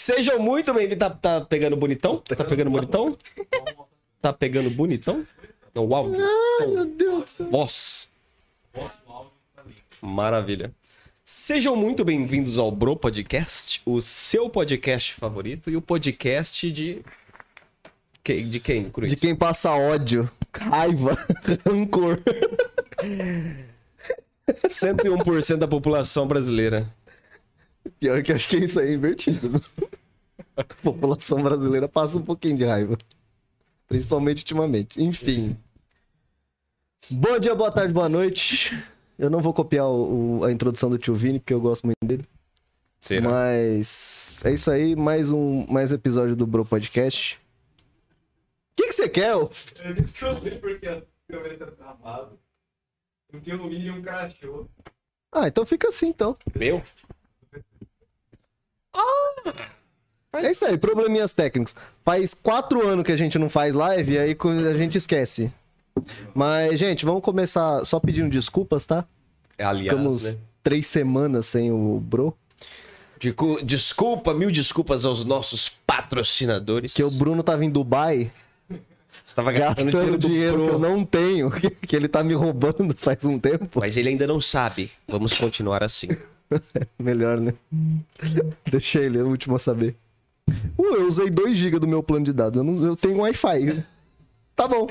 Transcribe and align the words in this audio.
Sejam 0.00 0.38
muito 0.38 0.74
bem-vindos. 0.74 0.98
Tá, 0.98 1.08
tá 1.08 1.40
pegando 1.40 1.74
bonitão? 1.74 2.18
Tá 2.18 2.44
pegando 2.44 2.70
bonitão? 2.70 3.16
Tá 4.20 4.30
pegando 4.30 4.68
bonitão? 4.68 5.26
Não, 5.74 5.86
o 5.86 5.94
áudio. 5.94 6.22
Ai, 6.60 6.66
meu 6.66 6.84
Deus 6.84 7.20
do 7.24 7.30
céu. 7.30 7.46
Voz. 7.50 8.10
Maravilha. 10.02 10.70
Sejam 11.24 11.74
muito 11.74 12.04
bem-vindos 12.04 12.58
ao 12.58 12.70
Bro 12.70 12.96
Podcast, 12.96 13.80
o 13.86 13.98
seu 14.02 14.50
podcast 14.50 15.14
favorito 15.14 15.70
e 15.70 15.76
o 15.78 15.80
podcast 15.80 16.70
de. 16.70 17.02
Que- 18.22 18.42
De 18.42 18.60
quem, 18.60 18.90
Cruz? 18.90 19.10
De 19.10 19.16
quem 19.16 19.34
passa 19.34 19.70
ódio, 19.72 20.30
raiva, 20.54 21.16
rancor. 21.66 22.20
101% 24.46 25.56
da 25.56 25.66
população 25.66 26.28
brasileira. 26.28 26.86
Pior 28.00 28.22
que 28.22 28.32
acho 28.32 28.48
que 28.48 28.56
isso 28.58 28.80
aí 28.80 28.90
é 28.90 28.94
invertido. 28.94 29.50
né? 29.50 29.60
A 30.56 30.64
população 30.64 31.42
brasileira 31.42 31.88
passa 31.88 32.18
um 32.18 32.22
pouquinho 32.22 32.56
de 32.56 32.64
raiva. 32.64 32.96
Principalmente 33.88 34.38
ultimamente. 34.38 35.02
Enfim. 35.02 35.56
Bom 37.10 37.38
dia, 37.38 37.54
boa 37.54 37.70
tarde, 37.70 37.92
boa 37.92 38.08
noite. 38.08 38.76
Eu 39.18 39.30
não 39.30 39.40
vou 39.40 39.52
copiar 39.54 39.86
o- 39.86 40.38
o- 40.40 40.44
a 40.44 40.50
introdução 40.52 40.90
do 40.90 40.98
tio 40.98 41.14
Vini, 41.14 41.38
porque 41.38 41.54
eu 41.54 41.60
gosto 41.60 41.84
muito 41.86 41.98
dele. 42.04 42.24
Será? 43.00 43.28
Mas 43.28 44.42
é 44.44 44.52
isso 44.52 44.70
aí, 44.70 44.96
mais 44.96 45.30
um, 45.30 45.64
mais 45.68 45.92
um 45.92 45.94
episódio 45.94 46.34
do 46.34 46.46
Bro 46.46 46.64
Podcast. 46.64 47.38
O 48.72 48.76
que 48.82 48.88
que 48.88 48.92
você 48.92 49.08
quer? 49.08 49.36
ô? 49.36 49.48
Eu 49.84 49.94
descobri 49.94 50.58
porque 50.58 50.86
a 50.88 51.02
câmera 51.30 51.56
tá 51.56 51.66
travada. 51.66 52.32
Não 53.32 53.40
tem 53.40 53.54
um 53.54 53.68
vídeo 53.68 53.94
e 53.94 53.98
um 53.98 54.02
crachou. 54.02 54.68
Ah, 55.32 55.46
então 55.48 55.64
fica 55.66 55.88
assim, 55.88 56.08
então. 56.08 56.36
Meu? 56.54 56.82
É 60.32 60.50
isso 60.50 60.66
aí, 60.66 60.76
probleminhas 60.76 61.32
técnicos. 61.32 61.74
Faz 62.04 62.34
quatro 62.34 62.86
anos 62.86 63.04
que 63.04 63.12
a 63.12 63.16
gente 63.16 63.38
não 63.38 63.48
faz 63.48 63.74
live 63.74 64.12
e 64.12 64.18
aí 64.18 64.36
a 64.70 64.74
gente 64.74 64.98
esquece. 64.98 65.52
Mas, 66.34 66.78
gente, 66.78 67.04
vamos 67.06 67.22
começar 67.22 67.84
só 67.84 67.98
pedindo 67.98 68.28
desculpas, 68.28 68.84
tá? 68.84 69.04
Aliás, 69.58 69.88
Ficamos 69.88 70.22
né? 70.24 70.40
três 70.62 70.86
semanas 70.86 71.46
sem 71.46 71.72
o 71.72 71.98
Bro. 72.00 72.36
Desculpa, 73.64 74.34
mil 74.34 74.50
desculpas 74.50 75.06
aos 75.06 75.24
nossos 75.24 75.70
patrocinadores. 75.86 76.92
Que 76.92 77.02
o 77.02 77.10
Bruno 77.10 77.42
tava 77.42 77.64
em 77.64 77.70
Dubai 77.70 78.30
estava 79.24 79.52
gastando 79.52 80.18
dinheiro 80.18 80.64
que 80.64 80.70
eu 80.74 80.78
não 80.78 81.04
tenho, 81.04 81.50
que 81.86 81.96
ele 81.96 82.08
tá 82.08 82.22
me 82.22 82.34
roubando 82.34 82.94
faz 82.96 83.24
um 83.24 83.38
tempo. 83.38 83.80
Mas 83.80 83.96
ele 83.96 84.08
ainda 84.08 84.26
não 84.26 84.40
sabe. 84.40 84.90
Vamos 85.06 85.36
continuar 85.36 85.82
assim. 85.82 86.08
Melhor, 86.98 87.40
né? 87.40 87.52
Deixa 88.70 89.00
ele, 89.00 89.18
é 89.18 89.22
o 89.22 89.28
último 89.28 89.56
a 89.56 89.58
saber. 89.58 89.96
Uh, 90.78 90.94
eu 90.94 91.06
usei 91.08 91.28
2 91.28 91.56
GB 91.56 91.78
do 91.78 91.88
meu 91.88 92.02
plano 92.02 92.24
de 92.24 92.32
dados. 92.32 92.56
Eu, 92.58 92.64
não, 92.64 92.84
eu 92.84 92.96
tenho 92.96 93.18
Wi-Fi. 93.18 93.84
Tá 94.54 94.68
bom. 94.68 94.86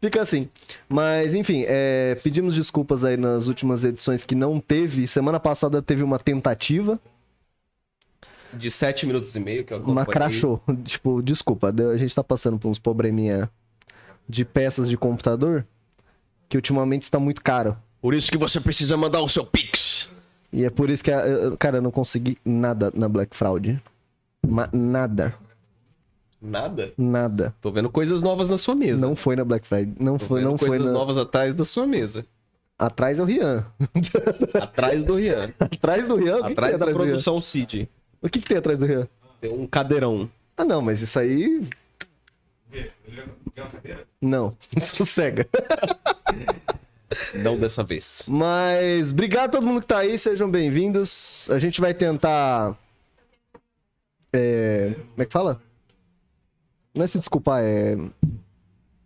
Fica 0.00 0.20
assim. 0.20 0.48
Mas, 0.88 1.32
enfim, 1.32 1.64
é, 1.66 2.16
pedimos 2.22 2.54
desculpas 2.54 3.04
aí 3.04 3.16
nas 3.16 3.46
últimas 3.46 3.84
edições 3.84 4.26
que 4.26 4.34
não 4.34 4.58
teve. 4.58 5.06
Semana 5.06 5.38
passada 5.38 5.80
teve 5.80 6.02
uma 6.02 6.18
tentativa, 6.18 7.00
De 8.52 8.70
sete 8.70 9.06
minutos 9.06 9.34
e 9.34 9.40
meio 9.40 9.64
que 9.64 9.72
eu 9.72 9.82
uma 9.82 10.04
crachou. 10.04 10.60
Tipo, 10.84 11.22
desculpa, 11.22 11.72
a 11.92 11.96
gente 11.96 12.14
tá 12.14 12.22
passando 12.22 12.58
por 12.58 12.68
uns 12.68 12.78
probleminha 12.78 13.50
de 14.28 14.44
peças 14.44 14.88
de 14.88 14.96
computador 14.96 15.66
que 16.48 16.56
ultimamente 16.56 17.02
está 17.02 17.18
muito 17.18 17.42
caro. 17.42 17.76
Por 18.00 18.12
isso 18.14 18.30
que 18.30 18.36
você 18.36 18.60
precisa 18.60 18.96
mandar 18.96 19.22
o 19.22 19.28
seu 19.28 19.46
Pix. 19.46 19.81
E 20.52 20.64
é 20.64 20.70
por 20.70 20.90
isso 20.90 21.02
que, 21.02 21.10
eu- 21.10 21.56
cara, 21.56 21.78
eu 21.78 21.82
não 21.82 21.90
consegui 21.90 22.36
nada 22.44 22.92
na 22.94 23.08
Black 23.08 23.34
Fraud. 23.36 23.80
Ma- 24.46 24.68
nada, 24.72 25.34
Nada? 26.40 26.92
nada. 26.98 27.54
Tô 27.60 27.70
vendo 27.70 27.88
coisas 27.88 28.20
novas 28.20 28.50
na 28.50 28.58
sua 28.58 28.74
mesa. 28.74 29.06
Não 29.06 29.14
foi 29.14 29.36
na 29.36 29.44
Black 29.44 29.64
Friday. 29.66 29.94
Não 30.00 30.18
Tô 30.18 30.26
foi, 30.26 30.40
vendo 30.40 30.50
não 30.50 30.58
foi 30.58 30.68
coisas 30.70 30.86
na... 30.88 30.92
novas 30.92 31.16
atrás 31.16 31.54
da 31.54 31.64
sua 31.64 31.86
mesa. 31.86 32.26
Atrás 32.78 33.18
é 33.20 33.22
o 33.22 33.24
Rian. 33.24 33.64
Atrás 34.60 35.04
do 35.04 35.14
Rian. 35.16 35.54
atrás 35.60 36.08
do 36.08 36.16
Rian? 36.16 36.38
O 36.38 36.40
que, 36.40 36.46
que 36.46 36.52
atrás 36.52 36.70
tem 36.72 36.78
da 36.78 36.84
atrás 36.86 36.96
Rian? 36.96 37.06
produção 37.06 37.40
Cid. 37.40 37.88
O 38.20 38.28
que, 38.28 38.40
que 38.40 38.48
tem 38.48 38.56
atrás 38.58 38.76
do 38.76 38.84
Rian? 38.86 39.06
Tem 39.40 39.52
um 39.52 39.66
cadeirão. 39.68 40.28
Ah, 40.56 40.64
não, 40.64 40.82
mas 40.82 41.00
isso 41.00 41.16
aí. 41.18 41.60
Vê, 42.68 42.90
ele 43.06 43.22
quer 43.54 43.62
uma 43.62 43.70
cadeira? 43.70 44.04
Não. 44.20 44.56
Sossega. 44.80 45.46
Não 47.34 47.58
dessa 47.58 47.82
vez. 47.82 48.22
Mas 48.26 49.12
obrigado 49.12 49.50
a 49.50 49.52
todo 49.52 49.66
mundo 49.66 49.80
que 49.80 49.86
tá 49.86 49.98
aí, 49.98 50.18
sejam 50.18 50.50
bem-vindos. 50.50 51.48
A 51.50 51.58
gente 51.58 51.80
vai 51.80 51.94
tentar. 51.94 52.76
É... 54.32 54.94
Como 55.10 55.22
é 55.22 55.24
que 55.24 55.32
fala? 55.32 55.60
Não 56.94 57.04
é 57.04 57.06
se 57.06 57.18
desculpar, 57.18 57.62
é. 57.62 57.96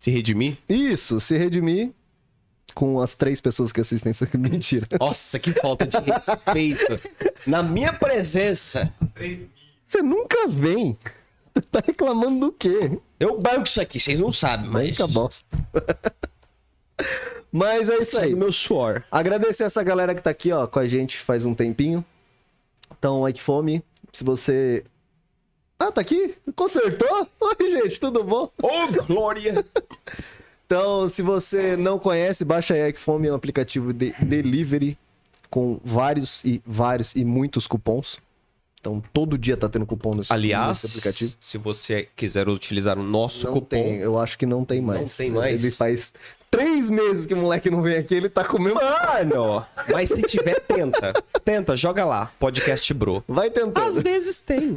Se 0.00 0.11
redimir? 0.11 0.59
Isso, 0.69 1.21
se 1.21 1.37
redimir 1.37 1.93
com 2.75 3.00
as 3.00 3.15
três 3.15 3.41
pessoas 3.41 3.72
que 3.72 3.81
assistem 3.81 4.11
isso 4.11 4.25
aqui. 4.25 4.37
Mentira. 4.39 4.87
Nossa, 5.00 5.39
que 5.39 5.53
falta 5.53 5.87
de 5.87 5.99
respeito. 5.99 7.09
Na 7.47 7.62
minha 7.62 7.93
presença. 7.93 8.93
Você 9.83 10.03
nunca 10.03 10.47
vem. 10.49 10.97
Você 11.55 11.62
tá 11.62 11.83
reclamando 11.84 12.47
do 12.47 12.53
quê? 12.53 12.99
Eu 13.19 13.41
banco 13.41 13.66
isso 13.66 13.81
aqui, 13.81 13.99
vocês 13.99 14.19
não 14.19 14.31
sabem, 14.31 14.69
mas. 14.69 14.99
Muita 14.99 15.06
bosta. 15.06 15.47
Mas 17.56 17.89
é 17.89 17.97
isso 18.03 18.17
Sai 18.17 18.27
aí. 18.27 18.34
meu 18.34 18.53
suor. 18.53 19.03
Agradecer 19.11 19.65
essa 19.65 19.83
galera 19.83 20.15
que 20.15 20.21
tá 20.21 20.28
aqui, 20.28 20.53
ó, 20.53 20.67
com 20.67 20.78
a 20.78 20.87
gente 20.87 21.17
faz 21.19 21.47
um 21.47 21.55
tempinho. 21.55 22.05
Então, 22.99 23.22
like 23.22 23.41
fome, 23.41 23.83
se 24.12 24.22
você. 24.22 24.84
Ah, 25.78 25.91
tá 25.91 26.03
aqui? 26.03 26.34
Consertou? 26.55 27.27
Oi, 27.41 27.71
gente, 27.71 27.99
tudo 27.99 28.22
bom? 28.22 28.50
Ô, 28.62 29.05
Glória! 29.06 29.65
Então, 30.66 31.09
se 31.09 31.22
você 31.22 31.77
não 31.77 31.97
conhece, 31.97 32.45
baixa 32.45 32.75
aí 32.75 32.89
Ike 32.89 32.99
Fome, 32.99 33.28
é 33.28 33.31
um 33.31 33.37
aplicativo 33.37 33.93
de 33.93 34.12
delivery 34.21 34.99
com 35.49 35.78
vários 35.84 36.45
e 36.45 36.61
vários 36.66 37.15
e 37.15 37.25
muitos 37.25 37.69
cupons. 37.69 38.19
Então, 38.81 39.00
todo 39.12 39.39
dia 39.39 39.56
tá 39.56 39.69
tendo 39.69 39.87
cupom 39.87 40.15
nesse, 40.16 40.33
Aliás, 40.33 40.83
nesse 40.83 40.87
aplicativo. 40.99 41.37
se 41.39 41.56
você 41.59 42.09
quiser 42.16 42.49
utilizar 42.49 42.99
o 42.99 43.03
nosso 43.05 43.47
Não 43.47 43.53
cupom, 43.53 43.69
tem, 43.69 43.99
eu 43.99 44.19
acho 44.19 44.37
que 44.37 44.45
não 44.45 44.65
tem 44.65 44.81
mais. 44.83 45.16
tem 45.16 45.31
mais? 45.31 45.62
Ele 45.62 45.72
faz 45.72 46.12
três 46.56 46.91
meses 46.91 47.27
que 47.27 47.34
o 47.34 47.37
moleque 47.37 47.71
não 47.71 47.83
vem 47.83 47.97
aqui, 47.97 48.15
ele 48.15 48.28
tá 48.28 48.44
comendo. 48.44 48.77
Mano, 48.77 49.65
mas 49.93 50.11
se 50.11 50.22
tiver, 50.22 50.61
tenta. 50.61 51.12
Tenta, 51.44 51.77
joga 51.77 52.05
lá. 52.05 52.33
Podcast 52.39 52.93
Bro. 52.94 53.22
Vai 53.28 53.50
tentando. 53.50 53.78
Às 53.87 54.00
vezes 54.00 54.39
tem. 54.41 54.75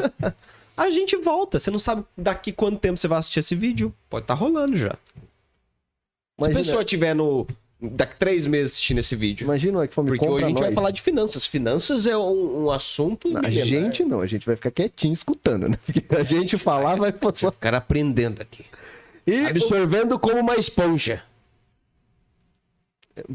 A 0.76 0.90
gente 0.90 1.16
volta. 1.18 1.60
Você 1.60 1.70
não 1.72 1.80
sabe 1.80 2.04
daqui 2.18 2.52
quanto 2.52 2.78
tempo 2.80 2.98
você 2.98 3.08
vai 3.08 3.20
assistir 3.20 3.40
esse 3.40 3.56
vídeo. 3.56 3.94
Pode 4.10 4.24
estar 4.24 4.34
rolando 4.34 4.76
já. 4.78 4.92
Se 4.92 4.96
a 5.16 6.46
Imagina, 6.46 6.60
pessoa 6.60 6.86
tiver 6.86 7.14
no. 7.14 7.46
Daqui 7.82 8.18
três 8.18 8.46
meses 8.46 8.74
assistindo 8.74 8.98
esse 9.00 9.16
vídeo. 9.16 9.46
imagina 9.46 9.80
o 9.80 9.84
Ike 9.84 9.94
Fome 9.94 10.10
Porque 10.10 10.28
hoje 10.28 10.44
a 10.44 10.48
gente 10.50 10.58
vai 10.60 10.68
nós. 10.70 10.76
falar 10.76 10.92
de 10.92 11.02
finanças. 11.02 11.46
Finanças 11.46 12.06
é 12.08 12.18
um, 12.18 12.66
um 12.66 12.72
assunto. 12.72 13.30
A 13.38 13.42
milenar. 13.42 13.66
gente 13.66 14.04
não, 14.04 14.20
a 14.20 14.28
gente 14.28 14.46
vai 14.46 14.58
ficar 14.58 14.70
quietinho 14.70 15.14
escutando, 15.14 15.70
né? 15.70 15.78
Porque 15.86 16.04
a 16.14 16.24
gente 16.24 16.58
falar 16.58 16.98
vai 16.98 17.14
só. 17.36 17.52
Ficar 17.52 17.74
aprendendo 17.74 18.42
aqui. 18.42 18.66
E 19.26 19.46
Absorvendo 19.46 20.20
como 20.20 20.38
uma 20.40 20.56
esponja. 20.58 21.24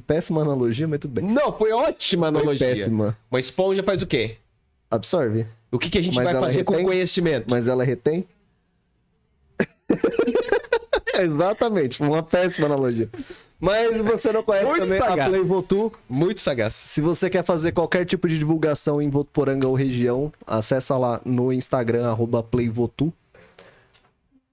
Péssima 0.06 0.42
analogia, 0.42 0.86
mas 0.88 0.98
tudo 1.00 1.12
bem. 1.20 1.24
Não, 1.24 1.52
foi 1.56 1.72
ótima 1.72 2.30
Foi 2.30 2.40
analogia. 2.40 2.66
péssima. 2.68 3.16
Uma 3.30 3.40
esponja 3.40 3.82
faz 3.82 4.02
o 4.02 4.06
quê? 4.06 4.36
Absorve, 4.90 5.46
O 5.72 5.78
que, 5.78 5.90
que 5.90 5.98
a 5.98 6.02
gente 6.02 6.14
Mas 6.16 6.24
vai 6.24 6.34
fazer 6.40 6.62
com 6.64 6.72
retém? 6.74 6.86
conhecimento? 6.86 7.46
mas 7.48 7.66
ela 7.68 7.82
retém? 7.84 8.26
Exatamente, 11.16 11.98
foi 11.98 12.08
uma 12.08 12.22
péssima 12.22 12.66
analogia. 12.66 13.08
Mas 13.60 13.96
se 13.96 14.02
você 14.02 14.32
não 14.32 14.42
conhece 14.42 14.66
Muito 14.66 14.80
também 14.82 14.98
a 14.98 15.04
sagaz. 15.06 15.28
Play 15.30 15.42
Votu, 15.42 15.92
Muito 16.08 16.40
sagaz. 16.40 16.74
se 16.74 17.00
você 17.00 17.30
quer 17.30 17.44
fazer 17.44 17.72
qualquer 17.72 18.04
tipo 18.04 18.26
de 18.28 18.38
divulgação 18.38 19.00
em 19.00 19.08
Votuporanga 19.08 19.66
ou 19.68 19.74
região, 19.74 20.32
acessa 20.46 20.98
lá 20.98 21.20
no 21.24 21.52
Instagram, 21.52 22.06
arroba 22.08 22.42
PlayVotu. 22.42 23.12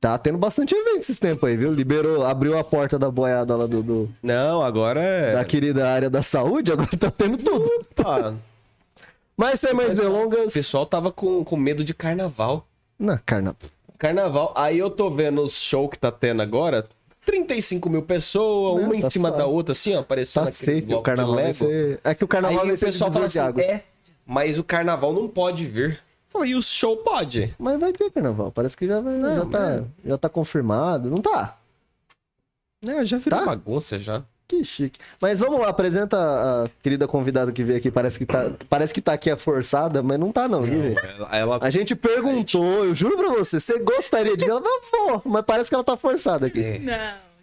Tá 0.02 0.18
tendo 0.18 0.38
bastante 0.40 0.74
evento 0.76 1.02
esses 1.02 1.20
tempos 1.20 1.48
aí, 1.48 1.56
viu? 1.56 1.72
Liberou, 1.72 2.26
abriu 2.26 2.58
a 2.58 2.64
porta 2.64 2.98
da 2.98 3.10
boiada 3.12 3.56
lá 3.56 3.68
do, 3.68 3.84
do- 3.84 4.10
Não, 4.24 4.62
agora 4.64 5.00
é. 5.00 5.34
da 5.34 5.46
querida 5.46 5.88
área 5.88 6.10
da 6.10 6.24
saúde, 6.24 6.72
agora 6.72 6.90
tá 7.00 7.12
tendo 7.12 7.38
tudo. 7.38 7.70
Tá. 7.94 8.34
Mas 9.38 9.60
sem 9.60 9.74
mais 9.76 10.00
O 10.00 10.02
delongas. 10.02 10.54
pessoal 10.54 10.88
tava 10.88 11.12
com, 11.12 11.44
com 11.44 11.56
medo 11.56 11.84
de 11.84 11.94
carnaval. 11.94 12.68
Na 12.98 13.20
carna. 13.20 13.56
Carnaval. 14.00 14.52
Aí 14.58 14.80
eu 14.80 14.90
tô 14.90 15.08
vendo 15.12 15.44
os 15.44 15.54
show 15.56 15.88
que 15.88 16.00
tá 16.00 16.12
tendo 16.12 16.42
agora. 16.42 16.84
35 17.24 17.88
mil 17.88 18.02
pessoas, 18.02 18.82
Não, 18.82 18.88
uma 18.88 18.96
em 18.96 19.02
tá 19.02 19.10
cima 19.12 19.30
suave. 19.30 19.44
da 19.44 19.48
outra, 19.48 19.72
assim, 19.74 19.96
ó, 19.96 20.00
aparecendo 20.00 20.46
Tá 20.48 20.52
safe, 20.52 20.88
o 20.92 21.02
carnaval 21.04 21.36
Lego. 21.36 21.54
ser... 21.54 22.00
É 22.04 22.16
que 22.16 22.24
o 22.24 22.28
carnaval 22.28 22.62
Aí 22.62 22.66
vai 22.70 22.76
o 22.76 22.80
pessoal 22.80 23.12
fala 23.12 23.28
assim, 23.28 23.38
água. 23.40 23.62
é, 23.62 23.84
mas 24.26 24.58
o 24.58 24.64
carnaval 24.64 25.14
não 25.14 25.28
pode 25.28 25.64
vir. 25.68 26.00
Falei, 26.32 26.52
e 26.52 26.56
o 26.56 26.62
show 26.62 26.98
pode? 26.98 27.54
Mas 27.60 27.80
vai 27.80 27.92
ter 27.94 28.10
carnaval, 28.12 28.52
parece 28.52 28.76
que 28.78 28.88
já, 28.88 29.02
vai, 29.02 29.20
já, 29.20 29.46
tá, 29.46 29.84
já 30.06 30.18
tá 30.18 30.30
confirmado. 30.30 31.10
Não 31.10 31.18
tá? 31.18 31.58
É, 32.88 33.04
já 33.06 33.18
virou 33.18 33.40
Tá? 33.40 33.46
bagunça 33.46 34.00
já. 34.00 34.24
Que 34.48 34.64
chique. 34.66 35.00
Mas 35.22 35.40
vamos 35.40 35.60
lá, 35.62 35.70
apresenta 35.70 36.18
a 36.18 36.70
querida 36.82 37.08
convidada 37.08 37.52
que 37.54 37.64
veio 37.64 37.78
aqui. 37.80 37.90
Parece 37.90 38.20
que 38.20 38.26
tá, 38.26 38.52
parece 38.70 38.94
que 38.94 39.02
tá 39.02 39.14
aqui 39.14 39.30
a 39.30 39.38
forçada, 39.38 40.04
mas 40.04 40.20
não 40.20 40.30
tá 40.32 40.48
não, 40.50 40.62
viu, 40.62 40.82
gente? 40.84 41.06
Ela, 41.06 41.38
ela- 41.38 41.60
A 41.62 41.70
gente 41.70 41.96
perguntou, 41.96 42.84
eu 42.84 42.94
juro 42.94 43.16
pra 43.18 43.30
você, 43.30 43.60
você 43.62 43.80
gostaria 43.80 44.36
de 44.36 44.44
ver? 44.44 44.52
Ela 44.52 44.62
falou, 44.92 45.20
"Vou", 45.20 45.22
mas 45.26 45.46
parece 45.46 45.70
que 45.70 45.76
ela 45.76 45.84
tá 45.86 45.96
forçada 45.96 46.48
aqui. 46.48 46.60
É, 46.62 46.80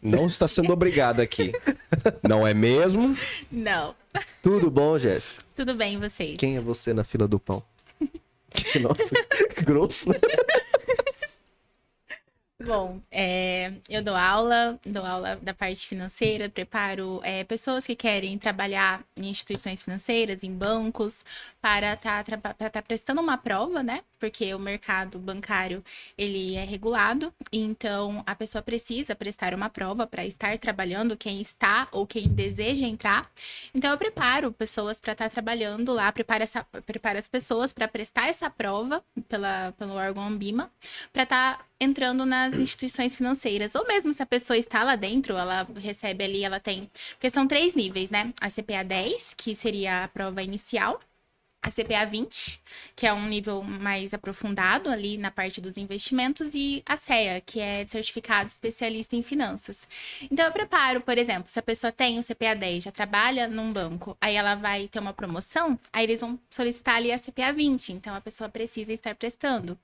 Não, 0.03 0.19
não 0.19 0.27
está 0.27 0.47
sendo 0.47 0.71
obrigada 0.71 1.23
aqui. 1.23 1.51
Não 2.29 2.47
é 2.47 2.53
mesmo? 2.53 3.17
não. 3.51 3.95
Tudo 4.43 4.71
bom, 4.71 4.99
Jéssica? 4.99 5.43
Tudo 5.57 5.75
bem, 5.75 5.95
e 5.95 5.97
vocês? 5.97 6.37
Quem 6.39 6.57
é 6.57 6.61
você 6.61 6.93
na 6.93 7.05
fila 7.05 7.27
do 7.27 7.39
pão? 7.39 7.63
Nossa, 8.81 9.15
que 9.55 9.65
grosso, 9.65 10.11
né? 10.11 10.19
Bom, 12.61 13.01
é, 13.09 13.73
eu 13.89 14.03
dou 14.03 14.17
aula, 14.17 14.81
dou 14.85 15.07
aula 15.07 15.37
da 15.37 15.55
parte 15.55 15.87
financeira, 15.87 16.49
preparo 16.49 17.21
é, 17.23 17.45
pessoas 17.45 17.87
que 17.87 17.95
querem 17.95 18.37
trabalhar 18.37 19.05
em 19.17 19.29
instituições 19.29 19.81
financeiras, 19.81 20.43
em 20.43 20.53
bancos, 20.53 21.25
para 21.61 21.93
estar 21.93 22.83
prestando 22.83 23.21
uma 23.21 23.39
prova, 23.39 23.81
né? 23.81 24.03
Porque 24.19 24.53
o 24.55 24.59
mercado 24.59 25.21
bancário, 25.21 25.85
ele 26.17 26.57
é 26.57 26.65
regulado, 26.65 27.33
então 27.53 28.25
a 28.27 28.35
pessoa 28.35 28.61
precisa 28.61 29.15
prestar 29.15 29.55
uma 29.55 29.71
prova 29.71 30.05
para 30.05 30.27
estar 30.27 30.59
trabalhando, 30.59 31.17
quem 31.17 31.41
está 31.41 31.87
ou 31.93 32.09
quem 32.09 32.27
deseja 32.27 32.85
entrar. 32.85 33.31
Então 33.73 33.93
eu 33.93 33.97
preparo 33.97 34.51
pessoas 34.51 34.99
para 34.99 35.13
estar 35.13 35.31
trabalhando 35.31 35.93
lá, 35.93 36.11
preparo, 36.11 36.43
essa, 36.43 36.65
preparo 36.85 37.19
as 37.19 37.29
pessoas 37.29 37.73
para 37.73 37.87
prestar 37.87 38.27
essa 38.29 38.51
prova 38.51 39.01
pela, 39.29 39.73
pelo 39.79 39.95
órgão 39.95 40.27
Ambima, 40.27 40.73
para 41.13 41.23
estar 41.23 41.68
entrando 41.81 42.27
nas 42.27 42.55
instituições 42.55 43.17
financeiras. 43.17 43.75
Ou 43.75 43.87
mesmo 43.87 44.13
se 44.13 44.23
a 44.23 44.27
pessoa 44.27 44.57
está 44.57 44.83
lá 44.83 44.97
dentro, 44.97 45.37
ela 45.37 45.67
recebe 45.77 46.25
ali, 46.25 46.45
ela 46.45 46.61
tem. 46.61 46.91
Porque 47.13 47.31
são 47.31 47.47
três 47.47 47.75
níveis, 47.75 48.11
né? 48.11 48.33
A 48.41 48.51
CPA 48.51 48.83
10, 48.85 49.35
que 49.35 49.55
seria 49.55 50.05
a 50.05 50.09
prova 50.09 50.43
inicial. 50.43 51.01
A 51.61 51.71
CPA 51.71 52.07
20, 52.07 52.63
que 52.95 53.07
é 53.07 53.13
um 53.13 53.27
nível 53.27 53.63
mais 53.63 54.15
aprofundado 54.15 54.89
ali 54.89 55.19
na 55.19 55.31
parte 55.31 55.61
dos 55.61 55.77
investimentos, 55.77 56.55
e 56.55 56.83
a 56.87 56.97
CEA, 56.97 57.41
que 57.45 57.59
é 57.59 57.85
certificado 57.87 58.49
especialista 58.49 59.17
em 59.17 59.23
finanças. 59.23 59.89
Então, 60.31 60.47
eu 60.47 60.53
preparo, 60.53 61.01
por 61.01 61.19
exemplo, 61.19 61.51
se 61.51 61.59
a 61.59 61.63
pessoa 61.63 61.93
tem 61.93 62.19
o 62.19 62.23
CPA 62.23 62.55
10, 62.55 62.85
já 62.85 62.93
trabalha 62.93 63.49
num 63.49 63.73
banco, 63.73 64.17
aí 64.21 64.37
ela 64.37 64.55
vai 64.55 64.87
ter 64.89 65.01
uma 65.01 65.13
promoção, 65.13 65.79
aí 65.93 66.05
eles 66.05 66.21
vão 66.21 66.39
solicitar 66.49 66.97
ali 66.97 67.11
a 67.11 67.19
CPA 67.19 67.53
20, 67.53 67.93
então 67.93 68.15
a 68.15 68.21
pessoa 68.21 68.49
precisa 68.49 68.93
estar 68.93 69.15
prestando. 69.17 69.77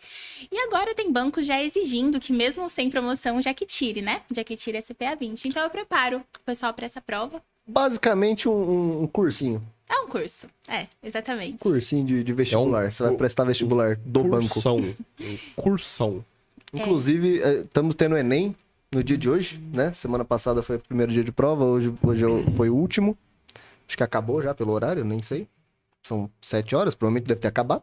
E 0.50 0.59
agora 0.59 0.94
tem 0.94 1.12
bancos 1.12 1.44
já 1.44 1.61
exigindo 1.62 2.21
que, 2.21 2.32
mesmo 2.32 2.69
sem 2.71 2.88
promoção, 2.88 3.43
já 3.43 3.53
que 3.53 3.67
tire, 3.67 4.00
né? 4.00 4.23
Já 4.32 4.44
que 4.44 4.56
tire 4.56 4.79
a 4.79 4.82
CPA 4.82 5.17
20. 5.17 5.49
Então, 5.49 5.62
eu 5.62 5.71
preparo 5.71 6.19
o 6.19 6.44
pessoal 6.44 6.73
para 6.73 6.87
essa 6.87 7.00
prova. 7.00 7.43
Basicamente 7.67 8.49
um, 8.49 9.03
um 9.03 9.06
cursinho. 9.06 9.62
É 9.94 10.00
um 10.00 10.08
curso. 10.08 10.49
É, 10.67 10.88
exatamente. 11.02 11.58
Cursinho 11.58 12.05
de, 12.05 12.25
de 12.25 12.32
vestibular. 12.32 12.91
Você 12.93 13.02
vai 13.05 13.14
prestar 13.14 13.44
vestibular 13.44 13.96
do 14.05 14.25
banco. 14.25 14.49
Cursão. 14.49 14.76
Um 14.76 15.37
Cursão. 15.55 16.25
Inclusive, 16.73 17.41
eh, 17.41 17.61
estamos 17.61 17.94
tendo 17.94 18.17
Enem 18.17 18.56
no 18.91 19.05
dia 19.05 19.17
de 19.17 19.31
hoje, 19.31 19.62
né? 19.73 19.93
Semana 19.93 20.25
passada 20.25 20.62
foi 20.62 20.76
o 20.76 20.81
primeiro 20.81 21.12
dia 21.12 21.23
de 21.23 21.31
prova, 21.31 21.64
hoje, 21.64 21.94
hoje 22.02 22.25
é 22.25 22.50
foi 22.56 22.69
o 22.69 22.75
último. 22.75 23.17
Acho 23.87 23.96
que 23.96 24.02
acabou 24.02 24.43
já 24.43 24.52
pelo 24.52 24.73
horário, 24.73 25.05
nem 25.05 25.23
sei. 25.23 25.46
São 26.02 26.29
sete 26.43 26.75
horas, 26.75 26.94
provavelmente 26.94 27.26
deve 27.26 27.40
ter 27.40 27.49
acabado. 27.49 27.82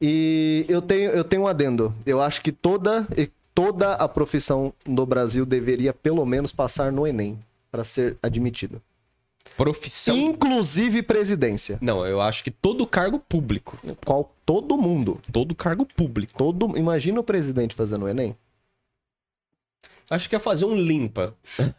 E 0.00 0.66
eu 0.68 0.82
tenho, 0.82 1.10
eu 1.10 1.24
tenho 1.24 1.42
um 1.42 1.46
adendo. 1.46 1.94
Eu 2.04 2.20
acho 2.20 2.42
que 2.42 2.52
toda, 2.52 3.06
e 3.16 3.30
toda 3.54 3.94
a 3.94 4.06
profissão 4.06 4.74
no 4.86 5.06
Brasil 5.06 5.46
deveria 5.46 5.94
pelo 5.94 6.26
menos 6.26 6.52
passar 6.52 6.92
no 6.92 7.06
Enem 7.06 7.38
para 7.70 7.82
ser 7.84 8.16
admitido. 8.22 8.82
Profissão. 9.56 10.16
Inclusive 10.16 11.02
presidência. 11.02 11.78
Não, 11.80 12.06
eu 12.06 12.20
acho 12.20 12.44
que 12.44 12.50
todo 12.50 12.86
cargo 12.86 13.18
público. 13.18 13.78
Qual 14.04 14.32
todo 14.44 14.76
mundo. 14.76 15.20
Todo 15.32 15.54
cargo 15.54 15.86
público. 15.86 16.34
Todo, 16.36 16.76
imagina 16.76 17.20
o 17.20 17.24
presidente 17.24 17.74
fazendo 17.74 18.04
o 18.04 18.08
Enem. 18.08 18.36
Acho 20.08 20.28
que 20.28 20.36
ia 20.36 20.40
fazer 20.40 20.64
um 20.64 20.74
limpa. 20.74 21.34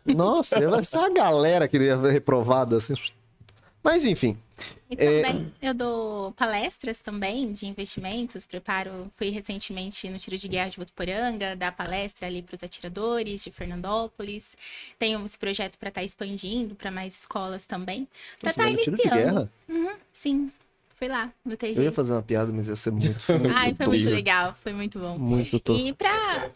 Nossa, 0.06 0.60
essa 0.78 1.06
a 1.06 1.10
galera 1.10 1.68
que 1.68 1.78
ia 1.78 1.96
reprovada 1.96 2.78
assim. 2.78 2.94
Mas 3.88 4.06
enfim, 4.06 4.38
E 4.90 4.96
É, 4.96 5.24
também 5.24 5.54
eu 5.62 5.74
dou 5.74 6.34
palestras 6.34 7.00
também 7.00 7.54
de 7.54 7.68
investimentos, 7.68 8.46
preparo, 8.46 9.10
fui 9.16 9.30
recentemente 9.30 10.10
no 10.10 10.20
tiro 10.20 10.38
de 10.38 10.48
guerra 10.48 10.70
de 10.70 10.78
Votuporanga, 10.78 11.56
dar 11.56 11.72
palestra 11.72 12.28
ali 12.28 12.42
para 12.42 12.56
os 12.58 12.64
atiradores 12.64 13.44
de 13.46 13.52
Fernandópolis. 13.52 14.58
Tenho 15.00 15.24
esse 15.26 15.38
projeto 15.40 15.78
para 15.78 15.88
estar 15.90 16.04
expandindo 16.04 16.76
para 16.76 16.92
mais 16.92 17.16
escolas 17.16 17.66
também. 17.66 18.08
Para 18.40 18.50
estar 18.52 18.64
mas 18.64 18.74
no 18.74 18.78
tiro 18.80 18.96
de 18.98 19.02
iniciando. 19.04 19.26
guerra? 19.26 19.52
Uhum, 19.70 19.96
sim, 20.14 20.52
fui 20.98 21.08
lá 21.08 21.32
no 21.46 21.56
TG. 21.56 21.80
Eu 21.80 21.84
ia 21.84 21.92
fazer 21.92 22.14
uma 22.14 22.24
piada, 22.24 22.52
mas 22.52 22.68
ia 22.68 22.76
ser 22.76 22.92
muito. 22.92 23.24
muito 23.32 23.56
Ai, 23.56 23.74
foi 23.76 23.86
muito 23.86 24.10
legal, 24.10 24.56
foi 24.62 24.74
muito 24.74 25.00
bom. 25.00 25.18
Muito 25.18 25.60
tosco. 25.60 25.88
E 25.88 25.94
para 25.94 26.50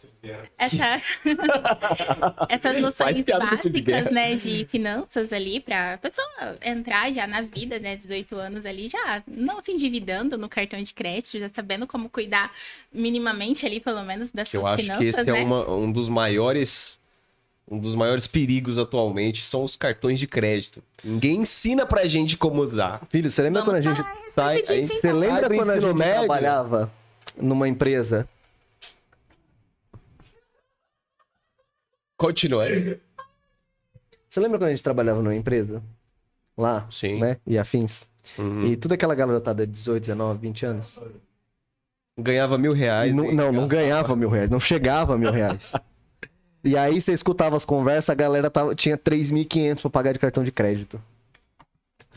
essa... 0.58 1.00
essas 2.48 2.80
noções 2.80 3.24
básicas, 3.24 4.10
né, 4.10 4.34
de 4.34 4.64
finanças 4.68 5.32
ali, 5.32 5.60
pra 5.60 5.98
pessoa 5.98 6.26
entrar 6.62 7.12
já 7.12 7.26
na 7.26 7.40
vida, 7.42 7.78
né, 7.78 7.96
18 7.96 8.34
anos 8.36 8.66
ali, 8.66 8.88
já 8.88 9.22
não 9.26 9.60
se 9.60 9.70
endividando 9.72 10.36
no 10.36 10.48
cartão 10.48 10.82
de 10.82 10.92
crédito, 10.92 11.38
já 11.38 11.48
sabendo 11.48 11.86
como 11.86 12.08
cuidar 12.08 12.50
minimamente 12.92 13.64
ali, 13.64 13.80
pelo 13.80 14.02
menos, 14.02 14.32
das 14.32 14.50
Que 14.50 14.56
eu 14.56 14.62
suas 14.62 14.74
acho 14.74 14.82
finanças, 14.82 15.02
que 15.04 15.08
esse 15.20 15.24
né? 15.30 15.40
é 15.40 15.44
uma- 15.44 15.70
um 15.70 15.90
dos 15.90 16.08
maiores. 16.08 17.00
Um 17.70 17.78
dos 17.78 17.94
maiores 17.94 18.26
perigos 18.26 18.76
atualmente 18.78 19.42
são 19.44 19.64
os 19.64 19.76
cartões 19.76 20.18
de 20.18 20.26
crédito. 20.26 20.82
Ninguém 21.02 21.36
ensina 21.38 21.86
pra 21.86 22.06
gente 22.06 22.36
como 22.36 22.60
usar. 22.60 23.00
Filho, 23.08 23.30
você 23.30 23.40
lembra 23.42 23.62
Vamos 23.64 23.82
quando 23.82 23.88
a 23.88 23.94
gente. 23.94 24.30
sai- 24.32 24.60
a 24.60 24.64
gente- 24.64 24.88
Você 24.88 25.00
falar. 25.00 25.14
lembra 25.18 25.48
quando 25.48 25.70
a 25.70 25.80
gente 25.80 25.94
médio. 25.94 26.18
trabalhava 26.18 26.92
numa 27.36 27.66
empresa? 27.68 28.28
Continua. 32.16 32.64
Você 34.28 34.40
lembra 34.40 34.58
quando 34.58 34.68
a 34.68 34.70
gente 34.70 34.82
trabalhava 34.82 35.20
numa 35.22 35.34
empresa? 35.34 35.82
Lá? 36.56 36.86
Sim. 36.90 37.18
Né? 37.18 37.38
E 37.46 37.58
afins. 37.58 38.06
Uhum. 38.38 38.64
E 38.66 38.76
toda 38.76 38.94
aquela 38.94 39.14
garotada 39.14 39.66
de 39.66 39.72
18, 39.72 40.02
19, 40.02 40.38
20 40.40 40.66
anos. 40.66 40.98
Ganhava 42.18 42.58
mil 42.58 42.72
reais. 42.72 43.14
não, 43.16 43.30
e 43.30 43.34
não, 43.34 43.50
não 43.50 43.66
ganhava 43.66 44.14
mil 44.14 44.28
reais, 44.28 44.50
não 44.50 44.60
chegava 44.60 45.14
a 45.14 45.18
mil 45.18 45.32
reais. 45.32 45.72
E 46.64 46.76
aí 46.76 47.00
você 47.00 47.12
escutava 47.12 47.56
as 47.56 47.64
conversas, 47.64 48.10
a 48.10 48.14
galera 48.14 48.48
tava, 48.50 48.74
tinha 48.74 48.96
3.500 48.96 49.80
pra 49.80 49.90
pagar 49.90 50.12
de 50.12 50.18
cartão 50.18 50.44
de 50.44 50.52
crédito. 50.52 51.00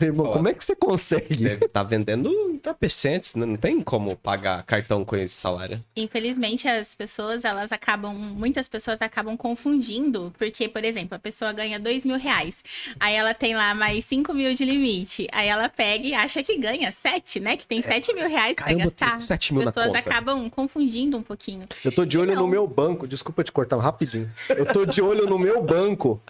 Irmão, 0.00 0.30
como 0.32 0.48
é 0.48 0.52
que 0.54 0.62
você 0.64 0.76
consegue? 0.76 1.36
Deve 1.36 1.66
estar 1.66 1.82
vendendo 1.82 2.28
entorpecentes. 2.30 3.34
Não 3.34 3.46
não 3.46 3.56
tem 3.56 3.80
como 3.80 4.16
pagar 4.16 4.62
cartão 4.64 5.04
com 5.04 5.16
esse 5.16 5.34
salário. 5.34 5.82
Infelizmente, 5.96 6.66
as 6.68 6.92
pessoas, 6.94 7.44
elas 7.44 7.72
acabam, 7.72 8.12
muitas 8.14 8.68
pessoas 8.68 9.00
acabam 9.00 9.36
confundindo, 9.36 10.32
porque, 10.36 10.68
por 10.68 10.84
exemplo, 10.84 11.14
a 11.14 11.18
pessoa 11.18 11.52
ganha 11.52 11.78
dois 11.78 12.04
mil 12.04 12.18
reais, 12.18 12.62
aí 13.00 13.14
ela 13.14 13.32
tem 13.32 13.54
lá 13.54 13.74
mais 13.74 14.04
cinco 14.04 14.34
mil 14.34 14.52
de 14.54 14.64
limite, 14.64 15.26
aí 15.32 15.48
ela 15.48 15.68
pega 15.68 16.06
e 16.06 16.12
acha 16.12 16.42
que 16.42 16.56
ganha 16.58 16.90
sete, 16.92 17.40
né? 17.40 17.56
Que 17.56 17.66
tem 17.66 17.80
sete 17.80 18.12
mil 18.12 18.28
reais 18.28 18.54
pra 18.54 18.64
Caramba, 18.64 18.90
tem 18.90 19.08
gastar. 19.08 19.18
sete 19.20 19.54
mil 19.54 19.62
na 19.62 19.70
As 19.70 19.74
pessoas 19.74 19.96
conta. 19.96 20.10
acabam 20.10 20.50
confundindo 20.50 21.16
um 21.16 21.22
pouquinho. 21.22 21.62
Eu 21.84 21.92
tô 21.92 22.04
de 22.04 22.18
olho 22.18 22.34
Não. 22.34 22.42
no 22.42 22.48
meu 22.48 22.66
banco. 22.66 23.06
Desculpa 23.06 23.42
te 23.44 23.52
cortar 23.52 23.76
rapidinho. 23.78 24.30
Eu 24.50 24.66
tô 24.66 24.84
de 24.84 25.00
olho 25.00 25.26
no 25.26 25.38
meu 25.38 25.62
banco. 25.62 26.20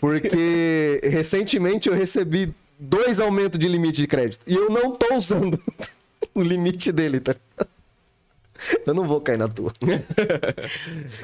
Porque 0.00 1.00
recentemente 1.04 1.88
eu 1.88 1.94
recebi 1.94 2.52
dois 2.78 3.20
aumentos 3.20 3.58
de 3.58 3.68
limite 3.68 4.00
de 4.00 4.06
crédito. 4.06 4.44
E 4.46 4.54
eu 4.54 4.70
não 4.70 4.92
tô 4.92 5.14
usando 5.14 5.62
o 6.34 6.42
limite 6.42 6.92
dele, 6.92 7.20
tá? 7.20 7.34
Eu 8.86 8.94
não 8.94 9.06
vou 9.06 9.20
cair 9.20 9.38
na 9.38 9.48
tua. 9.48 9.72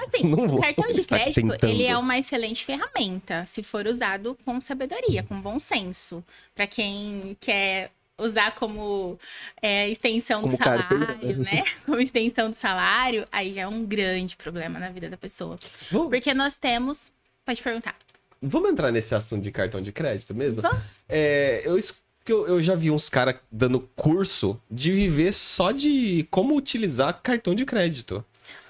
Assim, 0.06 0.24
Não 0.28 0.46
vou. 0.48 0.58
o 0.58 0.60
cartão 0.60 0.90
de 0.90 1.02
crédito, 1.02 1.66
ele 1.66 1.84
é 1.84 1.96
uma 1.96 2.18
excelente 2.18 2.64
ferramenta, 2.64 3.44
se 3.46 3.62
for 3.62 3.86
usado 3.86 4.36
com 4.44 4.60
sabedoria, 4.60 5.22
com 5.22 5.40
bom 5.40 5.58
senso. 5.58 6.22
Pra 6.54 6.66
quem 6.66 7.36
quer 7.40 7.90
usar 8.18 8.54
como 8.54 9.18
é, 9.60 9.88
extensão 9.88 10.42
do 10.42 10.46
Como 10.46 10.58
carteira, 10.58 11.06
salário, 11.06 11.38
né? 11.38 11.44
né? 11.52 11.64
Como 11.84 12.00
extensão 12.00 12.50
do 12.50 12.56
salário, 12.56 13.26
aí 13.32 13.52
já 13.52 13.62
é 13.62 13.66
um 13.66 13.84
grande 13.84 14.36
problema 14.36 14.78
na 14.78 14.90
vida 14.90 15.08
da 15.08 15.16
pessoa. 15.16 15.58
Porque 15.90 16.32
nós 16.34 16.58
temos... 16.58 17.10
Pode 17.44 17.60
perguntar. 17.60 17.96
Vamos 18.42 18.70
entrar 18.70 18.90
nesse 18.90 19.14
assunto 19.14 19.42
de 19.42 19.50
cartão 19.52 19.80
de 19.80 19.92
crédito 19.92 20.34
mesmo? 20.34 20.60
Vamos? 20.60 21.04
É, 21.08 21.62
eu, 21.64 21.78
eu, 22.26 22.46
eu 22.48 22.60
já 22.62 22.74
vi 22.74 22.90
uns 22.90 23.08
caras 23.08 23.36
dando 23.50 23.80
curso 23.96 24.60
de 24.70 24.90
viver 24.92 25.32
só 25.32 25.70
de 25.72 26.26
como 26.30 26.56
utilizar 26.56 27.20
cartão 27.22 27.54
de 27.54 27.64
crédito. 27.64 28.24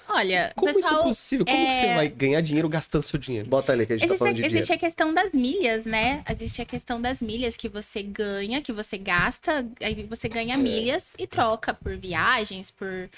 Olha, 0.07 0.51
Como 0.55 0.69
isso 0.69 0.79
é 0.79 0.81
pessoal... 0.83 1.03
possível? 1.03 1.45
Como 1.45 1.65
que 1.67 1.73
você 1.73 1.85
é- 1.85 1.95
vai 1.95 2.07
ganhar 2.07 2.39
dinheiro 2.41 2.69
gastando 2.69 3.01
seu 3.01 3.17
dinheiro? 3.17 3.47
Bota 3.49 3.71
ali 3.71 3.83
que 3.85 3.93
a 3.93 3.97
gente 3.97 4.01
tá 4.07 4.13
Existe, 4.13 4.19
falando 4.19 4.35
de 4.35 4.41
existe 4.41 4.61
dinheiro. 4.65 4.73
a 4.73 4.77
questão 4.77 5.13
das 5.13 5.33
milhas, 5.33 5.85
né? 5.87 6.23
Existe 6.29 6.61
a 6.61 6.65
questão 6.65 7.01
das 7.01 7.19
milhas 7.19 7.57
que 7.57 7.67
você 7.67 8.03
ganha, 8.03 8.61
que 8.61 8.71
você 8.71 8.95
gasta, 8.97 9.65
aí 9.81 10.05
você 10.07 10.29
ganha 10.29 10.55
milhas 10.55 11.15
e 11.17 11.25
troca 11.25 11.73
por 11.73 11.97
viagens, 11.97 12.69
por 12.69 13.09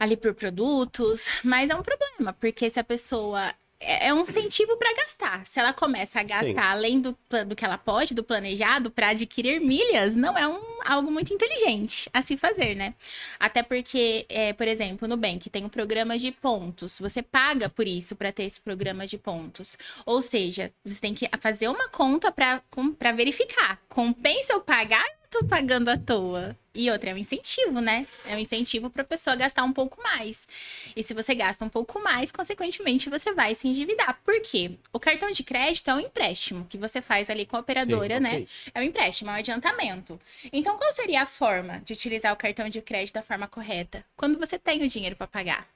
ali 0.00 0.16
por 0.16 0.34
produtos, 0.34 1.26
mas 1.44 1.70
é 1.70 1.76
um 1.76 1.82
problema, 1.82 2.32
porque 2.32 2.68
se 2.68 2.80
a 2.80 2.84
pessoa 2.84 3.54
é 3.80 4.08
é 4.08 4.14
um 4.14 4.22
incentivo 4.22 4.76
para 4.76 4.94
gastar. 4.94 5.44
Se 5.44 5.60
ela 5.60 5.72
começa 5.72 6.20
a 6.20 6.22
gastar 6.22 6.44
Sim. 6.46 6.58
além 6.58 7.00
do, 7.00 7.16
do 7.46 7.54
que 7.54 7.64
ela 7.64 7.78
pode, 7.78 8.14
do 8.14 8.24
planejado, 8.24 8.90
para 8.90 9.10
adquirir 9.10 9.60
milhas, 9.60 10.16
não 10.16 10.36
é 10.36 10.46
um, 10.48 10.60
algo 10.84 11.10
muito 11.10 11.32
inteligente 11.32 12.08
a 12.12 12.22
se 12.22 12.36
fazer, 12.36 12.74
né? 12.74 12.94
Até 13.38 13.62
porque, 13.62 14.26
é, 14.28 14.52
por 14.52 14.66
exemplo, 14.66 15.06
no 15.06 15.14
Nubank 15.14 15.48
tem 15.50 15.64
um 15.64 15.68
programa 15.68 16.16
de 16.18 16.32
pontos. 16.32 16.98
Você 16.98 17.22
paga 17.22 17.68
por 17.68 17.86
isso 17.86 18.16
para 18.16 18.32
ter 18.32 18.44
esse 18.44 18.60
programa 18.60 19.06
de 19.06 19.18
pontos. 19.18 19.76
Ou 20.06 20.22
seja, 20.22 20.72
você 20.84 21.00
tem 21.00 21.14
que 21.14 21.28
fazer 21.40 21.68
uma 21.68 21.88
conta 21.88 22.32
para 22.32 23.12
verificar. 23.12 23.78
Compensa 23.88 24.52
eu 24.54 24.60
pagar 24.60 25.04
tô 25.30 25.44
pagando 25.44 25.88
à 25.88 25.96
toa? 25.96 26.56
E 26.74 26.90
outra, 26.90 27.10
é 27.10 27.14
um 27.14 27.18
incentivo, 27.18 27.80
né? 27.80 28.06
É 28.26 28.36
um 28.36 28.38
incentivo 28.38 28.88
para 28.88 29.02
a 29.02 29.04
pessoa 29.04 29.34
gastar 29.34 29.64
um 29.64 29.72
pouco 29.72 30.00
mais. 30.00 30.46
E 30.94 31.02
se 31.02 31.12
você 31.12 31.34
gasta 31.34 31.64
um 31.64 31.68
pouco 31.68 32.00
mais, 32.00 32.30
consequentemente, 32.30 33.10
você 33.10 33.32
vai 33.32 33.54
se 33.54 33.66
endividar. 33.66 34.20
Por 34.24 34.40
quê? 34.40 34.78
O 34.92 35.00
cartão 35.00 35.30
de 35.30 35.42
crédito 35.42 35.90
é 35.90 35.94
um 35.94 36.00
empréstimo 36.00 36.66
que 36.68 36.78
você 36.78 37.02
faz 37.02 37.30
ali 37.30 37.44
com 37.46 37.56
a 37.56 37.60
operadora, 37.60 38.16
Sim, 38.16 38.22
né? 38.22 38.46
É 38.72 38.80
um 38.80 38.84
empréstimo, 38.84 39.30
é 39.30 39.34
um 39.34 39.36
adiantamento. 39.36 40.20
Então, 40.52 40.76
qual 40.78 40.92
seria 40.92 41.22
a 41.22 41.26
forma 41.26 41.80
de 41.84 41.92
utilizar 41.92 42.32
o 42.32 42.36
cartão 42.36 42.68
de 42.68 42.80
crédito 42.80 43.14
da 43.14 43.22
forma 43.22 43.48
correta? 43.48 44.04
Quando 44.16 44.38
você 44.38 44.56
tem 44.56 44.82
o 44.82 44.88
dinheiro 44.88 45.16
para 45.16 45.26
pagar. 45.26 45.66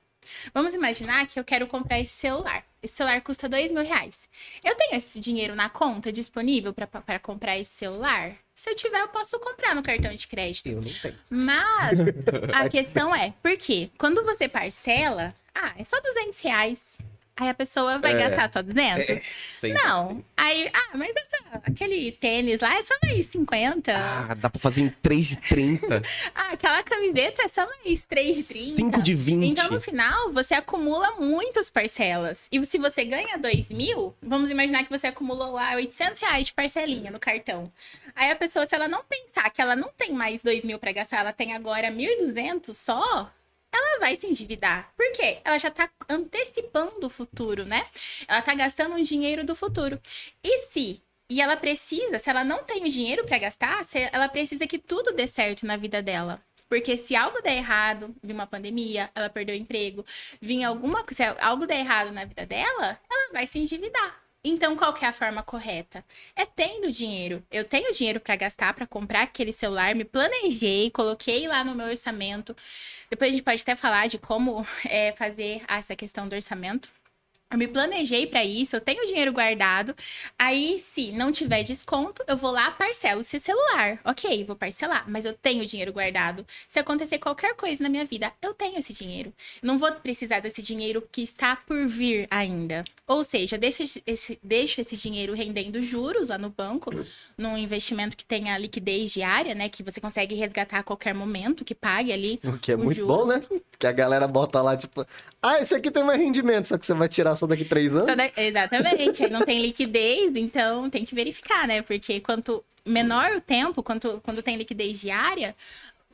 Vamos 0.55 0.75
imaginar 0.75 1.27
que 1.27 1.39
eu 1.39 1.45
quero 1.45 1.67
comprar 1.67 2.01
esse 2.01 2.13
celular. 2.13 2.65
Esse 2.83 2.95
celular 2.95 3.21
custa 3.21 3.49
dois 3.49 3.71
mil 3.71 3.85
reais. 3.85 4.29
Eu 4.65 4.75
tenho 4.75 4.97
esse 4.97 5.21
dinheiro 5.21 5.55
na 5.55 5.69
conta 5.69 6.11
disponível 6.11 6.73
para 6.73 7.19
comprar 7.19 7.59
esse 7.59 7.73
celular? 7.73 8.37
Se 8.55 8.71
eu 8.71 8.75
tiver, 8.75 9.01
eu 9.01 9.09
posso 9.09 9.39
comprar 9.39 9.75
no 9.75 9.83
cartão 9.83 10.15
de 10.15 10.27
crédito. 10.27 10.69
Eu 10.69 10.83
não 10.83 10.93
tenho. 10.93 11.19
Mas 11.31 11.99
a 12.55 12.69
questão 12.69 13.15
é, 13.15 13.33
por 13.43 13.57
quê? 13.57 13.91
Quando 13.99 14.25
você 14.25 14.49
parcela, 14.49 15.35
ah, 15.55 15.73
é 15.77 15.85
só 15.85 16.01
200 16.01 16.41
reais. 16.41 16.99
Aí 17.35 17.49
a 17.49 17.55
pessoa 17.55 17.99
vai 17.99 18.13
É. 18.13 18.29
gastar 18.29 18.53
só 18.53 18.63
200? 18.63 19.09
É, 19.09 19.23
sempre 19.35 19.83
Não. 19.83 20.07
assim. 20.11 20.25
Aí, 20.37 20.71
ah, 20.73 20.97
mas 20.99 21.15
essa, 21.17 21.61
aquele 21.65 22.13
tênis 22.13 22.61
lá 22.61 22.77
é 22.77 22.83
só 22.83 22.95
mais 23.03 23.25
50. 23.27 23.93
Ah, 23.97 24.27
Ah, 24.31 24.35
dá 24.35 24.51
pra 24.51 24.61
fazer 24.61 24.83
em 24.83 24.89
3 25.03 25.29
de 25.31 25.37
30. 25.39 26.03
aquela 26.35 26.83
camiseta 26.83 27.43
é 27.43 27.49
só 27.49 27.67
mais 27.67 28.07
3 28.07 28.37
de 28.37 28.49
30. 28.49 28.77
5 28.77 29.03
de 29.03 29.15
20. 29.15 29.45
Então, 29.49 29.71
no 29.71 29.81
final, 29.81 30.31
você 30.31 30.55
acumula 30.55 31.13
muitas 31.19 31.71
parcelas. 31.71 32.49
E 32.53 32.63
se 32.67 32.77
você 32.79 33.03
ganha 33.05 33.39
2 33.39 33.71
mil, 33.73 34.15
vamos 34.23 34.51
imaginar 34.51 34.85
que 34.85 34.91
você 34.91 35.07
acumulou 35.07 35.53
lá 35.53 35.75
800 35.77 36.21
reais 36.21 36.47
de 36.49 36.53
parcelinha 36.53 37.11
no 37.11 37.19
cartão. 37.19 37.73
Aí 38.15 38.31
a 38.31 38.37
pessoa, 38.37 38.67
se 38.67 38.75
ela 38.75 38.87
não 38.87 39.03
pensar 39.05 39.49
que 39.51 39.61
ela 39.63 39.75
não 39.75 39.89
tem 39.97 40.13
mais 40.13 40.43
2 40.43 40.67
mil 40.67 40.79
para 40.79 40.93
gastar, 40.93 41.21
ela 41.21 41.33
tem 41.33 41.55
agora 41.55 41.91
1.200 41.91 42.75
só, 42.75 43.31
ela 43.73 43.99
vai 43.99 44.17
se 44.17 44.27
endividar. 44.27 44.93
Por 44.97 45.11
quê? 45.13 45.41
Ela 45.45 45.59
já 45.59 45.71
tá 45.71 45.91
antecipando 46.09 47.07
o 47.07 47.11
futuro, 47.11 47.65
né? 47.65 47.87
Ela 48.29 48.43
tá 48.43 48.55
gastando 48.55 48.95
um 48.95 49.03
dinheiro 49.03 49.45
do 49.45 49.55
futuro. 49.55 50.01
E 50.45 50.59
se 50.61 51.03
e 51.31 51.41
ela 51.41 51.57
precisa, 51.57 52.19
se 52.19 52.29
ela 52.29 52.45
não 52.45 52.63
tem 52.63 52.85
o 52.85 52.91
dinheiro 52.91 53.25
para 53.25 53.39
gastar, 53.39 53.83
ela 54.13 54.29
precisa 54.29 54.67
que 54.67 54.79
tudo 54.79 55.15
dê 55.15 55.27
certo 55.27 55.65
na 55.65 55.79
vida 55.79 56.03
dela. 56.03 56.39
Porque 56.69 56.97
se 56.97 57.17
algo 57.17 57.41
der 57.41 57.57
errado, 57.57 58.15
vir 58.23 58.35
uma 58.35 58.47
pandemia, 58.47 59.11
ela 59.15 59.31
perdeu 59.31 59.55
o 59.55 59.59
emprego, 59.59 60.05
vir 60.41 60.63
alguma 60.65 61.05
se 61.11 61.23
algo 61.23 61.67
der 61.67 61.81
errado 61.81 62.13
na 62.13 62.25
vida 62.25 62.45
dela, 62.45 63.01
ela 63.11 63.33
vai 63.33 63.47
se 63.47 63.59
endividar. 63.59 64.22
Então, 64.45 64.77
qual 64.77 64.95
é 65.01 65.07
a 65.07 65.13
forma 65.13 65.43
correta? 65.43 66.05
É 66.35 66.45
tendo 66.45 66.91
dinheiro. 66.91 67.47
Eu 67.51 67.65
tenho 67.65 67.93
dinheiro 67.93 68.19
para 68.19 68.35
gastar, 68.35 68.75
para 68.75 68.87
comprar 68.87 69.23
aquele 69.23 69.53
celular, 69.53 69.95
me 69.95 70.05
planejei, 70.05 70.91
coloquei 70.91 71.47
lá 71.47 71.63
no 71.63 71.75
meu 71.77 71.87
orçamento. 71.87 72.55
Depois 73.09 73.29
a 73.29 73.33
gente 73.33 73.45
pode 73.45 73.63
até 73.63 73.77
falar 73.77 74.09
de 74.09 74.19
como 74.19 74.67
é, 74.89 75.13
fazer 75.13 75.63
essa 75.69 75.95
questão 75.95 76.29
do 76.29 76.35
orçamento. 76.35 76.91
Eu 77.53 77.59
me 77.59 77.69
planejei 77.69 78.27
para 78.27 78.43
isso, 78.43 78.75
eu 78.75 78.81
tenho 78.81 79.07
dinheiro 79.07 79.31
guardado. 79.31 79.95
Aí, 80.39 80.81
se 80.81 81.13
não 81.13 81.31
tiver 81.31 81.63
desconto, 81.63 82.25
eu 82.27 82.35
vou 82.35 82.51
lá, 82.51 82.71
parcelo 82.71 83.21
esse 83.21 83.39
celular. 83.39 84.01
Ok, 84.07 84.43
vou 84.45 84.57
parcelar, 84.57 85.05
mas 85.07 85.27
eu 85.27 85.35
tenho 85.35 85.67
dinheiro 85.67 85.93
guardado. 85.93 86.47
Se 86.67 86.79
acontecer 86.79 87.19
qualquer 87.19 87.55
coisa 87.55 87.83
na 87.83 87.91
minha 87.91 88.07
vida, 88.07 88.33
eu 88.41 88.55
tenho 88.55 88.79
esse 88.79 88.95
dinheiro. 88.95 89.35
Não 89.63 89.79
vou 89.79 89.93
precisar 89.93 90.41
desse 90.41 90.63
dinheiro 90.63 91.07
que 91.13 91.23
está 91.23 91.55
por 91.55 91.87
vir 91.87 92.27
ainda. 92.31 92.85
Ou 93.07 93.23
seja, 93.23 93.59
deixo 93.59 93.83
esse, 94.07 94.39
deixo 94.43 94.81
esse 94.81 94.97
dinheiro 94.97 95.35
rendendo 95.35 95.83
juros 95.83 96.31
lá 96.31 96.39
no 96.39 96.49
banco, 96.49 96.91
num 97.37 97.59
investimento 97.59 98.17
que 98.17 98.25
tenha 98.25 98.57
liquidez 98.57 99.13
diária, 99.13 99.55
né? 99.55 99.69
Que 99.69 99.83
você 99.83 100.01
consegue 100.01 100.35
resgatar 100.35 100.79
a 100.79 100.83
qualquer 100.83 101.15
momento, 101.15 101.67
que 101.67 101.75
pague 101.75 102.11
ali. 102.11 102.41
O 102.43 102.57
que 102.57 102.73
é 102.73 102.77
muito 102.77 102.97
juros. 102.97 103.15
bom, 103.15 103.27
né? 103.27 103.61
Que 103.79 103.87
a 103.87 103.93
galera 103.93 104.27
bota 104.27 104.63
lá, 104.63 104.75
tipo, 104.75 105.05
ah, 105.43 105.61
esse 105.61 105.75
aqui 105.75 105.91
tem 105.91 106.03
mais 106.03 106.19
rendimento, 106.19 106.69
só 106.69 106.79
que 106.79 106.87
você 106.87 106.95
vai 106.95 107.09
tirar 107.09 107.37
daqui 107.47 107.65
três 107.65 107.93
anos. 107.95 108.09
Exatamente, 108.37 109.25
aí 109.25 109.31
não 109.31 109.45
tem 109.45 109.61
liquidez, 109.61 110.37
então 110.37 110.89
tem 110.91 111.05
que 111.05 111.15
verificar, 111.15 111.67
né? 111.67 111.83
Porque 111.83 112.21
quanto 112.21 112.65
menor 112.85 113.37
o 113.37 113.41
tempo, 113.41 113.83
quanto, 113.83 114.21
quando 114.25 114.43
tem 114.43 114.57
liquidez 114.57 115.01
diária, 115.01 115.55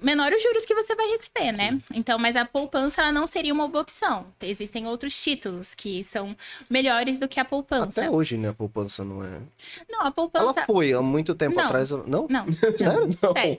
menor 0.00 0.33
os 0.33 0.43
juros 0.43 0.64
que 0.64 0.75
você 0.75 0.95
vai 0.95 1.07
receber, 1.09 1.52
né? 1.52 1.78
Então, 1.95 2.19
mas 2.19 2.37
a 2.37 2.45
poupança 2.45 3.00
ela 3.02 3.12
não 3.12 3.26
seria 3.26 3.52
uma 3.52 3.67
boa 3.69 3.83
opção. 3.83 4.26
Existem 4.40 4.87
outros 4.87 5.21
títulos 5.21 5.75
que 5.75 6.02
são 6.05 6.37
melhores 6.71 7.19
do 7.19 7.28
que 7.28 7.38
a 7.40 7.45
poupança. 7.45 8.00
Até 8.02 8.11
hoje, 8.11 8.37
né? 8.37 8.49
A 8.49 8.55
poupança 8.55 9.05
não 9.05 9.23
é. 9.25 9.40
Não, 9.90 10.02
a 10.02 10.11
poupança. 10.11 10.45
Ela 10.45 10.67
foi 10.67 10.93
há 10.93 11.02
muito 11.02 11.35
tempo 11.35 11.57
Não. 11.57 11.64
atrás. 11.64 11.90
eu- 11.90 12.07
Não? 12.07 12.26
Não, 12.31 12.47
Sério? 12.78 13.09
Não. 13.23 13.33
sério. 13.33 13.59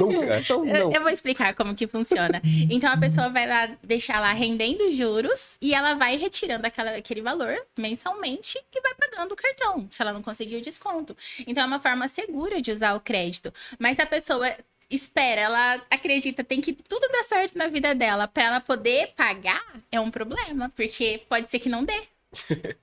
Nunca. 0.00 0.40
Então, 0.40 0.66
Eu, 0.66 0.84
não. 0.88 0.92
eu 0.92 1.00
vou 1.02 1.10
explicar 1.10 1.54
como 1.54 1.74
que 1.74 1.86
funciona. 1.86 2.40
Então 2.70 2.90
a 2.92 2.96
pessoa 2.96 3.28
vai 3.28 3.46
lá 3.46 3.70
deixar 3.82 4.20
lá 4.20 4.32
rendendo 4.32 4.90
juros 4.90 5.56
e 5.60 5.74
ela 5.74 5.94
vai 5.94 6.16
retirando 6.16 6.66
aquela, 6.66 6.90
aquele 6.96 7.22
valor 7.22 7.56
mensalmente 7.78 8.58
e 8.74 8.80
vai 8.80 8.94
pagando 8.94 9.32
o 9.32 9.36
cartão, 9.36 9.88
se 9.90 10.00
ela 10.02 10.12
não 10.12 10.22
conseguir 10.22 10.56
o 10.56 10.60
desconto. 10.60 11.16
Então 11.46 11.62
é 11.62 11.66
uma 11.66 11.78
forma 11.78 12.06
segura 12.08 12.60
de 12.60 12.70
usar 12.72 12.94
o 12.94 13.00
crédito. 13.00 13.52
Mas 13.78 13.96
se 13.96 14.02
a 14.02 14.06
pessoa 14.06 14.46
espera, 14.90 15.40
ela 15.40 15.80
acredita, 15.90 16.42
tem 16.42 16.60
que 16.60 16.72
tudo 16.72 17.08
dar 17.12 17.22
certo 17.24 17.56
na 17.56 17.68
vida 17.68 17.94
dela 17.94 18.26
para 18.26 18.42
ela 18.42 18.60
poder 18.60 19.12
pagar, 19.16 19.62
é 19.90 20.00
um 20.00 20.10
problema, 20.10 20.70
porque 20.74 21.22
pode 21.28 21.48
ser 21.50 21.58
que 21.58 21.68
não 21.68 21.84
dê. 21.84 22.02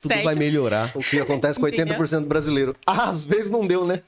Tudo 0.00 0.14
Certo. 0.14 0.24
vai 0.24 0.34
melhorar. 0.34 0.90
O 0.96 1.00
que 1.00 1.20
acontece 1.20 1.60
com 1.60 1.68
Entendeu? 1.68 1.96
80% 1.96 2.20
do 2.22 2.26
brasileiro. 2.26 2.74
Ah, 2.84 3.08
às 3.08 3.24
vezes 3.24 3.48
não 3.50 3.64
deu, 3.64 3.86
né? 3.86 4.02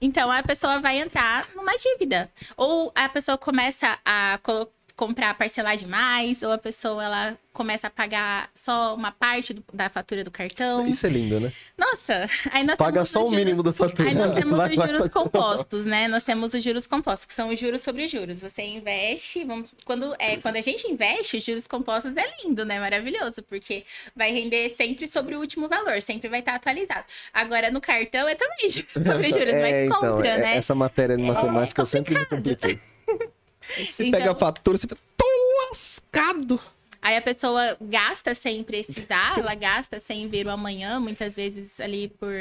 Então 0.00 0.30
a 0.30 0.40
pessoa 0.40 0.78
vai 0.78 0.98
entrar 1.00 1.48
numa 1.56 1.76
dívida. 1.76 2.30
Ou 2.56 2.92
a 2.94 3.08
pessoa 3.08 3.36
começa 3.36 3.98
a 4.04 4.38
colo- 4.40 4.70
comprar, 4.96 5.34
parcelar 5.34 5.76
demais, 5.76 6.42
ou 6.42 6.52
a 6.52 6.58
pessoa 6.58 7.02
ela 7.04 7.38
começa 7.52 7.86
a 7.86 7.90
pagar 7.90 8.48
só 8.54 8.94
uma 8.94 9.12
parte 9.12 9.52
do- 9.52 9.62
da 9.72 9.90
fatura 9.90 10.24
do 10.24 10.30
cartão. 10.30 10.86
Isso 10.86 11.06
é 11.06 11.10
lindo, 11.10 11.38
né? 11.38 11.52
Nossa, 11.76 12.24
aí 12.50 12.64
nós 12.64 12.78
Paga 12.78 12.92
temos 12.94 13.08
só 13.10 13.26
o 13.26 13.30
mínimo 13.30 13.56
juros- 13.56 13.64
da 13.64 13.72
fatura. 13.72 14.08
Aí 14.08 14.14
nós 14.14 14.30
temos 14.34 14.56
Vai, 14.56 14.70
os 14.70 14.76
vai, 14.76 14.86
juros 14.86 15.00
vai. 15.00 15.08
compostos, 15.10 15.84
né? 15.84 16.08
Nós 16.08 16.22
temos 16.22 16.54
os 16.54 16.62
juros 16.62 16.86
compostos, 16.86 17.26
que 17.26 17.32
são 17.34 17.48
os 17.48 17.58
juros 17.58 17.82
sobre 17.82 18.06
juros. 18.08 18.40
Você 18.40 18.62
investe, 18.62 19.44
vamos, 19.44 19.74
quando, 19.84 20.14
é, 20.18 20.36
quando 20.38 20.56
a 20.56 20.62
gente 20.62 20.86
investe, 20.90 21.36
os 21.36 21.44
juros 21.44 21.66
compostos 21.66 22.16
é 22.16 22.24
lindo, 22.42 22.64
né? 22.64 22.78
Maravilhoso, 22.80 23.42
porque 23.42 23.84
vai 24.16 24.30
render 24.32 24.70
sempre 24.70 25.06
sobre 25.08 25.34
o 25.36 25.40
último 25.40 25.68
valor, 25.68 26.00
sempre 26.00 26.28
vai 26.30 26.38
estar 26.40 26.54
atualizado. 26.54 27.04
Agora, 27.34 27.70
no 27.70 27.80
cartão 27.80 28.26
é 28.28 28.34
também 28.34 28.68
juros 28.70 28.92
sobre 28.92 29.30
juros, 29.30 29.48
é, 29.54 29.60
mas 29.62 29.86
então, 29.86 30.00
contra, 30.00 30.28
é- 30.28 30.38
né? 30.38 30.56
essa 30.56 30.74
matéria 30.74 31.16
de 31.16 31.22
matemática 31.22 31.82
eu 31.82 31.86
sempre 31.86 32.14
me 32.18 32.24
compliquei. 32.24 32.78
Você 33.76 34.06
Então- 34.06 34.18
pega 34.20 34.32
a 34.32 34.34
fatura, 34.34 34.76
você 34.76 34.86
fica, 34.88 35.00
tô 35.16 35.24
lascado. 35.68 36.60
Aí 37.00 37.16
a 37.16 37.22
pessoa 37.22 37.76
gasta 37.80 38.32
sem 38.32 38.62
precisar, 38.62 39.36
ela 39.38 39.56
gasta 39.56 39.98
sem 39.98 40.28
ver 40.28 40.46
o 40.46 40.50
amanhã, 40.50 41.00
muitas 41.00 41.34
vezes 41.34 41.80
ali 41.80 42.06
por, 42.08 42.32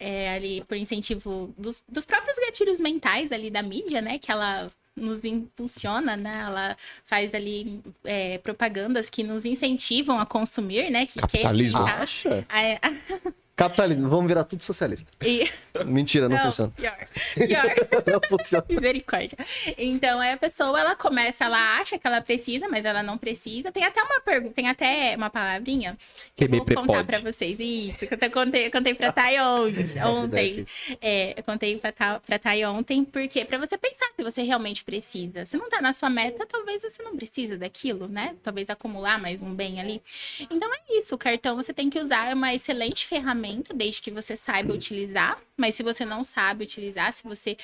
é, 0.00 0.30
ali 0.34 0.64
por 0.66 0.78
incentivo 0.78 1.52
dos, 1.58 1.82
dos 1.86 2.06
próprios 2.06 2.38
gatilhos 2.38 2.80
mentais 2.80 3.32
ali 3.32 3.50
da 3.50 3.62
mídia, 3.62 4.00
né? 4.00 4.18
Que 4.18 4.32
ela 4.32 4.70
nos 4.96 5.24
impulsiona, 5.26 6.16
né? 6.16 6.42
Ela 6.46 6.76
faz 7.04 7.34
ali 7.34 7.82
é, 8.04 8.38
propagandas 8.38 9.10
que 9.10 9.22
nos 9.22 9.44
incentivam 9.44 10.18
a 10.18 10.24
consumir, 10.24 10.90
né? 10.90 11.04
Que, 11.04 11.18
Capitalismo. 11.20 11.84
que- 11.84 11.90
Acha? 11.90 12.46
Capitalismo, 13.66 14.08
vamos 14.08 14.26
virar 14.26 14.44
tudo 14.44 14.62
socialista. 14.62 15.10
e- 15.24 15.48
Mentira, 15.86 16.28
não, 16.28 16.36
funciona. 16.38 16.70
Pior. 16.76 16.96
Pior. 17.34 18.02
Não 18.06 18.20
funciona. 18.28 18.64
Misericórdia. 18.68 19.38
Então, 19.78 20.20
aí 20.20 20.32
a 20.32 20.36
pessoa, 20.36 20.78
ela 20.78 20.94
começa, 20.94 21.44
ela 21.44 21.78
acha 21.78 21.98
que 21.98 22.06
ela 22.06 22.20
precisa, 22.20 22.68
mas 22.68 22.84
ela 22.84 23.02
não 23.02 23.16
precisa. 23.16 23.72
Tem 23.72 23.84
até 23.84 24.02
uma 24.02 24.20
pergunta, 24.20 24.52
tem 24.54 24.68
até 24.68 25.14
uma 25.16 25.30
palavrinha 25.30 25.96
que 26.36 26.44
eu 26.44 26.50
me 26.50 26.58
vou 26.58 26.66
contar 26.66 26.82
prepode. 26.82 27.06
pra 27.06 27.32
vocês. 27.32 27.58
Isso, 27.58 28.06
que 28.06 28.12
eu 28.12 28.16
até 28.16 28.28
contei, 28.28 28.66
eu 28.66 28.70
contei 28.70 28.94
pra 28.94 29.10
Thay 29.12 29.32
ideia 29.32 30.06
ontem. 30.08 30.64
É, 31.00 31.34
eu 31.38 31.42
contei 31.42 31.78
pra, 31.78 32.20
pra 32.20 32.38
Thay 32.38 32.64
ontem, 32.66 33.04
porque 33.04 33.44
pra 33.44 33.58
você 33.58 33.78
pensar 33.78 34.06
se 34.14 34.22
você 34.22 34.42
realmente 34.42 34.84
precisa. 34.84 35.46
Se 35.46 35.56
não 35.56 35.68
tá 35.68 35.80
na 35.80 35.92
sua 35.92 36.10
meta, 36.10 36.44
talvez 36.46 36.82
você 36.82 37.02
não 37.02 37.16
precisa 37.16 37.56
daquilo, 37.56 38.08
né? 38.08 38.34
Talvez 38.42 38.68
acumular 38.68 39.18
mais 39.18 39.42
um 39.42 39.54
bem 39.54 39.80
ali. 39.80 40.02
Então 40.50 40.70
é 40.74 40.98
isso, 40.98 41.14
o 41.14 41.18
cartão 41.18 41.56
você 41.56 41.72
tem 41.72 41.88
que 41.88 41.98
usar, 41.98 42.28
é 42.30 42.34
uma 42.34 42.52
excelente 42.52 43.06
ferramenta 43.06 43.51
orçamento, 43.52 43.74
desde 43.74 44.00
que 44.00 44.10
você 44.10 44.34
saiba 44.34 44.72
utilizar. 44.72 45.38
Mas 45.56 45.74
se 45.74 45.82
você 45.82 46.04
não 46.04 46.24
sabe 46.24 46.64
utilizar, 46.64 47.12
se 47.12 47.22
você 47.24 47.56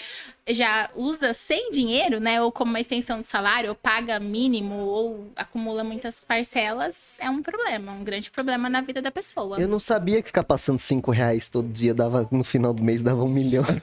já 0.49 0.91
usa 0.95 1.33
sem 1.33 1.71
dinheiro, 1.71 2.21
né? 2.21 2.41
Ou 2.41 2.53
como 2.53 2.71
uma 2.71 2.81
extensão 2.81 3.21
do 3.21 3.25
salário, 3.25 3.71
ou 3.71 3.75
paga 3.75 4.21
mínimo, 4.21 4.75
ou 4.75 5.33
acumula 5.35 5.83
muitas 5.83 6.21
parcelas, 6.21 7.19
é 7.21 7.31
um 7.31 7.43
problema, 7.43 7.93
um 7.93 8.05
grande 8.05 8.31
problema 8.31 8.69
na 8.69 8.81
vida 8.81 9.01
da 9.01 9.11
pessoa. 9.11 9.59
Eu 9.59 9.69
não 9.69 9.79
sabia 9.79 10.23
que 10.23 10.29
ficar 10.29 10.45
passando 10.45 10.79
5 10.79 11.11
reais 11.11 11.49
todo 11.49 11.69
dia 11.69 11.95
dava, 11.95 12.29
no 12.31 12.45
final 12.45 12.73
do 12.75 12.83
mês 12.83 13.03
dava 13.03 13.25
um 13.25 13.29
milhão. 13.29 13.65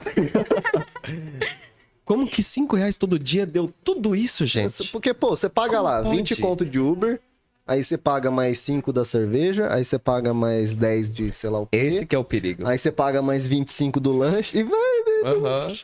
Como 2.04 2.26
que 2.28 2.40
5 2.40 2.76
reais 2.76 2.96
todo 2.96 3.18
dia 3.18 3.44
deu 3.44 3.68
tudo 3.82 4.14
isso, 4.14 4.46
gente? 4.46 4.86
Porque, 4.92 5.12
pô, 5.12 5.30
você 5.30 5.48
paga 5.48 5.78
Como 5.78 5.82
lá 5.82 6.02
pode? 6.04 6.16
20 6.16 6.36
conto 6.36 6.64
de 6.64 6.78
Uber, 6.78 7.20
aí 7.66 7.82
você 7.82 7.98
paga 7.98 8.30
mais 8.30 8.58
5 8.60 8.92
da 8.92 9.04
cerveja, 9.04 9.72
aí 9.72 9.84
você 9.84 9.98
paga 9.98 10.32
mais 10.32 10.74
10 10.76 11.10
de 11.12 11.32
sei 11.32 11.50
lá 11.50 11.60
o 11.60 11.66
quê. 11.66 11.76
Esse 11.76 12.06
que 12.06 12.14
é 12.14 12.18
o 12.18 12.24
perigo. 12.24 12.66
Aí 12.66 12.78
você 12.78 12.92
paga 12.92 13.20
mais 13.20 13.46
25 13.46 13.98
do 14.00 14.16
lanche 14.16 14.58
e 14.58 14.62
vai 14.62 15.32
Aham. 15.32 15.74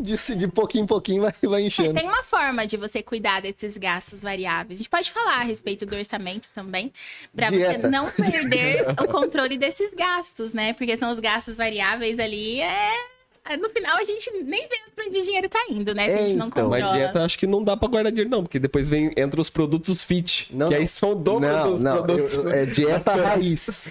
de, 0.00 0.16
de 0.36 0.48
pouquinho 0.48 0.84
em 0.84 0.86
pouquinho 0.86 1.22
vai, 1.22 1.32
vai 1.42 1.62
É, 1.62 1.66
enchendo. 1.66 1.94
tem 1.94 2.08
uma 2.08 2.22
forma 2.22 2.66
de 2.66 2.76
você 2.76 3.02
cuidar 3.02 3.40
desses 3.40 3.76
gastos 3.76 4.22
variáveis. 4.22 4.78
A 4.78 4.82
gente 4.82 4.90
pode 4.90 5.10
falar 5.12 5.36
a 5.40 5.42
respeito 5.42 5.84
do 5.86 5.94
orçamento 5.96 6.48
também, 6.54 6.92
para 7.34 7.50
você 7.50 7.78
não 7.78 8.10
perder 8.10 8.86
o 9.00 9.08
controle 9.08 9.56
desses 9.58 9.94
gastos, 9.94 10.52
né? 10.52 10.72
Porque 10.72 10.96
são 10.96 11.10
os 11.10 11.20
gastos 11.20 11.56
variáveis 11.56 12.18
ali, 12.18 12.60
é... 12.60 13.13
No 13.60 13.68
final, 13.68 13.96
a 13.98 14.04
gente 14.04 14.30
nem 14.42 14.62
vê 14.68 14.76
pra 14.96 15.04
onde 15.06 15.18
o 15.18 15.22
dinheiro 15.22 15.48
tá 15.50 15.58
indo, 15.68 15.94
né? 15.94 16.08
Se 16.08 16.14
a 16.14 16.16
gente 16.18 16.36
não 16.36 16.46
Então, 16.48 16.64
controla. 16.64 16.80
Mas 16.80 16.92
dieta 16.92 17.22
acho 17.24 17.38
que 17.38 17.46
não 17.46 17.62
dá 17.62 17.76
pra 17.76 17.88
guardar 17.88 18.10
dinheiro, 18.10 18.30
não, 18.30 18.42
porque 18.42 18.58
depois 18.58 18.88
vem 18.88 19.12
entra 19.16 19.38
os 19.40 19.50
produtos 19.50 20.02
fit. 20.02 20.48
Não, 20.50 20.68
que 20.68 20.74
não. 20.74 20.80
aí 20.80 20.86
são 20.86 21.12
o 21.12 21.14
dobro 21.14 21.46
Não, 21.46 21.70
dos 21.72 21.80
não, 21.80 22.02
produtos. 22.02 22.34
eu- 22.36 22.48
é 22.48 22.64
dieta 22.64 23.12
raiz. 23.22 23.90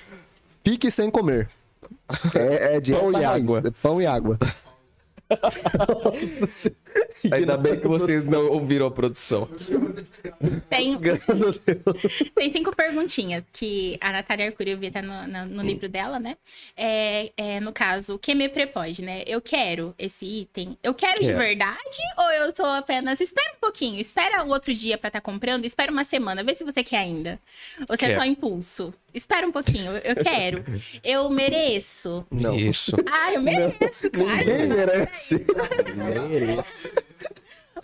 Fique 0.64 0.90
sem 0.90 1.12
comer. 1.12 1.48
É, 2.34 2.78
é 2.78 2.82
dieta 2.82 3.02
Pão 3.02 3.12
e 3.12 3.16
raiz. 3.24 3.44
água. 3.44 3.64
É 3.66 3.72
pão 3.82 4.02
e 4.02 4.06
água. 4.08 4.40
Ainda 7.32 7.58
bem 7.58 7.80
que 7.80 7.88
vocês 7.88 8.28
não 8.28 8.48
ouviram 8.50 8.86
a 8.88 8.92
produção. 8.92 9.48
Tem. 10.70 10.98
Tem 12.36 12.52
cinco 12.52 12.76
perguntinhas 12.76 13.44
que 13.52 13.98
a 14.02 14.12
Natália 14.12 14.48
Arcuri, 14.48 14.72
eu 14.72 14.78
vi 14.78 14.88
até 14.88 15.02
no, 15.02 15.28
no- 15.28 15.46
no 15.46 15.64
livro 15.64 15.88
dela, 15.90 16.20
né? 16.20 16.38
É, 16.76 17.32
é, 17.38 17.60
no 17.60 17.72
caso, 17.72 18.16
o 18.16 18.20
que 18.20 18.34
me 18.36 18.48
prepode, 18.50 19.02
né? 19.02 19.24
Eu 19.26 19.42
quero 19.42 19.94
esse 19.98 20.26
item. 20.26 20.78
Eu 20.84 20.94
quero 20.94 21.20
de 21.20 21.28
Quero. 21.28 21.38
verdade 21.38 21.98
ou 22.18 22.32
eu 22.32 22.54
tô 22.54 22.66
apenas. 22.66 23.20
Espera 23.22 23.54
um 23.56 23.60
pouquinho, 23.60 24.00
espera 24.00 24.44
o 24.44 24.50
outro 24.50 24.74
dia 24.74 24.98
pra 24.98 25.08
estar 25.08 25.22
comprando, 25.22 25.66
espera 25.66 25.92
uma 25.92 26.04
semana, 26.04 26.44
vê 26.44 26.54
se 26.54 26.64
você 26.64 26.84
quer 26.84 26.98
ainda. 26.98 27.40
Ou 27.90 27.98
se 27.98 28.06
é 28.06 28.18
só 28.18 28.26
impulso. 28.26 28.94
Espera 29.14 29.48
um 29.48 29.52
pouquinho, 29.52 29.92
eu, 29.98 30.16
quero. 30.16 30.64
Eu 31.04 31.30
mereço. 31.30 32.26
Não. 32.32 32.56
Isso. 32.56 32.96
Ah, 33.12 33.34
eu 33.34 33.42
mereço, 33.42 34.10
cara. 34.10 34.38
Ninguém 34.38 34.68
merece. 34.68 35.46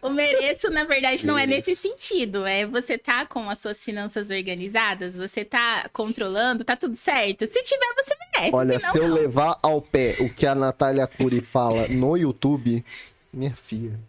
O 0.02 0.10
mereço, 0.10 0.70
na 0.70 0.86
verdade, 0.86 1.26
não 1.26 1.38
é 1.38 1.46
nesse 1.46 1.76
sentido. 1.76 2.46
É 2.46 2.66
você 2.66 2.98
tá 2.98 3.26
com 3.26 3.50
as 3.50 3.60
suas 3.60 3.84
finanças 3.84 4.30
organizadas, 4.30 5.18
você 5.18 5.44
tá 5.44 5.90
controlando, 5.92 6.64
tá 6.64 6.76
tudo 6.76 6.96
certo. 6.96 7.46
Se 7.46 7.62
tiver, 7.64 7.94
você 7.96 8.16
merece. 8.34 8.56
Olha, 8.56 8.80
se 8.80 8.98
eu 8.98 9.08
não. 9.08 9.16
levar 9.16 9.60
ao 9.62 9.82
pé 9.82 10.16
o 10.20 10.30
que 10.30 10.48
a 10.48 10.56
Natália 10.56 11.06
Curi 11.06 11.42
fala 11.42 11.88
no 11.88 12.16
YouTube, 12.16 12.84
minha 13.32 13.54
filha, 13.54 14.00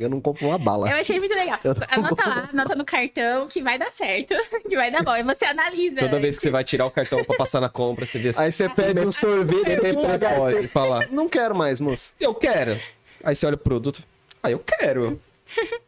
eu 0.00 0.08
não 0.08 0.20
compro 0.20 0.46
uma 0.46 0.58
bala. 0.58 0.90
Eu 0.90 0.96
achei 0.96 1.18
muito 1.18 1.34
legal. 1.34 1.58
Anota 1.90 2.28
lá, 2.28 2.48
anota 2.52 2.74
no 2.74 2.84
cartão 2.84 3.46
que 3.46 3.62
vai 3.62 3.78
dar 3.78 3.90
certo, 3.92 4.34
que 4.68 4.74
vai 4.76 4.90
dar 4.90 5.02
bom. 5.02 5.14
E 5.16 5.22
você 5.22 5.44
analisa. 5.44 5.96
Toda 6.00 6.18
vez 6.18 6.36
que 6.36 6.42
você 6.42 6.50
vai 6.50 6.64
tirar 6.64 6.86
o 6.86 6.90
cartão 6.90 7.22
pra 7.24 7.36
passar 7.36 7.60
na 7.60 7.68
compra, 7.68 8.06
você 8.06 8.18
vê 8.18 8.30
assim. 8.30 8.42
Aí 8.42 8.50
você 8.52 8.68
pede 8.68 9.00
um 9.00 9.12
sorvete 9.12 9.70
e 9.70 9.80
pega- 9.80 10.30
pode 10.36 10.68
falar, 10.68 11.08
Não 11.10 11.28
quero 11.28 11.54
mais, 11.54 11.78
moço. 11.80 12.14
eu 12.18 12.34
quero. 12.34 12.80
Aí 13.22 13.34
você 13.34 13.46
olha 13.46 13.54
o 13.54 13.58
produto. 13.58 14.02
Ah, 14.42 14.50
eu 14.50 14.58
quero. 14.58 15.20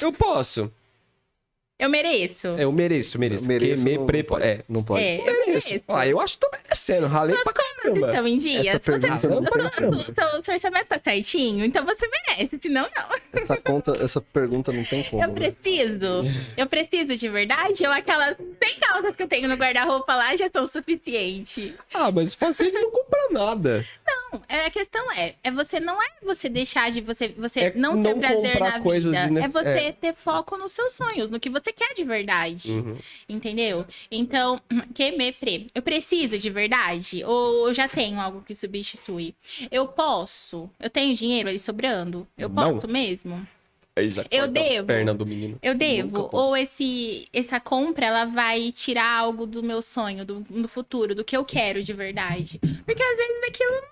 Eu 0.00 0.12
posso. 0.12 0.70
Eu 1.78 1.88
mereço. 1.88 2.48
É, 2.48 2.64
eu 2.64 2.72
mereço, 2.72 3.16
mereço. 3.20 3.44
Eu 3.44 3.48
mereço, 3.48 3.84
me 3.84 3.96
não, 3.96 4.04
prepa... 4.06 4.34
pode. 4.34 4.44
É. 4.44 4.64
Não 4.68 4.82
pode. 4.82 5.04
É, 5.04 5.20
eu 5.20 5.24
Mereço. 5.24 5.68
mereço. 5.70 5.84
Ah, 5.86 6.06
eu 6.08 6.18
acho 6.20 6.34
que 6.36 6.40
tô 6.40 6.50
merecendo. 6.50 7.06
Ralei 7.06 7.36
Suas 7.36 7.44
pra 7.44 7.52
caramba. 7.52 8.06
estão 8.10 8.26
em 8.26 8.36
dia. 8.36 8.58
Essa 8.58 8.78
Você- 8.78 8.98
pergunta 8.98 9.28
o 9.28 10.02
seu, 10.02 10.14
seu, 10.14 10.42
seu, 10.42 10.54
orçamento 10.54 10.86
tá 10.88 10.98
certinho, 10.98 11.64
então 11.64 11.84
você 11.84 12.08
merece, 12.08 12.58
senão 12.60 12.82
não. 12.82 13.40
Essa, 13.40 13.56
conta, 13.58 13.96
essa 14.02 14.20
pergunta 14.20 14.72
não 14.72 14.82
tem 14.82 15.04
como. 15.04 15.22
Eu 15.22 15.28
né? 15.28 15.34
preciso. 15.34 16.06
Eu 16.56 16.66
preciso 16.66 17.16
de 17.16 17.28
verdade 17.28 17.86
ou 17.86 17.92
aquelas 17.92 18.36
100 18.36 18.48
calças 18.80 19.14
que 19.14 19.22
eu 19.22 19.28
tenho 19.28 19.46
no 19.48 19.54
guarda-roupa 19.54 20.16
lá 20.16 20.34
já 20.34 20.50
são 20.52 20.66
suficiente? 20.66 21.76
Ah, 21.94 22.10
mas 22.10 22.34
fácil 22.34 22.72
não 22.72 22.90
comprar 22.90 23.28
nada. 23.30 23.86
Não, 24.04 24.27
é, 24.48 24.66
a 24.66 24.70
questão 24.70 25.10
é, 25.12 25.34
é 25.42 25.50
você 25.50 25.80
não 25.80 26.00
é 26.02 26.06
você 26.22 26.48
deixar 26.48 26.90
de 26.90 27.00
você, 27.00 27.28
você 27.28 27.60
É 27.60 27.72
não 27.74 28.02
ter 28.02 28.10
não 28.14 28.18
prazer 28.18 28.60
na 28.60 28.78
vida. 28.78 28.88
É 28.94 29.00
desnecess- 29.26 29.52
você 29.52 29.68
é. 29.68 29.92
ter 29.92 30.14
foco 30.14 30.56
nos 30.56 30.72
seus 30.72 30.92
sonhos, 30.92 31.30
no 31.30 31.38
que 31.40 31.50
você 31.50 31.72
quer 31.72 31.94
de 31.94 32.04
verdade. 32.04 32.72
Uhum. 32.72 32.96
Entendeu? 33.28 33.84
Então, 34.10 34.60
que 34.94 35.12
me 35.12 35.32
pre, 35.32 35.66
eu 35.74 35.82
preciso 35.82 36.38
de 36.38 36.50
verdade 36.50 37.24
ou 37.24 37.68
eu 37.68 37.74
já 37.74 37.88
tenho 37.88 38.20
algo 38.20 38.42
que 38.42 38.54
substitui? 38.54 39.34
Eu 39.70 39.86
posso? 39.88 40.68
Eu 40.80 40.90
tenho 40.90 41.14
dinheiro 41.14 41.48
ali 41.48 41.58
sobrando? 41.58 42.26
Eu 42.36 42.48
Não. 42.48 42.74
posso 42.74 42.88
mesmo? 42.88 43.46
Eu 44.30 44.46
devo. 44.46 44.86
pernas 44.86 45.16
do 45.16 45.26
menino. 45.26 45.58
Eu 45.60 45.74
devo? 45.74 46.28
Ou 46.32 46.56
esse, 46.56 47.26
essa 47.32 47.58
compra, 47.58 48.06
ela 48.06 48.24
vai 48.26 48.70
tirar 48.70 49.10
algo 49.18 49.44
do 49.44 49.60
meu 49.60 49.82
sonho, 49.82 50.24
do, 50.24 50.40
do 50.48 50.68
futuro, 50.68 51.16
do 51.16 51.24
que 51.24 51.36
eu 51.36 51.44
quero 51.44 51.82
de 51.82 51.92
verdade? 51.92 52.60
Porque 52.86 53.02
às 53.02 53.16
vezes 53.16 53.42
aquilo 53.48 53.82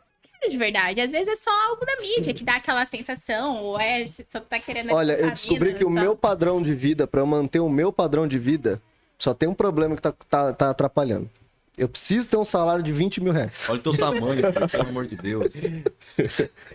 quero 0.47 0.51
de 0.51 0.57
verdade. 0.57 1.01
Às 1.01 1.11
vezes 1.11 1.29
é 1.29 1.37
só 1.37 1.51
algo 1.69 1.85
da 1.85 2.01
mídia 2.01 2.33
que 2.33 2.45
dá 2.45 2.57
aquela 2.57 2.87
sensação, 2.87 3.63
ou 3.63 3.79
é, 3.79 4.07
você 4.07 4.25
só 4.29 4.41
tá 4.41 4.59
querendo... 4.59 4.93
Olha, 4.93 5.13
eu 5.15 5.31
descobri 5.31 5.75
que 5.75 5.85
o 5.85 5.91
meu 5.91 6.17
padrão 6.17 6.63
de 6.63 6.75
vida, 6.75 7.07
pra 7.07 7.21
eu 7.21 7.27
manter 7.27 7.61
o 7.61 7.69
meu 7.69 7.93
padrão 7.93 8.27
de 8.27 8.39
vida, 8.39 8.81
só 9.19 9.35
tem 9.35 9.49
um 9.49 9.55
problema 9.55 9.97
que 9.97 10.03
tá, 10.03 10.13
tá, 10.29 10.53
tá 10.53 10.71
atrapalhando. 10.71 11.29
Eu 11.77 11.89
preciso 11.89 12.27
ter 12.27 12.39
um 12.39 12.45
salário 12.45 12.83
de 12.83 12.91
20 12.91 13.21
mil 13.21 13.35
reais. 13.35 13.67
Olha 13.69 13.79
o 13.79 13.83
teu 13.83 13.97
tamanho, 13.97 14.41
cara, 14.41 14.67
pelo 14.67 14.89
amor 14.89 15.07
de 15.07 15.17
Deus. 15.17 15.55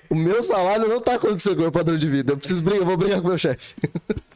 O 0.08 0.16
meu 0.16 0.44
salário 0.44 0.88
não 0.88 1.02
tá 1.02 1.16
acontecendo 1.16 1.54
com 1.54 1.60
o 1.62 1.64
meu 1.64 1.72
padrão 1.72 1.98
de 1.98 2.08
vida. 2.08 2.34
Eu 2.34 2.38
preciso 2.38 2.62
brigar, 2.62 2.82
eu 2.82 2.86
vou 2.86 2.98
brigar 2.98 3.20
com 3.20 3.26
o 3.26 3.30
meu 3.30 3.38
chefe. 3.38 3.74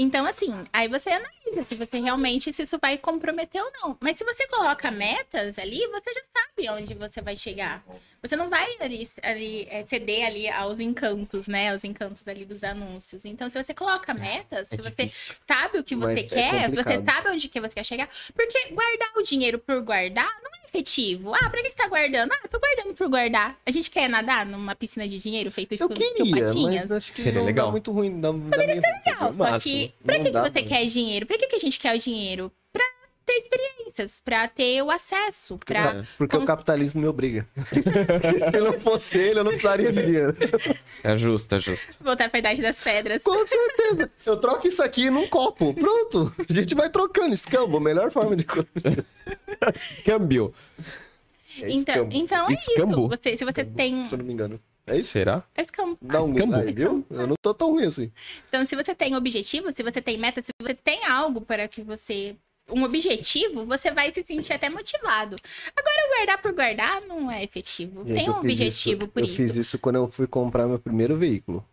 Então, 0.00 0.24
assim, 0.24 0.64
aí 0.72 0.86
você 0.86 1.10
analisa 1.10 1.64
se 1.66 1.74
você 1.74 1.98
realmente 1.98 2.52
se 2.52 2.62
isso 2.62 2.78
vai 2.80 2.96
comprometer 2.96 3.60
ou 3.60 3.72
não. 3.82 3.98
Mas 4.00 4.16
se 4.16 4.24
você 4.24 4.46
coloca 4.46 4.90
metas 4.92 5.58
ali, 5.58 5.84
você 5.88 6.14
já 6.14 6.20
sabe 6.32 6.70
onde 6.70 6.94
você 6.94 7.20
vai 7.20 7.34
chegar. 7.34 7.84
Você 8.22 8.36
não 8.36 8.48
vai 8.48 8.66
ali, 8.80 9.02
ali, 9.22 9.66
é, 9.70 9.84
ceder 9.86 10.26
ali 10.26 10.48
aos 10.48 10.78
encantos, 10.78 11.48
né? 11.48 11.72
Aos 11.72 11.82
encantos 11.82 12.26
ali 12.28 12.44
dos 12.44 12.62
anúncios. 12.62 13.24
Então, 13.24 13.50
se 13.50 13.60
você 13.62 13.74
coloca 13.74 14.14
metas, 14.14 14.68
se 14.68 14.76
você 14.76 14.90
difícil. 14.90 15.34
sabe 15.46 15.78
o 15.78 15.84
que 15.84 15.96
você 15.96 16.14
Mas 16.14 16.32
é 16.32 16.36
quer, 16.36 16.70
se 16.70 16.76
você 16.76 17.04
sabe 17.04 17.30
onde 17.30 17.48
que 17.48 17.60
você 17.60 17.74
quer 17.74 17.84
chegar. 17.84 18.08
Porque 18.34 18.68
guardar 18.70 19.12
o 19.16 19.22
dinheiro 19.22 19.58
por 19.58 19.80
guardar 19.82 20.30
não 20.42 20.50
é 20.50 20.57
efetivo. 20.68 21.34
Ah, 21.34 21.50
pra 21.50 21.62
que 21.62 21.70
você 21.70 21.76
tá 21.76 21.88
guardando? 21.88 22.32
Ah, 22.32 22.48
tô 22.48 22.58
guardando 22.58 22.94
por 22.94 23.08
guardar. 23.08 23.58
A 23.66 23.70
gente 23.70 23.90
quer 23.90 24.08
nadar 24.08 24.46
numa 24.46 24.74
piscina 24.74 25.08
de 25.08 25.18
dinheiro 25.18 25.50
feito 25.50 25.76
de 25.76 25.82
Eu 25.82 25.88
queria, 25.88 26.24
mas 26.54 26.92
acho 26.92 27.12
que 27.12 27.20
Seria 27.20 27.40
não 27.40 27.46
legal. 27.46 27.70
muito 27.70 27.90
ruim. 27.90 28.20
Dá, 28.20 28.30
dá 28.30 28.32
minha... 28.32 28.74
legal. 28.74 29.32
Só 29.32 29.58
que, 29.58 29.94
pra 30.04 30.18
Não 30.18 30.24
que, 30.24 30.30
que 30.30 30.38
você 30.38 30.62
quer 30.62 30.86
dinheiro? 30.86 31.26
Pra 31.26 31.38
que, 31.38 31.46
que 31.46 31.56
a 31.56 31.60
gente 31.60 31.78
quer 31.78 31.96
o 31.96 31.98
dinheiro? 31.98 32.52
Ter 33.28 33.34
experiências, 33.34 34.20
pra 34.24 34.48
ter 34.48 34.82
o 34.82 34.90
acesso, 34.90 35.58
pra... 35.58 36.02
Porque 36.16 36.34
o 36.34 36.38
cons- 36.38 36.46
capitalismo 36.46 37.02
me 37.02 37.06
obriga. 37.06 37.46
Se 38.50 38.58
não 38.58 38.80
fosse 38.80 39.18
ele, 39.18 39.40
eu 39.40 39.44
não 39.44 39.50
precisaria 39.50 39.92
de 39.92 40.02
dinheiro. 40.02 40.34
É 41.04 41.14
justo, 41.18 41.54
é 41.54 41.60
justo. 41.60 41.98
Voltar 42.02 42.30
pra 42.30 42.38
idade 42.38 42.62
das 42.62 42.82
pedras. 42.82 43.22
Com 43.22 43.44
certeza. 43.44 44.10
Eu 44.24 44.38
troco 44.38 44.66
isso 44.66 44.82
aqui 44.82 45.10
num 45.10 45.28
copo. 45.28 45.74
Pronto. 45.74 46.34
A 46.48 46.52
gente 46.54 46.74
vai 46.74 46.88
trocando. 46.88 47.34
Escambo, 47.34 47.78
melhor 47.78 48.10
forma 48.10 48.34
de. 48.34 48.46
Câmbio. 50.04 50.54
É 51.60 51.70
Então, 51.70 51.94
escambo, 52.08 52.16
então 52.16 52.48
é 52.48 52.52
Escambo? 52.54 52.92
isso. 52.92 53.08
Você, 53.08 53.36
se 53.36 53.44
você 53.44 53.64
tem... 53.64 54.08
se 54.08 54.14
eu 54.14 54.18
não 54.18 54.24
me 54.24 54.32
engano. 54.32 54.60
É 54.86 54.96
isso? 54.96 55.10
Será? 55.10 55.42
É 55.54 55.60
escambo. 55.60 55.98
Dá 56.00 56.22
um 56.22 56.32
Escambo? 56.32 56.54
Aí, 56.56 56.72
viu? 56.72 57.04
Eu 57.10 57.26
não 57.26 57.34
tô 57.42 57.52
tão 57.52 57.72
ruim 57.72 57.84
assim. 57.84 58.10
Então, 58.48 58.64
se 58.64 58.74
você 58.74 58.94
tem 58.94 59.14
objetivo, 59.14 59.70
se 59.70 59.82
você 59.82 60.00
tem 60.00 60.16
meta, 60.16 60.40
se 60.40 60.50
você 60.58 60.72
tem 60.74 61.04
algo 61.04 61.42
para 61.42 61.68
que 61.68 61.82
você. 61.82 62.34
Um 62.70 62.82
objetivo, 62.84 63.64
você 63.64 63.90
vai 63.90 64.12
se 64.12 64.22
sentir 64.22 64.52
até 64.52 64.68
motivado. 64.68 65.36
Agora, 65.76 66.16
guardar 66.16 66.42
por 66.42 66.52
guardar 66.52 67.00
não 67.08 67.30
é 67.30 67.42
efetivo. 67.42 68.04
Gente, 68.06 68.16
tem 68.18 68.28
um 68.30 68.34
eu 68.34 68.38
objetivo 68.40 69.04
isso, 69.04 69.08
por 69.12 69.20
eu 69.20 69.24
isso. 69.26 69.36
fiz 69.36 69.56
isso 69.56 69.78
quando 69.78 69.96
eu 69.96 70.08
fui 70.08 70.26
comprar 70.26 70.66
meu 70.68 70.78
primeiro 70.78 71.16
veículo. 71.16 71.64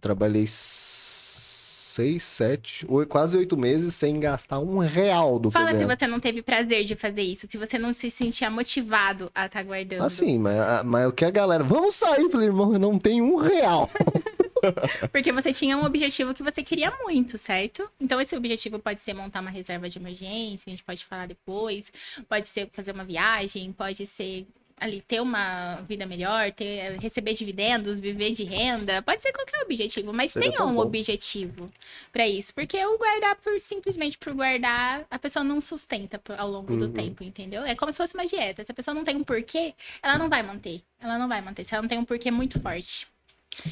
Trabalhei 0.00 0.44
seis, 0.48 2.22
sete, 2.24 2.84
oi- 2.88 3.06
quase 3.06 3.36
oito 3.38 3.56
meses 3.56 3.94
sem 3.94 4.20
gastar 4.20 4.58
um 4.58 4.78
real 4.78 5.38
do 5.38 5.50
Fala 5.50 5.68
se 5.68 5.74
programa. 5.74 5.96
você 5.98 6.06
não 6.06 6.20
teve 6.20 6.42
prazer 6.42 6.84
de 6.84 6.94
fazer 6.94 7.22
isso, 7.22 7.46
se 7.50 7.56
você 7.56 7.78
não 7.78 7.92
se 7.94 8.10
sentia 8.10 8.50
motivado 8.50 9.30
a 9.34 9.46
estar 9.46 9.62
guardando. 9.62 10.02
Assim, 10.02 10.38
mas, 10.38 10.82
mas 10.84 11.06
o 11.08 11.12
que 11.12 11.24
a 11.24 11.30
galera... 11.30 11.64
Vamos 11.64 11.94
sair! 11.94 12.20
Eu 12.22 12.30
Falei, 12.30 12.48
irmão, 12.48 12.72
eu 12.72 12.78
não 12.78 12.98
tenho 12.98 13.24
um 13.24 13.36
real. 13.36 13.88
Porque 15.12 15.32
você 15.32 15.52
tinha 15.52 15.76
um 15.76 15.84
objetivo 15.84 16.34
que 16.34 16.42
você 16.42 16.62
queria 16.62 16.90
muito, 17.02 17.36
certo? 17.38 17.88
Então, 18.00 18.20
esse 18.20 18.36
objetivo 18.36 18.78
pode 18.78 19.00
ser 19.02 19.14
montar 19.14 19.40
uma 19.40 19.50
reserva 19.50 19.88
de 19.88 19.98
emergência, 19.98 20.64
a 20.66 20.70
gente 20.70 20.84
pode 20.84 21.04
falar 21.04 21.26
depois. 21.26 21.92
Pode 22.28 22.46
ser 22.46 22.68
fazer 22.72 22.92
uma 22.92 23.04
viagem, 23.04 23.72
pode 23.72 24.06
ser 24.06 24.46
ali 24.78 25.00
ter 25.00 25.22
uma 25.22 25.76
vida 25.88 26.04
melhor, 26.04 26.52
ter, 26.52 26.98
receber 26.98 27.32
dividendos, 27.32 27.98
viver 27.98 28.32
de 28.32 28.44
renda, 28.44 29.00
pode 29.00 29.22
ser 29.22 29.32
qualquer 29.32 29.62
objetivo, 29.62 30.12
mas 30.12 30.32
Seria 30.32 30.50
tenha 30.52 30.64
um 30.64 30.74
bom. 30.74 30.82
objetivo 30.82 31.70
pra 32.12 32.28
isso, 32.28 32.52
porque 32.52 32.76
o 32.84 32.98
guardar 32.98 33.36
por 33.36 33.58
simplesmente 33.58 34.18
por 34.18 34.34
guardar, 34.34 35.06
a 35.10 35.18
pessoa 35.18 35.42
não 35.42 35.62
sustenta 35.62 36.20
ao 36.36 36.50
longo 36.50 36.74
Uhum. 36.74 36.78
do 36.78 36.88
tempo, 36.90 37.24
entendeu? 37.24 37.62
É 37.64 37.74
como 37.74 37.90
se 37.90 37.96
fosse 37.96 38.12
uma 38.12 38.26
dieta. 38.26 38.62
Se 38.64 38.70
a 38.70 38.74
pessoa 38.74 38.94
não 38.94 39.02
tem 39.02 39.16
um 39.16 39.24
porquê, 39.24 39.72
ela 40.02 40.18
não 40.18 40.28
vai 40.28 40.42
manter. 40.42 40.82
Ela 41.00 41.18
não 41.18 41.26
vai 41.26 41.40
manter. 41.40 41.64
Se 41.64 41.72
ela 41.74 41.80
não 41.80 41.88
tem 41.88 41.98
um 41.98 42.04
porquê 42.04 42.30
muito 42.30 42.60
forte. 42.60 43.06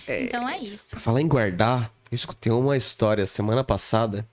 Então 0.09 0.49
é 0.49 0.59
isso. 0.59 0.91
Pra 0.91 1.01
falar 1.01 1.21
em 1.21 1.29
guardar, 1.29 1.93
eu 2.11 2.15
escutei 2.15 2.53
uma 2.53 2.77
história 2.77 3.27
semana 3.27 3.63
passada 3.65 4.27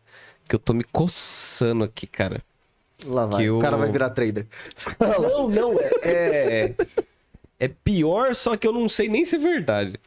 que 0.47 0.55
eu 0.55 0.59
tô 0.59 0.73
me 0.73 0.83
coçando 0.83 1.83
aqui, 1.83 2.07
cara. 2.07 2.41
Lá 3.05 3.25
vai. 3.25 3.49
O 3.49 3.57
o- 3.57 3.61
cara 3.61 3.77
vai 3.77 3.91
virar 3.91 4.09
trader. 4.11 4.47
Não, 4.99 5.49
não, 5.49 5.79
é, 5.79 5.91
é. 6.03 6.75
É 7.59 7.67
pior, 7.67 8.33
só 8.35 8.57
que 8.57 8.67
eu 8.67 8.73
não 8.73 8.89
sei 8.89 9.07
nem 9.07 9.23
se 9.23 9.35
é 9.35 9.39
verdade. 9.39 9.99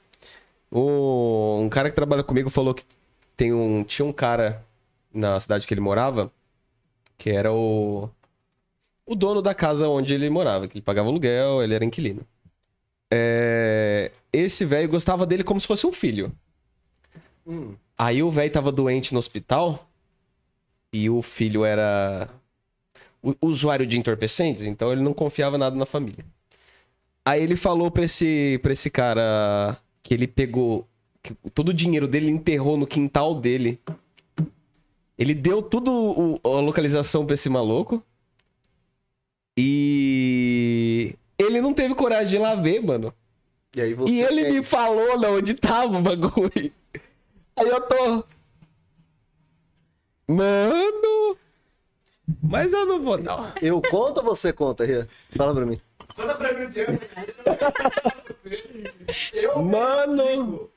O, 0.70 1.59
um 1.61 1.68
cara 1.68 1.88
que 1.88 1.94
trabalha 1.97 2.23
comigo 2.25 2.51
falou 2.51 2.75
que 2.75 2.85
tem 3.37 3.53
um, 3.53 3.85
tinha 3.85 4.05
um 4.05 4.12
cara 4.12 4.64
na 5.12 5.38
cidade 5.38 5.66
que 5.66 5.73
ele 5.75 5.81
morava 5.81 6.33
que 7.18 7.31
era 7.31 7.53
o. 7.53 8.09
O 9.07 9.14
dono 9.14 9.42
da 9.42 9.55
casa 9.55 9.88
onde 9.88 10.14
ele 10.14 10.31
morava, 10.31 10.66
que 10.66 10.77
ele 10.79 10.83
pagava 10.83 11.09
aluguel, 11.09 11.62
ele 11.62 11.75
era 11.75 11.85
inquilino. 11.85 12.27
É, 13.16 14.11
esse 14.33 14.64
velho 14.64 14.88
gostava 14.88 15.24
dele 15.24 15.44
como 15.44 15.61
se 15.61 15.68
fosse 15.68 15.87
um 15.87 15.92
filho. 15.92 16.33
Aí 17.96 18.20
o 18.24 18.31
velho 18.31 18.50
tava 18.53 18.72
doente 18.72 19.12
no 19.12 19.20
hospital 19.20 19.88
e 20.92 21.09
o 21.09 21.22
filho 21.22 21.64
era 21.64 22.29
usuário 23.40 23.87
de 23.87 23.96
entorpecentes, 23.96 24.64
então 24.64 24.90
ele 24.90 25.00
não 25.00 25.14
confiava 25.14 25.57
nada 25.57 25.77
na 25.77 25.87
família. 25.87 26.24
Aí 27.24 27.40
ele 27.40 27.55
falou 27.55 27.88
pra 27.90 28.03
esse, 28.05 28.59
pra 28.62 28.72
esse 28.72 28.90
cara 28.90 29.79
que 30.03 30.12
ele 30.12 30.27
pegou 30.27 30.87
que 31.22 31.35
todo 31.55 31.68
o 31.68 31.74
dinheiro 31.74 32.09
dele, 32.09 32.27
ele 32.27 32.33
enterrou 32.35 32.77
no 32.77 32.87
quintal 32.87 33.35
dele. 33.35 33.81
Ele 35.16 35.35
deu 35.35 35.62
tudo 35.62 35.92
o- 35.92 36.40
a 36.44 36.61
localização 36.61 37.24
pra 37.24 37.35
esse 37.35 37.48
maluco. 37.48 38.03
E 39.57 41.14
ele 41.38 41.61
não 41.61 41.75
teve 41.75 41.94
coragem 41.94 42.29
de 42.29 42.37
ir 42.37 42.38
lá 42.38 42.55
ver, 42.55 42.81
mano. 42.83 43.12
E 43.77 43.81
aí 43.81 43.94
você. 43.94 44.12
E 44.12 44.23
ele 44.23 44.42
é- 44.42 44.51
me 44.51 44.62
falou 44.62 45.18
na 45.18 45.29
onde 45.31 45.55
tava 45.55 45.99
o 45.99 46.03
bagulho. 46.03 46.73
Aí 47.57 47.68
eu 47.68 47.81
tô. 47.81 48.25
Mano. 50.27 51.37
Mas 52.42 52.73
eu 52.73 52.87
não 52.87 53.03
vou, 53.03 53.18
não. 53.18 53.53
Eu 53.61 53.83
conto 53.83 54.18
ou 54.18 54.25
você 54.25 54.53
conta, 54.53 54.85
Ria? 54.85 55.09
Fala 55.37 55.55
pra 55.55 55.66
mim. 55.66 55.79
Conta 56.16 56.35
pra 56.35 56.53
mim. 56.55 56.66
Eu 59.33 59.62
Mano. 59.62 60.68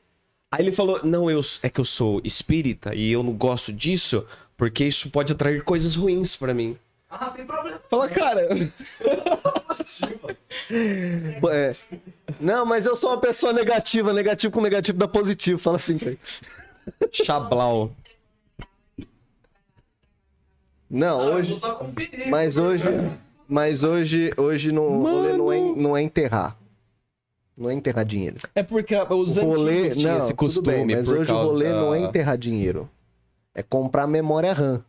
Aí 0.52 0.64
ele 0.64 0.72
falou: 0.72 1.02
Não, 1.04 1.30
eu, 1.30 1.42
é 1.64 1.70
que 1.70 1.80
eu 1.80 1.86
sou 1.86 2.22
espírita 2.24 2.96
e 2.96 3.12
eu 3.12 3.24
não 3.24 3.34
gosto 3.34 3.74
disso 3.74 4.26
porque 4.56 4.86
isso 4.86 5.10
pode 5.10 5.34
atrair 5.34 5.64
coisas 5.64 5.96
ruins 5.96 6.36
pra 6.36 6.54
mim. 6.54 6.78
Ah, 7.10 7.30
tem 7.30 7.46
problema. 7.46 7.80
Fala, 7.90 8.10
cara. 8.10 8.48
É. 11.52 11.76
Não, 12.40 12.66
mas 12.66 12.86
eu 12.86 12.96
sou 12.96 13.12
uma 13.12 13.20
pessoa 13.20 13.54
negativa. 13.54 14.12
Negativo 14.14 14.54
com 14.54 14.62
negativo 14.62 14.98
dá 14.98 15.08
positivo. 15.08 15.58
Fala 15.58 15.78
assim, 15.78 15.98
cara. 15.98 16.18
Chablau. 17.12 17.92
Não, 20.90 21.22
Ah, 21.22 21.36
hoje. 21.36 21.56
Mas 22.30 22.58
hoje. 22.58 22.86
Mas 23.48 23.84
hoje, 23.84 24.32
hoje 24.36 24.72
não, 24.74 24.84
o 24.84 25.02
rolê 25.02 25.34
não 25.34 25.52
é, 25.54 25.60
não 25.62 25.98
é 25.98 26.02
enterrar. 26.02 26.58
Não 27.58 27.70
é 27.70 27.74
enterrar 27.74 28.06
dinheiro. 28.06 28.36
É 28.54 28.62
porque 28.62 28.94
os 28.96 29.38
O 29.38 29.42
rolê. 29.46 29.90
Não, 29.96 30.18
esse 30.18 30.34
costume. 30.34 30.68
bem, 30.86 30.96
mas 30.98 31.08
por 31.08 31.18
hoje 31.20 31.32
o 31.32 31.38
rolê 31.44 31.70
da- 31.70 31.76
não 31.82 31.96
é 31.96 32.00
enterrar 32.02 32.38
dinheiro. 32.38 32.90
É 33.56 33.64
comprar 33.64 34.06
memória 34.06 34.52
RAM. 34.54 34.84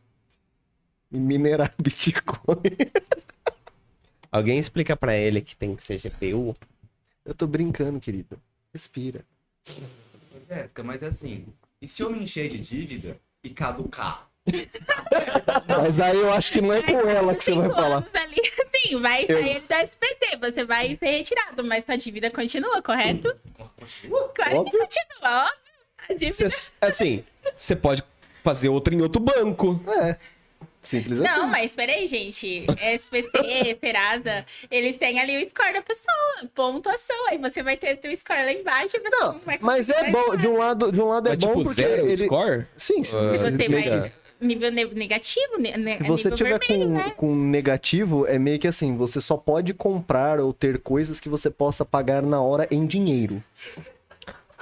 E 1.11 1.19
minerar 1.19 1.73
Bitcoin. 1.81 2.63
Alguém 4.31 4.59
explica 4.59 4.97
pra 4.97 5.15
ele 5.17 5.41
que 5.41 5.57
tem 5.57 5.75
que 5.75 5.83
ser 5.83 5.99
GPU? 5.99 6.55
Eu 7.25 7.35
tô 7.35 7.47
brincando, 7.47 7.99
querido. 8.01 8.41
Respira. 8.73 9.25
Jéssica, 10.49 10.83
mas 10.83 11.03
assim, 11.03 11.47
e 11.81 11.89
se 11.89 12.03
eu 12.03 12.11
me 12.11 12.23
encher 12.23 12.49
de 12.49 12.59
dívida 12.59 13.19
e 13.43 13.51
caducar? 13.51 14.29
Mas 15.67 16.01
aí 16.01 16.17
eu 16.17 16.33
acho 16.33 16.53
que 16.53 16.61
não 16.61 16.73
é 16.73 16.83
com 16.83 16.99
ela 17.09 17.35
que 17.35 17.43
você 17.45 17.55
vai 17.55 17.69
falar. 17.71 18.07
ali, 18.15 18.37
sim, 18.75 19.01
vai 19.01 19.27
sair 19.27 19.61
do 19.61 19.75
SPC, 19.75 20.37
você 20.41 20.65
vai 20.65 20.97
ser 20.97 21.07
retirado, 21.07 21.65
mas 21.65 21.85
sua 21.85 21.97
dívida 21.97 22.31
continua, 22.31 22.81
correto? 22.83 23.35
Continua? 23.79 24.29
Claro 24.31 24.65
que 24.65 24.71
continua, 24.71 25.45
óbvio. 25.45 25.59
A 26.09 26.13
dívida... 26.15 26.49
Cê- 26.49 26.73
assim, 26.81 27.25
você 27.55 27.77
pode 27.77 28.03
fazer 28.43 28.69
outra 28.71 28.95
em 28.95 29.03
outro 29.03 29.21
banco. 29.21 29.83
É. 30.03 30.17
Simples 30.89 31.21
assim. 31.21 31.29
Não, 31.31 31.47
mas 31.49 31.75
peraí, 31.75 32.07
gente. 32.07 32.65
SPC, 32.99 33.77
Serasa, 33.79 34.47
eles 34.71 34.97
têm 34.97 35.21
ali 35.21 35.37
o 35.45 35.51
score 35.51 35.75
da 35.75 35.83
pessoa, 35.83 36.51
pontuação. 36.55 37.29
Aí 37.29 37.37
você 37.37 37.63
vai 37.63 37.77
ter 37.77 37.97
teu 37.97 38.17
score 38.17 38.43
lá 38.45 38.53
embaixo 38.53 38.97
e 38.97 39.01
você 39.01 39.09
Não, 39.11 39.33
não 39.35 39.41
vai 39.41 39.59
mas 39.61 39.91
é 39.91 39.93
conseguir 39.95 40.13
bom. 40.13 40.37
De 40.37 40.49
um 40.49 40.57
lado, 40.57 40.91
de 40.91 41.01
um 41.01 41.09
lado 41.09 41.27
é 41.29 41.31
Mas 41.33 41.39
bom 41.39 41.49
tipo 41.49 41.63
porque 41.65 41.83
zero 41.83 42.05
o 42.05 42.09
ele... 42.09 42.17
score? 42.17 42.67
Sim, 42.77 43.05
sim. 43.05 43.17
Ah, 43.19 43.33
Se 43.33 43.39
você 43.39 43.69
vai 43.69 44.13
nível 44.41 44.71
ne- 44.71 44.85
negativo, 44.95 45.59
ne- 45.59 45.77
ne- 45.77 45.97
Se 45.99 46.05
você 46.05 46.31
nível 46.31 46.37
tiver 46.37 46.59
vermelho, 46.59 46.87
com, 46.91 46.95
né? 46.95 47.13
com 47.17 47.35
negativo, 47.37 48.27
é 48.27 48.39
meio 48.39 48.59
que 48.59 48.69
assim, 48.69 48.97
você 48.97 49.21
só 49.21 49.37
pode 49.37 49.75
comprar 49.75 50.41
ou 50.41 50.53
ter 50.55 50.79
coisas 50.79 51.21
que 51.21 51.29
você 51.29 51.51
possa 51.51 51.85
pagar 51.85 52.23
na 52.23 52.41
hora 52.41 52.67
em 52.71 52.87
dinheiro. 52.87 53.43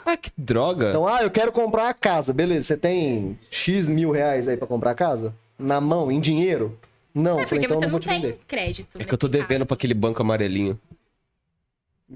Ah, 0.05 0.17
que 0.17 0.31
droga. 0.37 0.89
Então, 0.91 1.07
ah, 1.07 1.23
eu 1.23 1.31
quero 1.31 1.53
comprar 1.53 1.89
a 1.89 1.95
casa. 1.95 2.33
Beleza, 2.33 2.62
você 2.69 2.77
tem 2.77 3.39
X 3.51 3.89
mil 3.89 4.11
reais 4.11 4.49
aí 4.49 4.57
pra 4.57 4.67
comprar 4.67 4.93
a 4.93 4.95
casa? 4.95 5.35
Na 5.59 5.81
mão, 5.81 6.11
em 6.11 6.21
dinheiro? 6.21 6.79
Não, 7.14 7.40
É 7.40 7.47
porque 7.47 7.64
então 7.64 7.77
você 7.81 7.87
não 7.87 7.92
não 7.95 8.01
tem 8.01 8.21
vender. 8.21 8.40
crédito. 8.47 8.99
é 9.01 9.05
que 9.05 9.12
eu 9.14 9.19
tô 9.19 9.27
devendo 9.29 9.64
pra 9.64 9.69
caso. 9.69 9.75
aquele 9.75 9.95
banco 9.95 10.21
amarelinho. 10.21 10.79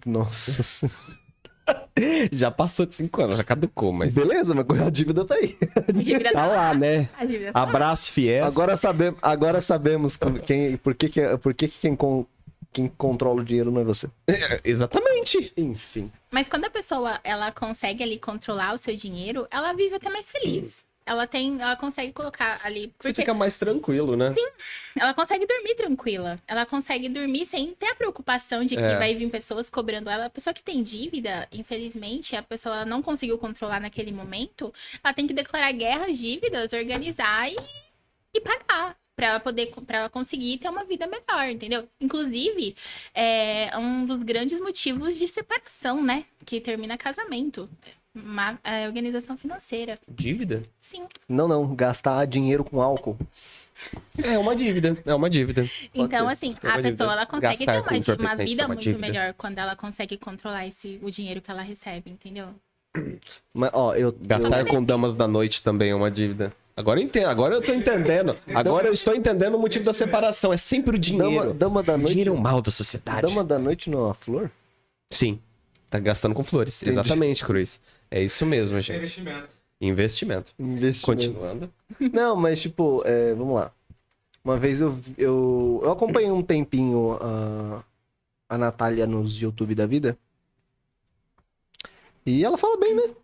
Nossa. 0.04 0.86
Já 2.32 2.50
passou 2.50 2.84
de 2.86 2.94
5 2.96 3.22
anos, 3.22 3.36
já 3.36 3.44
caducou, 3.44 3.92
mas. 3.92 4.14
Beleza, 4.14 4.54
mas 4.54 4.80
a 4.80 4.90
dívida 4.90 5.24
tá 5.24 5.34
aí. 5.36 5.56
A 5.88 5.92
dívida 5.92 6.32
Tá 6.32 6.46
lá, 6.46 6.74
né? 6.74 7.08
A 7.16 7.24
dívida 7.24 7.52
tá 7.52 7.60
lá. 7.62 7.68
Abraço, 7.68 8.10
fiéis. 8.10 8.44
Agora, 8.56 8.76
sabe, 8.76 9.14
agora 9.22 9.60
sabemos 9.60 10.18
quem, 10.44 10.76
por 10.78 10.94
que, 10.94 11.08
que, 11.08 11.36
por 11.38 11.54
que, 11.54 11.68
que 11.68 11.78
quem, 11.78 11.94
con- 11.94 12.26
quem 12.72 12.88
controla 12.88 13.42
o 13.42 13.44
dinheiro 13.44 13.70
não 13.70 13.80
é 13.82 13.84
você. 13.84 14.08
É, 14.26 14.60
Exatamente. 14.64 15.52
Enfim. 15.56 16.10
Mas 16.30 16.48
quando 16.48 16.64
a 16.64 16.70
pessoa 16.70 17.20
ela 17.22 17.52
consegue 17.52 18.02
ali 18.02 18.18
controlar 18.18 18.74
o 18.74 18.78
seu 18.78 18.94
dinheiro, 18.96 19.46
ela 19.50 19.72
vive 19.72 19.94
até 19.94 20.08
mais 20.10 20.28
feliz. 20.30 20.84
Ela 21.10 21.26
tem, 21.26 21.60
ela 21.60 21.74
consegue 21.74 22.12
colocar 22.12 22.60
ali, 22.62 22.82
Você 22.96 23.08
porque 23.08 23.22
fica 23.22 23.34
mais 23.34 23.56
tranquilo, 23.56 24.14
né? 24.16 24.32
ela 24.96 25.12
consegue 25.12 25.44
dormir 25.44 25.74
tranquila. 25.74 26.38
Ela 26.46 26.64
consegue 26.64 27.08
dormir 27.08 27.44
sem 27.46 27.74
ter 27.74 27.86
a 27.86 27.94
preocupação 27.96 28.64
de 28.64 28.76
que 28.76 28.80
É. 28.82 28.96
vai 28.96 29.12
vir 29.12 29.28
pessoas 29.28 29.68
cobrando 29.68 30.08
ela. 30.08 30.26
A 30.26 30.30
pessoa 30.30 30.54
que 30.54 30.62
tem 30.62 30.84
dívida, 30.84 31.48
infelizmente, 31.50 32.36
a 32.36 32.42
pessoa 32.44 32.84
não 32.84 33.02
conseguiu 33.02 33.36
controlar 33.38 33.80
naquele 33.80 34.12
momento, 34.12 34.72
ela 35.02 35.12
tem 35.12 35.26
que 35.26 35.34
declarar 35.34 35.72
guerra 35.72 36.06
às 36.06 36.16
dívidas, 36.16 36.72
organizar 36.72 37.50
e, 37.50 37.56
e 38.32 38.40
pagar. 38.40 38.96
Pra 39.16 39.26
ela 39.26 39.40
poder, 39.40 39.66
para 39.86 39.98
ela 39.98 40.08
conseguir 40.08 40.58
ter 40.58 40.68
uma 40.68 40.84
vida 40.84 41.08
melhor, 41.08 41.50
entendeu? 41.50 41.88
Inclusive, 42.00 42.74
é 43.12 43.76
um 43.76 44.06
dos 44.06 44.22
grandes 44.22 44.60
motivos 44.60 45.18
de 45.18 45.26
separação, 45.26 46.00
né? 46.02 46.24
Que 46.46 46.60
termina 46.60 46.96
casamento. 46.96 47.68
Uma, 48.14 48.58
a 48.64 48.86
organização 48.86 49.36
financeira. 49.36 49.96
Dívida? 50.08 50.62
Sim. 50.80 51.04
Não, 51.28 51.46
não. 51.46 51.74
Gastar 51.74 52.24
dinheiro 52.26 52.64
com 52.64 52.80
álcool. 52.80 53.16
É 54.22 54.36
uma 54.36 54.54
dívida. 54.54 54.96
É 55.06 55.14
uma 55.14 55.30
dívida. 55.30 55.64
Então, 55.94 56.26
ser. 56.26 56.32
assim, 56.32 56.54
É 56.62 56.66
uma 56.66 56.72
a 56.72 56.76
dívida. 56.76 56.96
pessoa 56.96 57.12
ela 57.12 57.26
consegue 57.26 57.64
Gastar 57.64 57.72
ter 57.88 58.12
uma, 58.20 58.28
uma 58.30 58.36
vida 58.44 58.62
é 58.62 58.64
uma 58.66 58.74
muito 58.74 58.82
dívida. 58.82 59.00
melhor 59.00 59.34
quando 59.34 59.58
ela 59.58 59.76
consegue 59.76 60.16
controlar 60.18 60.66
esse, 60.66 60.98
o 61.02 61.10
dinheiro 61.10 61.40
que 61.40 61.50
ela 61.50 61.62
recebe, 61.62 62.10
entendeu? 62.10 62.48
Mas, 63.54 63.70
ó, 63.72 63.94
eu. 63.94 64.12
Gastar 64.20 64.66
com 64.66 64.82
damas 64.82 65.14
da 65.14 65.28
noite 65.28 65.62
também 65.62 65.90
é 65.90 65.94
uma 65.94 66.10
dívida. 66.10 66.52
Agora 66.76 66.98
eu 66.98 67.04
entendo, 67.04 67.26
agora 67.28 67.54
eu 67.54 67.62
tô 67.62 67.72
entendendo. 67.72 68.36
Agora 68.54 68.88
eu 68.88 68.92
estou 68.92 69.14
entendendo 69.14 69.54
o 69.54 69.58
motivo 69.58 69.84
da 69.84 69.92
separação. 69.92 70.52
É 70.52 70.56
sempre 70.56 70.92
o 70.92 70.96
eu- 70.96 71.00
dinheiro. 71.00 71.54
Dama, 71.54 71.54
dama 71.54 71.82
da 71.84 71.94
O 71.94 71.98
noite. 71.98 72.08
dinheiro 72.10 72.30
é 72.32 72.34
um 72.34 72.40
mal 72.40 72.60
da 72.60 72.70
sociedade. 72.70 73.22
Dama 73.22 73.44
da 73.44 73.58
noite 73.58 73.88
numa 73.88 74.14
flor? 74.14 74.50
Sim. 75.12 75.38
Tá 75.88 75.98
gastando 75.98 76.34
com 76.34 76.42
flores. 76.42 76.82
Entendi. 76.82 76.98
Exatamente, 76.98 77.44
Cruz. 77.44 77.80
É 78.10 78.22
isso 78.22 78.44
mesmo, 78.44 78.80
gente. 78.80 78.98
Investimento. 78.98 79.60
Investimento. 79.80 80.52
Investimento. 80.58 81.06
Continuando. 81.06 81.72
Não, 82.12 82.36
mas 82.36 82.60
tipo, 82.60 83.02
é, 83.06 83.34
vamos 83.34 83.54
lá. 83.54 83.72
Uma 84.44 84.58
vez 84.58 84.80
eu, 84.80 84.98
eu, 85.16 85.80
eu 85.82 85.90
acompanhei 85.90 86.30
um 86.30 86.42
tempinho 86.42 87.18
a, 87.20 87.84
a 88.48 88.58
Natália 88.58 89.06
nos 89.06 89.34
YouTube 89.36 89.74
da 89.74 89.86
vida. 89.86 90.18
E 92.24 92.44
ela 92.44 92.58
fala 92.58 92.76
bem, 92.78 92.94
né? 92.94 93.14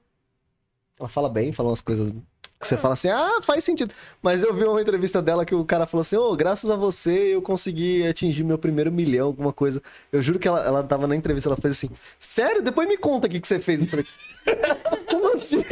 Ela 0.98 1.08
fala 1.08 1.28
bem, 1.28 1.52
fala 1.52 1.70
umas 1.70 1.80
coisas 1.80 2.12
que 2.58 2.66
você 2.66 2.76
fala 2.76 2.94
assim, 2.94 3.08
ah, 3.08 3.40
faz 3.42 3.64
sentido. 3.64 3.92
Mas 4.22 4.42
eu 4.42 4.52
vi 4.54 4.64
uma 4.64 4.80
entrevista 4.80 5.20
dela 5.20 5.44
que 5.44 5.54
o 5.54 5.64
cara 5.64 5.86
falou 5.86 6.00
assim, 6.02 6.16
ô, 6.16 6.34
graças 6.34 6.70
a 6.70 6.76
você 6.76 7.34
eu 7.34 7.42
consegui 7.42 8.06
atingir 8.06 8.44
meu 8.44 8.58
primeiro 8.58 8.90
milhão, 8.90 9.26
alguma 9.26 9.52
coisa. 9.52 9.82
Eu 10.10 10.22
juro 10.22 10.38
que 10.38 10.48
ela, 10.48 10.64
ela 10.64 10.82
tava 10.82 11.06
na 11.06 11.14
entrevista, 11.14 11.48
ela 11.48 11.56
fez 11.56 11.76
assim, 11.76 11.90
sério? 12.18 12.62
Depois 12.62 12.88
me 12.88 12.96
conta 12.96 13.26
o 13.26 13.30
que, 13.30 13.40
que 13.40 13.46
você 13.46 13.60
fez. 13.60 13.80
Eu 13.80 13.86
falei, 13.86 14.06
como 15.10 15.32
assim? 15.34 15.62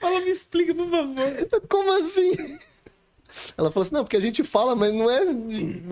Fala, 0.00 0.20
me 0.20 0.30
explica, 0.30 0.74
por 0.74 0.88
favor. 0.88 1.60
Como 1.68 1.92
assim? 2.00 2.32
Ela 3.56 3.70
falou 3.70 3.82
assim, 3.82 3.94
não, 3.94 4.04
porque 4.04 4.16
a 4.16 4.20
gente 4.20 4.42
fala, 4.44 4.74
mas 4.74 4.92
não 4.92 5.10
é... 5.10 5.24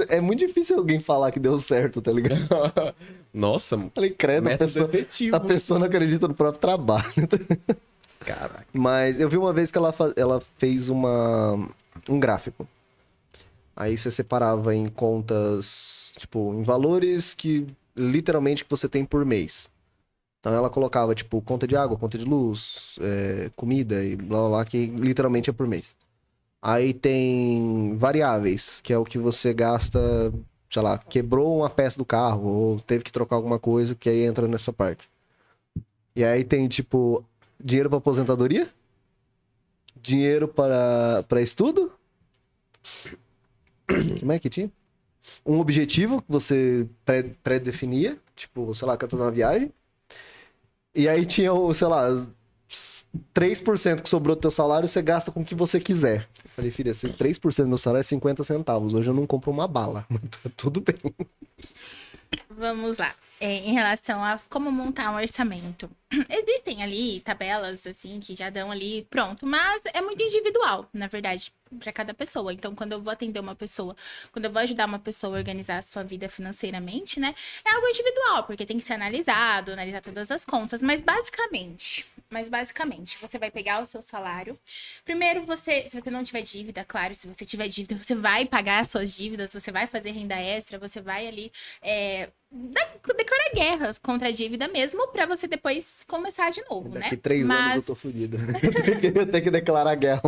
É 0.09 0.21
muito 0.21 0.41
difícil 0.41 0.77
alguém 0.79 1.01
falar 1.01 1.31
que 1.31 1.39
deu 1.41 1.59
certo, 1.59 2.01
tá 2.01 2.13
ligado? 2.13 2.47
Nossa, 3.33 3.79
Falei, 3.95 4.11
credo, 4.11 4.49
a 4.49 4.59
pessoa, 4.59 4.89
efetivo. 4.89 5.37
a 5.37 5.41
pessoa 5.41 5.79
não 5.79 5.87
acredita 5.87 6.27
no 6.27 6.35
próprio 6.35 6.61
trabalho. 6.61 7.05
Caraca. 8.21 8.67
Mas 8.73 9.19
eu 9.21 9.29
vi 9.29 9.37
uma 9.37 9.53
vez 9.53 9.71
que 9.71 9.79
ela, 9.79 9.95
ela 10.17 10.41
fez 10.59 10.89
uma, 10.89 11.55
um 12.09 12.21
gráfico. 12.21 12.67
Aí 13.75 13.97
você 13.97 14.11
separava 14.11 14.75
em 14.75 14.87
contas, 14.89 16.13
tipo, 16.17 16.53
em 16.55 16.63
valores 16.63 17.35
que 17.35 17.67
literalmente 17.97 18.65
que 18.65 18.71
você 18.71 18.89
tem 18.89 19.05
por 19.05 19.25
mês. 19.25 19.69
Então 20.41 20.55
ela 20.55 20.71
colocava, 20.71 21.15
tipo, 21.15 21.41
conta 21.43 21.67
de 21.67 21.77
água, 21.77 21.99
conta 21.99 22.17
de 22.17 22.25
luz, 22.25 22.99
é, 23.01 23.51
comida 23.57 24.03
e 24.05 24.17
blá 24.17 24.41
blá 24.41 24.49
blá, 24.49 24.65
que 24.65 24.87
literalmente 24.87 25.51
é 25.51 25.53
por 25.53 25.67
mês. 25.67 25.95
Aí 26.63 26.93
tem 26.93 27.97
variáveis, 27.97 28.81
que 28.83 28.93
é 28.93 28.99
o 28.99 29.05
que 29.05 29.19
você 29.19 29.53
gasta, 29.55 29.99
sei 30.71 30.83
lá, 30.83 30.99
quebrou 30.99 31.59
uma 31.59 31.71
peça 31.71 31.99
do 31.99 32.05
carro, 32.05 32.49
ou 32.49 32.81
teve 32.81 33.05
que 33.05 33.13
trocar 33.13 33.37
alguma 33.37 33.59
coisa, 33.59 33.95
que 33.95 34.09
aí 34.09 34.25
entra 34.25 34.47
nessa 34.49 34.73
parte. 34.73 35.09
E 36.15 36.25
aí 36.25 36.45
tem, 36.45 36.69
tipo, 36.69 37.25
dinheiro 37.63 37.89
para 37.91 37.99
aposentadoria, 37.99 38.69
dinheiro 39.97 40.49
para, 40.49 41.23
para 41.29 41.41
estudo. 41.43 41.93
Como 44.19 44.33
é 44.33 44.39
que 44.39 44.49
tinha? 44.49 44.71
Um 45.47 45.59
objetivo 45.61 46.23
que 46.23 46.31
você 46.31 46.89
pré- 47.05 47.35
pré-definia, 47.43 48.19
tipo, 48.37 48.75
sei 48.75 48.89
lá, 48.89 48.97
quero 48.97 49.11
fazer 49.11 49.25
uma 49.25 49.33
viagem. 49.33 49.73
E 50.95 51.09
aí 51.09 51.25
tinha, 51.25 51.51
sei 51.75 51.87
lá, 51.87 52.09
3% 53.33 54.03
que 54.03 54.09
sobrou 54.09 54.35
do 54.37 54.41
teu 54.43 54.51
salário, 54.51 54.89
você 54.89 55.01
gasta 55.03 55.31
com 55.31 55.41
o 55.41 55.45
que 55.45 55.55
você 55.55 55.81
quiser. 55.81 56.29
Eu 56.45 56.51
falei, 56.51 56.71
filha, 56.71 56.91
esse 56.91 57.09
3% 57.11 57.67
do 57.67 57.69
meu 57.71 57.79
salário 57.79 58.01
é 58.01 58.05
50 58.05 58.43
centavos. 58.45 58.95
Hoje 58.95 59.09
eu 59.11 59.15
não 59.15 59.27
compro 59.27 59.51
uma 59.51 59.69
bala, 59.69 60.05
mas 60.11 60.21
tá 60.23 60.51
tudo 60.57 60.81
bem. 60.81 60.95
Vamos 62.49 62.99
lá. 62.99 63.15
É, 63.41 63.47
em 63.47 63.73
relação 63.73 64.23
a 64.23 64.39
como 64.49 64.71
montar 64.71 65.11
um 65.11 65.17
orçamento. 65.17 65.91
Existem 66.29 66.83
ali 66.83 67.21
tabelas, 67.21 67.87
assim, 67.87 68.21
que 68.21 68.35
já 68.35 68.51
dão 68.51 68.71
ali 68.71 69.07
pronto, 69.09 69.47
mas 69.47 69.83
é 69.95 70.01
muito 70.03 70.23
individual, 70.23 70.89
na 70.93 71.07
verdade, 71.07 71.53
para 71.79 71.93
cada 71.93 72.13
pessoa. 72.13 72.53
Então, 72.53 72.75
quando 72.75 72.93
eu 72.93 73.01
vou 73.01 73.13
atender 73.13 73.41
uma 73.41 73.55
pessoa, 73.55 73.97
quando 74.31 74.45
eu 74.45 74.53
vou 74.53 74.61
ajudar 74.61 74.87
uma 74.87 74.99
pessoa 74.99 75.37
a 75.37 75.39
organizar 75.39 75.79
a 75.79 75.83
sua 75.83 76.03
vida 76.03 76.29
financeiramente, 76.29 77.19
né, 77.19 77.35
é 77.65 77.75
algo 77.75 77.89
individual, 77.89 78.45
porque 78.45 78.67
tem 78.67 78.77
que 78.77 78.85
ser 78.85 78.95
analisado, 78.95 79.73
analisar 79.73 80.03
todas 80.03 80.31
as 80.31 80.45
contas, 80.45 80.83
mas 80.83 81.01
basicamente, 81.01 82.07
mas 82.31 82.49
basicamente, 82.49 83.19
você 83.19 83.39
vai 83.39 83.51
pegar 83.51 83.83
o 83.83 83.87
seu 83.87 84.01
salário. 84.01 84.57
Primeiro, 85.05 85.43
você, 85.43 85.89
se 85.89 86.01
você 86.01 86.11
não 86.11 86.23
tiver 86.23 86.43
dívida, 86.43 86.85
claro, 86.85 87.15
se 87.15 87.27
você 87.27 87.45
tiver 87.45 87.67
dívida, 87.69 87.97
você 87.97 88.15
vai 88.15 88.47
pagar 88.47 88.79
as 88.79 88.89
suas 88.89 89.13
dívidas, 89.13 89.53
você 89.53 89.73
vai 89.73 89.87
fazer 89.89 90.13
renda 90.13 90.37
extra, 90.37 90.79
você 90.79 91.01
vai 91.01 91.27
ali 91.27 91.51
é, 91.83 92.29
declarar 93.17 93.51
guerras 93.53 93.99
contra 93.99 94.29
a 94.29 94.31
dívida 94.31 94.69
mesmo, 94.69 95.09
pra 95.09 95.27
você 95.27 95.49
depois 95.49 96.05
começar 96.07 96.51
de 96.51 96.63
novo, 96.71 96.89
né? 96.91 97.01
Daqui 97.01 97.17
três 97.17 97.43
anos 97.43 97.55
Mas- 97.55 97.89
eu 97.89 97.95
tô 97.95 98.01
fudido. 98.01 98.37
eu 99.17 99.27
tenho 99.27 99.45
que 99.45 99.51
declarar 99.51 99.97
guerra 99.97 100.23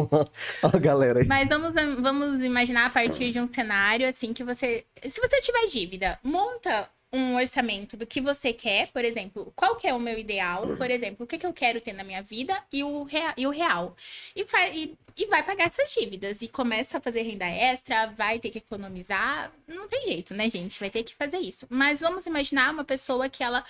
a 0.60 0.78
galera 0.78 1.20
aí. 1.20 1.26
Mas 1.26 1.48
vamos, 1.48 1.72
vamos 2.00 2.44
imaginar 2.44 2.86
a 2.86 2.90
partir 2.90 3.30
de 3.30 3.38
um 3.38 3.46
cenário 3.46 4.08
assim 4.08 4.32
que 4.32 4.42
você. 4.42 4.84
Se 5.08 5.20
você 5.20 5.40
tiver 5.40 5.66
dívida, 5.66 6.18
monta 6.22 6.88
um 7.12 7.34
orçamento 7.36 7.96
do 7.96 8.06
que 8.06 8.20
você 8.20 8.52
quer, 8.52 8.88
por 8.88 9.04
exemplo, 9.04 9.52
qual 9.54 9.76
que 9.76 9.86
é 9.86 9.92
o 9.92 10.00
meu 10.00 10.18
ideal, 10.18 10.76
por 10.76 10.90
exemplo, 10.90 11.24
o 11.24 11.26
que, 11.26 11.36
que 11.38 11.44
eu 11.46 11.52
quero 11.52 11.80
ter 11.80 11.92
na 11.92 12.02
minha 12.04 12.22
vida 12.22 12.62
e 12.72 12.82
o, 12.82 13.02
rea- 13.04 13.34
e 13.36 13.46
o 13.46 13.50
real. 13.50 13.94
E, 14.34 14.44
e, 14.74 14.96
e 15.16 15.26
vai 15.26 15.42
pagar 15.42 15.66
essas 15.66 15.92
dívidas. 15.92 16.40
E 16.42 16.48
começa 16.48 16.98
a 16.98 17.00
fazer 17.00 17.22
renda 17.22 17.46
extra, 17.46 18.06
vai 18.06 18.38
ter 18.38 18.50
que 18.50 18.58
economizar. 18.58 19.52
Não 19.68 19.88
tem 19.88 20.06
jeito, 20.06 20.34
né, 20.34 20.48
gente? 20.48 20.80
Vai 20.80 20.90
ter 20.90 21.02
que 21.02 21.14
fazer 21.14 21.38
isso. 21.38 21.66
Mas 21.68 22.00
vamos 22.00 22.26
imaginar 22.26 22.72
uma 22.72 22.84
pessoa 22.84 23.28
que 23.28 23.42
ela 23.44 23.62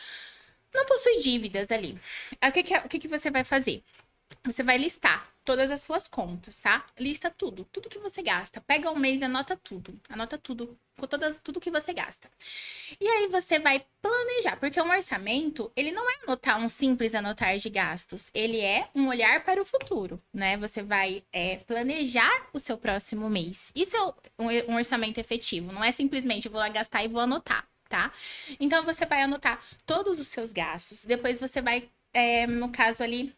não 0.75 0.87
possui 0.87 1.17
dívidas 1.17 1.71
ali. 1.73 1.99
O 2.47 2.53
que, 2.53 2.63
que, 2.63 2.77
o 2.77 2.89
que, 2.89 2.99
que 3.01 3.09
você 3.09 3.31
vai 3.31 3.45
fazer? 3.45 3.83
Você 4.45 4.63
vai 4.63 4.79
listar 4.79 5.32
todas 5.45 5.71
as 5.71 5.83
suas 5.83 6.07
contas, 6.07 6.59
tá? 6.59 6.85
Lista 6.99 7.31
tudo, 7.31 7.65
tudo 7.73 7.89
que 7.89 7.99
você 7.99 8.23
gasta. 8.23 8.61
Pega 8.61 8.91
um 8.91 8.99
mês 8.99 9.21
e 9.21 9.25
anota 9.25 9.57
tudo. 9.57 9.99
Anota 10.09 10.39
tudo, 10.39 10.79
com 10.99 11.07
todas, 11.07 11.39
tudo 11.43 11.61
que 11.61 11.71
você 11.71 11.93
gasta. 11.93 12.31
E 13.01 13.07
aí 13.07 13.29
você 13.29 13.59
vai 13.59 13.85
planejar, 14.01 14.57
porque 14.57 14.81
um 14.81 14.91
orçamento, 14.91 15.71
ele 15.75 15.91
não 15.91 16.09
é 16.09 16.15
anotar 16.25 16.61
um 16.61 16.69
simples 16.69 17.15
anotar 17.15 17.57
de 17.57 17.71
gastos, 17.71 18.31
ele 18.35 18.61
é 18.61 18.89
um 18.95 19.09
olhar 19.09 19.45
para 19.45 19.61
o 19.61 19.65
futuro, 19.65 20.21
né? 20.33 20.57
Você 20.59 20.83
vai 20.83 21.25
é, 21.33 21.57
planejar 21.59 22.49
o 22.53 22.59
seu 22.59 22.77
próximo 22.77 23.29
mês. 23.29 23.73
Isso 23.75 23.97
é 23.97 24.43
um, 24.69 24.75
orçamento 24.77 25.19
efetivo, 25.19 25.73
não 25.73 25.83
é 25.83 25.93
simplesmente 25.93 26.49
vou 26.49 26.61
lá 26.61 26.69
gastar 26.69 27.05
e 27.05 27.09
vou 27.09 27.21
anotar, 27.21 27.67
tá? 27.89 28.13
Então 28.61 28.85
você 28.85 29.07
vai 29.07 29.23
anotar 29.23 29.61
todos 29.87 30.21
os 30.21 30.29
seus 30.29 30.53
gastos, 30.53 31.05
depois 31.05 31.41
você 31.41 31.61
vai, 31.61 31.89
é, 32.13 32.47
no 32.47 32.71
caso 32.71 33.03
ali, 33.03 33.35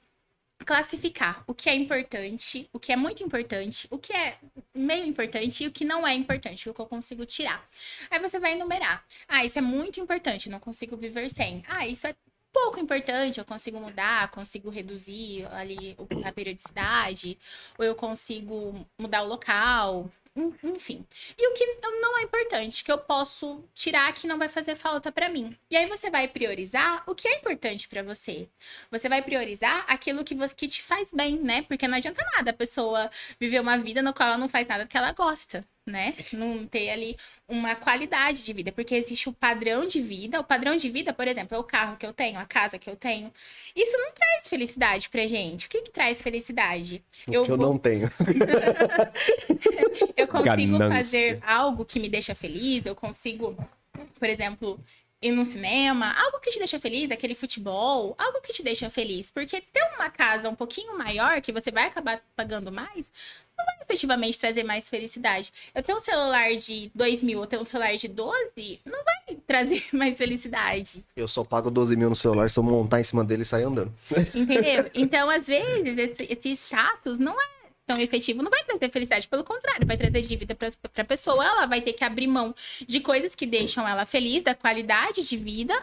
classificar 0.59 1.45
o 1.47 1.55
que 1.55 1.69
é 1.69 1.75
importante, 1.75 2.69
o 2.73 2.79
que 2.79 2.93
é 2.93 2.97
muito 2.97 3.23
importante, 3.23 3.87
o 3.91 3.99
que 3.99 4.13
é 4.13 4.39
meio 4.75 5.07
importante 5.07 5.65
e 5.65 5.67
o 5.67 5.73
que 5.73 5.85
não 5.85 6.07
é 6.07 6.15
importante, 6.15 6.69
o 6.69 6.75
que 6.75 6.81
eu 6.81 6.87
consigo 6.87 7.27
tirar. 7.27 7.67
Aí 8.11 8.19
você 8.19 8.39
vai 8.39 8.53
enumerar. 8.53 9.05
Ah, 9.29 9.45
isso 9.45 9.59
é 9.59 9.63
muito 9.63 10.01
importante, 10.01 10.49
não 10.49 10.61
consigo 10.61 10.97
viver 10.97 11.29
sem. 11.31 11.63
Ah, 11.69 11.87
isso 11.87 12.07
é 12.07 12.15
pouco 12.53 12.79
importante, 12.79 13.39
eu 13.39 13.45
consigo 13.45 13.81
mudar, 13.81 14.31
consigo 14.31 14.71
reduzir 14.71 15.45
ali 15.53 15.97
a 16.25 16.31
periodicidade, 16.31 17.37
ou 17.77 17.85
eu 17.85 17.97
consigo 17.97 18.87
mudar 18.99 19.23
o 19.23 19.29
local, 19.29 20.09
enfim. 20.37 21.07
E 21.39 21.49
o 21.49 21.55
que 21.55 21.65
não 22.01 22.19
é 22.19 22.23
importante, 22.23 22.83
que 22.83 22.91
eu 22.91 22.99
posso 22.99 23.63
tirar 23.73 24.13
que 24.13 24.27
não 24.27 24.37
vai 24.39 24.49
fazer 24.49 24.75
falta 24.75 25.13
pra 25.13 25.29
mim. 25.29 25.57
E 25.71 25.77
aí 25.77 25.87
você 25.87 26.11
vai 26.11 26.27
priorizar 26.27 27.05
o 27.07 27.15
que 27.15 27.29
é 27.29 27.37
importante 27.37 27.87
pra 27.87 28.03
você. 28.03 28.49
Você 28.91 29.09
vai 29.09 29.23
priorizar 29.23 29.85
aquilo 29.89 30.25
que, 30.25 30.35
você, 30.35 30.55
que 30.55 30.67
te 30.67 30.83
faz 30.83 31.13
bem, 31.13 31.37
né? 31.39 31.63
Porque 31.63 31.87
não 31.87 31.97
adianta 31.97 32.25
nada 32.35 32.51
a 32.51 32.55
pessoa 32.55 33.09
viver 33.39 33.61
uma 33.61 33.79
vida 33.79 34.03
no 34.03 34.13
qual 34.13 34.31
ela 34.31 34.39
não 34.39 34.49
faz 34.49 34.67
nada 34.67 34.87
que 34.87 34.97
ela 34.97 35.13
gosta, 35.13 35.65
né? 35.87 36.15
Não 36.33 36.67
ter 36.67 36.91
ali 36.91 37.17
uma 37.47 37.77
qualidade 37.77 38.45
de 38.45 38.53
vida, 38.53 38.73
porque 38.73 38.95
existe 38.97 39.29
o 39.29 39.33
padrão 39.33 39.85
de 39.85 40.01
vida. 40.01 40.41
O 40.41 40.45
padrão 40.45 40.75
de 40.75 40.89
vida, 40.89 41.13
por 41.13 41.29
exemplo, 41.29 41.55
é 41.57 41.61
o 41.61 41.65
carro 41.65 41.97
que 41.97 42.07
eu 42.07 42.13
tenho, 42.13 42.41
a 42.41 42.45
casa 42.45 42.77
que 42.77 42.91
eu 42.91 42.97
tenho. 42.97 43.33
Isso 43.77 43.97
não 43.99 44.11
traz 44.13 44.49
felicidade 44.49 45.09
pra 45.09 45.27
gente. 45.29 45.67
O 45.67 45.71
que, 45.71 45.83
que 45.83 45.91
traz 45.93 46.21
felicidade? 46.21 47.05
que 47.25 47.37
eu 47.37 47.45
vou- 47.45 47.57
não 47.57 47.79
tenho. 47.79 48.11
eu 50.25 50.29
consigo 50.29 50.79
Ganância. 50.79 50.97
fazer 50.97 51.39
algo 51.43 51.85
que 51.85 52.01
me 52.01 52.09
deixa 52.09 52.35
feliz, 52.35 52.87
eu 52.87 52.95
consigo, 52.95 53.57
por 54.19 54.29
exemplo, 54.29 54.81
ir 55.25 55.33
no 55.33 55.45
cinema, 55.45 56.13
algo 56.19 56.39
que 56.39 56.51
te 56.51 56.59
deixa 56.59 56.79
feliz, 56.79 57.11
aquele 57.11 57.35
futebol, 57.35 58.15
algo 58.19 58.43
que 58.43 58.53
te 58.53 58.63
deixa 58.63 58.91
feliz. 58.91 59.31
Porque 59.31 59.61
ter 59.61 59.83
uma 59.97 60.11
casa 60.11 60.51
um 60.51 60.55
pouquinho 60.55 60.99
maior, 60.99 61.41
que 61.41 61.51
você 61.51 61.71
vai 61.71 61.85
acabar 61.85 62.21
pagando 62.37 62.71
mais, 62.71 63.11
não 63.57 63.65
vai 63.65 63.75
efetivamente 63.83 64.39
trazer 64.39 64.65
mais 64.65 64.89
felicidade. 64.91 65.51
Eu 65.75 65.83
tenho 65.83 65.97
um 65.97 66.01
celular 66.01 66.55
de 66.57 66.91
2 66.95 67.23
mil, 67.23 67.41
eu 67.41 67.47
tenho 67.47 67.63
um 67.63 67.65
celular 67.65 67.97
de 67.97 68.07
12, 68.07 68.81
não 68.85 69.03
vai 69.03 69.37
trazer 69.47 69.85
mais 69.93 70.19
felicidade. 70.19 71.03
Eu 71.17 71.27
só 71.27 71.43
pago 71.43 71.71
12 71.71 71.97
mil 71.97 72.11
no 72.11 72.17
celular 72.17 72.51
se 72.51 72.59
eu 72.59 72.63
montar 72.63 73.01
em 73.01 73.05
cima 73.05 73.25
dele 73.25 73.43
e 73.43 73.47
sair 73.47 73.65
andando. 73.65 73.93
Entendeu? 74.35 74.91
Então, 74.95 75.31
às 75.31 75.47
vezes, 75.47 75.99
esse, 75.99 76.33
esse 76.33 76.51
status 76.51 77.19
não 77.19 77.41
é 77.41 77.64
tão 77.87 78.01
efetivo, 78.01 78.43
não 78.43 78.51
vai 78.51 78.65
trazer 78.65 78.91
felicidade. 78.91 79.29
Pelo 79.29 79.45
contrário, 79.45 79.87
vai 79.87 79.97
trazer 79.97 80.23
dívida 80.23 80.55
para 80.55 80.69
a 80.69 81.05
pessoa. 81.05 81.45
Ela 81.45 81.67
vai 81.67 81.81
ter 81.81 81.93
que 81.93 82.05
abrir 82.05 82.27
mão 82.27 82.55
de 82.87 83.01
coisas 83.01 83.35
que 83.35 83.47
deixam 83.47 83.87
ela 83.87 84.07
feliz, 84.07 84.43
da 84.43 84.55
qualidade 84.55 85.27
de 85.27 85.37
vida, 85.37 85.75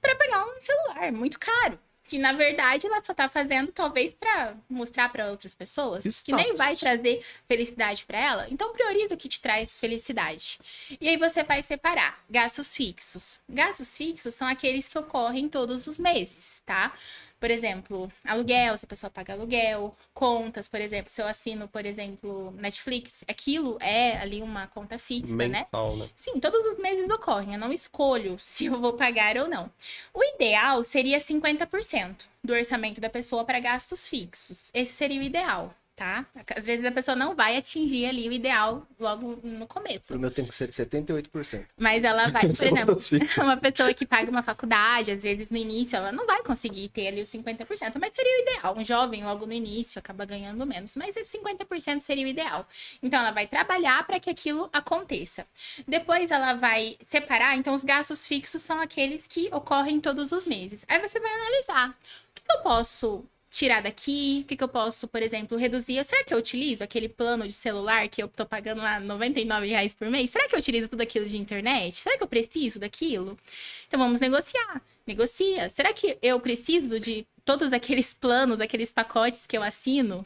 para 0.00 0.14
pegar 0.16 0.44
um 0.44 0.60
celular 0.60 1.12
muito 1.12 1.38
caro. 1.38 1.78
Que 2.06 2.18
na 2.18 2.32
verdade 2.32 2.86
ela 2.86 3.02
só 3.02 3.14
tá 3.14 3.30
fazendo 3.30 3.72
talvez 3.72 4.12
para 4.12 4.54
mostrar 4.68 5.08
para 5.08 5.30
outras 5.30 5.54
pessoas 5.54 6.22
que 6.22 6.32
nem 6.32 6.48
Status. 6.48 6.58
vai 6.58 6.76
trazer 6.76 7.24
felicidade 7.48 8.04
para 8.04 8.18
ela. 8.18 8.46
Então 8.50 8.74
prioriza 8.74 9.14
o 9.14 9.16
que 9.16 9.26
te 9.26 9.40
traz 9.40 9.78
felicidade. 9.78 10.58
E 11.00 11.08
aí 11.08 11.16
você 11.16 11.42
vai 11.42 11.62
separar 11.62 12.22
gastos 12.28 12.76
fixos. 12.76 13.40
Gastos 13.48 13.96
fixos 13.96 14.34
são 14.34 14.46
aqueles 14.46 14.86
que 14.86 14.98
ocorrem 14.98 15.48
todos 15.48 15.86
os 15.86 15.98
meses, 15.98 16.62
tá? 16.66 16.92
Por 17.38 17.50
exemplo, 17.50 18.10
aluguel, 18.24 18.76
se 18.76 18.84
a 18.84 18.88
pessoa 18.88 19.10
paga 19.10 19.34
aluguel, 19.34 19.94
contas, 20.14 20.66
por 20.66 20.80
exemplo, 20.80 21.10
se 21.10 21.20
eu 21.20 21.26
assino, 21.26 21.68
por 21.68 21.84
exemplo, 21.84 22.52
Netflix, 22.52 23.24
aquilo 23.28 23.76
é 23.80 24.18
ali 24.18 24.40
uma 24.42 24.66
conta 24.66 24.98
fixa, 24.98 25.36
né? 25.36 25.48
Mensal, 25.48 25.96
né? 25.96 26.08
Sim, 26.16 26.40
todos 26.40 26.64
os 26.72 26.78
meses 26.78 27.10
ocorrem. 27.10 27.54
Eu 27.54 27.58
não 27.58 27.72
escolho 27.72 28.36
se 28.40 28.66
eu 28.66 28.80
vou 28.80 28.94
pagar 28.94 29.36
ou 29.36 29.48
não. 29.48 29.70
O 30.12 30.22
ideal 30.22 30.82
seria 30.82 31.18
50% 31.18 32.26
do 32.42 32.52
orçamento 32.52 33.00
da 33.00 33.10
pessoa 33.10 33.44
para 33.44 33.60
gastos 33.60 34.08
fixos. 34.08 34.70
Esse 34.72 34.92
seria 34.92 35.20
o 35.20 35.24
ideal, 35.24 35.74
tá? 35.94 36.26
Às 36.56 36.66
vezes 36.66 36.84
a 36.84 36.90
pessoa 36.90 37.16
não 37.16 37.34
vai 37.34 37.56
atingir 37.56 38.06
ali 38.06 38.28
o 38.28 38.32
ideal 38.32 38.86
logo 38.98 39.38
no 39.42 39.66
começo. 39.66 40.14
O 40.14 40.18
meu 40.18 40.30
tem 40.30 40.44
que 40.44 40.54
ser 40.54 40.68
de 40.68 40.74
78%. 40.74 41.66
Mas 41.78 42.04
ela 42.04 42.28
vai, 42.28 42.42
por 42.48 42.50
exemplo, 42.50 42.96
uma 43.38 43.56
pessoa 43.56 43.94
que 43.94 44.04
paga 44.04 44.30
uma 44.30 44.42
faculdade, 44.42 45.12
às 45.12 45.22
vezes 45.22 45.50
no 45.50 45.56
início, 45.56 45.96
ela 45.96 46.10
não 46.10 46.26
vai 46.26 46.42
conseguir 46.42 46.88
ter 46.88 47.08
ali 47.08 47.22
os 47.22 47.28
50%, 47.28 47.94
mas 48.00 48.12
seria 48.12 48.38
o 48.38 48.42
ideal. 48.42 48.74
Um 48.76 48.84
jovem, 48.84 49.24
logo 49.24 49.46
no 49.46 49.52
início, 49.52 49.98
acaba 49.98 50.24
ganhando 50.24 50.66
menos, 50.66 50.96
mas 50.96 51.16
esse 51.16 51.38
50% 51.38 52.00
seria 52.00 52.24
o 52.24 52.28
ideal. 52.28 52.66
Então, 53.02 53.20
ela 53.20 53.30
vai 53.30 53.46
trabalhar 53.46 54.04
para 54.06 54.18
que 54.18 54.30
aquilo 54.30 54.68
aconteça. 54.72 55.46
Depois, 55.86 56.30
ela 56.30 56.54
vai 56.54 56.96
separar. 57.00 57.56
Então, 57.56 57.74
os 57.74 57.84
gastos 57.84 58.26
fixos 58.26 58.62
são 58.62 58.80
aqueles 58.80 59.26
que 59.26 59.48
ocorrem 59.52 60.00
todos 60.00 60.32
os 60.32 60.46
meses. 60.46 60.84
Aí 60.88 60.98
você 61.00 61.20
vai 61.20 61.32
analisar 61.32 61.90
o 61.90 61.94
que 62.34 62.42
eu 62.50 62.62
posso 62.62 63.24
tirar 63.54 63.80
daqui, 63.80 64.40
o 64.42 64.48
que, 64.48 64.56
que 64.56 64.64
eu 64.64 64.68
posso, 64.68 65.06
por 65.06 65.22
exemplo, 65.22 65.56
reduzir. 65.56 66.02
Será 66.04 66.24
que 66.24 66.34
eu 66.34 66.38
utilizo 66.38 66.82
aquele 66.82 67.08
plano 67.08 67.46
de 67.46 67.54
celular 67.54 68.08
que 68.08 68.20
eu 68.20 68.26
tô 68.26 68.44
pagando 68.44 68.82
lá 68.82 68.98
99 68.98 69.68
reais 69.68 69.94
por 69.94 70.10
mês? 70.10 70.30
Será 70.30 70.48
que 70.48 70.56
eu 70.56 70.58
utilizo 70.58 70.88
tudo 70.88 71.02
aquilo 71.02 71.28
de 71.28 71.38
internet? 71.38 72.00
Será 72.00 72.18
que 72.18 72.24
eu 72.24 72.26
preciso 72.26 72.80
daquilo? 72.80 73.38
Então 73.86 74.00
vamos 74.00 74.18
negociar. 74.18 74.82
Negocia. 75.06 75.70
Será 75.70 75.92
que 75.92 76.18
eu 76.20 76.40
preciso 76.40 76.98
de 76.98 77.24
todos 77.44 77.72
aqueles 77.72 78.12
planos, 78.12 78.60
aqueles 78.60 78.90
pacotes 78.90 79.46
que 79.46 79.56
eu 79.56 79.62
assino? 79.62 80.24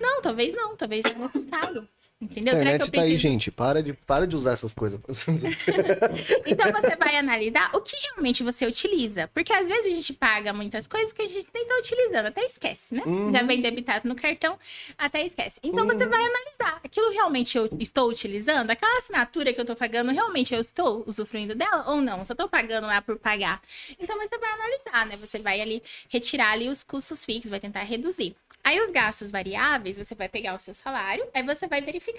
Não, 0.00 0.20
talvez 0.20 0.52
não, 0.52 0.76
talvez 0.76 1.04
não 1.04 1.12
é 1.12 1.18
necessário. 1.32 1.88
Entendeu? 2.24 2.54
Será 2.54 2.64
que 2.64 2.70
eu 2.70 2.74
internet 2.74 2.92
tá 2.92 3.00
aí, 3.02 3.10
preciso? 3.10 3.22
gente. 3.22 3.50
Para 3.50 3.82
de, 3.82 3.92
para 3.92 4.26
de 4.26 4.34
usar 4.34 4.52
essas 4.52 4.72
coisas. 4.72 5.00
Então 6.46 6.72
você 6.72 6.96
vai 6.96 7.16
analisar 7.16 7.70
o 7.74 7.80
que 7.80 7.96
realmente 7.96 8.42
você 8.42 8.66
utiliza. 8.66 9.28
Porque 9.28 9.52
às 9.52 9.68
vezes 9.68 9.92
a 9.92 9.94
gente 9.94 10.12
paga 10.12 10.52
muitas 10.52 10.86
coisas 10.86 11.12
que 11.12 11.22
a 11.22 11.28
gente 11.28 11.46
nem 11.54 11.66
tá 11.66 11.74
utilizando, 11.78 12.26
até 12.26 12.44
esquece, 12.44 12.94
né? 12.94 13.02
Já 13.32 13.42
vem 13.42 13.60
debitado 13.60 14.08
no 14.08 14.14
cartão, 14.14 14.58
até 14.96 15.24
esquece. 15.24 15.58
Então 15.62 15.86
você 15.86 16.06
vai 16.06 16.20
analisar. 16.20 16.80
Aquilo 16.82 17.10
realmente 17.10 17.56
eu 17.56 17.68
estou 17.78 18.08
utilizando? 18.08 18.70
Aquela 18.70 18.98
assinatura 18.98 19.52
que 19.52 19.60
eu 19.60 19.64
tô 19.64 19.74
pagando, 19.74 20.12
realmente 20.12 20.54
eu 20.54 20.60
estou 20.60 21.04
usufruindo 21.06 21.54
dela 21.54 21.84
ou 21.90 22.00
não? 22.00 22.24
Só 22.24 22.34
tô 22.34 22.48
pagando 22.48 22.86
lá 22.86 23.02
por 23.02 23.18
pagar. 23.18 23.60
Então 23.98 24.16
você 24.18 24.38
vai 24.38 24.50
analisar, 24.52 25.06
né? 25.06 25.16
Você 25.16 25.38
vai 25.38 25.60
ali 25.60 25.82
retirar 26.08 26.52
ali 26.52 26.68
os 26.68 26.82
custos 26.82 27.24
fixos, 27.24 27.50
vai 27.50 27.60
tentar 27.60 27.82
reduzir. 27.82 28.36
Aí 28.64 28.80
os 28.80 28.90
gastos 28.90 29.30
variáveis, 29.30 29.98
você 29.98 30.14
vai 30.14 30.26
pegar 30.26 30.54
o 30.54 30.58
seu 30.58 30.72
salário, 30.72 31.26
aí 31.34 31.42
você 31.42 31.66
vai 31.66 31.82
verificar. 31.82 32.13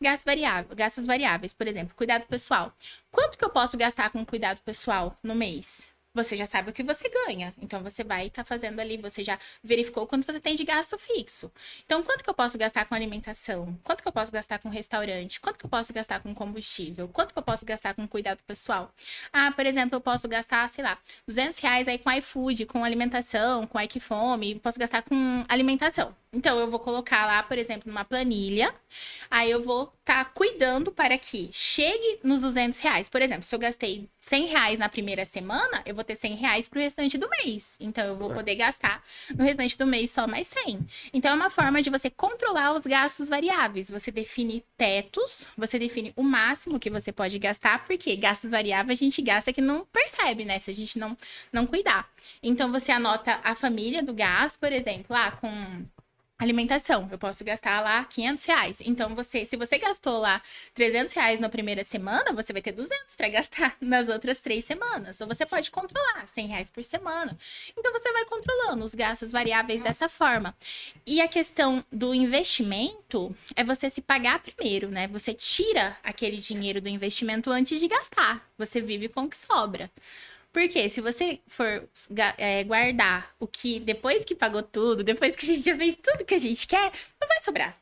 Gastos 0.00 0.24
variáveis, 0.24 0.74
gastos 0.76 1.06
variáveis, 1.06 1.52
por 1.52 1.66
exemplo, 1.66 1.94
cuidado 1.94 2.26
pessoal. 2.26 2.72
Quanto 3.10 3.38
que 3.38 3.44
eu 3.44 3.50
posso 3.50 3.76
gastar 3.76 4.10
com 4.10 4.24
cuidado 4.24 4.60
pessoal 4.62 5.18
no 5.22 5.34
mês? 5.34 5.95
Você 6.16 6.34
já 6.34 6.46
sabe 6.46 6.70
o 6.70 6.72
que 6.72 6.82
você 6.82 7.10
ganha. 7.10 7.52
Então 7.60 7.82
você 7.82 8.02
vai 8.02 8.28
estar 8.28 8.42
fazendo 8.42 8.80
ali, 8.80 8.96
você 8.96 9.22
já 9.22 9.38
verificou 9.62 10.06
quanto 10.06 10.24
você 10.24 10.40
tem 10.40 10.56
de 10.56 10.64
gasto 10.64 10.96
fixo. 10.96 11.52
Então, 11.84 12.02
quanto 12.02 12.24
que 12.24 12.30
eu 12.30 12.32
posso 12.32 12.56
gastar 12.56 12.86
com 12.86 12.94
alimentação? 12.94 13.78
Quanto 13.84 14.02
que 14.02 14.08
eu 14.08 14.12
posso 14.12 14.32
gastar 14.32 14.58
com 14.58 14.70
restaurante? 14.70 15.38
Quanto 15.38 15.58
que 15.58 15.66
eu 15.66 15.68
posso 15.68 15.92
gastar 15.92 16.20
com 16.20 16.34
combustível? 16.34 17.06
Quanto 17.08 17.34
que 17.34 17.38
eu 17.38 17.42
posso 17.42 17.66
gastar 17.66 17.92
com 17.92 18.08
cuidado 18.08 18.38
pessoal? 18.46 18.90
Ah, 19.30 19.52
por 19.52 19.66
exemplo, 19.66 19.96
eu 19.96 20.00
posso 20.00 20.26
gastar, 20.26 20.66
sei 20.70 20.82
lá, 20.82 20.96
200 21.26 21.58
reais 21.58 21.86
aí 21.86 21.98
com 21.98 22.10
iFood, 22.10 22.64
com 22.64 22.82
alimentação, 22.82 23.66
com 23.66 23.78
Equifome, 23.78 24.54
posso 24.60 24.78
gastar 24.78 25.02
com 25.02 25.44
alimentação. 25.48 26.16
Então, 26.32 26.58
eu 26.58 26.68
vou 26.68 26.78
colocar 26.80 27.24
lá, 27.26 27.42
por 27.42 27.56
exemplo, 27.56 27.84
numa 27.90 28.04
planilha, 28.04 28.74
aí 29.30 29.50
eu 29.50 29.62
vou 29.62 29.92
estar 30.00 30.24
cuidando 30.34 30.92
para 30.92 31.16
que 31.16 31.48
chegue 31.52 32.20
nos 32.22 32.42
200 32.42 32.78
reais. 32.80 33.08
Por 33.08 33.22
exemplo, 33.22 33.44
se 33.44 33.54
eu 33.54 33.58
gastei 33.58 34.08
100 34.20 34.46
reais 34.46 34.78
na 34.78 34.88
primeira 34.88 35.24
semana, 35.24 35.82
eu 35.86 35.94
vou 35.94 36.04
ter 36.06 36.16
100 36.16 36.36
reais 36.36 36.68
pro 36.68 36.80
restante 36.80 37.18
do 37.18 37.28
mês. 37.28 37.76
Então, 37.80 38.06
eu 38.06 38.14
vou 38.14 38.32
poder 38.32 38.54
gastar 38.54 39.02
no 39.36 39.44
restante 39.44 39.76
do 39.76 39.86
mês 39.86 40.10
só 40.10 40.26
mais 40.26 40.46
100. 40.48 40.86
Então, 41.12 41.32
é 41.32 41.34
uma 41.34 41.50
forma 41.50 41.82
de 41.82 41.90
você 41.90 42.08
controlar 42.08 42.72
os 42.72 42.86
gastos 42.86 43.28
variáveis. 43.28 43.90
Você 43.90 44.10
define 44.10 44.64
tetos, 44.76 45.48
você 45.56 45.78
define 45.78 46.12
o 46.16 46.22
máximo 46.22 46.78
que 46.78 46.88
você 46.88 47.12
pode 47.12 47.38
gastar, 47.38 47.84
porque 47.84 48.16
gastos 48.16 48.50
variáveis 48.50 48.98
a 48.98 49.04
gente 49.04 49.20
gasta 49.20 49.52
que 49.52 49.60
não 49.60 49.84
percebe, 49.84 50.44
né? 50.44 50.58
Se 50.60 50.70
a 50.70 50.74
gente 50.74 50.98
não, 50.98 51.16
não 51.52 51.66
cuidar. 51.66 52.08
Então, 52.42 52.70
você 52.70 52.92
anota 52.92 53.40
a 53.42 53.54
família 53.54 54.02
do 54.02 54.14
gasto, 54.14 54.58
por 54.58 54.72
exemplo, 54.72 55.06
lá 55.10 55.30
com 55.32 55.84
Alimentação, 56.38 57.08
eu 57.10 57.16
posso 57.16 57.42
gastar 57.42 57.80
lá 57.80 58.04
500 58.04 58.44
reais. 58.44 58.82
Então, 58.84 59.14
você, 59.14 59.46
se 59.46 59.56
você 59.56 59.78
gastou 59.78 60.18
lá 60.18 60.42
300 60.74 61.14
reais 61.14 61.40
na 61.40 61.48
primeira 61.48 61.82
semana, 61.82 62.30
você 62.34 62.52
vai 62.52 62.60
ter 62.60 62.72
200 62.72 63.16
para 63.16 63.28
gastar 63.30 63.74
nas 63.80 64.06
outras 64.10 64.42
três 64.42 64.66
semanas. 64.66 65.18
Ou 65.22 65.26
você 65.26 65.46
pode 65.46 65.70
controlar 65.70 66.26
100 66.26 66.46
reais 66.48 66.68
por 66.68 66.84
semana. 66.84 67.38
Então, 67.74 67.90
você 67.90 68.12
vai 68.12 68.26
controlando 68.26 68.84
os 68.84 68.94
gastos 68.94 69.32
variáveis 69.32 69.80
dessa 69.80 70.10
forma. 70.10 70.54
E 71.06 71.22
a 71.22 71.28
questão 71.28 71.82
do 71.90 72.14
investimento 72.14 73.34
é 73.54 73.64
você 73.64 73.88
se 73.88 74.02
pagar 74.02 74.40
primeiro, 74.40 74.90
né? 74.90 75.08
Você 75.08 75.32
tira 75.32 75.96
aquele 76.04 76.36
dinheiro 76.36 76.82
do 76.82 76.88
investimento 76.90 77.50
antes 77.50 77.80
de 77.80 77.88
gastar. 77.88 78.46
Você 78.58 78.82
vive 78.82 79.08
com 79.08 79.22
o 79.22 79.30
que 79.30 79.38
sobra. 79.38 79.90
Porque 80.56 80.88
se 80.88 81.02
você 81.02 81.38
for 81.46 81.86
é, 82.38 82.64
guardar 82.64 83.30
o 83.38 83.46
que 83.46 83.78
depois 83.78 84.24
que 84.24 84.34
pagou 84.34 84.62
tudo, 84.62 85.04
depois 85.04 85.36
que 85.36 85.44
a 85.44 85.48
gente 85.54 85.62
já 85.62 85.76
fez 85.76 85.98
tudo 86.02 86.24
que 86.24 86.32
a 86.32 86.38
gente 86.38 86.66
quer, 86.66 86.90
não 87.20 87.28
vai 87.28 87.38
sobrar. 87.42 87.76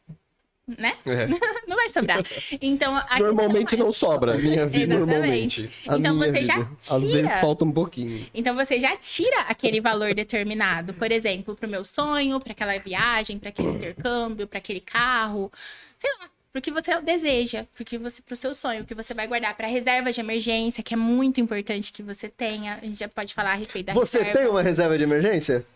Né? 0.66 0.96
É. 1.06 1.26
Não 1.68 1.76
vai 1.76 1.88
sobrar. 1.90 2.20
Então, 2.60 2.96
a 3.08 3.18
Normalmente 3.18 3.74
é- 3.74 3.78
não 3.78 3.92
sobra. 3.92 4.34
Minha 4.38 4.66
vida, 4.66 4.98
normalmente. 4.98 5.70
A 5.86 5.98
Então 5.98 6.16
você 6.16 6.42
já 6.44 6.56
vida. 6.56 6.70
Às 6.90 7.02
vezes 7.02 7.16
tira. 7.16 7.40
falta 7.40 7.64
um 7.66 7.70
pouquinho. 7.70 8.26
Então 8.34 8.56
você 8.56 8.80
já 8.80 8.96
tira 8.96 9.40
aquele 9.42 9.80
valor 9.80 10.14
determinado, 10.14 10.94
por 10.94 11.12
exemplo, 11.12 11.54
para 11.54 11.66
o 11.66 11.70
meu 11.70 11.84
sonho, 11.84 12.40
para 12.40 12.52
aquela 12.52 12.78
viagem, 12.78 13.38
para 13.38 13.50
aquele 13.50 13.68
intercâmbio, 13.68 14.46
para 14.48 14.58
aquele 14.58 14.80
carro, 14.80 15.52
sei 15.98 16.10
lá, 16.18 16.30
pro 16.54 16.62
que 16.62 16.70
você 16.70 17.00
deseja, 17.00 17.66
porque 17.76 17.98
você 17.98 18.22
pro 18.22 18.36
seu 18.36 18.54
sonho, 18.54 18.84
que 18.84 18.94
você 18.94 19.12
vai 19.12 19.26
guardar 19.26 19.56
para 19.56 19.66
reserva 19.66 20.12
de 20.12 20.20
emergência, 20.20 20.84
que 20.84 20.94
é 20.94 20.96
muito 20.96 21.40
importante 21.40 21.92
que 21.92 22.00
você 22.00 22.28
tenha. 22.28 22.78
A 22.80 22.84
gente 22.84 22.96
já 23.00 23.08
pode 23.08 23.34
falar 23.34 23.50
a 23.52 23.54
respeito 23.56 23.86
da 23.86 23.92
Você 23.92 24.18
reserva. 24.18 24.38
tem 24.38 24.48
uma 24.48 24.62
reserva 24.62 24.96
de 24.96 25.02
emergência? 25.02 25.66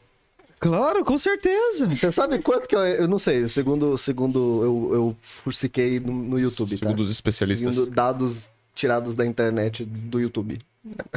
Claro, 0.60 1.04
com 1.04 1.18
certeza. 1.18 1.86
Você 1.88 2.12
sabe 2.12 2.38
quanto 2.38 2.68
que 2.68 2.76
eu... 2.76 2.80
Eu 2.86 3.08
não 3.08 3.18
sei, 3.18 3.48
segundo, 3.48 3.98
segundo 3.98 4.38
eu, 4.62 4.94
eu 4.94 5.16
fuxiquei 5.20 5.98
no, 5.98 6.12
no 6.12 6.38
YouTube, 6.38 6.70
tá? 6.70 6.76
Segundo 6.76 7.00
os 7.00 7.10
especialistas. 7.10 7.74
Segundo 7.74 7.90
dados 7.92 8.48
tirados 8.72 9.16
da 9.16 9.26
internet 9.26 9.84
do 9.84 10.20
YouTube. 10.20 10.56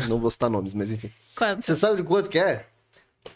Não 0.07 0.19
vou 0.19 0.31
citar 0.31 0.49
nomes, 0.49 0.73
mas 0.73 0.91
enfim. 0.91 1.11
Quanto? 1.35 1.63
Você 1.63 1.75
sabe 1.75 1.97
de 1.97 2.03
quanto 2.03 2.29
que 2.31 2.39
é? 2.39 2.65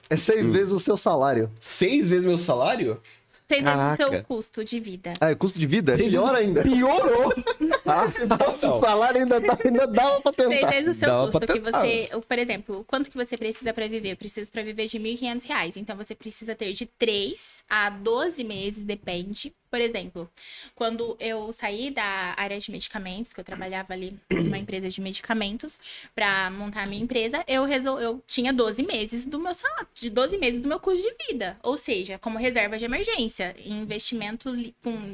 É 0.09 0.15
Hum. 0.15 0.17
seis 0.17 0.49
vezes 0.49 0.73
o 0.73 0.79
seu 0.79 0.97
salário. 0.97 1.51
Seis 1.59 2.09
vezes 2.09 2.25
meu 2.25 2.37
salário? 2.39 2.99
Seis 3.47 3.61
vezes 3.63 3.77
o 3.77 3.79
Caraca. 3.79 4.07
seu 4.09 4.23
custo 4.23 4.63
de 4.65 4.79
vida. 4.79 5.13
Ah, 5.21 5.29
é 5.29 5.35
custo 5.35 5.59
de 5.59 5.67
vida? 5.67 5.95
Seis 5.97 6.13
Pior 6.13 6.33
ainda. 6.35 6.61
Piorou. 6.63 7.33
Ah, 7.87 8.05
Nossa, 8.47 8.73
o 8.73 8.81
salário 8.81 9.21
ainda, 9.21 9.39
tá, 9.39 9.55
ainda 9.63 9.85
dava 9.85 10.19
pra 10.19 10.33
Seis 10.33 10.49
tentar. 10.49 10.69
vezes 10.71 10.97
o 10.97 10.99
seu 10.99 11.07
Dava 11.07 11.25
custo 11.27 11.39
pra 11.39 11.47
que 11.53 11.59
tentar. 11.61 11.81
você, 11.81 12.09
por 12.27 12.39
exemplo, 12.39 12.83
quanto 12.87 13.11
que 13.11 13.15
você 13.15 13.37
precisa 13.37 13.71
para 13.75 13.87
viver? 13.87 14.13
Eu 14.13 14.17
preciso 14.17 14.51
para 14.51 14.63
viver 14.63 14.87
de 14.87 14.97
1.500 14.99 15.45
reais. 15.47 15.77
Então 15.77 15.95
você 15.95 16.15
precisa 16.15 16.55
ter 16.55 16.73
de 16.73 16.87
3 16.87 17.63
a 17.69 17.91
12 17.91 18.43
meses, 18.43 18.83
depende. 18.83 19.53
Por 19.69 19.81
exemplo, 19.81 20.29
quando 20.73 21.17
eu 21.19 21.51
saí 21.51 21.91
da 21.91 22.33
área 22.37 22.57
de 22.59 22.71
medicamentos, 22.71 23.33
que 23.33 23.39
eu 23.39 23.43
trabalhava 23.43 23.93
ali 23.93 24.17
numa 24.31 24.57
empresa 24.57 24.89
de 24.89 25.01
medicamentos, 25.01 25.79
para 26.13 26.49
montar 26.51 26.83
a 26.83 26.85
minha 26.85 27.01
empresa, 27.03 27.43
eu 27.47 27.65
resol... 27.65 27.99
eu 27.99 28.23
tinha 28.27 28.53
12 28.53 28.83
meses 28.83 29.25
do 29.25 29.39
meu 29.39 29.53
salário, 29.53 29.87
de 29.93 30.09
12 30.09 30.37
meses 30.37 30.61
do 30.61 30.67
meu 30.67 30.79
custo 30.79 31.07
de 31.07 31.25
vida, 31.27 31.57
ou 31.61 31.75
seja, 31.77 32.17
como 32.19 32.37
reserva 32.37 32.77
de 32.77 32.85
emergência, 32.85 33.55
em 33.63 33.81
investimento 33.81 34.55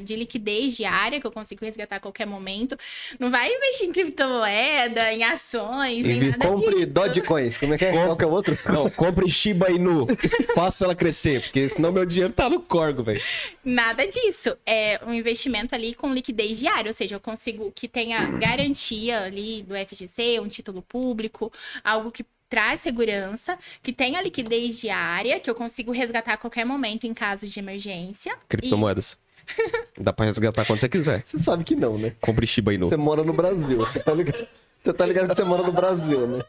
de 0.04 0.16
liquidez 0.16 0.76
diária 0.76 1.20
que 1.20 1.26
eu 1.26 1.32
consigo 1.32 1.64
resgatar 1.64 1.96
a 1.96 2.00
qualquer 2.00 2.26
momento. 2.26 2.76
Não 3.18 3.30
vai 3.30 3.52
investir 3.52 3.88
em 3.88 3.92
criptomoeda, 3.92 5.12
em 5.12 5.24
ações, 5.24 6.04
nem 6.04 6.16
Invista- 6.16 6.44
nada 6.44 6.56
Compre 6.60 6.74
disso. 6.80 6.92
Dogecoins. 6.92 7.58
Como 7.58 7.74
é 7.74 7.78
que 7.78 7.84
é? 7.84 7.92
Qual 7.92 8.16
que 8.16 8.24
é 8.24 8.26
o 8.26 8.30
outro? 8.30 8.58
Não, 8.72 8.88
compre 8.90 9.28
Shiba 9.28 9.70
Inu. 9.70 10.06
Faça 10.54 10.84
ela 10.84 10.94
crescer, 10.94 11.42
porque 11.42 11.68
senão 11.68 11.90
meu 11.92 12.04
dinheiro 12.06 12.32
tá 12.32 12.48
no 12.48 12.60
corgo, 12.60 13.02
velho. 13.02 13.20
Nada 13.64 14.06
disso. 14.06 14.51
É 14.64 15.00
um 15.06 15.12
investimento 15.12 15.74
ali 15.74 15.94
com 15.94 16.08
liquidez 16.08 16.58
diária, 16.58 16.88
ou 16.88 16.92
seja, 16.92 17.16
eu 17.16 17.20
consigo 17.20 17.72
que 17.74 17.88
tenha 17.88 18.30
garantia 18.38 19.22
ali 19.22 19.62
do 19.62 19.74
FGC, 19.74 20.40
um 20.40 20.48
título 20.48 20.82
público, 20.82 21.52
algo 21.84 22.10
que 22.10 22.24
traz 22.48 22.82
segurança, 22.82 23.58
que 23.82 23.92
tenha 23.92 24.20
liquidez 24.20 24.78
diária, 24.78 25.40
que 25.40 25.48
eu 25.48 25.54
consigo 25.54 25.90
resgatar 25.90 26.34
a 26.34 26.36
qualquer 26.36 26.66
momento 26.66 27.06
em 27.06 27.14
caso 27.14 27.46
de 27.46 27.58
emergência. 27.58 28.36
Criptomoedas. 28.48 29.16
Dá 29.98 30.12
pra 30.12 30.26
resgatar 30.26 30.64
quando 30.66 30.78
você 30.78 30.88
quiser. 30.88 31.22
Você 31.24 31.38
sabe 31.38 31.64
que 31.64 31.74
não, 31.74 31.96
né? 31.98 32.12
Compre 32.20 32.46
Shiba 32.46 32.74
Inu. 32.74 32.88
Você 32.88 32.96
mora 32.96 33.24
no 33.24 33.32
Brasil. 33.32 33.78
Você 33.78 33.98
tá 33.98 34.12
ligado, 34.12 34.46
você 34.82 34.92
tá 34.92 35.06
ligado 35.06 35.28
que 35.28 35.36
você 35.36 35.44
mora 35.44 35.62
no 35.62 35.72
Brasil, 35.72 36.26
né? 36.26 36.44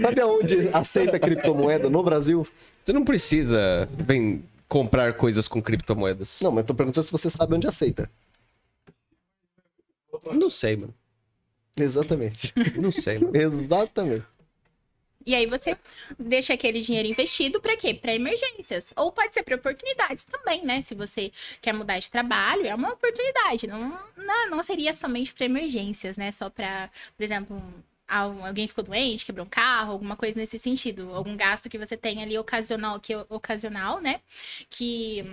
Sabe 0.00 0.20
aonde 0.20 0.68
aceita 0.72 1.18
criptomoeda? 1.18 1.88
No 1.88 2.02
Brasil? 2.02 2.46
Você 2.84 2.92
não 2.92 3.04
precisa 3.04 3.88
vem 3.98 4.44
comprar 4.68 5.14
coisas 5.14 5.48
com 5.48 5.62
criptomoedas. 5.62 6.40
Não, 6.40 6.50
mas 6.50 6.62
eu 6.62 6.68
tô 6.68 6.74
perguntando 6.74 7.06
se 7.06 7.12
você 7.12 7.30
sabe 7.30 7.54
onde 7.54 7.66
aceita. 7.66 8.10
Não 10.34 10.50
sei, 10.50 10.76
mano. 10.80 10.94
Exatamente. 11.78 12.52
Não 12.80 12.90
sei, 12.90 13.18
mano. 13.18 13.32
Exatamente. 13.36 14.24
E 15.24 15.34
aí 15.34 15.44
você 15.44 15.76
deixa 16.16 16.54
aquele 16.54 16.80
dinheiro 16.80 17.08
investido 17.08 17.60
para 17.60 17.76
quê? 17.76 17.92
Para 17.92 18.14
emergências. 18.14 18.92
Ou 18.96 19.10
pode 19.10 19.34
ser 19.34 19.42
para 19.42 19.56
oportunidades 19.56 20.24
também, 20.24 20.64
né? 20.64 20.80
Se 20.82 20.94
você 20.94 21.32
quer 21.60 21.74
mudar 21.74 21.98
de 21.98 22.08
trabalho, 22.08 22.64
é 22.64 22.74
uma 22.74 22.92
oportunidade. 22.92 23.66
Não, 23.66 23.98
não, 24.16 24.50
não 24.50 24.62
seria 24.62 24.94
somente 24.94 25.34
para 25.34 25.46
emergências, 25.46 26.16
né? 26.16 26.30
Só 26.30 26.48
para, 26.48 26.88
por 27.16 27.24
exemplo, 27.24 27.56
um- 27.56 27.72
alguém 28.08 28.68
ficou 28.68 28.84
doente, 28.84 29.24
quebrou 29.24 29.46
um 29.46 29.48
carro, 29.48 29.92
alguma 29.92 30.16
coisa 30.16 30.38
nesse 30.38 30.58
sentido. 30.58 31.12
Algum 31.14 31.36
gasto 31.36 31.68
que 31.68 31.78
você 31.78 31.96
tem 31.96 32.22
ali 32.22 32.38
ocasional, 32.38 33.00
que 33.00 33.14
ocasional, 33.28 34.00
né? 34.00 34.20
Que 34.70 35.24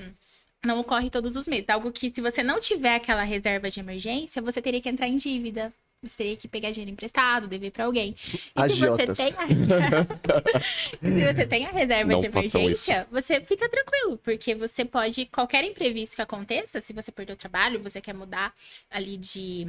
não 0.66 0.80
ocorre 0.80 1.10
todos 1.10 1.36
os 1.36 1.48
meses. 1.48 1.70
Algo 1.70 1.92
que, 1.92 2.10
se 2.10 2.22
você 2.22 2.42
não 2.42 2.60
tiver 2.60 2.96
aquela 2.96 3.24
reserva 3.24 3.70
de 3.70 3.80
emergência, 3.80 4.42
você 4.42 4.62
teria 4.62 4.82
que 4.82 4.90
entrar 4.90 5.08
em 5.08 5.16
dívida. 5.16 5.74
Você 6.04 6.18
teria 6.18 6.36
que 6.36 6.48
pegar 6.50 6.70
dinheiro 6.72 6.92
emprestado, 6.92 7.48
dever 7.48 7.72
para 7.72 7.86
alguém. 7.86 8.14
E 8.14 8.62
se 8.64 8.76
você 8.76 8.84
Agiotas. 8.84 9.18
tem 9.18 9.34
a... 9.38 9.48
se 11.00 11.34
você 11.34 11.46
tem 11.46 11.66
a 11.66 11.72
reserva 11.72 12.12
Não 12.12 12.20
de 12.20 12.26
emergência, 12.28 13.08
você 13.10 13.40
fica 13.40 13.70
tranquilo, 13.70 14.18
porque 14.18 14.54
você 14.54 14.84
pode, 14.84 15.26
qualquer 15.28 15.64
imprevisto 15.64 16.16
que 16.16 16.22
aconteça, 16.22 16.82
se 16.82 16.92
você 16.92 17.10
perder 17.10 17.34
o 17.34 17.38
trabalho, 17.38 17.82
você 17.82 18.02
quer 18.02 18.14
mudar 18.14 18.54
ali 18.92 19.16
de, 19.16 19.66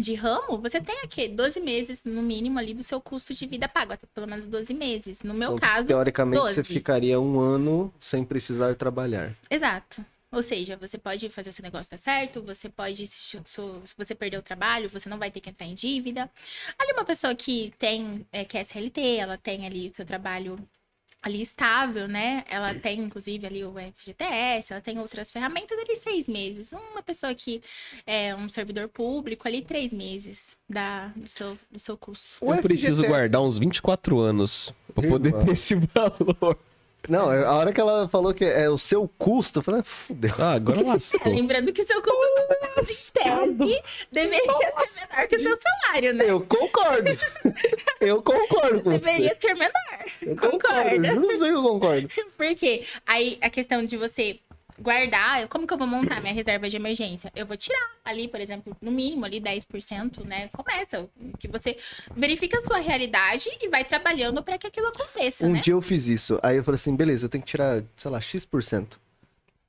de 0.00 0.14
ramo, 0.14 0.58
você 0.58 0.80
tem 0.80 0.98
aqui 1.02 1.28
12 1.28 1.60
meses 1.60 2.04
no 2.04 2.22
mínimo 2.22 2.58
ali 2.58 2.74
do 2.74 2.82
seu 2.82 3.00
custo 3.00 3.32
de 3.34 3.46
vida 3.46 3.68
pago, 3.68 3.92
até 3.92 4.06
pelo 4.14 4.26
menos 4.26 4.46
12 4.46 4.72
meses. 4.74 5.22
No 5.22 5.34
meu 5.34 5.54
Então, 5.54 5.58
caso, 5.58 5.88
teoricamente, 5.88 6.40
12. 6.42 6.54
você 6.54 6.64
ficaria 6.64 7.20
um 7.20 7.38
ano 7.38 7.92
sem 8.00 8.24
precisar 8.24 8.74
trabalhar. 8.74 9.34
Exato. 9.50 10.04
Ou 10.32 10.42
seja, 10.44 10.76
você 10.76 10.96
pode 10.96 11.28
fazer 11.28 11.50
o 11.50 11.52
seu 11.52 11.62
negócio 11.64 11.90
dar 11.90 11.96
certo, 11.96 12.40
você 12.40 12.68
pode, 12.68 13.04
se 13.08 13.36
você 13.98 14.14
perder 14.14 14.38
o 14.38 14.42
trabalho, 14.42 14.88
você 14.88 15.08
não 15.08 15.18
vai 15.18 15.28
ter 15.28 15.40
que 15.40 15.50
entrar 15.50 15.66
em 15.66 15.74
dívida. 15.74 16.30
Ali 16.78 16.92
uma 16.92 17.04
pessoa 17.04 17.34
que 17.34 17.72
tem, 17.76 18.24
é, 18.30 18.44
que 18.44 18.56
é 18.56 18.60
SLT, 18.60 19.16
ela 19.16 19.36
tem 19.36 19.66
ali 19.66 19.88
o 19.88 19.96
seu 19.96 20.06
trabalho 20.06 20.56
ali 21.22 21.42
estável, 21.42 22.08
né? 22.08 22.44
Ela 22.48 22.74
tem, 22.74 23.00
inclusive, 23.00 23.46
ali 23.46 23.64
o 23.64 23.74
FGTS, 23.96 24.72
ela 24.72 24.80
tem 24.80 24.98
outras 24.98 25.30
ferramentas 25.30 25.78
ali 25.78 25.96
seis 25.96 26.28
meses. 26.28 26.72
Uma 26.72 27.02
pessoa 27.02 27.34
que 27.34 27.62
é 28.06 28.34
um 28.34 28.48
servidor 28.48 28.88
público 28.88 29.46
ali 29.46 29.62
três 29.62 29.92
meses 29.92 30.56
da, 30.68 31.08
do, 31.14 31.28
seu, 31.28 31.58
do 31.70 31.78
seu 31.78 31.96
custo. 31.96 32.44
Eu 32.44 32.62
preciso 32.62 33.04
guardar 33.06 33.42
uns 33.42 33.58
24 33.58 34.18
anos 34.18 34.74
pra 34.94 35.06
poder 35.06 35.32
ter 35.32 35.52
esse 35.52 35.74
valor. 35.74 36.58
Não, 37.08 37.30
a 37.30 37.54
hora 37.54 37.72
que 37.72 37.80
ela 37.80 38.08
falou 38.08 38.34
que 38.34 38.44
é 38.44 38.68
o 38.68 38.76
seu 38.76 39.08
custo, 39.18 39.60
eu 39.60 39.62
falei, 39.62 39.80
ah, 39.80 39.84
fudeu. 39.84 40.34
Ah, 40.38 40.52
agora 40.52 40.82
lascou. 40.86 41.32
Lembrando 41.32 41.72
que 41.72 41.82
o 41.82 41.86
seu 41.86 42.00
custo, 42.02 42.18
em 42.80 43.12
tese, 43.12 43.82
deveria 44.10 44.40
ser 44.86 45.06
menor 45.08 45.28
que 45.28 45.36
o 45.36 45.38
seu 45.38 45.56
salário, 45.56 46.14
né? 46.14 46.24
Eu 46.28 46.40
concordo. 46.40 47.10
Eu 48.00 48.22
concordo 48.22 48.82
com. 48.82 48.90
Deveria 48.90 49.36
ser 49.38 49.54
menor. 49.54 50.04
Eu 50.22 50.36
concordo. 50.36 51.20
Não 51.20 51.38
sei 51.38 51.50
eu 51.50 51.62
concordo. 51.62 52.08
Porque 52.36 52.84
aí 53.06 53.38
a 53.42 53.50
questão 53.50 53.84
de 53.84 53.96
você 53.96 54.40
guardar, 54.78 55.46
como 55.48 55.66
que 55.66 55.74
eu 55.74 55.76
vou 55.76 55.86
montar 55.86 56.22
minha 56.22 56.32
reserva 56.32 56.68
de 56.68 56.76
emergência? 56.76 57.30
Eu 57.36 57.44
vou 57.44 57.56
tirar 57.56 57.90
ali, 58.02 58.26
por 58.26 58.40
exemplo, 58.40 58.74
no 58.80 58.90
mínimo 58.90 59.26
ali 59.26 59.38
10%, 59.38 60.24
né? 60.24 60.48
Começa, 60.48 61.06
que 61.38 61.46
você 61.46 61.76
verifica 62.16 62.56
a 62.56 62.60
sua 62.62 62.78
realidade 62.78 63.50
e 63.60 63.68
vai 63.68 63.84
trabalhando 63.84 64.42
para 64.42 64.56
que 64.56 64.66
aquilo 64.66 64.86
aconteça, 64.86 65.44
Um 65.46 65.52
né? 65.52 65.60
dia 65.60 65.74
eu 65.74 65.82
fiz 65.82 66.06
isso. 66.06 66.40
Aí 66.42 66.56
eu 66.56 66.64
falei 66.64 66.76
assim, 66.76 66.96
beleza, 66.96 67.26
eu 67.26 67.28
tenho 67.28 67.44
que 67.44 67.50
tirar, 67.50 67.84
sei 67.96 68.10
lá, 68.10 68.20
X%. 68.20 68.98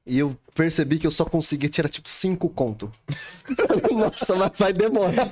E 0.05 0.17
eu 0.17 0.35
percebi 0.55 0.97
que 0.97 1.05
eu 1.05 1.11
só 1.11 1.23
conseguia 1.25 1.69
tirar, 1.69 1.87
tipo, 1.87 2.09
5 2.09 2.49
conto. 2.49 2.91
Nossa, 3.93 4.35
mas 4.35 4.51
vai 4.57 4.73
demorar. 4.73 5.29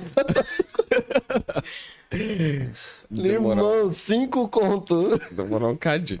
Demorou, 3.10 3.74
Irmão, 3.78 3.90
5 3.90 4.48
conto. 4.48 5.18
demorou 5.32 5.70
um 5.70 5.74
cadinho. 5.76 6.20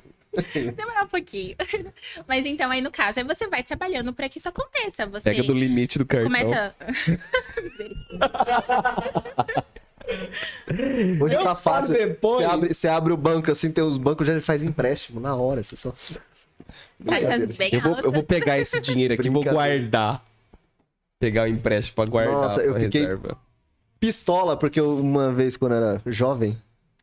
Demorar 0.54 1.04
um 1.04 1.08
pouquinho. 1.08 1.56
Mas 2.28 2.46
então, 2.46 2.70
aí 2.70 2.80
no 2.80 2.92
caso, 2.92 3.18
aí 3.18 3.24
você 3.24 3.48
vai 3.48 3.64
trabalhando 3.64 4.12
para 4.12 4.28
que 4.28 4.38
isso 4.38 4.48
aconteça. 4.48 5.04
Você 5.06 5.30
Pega 5.30 5.42
do 5.42 5.52
limite 5.52 5.98
do 5.98 6.06
cartão. 6.06 6.28
começa. 6.30 6.72
Hoje 11.20 11.34
Eu 11.34 11.42
tá 11.42 11.56
fácil. 11.56 11.94
depois. 11.94 12.36
Você 12.36 12.44
abre, 12.44 12.74
você 12.74 12.88
abre 12.88 13.12
o 13.12 13.16
banco 13.16 13.50
assim, 13.50 13.72
tem 13.72 13.82
os 13.82 13.98
bancos 13.98 14.24
já 14.24 14.40
faz 14.40 14.62
empréstimo 14.62 15.18
na 15.18 15.34
hora. 15.34 15.64
Você 15.64 15.74
só. 15.76 15.92
Bem 17.56 17.70
Eu 17.72 17.80
vou, 17.80 17.98
eu 18.00 18.12
vou 18.12 18.22
pegar 18.22 18.58
esse 18.58 18.80
dinheiro 18.80 19.14
aqui 19.14 19.26
e 19.26 19.30
vou 19.30 19.42
guardar. 19.44 20.24
Pegar 21.18 21.42
o 21.44 21.46
empréstimo 21.46 21.96
pra 21.96 22.04
guardar 22.06 22.32
Nossa, 22.34 22.60
eu 22.62 22.74
fiquei- 22.78 23.02
reserva. 23.02 23.36
Pistola, 23.98 24.56
porque 24.56 24.80
eu, 24.80 24.96
uma 24.98 25.30
vez 25.32 25.56
quando 25.56 25.72
eu 25.72 25.78
era 25.78 26.02
jovem, 26.06 26.56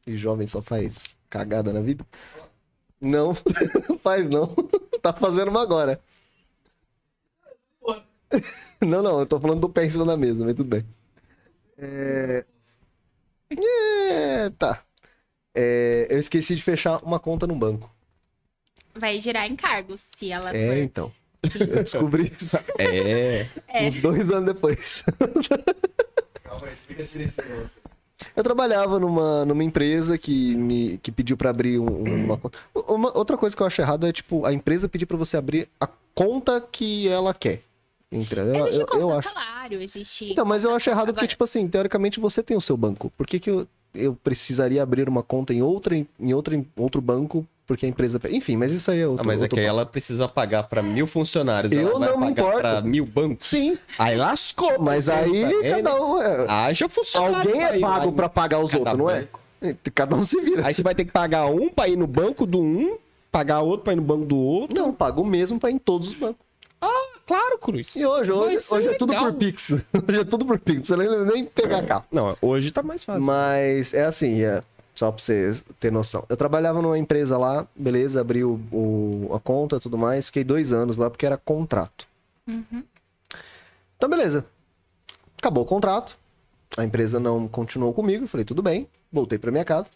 e 0.05 0.17
jovem 0.17 0.47
só 0.47 0.61
faz 0.61 1.15
cagada 1.29 1.71
na 1.71 1.81
vida. 1.81 2.03
Não, 2.99 3.37
não 3.87 3.97
faz 3.99 4.27
não. 4.29 4.53
Tá 5.01 5.13
fazendo 5.13 5.49
uma 5.49 5.61
agora. 5.61 5.99
Não, 8.81 9.01
não, 9.01 9.19
eu 9.19 9.25
tô 9.25 9.39
falando 9.39 9.61
do 9.61 9.69
pé 9.69 9.85
em 9.85 9.89
cima 9.89 10.03
da 10.03 10.17
mesa, 10.17 10.43
mas 10.43 10.55
tudo 10.55 10.67
bem. 10.69 10.83
É. 11.77 12.43
É, 13.49 14.49
tá. 14.57 14.83
É, 15.55 16.07
eu 16.09 16.19
esqueci 16.19 16.55
de 16.55 16.63
fechar 16.63 17.01
uma 17.03 17.19
conta 17.19 17.47
no 17.47 17.55
banco. 17.55 17.89
Vai 18.97 19.19
gerar 19.21 19.47
encargos 19.47 20.01
se 20.15 20.31
ela 20.31 20.55
É, 20.55 20.67
for. 20.67 20.77
então. 20.77 21.11
Eu 21.59 21.83
descobri 21.83 22.33
isso 22.35 22.57
É. 22.77 23.45
É. 23.67 23.87
uns 23.87 23.95
dois 23.97 24.31
anos 24.31 24.53
depois. 24.53 25.03
Calma 26.43 26.67
aí, 26.67 26.73
explica 26.73 27.03
direito 27.03 27.29
esse 27.39 27.49
negócio. 27.49 27.71
Eu 28.35 28.43
trabalhava 28.43 28.99
numa, 28.99 29.45
numa 29.45 29.63
empresa 29.63 30.17
que 30.17 30.55
me 30.55 30.97
que 31.03 31.11
pediu 31.11 31.37
pra 31.37 31.51
abrir 31.51 31.77
um- 31.79 32.25
uma 32.25 32.37
conta. 32.37 32.57
Uma, 32.87 33.15
outra 33.17 33.37
coisa 33.37 33.55
que 33.55 33.61
eu 33.61 33.67
acho 33.67 33.81
errado 33.81 34.07
é, 34.07 34.11
tipo, 34.11 34.45
a 34.45 34.51
empresa 34.53 34.89
pedir 34.89 35.05
pra 35.05 35.17
você 35.17 35.37
abrir 35.37 35.69
a 35.79 35.87
conta 36.15 36.59
que 36.59 37.07
ela 37.07 37.33
quer. 37.33 37.61
Entendeu? 38.11 38.55
Eu, 38.55 38.63
Existe 38.67 38.79
eu, 38.81 38.87
conta 38.87 38.99
eu 39.01 39.11
acho. 39.17 39.29
salário, 39.29 39.81
existe. 39.81 40.31
Então, 40.31 40.45
mas 40.45 40.63
eu 40.63 40.73
acho 40.73 40.89
errado 40.89 41.07
porque, 41.07 41.19
Agora- 41.19 41.27
tipo 41.27 41.43
assim, 41.43 41.67
teoricamente 41.67 42.19
você 42.19 42.41
tem 42.41 42.57
o 42.57 42.61
seu 42.61 42.75
banco. 42.77 43.11
Por 43.17 43.27
que, 43.27 43.39
que 43.39 43.49
eu, 43.51 43.67
eu 43.93 44.15
precisaria 44.15 44.81
abrir 44.81 45.07
uma 45.09 45.21
conta 45.21 45.53
em 45.53 45.61
outra 45.61 45.95
em 45.95 46.33
outra 46.33 46.55
em 46.55 46.65
outro 46.75 47.01
banco 47.01 47.45
porque 47.67 47.85
a 47.85 47.89
empresa. 47.89 48.19
Enfim, 48.29 48.55
mas 48.55 48.71
isso 48.71 48.89
aí 48.89 48.99
é 49.01 49.03
Ah, 49.03 49.09
outro. 49.09 49.27
mas 49.27 49.41
é 49.41 49.43
outro 49.43 49.55
que 49.55 49.59
aí 49.59 49.67
papo. 49.67 49.77
ela 49.77 49.85
precisa 49.85 50.27
pagar 50.27 50.63
pra 50.63 50.81
mil 50.81 51.05
funcionários. 51.05 51.71
Eu 51.73 51.99
não 51.99 52.17
me 52.17 52.31
importo. 52.31 52.59
pra 52.59 52.81
mil 52.81 53.05
bancos. 53.05 53.45
Sim, 53.45 53.77
Aí 53.99 54.15
lascou. 54.17 54.79
mas 54.79 55.09
aí 55.09 55.51
cada 55.75 56.01
um. 56.01 56.21
É... 56.21 56.45
Haja 56.49 56.87
funcionário. 56.89 57.51
Alguém 57.51 57.63
é 57.63 57.79
pago 57.79 58.11
pra 58.13 58.29
pagar 58.29 58.59
os 58.59 58.73
outros, 58.73 58.97
não 58.97 59.09
é? 59.09 59.27
Cada 59.93 60.15
um 60.15 60.23
se 60.23 60.39
vira. 60.41 60.65
Aí 60.65 60.73
você 60.73 60.81
vai 60.81 60.95
ter 60.95 61.03
que 61.05 61.11
pagar 61.11 61.47
um 61.47 61.69
pra 61.69 61.87
ir 61.87 61.97
no 61.97 62.07
banco 62.07 62.45
do 62.45 62.59
um, 62.61 62.97
pagar 63.31 63.61
outro 63.61 63.83
pra 63.83 63.93
ir 63.93 63.97
no 63.97 64.01
banco 64.03 64.25
do 64.25 64.37
outro. 64.37 64.75
Não, 64.75 64.93
pago 64.93 65.21
o 65.21 65.25
mesmo 65.25 65.59
pra 65.59 65.69
ir 65.69 65.73
em 65.73 65.79
todos 65.79 66.07
os 66.07 66.13
bancos. 66.13 66.47
Claro, 67.25 67.57
Cruz. 67.57 67.93
E 67.97 68.05
hoje, 68.05 68.31
hoje, 68.31 68.59
ser 68.61 68.75
hoje 68.75 68.87
é 68.87 68.93
tudo 68.93 69.13
por 69.13 69.33
Pix. 69.33 69.71
Hoje 70.07 70.19
é 70.21 70.23
tudo 70.23 70.45
por 70.45 70.57
Pix. 70.57 70.89
Não 70.91 70.97
precisa 70.97 71.25
nem, 71.25 71.43
pegar 71.43 71.83
carro. 71.83 72.05
Não, 72.09 72.37
hoje 72.41 72.71
tá 72.71 72.81
mais 72.81 73.03
fácil. 73.03 73.21
Mas 73.23 73.93
é 73.93 74.05
assim, 74.05 74.41
é, 74.43 74.63
só 74.97 75.11
pra 75.11 75.21
você 75.21 75.53
ter 75.79 75.91
noção. 75.91 76.25
Eu 76.27 76.35
trabalhava 76.35 76.81
numa 76.81 76.97
empresa 76.97 77.37
lá, 77.37 77.65
beleza, 77.75 78.19
abri 78.19 78.43
o, 78.43 78.59
o- 78.71 79.31
a 79.33 79.39
conta 79.39 79.77
e 79.77 79.79
tudo 79.79 79.97
mais. 79.97 80.25
Fiquei 80.27 80.43
dois 80.43 80.73
anos 80.73 80.97
lá 80.97 81.09
porque 81.09 81.25
era 81.25 81.37
contrato. 81.37 82.07
Então, 83.95 84.09
beleza. 84.09 84.45
Acabou 85.37 85.63
o 85.63 85.67
contrato. 85.67 86.17
A 86.75 86.83
empresa 86.83 87.19
não 87.19 87.47
continuou 87.47 87.93
comigo. 87.93 88.23
eu 88.23 88.27
Falei, 88.27 88.43
tudo 88.45 88.61
bem. 88.61 88.87
Voltei 89.11 89.37
pra 89.37 89.51
minha 89.51 89.65
casa. 89.65 89.89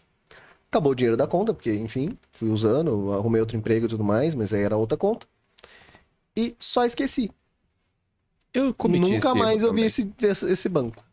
Acabou 0.70 0.92
o 0.92 0.94
dinheiro 0.94 1.16
da 1.16 1.26
conta, 1.26 1.52
porque, 1.52 1.74
enfim, 1.74 2.16
fui 2.30 2.48
usando, 2.48 3.12
arrumei 3.12 3.40
outro 3.40 3.56
emprego 3.58 3.84
e 3.86 3.88
tudo 3.88 4.02
mais, 4.02 4.34
mas 4.34 4.52
aí 4.54 4.62
era 4.62 4.76
outra 4.76 4.96
conta. 4.96 5.26
E 6.34 6.56
só 6.58 6.84
esqueci. 6.86 7.30
eu 8.54 8.72
cometi 8.72 9.04
esse 9.04 9.12
Nunca 9.26 9.28
erro 9.28 9.38
mais 9.38 9.62
eu 9.62 9.68
vi 9.68 9.74
também. 9.74 9.84
esse, 9.86 10.10
esse, 10.22 10.50
esse 10.50 10.68
banco. 10.70 11.04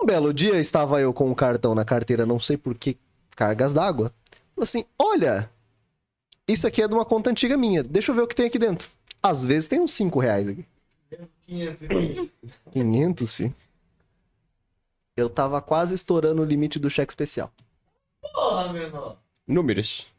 Um 0.00 0.06
belo 0.06 0.32
dia 0.32 0.58
estava 0.60 1.00
eu 1.00 1.12
com 1.12 1.30
o 1.30 1.34
cartão 1.34 1.74
na 1.74 1.84
carteira, 1.84 2.26
não 2.26 2.38
sei 2.38 2.56
por 2.56 2.76
que 2.76 2.96
cargas 3.30 3.72
d'água. 3.72 4.12
Falei 4.54 4.62
assim: 4.62 4.84
olha, 4.98 5.50
isso 6.46 6.66
aqui 6.66 6.82
é 6.82 6.88
de 6.88 6.94
uma 6.94 7.04
conta 7.04 7.30
antiga 7.30 7.56
minha, 7.56 7.82
deixa 7.82 8.12
eu 8.12 8.14
ver 8.14 8.22
o 8.22 8.26
que 8.26 8.34
tem 8.34 8.46
aqui 8.46 8.58
dentro. 8.58 8.88
Às 9.22 9.44
vezes 9.44 9.68
tem 9.68 9.80
uns 9.80 9.92
5 9.92 10.20
reais 10.20 10.48
aqui. 10.48 10.64
520. 11.46 12.32
500, 12.72 13.34
filho. 13.34 13.54
Eu 15.16 15.30
tava 15.30 15.60
quase 15.62 15.94
estourando 15.94 16.42
o 16.42 16.44
limite 16.44 16.78
do 16.78 16.90
cheque 16.90 17.10
especial. 17.10 17.50
Porra, 18.20 18.72
menor. 18.72 19.18
Números. 19.46 20.12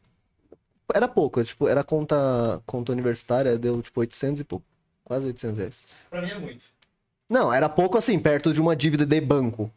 Era 0.94 1.08
pouco, 1.08 1.44
tipo, 1.44 1.68
era 1.68 1.84
conta, 1.84 2.62
conta 2.66 2.92
universitária, 2.92 3.58
deu 3.58 3.82
tipo 3.82 4.00
800 4.00 4.42
e 4.42 4.44
pouco. 4.44 4.66
Quase 5.04 5.28
800 5.28 5.58
reais. 5.58 5.82
Pra 6.10 6.22
mim 6.22 6.30
é 6.30 6.40
muito. 6.40 6.66
Não, 7.30 7.52
era 7.54 7.68
pouco 7.68 7.98
assim, 7.98 8.20
perto 8.20 8.54
de 8.54 8.62
uma 8.62 8.76
dívida 8.76 9.06
de 9.06 9.20
banco. 9.20 9.72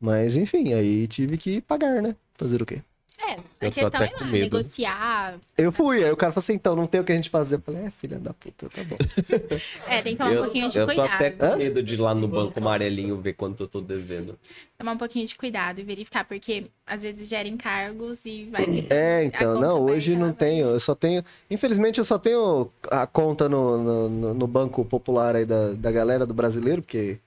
Mas 0.00 0.36
enfim, 0.36 0.72
aí 0.72 1.06
tive 1.08 1.36
que 1.36 1.60
pagar, 1.60 2.00
né? 2.02 2.16
Fazer 2.34 2.62
o 2.62 2.66
quê? 2.66 2.82
É, 3.30 3.34
Eu 3.34 3.68
a 3.68 3.70
tô 3.70 3.70
questão 3.70 3.86
até 3.88 4.04
é 4.04 4.08
com 4.08 4.24
lá, 4.24 4.30
medo. 4.30 4.44
negociar. 4.44 5.38
Eu 5.56 5.70
fui, 5.72 6.02
aí 6.04 6.10
o 6.10 6.16
cara 6.16 6.32
falou 6.32 6.42
assim, 6.42 6.54
então, 6.54 6.74
não 6.74 6.86
tem 6.86 7.00
o 7.00 7.04
que 7.04 7.12
a 7.12 7.14
gente 7.14 7.30
fazer. 7.30 7.56
Eu 7.56 7.60
falei, 7.60 7.82
é, 7.84 7.90
filha 7.90 8.18
da 8.18 8.32
puta, 8.32 8.68
tá 8.68 8.82
bom. 8.82 8.96
É, 9.88 10.02
tem 10.02 10.12
que 10.16 10.18
tomar 10.18 10.32
um 10.32 10.38
pouquinho 10.38 10.68
de 10.68 10.78
eu 10.78 10.86
tô 10.86 10.92
cuidado. 10.92 11.14
até 11.14 11.30
com 11.30 11.44
Hã? 11.44 11.56
medo 11.56 11.82
de 11.82 11.94
ir 11.94 12.00
lá 12.00 12.14
no 12.14 12.28
banco 12.28 12.58
amarelinho 12.58 13.20
ver 13.20 13.32
quanto 13.34 13.62
eu 13.64 13.68
tô 13.68 13.80
devendo. 13.80 14.38
Tomar 14.78 14.92
um 14.92 14.96
pouquinho 14.98 15.26
de 15.26 15.36
cuidado 15.36 15.80
e 15.80 15.84
verificar, 15.84 16.24
porque 16.24 16.66
às 16.86 17.02
vezes 17.02 17.28
gera 17.28 17.48
encargos 17.48 18.24
e 18.24 18.44
vai. 18.44 18.86
É, 18.88 19.24
então, 19.24 19.60
não, 19.60 19.80
hoje 19.80 20.16
não 20.16 20.32
tenho. 20.32 20.68
Eu 20.68 20.80
só 20.80 20.94
tenho. 20.94 21.24
Infelizmente, 21.50 21.98
eu 21.98 22.04
só 22.04 22.18
tenho 22.18 22.70
a 22.90 23.06
conta 23.06 23.48
no, 23.48 23.82
no, 23.82 24.08
no- 24.08 24.34
no 24.34 24.46
Banco 24.46 24.84
Popular 24.84 25.34
aí 25.36 25.44
da, 25.44 25.72
da 25.72 25.90
galera 25.92 26.24
do 26.26 26.32
brasileiro, 26.34 26.80
porque 26.82 27.18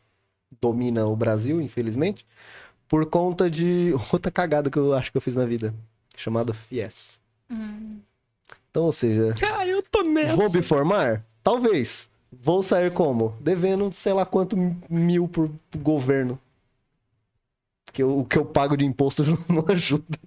domina 0.62 1.06
o 1.06 1.16
Brasil, 1.16 1.62
infelizmente, 1.62 2.26
por 2.88 3.06
conta 3.08 3.49
de 3.49 3.93
outra 4.14 4.32
cagada 4.32 4.70
que 4.70 4.78
eu 4.78 4.93
acho 4.93 5.12
que 5.12 5.18
eu 5.18 5.22
fiz 5.22 5.36
na 5.36 5.45
vida, 5.45 5.74
chamada 6.16 6.53
FIES. 6.53 7.22
Hum. 7.49 7.99
Então, 8.70 8.84
ou 8.86 8.91
seja, 8.91 9.34
Ah, 9.55 9.68
eu 9.68 9.82
tô 9.84 10.01
nessa. 10.03 10.36
vou 10.36 10.51
me 10.51 10.61
formar? 10.64 11.24
Talvez. 11.43 12.09
Vou 12.32 12.64
sair 12.64 12.91
como? 12.91 13.38
Devendo 13.39 13.93
sei 13.93 14.11
lá 14.14 14.26
quanto 14.26 14.57
mil 14.89 15.28
pro, 15.28 15.49
pro 15.70 15.80
governo. 15.80 16.39
Porque 17.86 18.03
o, 18.03 18.20
o 18.22 18.26
que 18.26 18.38
eu 18.38 18.45
pago 18.45 18.76
de 18.76 18.84
imposto 18.86 19.24
não 19.47 19.64
ajuda. 19.72 20.18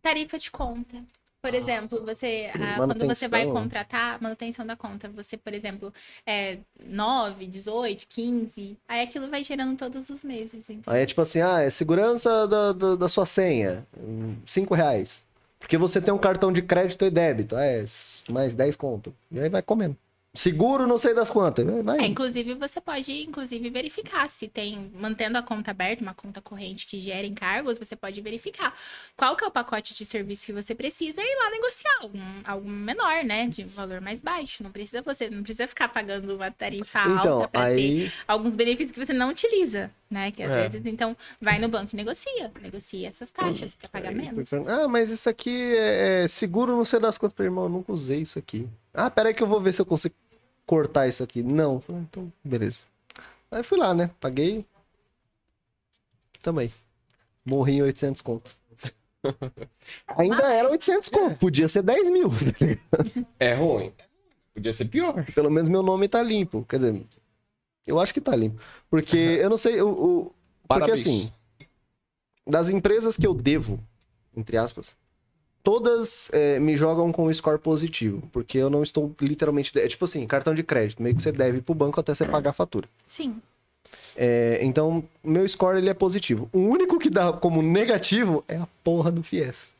Tarifa 0.00 0.38
de 0.38 0.50
conta. 0.50 1.04
Por 1.42 1.54
exemplo, 1.54 2.04
você, 2.04 2.52
ah, 2.54 2.76
quando 2.76 3.04
você 3.04 3.26
vai 3.26 3.44
contratar 3.46 4.22
manutenção 4.22 4.64
da 4.64 4.76
conta, 4.76 5.08
você, 5.08 5.36
por 5.36 5.52
exemplo, 5.52 5.92
é 6.24 6.58
9, 6.86 7.46
18, 7.46 8.06
15, 8.08 8.78
aí 8.86 9.02
aquilo 9.02 9.28
vai 9.28 9.42
gerando 9.42 9.76
todos 9.76 10.08
os 10.08 10.22
meses. 10.22 10.70
Então. 10.70 10.94
Aí 10.94 11.02
é 11.02 11.06
tipo 11.06 11.20
assim, 11.20 11.40
ah, 11.40 11.60
é 11.60 11.68
segurança 11.68 12.46
da, 12.46 12.72
da, 12.72 12.94
da 12.94 13.08
sua 13.08 13.26
senha, 13.26 13.84
hum, 13.98 14.36
cinco 14.46 14.72
reais. 14.72 15.24
Porque 15.58 15.76
você 15.76 16.00
tem 16.00 16.14
um 16.14 16.18
cartão 16.18 16.52
de 16.52 16.62
crédito 16.62 17.04
e 17.04 17.10
débito, 17.10 17.56
ah, 17.56 17.64
é 17.64 17.84
mais 18.28 18.54
10 18.54 18.76
conto. 18.76 19.12
E 19.28 19.40
aí 19.40 19.48
vai 19.48 19.62
comendo. 19.62 19.96
Seguro, 20.34 20.86
não 20.86 20.96
sei 20.96 21.12
das 21.12 21.28
quantas. 21.28 21.62
Vai. 21.84 21.98
É, 22.00 22.06
inclusive, 22.06 22.54
você 22.54 22.80
pode, 22.80 23.12
inclusive, 23.22 23.68
verificar 23.68 24.26
se 24.30 24.48
tem, 24.48 24.90
mantendo 24.94 25.36
a 25.36 25.42
conta 25.42 25.72
aberta, 25.72 26.02
uma 26.02 26.14
conta 26.14 26.40
corrente 26.40 26.86
que 26.86 26.98
gera 26.98 27.26
encargos, 27.26 27.78
você 27.78 27.94
pode 27.94 28.18
verificar 28.22 28.74
qual 29.14 29.36
que 29.36 29.44
é 29.44 29.46
o 29.46 29.50
pacote 29.50 29.94
de 29.94 30.06
serviço 30.06 30.46
que 30.46 30.52
você 30.54 30.74
precisa 30.74 31.20
e 31.20 31.24
ir 31.24 31.36
lá 31.36 31.50
negociar 31.50 31.98
algum, 32.00 32.22
algum 32.46 32.70
menor, 32.70 33.22
né? 33.24 33.46
De 33.46 33.62
valor 33.64 34.00
mais 34.00 34.22
baixo. 34.22 34.62
Não 34.62 34.70
precisa 34.72 35.02
você, 35.02 35.28
não 35.28 35.42
precisa 35.42 35.68
ficar 35.68 35.88
pagando 35.90 36.34
uma 36.34 36.50
tarifa 36.50 37.00
Então, 37.00 37.34
alta 37.42 37.48
para 37.48 37.66
ter 37.66 37.70
aí. 37.74 38.12
alguns 38.26 38.54
benefícios 38.56 38.90
que 38.90 39.04
você 39.04 39.12
não 39.12 39.28
utiliza, 39.28 39.90
né? 40.10 40.30
Que 40.30 40.42
às 40.42 40.50
É. 40.50 40.62
vezes, 40.68 40.86
então, 40.86 41.14
vai 41.42 41.58
no 41.58 41.68
banco 41.68 41.90
e 41.92 41.96
negocia. 41.96 42.50
Negocia 42.62 43.06
essas 43.06 43.30
taxas 43.30 43.74
para 43.74 43.90
pagar 43.90 44.14
menos. 44.14 44.50
Ah, 44.66 44.88
mas 44.88 45.10
isso 45.10 45.28
aqui 45.28 45.74
é, 45.76 46.22
é 46.24 46.28
seguro, 46.28 46.74
não 46.74 46.86
sei 46.86 47.00
das 47.00 47.18
quantas. 47.18 47.38
Irmão, 47.44 47.64
eu 47.64 47.70
nunca 47.70 47.92
usei 47.92 48.22
isso 48.22 48.38
aqui. 48.38 48.66
Ah, 48.94 49.10
peraí 49.10 49.32
que 49.34 49.42
eu 49.42 49.46
vou 49.46 49.60
ver 49.60 49.72
se 49.72 49.80
eu 49.80 49.86
consigo 49.86 50.14
cortar 50.66 51.08
isso 51.08 51.22
aqui. 51.22 51.42
Não. 51.42 51.80
Falei, 51.80 52.02
então, 52.02 52.32
beleza. 52.44 52.80
Aí 53.50 53.62
fui 53.62 53.78
lá, 53.78 53.94
né? 53.94 54.10
Paguei. 54.20 54.64
Também. 56.40 56.72
Morri 57.44 57.74
em 57.74 57.82
800 57.82 58.20
conto. 58.20 58.50
Ainda 60.16 60.52
era 60.52 60.70
800 60.70 61.08
conto. 61.08 61.38
Podia 61.38 61.68
ser 61.68 61.82
10 61.82 62.10
mil. 62.10 62.30
É 63.38 63.54
ruim. 63.54 63.92
Podia 64.54 64.72
ser 64.72 64.86
pior. 64.86 65.24
Pelo 65.34 65.50
menos 65.50 65.68
meu 65.68 65.82
nome 65.82 66.08
tá 66.08 66.22
limpo. 66.22 66.64
Quer 66.68 66.76
dizer, 66.78 67.06
eu 67.86 68.00
acho 68.00 68.12
que 68.12 68.20
tá 68.20 68.34
limpo. 68.34 68.60
Porque 68.90 69.16
eu 69.16 69.48
não 69.48 69.56
sei. 69.56 69.80
O, 69.80 70.32
porque 70.62 70.68
Parabéns. 70.68 71.00
assim, 71.00 71.32
das 72.46 72.68
empresas 72.70 73.16
que 73.16 73.26
eu 73.26 73.34
devo, 73.34 73.78
entre 74.36 74.56
aspas, 74.56 74.96
todas 75.62 76.28
é, 76.32 76.58
me 76.58 76.76
jogam 76.76 77.10
com 77.12 77.32
score 77.32 77.58
positivo. 77.58 78.28
Porque 78.32 78.58
eu 78.58 78.68
não 78.70 78.82
estou 78.82 79.14
literalmente. 79.20 79.76
É 79.78 79.86
tipo 79.88 80.04
assim, 80.04 80.26
cartão 80.26 80.54
de 80.54 80.62
crédito. 80.62 81.02
Meio 81.02 81.14
que 81.14 81.22
você 81.22 81.32
deve 81.32 81.60
pro 81.60 81.74
banco 81.74 81.98
até 82.00 82.14
você 82.14 82.26
pagar 82.26 82.50
a 82.50 82.54
fatura. 82.54 82.88
Sim. 83.06 83.40
É, 84.16 84.58
então, 84.62 85.04
meu 85.22 85.46
score 85.48 85.78
ele 85.78 85.88
é 85.88 85.94
positivo. 85.94 86.48
O 86.52 86.58
único 86.60 86.98
que 86.98 87.08
dá 87.10 87.32
como 87.32 87.62
negativo 87.62 88.44
é 88.48 88.56
a 88.56 88.68
porra 88.84 89.10
do 89.10 89.22
FIES. 89.22 89.72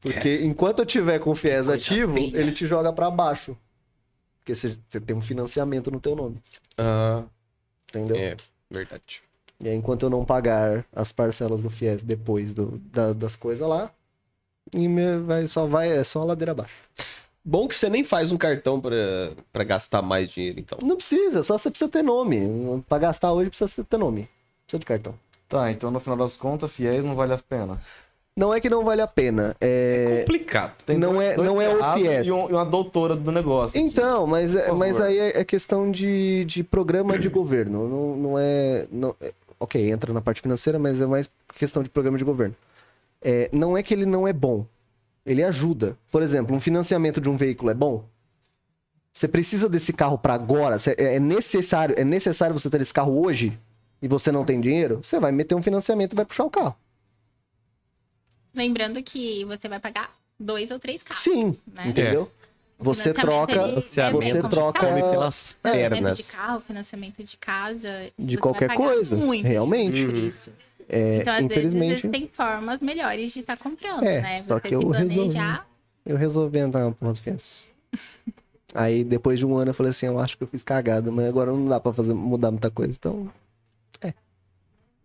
Porque 0.00 0.40
enquanto 0.42 0.80
eu 0.80 0.86
tiver 0.86 1.18
com 1.20 1.30
o 1.30 1.34
FIES 1.34 1.68
ativo, 1.68 2.14
feia. 2.14 2.36
ele 2.36 2.50
te 2.52 2.66
joga 2.66 2.92
pra 2.92 3.10
baixo. 3.10 3.56
Porque 4.40 4.54
você, 4.54 4.76
você 4.88 5.00
tem 5.00 5.16
um 5.16 5.20
financiamento 5.20 5.90
no 5.90 6.00
teu 6.00 6.16
nome, 6.16 6.36
Ah, 6.76 7.22
entendeu? 7.88 8.16
é, 8.16 8.36
verdade. 8.68 9.22
E 9.62 9.68
aí, 9.68 9.76
enquanto 9.76 10.02
eu 10.04 10.10
não 10.10 10.24
pagar 10.24 10.84
as 10.94 11.12
parcelas 11.12 11.62
do 11.62 11.70
FIES 11.70 12.02
depois 12.02 12.52
do- 12.52 12.80
da- 12.92 13.12
das 13.12 13.36
coisas 13.36 13.66
lá, 13.66 13.90
e 14.74 14.88
me- 14.88 15.18
vai, 15.18 15.46
só 15.46 15.66
vai, 15.66 15.90
é 15.92 16.02
só 16.04 16.24
ladeira 16.24 16.52
abaixo. 16.52 16.74
Bom 17.44 17.66
que 17.68 17.74
você 17.74 17.88
nem 17.88 18.04
faz 18.04 18.30
um 18.32 18.36
cartão 18.36 18.80
pra, 18.80 18.96
pra 19.52 19.64
gastar 19.64 20.00
mais 20.02 20.28
dinheiro, 20.30 20.60
então. 20.60 20.78
Não 20.82 20.96
precisa, 20.96 21.42
só 21.42 21.58
você 21.58 21.70
precisa 21.70 21.90
ter 21.90 22.02
nome. 22.02 22.82
Pra 22.88 22.98
gastar 22.98 23.32
hoje 23.32 23.50
precisa 23.50 23.84
ter 23.84 23.96
nome. 23.96 24.28
Precisa 24.66 24.78
de 24.80 24.86
cartão. 24.86 25.14
Tá, 25.48 25.70
então 25.70 25.90
no 25.90 26.00
final 26.00 26.16
das 26.16 26.36
contas, 26.36 26.72
fiéis 26.74 27.04
não 27.04 27.14
vale 27.14 27.32
a 27.34 27.38
pena. 27.38 27.80
Não 28.34 28.54
é 28.54 28.60
que 28.60 28.70
não 28.70 28.82
vale 28.82 29.02
a 29.02 29.06
pena. 29.06 29.54
É... 29.60 30.20
Complicado. 30.20 30.72
Não 30.96 31.20
é- 31.20 31.36
não 31.36 31.60
é 31.60 31.68
o 31.74 31.94
FIES. 31.98 32.26
E, 32.28 32.32
um- 32.32 32.48
e 32.48 32.52
uma 32.54 32.64
doutora 32.64 33.14
do 33.14 33.30
negócio. 33.30 33.78
Então, 33.78 34.26
mas, 34.26 34.56
é- 34.56 34.72
mas 34.72 34.98
aí 35.00 35.18
é 35.18 35.40
é 35.40 35.44
questão 35.44 35.90
de, 35.90 36.44
de 36.46 36.64
programa 36.64 37.18
de 37.18 37.28
governo. 37.28 37.86
Não, 37.86 38.16
não 38.16 38.38
é, 38.38 38.86
não- 38.90 39.14
é- 39.20 39.34
Ok, 39.62 39.92
entra 39.92 40.12
na 40.12 40.20
parte 40.20 40.42
financeira, 40.42 40.76
mas 40.76 41.00
é 41.00 41.06
mais 41.06 41.30
questão 41.54 41.84
de 41.84 41.88
programa 41.88 42.18
de 42.18 42.24
governo. 42.24 42.56
É, 43.20 43.48
não 43.52 43.76
é 43.78 43.82
que 43.82 43.94
ele 43.94 44.04
não 44.04 44.26
é 44.26 44.32
bom. 44.32 44.66
Ele 45.24 45.40
ajuda. 45.40 45.96
Por 46.10 46.20
exemplo, 46.20 46.56
um 46.56 46.58
financiamento 46.58 47.20
de 47.20 47.28
um 47.28 47.36
veículo 47.36 47.70
é 47.70 47.74
bom? 47.74 48.04
Você 49.12 49.28
precisa 49.28 49.68
desse 49.68 49.92
carro 49.92 50.18
para 50.18 50.34
agora? 50.34 50.76
É 50.98 51.14
é 51.14 51.20
necessário, 51.20 51.94
é 51.96 52.02
necessário 52.02 52.58
você 52.58 52.68
ter 52.68 52.80
esse 52.80 52.92
carro 52.92 53.24
hoje? 53.24 53.56
E 54.02 54.08
você 54.08 54.32
não 54.32 54.44
tem 54.44 54.60
dinheiro? 54.60 54.98
Você 55.00 55.20
vai 55.20 55.30
meter 55.30 55.54
um 55.54 55.62
financiamento 55.62 56.14
e 56.14 56.16
vai 56.16 56.24
puxar 56.24 56.42
o 56.42 56.50
carro. 56.50 56.74
Lembrando 58.52 59.00
que 59.00 59.44
você 59.44 59.68
vai 59.68 59.78
pagar 59.78 60.12
dois 60.40 60.72
ou 60.72 60.80
três 60.80 61.04
carros. 61.04 61.22
Sim, 61.22 61.56
né? 61.72 61.86
entendeu? 61.86 62.22
O 62.22 62.41
Você 62.82 63.12
troca, 63.12 63.68
você 63.74 64.00
é 64.00 64.10
complicado. 64.10 64.50
troca 64.50 64.86
Come 64.86 65.00
pelas 65.00 65.52
Financiamento 65.62 65.90
de 65.90 66.00
pernas. 66.02 66.30
carro, 66.36 66.60
financiamento 66.60 67.22
de 67.22 67.36
casa. 67.36 67.88
de 68.18 68.36
qualquer 68.38 68.74
coisa, 68.74 69.16
Muito 69.16 69.46
realmente. 69.46 70.04
por 70.04 70.14
Uhum. 70.14 70.26
isso. 70.26 70.52
É, 70.88 71.18
Então, 71.18 71.32
às 71.34 71.40
vezes, 71.40 71.52
infelizmente, 71.74 71.92
existem 71.92 72.28
formas 72.28 72.80
melhores 72.80 73.32
de 73.32 73.40
estar 73.40 73.56
comprando, 73.56 74.02
É, 74.04 74.20
né? 74.20 74.44
só 74.46 74.54
Você 74.58 74.68
que 74.68 74.74
eu 74.74 74.88
resolvi. 74.90 75.38
eu 76.04 76.16
resolvi 76.16 76.58
entrar 76.58 76.90
porra 76.92 77.12
do 77.12 77.20
FIES. 77.20 77.70
Aí, 78.74 79.04
depois 79.04 79.38
de 79.38 79.46
um 79.46 79.56
ano, 79.56 79.70
eu 79.70 79.74
falei 79.74 79.90
assim, 79.90 80.06
eu 80.06 80.18
acho 80.18 80.36
que 80.36 80.42
eu 80.42 80.48
fiz 80.48 80.62
cagada, 80.62 81.10
mas 81.10 81.26
agora 81.26 81.52
não 81.52 81.64
dá 81.66 81.78
pra 81.78 81.92
fazer, 81.92 82.14
mudar 82.14 82.50
muita 82.50 82.70
coisa. 82.70 82.92
Então, 82.92 83.30
é. 84.02 84.12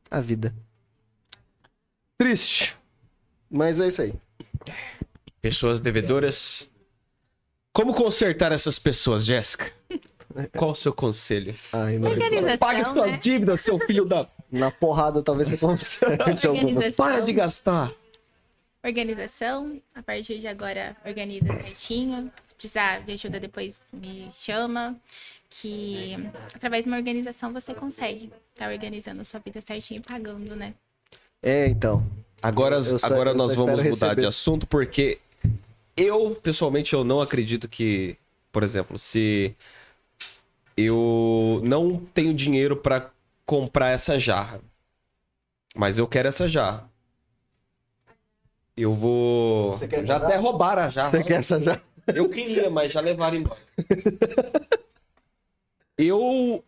A 0.09 0.19
vida. 0.21 0.53
Triste. 2.17 2.75
Mas 3.49 3.80
é 3.80 3.88
isso 3.88 4.01
aí. 4.01 4.13
Pessoas 5.41 5.80
devedoras. 5.80 6.67
Como 7.78 7.93
consertar 7.93 8.51
essas 8.51 8.80
pessoas, 8.80 9.23
Jéssica? 9.23 9.71
Qual 10.57 10.71
o 10.71 10.75
seu 10.75 10.91
conselho? 10.91 11.53
Ai, 11.71 11.99
meu 11.99 12.15
Deus. 12.15 12.55
Pague 12.57 12.84
sua 12.84 13.05
né? 13.05 13.17
dívida, 13.17 13.55
seu 13.55 13.78
filho 13.78 14.03
da. 14.03 14.28
Na 14.51 14.71
porrada, 14.71 15.21
talvez 15.21 15.47
você 15.47 15.57
conserte 15.59 16.47
alguma. 16.47 16.91
Para 16.93 17.19
de 17.19 17.34
gastar. 17.34 17.93
Organização. 18.84 19.80
A 19.93 20.01
partir 20.01 20.39
de 20.39 20.47
agora, 20.47 20.97
organiza 21.05 21.53
certinho. 21.53 22.32
Se 22.47 22.55
precisar 22.55 23.01
de 23.01 23.11
ajuda, 23.11 23.39
depois 23.39 23.78
me 23.93 24.28
chama. 24.32 24.95
Que 25.47 26.17
através 26.55 26.84
de 26.84 26.89
uma 26.89 26.97
organização 26.97 27.53
você 27.53 27.75
consegue 27.75 28.32
estar 28.53 28.71
organizando 28.71 29.21
a 29.21 29.23
sua 29.23 29.39
vida 29.39 29.61
certinho 29.61 29.99
e 29.99 30.01
pagando, 30.01 30.55
né? 30.55 30.73
É, 31.43 31.67
então. 31.67 32.03
Agora, 32.41 32.78
Eu 32.78 32.97
só- 32.97 33.05
agora 33.05 33.30
eu 33.30 33.34
só 33.34 33.38
nós 33.38 33.53
vamos 33.55 33.75
mudar 33.75 33.84
receber. 33.84 34.21
de 34.21 34.25
assunto 34.25 34.65
porque 34.65 35.19
eu, 35.98 36.36
pessoalmente, 36.36 36.93
eu 36.93 37.04
não 37.04 37.20
acredito 37.20 37.68
que, 37.68 38.16
por 38.52 38.64
exemplo, 38.64 38.98
se 39.00 39.56
eu 40.78 41.60
não 41.64 41.98
tenho 41.98 42.34
dinheiro 42.34 42.78
pra 42.78 43.10
comprar 43.45 43.89
essa 43.89 44.20
jarra, 44.20 44.62
mas 45.76 45.98
eu 45.98 46.08
quero 46.08 46.28
essa 46.28 46.48
jarra. 46.48 46.89
Eu 48.76 48.93
vou. 48.93 49.70
Você 49.74 49.88
quer 49.88 50.02
já 50.02 50.08
jarra? 50.08 50.26
até 50.26 50.36
roubaram 50.38 50.84
a 50.84 50.89
jarra. 50.89 51.12
Você 51.12 51.24
quer 51.24 51.39
essa 51.39 51.60
já? 51.60 51.82
Eu 52.14 52.30
queria, 52.30 52.70
mas 52.70 52.93
já 52.93 53.02
levaram 53.02 53.38
embora. 53.38 53.60
Eu 55.98 56.64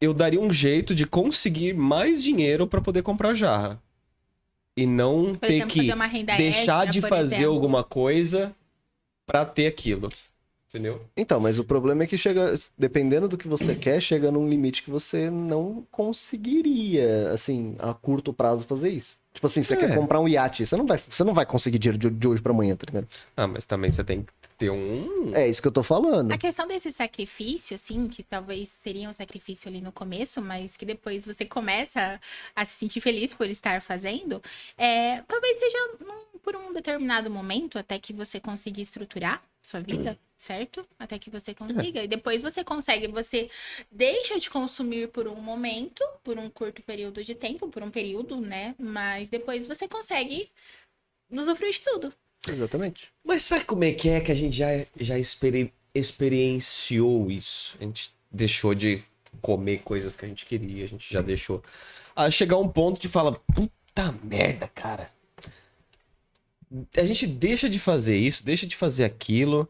eu 0.00 0.12
daria 0.14 0.40
um 0.40 0.50
jeito 0.50 0.94
de 0.94 1.06
conseguir 1.06 1.74
mais 1.74 2.22
dinheiro 2.22 2.66
pra 2.66 2.80
poder 2.80 3.02
comprar 3.02 3.34
jarra. 3.34 3.82
E 4.76 4.86
não 4.86 5.34
Por 5.34 5.46
ter 5.46 5.54
exemplo, 5.54 5.70
que 5.72 5.80
fazer 5.80 5.94
uma 5.94 6.06
renda 6.06 6.36
deixar 6.36 6.86
extra, 6.86 6.90
de 6.92 7.00
fazer 7.00 7.34
exemplo. 7.36 7.52
alguma 7.54 7.84
coisa 7.84 8.54
pra 9.26 9.44
ter 9.44 9.66
aquilo. 9.66 10.08
Entendeu? 10.68 11.00
Então, 11.16 11.38
mas 11.38 11.60
o 11.60 11.64
problema 11.64 12.02
é 12.02 12.06
que 12.08 12.18
chega, 12.18 12.52
dependendo 12.76 13.28
do 13.28 13.38
que 13.38 13.46
você 13.46 13.74
quer, 13.76 14.00
chega 14.00 14.32
num 14.32 14.48
limite 14.48 14.82
que 14.82 14.90
você 14.90 15.30
não 15.30 15.86
conseguiria, 15.92 17.30
assim, 17.32 17.76
a 17.78 17.94
curto 17.94 18.32
prazo 18.32 18.66
fazer 18.66 18.90
isso. 18.90 19.16
Tipo 19.32 19.46
assim, 19.46 19.62
você 19.62 19.74
É. 19.74 19.76
quer 19.76 19.94
comprar 19.94 20.18
um 20.20 20.28
iate, 20.28 20.66
você 20.66 20.76
não 20.76 20.86
vai, 20.86 21.00
você 21.08 21.22
não 21.24 21.34
vai 21.34 21.46
conseguir 21.46 21.78
dinheiro 21.78 21.98
de, 21.98 22.10
de 22.10 22.26
hoje 22.28 22.42
pra 22.42 22.52
amanhã, 22.52 22.74
tá 22.76 22.84
ligado? 22.88 23.06
Ah, 23.36 23.46
mas 23.46 23.64
também 23.64 23.90
você 23.90 24.02
tem 24.02 24.22
que 24.22 24.32
ter 24.56 24.70
um. 24.70 25.34
É 25.34 25.48
isso 25.48 25.60
que 25.60 25.68
eu 25.68 25.72
tô 25.72 25.82
falando. 25.82 26.32
A 26.32 26.38
questão 26.38 26.66
desse 26.66 26.90
sacrifício, 26.92 27.74
assim, 27.74 28.08
que 28.08 28.22
talvez 28.22 28.68
seria 28.68 29.08
um 29.08 29.12
sacrifício 29.12 29.68
ali 29.68 29.80
no 29.80 29.92
começo, 29.92 30.40
mas 30.40 30.76
que 30.76 30.84
depois 30.84 31.26
você 31.26 31.44
começa 31.44 32.20
a 32.54 32.64
se 32.64 32.78
sentir 32.78 33.00
feliz 33.00 33.34
por 33.34 33.48
estar 33.48 33.82
fazendo, 33.82 34.42
é, 34.76 35.22
talvez 35.22 35.58
seja 35.58 35.78
num- 36.00 36.38
por 36.42 36.54
um 36.56 36.72
determinado 36.72 37.30
momento, 37.30 37.78
até 37.78 37.98
que 37.98 38.12
você 38.12 38.38
consiga 38.38 38.80
estruturar 38.80 39.42
sua 39.62 39.80
vida, 39.80 40.18
certo? 40.36 40.86
Até 40.98 41.18
que 41.18 41.30
você 41.30 41.54
consiga. 41.54 42.04
E 42.04 42.06
depois 42.06 42.42
você 42.42 42.62
consegue, 42.62 43.08
você 43.08 43.48
deixa 43.90 44.38
de 44.38 44.50
consumir 44.50 45.08
por 45.08 45.26
um 45.26 45.36
momento, 45.36 46.04
por 46.22 46.36
um 46.38 46.50
curto 46.50 46.82
período 46.82 47.24
de 47.24 47.34
tempo, 47.34 47.68
por 47.68 47.82
um 47.82 47.90
período, 47.90 48.36
né? 48.40 48.74
Mas 48.78 49.30
depois 49.30 49.66
você 49.66 49.88
consegue 49.88 50.50
usufruir 51.30 51.72
de 51.72 51.80
tudo. 51.82 52.12
Exatamente. 52.48 53.08
Mas 53.24 53.42
sabe 53.42 53.64
como 53.64 53.84
é 53.84 53.92
que 53.92 54.08
é 54.08 54.20
que 54.20 54.30
a 54.32 54.34
gente 54.34 54.56
já, 54.56 54.68
já 54.98 55.18
experi- 55.18 55.72
experienciou 55.94 57.30
isso? 57.30 57.76
A 57.80 57.84
gente 57.84 58.12
deixou 58.30 58.74
de 58.74 59.02
comer 59.40 59.78
coisas 59.78 60.14
que 60.16 60.24
a 60.24 60.28
gente 60.28 60.46
queria, 60.46 60.84
a 60.84 60.88
gente 60.88 61.12
já 61.12 61.22
deixou. 61.22 61.62
A 62.14 62.30
chegar 62.30 62.58
um 62.58 62.68
ponto 62.68 63.00
de 63.00 63.08
falar, 63.08 63.32
puta 63.32 64.14
merda, 64.22 64.68
cara. 64.68 65.10
A 66.96 67.04
gente 67.04 67.26
deixa 67.26 67.68
de 67.68 67.78
fazer 67.78 68.16
isso, 68.16 68.44
deixa 68.44 68.66
de 68.66 68.74
fazer 68.76 69.04
aquilo. 69.04 69.68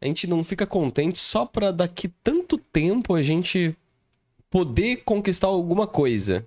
A 0.00 0.06
gente 0.06 0.26
não 0.26 0.44
fica 0.44 0.66
contente 0.66 1.18
só 1.18 1.44
pra 1.46 1.70
daqui 1.70 2.08
tanto 2.22 2.58
tempo 2.58 3.14
a 3.14 3.22
gente 3.22 3.76
poder 4.50 4.98
conquistar 5.04 5.48
alguma 5.48 5.86
coisa. 5.86 6.46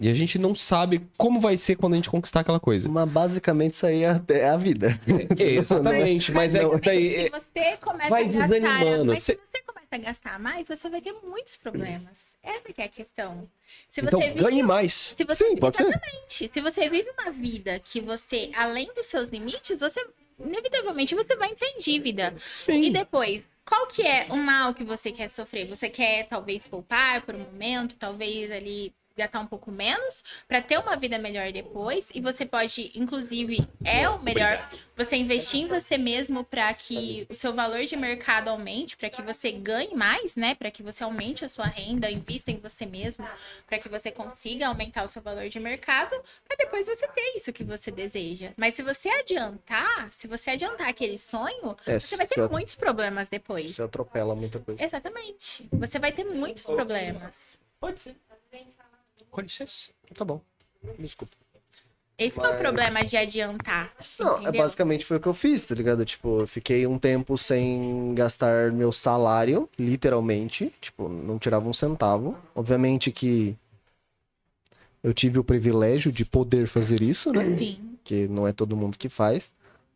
E 0.00 0.08
a 0.08 0.12
gente 0.12 0.38
não 0.38 0.54
sabe 0.56 1.06
como 1.16 1.38
vai 1.40 1.56
ser 1.56 1.76
quando 1.76 1.92
a 1.92 1.96
gente 1.96 2.10
conquistar 2.10 2.40
aquela 2.40 2.58
coisa. 2.58 2.88
Mas 2.88 3.08
basicamente 3.08 3.74
isso 3.74 3.86
aí 3.86 4.02
é 4.02 4.10
a, 4.10 4.20
é 4.30 4.48
a 4.48 4.56
vida. 4.56 4.88
Exatamente, 5.38 6.32
mas 6.32 6.54
é 6.54 6.62
Não, 6.62 6.78
que 6.80 6.86
daí. 6.86 7.22
se 7.24 7.30
você 7.30 7.76
começa 7.76 8.10
vai 8.10 8.22
a 8.22 8.26
gastar, 8.26 8.48
desanimando. 8.48 9.04
mas 9.06 9.22
se 9.22 9.38
você 9.44 9.62
começa 9.62 9.86
a 9.92 9.98
gastar 9.98 10.38
mais, 10.40 10.66
você 10.66 10.90
vai 10.90 11.00
ter 11.00 11.12
muitos 11.24 11.56
problemas. 11.56 12.34
Essa 12.42 12.72
que 12.72 12.82
é 12.82 12.86
a 12.86 12.88
questão. 12.88 13.48
Se 13.88 14.00
você 14.00 14.06
Então 14.08 14.20
vive- 14.20 14.34
ganhe 14.42 14.62
mais. 14.64 14.92
Se 14.92 15.22
você, 15.24 15.46
Sim, 15.48 15.56
pode 15.56 15.76
ser. 15.76 15.84
Exatamente. 15.84 16.48
Se 16.52 16.60
você 16.60 16.88
vive 16.90 17.10
uma 17.16 17.30
vida 17.30 17.78
que 17.78 18.00
você, 18.00 18.50
além 18.56 18.92
dos 18.94 19.06
seus 19.06 19.28
limites, 19.28 19.78
você 19.78 20.04
inevitavelmente 20.44 21.14
você 21.14 21.36
vai 21.36 21.50
entrar 21.50 21.68
em 21.68 21.78
dívida. 21.78 22.34
Sim. 22.40 22.82
E 22.82 22.90
depois, 22.90 23.48
qual 23.64 23.86
que 23.86 24.02
é 24.02 24.26
o 24.30 24.36
mal 24.36 24.74
que 24.74 24.82
você 24.82 25.12
quer 25.12 25.28
sofrer? 25.28 25.68
Você 25.68 25.88
quer 25.88 26.26
talvez 26.26 26.66
poupar 26.66 27.22
por 27.22 27.34
um 27.36 27.38
momento, 27.38 27.94
talvez 27.96 28.50
ali 28.50 28.92
gastar 29.16 29.40
um 29.40 29.46
pouco 29.46 29.70
menos 29.70 30.24
para 30.48 30.60
ter 30.60 30.78
uma 30.78 30.96
vida 30.96 31.18
melhor 31.18 31.52
depois 31.52 32.10
e 32.14 32.20
você 32.20 32.44
pode 32.44 32.90
inclusive 32.94 33.66
é 33.84 34.08
o 34.08 34.22
melhor 34.22 34.68
você 34.96 35.16
investir 35.16 35.60
em 35.60 35.68
você 35.68 35.98
mesmo 35.98 36.44
para 36.44 36.72
que 36.72 37.26
o 37.28 37.34
seu 37.34 37.52
valor 37.52 37.84
de 37.84 37.96
mercado 37.96 38.48
aumente, 38.48 38.96
para 38.96 39.10
que 39.10 39.22
você 39.22 39.50
ganhe 39.50 39.94
mais, 39.94 40.36
né? 40.36 40.54
Para 40.54 40.70
que 40.70 40.82
você 40.82 41.02
aumente 41.02 41.44
a 41.44 41.48
sua 41.48 41.66
renda, 41.66 42.10
invista 42.10 42.50
em 42.50 42.58
você 42.58 42.86
mesmo, 42.86 43.26
para 43.66 43.78
que 43.78 43.88
você 43.88 44.10
consiga 44.10 44.68
aumentar 44.68 45.04
o 45.04 45.08
seu 45.08 45.20
valor 45.20 45.48
de 45.48 45.58
mercado, 45.58 46.14
para 46.46 46.56
depois 46.56 46.86
você 46.86 47.06
ter 47.08 47.36
isso 47.36 47.52
que 47.52 47.64
você 47.64 47.90
deseja. 47.90 48.52
Mas 48.56 48.74
se 48.74 48.82
você 48.82 49.08
adiantar, 49.08 50.08
se 50.12 50.28
você 50.28 50.50
adiantar 50.50 50.88
aquele 50.88 51.18
sonho, 51.18 51.76
É, 51.86 51.98
você 51.98 52.16
vai 52.16 52.26
ter 52.26 52.48
muitos 52.48 52.74
problemas 52.74 53.28
depois. 53.28 53.74
Você 53.74 53.82
atropela 53.82 54.34
muita 54.34 54.58
coisa. 54.60 54.82
Exatamente. 54.82 55.68
Você 55.72 55.98
vai 55.98 56.12
ter 56.12 56.24
muitos 56.24 56.66
problemas. 56.66 57.58
Pode 57.80 58.00
ser. 58.00 58.16
Com 59.34 59.40
licença. 59.40 59.90
Tá 60.14 60.24
bom. 60.24 60.40
Desculpa. 60.98 61.34
Esse 62.16 62.38
que 62.38 62.46
é 62.46 62.48
o 62.48 62.52
Mas- 62.52 62.60
problema 62.60 63.04
de 63.04 63.16
adiantar. 63.16 63.92
Não, 64.20 64.36
é 64.36 64.42
entendeu? 64.42 64.62
basicamente 64.62 65.04
foi 65.04 65.16
o 65.16 65.20
que 65.20 65.26
eu 65.26 65.34
fiz, 65.34 65.64
tá 65.64 65.74
ligado? 65.74 66.04
Tipo, 66.04 66.42
eu 66.42 66.46
fiquei 66.46 66.86
um 66.86 66.96
tempo 66.96 67.36
sem 67.36 68.14
gastar 68.14 68.70
meu 68.70 68.92
salário, 68.92 69.68
literalmente. 69.76 70.72
Tipo, 70.80 71.08
não 71.08 71.36
tirava 71.40 71.68
um 71.68 71.72
centavo. 71.72 72.38
Obviamente 72.54 73.10
que 73.10 73.56
eu 75.02 75.12
tive 75.12 75.40
o 75.40 75.44
privilégio 75.44 76.12
de 76.12 76.24
poder 76.24 76.68
fazer 76.68 77.02
isso, 77.02 77.32
né? 77.32 77.44
Sim. 77.56 77.96
Que 78.04 78.28
não 78.28 78.46
é 78.46 78.52
todo 78.52 78.76
mundo 78.76 78.96
que 78.96 79.08
faz. 79.08 79.50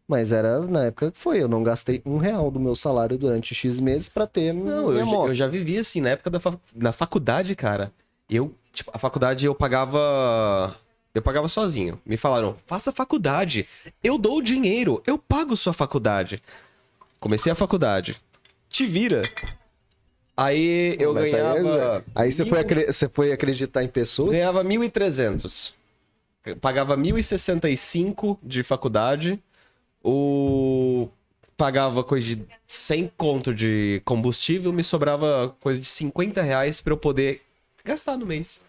Mas 0.08 0.32
era 0.32 0.60
na 0.62 0.86
época 0.86 1.12
que 1.12 1.18
foi. 1.18 1.40
Eu 1.40 1.46
não 1.48 1.62
gastei 1.62 2.02
um 2.04 2.16
real 2.16 2.50
do 2.50 2.58
meu 2.58 2.74
salário 2.74 3.16
durante 3.16 3.54
X 3.54 3.78
meses 3.78 4.08
pra 4.08 4.26
ter 4.26 4.52
Não, 4.52 4.88
minha 4.90 5.02
eu, 5.04 5.26
eu 5.28 5.34
já 5.34 5.46
vivi 5.46 5.78
assim, 5.78 6.00
na 6.00 6.10
época 6.10 6.30
da 6.30 6.40
fa- 6.40 6.58
na 6.74 6.90
faculdade, 6.92 7.54
cara. 7.54 7.92
Eu, 8.28 8.52
tipo, 8.78 8.90
a 8.94 8.98
faculdade 8.98 9.46
eu 9.46 9.54
pagava. 9.54 10.76
Eu 11.14 11.22
pagava 11.22 11.48
sozinho. 11.48 12.00
Me 12.04 12.16
falaram, 12.16 12.56
faça 12.66 12.92
faculdade. 12.92 13.66
Eu 14.02 14.18
dou 14.18 14.38
o 14.38 14.42
dinheiro, 14.42 15.02
eu 15.06 15.16
pago 15.18 15.56
sua 15.56 15.72
faculdade. 15.72 16.42
Comecei 17.20 17.50
a 17.50 17.54
faculdade. 17.54 18.16
Te 18.68 18.86
vira. 18.86 19.22
Aí 20.36 20.96
eu 21.00 21.12
Mas 21.14 21.34
aí- 21.34 21.40
ganhava. 21.40 22.04
Aí 22.14 22.30
você 22.30 22.46
foi, 22.46 22.60
acre- 22.60 22.86
você 22.92 23.08
foi 23.08 23.32
acreditar 23.32 23.82
em 23.82 23.88
pessoas? 23.88 24.30
Ganhava 24.30 24.62
1.300. 24.62 25.72
Eu 26.46 26.56
Pagava 26.56 26.96
1.065 26.96 28.38
de 28.42 28.62
faculdade. 28.62 29.42
O... 30.02 31.08
Pagava 31.56 32.04
coisa 32.04 32.36
de 32.36 32.46
100 32.64 33.10
conto 33.16 33.52
de 33.52 34.00
combustível. 34.04 34.72
Me 34.72 34.82
sobrava 34.84 35.56
coisa 35.58 35.80
de 35.80 35.86
50 35.88 36.40
reais 36.40 36.80
pra 36.80 36.92
eu 36.92 36.96
poder 36.96 37.42
gastar 37.84 38.16
no 38.16 38.24
mês. 38.24 38.60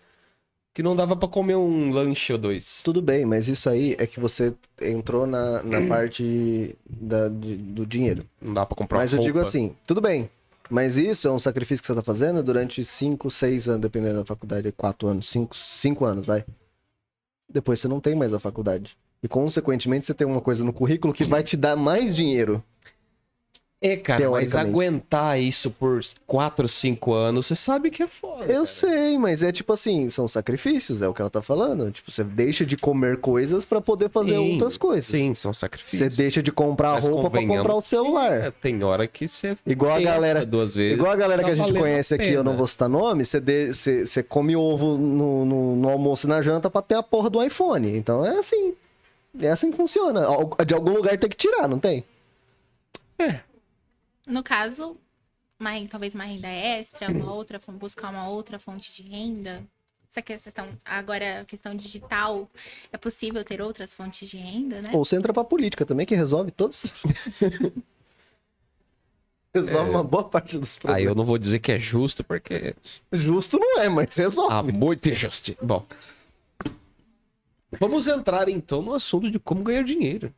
Que 0.80 0.84
não 0.84 0.96
dava 0.96 1.14
pra 1.14 1.28
comer 1.28 1.58
um 1.58 1.92
lanche 1.92 2.32
ou 2.32 2.40
dois. 2.40 2.80
Tudo 2.86 3.02
bem, 3.02 3.26
mas 3.26 3.50
isso 3.50 3.70
aí 3.70 3.98
é 4.00 4.08
que 4.08 4.18
você 4.18 4.54
entrou 4.82 5.28
na, 5.28 5.62
na 5.62 5.86
parte 5.90 6.74
da- 6.90 7.28
de- 7.28 7.58
do 7.58 7.86
dinheiro. 7.86 8.24
Não 8.42 8.54
dá 8.54 8.66
pra 8.66 8.78
comprar 8.78 8.98
Mas 9.00 9.12
eu 9.12 9.20
digo 9.20 9.40
assim, 9.40 9.76
tudo 9.86 10.00
bem. 10.00 10.30
Mas 10.70 10.96
isso 10.96 11.28
é 11.28 11.32
um 11.34 11.38
sacrifício 11.38 11.82
que 11.84 11.88
você 11.88 11.96
tá 11.96 12.02
fazendo 12.02 12.42
durante 12.42 12.86
5, 12.86 13.30
6 13.30 13.68
anos, 13.68 13.82
dependendo 13.82 14.20
da 14.20 14.26
faculdade, 14.26 14.72
4 14.72 15.10
anos, 15.10 15.28
5, 15.30 15.54
5 15.58 16.06
anos, 16.06 16.26
vai. 16.26 16.46
Depois 17.52 17.82
você 17.82 17.90
não 17.90 18.00
tem 18.00 18.16
mais 18.16 18.32
a 18.34 18.40
faculdade. 18.40 18.96
E 19.22 19.28
consequentemente 19.28 20.06
você 20.06 20.14
tem 20.14 20.26
uma 20.26 20.40
coisa 20.40 20.64
no 20.64 20.72
currículo 20.72 21.14
que 21.14 21.26
vai 21.26 21.44
te 21.44 21.58
dar 21.58 21.76
mais 21.76 22.16
dinheiro. 22.16 22.64
É, 23.82 23.96
cara, 23.96 24.30
mas 24.30 24.58
aguentar 24.58 25.40
isso 25.40 25.72
por 25.72 26.02
4, 26.28 26.68
5 26.68 27.14
anos, 27.14 27.46
você 27.46 27.56
sabe 27.56 27.90
que 27.90 28.04
é 28.04 28.08
foda. 28.10 28.44
Eu 28.44 28.66
sei, 28.66 29.18
mas 29.18 29.42
é 29.42 29.54
tipo 29.54 29.72
assim, 29.72 30.10
são 30.10 30.28
sacrifícios, 30.28 31.02
é 31.02 31.08
o 31.08 31.14
que 31.14 31.22
ela 31.22 31.30
tá 31.30 31.42
falando. 31.42 31.90
Tipo, 31.90 32.12
você 32.12 32.22
deixa 32.22 32.66
de 32.66 32.76
comer 32.76 33.22
coisas 33.22 33.64
pra 33.64 33.80
poder 33.80 34.10
fazer 34.10 34.32
Sim, 34.34 34.52
outras 34.52 34.76
coisas. 34.76 35.06
Sim, 35.06 35.34
são 35.34 35.54
Você 35.54 35.62
sacrifícios. 35.62 36.18
deixa 36.18 36.44
de 36.44 36.52
comprar 36.52 36.92
Mas 36.96 37.08
roupa 37.08 37.30
pra 37.30 37.48
comprar 37.48 37.74
o 37.74 37.82
celular. 37.82 38.48
É, 38.48 38.52
tem 38.52 38.84
hora 38.84 39.08
que 39.08 39.30
você 39.30 39.56
Igual 39.66 39.96
a 39.96 40.02
galera- 40.02 40.46
duas 40.46 40.76
vezes. 40.76 40.98
Igual 40.98 41.14
a 41.14 41.16
galera 41.16 41.42
tá 41.42 41.48
que 41.48 41.54
a 41.54 41.56
gente 41.56 41.74
conhece 41.80 42.14
a 42.14 42.18
aqui, 42.18 42.32
eu 42.32 42.44
não 42.44 42.58
vou 42.58 42.68
citar 42.68 42.90
nome, 42.90 43.24
você, 43.24 43.40
de- 43.40 43.72
você, 43.72 44.06
você 44.06 44.22
come 44.22 44.58
ovo 44.58 44.98
no, 44.98 45.46
no, 45.46 45.76
no 45.78 45.90
almoço 45.90 46.28
e 46.28 46.30
na 46.30 46.42
janta 46.42 46.70
pra 46.70 46.82
ter 46.82 46.96
a 46.96 47.04
porra 47.04 47.30
do 47.30 47.42
iPhone. 47.42 47.96
Então 47.96 48.26
é 48.26 48.40
assim. 48.40 48.74
É 49.40 49.50
assim 49.50 49.72
que 49.72 49.78
funciona. 49.78 50.26
De 50.68 50.74
algum 50.74 50.92
lugar 50.92 51.18
tem 51.18 51.30
que 51.30 51.38
tirar, 51.38 51.66
não 51.66 51.80
tem? 51.80 52.04
No 54.30 54.44
caso, 54.44 54.96
uma, 55.60 55.72
talvez 55.90 56.14
uma 56.14 56.24
renda 56.24 56.48
extra, 56.48 57.12
uma 57.12 57.34
outra, 57.34 57.60
fon- 57.60 57.74
buscar 57.74 58.10
uma 58.12 58.30
outra 58.30 58.60
fonte 58.60 58.94
de 58.96 59.10
renda. 59.10 59.64
Essa 60.10 60.22
questão, 60.22 60.68
agora, 60.86 61.42
a 61.42 61.46
questão 61.46 61.76
digital, 61.76 62.50
é 62.92 62.98
possível 62.98 63.44
ter 63.44 63.62
outras 63.62 63.94
fontes 63.94 64.28
de 64.30 64.38
renda, 64.38 64.82
né? 64.82 64.90
Ou 64.94 65.04
você 65.06 65.16
entra 65.16 65.32
pra 65.34 65.44
política 65.44 65.86
também, 65.86 66.06
que 66.06 66.16
resolve 66.16 66.52
todos. 66.52 66.84
resolve 69.54 69.90
uma 69.92 70.04
boa 70.04 70.24
parte 70.24 70.58
dos 70.58 70.76
Aí 70.78 70.80
problemas. 70.80 71.10
eu 71.10 71.16
não 71.16 71.26
vou 71.26 71.38
dizer 71.38 71.60
que 71.60 71.72
é 71.72 71.80
justo, 71.80 72.24
porque 72.24 72.76
Justo 73.12 73.58
não 73.60 73.80
é, 73.82 73.90
mas 73.90 74.16
resolve. 74.16 74.54
há 74.54 74.64
muita 74.64 75.10
injustiça. 75.10 75.58
Bom. 75.64 75.86
Vamos 77.80 78.08
entrar 78.08 78.50
então 78.50 78.82
no 78.82 78.94
assunto 78.94 79.30
de 79.30 79.40
como 79.40 79.64
ganhar 79.64 79.84
dinheiro. 79.84 80.34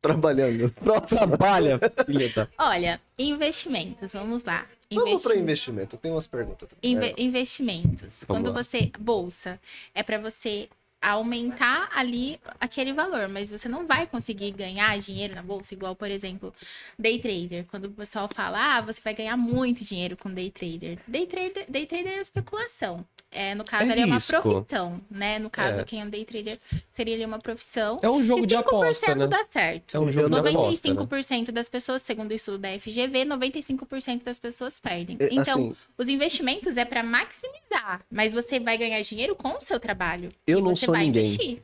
Trabalhando. 0.00 0.70
Trabalha, 1.08 1.78
filha 2.06 2.28
da. 2.32 2.48
Olha, 2.58 3.00
investimentos, 3.18 4.12
vamos 4.12 4.44
lá. 4.44 4.64
Vamos 4.90 5.10
Investi- 5.24 5.38
investimento. 5.38 5.96
Eu 5.96 6.00
tenho 6.00 6.14
umas 6.14 6.26
perguntas. 6.26 6.68
também. 6.68 6.92
Inve- 6.94 7.14
investimentos. 7.18 8.24
Vamos 8.26 8.42
Quando 8.44 8.54
lá. 8.56 8.62
você. 8.62 8.90
Bolsa. 8.98 9.60
É 9.94 10.02
pra 10.02 10.18
você 10.18 10.68
aumentar 11.00 11.88
ali 11.94 12.38
aquele 12.60 12.92
valor, 12.92 13.28
mas 13.30 13.50
você 13.50 13.68
não 13.68 13.86
vai 13.86 14.06
conseguir 14.06 14.50
ganhar 14.52 14.98
dinheiro 14.98 15.34
na 15.34 15.42
bolsa, 15.42 15.74
igual, 15.74 15.94
por 15.94 16.10
exemplo, 16.10 16.52
day 16.98 17.18
trader. 17.18 17.64
Quando 17.70 17.86
o 17.86 17.90
pessoal 17.90 18.28
fala, 18.32 18.76
ah, 18.76 18.80
você 18.80 19.00
vai 19.02 19.14
ganhar 19.14 19.36
muito 19.36 19.84
dinheiro 19.84 20.16
com 20.16 20.32
day 20.32 20.50
trader. 20.50 20.98
Day 21.06 21.26
trader, 21.26 21.64
day 21.68 21.86
trader 21.86 22.12
é 22.14 22.20
especulação. 22.20 23.04
É, 23.30 23.54
no 23.54 23.62
caso, 23.62 23.90
É 23.90 23.92
ali 23.92 24.00
é 24.00 24.06
uma 24.06 24.18
profissão, 24.18 25.02
né? 25.10 25.38
No 25.38 25.50
caso, 25.50 25.80
É. 25.80 25.84
quem 25.84 26.00
é 26.00 26.04
um 26.04 26.08
day 26.08 26.24
trader 26.24 26.58
seria 26.90 27.14
ali 27.14 27.26
uma 27.26 27.38
profissão. 27.38 27.98
É 28.00 28.08
um 28.08 28.22
jogo 28.22 28.46
de 28.46 28.56
5% 28.56 28.58
aposta, 28.60 29.14
né? 29.14 29.26
dá 29.26 29.44
certo. 29.44 29.94
É 29.94 30.00
um 30.00 30.10
jogo 30.10 30.30
de 30.30 30.38
aposta, 30.48 30.88
né? 30.88 30.94
95% 30.94 31.52
das 31.52 31.68
pessoas, 31.68 32.00
segundo 32.00 32.30
o 32.30 32.34
estudo 32.34 32.56
da 32.56 32.70
FGV, 32.80 33.26
95% 33.26 34.24
das 34.24 34.38
pessoas 34.38 34.80
perdem. 34.80 35.18
É, 35.20 35.28
Então, 35.30 35.60
assim- 35.60 35.76
os 35.98 36.08
investimentos 36.08 36.78
é 36.78 36.86
para 36.86 37.02
maximizar, 37.02 38.00
mas 38.10 38.32
você 38.32 38.58
vai 38.58 38.78
ganhar 38.78 39.00
dinheiro 39.02 39.36
com 39.36 39.50
o 39.58 39.60
seu 39.60 39.78
trabalho. 39.78 40.30
Eu 40.46 40.62
não 40.62 40.74
você 40.74 40.86
sou 40.88 40.94
vai 40.94 41.04
ninguém. 41.04 41.24
investir. 41.24 41.58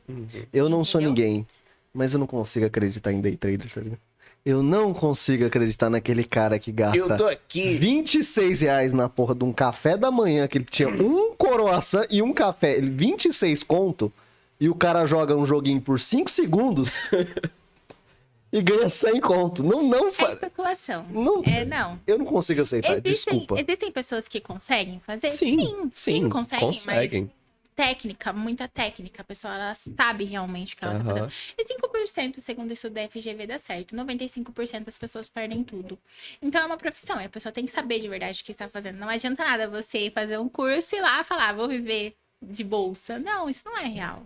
Eu 0.53 0.69
não 0.69 0.85
sou 0.85 1.01
Entendeu? 1.01 1.25
ninguém, 1.25 1.47
mas 1.93 2.13
eu 2.13 2.19
não 2.19 2.27
consigo 2.27 2.65
acreditar 2.65 3.11
em 3.11 3.19
day 3.21 3.35
trader, 3.35 3.73
tá 3.73 3.81
ligado? 3.81 3.99
Eu 4.45 4.61
não 4.61 4.93
consigo 4.93 5.43
acreditar 5.45 5.89
naquele 5.89 6.23
cara 6.23 6.59
que 6.59 6.71
gasta 6.71 7.31
aqui. 7.31 7.73
26 7.77 8.61
reais 8.61 8.93
na 8.93 9.09
porra 9.09 9.33
de 9.33 9.43
um 9.43 9.51
café 9.51 9.97
da 9.97 10.11
manhã, 10.11 10.47
que 10.47 10.59
ele 10.59 10.65
tinha 10.65 10.87
um 10.87 11.33
coroação 11.35 12.05
e 12.11 12.21
um 12.21 12.31
café, 12.31 12.75
ele 12.75 12.91
26 12.91 13.63
conto, 13.63 14.13
e 14.59 14.69
o 14.69 14.75
cara 14.75 15.05
joga 15.07 15.35
um 15.35 15.47
joguinho 15.47 15.81
por 15.81 15.99
5 15.99 16.29
segundos 16.29 17.09
e 18.53 18.61
ganha 18.61 18.87
100 18.87 19.19
conto. 19.21 19.63
Não, 19.63 19.81
não 19.81 20.09
É 20.09 20.11
fa... 20.11 20.25
especulação. 20.33 21.05
Não, 21.09 21.41
É, 21.43 21.65
não. 21.65 21.99
eu 22.05 22.17
não 22.19 22.25
consigo 22.25 22.61
aceitar, 22.61 22.91
Existem, 23.03 23.13
desculpa. 23.39 23.59
existem 23.59 23.91
pessoas 23.91 24.27
que 24.27 24.39
conseguem 24.39 25.01
fazer? 25.05 25.29
Sim, 25.29 25.57
sim, 25.59 25.89
sim, 25.91 26.29
conseguem, 26.29 26.67
conseguem. 26.67 27.21
mas 27.23 27.31
técnica, 27.75 28.31
muita 28.31 28.67
técnica. 28.67 29.21
A 29.21 29.25
pessoa 29.25 29.53
ela 29.53 29.75
sabe 29.75 30.23
realmente 30.23 30.73
o 30.73 30.77
que 30.77 30.83
ela 30.85 30.93
tá 30.95 31.03
Aham. 31.03 31.13
fazendo. 31.13 31.31
E 31.57 31.65
5%, 31.65 32.39
segundo 32.41 32.69
o 32.69 32.73
estudo 32.73 32.93
da 32.93 33.01
FGV, 33.05 33.45
dá 33.47 33.57
certo. 33.57 33.95
95% 33.95 34.85
das 34.85 34.97
pessoas 34.97 35.27
perdem 35.27 35.63
tudo. 35.63 35.99
Então 36.41 36.61
é 36.61 36.65
uma 36.65 36.77
profissão, 36.77 37.19
e 37.21 37.25
a 37.25 37.29
pessoa 37.29 37.51
tem 37.51 37.65
que 37.65 37.71
saber 37.71 37.99
de 37.99 38.07
verdade 38.07 38.41
o 38.41 38.45
que 38.45 38.51
está 38.51 38.69
fazendo. 38.69 38.97
Não 38.97 39.09
adianta 39.09 39.43
nada 39.43 39.67
você 39.67 40.09
fazer 40.13 40.37
um 40.39 40.47
curso 40.49 40.95
e 40.95 40.99
ir 40.99 41.01
lá 41.01 41.23
falar, 41.23 41.49
"Ah, 41.49 41.53
vou 41.53 41.67
viver 41.67 42.15
de 42.41 42.63
bolsa. 42.63 43.19
Não, 43.19 43.49
isso 43.49 43.63
não 43.65 43.77
é 43.77 43.85
real. 43.85 44.25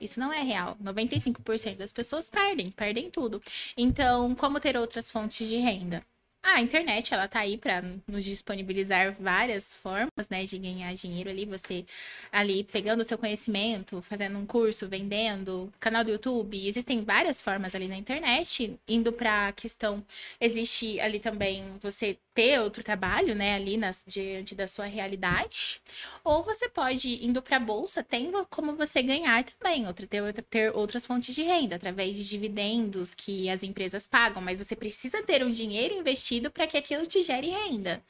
Isso 0.00 0.18
não 0.18 0.32
é 0.32 0.42
real. 0.42 0.76
95% 0.80 1.78
das 1.78 1.92
pessoas 1.92 2.28
perdem, 2.28 2.70
perdem 2.72 3.10
tudo. 3.10 3.40
Então, 3.76 4.34
como 4.34 4.58
ter 4.58 4.76
outras 4.76 5.10
fontes 5.10 5.48
de 5.48 5.56
renda? 5.58 6.02
A 6.44 6.60
internet, 6.60 7.14
ela 7.14 7.28
tá 7.28 7.38
aí 7.38 7.56
para 7.56 7.82
nos 8.06 8.24
disponibilizar 8.24 9.14
várias 9.18 9.76
formas, 9.76 10.28
né, 10.28 10.44
de 10.44 10.58
ganhar 10.58 10.92
dinheiro 10.94 11.30
ali, 11.30 11.46
você 11.46 11.84
ali 12.32 12.64
pegando 12.64 13.00
o 13.00 13.04
seu 13.04 13.16
conhecimento, 13.16 14.02
fazendo 14.02 14.36
um 14.38 14.44
curso, 14.44 14.88
vendendo, 14.88 15.72
canal 15.78 16.02
do 16.04 16.10
YouTube, 16.10 16.66
existem 16.66 17.04
várias 17.04 17.40
formas 17.40 17.74
ali 17.76 17.86
na 17.86 17.96
internet, 17.96 18.76
indo 18.88 19.12
para 19.12 19.48
a 19.48 19.52
questão, 19.52 20.04
existe 20.40 21.00
ali 21.00 21.20
também 21.20 21.78
você 21.80 22.18
ter 22.34 22.60
outro 22.60 22.82
trabalho, 22.82 23.34
né, 23.34 23.54
ali 23.54 23.76
nas, 23.76 24.02
diante 24.06 24.54
da 24.54 24.66
sua 24.66 24.86
realidade, 24.86 25.80
ou 26.24 26.42
você 26.42 26.68
pode, 26.68 27.24
indo 27.24 27.42
para 27.42 27.56
a 27.56 27.60
bolsa, 27.60 28.02
tem 28.02 28.32
como 28.48 28.74
você 28.74 29.02
ganhar 29.02 29.44
também, 29.44 29.86
outra, 29.86 30.06
ter, 30.06 30.42
ter 30.44 30.74
outras 30.74 31.04
fontes 31.04 31.34
de 31.34 31.42
renda, 31.42 31.76
através 31.76 32.16
de 32.16 32.26
dividendos 32.28 33.14
que 33.14 33.50
as 33.50 33.62
empresas 33.62 34.06
pagam, 34.06 34.42
mas 34.42 34.58
você 34.58 34.74
precisa 34.74 35.22
ter 35.22 35.44
um 35.44 35.50
dinheiro 35.50 35.94
investido 35.94 36.50
para 36.50 36.66
que 36.66 36.76
aquilo 36.76 37.06
te 37.06 37.22
gere 37.22 37.50
renda. 37.50 38.02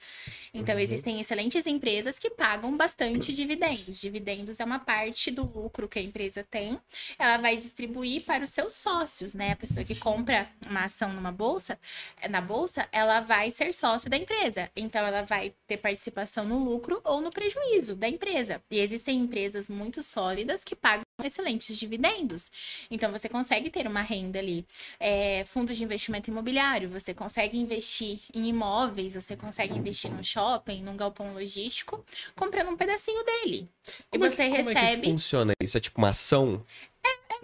Então, 0.54 0.78
existem 0.78 1.18
excelentes 1.20 1.66
empresas 1.66 2.18
que 2.18 2.28
pagam 2.28 2.76
bastante 2.76 3.32
dividendos. 3.32 3.98
Dividendos 3.98 4.60
é 4.60 4.64
uma 4.64 4.78
parte 4.78 5.30
do 5.30 5.42
lucro 5.42 5.88
que 5.88 5.98
a 5.98 6.02
empresa 6.02 6.46
tem, 6.48 6.78
ela 7.18 7.38
vai 7.38 7.56
distribuir 7.56 8.24
para 8.24 8.44
os 8.44 8.50
seus 8.50 8.74
sócios, 8.74 9.34
né? 9.34 9.52
A 9.52 9.56
pessoa 9.56 9.84
que 9.84 9.98
compra 9.98 10.48
uma 10.68 10.84
ação 10.84 11.12
numa 11.12 11.32
bolsa, 11.32 11.78
na 12.28 12.40
bolsa, 12.40 12.86
ela 12.92 13.20
vai 13.20 13.50
ser 13.50 13.72
sócio 13.72 14.10
da 14.12 14.18
empresa. 14.18 14.70
Então, 14.76 15.04
ela 15.06 15.22
vai 15.22 15.54
ter 15.66 15.78
participação 15.78 16.44
no 16.44 16.62
lucro 16.62 17.00
ou 17.02 17.20
no 17.22 17.30
prejuízo 17.30 17.96
da 17.96 18.06
empresa. 18.08 18.62
E 18.70 18.78
existem 18.78 19.18
empresas 19.18 19.70
muito 19.70 20.02
sólidas 20.02 20.62
que 20.62 20.76
pagam 20.76 21.02
excelentes 21.24 21.76
dividendos. 21.78 22.52
Então, 22.90 23.10
você 23.10 23.26
consegue 23.28 23.70
ter 23.70 23.86
uma 23.86 24.02
renda 24.02 24.38
ali. 24.38 24.66
É, 25.00 25.44
fundos 25.46 25.76
de 25.78 25.84
investimento 25.84 26.30
imobiliário, 26.30 26.90
você 26.90 27.14
consegue 27.14 27.56
investir 27.58 28.20
em 28.34 28.46
imóveis, 28.48 29.14
você 29.14 29.34
consegue 29.34 29.74
investir 29.76 30.10
num 30.10 30.22
shopping, 30.22 30.82
num 30.82 30.96
galpão 30.96 31.32
logístico, 31.32 32.04
comprando 32.36 32.68
um 32.68 32.76
pedacinho 32.76 33.24
dele. 33.24 33.66
E 34.12 34.18
Como 34.18 34.26
é 34.26 34.28
que- 34.28 34.36
você 34.36 34.44
como 34.50 34.70
é 34.70 34.74
que 34.74 34.80
recebe. 34.80 35.10
funciona 35.10 35.52
isso? 35.62 35.76
É 35.76 35.80
tipo 35.80 35.98
uma 35.98 36.10
ação? 36.10 36.62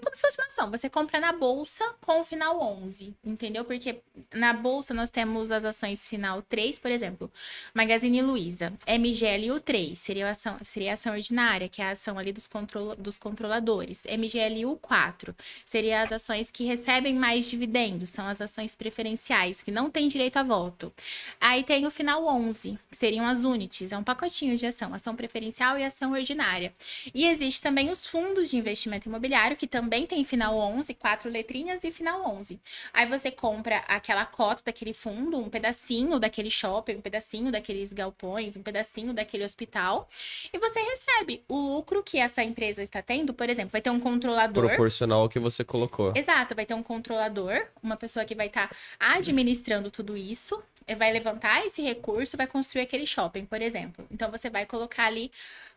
Como 0.03 0.15
se 0.15 0.23
fosse 0.23 0.39
uma 0.41 0.47
ação. 0.47 0.71
Você 0.71 0.89
compra 0.89 1.19
na 1.21 1.33
bolsa 1.33 1.85
com 2.01 2.21
o 2.21 2.25
final 2.25 2.61
11, 2.61 3.15
entendeu? 3.25 3.65
Porque 3.65 4.01
na 4.33 4.53
bolsa 4.53 4.95
nós 4.95 5.11
temos 5.11 5.51
as 5.51 5.65
ações 5.65 6.07
final 6.07 6.41
3, 6.43 6.79
por 6.79 6.91
exemplo, 6.91 7.31
Magazine 7.75 8.23
Luiza, 8.23 8.73
MGLU 8.87 9.61
3, 9.61 9.99
seria 9.99 10.29
a 10.29 10.31
ação, 10.31 10.57
seria 10.65 10.93
a 10.93 10.95
ação 10.95 11.13
ordinária, 11.13 11.69
que 11.69 11.83
é 11.83 11.87
a 11.87 11.91
ação 11.91 12.19
ali 12.19 12.33
dos, 12.33 12.47
control, 12.47 12.95
dos 12.97 13.19
controladores. 13.19 14.05
MGLU 14.07 14.77
4 14.77 15.35
seria 15.65 16.03
as 16.03 16.13
ações 16.13 16.51
que 16.51 16.65
recebem 16.65 17.15
mais 17.15 17.51
dividendos, 17.51 18.11
são 18.11 18.27
as 18.27 18.41
ações 18.41 18.75
preferenciais, 18.75 19.63
que 19.63 19.71
não 19.71 19.91
têm 19.91 20.09
direito 20.09 20.37
a 20.37 20.43
voto. 20.43 20.93
Aí 21.41 21.65
tem 21.65 21.87
o 21.87 21.91
final 21.91 22.25
11, 22.25 22.79
que 22.91 22.97
seriam 22.97 23.27
as 23.27 23.45
units, 23.45 23.93
é 23.93 23.99
um 23.99 24.05
pacotinho 24.05 24.57
de 24.57 24.67
ação, 24.67 24.95
ação 24.95 25.17
preferencial 25.17 25.79
e 25.79 25.85
ação 25.85 26.13
ordinária. 26.13 26.73
E 27.13 27.27
existe 27.27 27.61
também 27.61 27.91
os 27.91 28.07
fundos 28.07 28.49
de 28.51 28.57
investimento 28.57 29.09
imobiliário, 29.09 29.57
que 29.57 29.67
também 29.67 29.88
tem 29.89 30.25
final 30.25 30.57
11, 30.57 30.95
quatro 30.95 31.31
letrinhas 31.31 31.85
e 31.85 31.93
final 31.93 32.27
11. 32.37 32.61
Aí 32.93 33.07
você 33.07 33.31
compra 33.31 33.79
aquela 33.89 34.25
cota 34.25 34.63
daquele 34.67 34.93
fundo, 34.93 35.39
um 35.39 35.49
pedacinho 35.49 36.19
daquele 36.19 36.51
shopping, 36.51 36.97
um 36.97 37.01
pedacinho 37.01 37.51
daqueles 37.53 37.93
galpões, 37.93 38.57
um 38.57 38.63
pedacinho 38.63 39.13
daquele 39.13 39.45
hospital, 39.45 40.09
e 40.53 40.59
você 40.59 40.81
recebe 40.81 41.43
o 41.49 41.57
lucro 41.57 42.03
que 42.03 42.19
essa 42.19 42.43
empresa 42.43 42.83
está 42.83 43.01
tendo, 43.03 43.33
por 43.33 43.49
exemplo, 43.49 43.71
vai 43.71 43.81
ter 43.81 43.91
um 43.91 44.01
controlador. 44.01 44.67
Proporcional 44.67 45.23
ao 45.23 45.29
que 45.29 45.39
você 45.39 45.65
colocou. 45.65 46.13
Exato, 46.15 46.55
vai 46.55 46.67
ter 46.67 46.75
um 46.75 46.83
controlador, 46.83 47.67
uma 47.83 47.97
pessoa 47.97 48.25
que 48.25 48.35
vai 48.35 48.47
estar 48.47 48.75
administrando 48.99 49.91
tudo 49.91 50.17
isso, 50.17 50.63
vai 50.95 51.13
levantar 51.13 51.65
esse 51.65 51.83
recurso, 51.83 52.37
vai 52.37 52.47
construir 52.47 52.83
aquele 52.83 53.07
shopping, 53.07 53.45
por 53.45 53.61
exemplo. 53.61 54.07
Então 54.11 54.31
você 54.31 54.49
vai 54.49 54.67
colocar 54.67 55.05
ali 55.05 55.31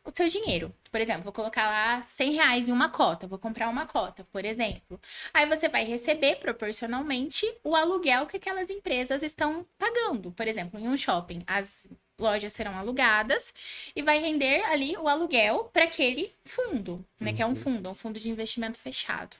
o 0.03 0.11
seu 0.11 0.27
dinheiro. 0.27 0.73
Por 0.91 0.99
exemplo, 0.99 1.23
vou 1.23 1.33
colocar 1.33 1.67
lá 1.67 2.03
100 2.07 2.33
reais 2.33 2.69
em 2.69 2.71
uma 2.71 2.89
cota, 2.89 3.27
vou 3.27 3.39
comprar 3.39 3.69
uma 3.69 3.85
cota, 3.85 4.25
por 4.31 4.45
exemplo. 4.45 4.99
Aí 5.33 5.45
você 5.45 5.69
vai 5.69 5.83
receber 5.83 6.37
proporcionalmente 6.37 7.45
o 7.63 7.75
aluguel 7.75 8.25
que 8.25 8.37
aquelas 8.37 8.69
empresas 8.69 9.23
estão 9.23 9.65
pagando. 9.77 10.31
Por 10.31 10.47
exemplo, 10.47 10.79
em 10.79 10.87
um 10.87 10.97
shopping, 10.97 11.43
as 11.45 11.87
lojas 12.19 12.53
serão 12.53 12.77
alugadas 12.77 13.53
e 13.95 14.01
vai 14.01 14.19
render 14.19 14.63
ali 14.65 14.95
o 14.97 15.07
aluguel 15.07 15.65
para 15.65 15.85
aquele 15.85 16.33
fundo, 16.45 17.03
né? 17.19 17.33
Que 17.33 17.41
é 17.41 17.45
um 17.45 17.55
fundo, 17.55 17.87
é 17.87 17.91
um 17.91 17.95
fundo 17.95 18.19
de 18.19 18.29
investimento 18.29 18.77
fechado 18.77 19.35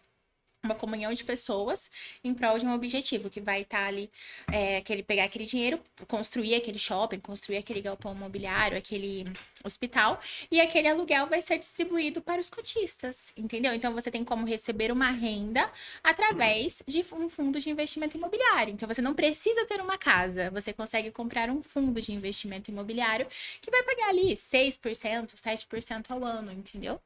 uma 0.63 0.75
comunhão 0.75 1.11
de 1.13 1.23
pessoas 1.23 1.89
em 2.23 2.33
prol 2.33 2.59
de 2.59 2.65
um 2.65 2.73
objetivo, 2.73 3.29
que 3.29 3.41
vai 3.41 3.61
estar 3.61 3.85
ali, 3.85 4.09
é, 4.51 4.77
aquele, 4.77 5.01
pegar 5.01 5.23
aquele 5.23 5.45
dinheiro, 5.45 5.79
construir 6.07 6.55
aquele 6.55 6.77
shopping, 6.77 7.19
construir 7.19 7.57
aquele 7.57 7.81
galpão 7.81 8.13
imobiliário, 8.13 8.77
aquele 8.77 9.25
hospital, 9.63 10.19
e 10.49 10.59
aquele 10.59 10.87
aluguel 10.87 11.27
vai 11.27 11.41
ser 11.41 11.57
distribuído 11.57 12.21
para 12.21 12.41
os 12.41 12.49
cotistas, 12.49 13.31
entendeu? 13.35 13.73
Então 13.73 13.93
você 13.93 14.11
tem 14.11 14.23
como 14.23 14.45
receber 14.45 14.91
uma 14.91 15.09
renda 15.09 15.69
através 16.03 16.81
de 16.87 17.05
um 17.13 17.29
fundo 17.29 17.59
de 17.59 17.69
investimento 17.69 18.17
imobiliário. 18.17 18.73
Então 18.73 18.87
você 18.87 19.01
não 19.01 19.13
precisa 19.13 19.65
ter 19.65 19.81
uma 19.81 19.97
casa, 19.97 20.49
você 20.51 20.73
consegue 20.73 21.11
comprar 21.11 21.49
um 21.49 21.61
fundo 21.61 22.01
de 22.01 22.11
investimento 22.11 22.71
imobiliário 22.71 23.27
que 23.61 23.71
vai 23.71 23.83
pagar 23.83 24.09
ali 24.09 24.33
6%, 24.33 25.35
7% 25.35 26.05
ao 26.09 26.23
ano, 26.23 26.51
entendeu? 26.51 26.99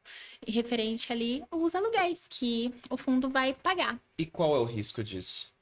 E 0.46 0.52
referente 0.52 1.12
ali 1.12 1.44
os 1.52 1.76
aluguéis 1.76 2.28
que 2.28 2.74
o 2.90 2.98
fundo 2.98 3.30
vai 3.30 3.54
pagar. 3.54 4.00
E 4.18 4.26
qual 4.26 4.56
é 4.56 4.60
o 4.60 4.66
risco 4.66 5.04
disso? 5.04 5.54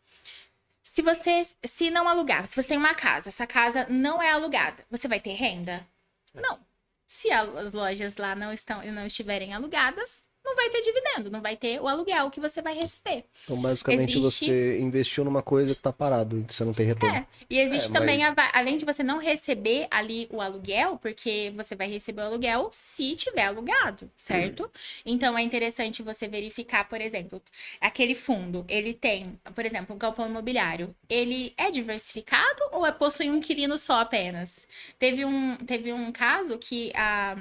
Se 0.81 1.01
você 1.01 1.43
se 1.63 1.89
não 1.89 2.07
alugar, 2.07 2.45
se 2.45 2.55
você 2.55 2.67
tem 2.67 2.77
uma 2.77 2.93
casa, 2.93 3.29
essa 3.29 3.47
casa 3.47 3.87
não 3.89 4.21
é 4.21 4.29
alugada, 4.31 4.85
você 4.91 5.07
vai 5.07 5.19
ter 5.19 5.31
renda? 5.31 5.87
Não. 6.33 6.59
Se 7.15 7.31
as 7.31 7.73
lojas 7.73 8.17
lá 8.17 8.33
não 8.33 8.51
estão 8.51 8.83
não 8.91 9.05
estiverem 9.05 9.53
alugadas, 9.53 10.23
não 10.45 10.55
vai 10.55 10.69
ter 10.69 10.81
dividendo, 10.81 11.31
não 11.31 11.41
vai 11.41 11.55
ter 11.55 11.79
o 11.81 11.87
aluguel 11.87 12.29
que 12.29 12.39
você 12.39 12.61
vai 12.61 12.73
receber. 12.75 13.23
Então, 13.45 13.59
basicamente, 13.61 14.17
Existe- 14.17 14.45
você 14.45 14.79
investiu 14.79 15.23
numa 15.23 15.41
coisa 15.41 15.73
que 15.73 15.81
tá 15.81 15.91
parado, 15.93 16.43
que 16.47 16.53
você 16.53 16.63
não 16.65 16.73
tem 16.73 16.85
retorno. 16.85 17.15
É, 17.15 17.25
e 17.49 17.59
existe 17.59 17.89
É, 17.89 17.93
também, 17.93 18.19
mas- 18.19 18.37
a 18.37 18.51
além 18.59 18.77
de 18.77 18.85
você 18.85 19.01
não 19.03 19.17
receber 19.19 19.87
ali 19.89 20.27
o 20.31 20.41
aluguel, 20.41 20.97
porque 20.97 21.51
você 21.55 21.75
vai 21.75 21.89
receber 21.89 22.21
o 22.21 22.25
aluguel 22.25 22.69
se 22.71 23.15
tiver 23.15 23.45
alugado, 23.45 24.09
certo? 24.15 24.69
Então 25.05 25.37
é 25.37 25.41
interessante 25.41 26.03
você 26.03 26.27
verificar, 26.27 26.87
por 26.89 26.99
exemplo, 26.99 27.41
aquele 27.79 28.15
fundo, 28.15 28.65
ele 28.67 28.93
tem, 28.93 29.39
por 29.55 29.65
exemplo, 29.65 29.95
um 29.95 29.97
galpão 29.99 30.27
imobiliário, 30.27 30.93
ele 31.09 31.53
é 31.57 31.71
diversificado 31.71 32.61
ou 32.71 32.85
é 32.85 32.91
possui 32.91 33.29
um 33.29 33.37
inquilino 33.37 33.77
só 33.77 34.01
apenas? 34.01 34.67
Teve 34.99 35.23
um, 35.25 35.55
teve 35.57 35.93
um 35.93 36.11
caso 36.11 36.57
que 36.57 36.91
a 36.95 37.37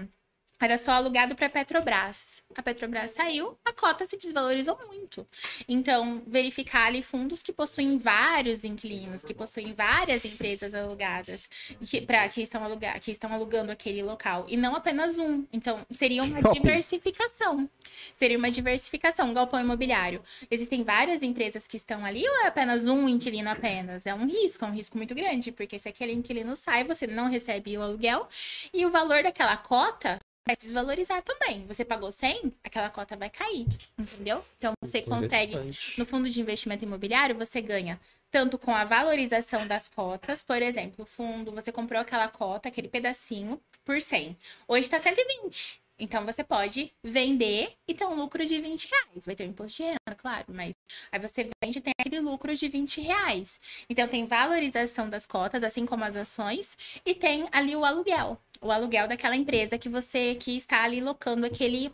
era 0.64 0.78
só 0.78 0.92
alugado 0.92 1.34
para 1.34 1.48
Petrobras. 1.48 2.42
A 2.54 2.62
Petrobras 2.62 3.12
saiu, 3.12 3.56
a 3.64 3.72
cota 3.72 4.04
se 4.04 4.16
desvalorizou 4.16 4.78
muito. 4.88 5.26
Então, 5.68 6.22
verificar 6.26 6.86
ali 6.86 7.02
fundos 7.02 7.42
que 7.42 7.52
possuem 7.52 7.98
vários 7.98 8.62
inquilinos, 8.62 9.24
que 9.24 9.32
possuem 9.32 9.72
várias 9.72 10.24
empresas 10.24 10.74
alugadas, 10.74 11.48
que, 11.82 12.00
pra, 12.00 12.28
que, 12.28 12.42
estão 12.42 12.62
que 13.00 13.10
estão 13.10 13.32
alugando 13.32 13.72
aquele 13.72 14.02
local, 14.02 14.44
e 14.48 14.56
não 14.56 14.74
apenas 14.74 15.18
um. 15.18 15.44
Então, 15.52 15.84
seria 15.90 16.22
uma 16.22 16.40
Shopping. 16.40 16.60
diversificação. 16.60 17.68
Seria 18.12 18.38
uma 18.38 18.50
diversificação, 18.50 19.30
um 19.30 19.34
galpão 19.34 19.60
imobiliário. 19.60 20.22
Existem 20.50 20.84
várias 20.84 21.22
empresas 21.22 21.66
que 21.66 21.76
estão 21.76 22.04
ali 22.04 22.26
ou 22.28 22.44
é 22.44 22.46
apenas 22.46 22.86
um 22.86 23.08
inquilino 23.08 23.50
apenas? 23.50 24.06
É 24.06 24.14
um 24.14 24.26
risco, 24.26 24.64
é 24.64 24.68
um 24.68 24.72
risco 24.72 24.96
muito 24.96 25.14
grande, 25.14 25.50
porque 25.52 25.78
se 25.78 25.88
aquele 25.88 26.12
inquilino 26.12 26.54
sai, 26.54 26.84
você 26.84 27.06
não 27.06 27.28
recebe 27.28 27.76
o 27.76 27.82
aluguel 27.82 28.28
e 28.72 28.84
o 28.84 28.90
valor 28.90 29.22
daquela 29.22 29.56
cota 29.56 30.20
vai 30.46 30.56
desvalorizar 30.56 31.22
também. 31.22 31.66
Você 31.66 31.84
pagou 31.84 32.10
100, 32.10 32.52
aquela 32.62 32.90
cota 32.90 33.16
vai 33.16 33.30
cair, 33.30 33.66
entendeu? 33.98 34.44
Então 34.58 34.72
você 34.82 35.02
consegue 35.02 35.56
no 35.96 36.06
fundo 36.06 36.28
de 36.28 36.40
investimento 36.40 36.84
imobiliário, 36.84 37.36
você 37.36 37.60
ganha 37.60 38.00
tanto 38.30 38.58
com 38.58 38.74
a 38.74 38.84
valorização 38.84 39.66
das 39.66 39.88
cotas, 39.88 40.42
por 40.42 40.62
exemplo, 40.62 41.04
o 41.04 41.06
fundo, 41.06 41.52
você 41.52 41.70
comprou 41.70 42.00
aquela 42.00 42.28
cota, 42.28 42.68
aquele 42.68 42.88
pedacinho, 42.88 43.60
por 43.84 44.00
100. 44.00 44.36
Hoje 44.66 44.86
está 44.86 44.98
120. 44.98 45.82
Então, 45.98 46.24
você 46.24 46.42
pode 46.42 46.92
vender 47.02 47.74
e 47.86 47.94
ter 47.94 48.04
um 48.06 48.14
lucro 48.14 48.44
de 48.44 48.60
20 48.60 48.88
reais. 48.88 49.26
Vai 49.26 49.36
ter 49.36 49.44
um 49.44 49.50
imposto 49.50 49.82
de 49.82 49.82
renda, 49.84 50.16
claro, 50.16 50.46
mas 50.48 50.74
aí 51.10 51.20
você 51.20 51.48
vende 51.62 51.78
e 51.78 51.82
tem 51.82 51.92
aquele 51.98 52.20
lucro 52.20 52.54
de 52.56 52.68
20 52.68 53.00
reais. 53.00 53.60
Então, 53.88 54.08
tem 54.08 54.26
valorização 54.26 55.08
das 55.08 55.26
cotas, 55.26 55.62
assim 55.62 55.86
como 55.86 56.04
as 56.04 56.16
ações, 56.16 56.76
e 57.04 57.14
tem 57.14 57.46
ali 57.52 57.76
o 57.76 57.84
aluguel. 57.84 58.38
O 58.60 58.70
aluguel 58.70 59.08
daquela 59.08 59.36
empresa 59.36 59.78
que 59.78 59.88
você 59.88 60.34
que 60.34 60.56
está 60.56 60.82
ali 60.82 61.00
locando 61.00 61.44
aquele 61.44 61.92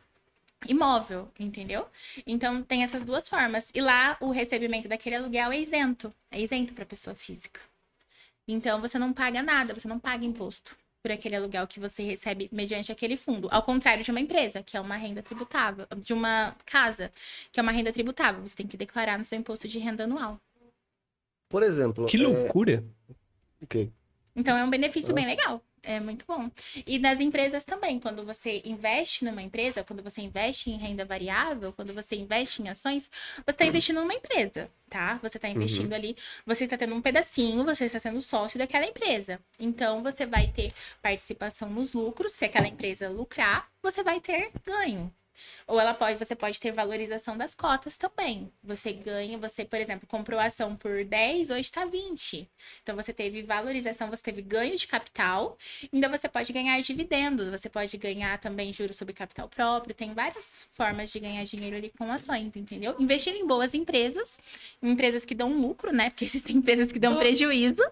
imóvel, 0.66 1.30
entendeu? 1.38 1.86
Então 2.26 2.62
tem 2.62 2.82
essas 2.82 3.04
duas 3.04 3.28
formas. 3.28 3.70
E 3.74 3.80
lá 3.80 4.16
o 4.20 4.30
recebimento 4.30 4.88
daquele 4.88 5.16
aluguel 5.16 5.52
é 5.52 5.60
isento, 5.60 6.12
é 6.30 6.40
isento 6.40 6.74
para 6.74 6.84
pessoa 6.86 7.14
física. 7.14 7.60
Então 8.46 8.80
você 8.80 8.98
não 8.98 9.12
paga 9.12 9.42
nada, 9.42 9.74
você 9.74 9.86
não 9.86 9.98
paga 9.98 10.24
imposto 10.24 10.76
por 11.08 11.12
aquele 11.12 11.36
aluguel 11.36 11.66
que 11.66 11.80
você 11.80 12.02
recebe 12.02 12.50
mediante 12.52 12.92
aquele 12.92 13.16
fundo. 13.16 13.48
Ao 13.50 13.62
contrário 13.62 14.04
de 14.04 14.10
uma 14.10 14.20
empresa, 14.20 14.62
que 14.62 14.76
é 14.76 14.80
uma 14.80 14.96
renda 14.96 15.22
tributável, 15.22 15.86
de 15.96 16.12
uma 16.12 16.54
casa, 16.66 17.10
que 17.50 17.58
é 17.58 17.62
uma 17.62 17.72
renda 17.72 17.90
tributável, 17.90 18.46
você 18.46 18.54
tem 18.54 18.66
que 18.66 18.76
declarar 18.76 19.16
no 19.16 19.24
seu 19.24 19.38
imposto 19.38 19.66
de 19.66 19.78
renda 19.78 20.04
anual. 20.04 20.38
Por 21.48 21.62
exemplo. 21.62 22.04
Que 22.04 22.18
é, 22.18 22.20
loucura. 22.20 22.84
o 23.58 23.66
quê? 23.66 23.88
Então 24.36 24.54
é 24.54 24.62
um 24.62 24.68
benefício 24.68 25.14
bem 25.14 25.24
legal. 25.24 25.62
É 25.82 26.00
muito 26.00 26.24
bom. 26.26 26.50
E 26.86 26.98
nas 26.98 27.20
empresas 27.20 27.64
também, 27.64 27.98
quando 28.00 28.24
você 28.24 28.60
investe 28.64 29.24
numa 29.24 29.42
empresa, 29.42 29.84
quando 29.84 30.02
você 30.02 30.20
investe 30.20 30.70
em 30.70 30.76
renda 30.76 31.04
variável, 31.04 31.72
quando 31.72 31.94
você 31.94 32.16
investe 32.16 32.62
em 32.62 32.68
ações, 32.68 33.10
você 33.36 33.50
está 33.50 33.64
investindo 33.64 34.00
numa 34.00 34.14
empresa, 34.14 34.70
tá? 34.88 35.18
Você 35.22 35.38
está 35.38 35.48
investindo 35.48 35.92
ali, 35.92 36.16
você 36.44 36.64
está 36.64 36.76
tendo 36.76 36.94
um 36.94 37.00
pedacinho, 37.00 37.64
você 37.64 37.84
está 37.84 37.98
sendo 37.98 38.20
sócio 38.20 38.58
daquela 38.58 38.86
empresa. 38.86 39.40
Então 39.58 40.02
você 40.02 40.26
vai 40.26 40.48
ter 40.48 40.72
participação 41.00 41.70
nos 41.70 41.92
lucros, 41.92 42.32
se 42.32 42.44
aquela 42.44 42.68
empresa 42.68 43.08
lucrar, 43.08 43.68
você 43.82 44.02
vai 44.02 44.20
ter 44.20 44.50
ganho. 44.64 45.12
Ou 45.66 45.80
ela 45.80 45.94
pode, 45.94 46.18
você 46.18 46.34
pode 46.34 46.58
ter 46.58 46.72
valorização 46.72 47.36
das 47.36 47.54
cotas 47.54 47.96
também. 47.96 48.50
Você 48.62 48.92
ganha, 48.92 49.38
você, 49.38 49.64
por 49.64 49.80
exemplo, 49.80 50.06
comprou 50.06 50.38
a 50.38 50.44
ação 50.44 50.76
por 50.76 51.04
10, 51.04 51.50
hoje 51.50 51.60
está 51.60 51.84
20. 51.84 52.48
Então 52.82 52.96
você 52.96 53.12
teve 53.12 53.42
valorização, 53.42 54.10
você 54.10 54.22
teve 54.22 54.42
ganho 54.42 54.76
de 54.76 54.86
capital, 54.86 55.56
ainda 55.92 56.08
você 56.08 56.28
pode 56.28 56.52
ganhar 56.52 56.80
dividendos, 56.80 57.48
você 57.48 57.68
pode 57.68 57.96
ganhar 57.96 58.38
também 58.38 58.72
juros 58.72 58.96
sobre 58.96 59.14
capital 59.14 59.48
próprio, 59.48 59.94
tem 59.94 60.14
várias 60.14 60.68
formas 60.74 61.10
de 61.10 61.20
ganhar 61.20 61.44
dinheiro 61.44 61.76
ali 61.76 61.90
com 61.90 62.10
ações, 62.10 62.56
entendeu? 62.56 62.94
Investindo 62.98 63.36
em 63.36 63.46
boas 63.46 63.74
empresas, 63.74 64.38
em 64.82 64.90
empresas 64.90 65.24
que 65.24 65.34
dão 65.34 65.52
lucro, 65.52 65.92
né? 65.92 66.10
Porque 66.10 66.24
existem 66.26 66.56
empresas 66.56 66.92
que 66.92 66.98
dão 66.98 67.16
prejuízo, 67.16 67.82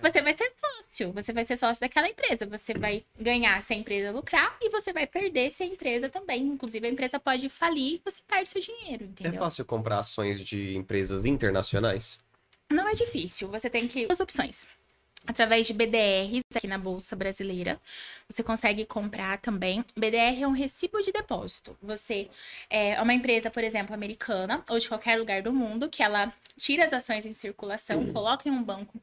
você 0.00 0.22
vai 0.22 0.34
ser 0.34 0.52
sócio, 0.60 1.12
você 1.12 1.32
vai 1.32 1.44
ser 1.44 1.56
sócio 1.56 1.80
daquela 1.80 2.08
empresa, 2.08 2.46
você 2.46 2.74
vai 2.74 3.04
ganhar 3.20 3.62
se 3.62 3.72
a 3.72 3.76
empresa 3.76 4.10
lucrar 4.10 4.56
e 4.60 4.70
você 4.70 4.92
vai 4.92 5.06
perder 5.06 5.50
se 5.50 5.62
a 5.62 5.66
empresa 5.66 6.08
também, 6.08 6.42
inclusive 6.42 6.86
empresa 6.92 7.18
pode 7.18 7.48
falir 7.48 7.94
e 7.94 8.02
você 8.04 8.20
perde 8.26 8.50
seu 8.50 8.60
dinheiro, 8.60 9.04
É 9.04 9.08
entendeu? 9.08 9.40
fácil 9.40 9.64
comprar 9.64 9.98
ações 10.00 10.40
de 10.40 10.76
empresas 10.76 11.26
internacionais? 11.26 12.18
Não 12.70 12.88
é 12.88 12.94
difícil. 12.94 13.48
Você 13.48 13.68
tem 13.68 13.86
que. 13.88 14.06
Duas 14.06 14.20
opções. 14.20 14.66
Através 15.24 15.68
de 15.68 15.72
BDRs 15.72 16.42
aqui 16.52 16.66
na 16.66 16.76
Bolsa 16.76 17.14
Brasileira, 17.14 17.80
você 18.28 18.42
consegue 18.42 18.84
comprar 18.84 19.38
também. 19.38 19.84
BDR 19.96 20.42
é 20.42 20.48
um 20.48 20.52
recibo 20.52 21.00
de 21.00 21.12
depósito. 21.12 21.78
Você 21.80 22.28
é 22.68 23.00
uma 23.00 23.14
empresa, 23.14 23.48
por 23.48 23.62
exemplo, 23.62 23.94
americana 23.94 24.64
ou 24.68 24.80
de 24.80 24.88
qualquer 24.88 25.16
lugar 25.16 25.40
do 25.40 25.52
mundo 25.52 25.88
que 25.88 26.02
ela 26.02 26.32
tira 26.56 26.84
as 26.84 26.92
ações 26.92 27.24
em 27.24 27.30
circulação, 27.30 28.12
coloca 28.12 28.48
em 28.48 28.52
um 28.52 28.64
banco, 28.64 29.00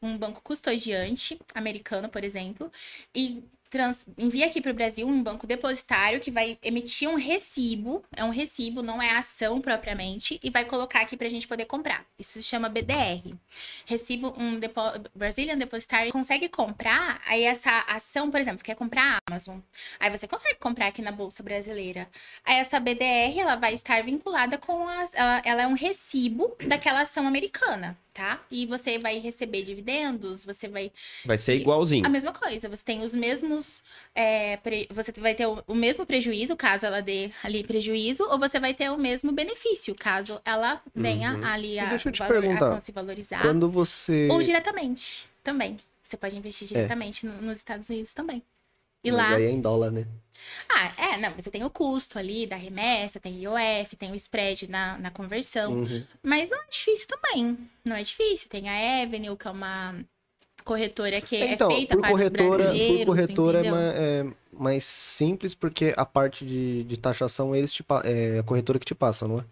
um 0.00 0.16
banco 0.16 0.40
custodiante 0.42 1.36
americano, 1.52 2.08
por 2.08 2.22
exemplo, 2.22 2.70
e 3.12 3.42
trans- 3.70 4.06
envia 4.16 4.46
aqui 4.46 4.60
para 4.60 4.70
o 4.70 4.74
Brasil 4.74 5.06
um 5.06 5.22
banco 5.22 5.46
depositário 5.46 6.20
que 6.20 6.30
vai 6.30 6.58
emitir 6.62 7.08
um 7.08 7.14
recibo, 7.16 8.02
é 8.14 8.24
um 8.24 8.30
recibo, 8.30 8.82
não 8.82 9.00
é 9.00 9.10
ação 9.16 9.60
propriamente, 9.60 10.38
e 10.42 10.50
vai 10.50 10.64
colocar 10.64 11.00
aqui 11.00 11.16
para 11.16 11.26
a 11.26 11.30
gente 11.30 11.46
poder 11.46 11.64
comprar. 11.66 12.04
Isso 12.18 12.32
se 12.32 12.42
chama 12.42 12.68
BDR. 12.68 13.34
Recibo 13.86 14.34
um 14.36 14.58
depo 14.58 14.80
Brazilian 15.14 15.56
Depositary 15.56 16.12
consegue 16.12 16.48
comprar, 16.48 17.20
aí 17.26 17.44
essa 17.44 17.84
ação, 17.88 18.30
por 18.30 18.40
exemplo, 18.40 18.64
quer 18.64 18.74
comprar 18.74 19.16
a 19.16 19.18
Amazon. 19.30 19.58
Aí 20.00 20.10
você 20.10 20.26
consegue 20.26 20.58
comprar 20.58 20.86
aqui 20.88 21.02
na 21.02 21.12
Bolsa 21.12 21.42
Brasileira. 21.42 22.08
Aí 22.44 22.56
essa 22.56 22.80
BDR, 22.80 23.38
ela 23.38 23.56
vai 23.56 23.74
estar 23.74 24.02
vinculada 24.02 24.58
com 24.58 24.86
as. 24.88 25.14
Ela, 25.14 25.42
ela 25.44 25.62
é 25.62 25.66
um 25.66 25.74
recibo 25.74 26.56
daquela 26.66 27.02
ação 27.02 27.26
americana, 27.26 27.96
tá? 28.18 28.40
E 28.50 28.66
você 28.66 28.98
vai 28.98 29.18
receber 29.20 29.62
dividendos, 29.62 30.44
você 30.44 30.66
vai 30.66 30.90
Vai 31.24 31.38
ser 31.38 31.54
igualzinho. 31.54 32.04
a 32.04 32.08
mesma 32.08 32.32
coisa, 32.32 32.68
você 32.68 32.84
tem 32.84 33.02
os 33.02 33.14
mesmos. 33.14 33.80
é, 34.14 34.56
pre- 34.56 34.88
Você 34.90 35.12
vai 35.12 35.34
ter 35.34 35.46
o, 35.46 35.62
o 35.68 35.74
mesmo 35.74 36.04
prejuízo, 36.04 36.56
caso 36.56 36.84
ela 36.84 37.00
dê 37.00 37.30
ali 37.44 37.62
prejuízo, 37.62 38.24
ou 38.24 38.36
você 38.38 38.58
vai 38.58 38.74
ter 38.74 38.90
o 38.90 38.96
mesmo 38.98 39.30
benefício, 39.30 39.94
caso 39.94 40.40
ela 40.44 40.82
venha 40.94 41.34
Uhum. 41.34 41.44
ali 41.44 41.78
a, 41.78 41.84
E 41.84 41.88
deixa 41.90 42.08
eu 42.08 42.12
te 42.12 42.18
valor- 42.18 42.36
a 42.36 42.40
perguntar, 42.40 42.80
se 42.80 42.90
valorizar. 42.90 43.40
Quando 43.42 43.70
você. 43.70 44.28
Ou 44.32 44.42
diretamente 44.42 45.28
também. 45.44 45.76
Você 46.02 46.16
pode 46.16 46.36
investir 46.36 46.66
diretamente 46.66 47.24
no- 47.26 47.40
nos 47.42 47.58
Estados 47.58 47.88
Unidos 47.88 48.12
também. 48.12 48.42
E 49.02 49.10
Mas 49.10 49.20
lá. 49.20 49.36
aí 49.36 49.44
é 49.44 49.50
em 49.50 49.60
dólar, 49.60 49.90
né? 49.90 50.06
Ah, 50.68 50.92
é, 50.96 51.16
não, 51.16 51.32
você 51.32 51.50
tem 51.50 51.64
o 51.64 51.70
custo 51.70 52.18
ali 52.18 52.46
da 52.46 52.56
remessa, 52.56 53.18
tem 53.18 53.42
IOF, 53.42 53.96
tem 53.96 54.12
o 54.12 54.14
spread 54.14 54.68
na, 54.68 54.98
na 54.98 55.10
conversão. 55.10 55.72
Uhum. 55.72 56.04
Mas 56.22 56.48
não 56.48 56.58
é 56.58 56.66
difícil 56.70 57.06
também. 57.08 57.58
Não 57.84 57.96
é 57.96 58.02
difícil. 58.02 58.48
Tem 58.48 58.68
a 58.68 59.02
Avenue, 59.02 59.36
que 59.36 59.48
é 59.48 59.50
uma 59.50 59.94
corretora 60.64 61.20
que 61.20 61.36
Então, 61.36 61.70
é 61.70 61.74
feita 61.76 61.94
por 61.94 62.02
para 62.02 62.10
corretora, 62.10 62.72
por 62.72 63.06
corretora 63.06 63.58
é, 63.58 63.60
entendeu? 63.60 63.76
é 63.78 64.26
mais 64.52 64.84
simples 64.84 65.54
porque 65.54 65.94
a 65.96 66.04
parte 66.04 66.44
de, 66.44 66.84
de 66.84 66.96
taxação 66.98 67.54
eles 67.54 67.72
te, 67.72 67.84
é 68.04 68.38
a 68.38 68.42
corretora 68.42 68.78
que 68.78 68.84
te 68.84 68.94
passa, 68.94 69.26
não 69.26 69.38
é? 69.38 69.44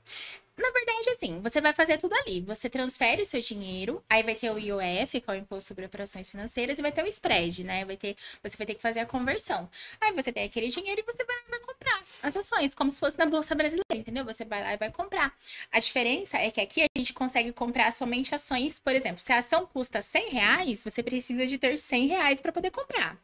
Na 0.59 0.71
verdade, 0.71 1.11
assim, 1.11 1.41
você 1.43 1.61
vai 1.61 1.75
fazer 1.75 1.99
tudo 1.99 2.15
ali. 2.15 2.41
Você 2.41 2.71
transfere 2.71 3.21
o 3.21 3.27
seu 3.27 3.41
dinheiro, 3.41 4.03
aí 4.09 4.23
vai 4.23 4.35
ter 4.35 4.51
o 4.51 4.59
IOF, 4.59 5.21
que 5.21 5.31
é 5.31 5.33
o 5.35 5.37
Imposto 5.37 5.69
sobre 5.69 5.85
Operações 5.85 6.31
Financeiras, 6.31 6.79
e 6.79 6.83
vai 6.83 6.91
ter 6.91 7.05
o 7.05 7.09
spread, 7.09 7.63
né? 7.63 7.85
Vai 7.85 7.97
ter, 7.97 8.17
você 8.43 8.57
vai 8.57 8.67
ter 8.67 8.75
que 8.75 8.81
fazer 8.81 9.01
a 9.01 9.07
conversão. 9.07 9.69
Aí 10.01 10.13
você 10.13 10.33
tem 10.33 10.45
aquele 10.45 10.69
dinheiro 10.69 11.01
e 11.01 11.05
você 11.05 11.23
vai, 11.25 11.37
vai 11.51 11.61
comprar 11.61 12.03
as 12.23 12.37
ações, 12.37 12.75
como 12.75 12.91
se 12.91 12.99
fosse 12.99 13.19
na 13.19 13.27
Bolsa 13.27 13.55
Brasileira, 13.55 13.85
entendeu? 13.95 14.25
Você 14.25 14.45
vai 14.47 14.63
lá 14.63 14.73
e 14.73 14.77
vai 14.79 14.91
comprar. 14.91 15.35
A 15.71 15.79
diferença 15.79 16.39
é 16.39 16.51
que 16.51 16.61
aqui 16.61 16.83
a 16.83 16.99
gente 16.99 17.13
consegue 17.13 17.53
comprar 17.53 17.93
somente 17.93 18.35
ações, 18.35 18.79
por 18.79 18.95
exemplo, 18.95 19.21
se 19.21 19.33
a 19.33 19.39
ação 19.39 19.67
custa 19.67 20.01
100 20.01 20.31
reais, 20.31 20.83
você 20.83 21.03
precisa 21.03 21.47
de 21.47 21.59
ter 21.59 21.79
100 21.79 22.07
reais 22.09 22.41
para 22.41 22.53
poder 22.53 22.71
comprar. 22.71 23.19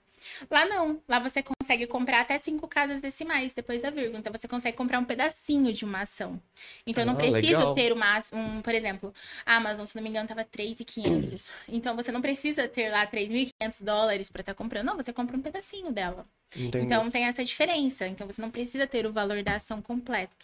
Lá 0.50 0.64
não. 0.66 1.00
Lá 1.08 1.18
você 1.18 1.42
consegue 1.42 1.86
comprar 1.86 2.20
até 2.20 2.38
cinco 2.38 2.66
casas 2.68 3.00
decimais 3.00 3.52
depois 3.54 3.82
da 3.82 3.90
vírgula. 3.90 4.18
Então 4.18 4.32
você 4.32 4.46
consegue 4.48 4.76
comprar 4.76 4.98
um 4.98 5.04
pedacinho 5.04 5.72
de 5.72 5.84
uma 5.84 6.02
ação. 6.02 6.40
Então 6.86 7.02
eu 7.02 7.06
não 7.06 7.14
Ah, 7.14 7.18
preciso 7.18 7.46
legal. 7.46 7.74
ter 7.74 7.92
uma, 7.92 8.18
um, 8.32 8.60
por 8.62 8.74
exemplo, 8.74 9.12
a 9.46 9.56
Amazon, 9.56 9.84
se 9.86 9.94
não 9.96 10.02
me 10.02 10.08
engano, 10.08 10.28
tava 10.28 10.44
3.500. 10.44 11.52
Então 11.68 11.94
você 11.96 12.10
não 12.12 12.20
precisa 12.22 12.68
ter 12.68 12.90
lá 12.90 13.06
3.500 13.06 13.82
dólares 13.82 14.30
para 14.30 14.40
estar 14.40 14.54
comprando. 14.54 14.86
Não, 14.86 14.96
você 14.96 15.12
compra 15.12 15.36
um 15.36 15.42
pedacinho 15.42 15.92
dela. 15.92 16.24
Entendi. 16.56 16.84
Então 16.84 17.10
tem 17.10 17.24
essa 17.24 17.44
diferença. 17.44 18.06
Então 18.06 18.26
você 18.26 18.40
não 18.42 18.50
precisa 18.50 18.86
ter 18.86 19.06
o 19.06 19.12
valor 19.12 19.42
da 19.42 19.56
ação 19.56 19.80
completo. 19.80 20.34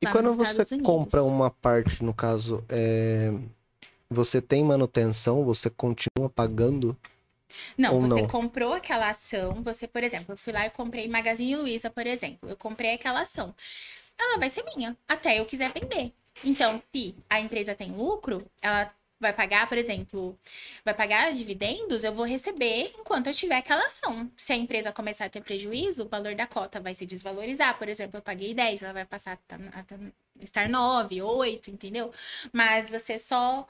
e 0.00 0.06
quando 0.06 0.32
você 0.34 0.62
Unidos. 0.74 0.82
compra 0.82 1.22
uma 1.22 1.50
parte, 1.50 2.02
no 2.02 2.12
caso, 2.14 2.64
é, 2.68 3.32
você 4.10 4.42
tem 4.42 4.62
manutenção, 4.64 5.44
você 5.44 5.70
continua 5.70 6.28
pagando? 6.34 6.96
Não, 7.76 7.94
Ou 7.94 8.00
você 8.00 8.22
não? 8.22 8.28
comprou 8.28 8.72
aquela 8.74 9.08
ação, 9.10 9.62
você, 9.62 9.86
por 9.88 10.02
exemplo, 10.02 10.32
eu 10.34 10.36
fui 10.36 10.52
lá 10.52 10.66
e 10.66 10.70
comprei 10.70 11.08
Magazine 11.08 11.56
Luiza, 11.56 11.90
por 11.90 12.06
exemplo. 12.06 12.48
Eu 12.48 12.56
comprei 12.56 12.94
aquela 12.94 13.22
ação. 13.22 13.54
Ela 14.18 14.38
vai 14.38 14.50
ser 14.50 14.64
minha, 14.76 14.96
até 15.08 15.38
eu 15.40 15.46
quiser 15.46 15.72
vender. 15.72 16.12
Então, 16.44 16.80
se 16.92 17.14
a 17.28 17.40
empresa 17.40 17.74
tem 17.74 17.92
lucro, 17.92 18.44
ela 18.62 18.92
vai 19.20 19.32
pagar, 19.32 19.68
por 19.68 19.78
exemplo, 19.78 20.36
vai 20.84 20.92
pagar 20.94 21.32
dividendos, 21.32 22.02
eu 22.04 22.12
vou 22.12 22.24
receber 22.24 22.92
enquanto 22.98 23.28
eu 23.28 23.34
tiver 23.34 23.56
aquela 23.56 23.84
ação. 23.86 24.30
Se 24.36 24.52
a 24.52 24.56
empresa 24.56 24.92
começar 24.92 25.26
a 25.26 25.28
ter 25.28 25.40
prejuízo, 25.42 26.04
o 26.04 26.08
valor 26.08 26.34
da 26.34 26.46
cota 26.46 26.80
vai 26.80 26.94
se 26.94 27.06
desvalorizar. 27.06 27.78
Por 27.78 27.88
exemplo, 27.88 28.18
eu 28.18 28.22
paguei 28.22 28.52
10, 28.54 28.82
ela 28.82 28.92
vai 28.92 29.04
passar 29.04 29.32
a 29.34 29.36
tá- 29.36 29.58
tá- 29.86 29.98
estar 30.40 30.68
9, 30.68 31.22
8, 31.22 31.70
entendeu? 31.70 32.10
Mas 32.52 32.90
você 32.90 33.18
só. 33.18 33.66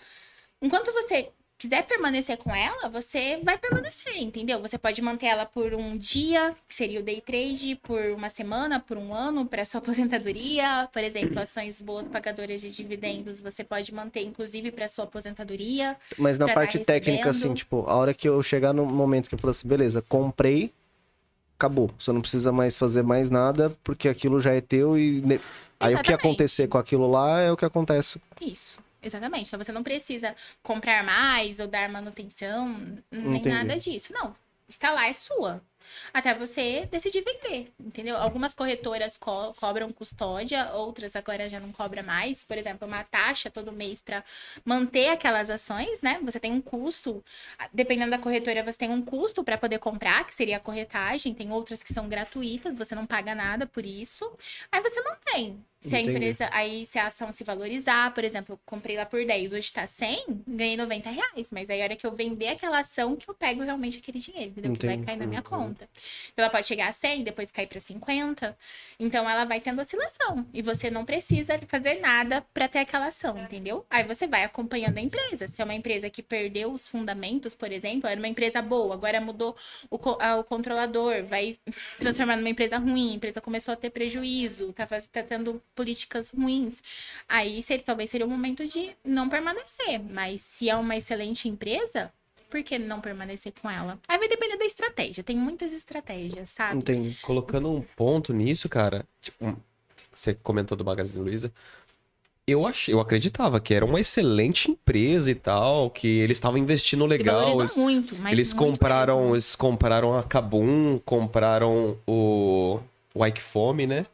Enquanto 0.61 0.93
você 0.93 1.31
quiser 1.63 1.87
permanecer 1.87 2.37
com 2.39 2.53
ela, 2.53 2.89
você 2.89 3.39
vai 3.41 3.57
permanecer, 3.57 4.21
entendeu? 4.21 4.61
Você 4.61 4.77
pode 4.77 5.01
manter 5.01 5.27
ela 5.27 5.47
por 5.47 5.73
um 5.75 5.97
dia, 5.97 6.53
que 6.67 6.75
seria 6.75 6.99
o 6.99 7.05
day 7.05 7.21
trade, 7.21 7.77
por 7.77 8.01
uma 8.17 8.29
semana, 8.29 8.81
por 8.81 8.97
um 8.97 9.15
ano, 9.15 9.47
para 9.47 9.65
sua 9.65 9.79
aposentadoria. 9.81 10.89
Por 10.93 11.05
exemplo, 11.05 11.39
ações 11.39 11.81
boas 11.81 12.09
pagadoras 12.09 12.61
de 12.61 12.69
dividendos, 12.75 13.41
você 13.41 13.63
pode 13.63 13.95
manter, 13.95 14.25
inclusive, 14.25 14.73
para 14.73 14.89
sua 14.89 15.05
aposentadoria. 15.05 15.97
Mas 16.19 16.37
na 16.37 16.53
parte 16.53 16.81
tá 16.81 16.87
técnica, 16.87 17.31
assim, 17.31 17.55
tipo, 17.55 17.85
a 17.87 17.95
hora 17.95 18.13
que 18.13 18.29
eu 18.29 18.43
chegar 18.43 18.73
no 18.73 18.85
momento 18.85 19.29
que 19.29 19.37
eu 19.37 19.39
falo 19.39 19.53
assim, 19.53 19.69
beleza, 19.69 20.03
comprei, 20.03 20.73
acabou. 21.57 21.93
Você 21.97 22.11
não 22.11 22.21
precisa 22.21 22.51
mais 22.51 22.77
fazer 22.77 23.05
mais 23.05 23.31
nada, 23.31 23.73
porque 23.85 24.09
aquilo 24.09 24.41
já 24.41 24.53
é 24.53 24.61
teu 24.61 24.99
e. 24.99 25.23
Aí 25.79 25.95
o 25.95 26.03
que 26.03 26.13
acontecer 26.13 26.67
com 26.67 26.79
aquilo 26.79 27.09
lá 27.09 27.41
é 27.41 27.53
o 27.53 27.57
que 27.57 27.65
acontece. 27.65 28.21
Isso. 28.41 28.82
Exatamente. 29.03 29.47
Então 29.49 29.59
você 29.63 29.73
não 29.73 29.83
precisa 29.83 30.35
comprar 30.63 31.03
mais 31.05 31.59
ou 31.61 31.67
dar 31.67 31.89
manutenção, 31.89 32.69
nem 33.11 33.37
Entendi. 33.37 33.49
nada 33.49 33.77
disso. 33.79 34.13
Não. 34.13 34.35
Está 34.69 34.91
lá, 34.91 35.07
é 35.07 35.13
sua. 35.13 35.63
Até 36.15 36.33
você 36.33 36.87
decidir 36.87 37.23
vender, 37.23 37.71
entendeu? 37.79 38.17
Algumas 38.17 38.55
corretoras 38.55 39.19
co- 39.19 39.53
cobram 39.55 39.91
custódia, 39.91 40.73
outras 40.73 41.15
agora 41.15 41.47
já 41.49 41.61
não 41.61 41.73
cobra 41.73 42.03
mais. 42.03 42.43
Por 42.45 42.57
exemplo, 42.57 42.87
uma 42.89 43.05
taxa 43.05 43.51
todo 43.51 43.73
mês 43.73 44.01
para 44.01 44.25
manter 44.65 45.09
aquelas 45.11 45.51
ações, 45.51 46.01
né? 46.01 46.19
Você 46.23 46.41
tem 46.41 46.53
um 46.53 46.61
custo, 46.63 47.23
dependendo 47.73 48.13
da 48.13 48.19
corretora, 48.19 48.63
você 48.65 48.79
tem 48.79 48.91
um 48.91 49.03
custo 49.03 49.45
para 49.45 49.59
poder 49.59 49.79
comprar, 49.79 50.25
que 50.25 50.35
seria 50.35 50.57
a 50.57 50.61
corretagem. 50.61 51.35
Tem 51.35 51.51
outras 51.53 51.83
que 51.83 51.93
são 51.93 52.09
gratuitas, 52.09 52.79
você 52.79 52.95
não 52.95 53.05
paga 53.05 53.35
nada 53.35 53.67
por 53.67 53.85
isso. 53.85 54.33
Aí 54.71 54.81
você 54.81 55.03
mantém. 55.03 55.63
Se 55.83 55.97
a 55.97 56.01
Entendi. 56.01 56.17
empresa, 56.17 56.49
aí 56.53 56.87
se 56.87 56.97
a 56.99 57.09
ação 57.09 57.33
se 57.33 57.43
valorizar, 57.43 58.15
por 58.15 58.23
exemplo, 58.23 58.55
eu 58.55 58.61
comprei 58.65 58.97
lá 58.97 59.05
por 59.05 59.25
10, 59.27 59.53
hoje 59.53 59.73
tá 59.73 59.85
100, 59.85 60.45
ganhei 60.47 60.77
90 60.77 61.11
reais. 61.11 61.51
Mas 61.53 61.69
aí 61.71 61.81
a 61.81 61.85
hora 61.85 61.97
que 61.97 62.07
eu 62.07 62.15
vender 62.15 62.49
aquela 62.49 62.79
ação, 62.79 63.17
que 63.17 63.29
eu 63.29 63.35
pego 63.35 63.63
realmente 63.65 63.99
aquele 63.99 64.21
dinheiro, 64.21 64.51
entendeu? 64.53 64.73
Que 64.73 64.87
vai 64.87 64.95
Entendi. 64.95 65.07
cair 65.07 65.17
na 65.17 65.27
minha 65.27 65.43
conta. 65.43 65.89
Então 66.33 66.45
ela 66.45 66.51
pode 66.51 66.67
chegar 66.69 66.87
a 66.89 66.93
100, 66.93 67.25
depois 67.25 67.51
cair 67.51 67.67
para 67.67 67.81
50. 67.81 68.57
Então 68.99 69.29
ela 69.29 69.45
vai 69.45 69.61
tendo 69.61 69.81
oscilação. 69.81 70.47
E 70.55 70.63
você 70.63 70.89
não 70.91 71.05
precisa 71.05 71.59
fazer 71.67 72.01
nada 72.01 72.43
para 72.55 72.69
ter 72.69 72.79
aquela 72.79 73.07
ação, 73.07 73.37
entendeu? 73.39 73.85
Aí 73.91 74.05
você 74.05 74.27
vai 74.29 74.45
acompanhando 74.45 74.99
a 74.99 75.01
empresa. 75.01 75.49
Se 75.49 75.61
é 75.61 75.65
uma 75.65 75.75
empresa 75.75 76.09
que 76.09 76.23
perdeu 76.23 76.73
os 76.73 76.87
fundamentos, 76.87 77.55
por 77.57 77.73
exemplo, 77.73 78.09
era 78.09 78.21
uma 78.21 78.29
empresa 78.29 78.63
boa, 78.63 78.95
agora 78.95 79.21
mudou 79.21 79.57
o, 79.91 79.97
o 79.97 80.45
controlador, 80.45 81.25
vai 81.25 81.59
transformar 81.99 82.37
numa 82.37 82.49
empresa 82.51 82.79
ruim, 82.79 83.13
a 83.13 83.15
empresa 83.17 83.41
começou 83.41 83.73
a 83.75 83.77
ter 83.77 83.91
prejuízo, 83.91 84.73
tá, 84.73 84.87
faz- 84.87 85.07
tá 85.07 85.23
tendo 85.23 85.61
políticas 85.75 86.31
ruins. 86.31 86.83
Aí 87.29 87.61
seria, 87.63 87.85
talvez 87.85 88.11
seria 88.11 88.27
o 88.27 88.31
momento 88.31 88.67
de 88.67 88.95
não 89.05 89.29
permanecer. 89.29 90.01
Mas 90.11 90.41
se 90.41 90.69
é 90.69 90.77
uma 90.77 90.97
excelente 90.97 91.49
empresa, 91.49 92.13
por 92.53 92.63
que 92.63 92.79
não 92.79 93.01
permanecer 93.01 93.53
com 93.61 93.71
ela? 93.71 93.99
Aí 94.07 94.19
vai 94.19 94.29
depender 94.29 94.59
da 94.59 94.67
estratégia. 94.67 95.25
Tem 95.25 95.37
muitas 95.37 95.73
estratégias, 95.73 96.51
sabe? 96.51 96.77
Entendi. 96.77 97.17
Colocando 97.23 97.71
um 97.71 97.81
ponto 97.81 98.33
nisso, 98.35 98.69
cara, 98.69 99.07
tipo, 99.21 99.57
você 100.13 100.35
comentou 100.35 100.77
do 100.77 100.85
Magazine 100.85 101.25
Luiza. 101.25 101.53
Eu, 102.47 102.67
ach... 102.67 102.89
eu 102.89 103.01
acreditava 103.01 103.61
que 103.61 103.73
era 103.73 103.85
uma 103.85 104.01
excelente 104.01 104.71
empresa 104.71 105.31
e 105.31 105.35
tal, 105.35 105.89
que 105.91 106.07
eles 106.07 106.37
estavam 106.37 106.59
investindo 106.59 107.07
legal. 107.07 107.61
Eles, 107.61 107.77
muito, 107.77 108.17
mas 108.17 108.33
eles 108.33 108.53
muito 108.53 108.71
compraram, 108.71 109.19
mesmo. 109.21 109.35
eles 109.35 109.55
compraram 109.55 110.19
a 110.19 110.23
Kabum, 110.23 110.99
compraram 110.99 111.97
o, 112.07 112.81
o 113.15 113.27
Ike 113.27 113.41
Fome, 113.41 113.87
né? 113.87 114.05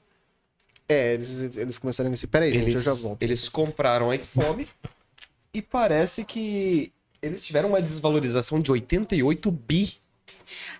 É, 0.88 1.14
eles, 1.14 1.56
eles 1.56 1.78
começaram 1.78 2.06
a 2.06 2.10
investir. 2.10 2.28
Peraí, 2.28 2.52
gente, 2.52 2.62
Eles, 2.62 2.74
eu 2.86 2.94
já 2.94 3.02
volto. 3.02 3.22
eles 3.22 3.48
compraram 3.48 4.10
a 4.10 4.14
Ike 4.14 4.26
Fome 4.26 4.66
e 5.52 5.60
parece 5.60 6.24
que 6.24 6.92
eles 7.20 7.44
tiveram 7.44 7.70
uma 7.70 7.82
desvalorização 7.82 8.60
de 8.60 8.72
88 8.72 9.50
bi. 9.50 9.94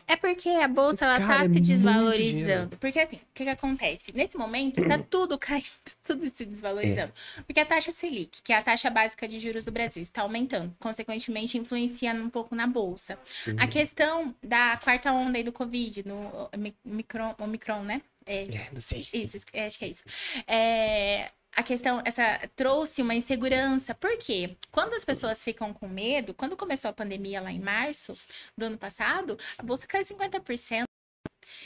É 0.07 0.17
porque 0.17 0.49
a 0.49 0.69
bolsa 0.69 1.05
ela 1.05 1.19
Cara, 1.19 1.39
tá 1.39 1.45
é 1.45 1.45
se 1.45 1.61
desvalorizando. 1.61 2.77
Porque 2.79 2.99
assim, 2.99 3.17
o 3.17 3.21
que, 3.35 3.45
que 3.45 3.51
acontece? 3.51 4.13
Nesse 4.15 4.37
momento, 4.37 4.87
tá 4.87 4.99
tudo 5.11 5.39
caindo, 5.39 5.67
tudo 6.05 6.31
se 6.35 6.45
desvalorizando. 6.45 7.13
Porque 7.47 7.61
a 7.61 7.67
taxa 7.67 7.93
Selic, 7.93 8.43
que 8.43 8.53
é 8.53 8.57
a 8.57 8.63
taxa 8.63 8.91
básica 8.91 9.27
de 9.27 9.39
juros 9.41 9.65
do 9.65 9.73
Brasil, 9.73 10.03
está 10.03 10.23
aumentando. 10.23 10.75
Consequentemente, 10.79 11.59
influencia 11.59 12.13
um 12.13 12.31
pouco 12.31 12.55
na 12.55 12.67
bolsa. 12.67 13.19
A 13.59 13.67
questão 13.67 14.35
da 14.43 14.77
quarta 14.77 15.13
onda 15.13 15.39
aí 15.39 15.45
do 15.45 15.53
Covid, 15.53 16.07
no 16.07 16.51
Omicron, 16.85 17.35
Omicron 17.39 17.83
né? 17.83 18.03
É, 18.27 18.45
não 18.73 18.81
sei. 18.81 19.07
Isso, 19.13 19.39
é, 19.53 19.67
acho 19.67 19.79
que 19.79 19.85
é 19.87 19.89
isso. 19.89 20.05
É, 20.47 21.31
a 21.55 21.63
questão, 21.63 22.01
essa 22.05 22.39
trouxe 22.55 23.03
uma 23.03 23.15
insegurança. 23.15 23.95
Por 23.95 24.17
quê? 24.19 24.57
Quando 24.71 24.95
as 24.95 25.05
pessoas 25.05 25.43
ficam 25.43 25.73
com 25.73 25.89
medo, 25.89 26.33
quando 26.35 26.57
começou 26.57 26.89
a 26.89 26.93
pandemia 26.93 27.41
lá 27.41 27.51
em 27.51 27.61
março 27.61 28.17
do 28.57 28.67
ano 28.67 28.79
passado, 28.79 29.39
a 29.57 29.63
bolsa 29.63 29.87
caiu 29.87 30.05
50%. 30.05 30.85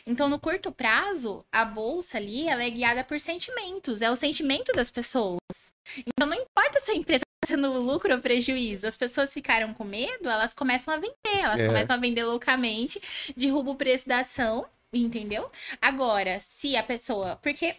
Então, 0.07 0.29
no 0.29 0.39
curto 0.39 0.73
prazo, 0.73 1.45
a 1.53 1.65
bolsa 1.65 2.17
ali, 2.17 2.49
ela 2.49 2.63
é 2.65 2.71
guiada 2.71 3.05
por 3.05 3.19
sentimentos, 3.21 4.01
é 4.01 4.11
o 4.11 4.17
sentimento 4.17 4.73
das 4.73 4.91
pessoas. 4.91 5.39
Então, 6.07 6.27
não 6.27 6.37
importa 6.37 6.81
se 6.81 6.93
a 6.93 6.95
empresa 6.95 7.23
está 7.45 7.57
tendo 7.57 7.73
lucro 7.81 8.15
ou 8.15 8.21
prejuízo, 8.21 8.87
as 8.87 8.97
pessoas 8.97 9.33
ficaram 9.33 9.75
com 9.75 9.85
medo, 9.85 10.29
elas 10.29 10.55
começam 10.55 10.95
a 10.95 10.97
vender, 10.97 11.15
elas 11.41 11.61
É. 11.61 11.67
começam 11.67 11.97
a 11.97 11.99
vender 11.99 12.25
loucamente, 12.25 13.01
derruba 13.37 13.73
o 13.73 13.77
preço 13.77 14.09
da 14.09 14.21
ação, 14.21 14.67
entendeu? 14.93 15.51
Agora, 15.81 16.39
se 16.41 16.77
a 16.77 16.83
pessoa. 16.83 17.37
Porque 17.37 17.75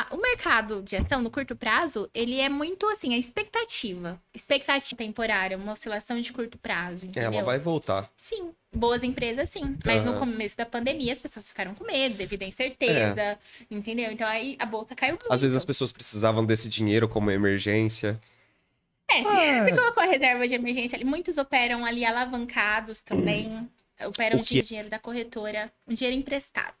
a- 0.00 0.14
o 0.14 0.16
mercado 0.20 0.82
de 0.82 0.96
ação 0.96 1.22
no 1.22 1.30
curto 1.30 1.54
prazo, 1.56 2.08
ele 2.14 2.40
é 2.40 2.48
muito 2.48 2.86
assim, 2.88 3.14
a 3.14 3.18
expectativa. 3.18 4.20
Expectativa 4.34 4.96
temporária, 4.96 5.56
uma 5.56 5.72
oscilação 5.72 6.20
de 6.20 6.32
curto 6.32 6.58
prazo, 6.58 7.04
É, 7.04 7.08
entendeu? 7.08 7.32
ela 7.32 7.42
vai 7.44 7.58
voltar. 7.58 8.10
Sim, 8.16 8.52
boas 8.74 9.02
empresas 9.04 9.48
sim. 9.48 9.76
Mas 9.84 10.02
no 10.02 10.10
Aham. 10.10 10.18
começo 10.20 10.56
da 10.56 10.66
pandemia 10.66 11.12
as 11.12 11.20
pessoas 11.20 11.48
ficaram 11.48 11.74
com 11.74 11.84
medo, 11.84 12.16
devido 12.16 12.42
à 12.42 12.46
incerteza, 12.46 13.38
entendeu? 13.70 14.10
Então 14.10 14.26
aí 14.26 14.56
a 14.58 14.66
bolsa 14.66 14.94
caiu 14.94 15.12
muito. 15.14 15.32
Às 15.32 15.42
vezes 15.42 15.56
as 15.56 15.64
pessoas 15.64 15.92
precisavam 15.92 16.44
desse 16.44 16.68
dinheiro 16.68 17.08
como 17.08 17.30
emergência. 17.30 18.20
É, 19.08 19.16
se 19.16 19.22
você 19.22 19.72
colocou 19.76 20.02
a 20.02 20.06
reserva 20.06 20.48
de 20.48 20.54
emergência 20.54 20.96
ali, 20.96 21.04
muitos 21.04 21.38
operam 21.38 21.84
ali 21.84 22.04
alavancados 22.04 23.00
também. 23.02 23.68
Operam 24.06 24.40
O 24.40 24.42
que 24.42 24.58
é? 24.58 24.62
de 24.62 24.66
dinheiro 24.68 24.90
da 24.90 24.98
corretora, 24.98 25.70
um 25.86 25.94
dinheiro 25.94 26.18
emprestado. 26.18 26.74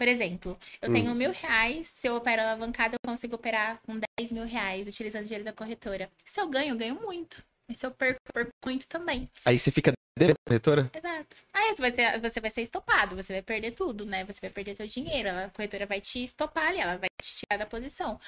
Por 0.00 0.08
exemplo, 0.08 0.58
eu 0.80 0.88
Hum. 0.88 0.92
tenho 0.94 1.14
mil 1.14 1.30
reais, 1.30 1.86
se 1.86 2.08
eu 2.08 2.16
opero 2.16 2.40
alavancado, 2.40 2.94
eu 2.94 2.98
consigo 3.10 3.34
operar 3.34 3.78
com 3.84 4.00
10 4.18 4.32
mil 4.32 4.46
reais 4.46 4.86
utilizando 4.86 5.24
o 5.24 5.26
dinheiro 5.26 5.44
da 5.44 5.52
corretora. 5.52 6.10
Se 6.24 6.40
eu 6.40 6.48
ganho, 6.48 6.72
eu 6.72 6.78
ganho 6.78 6.94
muito. 6.94 7.44
E 7.68 7.74
se 7.74 7.84
eu 7.84 7.90
perco, 7.90 8.18
eu 8.28 8.32
perco 8.32 8.50
muito 8.64 8.86
também. 8.88 9.28
Aí 9.44 9.58
você 9.58 9.70
fica 9.70 9.92
devendo 10.18 10.36
a 10.46 10.48
corretora? 10.48 10.90
Exato. 10.96 11.36
Aí 11.52 11.74
você 11.74 11.82
vai, 11.82 11.92
ser, 11.94 12.18
você 12.18 12.40
vai 12.40 12.50
ser 12.50 12.62
estopado, 12.62 13.14
você 13.14 13.34
vai 13.34 13.42
perder 13.42 13.72
tudo, 13.72 14.06
né? 14.06 14.24
Você 14.24 14.38
vai 14.40 14.48
perder 14.48 14.74
teu 14.74 14.86
dinheiro, 14.86 15.28
a 15.28 15.50
corretora 15.50 15.84
vai 15.84 16.00
te 16.00 16.24
estopar 16.24 16.68
ali, 16.68 16.80
ela 16.80 16.96
vai 16.96 17.08
te 17.22 17.36
tirar 17.36 17.58
da 17.58 17.66
posição. 17.66 18.18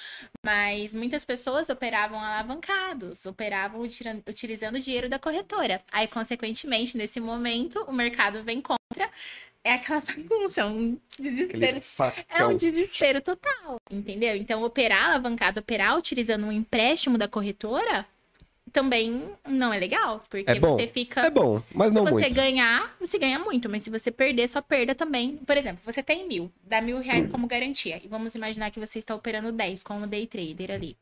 Mas 0.45 0.93
muitas 0.93 1.25
pessoas 1.25 1.71
operavam 1.71 2.21
alavancados, 2.21 3.25
operavam 3.25 3.81
utira- 3.81 4.23
utilizando 4.29 4.77
o 4.77 4.81
dinheiro 4.81 5.09
da 5.09 5.19
corretora. 5.19 5.83
Aí, 5.91 6.07
consequentemente, 6.07 6.99
nesse 6.99 7.19
momento, 7.19 7.83
o 7.85 7.95
mercado 7.95 8.43
vem 8.45 8.61
contra. 8.61 9.11
É 9.65 9.75
aquela 9.75 10.01
bagunça, 10.01 10.67
um 10.67 10.99
desespero. 11.19 11.81
É 12.29 12.45
um 12.45 12.57
desespero 12.57 13.21
total, 13.21 13.77
entendeu? 13.91 14.35
Então, 14.37 14.63
operar 14.65 15.11
alavancado, 15.11 15.61
operar 15.61 15.97
utilizando 15.97 16.47
um 16.47 16.53
empréstimo 16.53 17.17
da 17.17 17.29
corretora 17.29 18.07
também 18.73 19.29
não 19.47 19.73
é 19.73 19.79
legal, 19.79 20.21
porque 20.31 20.51
É 20.51 20.55
bom. 20.59 20.77
você 20.79 20.89
fica 20.89 21.21
É 21.21 21.31
bom, 21.31 21.63
mas 21.75 21.93
não 21.93 22.07
se 22.07 22.13
você 22.13 22.21
muito. 22.23 22.35
ganhar, 22.35 22.97
você 22.99 23.19
ganha 23.19 23.39
muito, 23.39 23.69
mas 23.69 23.83
se 23.83 23.91
você 23.91 24.11
perder, 24.11 24.49
sua 24.49 24.63
perda 24.63 24.95
também. 24.95 25.37
Por 25.37 25.57
exemplo, 25.57 25.83
você 25.85 26.03
tem 26.03 26.27
mil, 26.27 26.51
dá 26.65 26.81
mil 26.81 26.99
reais 26.99 27.27
como 27.27 27.47
garantia. 27.47 28.01
E 28.03 28.09
vamos 28.09 28.35
imaginar 28.35 28.71
que 28.71 28.81
você 28.81 28.99
está 28.99 29.15
operando 29.15 29.53
10 29.53 29.83
como 29.83 30.07
day 30.07 30.27
trader 30.27 30.71
ali. 30.71 30.97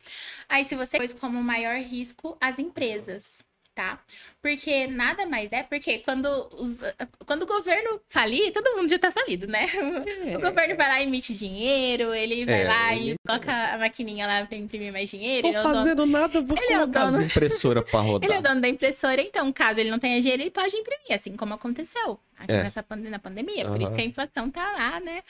Aí, 0.48 0.64
se 0.64 0.74
você 0.74 0.98
pôs 0.98 1.12
como 1.12 1.40
maior 1.42 1.76
risco 1.76 2.36
as 2.40 2.58
empresas, 2.58 3.44
tá? 3.80 3.98
Porque 4.42 4.86
nada 4.86 5.26
mais 5.26 5.52
é, 5.52 5.62
porque 5.62 5.98
quando, 5.98 6.26
os, 6.52 6.78
quando 7.26 7.42
o 7.42 7.46
governo 7.46 8.00
falir, 8.08 8.52
todo 8.52 8.76
mundo 8.76 8.88
já 8.88 8.98
tá 8.98 9.10
falido, 9.10 9.46
né? 9.46 9.66
O 10.36 10.40
governo 10.40 10.76
vai 10.76 10.88
lá 10.88 11.00
e 11.00 11.04
emite 11.04 11.34
dinheiro, 11.34 12.14
ele 12.14 12.44
vai 12.46 12.62
É, 12.62 12.68
lá 12.68 12.94
ele- 12.94 13.12
e 13.12 13.16
coloca 13.26 13.52
a 13.74 13.78
maquininha 13.78 14.26
lá 14.26 14.46
pra 14.46 14.56
imprimir 14.56 14.92
mais 14.92 15.10
dinheiro. 15.10 15.42
Tô 15.42 15.48
ele 15.48 15.56
é 15.56 15.60
o 15.60 15.62
dono- 15.62 15.76
fazendo 15.76 16.06
nada, 16.06 16.40
vou 16.42 16.56
Ele 16.56 16.72
é 16.74 16.78
colocar 16.78 17.04
as 17.04 17.12
dono. 17.12 17.24
impressoras 17.24 17.84
pra 17.90 18.00
rodar. 18.00 18.28
ele 18.30 18.36
é 18.36 18.38
o 18.38 18.42
dono 18.42 18.60
da 18.60 18.68
impressora, 18.68 19.20
então, 19.22 19.52
caso 19.52 19.80
ele 19.80 19.90
não 19.90 19.98
tenha 19.98 20.20
dinheiro, 20.20 20.42
ele 20.42 20.50
pode 20.50 20.74
imprimir, 20.76 21.12
assim 21.12 21.36
como 21.36 21.54
aconteceu 21.54 22.18
aqui 22.38 22.52
É. 22.52 22.62
nessa 22.62 22.84
na 22.98 23.18
pandemia. 23.18 23.66
Por 23.68 23.80
isso 23.80 23.94
que 23.94 24.00
a 24.00 24.04
inflação 24.04 24.50
tá 24.50 24.62
lá, 24.72 25.00
né? 25.00 25.22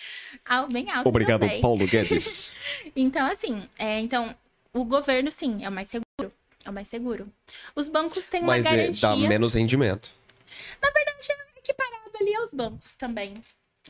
Bem 0.70 0.88
alta. 0.90 1.08
Obrigado, 1.08 1.40
também. 1.40 1.60
Paulo 1.60 1.86
Guedes. 1.86 2.54
Então, 2.94 3.26
assim, 3.26 3.62
é, 3.78 3.98
então, 4.00 4.34
o 4.72 4.84
governo, 4.84 5.30
sim, 5.30 5.64
é 5.64 5.68
o 5.68 5.72
mais 5.72 5.88
seguro. 5.88 6.04
É 6.64 6.70
o 6.70 6.72
mais 6.72 6.88
seguro. 6.88 7.32
Os 7.74 7.88
bancos 7.88 8.26
têm 8.26 8.42
uma 8.42 8.48
Mas 8.48 8.66
é, 8.66 8.70
garantia. 8.76 9.08
dá 9.08 9.16
menos 9.16 9.54
rendimento. 9.54 10.10
equiparado 11.56 12.10
ali 12.20 12.34
aos 12.34 12.52
bancos 12.52 12.94
também. 12.94 13.42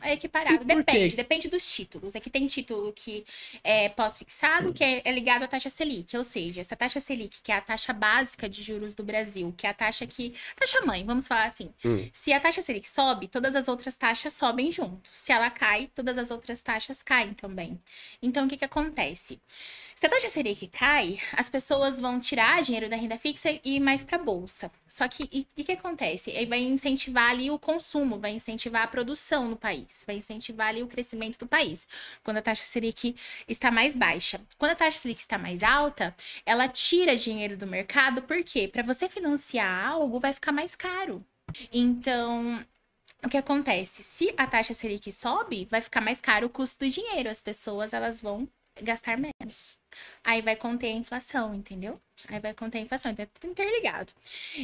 É 0.03 0.13
equiparado. 0.13 0.63
Depende, 0.65 1.15
depende 1.15 1.47
dos 1.47 1.69
títulos. 1.69 2.15
Aqui 2.15 2.29
tem 2.29 2.47
título 2.47 2.91
que 2.93 3.23
é 3.63 3.89
pós-fixado, 3.89 4.73
que 4.73 4.83
é, 4.83 5.01
é 5.05 5.11
ligado 5.11 5.43
à 5.43 5.47
taxa 5.47 5.69
Selic. 5.69 6.15
Ou 6.17 6.23
seja, 6.23 6.61
essa 6.61 6.75
taxa 6.75 6.99
Selic, 6.99 7.41
que 7.43 7.51
é 7.51 7.55
a 7.55 7.61
taxa 7.61 7.93
básica 7.93 8.49
de 8.49 8.63
juros 8.63 8.95
do 8.95 9.03
Brasil, 9.03 9.53
que 9.55 9.67
é 9.67 9.69
a 9.69 9.73
taxa 9.73 10.07
que. 10.07 10.33
Taxa 10.55 10.83
mãe, 10.85 11.05
vamos 11.05 11.27
falar 11.27 11.45
assim. 11.45 11.71
Hum. 11.85 12.09
Se 12.11 12.33
a 12.33 12.39
taxa 12.39 12.61
Selic 12.61 12.87
sobe, 12.87 13.27
todas 13.27 13.55
as 13.55 13.67
outras 13.67 13.95
taxas 13.95 14.33
sobem 14.33 14.71
junto. 14.71 15.09
Se 15.11 15.31
ela 15.31 15.51
cai, 15.51 15.89
todas 15.93 16.17
as 16.17 16.31
outras 16.31 16.61
taxas 16.61 17.03
caem 17.03 17.33
também. 17.33 17.79
Então, 18.21 18.45
o 18.45 18.49
que, 18.49 18.57
que 18.57 18.65
acontece? 18.65 19.39
Se 20.01 20.07
a 20.07 20.09
taxa 20.09 20.29
Selic 20.29 20.67
cai, 20.69 21.19
as 21.33 21.47
pessoas 21.47 21.99
vão 21.99 22.19
tirar 22.19 22.63
dinheiro 22.63 22.89
da 22.89 22.95
renda 22.95 23.19
fixa 23.19 23.51
e 23.51 23.75
ir 23.75 23.79
mais 23.79 24.03
para 24.03 24.17
bolsa. 24.17 24.71
Só 24.87 25.07
que 25.07 25.45
o 25.55 25.63
que 25.63 25.73
acontece? 25.73 26.31
Aí 26.31 26.47
vai 26.47 26.57
incentivar 26.57 27.29
ali 27.29 27.51
o 27.51 27.59
consumo, 27.59 28.17
vai 28.19 28.31
incentivar 28.31 28.81
a 28.81 28.87
produção 28.87 29.47
no 29.47 29.55
país, 29.55 30.03
vai 30.07 30.15
incentivar 30.15 30.69
ali 30.69 30.81
o 30.81 30.87
crescimento 30.87 31.37
do 31.37 31.45
país. 31.45 31.87
Quando 32.23 32.37
a 32.37 32.41
taxa 32.41 32.63
Selic 32.63 33.15
está 33.47 33.69
mais 33.69 33.95
baixa. 33.95 34.41
Quando 34.57 34.71
a 34.71 34.75
taxa 34.75 34.97
Selic 34.97 35.19
está 35.21 35.37
mais 35.37 35.61
alta, 35.61 36.15
ela 36.47 36.67
tira 36.67 37.15
dinheiro 37.15 37.55
do 37.55 37.67
mercado, 37.67 38.23
por 38.23 38.43
quê? 38.43 38.67
Para 38.67 38.81
você 38.81 39.07
financiar 39.07 39.87
algo 39.87 40.19
vai 40.19 40.33
ficar 40.33 40.51
mais 40.51 40.75
caro. 40.75 41.23
Então, 41.71 42.65
o 43.23 43.29
que 43.29 43.37
acontece? 43.37 44.01
Se 44.01 44.33
a 44.35 44.47
taxa 44.47 44.73
Selic 44.73 45.11
sobe, 45.11 45.67
vai 45.69 45.79
ficar 45.79 46.01
mais 46.01 46.19
caro 46.19 46.47
o 46.47 46.49
custo 46.49 46.83
do 46.83 46.89
dinheiro. 46.89 47.29
As 47.29 47.39
pessoas 47.39 47.93
elas 47.93 48.19
vão 48.19 48.49
gastar 48.81 49.17
menos. 49.17 49.77
Aí 50.23 50.41
vai 50.41 50.55
conter 50.55 50.87
a 50.87 50.95
inflação, 50.95 51.53
entendeu? 51.53 51.99
Aí 52.27 52.39
vai 52.39 52.53
conter 52.53 52.79
a 52.79 52.81
inflação, 52.81 53.11
então 53.11 53.23
é 53.23 53.27
tudo 53.39 53.51
interligado. 53.51 54.13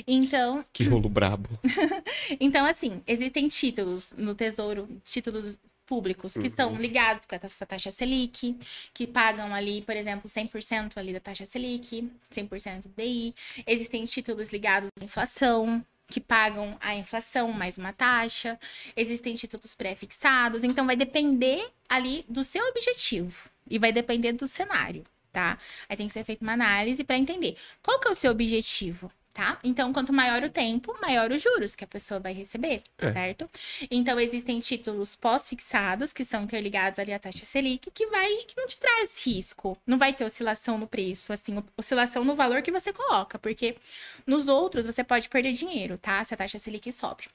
Então, 0.05 0.63
Que 0.71 0.83
rolo 0.83 1.09
brabo. 1.09 1.49
então 2.39 2.65
assim, 2.65 3.01
existem 3.07 3.47
títulos 3.47 4.13
no 4.17 4.35
Tesouro, 4.35 4.87
títulos 5.03 5.57
públicos 5.85 6.33
que 6.33 6.49
são 6.49 6.75
ligados 6.75 7.25
com 7.25 7.35
essa 7.41 7.65
taxa 7.65 7.89
Selic, 7.89 8.57
que 8.93 9.07
pagam 9.07 9.55
ali, 9.55 9.81
por 9.81 9.95
exemplo, 9.95 10.29
100% 10.29 10.97
ali 10.97 11.13
da 11.13 11.19
taxa 11.19 11.45
Selic, 11.45 12.11
100% 12.29 12.83
do 12.83 12.89
DI. 12.89 13.33
Existem 13.65 14.03
títulos 14.03 14.51
ligados 14.51 14.89
à 14.99 15.05
inflação, 15.05 15.83
que 16.07 16.19
pagam 16.19 16.77
a 16.81 16.93
inflação 16.93 17.51
mais 17.53 17.77
uma 17.77 17.93
taxa. 17.93 18.59
Existem 18.95 19.33
títulos 19.35 19.75
pré-fixados, 19.75 20.63
então 20.63 20.85
vai 20.85 20.97
depender 20.97 21.69
ali 21.89 22.25
do 22.27 22.43
seu 22.43 22.67
objetivo 22.67 23.49
e 23.69 23.79
vai 23.79 23.91
depender 23.91 24.33
do 24.33 24.47
cenário, 24.47 25.03
tá? 25.31 25.57
Aí 25.87 25.97
tem 25.97 26.07
que 26.07 26.13
ser 26.13 26.23
feita 26.23 26.43
uma 26.43 26.53
análise 26.53 27.03
para 27.03 27.17
entender 27.17 27.55
qual 27.81 27.99
que 27.99 28.07
é 28.07 28.11
o 28.11 28.15
seu 28.15 28.31
objetivo, 28.31 29.11
tá? 29.37 29.59
Então, 29.63 29.93
quanto 29.93 30.11
maior 30.11 30.41
o 30.43 30.49
tempo, 30.49 30.97
maior 30.99 31.31
os 31.31 31.43
juros 31.43 31.75
que 31.75 31.83
a 31.83 31.87
pessoa 31.87 32.19
vai 32.19 32.33
receber, 32.33 32.81
certo? 32.99 33.47
Então, 33.91 34.19
existem 34.19 34.59
títulos 34.59 35.15
pós-fixados, 35.15 36.11
que 36.11 36.25
são 36.25 36.43
interligados 36.43 36.97
ali 36.97 37.13
à 37.13 37.19
taxa 37.19 37.45
Selic, 37.45 37.91
que 37.91 38.07
vai, 38.07 38.35
que 38.47 38.57
não 38.57 38.65
te 38.67 38.79
traz 38.79 39.23
risco. 39.23 39.77
Não 39.85 39.99
vai 39.99 40.11
ter 40.11 40.25
oscilação 40.25 40.79
no 40.79 40.87
preço, 40.87 41.31
assim, 41.31 41.63
oscilação 41.77 42.23
no 42.23 42.33
valor 42.33 42.63
que 42.63 42.71
você 42.71 42.91
coloca, 42.91 43.37
porque 43.37 43.77
nos 44.25 44.47
outros 44.47 44.87
você 44.87 45.03
pode 45.03 45.29
perder 45.29 45.53
dinheiro, 45.53 45.99
tá? 45.99 46.23
Se 46.23 46.33
a 46.33 46.37
taxa 46.37 46.57
Selic 46.57 46.91
sobe. 46.91 47.25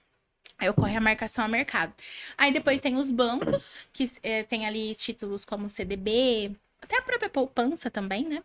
Aí 0.62 0.68
ocorre 0.68 0.96
a 0.96 1.00
marcação 1.00 1.44
a 1.44 1.48
mercado. 1.48 1.92
Aí 2.38 2.52
depois 2.52 2.80
tem 2.80 2.94
os 2.94 3.10
bancos, 3.10 3.80
que 3.92 4.08
eh, 4.22 4.44
tem 4.44 4.64
ali 4.64 4.94
títulos 4.94 5.44
como 5.44 5.68
CDB, 5.68 6.52
até 6.80 6.98
a 6.98 7.02
própria 7.02 7.28
poupança 7.28 7.90
também, 7.90 8.28
né? 8.28 8.40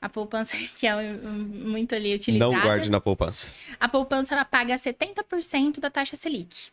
A 0.00 0.08
poupança 0.08 0.56
que 0.74 0.84
é 0.84 1.12
muito 1.12 1.94
ali 1.94 2.12
utilizada. 2.12 2.52
Não 2.52 2.60
guarde 2.60 2.90
na 2.90 3.00
poupança. 3.00 3.54
A 3.78 3.88
poupança 3.88 4.34
ela 4.34 4.44
paga 4.44 4.74
70% 4.74 5.78
da 5.78 5.88
taxa 5.90 6.16
Selic. 6.16 6.72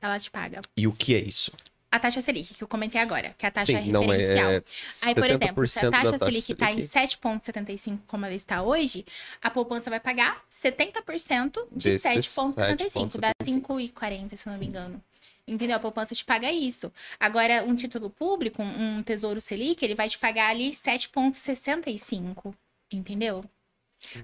Ela 0.00 0.18
te 0.18 0.30
paga. 0.30 0.62
E 0.74 0.86
o 0.86 0.92
que 0.92 1.14
é 1.14 1.18
isso? 1.18 1.52
A 1.90 1.98
taxa 1.98 2.20
Selic, 2.20 2.52
que 2.52 2.62
eu 2.62 2.68
comentei 2.68 3.00
agora, 3.00 3.34
que 3.38 3.46
é 3.46 3.48
a 3.48 3.52
taxa 3.52 3.66
Sim, 3.66 3.90
não 3.90 4.02
referencial. 4.02 4.50
é. 4.50 4.62
Aí, 5.04 5.14
por 5.14 5.24
exemplo, 5.24 5.66
se 5.66 5.78
a 5.78 5.82
70% 5.82 5.90
da 5.90 6.02
taxa 6.02 6.18
Selic 6.18 6.52
está 6.52 6.72
em 6.72 6.82
Selic. 6.82 7.16
7,75, 7.16 7.98
como 8.06 8.26
ela 8.26 8.34
está 8.34 8.62
hoje, 8.62 9.06
a 9.40 9.48
poupança 9.50 9.88
vai 9.88 9.98
pagar 9.98 10.42
70% 10.50 11.66
de 11.72 11.90
Desses 11.92 12.26
7,75. 12.36 13.18
Dá 13.18 13.30
7,75. 13.42 13.92
5,40, 13.92 14.36
se 14.36 14.46
eu 14.46 14.52
não 14.52 14.60
me 14.60 14.66
engano. 14.66 15.02
Entendeu? 15.46 15.76
A 15.76 15.80
poupança 15.80 16.14
te 16.14 16.26
paga 16.26 16.52
isso. 16.52 16.92
Agora, 17.18 17.64
um 17.64 17.74
título 17.74 18.10
público, 18.10 18.62
um 18.62 19.02
tesouro 19.02 19.40
Selic, 19.40 19.82
ele 19.82 19.94
vai 19.94 20.10
te 20.10 20.18
pagar 20.18 20.50
ali 20.50 20.72
7,65. 20.72 22.54
Entendeu? 22.92 23.42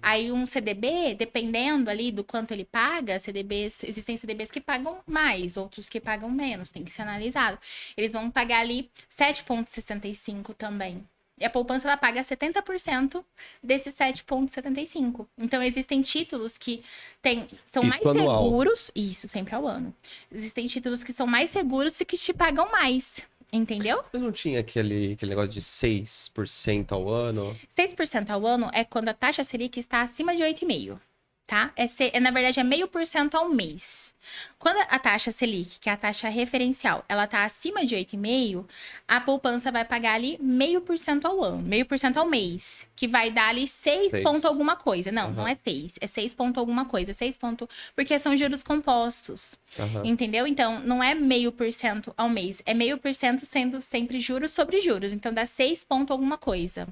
Aí 0.01 0.31
um 0.31 0.47
CDB, 0.47 1.15
dependendo 1.15 1.91
ali 1.91 2.11
do 2.11 2.25
quanto 2.25 2.53
ele 2.53 2.65
paga, 2.65 3.19
CDBs, 3.19 3.85
existem 3.85 4.17
CDBs 4.17 4.51
que 4.51 4.61
pagam 4.61 4.99
mais, 5.07 5.57
outros 5.57 5.89
que 5.89 6.01
pagam 6.01 6.31
menos, 6.31 6.71
tem 6.71 6.85
que 6.85 6.93
ser 6.93 7.03
analisado. 7.03 7.59
Eles 7.97 8.13
vão 8.13 8.31
pagar 8.31 8.61
ali 8.61 8.91
7,65 9.11 10.55
também. 10.55 11.05
E 11.39 11.45
a 11.45 11.51
poupança 11.51 11.89
ela 11.89 11.97
paga 11.97 12.21
70% 12.21 13.25
desse 13.63 13.91
7,75. 13.91 15.27
Então 15.37 15.61
existem 15.63 16.01
títulos 16.01 16.57
que 16.57 16.83
tem, 17.21 17.49
são 17.65 17.83
Isso 17.83 18.05
mais 18.05 18.19
anual. 18.19 18.45
seguros, 18.45 18.91
isso 18.95 19.27
sempre 19.27 19.55
ao 19.55 19.67
ano. 19.67 19.93
Existem 20.31 20.67
títulos 20.67 21.03
que 21.03 21.13
são 21.13 21.27
mais 21.27 21.51
seguros 21.51 22.01
e 22.01 22.05
que 22.05 22.17
te 22.17 22.33
pagam 22.33 22.71
mais, 22.71 23.23
entendeu? 23.57 24.03
Mas 24.13 24.23
não 24.23 24.33
tinha 24.33 24.61
aquele, 24.61 25.13
aquele 25.13 25.31
negócio 25.31 25.51
de 25.51 25.61
6% 25.61 26.93
ao 26.93 27.09
ano? 27.09 27.57
6% 27.69 28.31
ao 28.31 28.47
ano 28.47 28.71
é 28.73 28.85
quando 28.85 29.09
a 29.09 29.15
taxa 29.15 29.45
Selic 29.45 29.79
está 29.79 30.03
acima 30.03 30.35
de 30.35 30.43
8,5%. 30.43 30.99
Tá? 31.47 31.73
É, 31.77 31.87
se- 31.87 32.11
é, 32.15 32.19
na 32.21 32.31
verdade, 32.31 32.59
é 32.59 32.65
meio 32.65 32.89
por 32.89 33.05
cento 33.07 33.35
ao 33.37 33.51
mês. 33.51 34.15
Quando 34.59 34.79
a 34.89 34.99
taxa 34.99 35.31
Selic, 35.31 35.79
que 35.79 35.91
é 35.91 35.93
a 35.93 35.97
taxa 35.97 36.31
referencial, 36.31 37.05
ela 37.07 37.27
tá 37.27 37.45
acima 37.45 37.85
de 37.85 37.95
8,5%, 37.95 38.65
a 39.07 39.21
poupança 39.21 39.71
vai 39.71 39.85
pagar 39.85 40.15
ali 40.15 40.39
meio 40.41 40.81
por 40.81 40.99
cento 40.99 41.27
ao 41.27 41.43
ano, 41.45 41.63
meio 41.63 41.85
por 41.85 41.99
cento 41.99 42.17
ao 42.17 42.25
mês, 42.27 42.87
que 42.97 43.07
vai 43.07 43.31
dar 43.31 43.49
ali 43.49 43.69
6 43.69 44.11
Seis. 44.11 44.23
ponto 44.25 44.47
alguma 44.47 44.75
coisa. 44.75 45.13
Não, 45.13 45.25
Aham. 45.25 45.33
não 45.35 45.47
é 45.47 45.55
6, 45.55 45.93
é 46.01 46.07
6 46.07 46.33
ponto 46.33 46.59
alguma 46.59 46.87
coisa, 46.87 47.13
6 47.13 47.37
ponto, 47.37 47.69
porque 47.95 48.19
são 48.19 48.35
juros 48.35 48.63
compostos. 48.65 49.55
Aham. 49.79 50.01
Entendeu? 50.07 50.47
Então, 50.47 50.81
não 50.81 51.03
é 51.03 51.15
meio 51.15 51.53
por 51.53 51.71
cento 51.71 52.15
ao 52.17 52.31
mês, 52.31 52.63
é 52.65 52.73
meio 52.73 52.97
por 52.97 53.13
cento 53.13 53.45
sendo 53.45 53.83
sempre 53.83 54.19
juros 54.19 54.53
sobre 54.53 54.81
juros. 54.81 55.13
Então, 55.13 55.31
dá 55.31 55.45
6 55.45 55.85
ponto 55.85 56.11
alguma 56.11 56.39
coisa. 56.39 56.89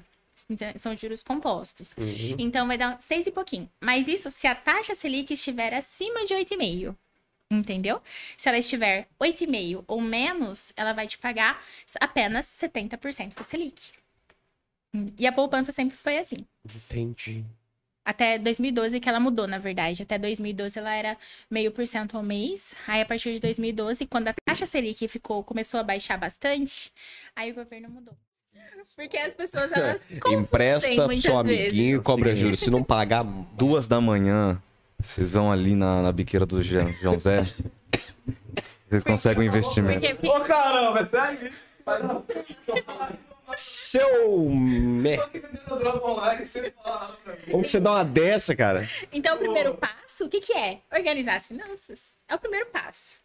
Ente- 0.49 0.77
São 0.79 0.95
juros 0.95 1.23
compostos. 1.23 1.93
Uhum. 1.97 2.35
Então, 2.39 2.67
vai 2.67 2.77
dar 2.77 2.99
6 3.01 3.27
e 3.27 3.31
pouquinho. 3.31 3.69
Mas 3.81 4.07
isso 4.07 4.29
se 4.29 4.47
a 4.47 4.55
taxa 4.55 4.95
Selic 4.95 5.33
estiver 5.33 5.73
acima 5.73 6.25
de 6.25 6.33
8,5. 6.33 6.95
Entendeu? 7.51 8.01
Se 8.35 8.49
ela 8.49 8.57
estiver 8.57 9.07
8,5 9.19 9.83
ou 9.87 10.01
menos, 10.01 10.73
ela 10.75 10.91
vai 10.91 11.07
te 11.07 11.17
pagar 11.19 11.63
apenas 12.01 12.47
70% 12.47 13.35
da 13.35 13.43
Selic. 13.43 13.91
E 15.17 15.25
a 15.27 15.31
poupança 15.31 15.71
sempre 15.71 15.95
foi 15.97 16.17
assim. 16.17 16.37
Entendi. 16.75 17.43
Até 18.05 18.37
2012 18.37 18.99
que 18.99 19.07
ela 19.07 19.19
mudou, 19.19 19.47
na 19.47 19.57
verdade. 19.59 20.03
Até 20.03 20.17
2012 20.17 20.77
ela 20.77 20.93
era 20.93 21.17
meio 21.49 21.71
por 21.71 21.87
cento 21.87 22.17
ao 22.17 22.23
mês. 22.23 22.75
Aí 22.87 23.01
a 23.01 23.05
partir 23.05 23.33
de 23.33 23.39
2012, 23.39 24.05
quando 24.07 24.27
a 24.29 24.33
taxa 24.45 24.65
Selic 24.65 25.07
ficou, 25.07 25.43
começou 25.43 25.79
a 25.79 25.83
baixar 25.83 26.17
bastante, 26.17 26.91
aí 27.35 27.51
o 27.51 27.55
governo 27.55 27.89
mudou. 27.89 28.15
Porque 28.95 29.17
as 29.17 29.35
pessoas 29.35 29.71
elas 29.71 30.01
Empresta 30.27 31.07
pro 31.07 31.21
seu 31.21 31.37
amiguinho 31.37 31.99
e 31.99 32.03
cobra 32.03 32.35
juros. 32.35 32.59
Se 32.59 32.69
não 32.69 32.83
pagar, 32.83 33.23
Duas 33.53 33.87
da 33.87 33.99
manhã, 33.99 34.61
vocês 34.99 35.33
vão 35.33 35.51
ali 35.51 35.75
na, 35.75 36.01
na 36.01 36.11
biqueira 36.11 36.45
do 36.45 36.61
Jean, 36.61 36.91
João 36.93 37.17
Zé. 37.17 37.43
Vocês 38.89 39.03
conseguem 39.03 39.43
um 39.43 39.47
investimento. 39.47 39.99
porque, 39.99 40.27
Ô 40.27 40.39
caramba, 40.41 40.99
é 40.99 41.05
sério 41.05 41.51
seu 43.55 44.49
me... 44.49 45.17
Tô 45.17 45.23
entendendo 45.25 45.79
droga 45.79 46.07
online 46.07 46.45
sem 46.45 46.71
falar 46.71 47.07
pra 47.23 47.33
mim. 47.33 47.51
Como 47.51 47.63
que 47.63 47.69
você 47.69 47.79
dá 47.79 47.91
uma 47.91 48.05
dessa, 48.05 48.55
cara? 48.55 48.87
Então, 49.11 49.35
o 49.35 49.39
primeiro 49.39 49.75
passo, 49.75 50.25
o 50.25 50.29
que, 50.29 50.39
que 50.39 50.53
é? 50.53 50.79
Organizar 50.91 51.35
as 51.35 51.47
finanças. 51.47 52.17
É 52.27 52.35
o 52.35 52.39
primeiro 52.39 52.67
passo. 52.67 53.21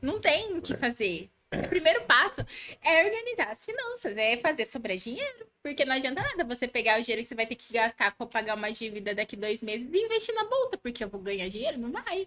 Não 0.00 0.20
tem 0.20 0.56
o 0.56 0.62
que 0.62 0.76
fazer. 0.76 1.28
O 1.52 1.68
primeiro 1.68 2.02
passo 2.02 2.44
é 2.82 3.04
organizar 3.04 3.50
as 3.50 3.64
finanças, 3.64 4.16
é 4.16 4.36
fazer 4.36 4.66
sobrar 4.66 4.96
dinheiro. 4.96 5.46
Porque 5.62 5.84
não 5.84 5.94
adianta 5.94 6.22
nada 6.22 6.44
você 6.44 6.68
pegar 6.68 6.98
o 6.98 7.02
dinheiro 7.02 7.22
que 7.22 7.28
você 7.28 7.34
vai 7.34 7.46
ter 7.46 7.54
que 7.54 7.72
gastar 7.72 8.14
para 8.14 8.26
pagar 8.26 8.56
uma 8.56 8.70
dívida 8.70 9.14
daqui 9.14 9.36
dois 9.36 9.62
meses 9.62 9.88
e 9.92 9.98
investir 9.98 10.34
na 10.34 10.44
bolsa, 10.44 10.76
porque 10.76 11.02
eu 11.02 11.08
vou 11.08 11.20
ganhar 11.20 11.48
dinheiro? 11.48 11.78
Não 11.78 11.90
vai. 11.90 12.26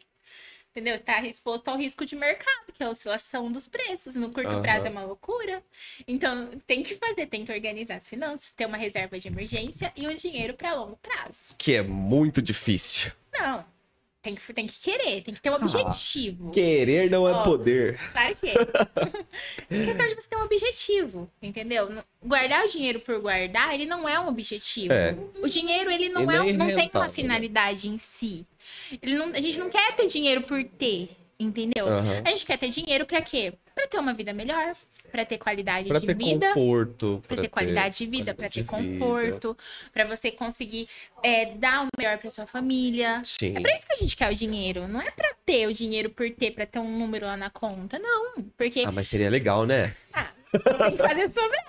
Entendeu? 0.71 0.95
Está 0.95 1.21
exposto 1.25 1.67
ao 1.67 1.77
risco 1.77 2.05
de 2.05 2.15
mercado, 2.15 2.71
que 2.73 2.81
é 2.81 2.85
a 2.85 2.89
oscilação 2.89 3.51
dos 3.51 3.67
preços. 3.67 4.15
No 4.15 4.31
curto 4.31 4.49
Aham. 4.49 4.61
prazo 4.61 4.87
é 4.87 4.89
uma 4.89 5.03
loucura. 5.03 5.61
Então, 6.07 6.49
tem 6.65 6.81
que 6.81 6.95
fazer, 6.95 7.25
tem 7.25 7.43
que 7.43 7.51
organizar 7.51 7.97
as 7.97 8.07
finanças, 8.07 8.53
ter 8.53 8.65
uma 8.65 8.77
reserva 8.77 9.19
de 9.19 9.27
emergência 9.27 9.91
e 9.97 10.07
um 10.07 10.15
dinheiro 10.15 10.53
para 10.53 10.73
longo 10.73 10.95
prazo. 10.95 11.55
Que 11.57 11.75
é 11.75 11.81
muito 11.81 12.41
difícil. 12.41 13.11
Tem 14.21 14.35
que, 14.35 14.53
tem 14.53 14.67
que 14.67 14.79
querer, 14.79 15.21
tem 15.23 15.33
que 15.33 15.41
ter 15.41 15.49
um 15.49 15.55
objetivo. 15.55 16.51
Querer 16.51 17.09
não 17.09 17.27
é 17.27 17.43
poder. 17.43 17.97
Claro 18.11 18.35
que 18.35 18.49
é. 18.49 19.81
É 19.81 19.85
questão 19.85 20.07
de 20.07 20.15
você 20.15 20.29
ter 20.29 20.35
um 20.35 20.43
objetivo, 20.43 21.31
entendeu? 21.41 22.03
Guardar 22.23 22.63
o 22.65 22.69
dinheiro 22.69 22.99
por 22.99 23.19
guardar, 23.19 23.73
ele 23.73 23.85
não 23.85 24.07
é 24.07 24.19
um 24.19 24.27
objetivo. 24.27 24.93
É. 24.93 25.17
O 25.41 25.47
dinheiro, 25.47 25.89
ele 25.89 26.09
não, 26.09 26.21
E 26.21 26.35
é, 26.35 26.43
nem 26.43 26.53
não 26.53 26.67
tem 26.67 26.91
uma 26.93 27.07
né? 27.07 27.09
finalidade 27.09 27.87
em 27.89 27.97
si. 27.97 28.45
Ele 29.01 29.15
não, 29.15 29.29
a 29.29 29.41
gente 29.41 29.57
não 29.59 29.71
quer 29.71 29.95
ter 29.95 30.05
dinheiro 30.05 30.43
por 30.43 30.63
ter, 30.63 31.09
entendeu? 31.39 31.87
Aham. 31.87 32.21
A 32.23 32.29
gente 32.29 32.45
quer 32.45 32.59
ter 32.59 32.69
dinheiro 32.69 33.07
pra 33.07 33.21
quê? 33.21 33.53
Pra 33.73 33.87
ter 33.87 33.97
uma 33.97 34.13
vida 34.13 34.33
melhor, 34.33 34.75
pra 35.11 35.25
ter 35.25 35.37
qualidade 35.37 35.87
Pra 35.87 35.99
de 35.99 36.05
ter 36.05 36.15
vida. 36.15 36.47
conforto. 36.47 37.21
Pra 37.27 37.37
ter 37.37 37.49
qualidade 37.49 37.97
de 37.97 38.05
vida, 38.05 38.33
pra 38.33 38.49
ter 38.49 38.63
conforto, 38.65 39.55
pra 39.91 40.05
você 40.05 40.31
conseguir 40.31 40.87
é, 41.23 41.45
dar 41.55 41.83
o 41.85 41.87
melhor 41.97 42.17
pra 42.17 42.29
sua 42.29 42.47
família. 42.47 43.21
Sim. 43.23 43.55
É 43.55 43.59
pra 43.59 43.75
isso 43.75 43.85
que 43.85 43.93
a 43.93 43.97
gente 43.97 44.15
quer 44.15 44.31
o 44.31 44.35
dinheiro. 44.35 44.87
Não 44.87 45.01
é 45.01 45.11
pra 45.11 45.33
ter 45.45 45.67
o 45.67 45.73
dinheiro 45.73 46.09
por 46.09 46.29
ter, 46.31 46.51
pra 46.51 46.65
ter 46.65 46.79
um 46.79 46.97
número 46.97 47.25
lá 47.25 47.35
na 47.37 47.49
conta. 47.49 47.99
Não. 47.99 48.33
Porque 48.57 48.83
Ah, 48.85 48.91
mas 48.91 49.07
seria 49.07 49.29
legal, 49.29 49.65
né? 49.65 49.95
tem 50.51 50.91
que 50.91 50.97
fazer 50.97 51.27
sobrar. 51.31 51.65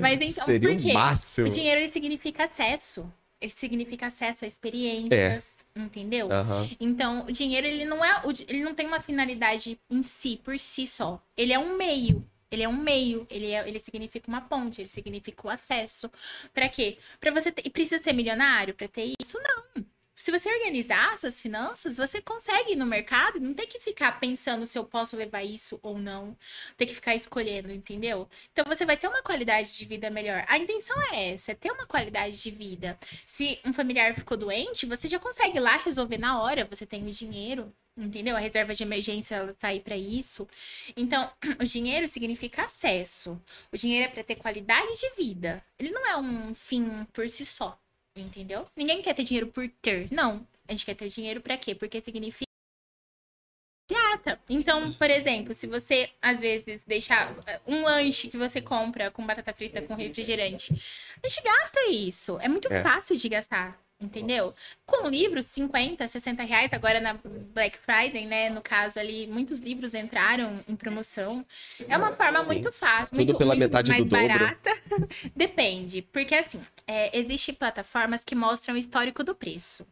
Mas 0.00 0.14
então, 0.20 0.44
Seria 0.44 0.68
por 0.70 0.76
o 0.76 0.80
quê? 0.82 0.92
máximo. 0.92 1.48
O 1.48 1.50
dinheiro 1.50 1.80
ele 1.80 1.88
significa 1.90 2.44
acesso. 2.44 3.10
Ele 3.40 3.50
significa 3.50 4.06
acesso 4.06 4.44
a 4.44 4.48
experiências, 4.48 5.64
É. 5.74 5.80
entendeu? 5.80 6.30
Aham. 6.30 6.68
Então, 6.78 7.24
o 7.26 7.32
dinheiro 7.32 7.66
ele 7.66 7.86
não 7.86 8.04
é, 8.04 8.20
o 8.26 8.30
ele 8.46 8.62
não 8.62 8.74
tem 8.74 8.86
uma 8.86 9.00
finalidade 9.00 9.78
em 9.90 10.02
si, 10.02 10.38
por 10.44 10.58
si 10.58 10.86
só. 10.86 11.18
Ele 11.36 11.50
é 11.52 11.58
um 11.58 11.74
meio. 11.76 12.22
Ele 12.52 12.62
é 12.64 12.68
um 12.68 12.76
meio, 12.76 13.26
ele, 13.30 13.52
é- 13.52 13.68
ele 13.68 13.78
significa 13.78 14.28
uma 14.28 14.40
ponte, 14.40 14.80
ele 14.80 14.88
significa 14.88 15.46
o 15.46 15.50
acesso. 15.50 16.10
Pra 16.52 16.68
quê? 16.68 16.98
Pra 17.20 17.30
você 17.30 17.52
ter, 17.52 17.68
precisa 17.70 18.02
ser 18.02 18.12
milionário 18.12 18.74
pra 18.74 18.88
ter 18.88 19.12
isso? 19.20 19.38
Não. 19.40 19.84
Se 20.16 20.30
você 20.30 20.52
organizar 20.52 21.16
suas 21.16 21.40
finanças, 21.40 21.96
você 21.96 22.20
consegue 22.20 22.72
ir 22.72 22.76
no 22.76 22.84
mercado 22.84 23.40
não 23.40 23.54
tem 23.54 23.66
que 23.66 23.80
ficar 23.80 24.18
pensando 24.20 24.66
se 24.66 24.76
eu 24.78 24.84
posso 24.84 25.16
levar 25.16 25.42
isso 25.42 25.78
ou 25.82 25.96
não. 25.98 26.36
Tem 26.76 26.86
que 26.86 26.94
ficar 26.94 27.14
escolhendo, 27.14 27.70
entendeu? 27.72 28.28
Então 28.52 28.64
você 28.66 28.84
vai 28.84 28.96
ter 28.98 29.08
uma 29.08 29.22
qualidade 29.22 29.74
de 29.78 29.84
vida 29.86 30.10
melhor. 30.10 30.44
A 30.48 30.58
intenção 30.58 31.00
é 31.12 31.32
essa, 31.32 31.52
é 31.52 31.54
ter 31.54 31.70
uma 31.70 31.86
qualidade 31.86 32.42
de 32.42 32.50
vida. 32.50 32.98
Se 33.24 33.58
um 33.64 33.72
familiar 33.72 34.14
ficou 34.14 34.36
doente, 34.36 34.84
você 34.86 35.08
já 35.08 35.18
consegue 35.18 35.56
ir 35.56 35.60
lá 35.60 35.76
resolver 35.78 36.18
na 36.18 36.42
hora, 36.42 36.66
você 36.70 36.84
tem 36.84 37.06
o 37.08 37.10
dinheiro, 37.12 37.72
entendeu? 38.00 38.36
A 38.36 38.40
reserva 38.40 38.74
de 38.74 38.82
emergência 38.82 39.54
tá 39.58 39.68
aí 39.68 39.80
para 39.80 39.96
isso. 39.96 40.48
Então, 40.96 41.30
o 41.60 41.64
dinheiro 41.64 42.06
significa 42.08 42.64
acesso. 42.64 43.40
O 43.72 43.76
dinheiro 43.76 44.06
é 44.06 44.08
para 44.08 44.24
ter 44.24 44.36
qualidade 44.36 44.98
de 44.98 45.10
vida. 45.16 45.62
Ele 45.78 45.90
não 45.90 46.06
é 46.06 46.16
um 46.16 46.54
fim 46.54 47.04
por 47.12 47.28
si 47.28 47.44
só, 47.46 47.78
entendeu? 48.16 48.66
Ninguém 48.76 49.02
quer 49.02 49.14
ter 49.14 49.24
dinheiro 49.24 49.46
por 49.48 49.68
ter, 49.82 50.08
não. 50.12 50.46
A 50.68 50.72
gente 50.72 50.86
quer 50.86 50.94
ter 50.94 51.08
dinheiro 51.08 51.40
para 51.40 51.56
quê? 51.56 51.74
Porque 51.74 52.00
significa. 52.00 52.44
Então, 54.48 54.92
por 54.92 55.10
exemplo, 55.10 55.52
se 55.52 55.66
você 55.66 56.10
às 56.22 56.40
vezes 56.40 56.84
deixar 56.84 57.34
eh, 57.46 57.60
um 57.66 57.82
lanche 57.84 58.28
que 58.28 58.36
você 58.36 58.60
compra 58.60 59.10
com 59.10 59.26
batata 59.26 59.52
frita 59.52 59.82
com 59.82 59.94
refrigerante, 59.94 60.72
a 61.22 61.28
gente 61.28 61.42
gasta 61.42 61.88
isso. 61.90 62.38
É 62.40 62.48
muito 62.48 62.72
É. 62.72 62.82
fácil 62.82 63.16
de 63.16 63.28
gastar. 63.28 63.80
Entendeu? 64.00 64.54
Com 64.86 65.06
livros, 65.08 65.44
50, 65.46 66.08
60 66.08 66.42
reais, 66.42 66.72
agora 66.72 67.00
na 67.00 67.18
Black 67.52 67.78
Friday, 67.78 68.24
né? 68.24 68.48
No 68.48 68.62
caso 68.62 68.98
ali, 68.98 69.26
muitos 69.26 69.60
livros 69.60 69.94
entraram 69.94 70.58
em 70.66 70.74
promoção. 70.74 71.44
É 71.86 71.96
uma 71.98 72.12
forma 72.12 72.40
Sim. 72.40 72.46
muito 72.46 72.72
fácil, 72.72 73.10
Tudo 73.10 73.16
muito, 73.16 73.36
pela 73.36 73.50
muito 73.54 73.60
metade 73.60 73.90
mais 73.90 74.02
do 74.02 74.08
dobro. 74.08 74.26
barata. 74.26 74.70
Depende, 75.36 76.00
porque 76.00 76.34
assim, 76.34 76.62
é, 76.86 77.16
existe 77.16 77.52
plataformas 77.52 78.24
que 78.24 78.34
mostram 78.34 78.74
o 78.74 78.78
histórico 78.78 79.22
do 79.22 79.34
preço. 79.34 79.86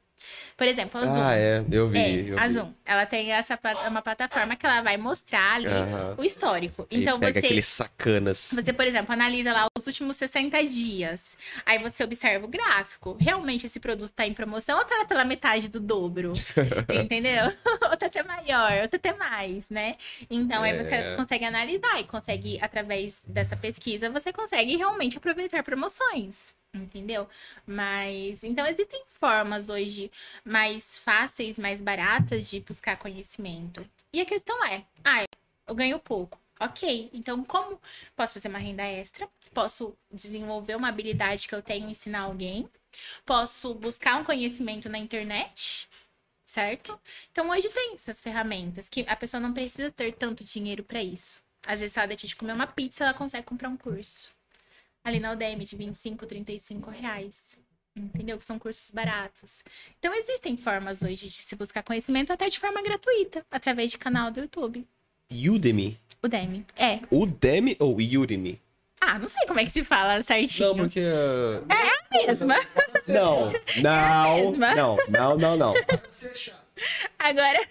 Por 0.57 0.67
exemplo, 0.67 1.01
as 1.01 1.09
Ah, 1.11 1.35
é. 1.37 1.65
Eu 1.71 1.89
vi. 1.89 1.99
é, 1.99 2.31
eu 2.33 2.39
a 2.39 2.47
vi. 2.47 2.53
Zoom. 2.55 2.73
Ela 2.85 3.07
tem 3.07 3.33
essa 3.33 3.57
pla- 3.57 3.89
uma 3.89 4.03
plataforma 4.03 4.57
que 4.57 4.67
ela 4.67 4.81
vai 4.83 4.97
mostrar 4.97 5.55
ali 5.55 5.67
Aham. 5.67 6.15
o 6.19 6.25
histórico. 6.25 6.87
Então 6.91 7.19
pega 7.21 7.33
você 7.35 7.39
aqueles 7.39 7.67
sacanas. 7.67 8.51
você, 8.53 8.73
por 8.73 8.87
exemplo, 8.87 9.13
analisa 9.13 9.53
lá 9.53 9.67
os 9.79 9.87
últimos 9.87 10.17
60 10.17 10.63
dias. 10.65 11.37
Aí 11.65 11.79
você 11.79 12.03
observa 12.05 12.45
o 12.45 12.49
gráfico. 12.49 13.17
Realmente 13.21 13.67
esse 13.67 13.79
produto 13.79 14.11
tá 14.13 14.27
em 14.27 14.35
promoção 14.35 14.79
ou 14.79 14.85
tá 14.85 15.05
pela 15.05 15.25
metade 15.25 15.69
do 15.69 15.79
dobro? 15.81 16.33
Entendeu? 16.93 17.45
ou 17.91 17.97
tá 17.97 18.07
até 18.07 18.23
maior, 18.23 18.83
ou 18.83 18.89
tá 18.89 18.97
até 18.97 19.13
mais, 19.15 19.71
né? 19.71 19.95
Então 20.31 20.63
aí 20.63 20.73
É. 20.73 20.83
você 20.83 21.17
consegue 21.17 21.45
analisar 21.45 22.01
e 22.01 22.05
consegue, 22.05 22.59
através 22.61 23.25
dessa 23.29 23.57
pesquisa, 23.57 24.11
você 24.11 24.33
consegue 24.33 24.77
realmente 24.77 25.17
aproveitar 25.19 25.63
promoções. 25.63 26.55
Entendeu? 26.75 27.29
Mas 27.67 28.45
então 28.45 28.67
existem 28.67 29.03
formas 29.07 29.69
hoje 29.69 30.11
mais 30.45 30.99
fáceis, 30.99 31.59
mais 31.59 31.81
baratas 31.81 32.49
de 32.49 32.61
buscar 32.61 32.97
conhecimento. 32.97 33.89
E 34.13 34.21
a 34.21 34.27
questão 34.27 34.63
é, 34.65 34.85
ah, 35.05 35.25
eu 35.67 35.75
ganho 35.75 35.99
pouco. 35.99 36.39
Ok, 36.61 37.09
então 37.13 37.45
como 37.45 37.81
posso 38.17 38.35
fazer 38.35 38.49
uma 38.49 38.59
renda 38.59 38.83
extra? 38.83 39.29
Posso 39.55 39.97
desenvolver 40.13 40.75
uma 40.77 40.89
habilidade 40.89 41.47
que 41.47 41.55
eu 41.55 41.63
tenho 41.63 41.89
ensinar 41.89 42.21
alguém? 42.23 42.69
Posso 43.25 43.75
buscar 43.75 44.17
um 44.17 44.25
conhecimento 44.25 44.89
na 44.89 44.99
internet? 44.99 45.89
Certo? 46.45 46.99
Então 47.31 47.49
hoje 47.51 47.69
tem 47.69 47.95
essas 47.95 48.21
ferramentas 48.21 48.89
que 48.89 49.05
a 49.07 49.15
pessoa 49.15 49.41
não 49.41 49.53
precisa 49.53 49.91
ter 49.93 50.13
tanto 50.15 50.43
dinheiro 50.45 50.83
para 50.83 51.03
isso. 51.03 51.43
Às 51.67 51.81
vezes, 51.81 51.97
ela 51.97 52.07
deixa 52.07 52.27
de 52.27 52.35
comer 52.37 52.53
uma 52.53 52.67
pizza, 52.67 53.05
ela 53.05 53.15
consegue 53.15 53.47
comprar 53.47 53.69
um 53.69 53.77
curso. 53.77 54.31
Ali 55.05 55.21
na 55.21 55.33
Udemy, 55.33 55.65
de 55.65 55.77
25, 55.77 56.27
35 56.27 56.91
reais. 56.91 57.59
Entendeu? 57.97 58.39
Que 58.39 58.45
são 58.45 58.59
cursos 58.59 58.91
baratos. 58.93 59.65
Então, 59.99 60.15
existem 60.15 60.57
formas 60.57 61.03
hoje 61.03 61.27
de 61.29 61.43
se 61.43 61.57
buscar 61.57 61.83
conhecimento 61.83 62.33
até 62.33 62.49
de 62.49 62.59
forma 62.59 62.81
gratuita, 62.83 63.45
através 63.51 63.91
de 63.91 63.99
canal 63.99 64.31
do 64.31 64.41
YouTube. 64.41 64.87
Udemy. 65.33 65.99
Udemy. 66.23 66.65
É. 66.77 67.01
Udemy 67.11 67.77
ou 67.81 67.97
Udemy? 67.97 68.61
Ah, 69.01 69.19
não 69.19 69.29
sei 69.29 69.47
como 69.47 69.59
é 69.61 69.65
que 69.65 69.71
se 69.71 69.83
fala 69.83 70.23
certinho. 70.23 70.69
Não, 70.69 70.77
porque. 70.77 71.01
uh, 71.01 71.65
É 71.73 72.25
a 72.25 72.27
mesma. 72.29 72.57
Não, 73.09 73.53
não, 73.83 74.51
mesma? 74.51 74.75
não, 74.75 74.97
não, 75.09 75.37
não, 75.39 75.57
não. 75.57 75.75
Agora, 77.19 77.67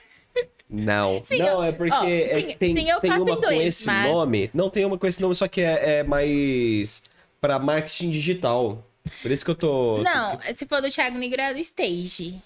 Não, 0.70 1.24
Sim, 1.24 1.38
não, 1.40 1.48
eu- 1.48 1.64
é 1.64 1.72
porque 1.72 1.94
ó, 1.96 2.04
é 2.06 2.28
sim, 2.42 2.56
tem, 2.58 2.76
sim, 2.76 2.90
eu 2.90 3.00
tem 3.00 3.12
uma 3.12 3.36
dois, 3.38 3.44
com 3.56 3.62
esse 3.62 3.86
mas- 3.86 4.08
nome. 4.12 4.50
Não, 4.54 4.70
tem 4.70 4.84
uma 4.86 4.98
com 4.98 5.08
esse 5.08 5.22
nome, 5.22 5.34
só 5.36 5.48
que 5.48 5.62
é, 5.62 6.00
é 6.00 6.04
mais 6.04 7.04
pra 7.42 7.60
marketing 7.60 8.12
digital. 8.12 8.84
Por 9.22 9.32
isso 9.32 9.46
que 9.46 9.52
eu 9.52 9.56
tô. 9.56 9.98
não, 10.04 10.40
se 10.56 10.66
for 10.66 10.82
do 10.82 10.90
Thiago 10.92 11.18
Negro, 11.18 11.40
é 11.42 11.54
do 11.54 11.60
Stage. 11.60 12.42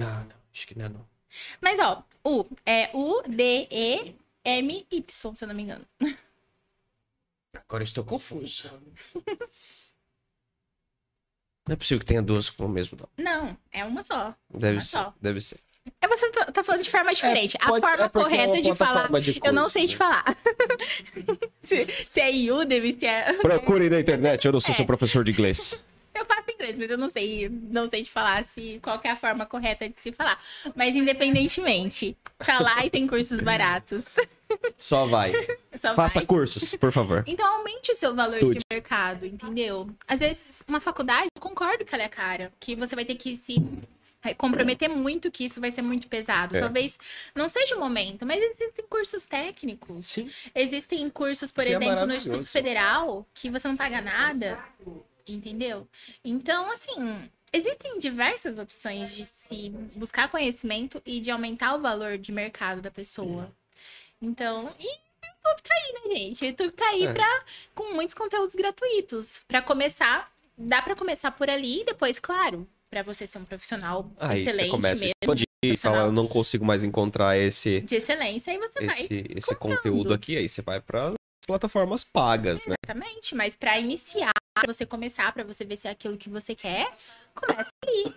Ah, 0.00 0.24
não, 0.28 0.36
acho 0.52 0.66
que 0.66 0.76
não 0.78 0.86
é 0.86 0.88
não. 0.88 1.06
Mas, 1.60 1.78
ó, 1.78 2.02
U 2.24 2.44
é 2.66 2.90
U-D-E-M-Y, 2.94 4.14
se 5.34 5.44
eu 5.44 5.48
não 5.48 5.54
me 5.54 5.62
engano. 5.62 5.84
Agora 7.54 7.82
eu 7.82 7.84
estou 7.86 8.04
confuso. 8.04 8.70
Não 11.66 11.74
é 11.74 11.76
possível 11.76 12.00
que 12.00 12.06
tenha 12.06 12.22
duas 12.22 12.48
com 12.48 12.64
o 12.64 12.68
mesmo 12.68 12.96
nome. 12.96 13.10
Não, 13.18 13.56
é 13.70 13.84
uma 13.84 14.02
só. 14.02 14.34
Deve 14.48 14.78
Uma 14.78 14.84
ser, 14.84 14.90
só. 14.90 15.14
deve 15.20 15.40
ser. 15.40 15.60
É 16.00 16.08
você 16.08 16.30
tá, 16.30 16.44
tá 16.46 16.64
falando 16.64 16.82
de 16.82 16.90
forma 16.90 17.12
diferente. 17.12 17.56
a 17.60 17.66
pode- 17.66 17.80
forma 17.86 18.02
é 18.04 18.06
é 18.06 18.08
correta 18.08 18.52
uma 18.52 18.62
de 18.62 18.74
falar. 18.74 19.20
de 19.20 19.40
eu 19.44 19.52
não 19.52 19.68
sei 19.68 19.86
de 19.86 19.92
né? 19.94 19.98
falar. 19.98 20.24
se, 21.62 21.86
se 22.08 22.20
é 22.20 22.52
Udemy, 22.52 22.96
se 22.98 23.06
é. 23.06 23.32
Procure 23.34 23.90
na 23.90 24.00
internet, 24.00 24.44
eu 24.46 24.52
não 24.52 24.60
sou 24.60 24.72
É. 24.72 24.76
seu 24.76 24.84
professor 24.86 25.24
de 25.24 25.32
inglês. 25.32 25.84
Eu 26.14 26.24
faço 26.24 26.50
inglês, 26.50 26.76
mas 26.76 26.90
eu 26.90 26.98
não 26.98 27.08
sei, 27.08 27.48
não 27.70 27.88
sei 27.88 28.02
de 28.02 28.10
falar 28.10 28.42
se 28.44 28.80
qual 28.82 28.98
que 28.98 29.06
é 29.06 29.12
a 29.12 29.16
forma 29.16 29.46
correta 29.46 29.88
de 29.88 29.94
se 30.00 30.10
falar. 30.12 30.36
Mas 30.74 30.96
independentemente, 30.96 32.16
tá 32.38 32.58
lá 32.60 32.84
e 32.84 32.90
tem 32.90 33.06
cursos 33.06 33.38
baratos. 33.40 34.16
Só 34.76 35.06
vai. 35.06 35.32
Só 35.80 35.94
Faça 35.94 36.18
vai. 36.18 36.26
cursos, 36.26 36.74
por 36.74 36.90
favor. 36.90 37.22
Então 37.24 37.46
aumente 37.46 37.92
o 37.92 37.94
seu 37.94 38.16
valor 38.16 38.34
Estude. 38.34 38.54
de 38.58 38.64
mercado, 38.72 39.26
entendeu? 39.26 39.88
Às 40.08 40.18
vezes, 40.18 40.64
uma 40.66 40.80
faculdade, 40.80 41.28
eu 41.36 41.40
concordo 41.40 41.84
que 41.84 41.94
ela 41.94 42.02
é 42.02 42.08
cara, 42.08 42.50
que 42.58 42.74
você 42.74 42.96
vai 42.96 43.04
ter 43.04 43.14
que 43.14 43.36
se 43.36 43.62
comprometer 44.36 44.88
muito, 44.90 45.30
que 45.30 45.44
isso 45.44 45.60
vai 45.60 45.70
ser 45.70 45.82
muito 45.82 46.08
pesado. 46.08 46.56
É. 46.56 46.60
Talvez 46.60 46.98
não 47.34 47.48
seja 47.48 47.76
o 47.76 47.80
momento, 47.80 48.26
mas 48.26 48.40
existem 48.42 48.84
cursos 48.88 49.24
técnicos. 49.24 50.06
Sim. 50.08 50.30
Existem 50.54 51.08
cursos, 51.10 51.50
por 51.52 51.62
Que 51.64 51.68
é 51.70 51.72
exemplo, 51.72 51.88
no 51.88 51.94
maravilhoso. 51.96 52.28
Instituto 52.28 52.50
Federal, 52.50 53.26
que 53.34 53.48
você 53.50 53.68
não 53.68 53.76
paga 53.76 54.00
nada, 54.00 54.58
entendeu? 55.26 55.86
Então, 56.24 56.70
assim, 56.72 57.30
existem 57.52 57.98
diversas 57.98 58.58
opções 58.58 59.14
de 59.14 59.24
se 59.24 59.70
buscar 59.94 60.28
conhecimento 60.28 61.00
e 61.06 61.20
de 61.20 61.30
aumentar 61.30 61.74
o 61.74 61.80
valor 61.80 62.18
de 62.18 62.32
mercado 62.32 62.80
da 62.80 62.90
pessoa. 62.90 63.50
Então, 64.20 64.74
e 64.80 64.84
o 64.86 65.26
YouTube 65.26 65.62
tá 65.62 65.74
aí, 65.74 65.92
né, 66.08 66.16
gente? 66.16 66.42
O 66.44 66.46
YouTube 66.48 66.72
tá 66.72 66.88
aí 66.88 67.04
É. 67.06 67.12
pra, 67.12 67.42
com 67.74 67.94
muitos 67.94 68.14
conteúdos 68.14 68.54
gratuitos. 68.54 69.42
Pra 69.46 69.62
começar, 69.62 70.30
dá 70.56 70.82
pra 70.82 70.96
começar 70.96 71.30
por 71.30 71.48
ali 71.48 71.82
e 71.82 71.84
depois, 71.84 72.18
claro, 72.18 72.66
pra 72.90 73.02
você 73.02 73.26
ser 73.26 73.38
um 73.38 73.44
profissional 73.44 74.10
Aí 74.18 74.40
excelente 74.42 74.64
você 74.66 74.70
começa 74.70 75.02
a 75.02 75.06
mesmo, 75.06 75.14
expandir 75.22 75.46
e 75.62 75.76
fala, 75.76 75.98
eu 76.06 76.12
não 76.12 76.26
consigo 76.26 76.64
mais 76.64 76.84
encontrar 76.84 77.36
esse, 77.36 77.80
de 77.80 77.96
excelência, 77.96 78.52
aí 78.52 78.58
você 78.58 78.84
vai 78.86 78.94
esse, 79.00 79.24
esse 79.36 79.54
comprando. 79.54 79.76
conteúdo 79.76 80.14
aqui. 80.14 80.36
Aí 80.36 80.48
você 80.48 80.62
vai 80.62 80.80
para 80.80 81.12
plataformas 81.46 82.04
pagas, 82.04 82.64
né? 82.66 82.74
Exatamente, 82.86 83.34
mas 83.34 83.56
pra 83.56 83.78
iniciar, 83.78 84.32
pra 84.54 84.72
você 84.72 84.86
começar, 84.86 85.32
pra 85.32 85.42
você 85.44 85.64
ver 85.64 85.76
se 85.76 85.88
é 85.88 85.90
aquilo 85.90 86.16
que 86.16 86.28
você 86.28 86.54
quer, 86.54 86.90
começa 87.34 87.70
ali. 87.84 88.14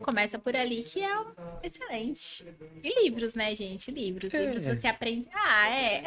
Começa 0.00 0.38
por 0.38 0.54
ali, 0.56 0.82
que 0.82 1.00
é 1.00 1.20
um- 1.20 1.32
excelente. 1.62 2.44
E 2.82 3.02
livros, 3.04 3.34
né, 3.34 3.54
gente? 3.54 3.90
Livros. 3.92 4.32
Livros 4.32 4.64
você 4.66 4.86
aprende. 4.88 5.28
Ah, 5.32 5.68
é. 5.70 6.02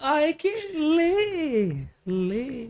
Ah, 0.00 0.20
é 0.22 0.32
que 0.34 0.50
lê, 0.72 1.86
lê. 2.06 2.68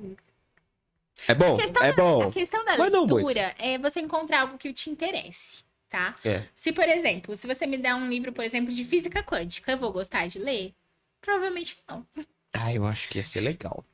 É 1.28 1.34
bom, 1.34 1.58
é 1.60 1.66
da, 1.70 1.92
bom. 1.92 2.28
a 2.28 2.32
questão 2.32 2.64
da 2.64 2.76
Mas 2.76 2.92
leitura 2.92 3.54
é 3.58 3.78
você 3.78 4.00
encontrar 4.00 4.42
algo 4.42 4.58
que 4.58 4.72
te 4.72 4.90
interesse, 4.90 5.64
tá? 5.88 6.14
É. 6.24 6.44
Se, 6.54 6.72
por 6.72 6.88
exemplo, 6.88 7.36
se 7.36 7.46
você 7.46 7.66
me 7.66 7.76
der 7.76 7.94
um 7.94 8.08
livro, 8.08 8.32
por 8.32 8.44
exemplo, 8.44 8.72
de 8.72 8.84
física 8.84 9.22
quântica, 9.22 9.72
eu 9.72 9.78
vou 9.78 9.92
gostar 9.92 10.26
de 10.26 10.38
ler? 10.38 10.74
Provavelmente 11.20 11.78
não. 11.88 12.06
Ah, 12.52 12.72
eu 12.72 12.84
acho 12.84 13.08
que 13.08 13.18
ia 13.18 13.24
ser 13.24 13.40
legal. 13.40 13.84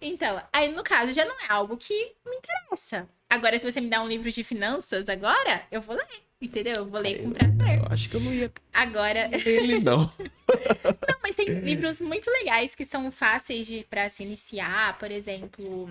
Então, 0.00 0.42
aí 0.52 0.72
no 0.72 0.82
caso 0.82 1.12
já 1.12 1.24
não 1.24 1.38
é 1.40 1.46
algo 1.48 1.76
que 1.76 2.12
me 2.24 2.36
interessa. 2.36 3.08
Agora, 3.28 3.58
se 3.58 3.70
você 3.70 3.80
me 3.80 3.88
dá 3.88 4.02
um 4.02 4.08
livro 4.08 4.30
de 4.30 4.44
finanças 4.44 5.08
agora, 5.08 5.66
eu 5.70 5.80
vou 5.80 5.96
ler, 5.96 6.22
entendeu? 6.40 6.76
Eu 6.76 6.86
vou 6.86 7.00
ler 7.00 7.22
com 7.22 7.30
prazer. 7.30 7.78
Eu 7.78 7.86
acho 7.90 8.08
que 8.08 8.16
eu 8.16 8.20
não 8.20 8.32
ia 8.32 8.52
Agora, 8.72 9.30
ele 9.44 9.80
não. 9.80 10.00
não, 11.08 11.18
mas 11.22 11.34
tem 11.34 11.46
livros 11.46 12.00
muito 12.00 12.30
legais 12.30 12.74
que 12.74 12.84
são 12.84 13.10
fáceis 13.10 13.66
de 13.66 13.84
para 13.88 14.08
se 14.08 14.22
iniciar, 14.22 14.98
por 14.98 15.10
exemplo, 15.10 15.90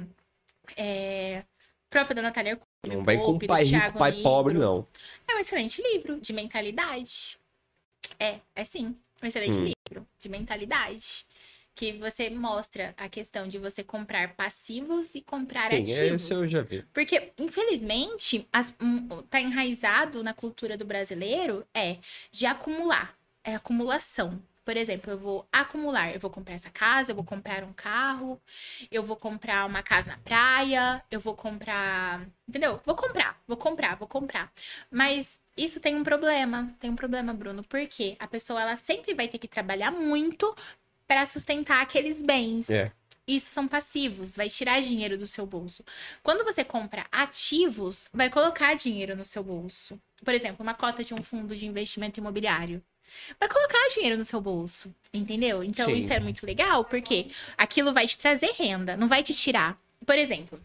é, 0.77 1.43
próprio 1.89 2.15
da 2.15 2.21
Natália 2.21 2.53
Arcuri, 2.53 2.95
Não 2.97 3.03
vai 3.03 3.17
com 3.17 3.37
pai 3.39 3.63
rico, 3.63 3.97
pai 3.97 4.11
Nigro. 4.11 4.23
pobre, 4.23 4.53
não. 4.55 4.87
É 5.27 5.35
um 5.35 5.39
excelente 5.39 5.81
livro 5.81 6.19
de 6.19 6.33
mentalidade. 6.33 7.39
É, 8.19 8.39
é 8.55 8.65
sim. 8.65 8.95
Um 9.21 9.27
excelente 9.27 9.57
Hum. 9.57 9.65
livro 9.89 10.07
de 10.19 10.29
mentalidade. 10.29 11.25
Que 11.75 11.91
você 11.93 12.29
mostra 12.29 12.93
a 12.95 13.09
questão 13.09 13.47
de 13.47 13.57
você 13.57 13.83
comprar 13.83 14.35
passivos 14.35 15.15
e 15.15 15.21
comprar 15.21 15.63
Sim, 15.63 15.81
ativos. 15.81 15.97
esse 15.97 16.31
eu 16.33 16.47
já 16.47 16.61
vi. 16.61 16.83
Porque, 16.93 17.31
infelizmente, 17.35 18.47
as, 18.53 18.75
um, 18.79 19.23
tá 19.23 19.41
enraizado 19.41 20.23
na 20.23 20.35
cultura 20.35 20.77
do 20.77 20.85
brasileiro 20.85 21.65
é 21.73 21.97
de 22.31 22.45
acumular. 22.45 23.17
É 23.43 23.55
acumulação. 23.55 24.39
Por 24.65 24.77
exemplo, 24.77 25.11
eu 25.11 25.17
vou 25.17 25.47
acumular, 25.51 26.13
eu 26.13 26.19
vou 26.19 26.29
comprar 26.29 26.55
essa 26.55 26.69
casa, 26.69 27.11
eu 27.11 27.15
vou 27.15 27.23
comprar 27.23 27.63
um 27.63 27.73
carro, 27.73 28.41
eu 28.89 29.03
vou 29.03 29.15
comprar 29.15 29.65
uma 29.65 29.83
casa 29.83 30.11
na 30.11 30.17
praia, 30.17 31.03
eu 31.11 31.19
vou 31.19 31.35
comprar. 31.35 32.25
Entendeu? 32.47 32.79
Vou 32.85 32.95
comprar, 32.95 33.41
vou 33.47 33.57
comprar, 33.57 33.95
vou 33.97 34.07
comprar. 34.07 34.51
Mas 34.89 35.39
isso 35.57 35.79
tem 35.79 35.95
um 35.95 36.03
problema. 36.03 36.73
Tem 36.79 36.89
um 36.89 36.95
problema, 36.95 37.33
Bruno. 37.33 37.63
Porque 37.63 38.15
a 38.19 38.27
pessoa 38.27 38.61
ela 38.61 38.77
sempre 38.77 39.13
vai 39.13 39.27
ter 39.27 39.37
que 39.37 39.47
trabalhar 39.47 39.91
muito 39.91 40.55
para 41.07 41.25
sustentar 41.25 41.81
aqueles 41.81 42.21
bens. 42.21 42.69
É. 42.69 42.91
Isso 43.27 43.51
são 43.51 43.67
passivos, 43.67 44.35
vai 44.35 44.49
tirar 44.49 44.81
dinheiro 44.81 45.17
do 45.17 45.27
seu 45.27 45.45
bolso. 45.45 45.83
Quando 46.21 46.43
você 46.43 46.63
compra 46.63 47.05
ativos, 47.09 48.09
vai 48.13 48.29
colocar 48.29 48.73
dinheiro 48.73 49.15
no 49.15 49.23
seu 49.23 49.41
bolso. 49.41 49.97
Por 50.25 50.33
exemplo, 50.33 50.61
uma 50.61 50.73
cota 50.73 51.03
de 51.03 51.13
um 51.13 51.23
fundo 51.23 51.55
de 51.55 51.65
investimento 51.65 52.19
imobiliário. 52.19 52.83
Vai 53.39 53.49
colocar 53.49 53.77
dinheiro 53.93 54.17
no 54.17 54.23
seu 54.25 54.39
bolso, 54.41 54.93
entendeu? 55.13 55.63
Então 55.63 55.89
Sim. 55.89 55.97
isso 55.97 56.13
é 56.13 56.19
muito 56.19 56.45
legal, 56.45 56.85
porque 56.85 57.27
aquilo 57.57 57.93
vai 57.93 58.07
te 58.07 58.17
trazer 58.17 58.51
renda, 58.57 58.95
não 58.97 59.07
vai 59.07 59.23
te 59.23 59.33
tirar. 59.33 59.77
Por 60.05 60.17
exemplo, 60.17 60.59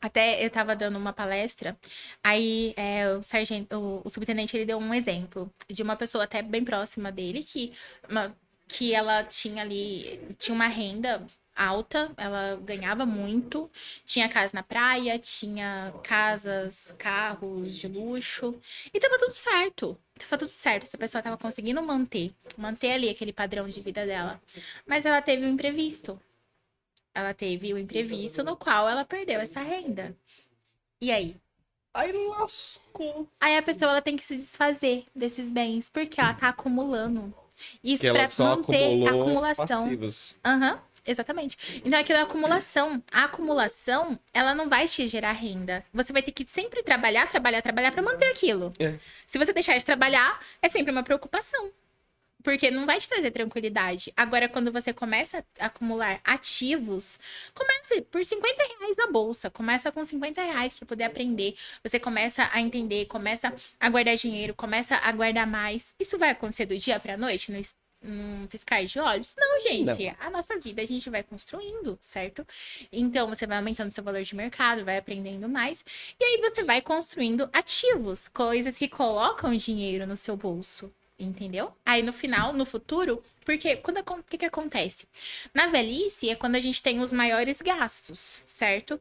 até 0.00 0.44
eu 0.44 0.50
tava 0.50 0.76
dando 0.76 0.96
uma 0.96 1.12
palestra, 1.12 1.76
aí 2.22 2.72
é, 2.76 3.08
o 3.16 3.22
sargento, 3.22 3.76
o, 3.76 4.02
o 4.04 4.10
subtenente, 4.10 4.56
ele 4.56 4.64
deu 4.64 4.78
um 4.78 4.94
exemplo 4.94 5.52
de 5.68 5.82
uma 5.82 5.96
pessoa 5.96 6.24
até 6.24 6.40
bem 6.42 6.64
próxima 6.64 7.10
dele 7.10 7.42
que, 7.42 7.72
uma- 8.08 8.34
que 8.68 8.94
ela 8.94 9.24
tinha 9.24 9.62
ali, 9.62 10.20
tinha 10.38 10.54
uma 10.54 10.68
renda 10.68 11.26
alta, 11.58 12.12
ela 12.16 12.60
ganhava 12.64 13.04
muito, 13.04 13.70
tinha 14.04 14.28
casa 14.28 14.52
na 14.54 14.62
praia, 14.62 15.18
tinha 15.18 15.92
casas, 16.02 16.94
carros 16.96 17.76
de 17.76 17.88
luxo, 17.88 18.54
e 18.94 19.00
tava 19.00 19.18
tudo 19.18 19.32
certo. 19.32 19.98
Tava 20.18 20.38
tudo 20.38 20.50
certo, 20.50 20.84
essa 20.84 20.98
pessoa 20.98 21.22
tava 21.22 21.36
conseguindo 21.36 21.82
manter, 21.82 22.32
manter 22.56 22.92
ali 22.92 23.08
aquele 23.08 23.32
padrão 23.32 23.68
de 23.68 23.80
vida 23.80 24.06
dela. 24.06 24.40
Mas 24.86 25.04
ela 25.04 25.20
teve 25.20 25.44
um 25.44 25.52
imprevisto. 25.52 26.20
Ela 27.14 27.34
teve 27.34 27.74
um 27.74 27.78
imprevisto 27.78 28.44
no 28.44 28.56
qual 28.56 28.88
ela 28.88 29.04
perdeu 29.04 29.40
essa 29.40 29.60
renda. 29.60 30.16
E 31.00 31.10
aí? 31.10 31.36
Aí 31.94 32.12
lascou. 32.12 33.28
Aí 33.40 33.56
a 33.56 33.62
pessoa 33.62 33.90
ela 33.90 34.02
tem 34.02 34.16
que 34.16 34.24
se 34.24 34.36
desfazer 34.36 35.04
desses 35.14 35.50
bens, 35.50 35.88
porque 35.88 36.20
ela 36.20 36.34
tá 36.34 36.48
acumulando. 36.48 37.34
Isso 37.82 38.04
só 38.30 38.56
manter 38.56 39.08
a 39.08 39.10
acumulação. 39.10 39.84
passivos. 39.84 40.36
Aham, 40.44 40.80
exatamente. 41.10 41.80
Então 41.84 41.98
aquilo 41.98 42.18
é 42.18 42.22
acumulação. 42.22 43.02
A 43.12 43.24
acumulação, 43.24 44.18
ela 44.32 44.54
não 44.54 44.68
vai 44.68 44.86
te 44.86 45.06
gerar 45.08 45.32
renda. 45.32 45.84
Você 45.92 46.12
vai 46.12 46.22
ter 46.22 46.32
que 46.32 46.44
sempre 46.48 46.82
trabalhar, 46.82 47.28
trabalhar, 47.28 47.62
trabalhar 47.62 47.90
pra 47.92 48.02
manter 48.02 48.26
aquilo. 48.30 48.72
É. 48.78 48.94
Se 49.26 49.38
você 49.38 49.52
deixar 49.52 49.76
de 49.78 49.84
trabalhar, 49.84 50.38
é 50.62 50.68
sempre 50.68 50.92
uma 50.92 51.02
preocupação. 51.02 51.70
Porque 52.40 52.70
não 52.70 52.86
vai 52.86 53.00
te 53.00 53.08
trazer 53.08 53.32
tranquilidade. 53.32 54.12
Agora, 54.16 54.48
quando 54.48 54.70
você 54.70 54.92
começa 54.92 55.44
a 55.58 55.66
acumular 55.66 56.20
ativos, 56.24 57.18
comece 57.52 58.00
por 58.02 58.24
50 58.24 58.62
reais 58.78 58.96
na 58.96 59.08
bolsa. 59.08 59.50
Começa 59.50 59.90
com 59.90 60.04
50 60.04 60.40
reais 60.40 60.76
para 60.76 60.86
poder 60.86 61.02
aprender. 61.04 61.56
Você 61.82 61.98
começa 61.98 62.48
a 62.52 62.60
entender, 62.60 63.06
começa 63.06 63.52
a 63.80 63.90
guardar 63.90 64.14
dinheiro, 64.16 64.54
começa 64.54 64.94
a 64.96 65.10
guardar 65.10 65.48
mais. 65.48 65.96
Isso 65.98 66.16
vai 66.16 66.30
acontecer 66.30 66.64
do 66.66 66.76
dia 66.76 67.00
para 67.00 67.16
noite, 67.16 67.50
no, 67.50 67.58
es- 67.58 67.76
num 68.02 68.46
piscar 68.46 68.84
de 68.84 68.98
olhos? 68.98 69.34
Não, 69.36 69.60
gente. 69.60 70.14
A 70.18 70.30
nossa 70.30 70.58
vida 70.58 70.82
a 70.82 70.86
gente 70.86 71.08
vai 71.10 71.22
construindo, 71.22 71.98
certo? 72.00 72.46
Então, 72.92 73.28
você 73.28 73.46
vai 73.46 73.58
aumentando 73.58 73.90
seu 73.90 74.04
valor 74.04 74.22
de 74.22 74.34
mercado, 74.34 74.84
vai 74.84 74.96
aprendendo 74.96 75.48
mais. 75.48 75.84
E 76.18 76.24
aí 76.24 76.38
você 76.38 76.64
vai 76.64 76.80
construindo 76.80 77.48
ativos, 77.52 78.28
coisas 78.28 78.78
que 78.78 78.88
colocam 78.88 79.54
dinheiro 79.54 80.06
no 80.06 80.16
seu 80.16 80.36
bolso. 80.36 80.92
Entendeu? 81.20 81.72
Aí 81.84 82.00
no 82.00 82.12
final, 82.12 82.52
no 82.52 82.64
futuro, 82.64 83.20
porque 83.44 83.74
quando 83.78 83.98
o 83.98 84.22
que, 84.22 84.38
que 84.38 84.44
acontece? 84.44 85.04
Na 85.52 85.66
velhice 85.66 86.30
é 86.30 86.36
quando 86.36 86.54
a 86.54 86.60
gente 86.60 86.80
tem 86.80 87.00
os 87.00 87.12
maiores 87.12 87.60
gastos, 87.60 88.40
certo? 88.46 89.00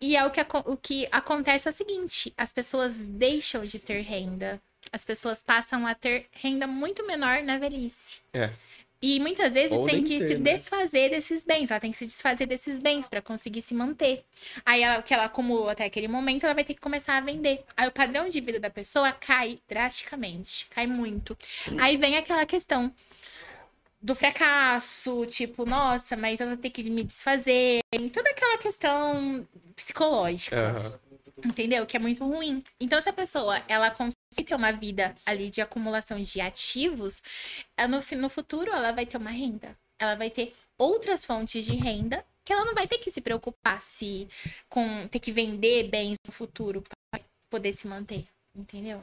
E 0.00 0.16
é 0.16 0.24
o 0.24 0.30
que, 0.30 0.40
o 0.64 0.76
que 0.78 1.06
acontece 1.12 1.68
é 1.68 1.70
o 1.70 1.74
seguinte: 1.74 2.32
as 2.38 2.54
pessoas 2.54 3.06
deixam 3.06 3.64
de 3.64 3.78
ter 3.78 4.00
renda. 4.00 4.58
As 4.92 5.04
pessoas 5.04 5.42
passam 5.42 5.86
a 5.86 5.94
ter 5.94 6.26
renda 6.32 6.66
muito 6.66 7.06
menor 7.06 7.42
na 7.42 7.58
velhice. 7.58 8.20
É. 8.32 8.50
E 9.00 9.20
muitas 9.20 9.54
vezes 9.54 9.70
Ou 9.70 9.86
tem 9.86 10.02
que 10.02 10.18
ter, 10.18 10.28
se 10.28 10.38
né? 10.38 10.52
desfazer 10.52 11.10
desses 11.10 11.44
bens. 11.44 11.70
Ela 11.70 11.78
tem 11.78 11.92
que 11.92 11.96
se 11.96 12.04
desfazer 12.04 12.46
desses 12.46 12.80
bens 12.80 13.08
para 13.08 13.22
conseguir 13.22 13.62
se 13.62 13.72
manter. 13.72 14.24
Aí 14.66 14.82
ela- 14.82 14.98
o 14.98 15.02
que 15.04 15.14
ela 15.14 15.24
acumulou 15.26 15.68
até 15.68 15.84
aquele 15.84 16.08
momento, 16.08 16.44
ela 16.44 16.54
vai 16.54 16.64
ter 16.64 16.74
que 16.74 16.80
começar 16.80 17.16
a 17.16 17.20
vender. 17.20 17.64
Aí 17.76 17.86
o 17.86 17.92
padrão 17.92 18.28
de 18.28 18.40
vida 18.40 18.58
da 18.58 18.70
pessoa 18.70 19.12
cai 19.12 19.60
drasticamente, 19.68 20.66
cai 20.70 20.88
muito. 20.88 21.38
Aí 21.80 21.96
vem 21.96 22.16
aquela 22.16 22.44
questão 22.44 22.92
do 24.02 24.16
fracasso, 24.16 25.24
tipo, 25.26 25.64
nossa, 25.64 26.16
mas 26.16 26.40
eu 26.40 26.48
vou 26.48 26.56
ter 26.56 26.70
que 26.70 26.82
me 26.90 27.04
desfazer. 27.04 27.78
Toda 28.12 28.30
aquela 28.30 28.58
questão 28.58 29.46
psicológica. 29.76 30.56
Aham. 30.56 30.98
Entendeu? 31.44 31.86
Que 31.86 31.96
é 31.96 32.00
muito 32.00 32.24
ruim. 32.24 32.62
Então, 32.80 33.00
se 33.00 33.08
a 33.08 33.12
pessoa 33.12 33.62
ela 33.68 33.90
consegue 33.90 34.44
ter 34.44 34.54
uma 34.54 34.72
vida 34.72 35.14
ali 35.24 35.50
de 35.50 35.60
acumulação 35.60 36.20
de 36.20 36.40
ativos, 36.40 37.22
ela 37.76 37.88
no, 37.88 38.00
no 38.18 38.28
futuro 38.28 38.70
ela 38.70 38.92
vai 38.92 39.06
ter 39.06 39.16
uma 39.16 39.30
renda. 39.30 39.76
Ela 40.00 40.14
vai 40.14 40.30
ter 40.30 40.54
outras 40.78 41.24
fontes 41.24 41.64
de 41.64 41.74
renda 41.74 42.24
que 42.44 42.52
ela 42.52 42.64
não 42.64 42.74
vai 42.74 42.86
ter 42.86 42.98
que 42.98 43.10
se 43.10 43.20
preocupar 43.20 43.82
se 43.82 44.26
com 44.68 45.06
ter 45.08 45.18
que 45.18 45.30
vender 45.30 45.88
bens 45.88 46.16
no 46.26 46.32
futuro 46.32 46.82
para 46.82 47.22
poder 47.50 47.72
se 47.72 47.86
manter. 47.86 48.26
Entendeu? 48.56 49.02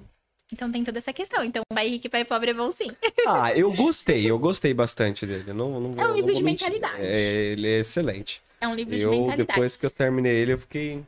Então 0.51 0.71
tem 0.71 0.83
toda 0.83 0.99
essa 0.99 1.13
questão. 1.13 1.43
Então, 1.43 1.61
pai 1.73 1.87
rico 1.87 2.07
e 2.07 2.09
pai 2.09 2.25
pobre 2.25 2.51
é 2.51 2.53
bom 2.53 2.71
sim. 2.71 2.89
Ah, 3.27 3.51
eu 3.53 3.71
gostei, 3.73 4.29
eu 4.29 4.37
gostei 4.37 4.73
bastante 4.73 5.25
dele. 5.25 5.51
Não, 5.51 5.79
não 5.79 5.91
É 5.99 6.07
um 6.07 6.13
livro 6.13 6.33
de 6.33 6.43
mentalidade. 6.43 7.01
É, 7.01 7.51
ele 7.53 7.67
é 7.67 7.79
excelente. 7.79 8.41
É 8.61 8.67
um 8.67 8.75
livro 8.75 8.95
de 8.95 9.01
Eu, 9.01 9.11
mentalidade. 9.11 9.47
depois 9.47 9.75
que 9.75 9.85
eu 9.85 9.89
terminei 9.89 10.33
ele, 10.33 10.53
eu 10.53 10.57
fiquei. 10.57 11.03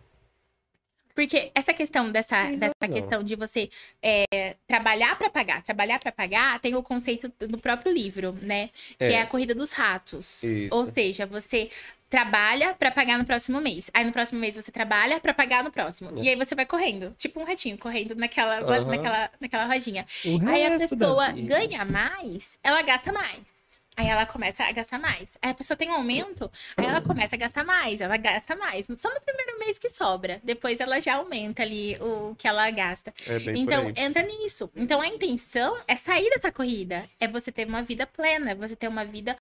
Porque 1.18 1.52
essa 1.56 1.73
questão 1.73 2.11
dessa, 2.11 2.44
Tem 2.45 2.60
dessa 2.60 2.76
razão. 2.80 2.95
questão 2.95 3.23
de 3.23 3.35
você 3.35 3.72
é, 4.03 4.56
trabalhar 4.68 5.18
para 5.18 5.31
pagar, 5.31 5.64
trabalhar 5.64 5.98
para 5.98 6.11
pagar, 6.11 6.60
tem 6.60 6.76
o 6.76 6.84
conceito 6.84 7.34
do 7.39 7.57
próprio 7.57 7.91
livro, 7.91 8.38
né? 8.39 8.69
Que 8.99 9.06
é, 9.06 9.14
É. 9.14 9.22
a 9.22 9.26
corrida 9.26 9.56
dos 9.56 9.72
ratos. 9.72 10.44
Isso. 10.44 10.76
Ou 10.77 10.85
seja, 10.85 11.26
você 11.26 11.72
trabalha 12.07 12.76
para 12.76 12.91
pagar 12.91 13.18
no 13.18 13.26
próximo 13.26 13.60
mês. 13.60 13.89
Aí 13.95 14.06
no 14.06 14.11
próximo 14.11 14.39
mês 14.39 14.53
você 14.56 14.72
trabalha 14.72 15.19
para 15.19 15.34
pagar 15.34 15.64
no 15.64 15.72
próximo. 15.72 16.23
E 16.23 16.30
aí 16.30 16.35
você 16.35 16.53
vai 16.53 16.68
correndo, 16.68 17.15
tipo 17.18 17.39
um 17.39 17.44
ratinho 17.44 17.80
correndo 17.80 18.14
naquela 18.14 18.61
naquela 18.85 19.31
naquela 19.39 19.65
rodinha. 19.65 20.06
Aí 20.48 20.68
a 20.68 20.77
pessoa 20.77 21.31
ganha 21.31 21.84
mais, 21.84 22.60
ela 22.64 22.84
gasta 22.84 23.11
mais. 23.11 23.66
Aí 23.97 24.07
ela 24.07 24.27
começa 24.27 24.63
a 24.63 24.71
gastar 24.71 24.99
mais. 24.99 25.39
Aí 25.41 25.49
a 25.49 25.53
pessoa 25.55 25.75
tem 25.75 25.89
um 25.89 25.95
aumento, 25.95 26.51
aí 26.77 26.85
ela 26.85 27.01
começa 27.01 27.35
a 27.35 27.39
gastar 27.39 27.63
mais, 27.63 27.99
ela 27.99 28.15
gasta 28.15 28.55
mais. 28.55 28.85
Só 28.85 29.11
no 29.11 29.19
primeiro 29.21 29.57
mês 29.57 29.79
que 29.79 29.89
sobra. 29.89 30.39
Depois 30.43 30.79
ela 30.79 31.01
já 31.01 31.15
aumenta 31.15 31.63
ali 31.63 31.97
o 31.99 32.35
que 32.35 32.47
ela 32.47 32.69
gasta. 32.69 33.11
É 33.27 33.39
bem 33.39 33.59
Então, 33.59 33.91
entra 33.95 34.21
nisso. 34.21 34.69
Então, 34.75 35.01
a 35.01 35.07
intenção 35.07 35.75
é 35.87 35.95
sair 35.95 36.29
dessa 36.29 36.51
corrida. 36.51 37.09
É 37.19 37.27
você 37.27 37.51
ter 37.51 37.67
uma 37.67 37.81
vida 37.81 38.05
plena, 38.05 38.51
é 38.51 38.55
você 38.55 38.75
ter 38.75 38.87
uma 38.87 39.03
vida 39.03 39.35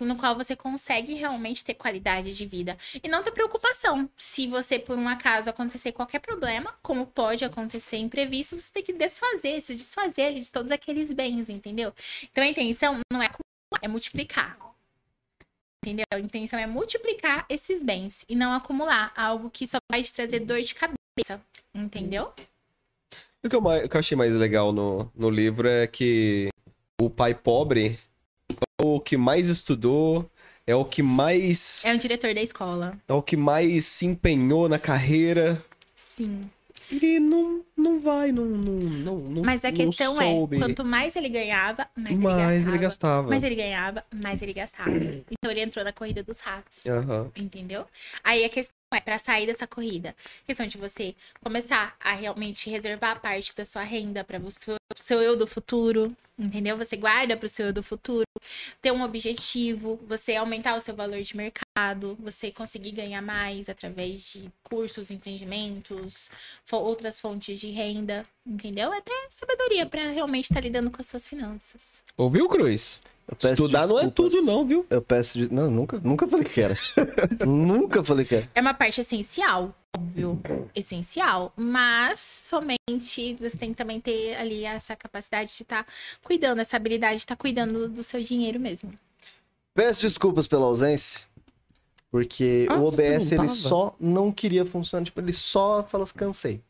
no 0.00 0.16
qual 0.16 0.34
você 0.34 0.56
consegue 0.56 1.14
realmente 1.14 1.64
ter 1.64 1.74
qualidade 1.74 2.36
de 2.36 2.44
vida. 2.44 2.76
E 3.02 3.08
não 3.08 3.22
ter 3.22 3.30
preocupação. 3.30 4.10
Se 4.16 4.48
você, 4.48 4.80
por 4.80 4.98
um 4.98 5.08
acaso, 5.08 5.48
acontecer 5.48 5.92
qualquer 5.92 6.18
problema, 6.18 6.74
como 6.82 7.06
pode 7.06 7.44
acontecer 7.44 7.98
imprevisto, 7.98 8.58
você 8.58 8.70
tem 8.72 8.82
que 8.82 8.92
desfazer, 8.92 9.60
se 9.60 9.76
desfazer 9.76 10.34
de 10.34 10.50
todos 10.50 10.72
aqueles 10.72 11.12
bens, 11.12 11.48
entendeu? 11.48 11.94
Então, 12.24 12.42
a 12.42 12.48
intenção 12.48 12.98
não 13.12 13.22
é 13.22 13.28
é 13.82 13.88
multiplicar. 13.88 14.56
Entendeu? 15.84 16.06
A 16.12 16.20
intenção 16.20 16.58
é 16.58 16.66
multiplicar 16.66 17.44
esses 17.48 17.82
bens 17.82 18.24
e 18.28 18.36
não 18.36 18.52
acumular 18.52 19.12
algo 19.16 19.50
que 19.50 19.66
só 19.66 19.78
vai 19.90 20.02
te 20.02 20.12
trazer 20.14 20.40
dor 20.40 20.60
de 20.60 20.74
cabeça. 20.74 21.40
Entendeu? 21.74 22.32
O 23.44 23.48
que 23.48 23.56
eu, 23.56 23.60
o 23.60 23.88
que 23.88 23.96
eu 23.96 23.98
achei 23.98 24.16
mais 24.16 24.36
legal 24.36 24.72
no, 24.72 25.10
no 25.14 25.28
livro 25.28 25.68
é 25.68 25.86
que 25.88 26.48
o 27.00 27.10
pai 27.10 27.34
pobre 27.34 27.98
é 28.48 28.84
o 28.84 29.00
que 29.00 29.16
mais 29.16 29.48
estudou, 29.48 30.30
é 30.64 30.76
o 30.76 30.84
que 30.84 31.02
mais 31.02 31.84
É 31.84 31.92
um 31.92 31.96
diretor 31.96 32.32
da 32.32 32.40
escola. 32.40 32.96
é 33.08 33.12
o 33.12 33.20
que 33.20 33.36
mais 33.36 33.84
se 33.84 34.06
empenhou 34.06 34.68
na 34.68 34.78
carreira 34.78 35.60
Sim. 35.96 36.48
E 36.92 37.18
não, 37.18 37.64
não 37.76 38.00
vai, 38.00 38.30
não, 38.32 38.44
não, 38.44 38.72
não, 38.74 39.18
não 39.18 39.42
Mas 39.42 39.64
a 39.64 39.72
questão 39.72 40.20
é, 40.20 40.34
quanto 40.58 40.84
mais 40.84 41.16
ele 41.16 41.28
ganhava, 41.28 41.88
mais, 41.96 42.12
ele 42.14 42.22
mais 42.22 42.36
gastava. 42.36 42.68
ele 42.68 42.78
gastava. 42.78 43.28
Mais 43.28 43.44
ele 43.44 43.54
ganhava, 43.54 44.04
mais 44.14 44.42
ele 44.42 44.52
gastava. 44.52 44.90
Então 44.90 45.50
ele 45.50 45.60
entrou 45.60 45.84
na 45.84 45.92
corrida 45.92 46.22
dos 46.22 46.40
ratos. 46.40 46.86
Aham. 46.86 47.30
Entendeu? 47.36 47.86
Aí 48.22 48.44
a 48.44 48.48
questão 48.48 48.81
é, 48.94 49.00
pra 49.00 49.18
sair 49.18 49.46
dessa 49.46 49.66
corrida, 49.66 50.14
questão 50.44 50.66
de 50.66 50.78
você 50.78 51.14
começar 51.42 51.96
a 52.00 52.12
realmente 52.12 52.70
reservar 52.70 53.20
parte 53.20 53.54
da 53.54 53.64
sua 53.64 53.82
renda 53.82 54.24
para 54.24 54.38
o 54.38 54.50
seu 54.96 55.22
eu 55.22 55.36
do 55.36 55.46
futuro, 55.46 56.14
entendeu? 56.38 56.76
Você 56.76 56.96
guarda 56.96 57.36
para 57.36 57.46
o 57.46 57.48
seu 57.48 57.66
eu 57.66 57.72
do 57.72 57.82
futuro, 57.82 58.24
ter 58.80 58.92
um 58.92 59.02
objetivo, 59.02 59.98
você 60.06 60.36
aumentar 60.36 60.76
o 60.76 60.80
seu 60.80 60.94
valor 60.94 61.20
de 61.20 61.36
mercado, 61.36 62.16
você 62.20 62.50
conseguir 62.50 62.92
ganhar 62.92 63.22
mais 63.22 63.68
através 63.68 64.32
de 64.32 64.50
cursos, 64.62 65.10
empreendimentos, 65.10 66.30
outras 66.70 67.20
fontes 67.20 67.60
de 67.60 67.70
renda, 67.70 68.26
entendeu? 68.46 68.92
Até 68.92 69.12
sabedoria 69.30 69.86
para 69.86 70.10
realmente 70.10 70.44
estar 70.44 70.60
lidando 70.60 70.90
com 70.90 71.00
as 71.00 71.06
suas 71.06 71.26
finanças. 71.28 72.02
Ouviu, 72.16 72.48
Cruz? 72.48 73.02
Eu 73.28 73.36
peço 73.36 73.54
Estudar 73.54 73.86
não 73.86 73.98
é 73.98 74.04
desculpas. 74.06 74.32
tudo 74.32 74.44
não, 74.44 74.66
viu? 74.66 74.84
Eu 74.90 75.00
peço 75.00 75.38
de... 75.38 75.52
Não, 75.52 75.70
nunca, 75.70 76.00
nunca 76.02 76.26
falei 76.26 76.44
que 76.44 76.60
era. 76.60 76.74
nunca 77.46 78.02
falei 78.04 78.24
que 78.24 78.34
era. 78.34 78.48
É 78.54 78.60
uma 78.60 78.74
parte 78.74 79.00
essencial, 79.00 79.74
óbvio, 79.96 80.40
essencial, 80.74 81.52
mas 81.56 82.18
somente 82.18 83.36
você 83.40 83.56
tem 83.56 83.70
que 83.70 83.76
também 83.76 84.00
ter 84.00 84.34
ali 84.36 84.64
essa 84.64 84.96
capacidade 84.96 85.54
de 85.56 85.62
estar 85.62 85.86
cuidando, 86.22 86.60
essa 86.60 86.76
habilidade 86.76 87.16
de 87.16 87.20
estar 87.22 87.36
cuidando 87.36 87.88
do 87.88 88.02
seu 88.02 88.20
dinheiro 88.20 88.58
mesmo. 88.58 88.92
Peço 89.72 90.02
desculpas 90.02 90.46
pela 90.46 90.66
ausência. 90.66 91.20
Porque 92.10 92.66
Ah, 92.68 92.74
o 92.76 92.84
OBS 92.86 93.32
ele 93.32 93.48
só 93.48 93.96
não 93.98 94.30
queria 94.30 94.66
funcionar. 94.66 95.02
Tipo, 95.04 95.20
ele 95.20 95.32
só 95.32 95.82
falou 95.88 96.02
assim, 96.04 96.12
cansei. 96.14 96.60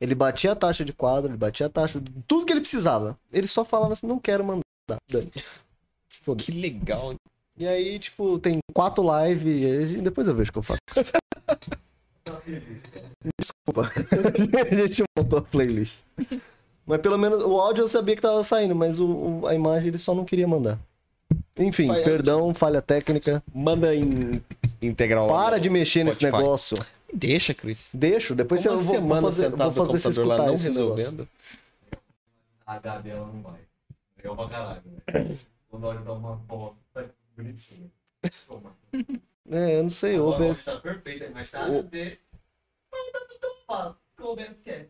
Ele 0.00 0.14
batia 0.14 0.52
a 0.52 0.56
taxa 0.56 0.84
de 0.84 0.92
quadro, 0.92 1.30
ele 1.30 1.36
batia 1.36 1.66
a 1.66 1.68
taxa 1.70 2.00
de 2.00 2.10
tudo 2.26 2.46
que 2.46 2.52
ele 2.52 2.60
precisava. 2.60 3.18
Ele 3.32 3.46
só 3.46 3.64
falava 3.64 3.92
assim, 3.92 4.06
não 4.06 4.18
quero 4.18 4.44
mandar. 4.44 4.62
Dane. 5.10 5.30
Que 6.38 6.52
legal. 6.52 7.14
E 7.58 7.66
aí, 7.66 7.98
tipo, 7.98 8.38
tem 8.38 8.58
quatro 8.74 9.04
lives 9.24 9.90
e 9.92 9.96
depois 10.00 10.26
eu 10.28 10.34
vejo 10.34 10.50
o 10.50 10.52
que 10.52 10.58
eu 10.58 10.62
faço. 10.62 10.80
Desculpa. 13.38 13.90
a 14.70 14.74
gente 14.74 15.02
montou 15.18 15.38
a 15.38 15.42
playlist. 15.42 15.98
Mas 16.86 17.00
pelo 17.00 17.18
menos 17.18 17.42
o 17.44 17.60
áudio 17.60 17.82
eu 17.82 17.88
sabia 17.88 18.16
que 18.16 18.22
tava 18.22 18.42
saindo, 18.42 18.74
mas 18.74 18.98
o, 18.98 19.06
o- 19.42 19.46
a 19.46 19.54
imagem 19.54 19.88
ele 19.88 19.98
só 19.98 20.14
não 20.14 20.24
queria 20.24 20.48
mandar. 20.48 20.78
Enfim, 21.58 21.88
Vai, 21.88 22.02
perdão, 22.04 22.54
falha 22.54 22.80
técnica. 22.80 23.42
Manda 23.54 23.94
em 23.94 24.42
integral. 24.80 25.26
lá 25.26 25.44
Para 25.44 25.58
de 25.58 25.68
mexer 25.68 26.04
nesse 26.04 26.20
Spotify. 26.20 26.38
negócio. 26.42 26.76
Deixa, 27.12 27.52
Cruz. 27.52 27.90
Deixa, 27.92 28.34
depois 28.34 28.64
Uma 28.64 28.72
eu 28.72 28.76
vou, 28.78 28.94
semana 28.94 29.20
vou 29.22 29.30
fazer, 29.32 29.50
sentado 29.50 29.70
vou 29.72 29.86
fazer 29.86 29.92
no 29.92 29.98
você 30.00 30.08
computador 30.20 30.38
lá 30.38 30.46
não 30.46 30.54
esse 30.54 30.70
negócio. 30.70 30.96
resolvendo. 30.96 31.28
A 32.66 32.78
Gabi, 32.78 33.10
ela 33.10 33.26
não 33.26 33.42
vai. 33.42 33.60
Legal 34.16 34.36
pra 34.36 34.48
caralho, 34.48 34.82
né? 34.86 35.34
Quando 35.68 35.86
ela 35.90 36.00
dá 36.00 36.12
uma 36.12 36.36
bosta, 36.36 36.78
sai 36.94 37.08
bonitinho. 37.36 37.90
É, 39.50 39.78
eu 39.78 39.82
não 39.82 39.90
sei, 39.90 40.18
o 40.20 40.26
OBS. 40.28 40.64
Tá 40.64 40.76
perfeito, 40.76 41.30
mas 41.34 41.50
tá 41.50 41.66
O- 41.66 41.78
HD. 41.80 42.16
Mas 42.92 43.12
tá 43.12 43.18
tudo 43.28 43.52
fácil. 43.66 43.90
O 43.90 44.16
que 44.16 44.22
o 44.22 44.26
OBS 44.32 44.60
quer. 44.62 44.88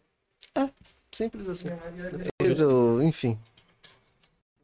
Simples 1.13 1.49
assim. 1.49 1.69
Não 1.69 2.19
Depois 2.19 2.61
eu, 2.61 3.03
enfim. 3.03 3.39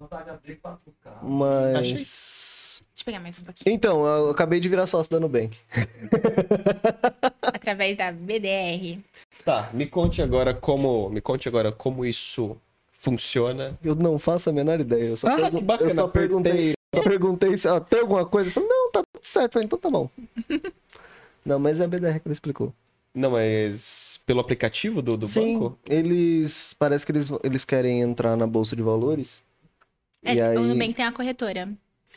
HD 0.00 0.56
4K. 0.56 1.22
Mas. 1.22 2.80
Deixa 2.94 3.02
eu 3.02 3.04
pegar 3.06 3.20
mais 3.20 3.38
um 3.38 3.42
pouquinho. 3.42 3.74
Então, 3.74 4.04
eu 4.04 4.30
acabei 4.30 4.60
de 4.60 4.68
virar 4.68 4.86
sócio 4.86 5.10
da 5.10 5.18
Nubank. 5.20 5.56
Através 7.42 7.96
da 7.96 8.12
BDR. 8.12 8.98
Tá, 9.44 9.70
me 9.72 9.86
conte 9.86 10.20
agora 10.22 10.52
como, 10.54 11.08
me 11.08 11.20
conte 11.20 11.48
agora 11.48 11.72
como 11.72 12.04
isso 12.04 12.56
funciona. 12.92 13.78
Eu 13.82 13.94
não 13.94 14.18
faço 14.18 14.50
a 14.50 14.52
menor 14.52 14.80
ideia. 14.80 15.04
Eu 15.10 15.16
só, 15.16 15.28
Ah, 15.28 15.36
pergun- 15.36 15.58
que 15.58 15.64
bacana, 15.64 15.90
eu 15.90 15.94
só 15.94 16.08
perguntei. 16.08 16.74
Só 16.94 17.02
perguntei 17.02 17.56
se 17.56 17.68
ó, 17.68 17.80
tem 17.80 18.00
alguma 18.00 18.24
coisa. 18.26 18.50
Falei, 18.50 18.68
não, 18.68 18.90
tá 18.90 19.02
tudo 19.12 19.24
certo. 19.24 19.52
Falei, 19.54 19.66
então 19.66 19.78
tá 19.78 19.90
bom. 19.90 20.08
não, 21.44 21.58
mas 21.58 21.80
é 21.80 21.84
a 21.84 21.88
BDR 21.88 22.18
que 22.20 22.26
ele 22.28 22.32
explicou. 22.32 22.72
Não, 23.14 23.30
mas 23.30 24.20
pelo 24.26 24.40
aplicativo 24.40 25.00
do, 25.00 25.16
do 25.16 25.26
Sim, 25.26 25.54
banco? 25.58 25.78
eles. 25.88 26.74
Parece 26.78 27.06
que 27.06 27.12
eles, 27.12 27.30
eles 27.42 27.64
querem 27.64 28.00
entrar 28.02 28.36
na 28.36 28.46
Bolsa 28.46 28.76
de 28.76 28.82
Valores. 28.82 29.42
É, 30.26 30.34
e 30.34 30.40
aí. 30.40 30.56
O 30.56 30.62
Nubank 30.62 30.94
tem 30.94 31.04
a 31.04 31.12
corretora. 31.12 31.68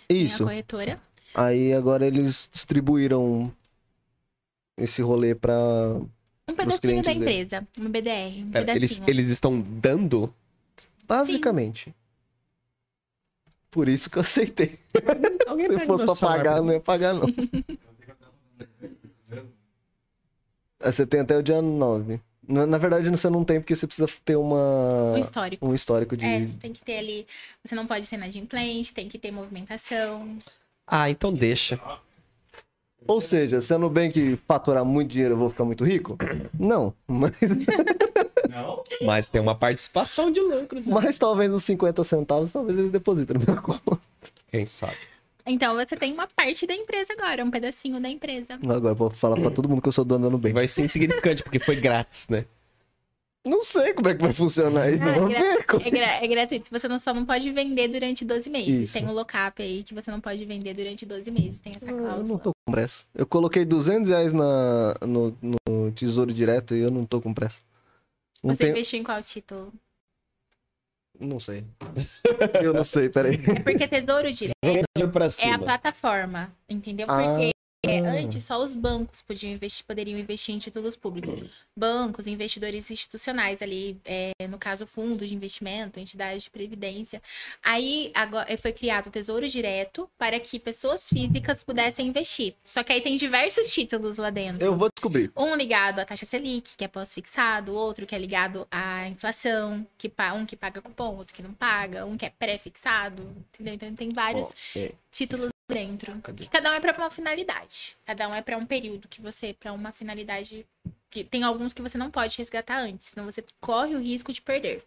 Tem 0.07 0.19
a 0.21 0.23
Isso. 0.23 0.43
corretora. 0.43 0.99
Aí 1.33 1.73
agora 1.73 2.05
eles 2.05 2.49
distribuíram 2.51 3.53
esse 4.77 5.01
rolê 5.01 5.35
pra. 5.35 5.55
Um 6.47 6.53
pedacinho 6.55 6.81
clientes 6.81 7.05
da 7.05 7.13
dele. 7.13 7.41
empresa. 7.41 7.67
Uma 7.79 7.89
BDR. 7.89 8.43
Um 8.43 8.51
Pera, 8.51 8.75
eles, 8.75 9.03
eles 9.07 9.29
estão 9.29 9.61
dando? 9.61 10.33
Basicamente. 11.07 11.93
Por 13.69 13.87
isso 13.87 14.09
que 14.09 14.17
eu 14.17 14.21
aceitei. 14.21 14.79
Alguém 15.47 15.69
Se 15.69 15.85
fosse 15.85 16.05
pra 16.05 16.15
pagar, 16.15 16.61
não 16.61 16.73
ia 16.73 16.79
pagar, 16.79 17.13
não. 17.13 17.27
É, 20.81 20.91
Você 20.91 21.05
tem 21.05 21.19
até 21.19 21.37
o 21.37 21.43
dia 21.43 21.61
9. 21.61 22.21
Na, 22.49 22.65
na 22.65 22.77
verdade, 22.79 23.07
você 23.09 23.29
não 23.29 23.43
tem, 23.45 23.59
porque 23.61 23.75
você 23.75 23.85
precisa 23.85 24.09
ter 24.25 24.35
uma, 24.35 25.13
Um 25.13 25.17
histórico. 25.19 25.67
um 25.67 25.75
histórico 25.75 26.17
de. 26.17 26.25
É, 26.25 26.47
tem 26.59 26.73
que 26.73 26.81
ter 26.83 26.97
ali. 26.97 27.27
Você 27.63 27.75
não 27.75 27.85
pode 27.85 28.05
ser 28.07 28.15
inadimplente, 28.15 28.91
tem 28.93 29.07
que 29.07 29.19
ter 29.19 29.29
movimentação. 29.31 30.35
Ah, 30.87 31.09
então 31.09 31.31
deixa. 31.31 31.79
Ou 33.07 33.21
seja, 33.21 33.61
se 33.61 33.73
a 33.73 33.77
Nubank 33.77 34.37
faturar 34.47 34.83
muito 34.83 35.11
dinheiro, 35.11 35.35
eu 35.35 35.37
vou 35.37 35.49
ficar 35.49 35.63
muito 35.63 35.83
rico? 35.85 36.17
Não. 36.59 36.93
Mas, 37.07 37.37
Não? 38.49 38.83
Mas 39.05 39.29
tem 39.29 39.39
uma 39.39 39.53
participação 39.55 40.31
de 40.31 40.39
lucros. 40.41 40.87
né? 40.87 40.93
mas 40.93 41.17
talvez 41.17 41.51
uns 41.53 41.63
50 41.63 42.03
centavos, 42.03 42.51
talvez 42.51 42.77
eles 42.77 42.91
depositem 42.91 43.37
na 43.37 43.45
minha 43.45 43.61
conta. 43.61 43.99
Quem 44.49 44.65
sabe? 44.65 44.97
Então 45.45 45.73
você 45.75 45.95
tem 45.95 46.13
uma 46.13 46.27
parte 46.27 46.67
da 46.67 46.73
empresa 46.73 47.13
agora, 47.13 47.43
um 47.43 47.49
pedacinho 47.51 47.99
da 47.99 48.09
empresa. 48.09 48.53
Agora 48.55 48.89
eu 48.89 48.95
vou 48.95 49.09
falar 49.09 49.35
pra 49.39 49.49
todo 49.49 49.67
mundo 49.67 49.81
que 49.81 49.87
eu 49.87 49.91
sou 49.93 50.05
dono 50.05 50.25
da 50.25 50.29
Nubank. 50.29 50.53
Vai 50.53 50.67
ser 50.67 50.83
insignificante, 50.83 51.41
porque 51.43 51.59
foi 51.59 51.75
grátis, 51.75 52.29
né? 52.29 52.45
Não 53.45 53.63
sei 53.63 53.93
como 53.93 54.09
é 54.09 54.13
que 54.13 54.21
vai 54.21 54.33
funcionar 54.33 54.91
isso. 54.91 55.01
Ah, 55.03 55.13
vamos 55.13 55.29
gra- 55.29 55.39
ver. 55.39 55.65
como- 55.65 55.81
É, 55.83 55.89
gra- 55.89 56.23
é 56.23 56.27
gratuito. 56.27 56.67
Você 56.69 56.87
não, 56.89 56.99
só 56.99 57.13
não 57.13 57.25
pode 57.25 57.49
vender 57.51 57.87
durante 57.87 58.25
12 58.25 58.49
meses. 58.49 58.81
Isso. 58.81 58.93
Tem 58.93 59.07
um 59.07 59.13
lock-up 59.13 59.61
aí 59.63 59.81
que 59.81 59.93
você 59.93 60.11
não 60.11 60.19
pode 60.19 60.43
vender 60.45 60.73
durante 60.73 61.05
12 61.05 61.31
meses. 61.31 61.59
Tem 61.61 61.71
essa 61.73 61.89
Eu 61.89 61.95
não 61.97 62.03
cláusula. 62.05 62.39
tô 62.39 62.51
com 62.65 62.71
pressa. 62.71 63.05
Eu 63.15 63.25
coloquei 63.25 63.63
200 63.63 64.09
reais 64.09 64.33
na, 64.33 64.93
no, 65.01 65.35
no 65.41 65.91
Tesouro 65.93 66.33
Direto 66.33 66.75
e 66.75 66.81
eu 66.81 66.91
não 66.91 67.05
tô 67.05 67.21
com 67.21 67.33
pressa. 67.33 67.61
Não, 68.43 68.53
Você 68.53 68.65
tenho- 68.65 68.71
investiu 68.71 68.99
em 68.99 69.03
qual 69.03 69.23
título? 69.23 69.73
Não 71.19 71.39
sei. 71.39 71.65
Eu 72.61 72.73
não 72.73 72.83
sei, 72.83 73.09
peraí. 73.09 73.35
É 73.55 73.59
porque 73.59 73.87
Tesouro 73.87 74.31
Direto 74.31 75.09
pra 75.11 75.27
é 75.43 75.51
a 75.51 75.59
plataforma, 75.59 76.51
entendeu? 76.69 77.05
Ah. 77.09 77.35
Porque 77.35 77.51
É, 77.85 77.99
antes, 77.99 78.43
só 78.43 78.61
os 78.61 78.75
bancos 78.75 79.21
podiam 79.21 79.53
investir, 79.53 79.85
poderiam 79.85 80.19
investir 80.19 80.53
em 80.53 80.57
títulos 80.57 80.97
públicos. 80.97 81.49
Bancos, 81.75 82.27
investidores 82.27 82.91
institucionais 82.91 83.61
ali, 83.61 83.97
é, 84.03 84.31
no 84.49 84.57
caso, 84.57 84.85
fundos 84.85 85.29
de 85.29 85.35
investimento, 85.35 85.97
entidades 85.97 86.43
de 86.43 86.49
previdência. 86.49 87.21
Aí 87.63 88.11
agora, 88.13 88.57
foi 88.57 88.73
criado 88.73 89.07
o 89.07 89.11
Tesouro 89.11 89.47
Direto 89.47 90.09
para 90.17 90.37
que 90.41 90.59
pessoas 90.59 91.07
físicas 91.07 91.63
pudessem 91.63 92.07
investir. 92.07 92.53
Só 92.65 92.83
que 92.83 92.91
aí 92.91 92.99
tem 92.99 93.15
diversos 93.15 93.71
títulos 93.71 94.17
lá 94.17 94.29
dentro. 94.29 94.61
Eu 94.61 94.75
vou 94.75 94.89
descobrir. 94.93 95.31
Um 95.35 95.55
ligado 95.55 95.99
à 95.99 96.05
taxa 96.05 96.25
Selic, 96.25 96.75
que 96.75 96.83
é 96.83 96.87
pós-fixado, 96.87 97.73
outro 97.73 98.05
que 98.05 98.13
é 98.13 98.19
ligado 98.19 98.67
à 98.69 99.07
inflação, 99.07 99.87
que 99.97 100.11
um 100.35 100.45
que 100.45 100.57
paga 100.57 100.81
cupom, 100.81 101.15
outro 101.15 101.33
que 101.33 101.41
não 101.41 101.53
paga, 101.53 102.05
um 102.05 102.17
que 102.17 102.25
é 102.25 102.29
pré-fixado, 102.29 103.23
entendeu? 103.53 103.75
Então 103.75 103.95
tem 103.95 104.09
vários 104.09 104.49
Ó, 104.49 104.79
é. 104.79 104.91
títulos 105.11 105.49
dentro. 105.73 106.21
Que 106.35 106.49
cada 106.49 106.71
um 106.71 106.73
é 106.73 106.79
para 106.79 106.97
uma 106.97 107.11
finalidade. 107.11 107.95
Cada 108.05 108.27
um 108.27 108.33
é 108.33 108.41
para 108.41 108.57
um 108.57 108.65
período 108.65 109.07
que 109.07 109.21
você, 109.21 109.53
para 109.53 109.71
uma 109.71 109.91
finalidade 109.91 110.65
que 111.09 111.23
tem 111.23 111.43
alguns 111.43 111.73
que 111.73 111.81
você 111.81 111.97
não 111.97 112.11
pode 112.11 112.37
resgatar 112.37 112.77
antes, 112.77 113.07
senão 113.07 113.25
você 113.25 113.43
corre 113.59 113.95
o 113.95 113.99
risco 113.99 114.31
de 114.31 114.41
perder. 114.41 114.83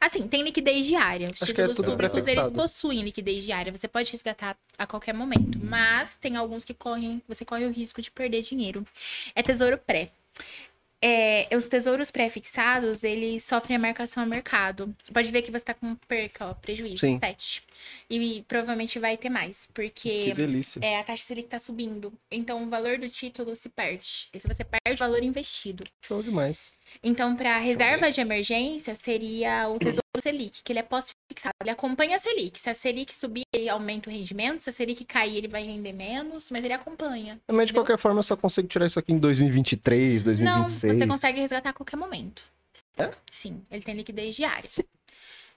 Assim, 0.00 0.26
tem 0.26 0.42
liquidez 0.42 0.84
diária. 0.86 1.30
Os 1.30 1.40
Acho 1.40 1.52
é 1.52 1.54
títulos 1.54 1.76
tudo 1.76 1.92
públicos 1.92 2.26
eles 2.26 2.50
possuem 2.50 3.02
liquidez 3.02 3.44
diária, 3.44 3.70
você 3.70 3.86
pode 3.86 4.10
resgatar 4.10 4.56
a 4.76 4.86
qualquer 4.86 5.14
momento, 5.14 5.58
mas 5.62 6.16
tem 6.16 6.36
alguns 6.36 6.64
que 6.64 6.74
correm, 6.74 7.22
você 7.28 7.44
corre 7.44 7.66
o 7.66 7.70
risco 7.70 8.02
de 8.02 8.10
perder 8.10 8.42
dinheiro. 8.42 8.84
É 9.34 9.42
tesouro 9.42 9.78
pré. 9.78 10.10
É, 11.02 11.48
os 11.56 11.66
tesouros 11.66 12.10
pré-fixados, 12.10 13.04
eles 13.04 13.42
sofrem 13.42 13.76
a 13.76 13.80
marcação 13.80 14.22
a 14.22 14.26
mercado. 14.26 14.94
Você 15.02 15.12
pode 15.12 15.32
ver 15.32 15.40
que 15.42 15.50
você 15.50 15.64
tá 15.64 15.72
com 15.72 15.94
perca, 16.06 16.46
ó, 16.46 16.54
prejuízo, 16.54 16.98
Sim. 16.98 17.18
7. 17.18 17.62
E 18.10 18.44
provavelmente 18.46 18.98
vai 18.98 19.16
ter 19.16 19.30
mais, 19.30 19.64
Que 19.64 19.72
porque 19.72 20.34
é, 20.82 20.98
a 20.98 21.04
taxa 21.04 21.22
Selic 21.22 21.48
tá 21.48 21.58
subindo. 21.58 22.12
Então, 22.30 22.62
o 22.62 22.68
valor 22.68 22.98
do 22.98 23.08
título 23.08 23.56
se 23.56 23.70
perde. 23.70 24.28
Se 24.36 24.46
você 24.46 24.62
perde 24.62 24.94
o 24.94 24.96
valor 24.96 25.22
investido. 25.22 25.84
Show 26.02 26.22
demais. 26.22 26.72
Então, 27.02 27.34
para 27.34 27.56
reserva 27.58 28.10
de 28.10 28.20
emergência, 28.20 28.94
seria 28.94 29.68
o 29.68 29.78
Tesouro 29.78 30.00
Selic, 30.20 30.62
que 30.62 30.72
ele 30.72 30.80
é 30.80 30.82
pós-fixado. 31.30 31.54
Ele 31.60 31.70
acompanha 31.70 32.16
a 32.16 32.18
Selic. 32.18 32.58
Se 32.60 32.68
a 32.68 32.74
Selic 32.74 33.14
subir, 33.14 33.42
ele 33.52 33.68
aumenta 33.68 34.10
o 34.10 34.12
rendimento. 34.12 34.60
Se 34.60 34.70
a 34.70 34.72
Selic 34.72 35.04
cair, 35.04 35.36
ele 35.36 35.48
vai 35.48 35.62
render 35.62 35.92
menos, 35.92 36.50
mas 36.50 36.64
ele 36.64 36.74
acompanha. 36.74 37.40
Mas 37.50 37.68
de 37.68 37.72
qualquer 37.72 37.98
forma, 37.98 38.18
eu 38.18 38.22
só 38.22 38.36
consigo 38.36 38.68
tirar 38.68 38.86
isso 38.86 38.98
aqui 38.98 39.12
em 39.12 39.18
2023, 39.18 40.22
Não, 40.22 40.24
2026. 40.24 40.96
você 40.96 41.06
consegue 41.06 41.40
resgatar 41.40 41.70
a 41.70 41.72
qualquer 41.72 41.96
momento. 41.96 42.42
É? 42.98 43.10
Sim, 43.30 43.62
ele 43.70 43.82
tem 43.82 43.94
liquidez 43.94 44.34
diária. 44.34 44.68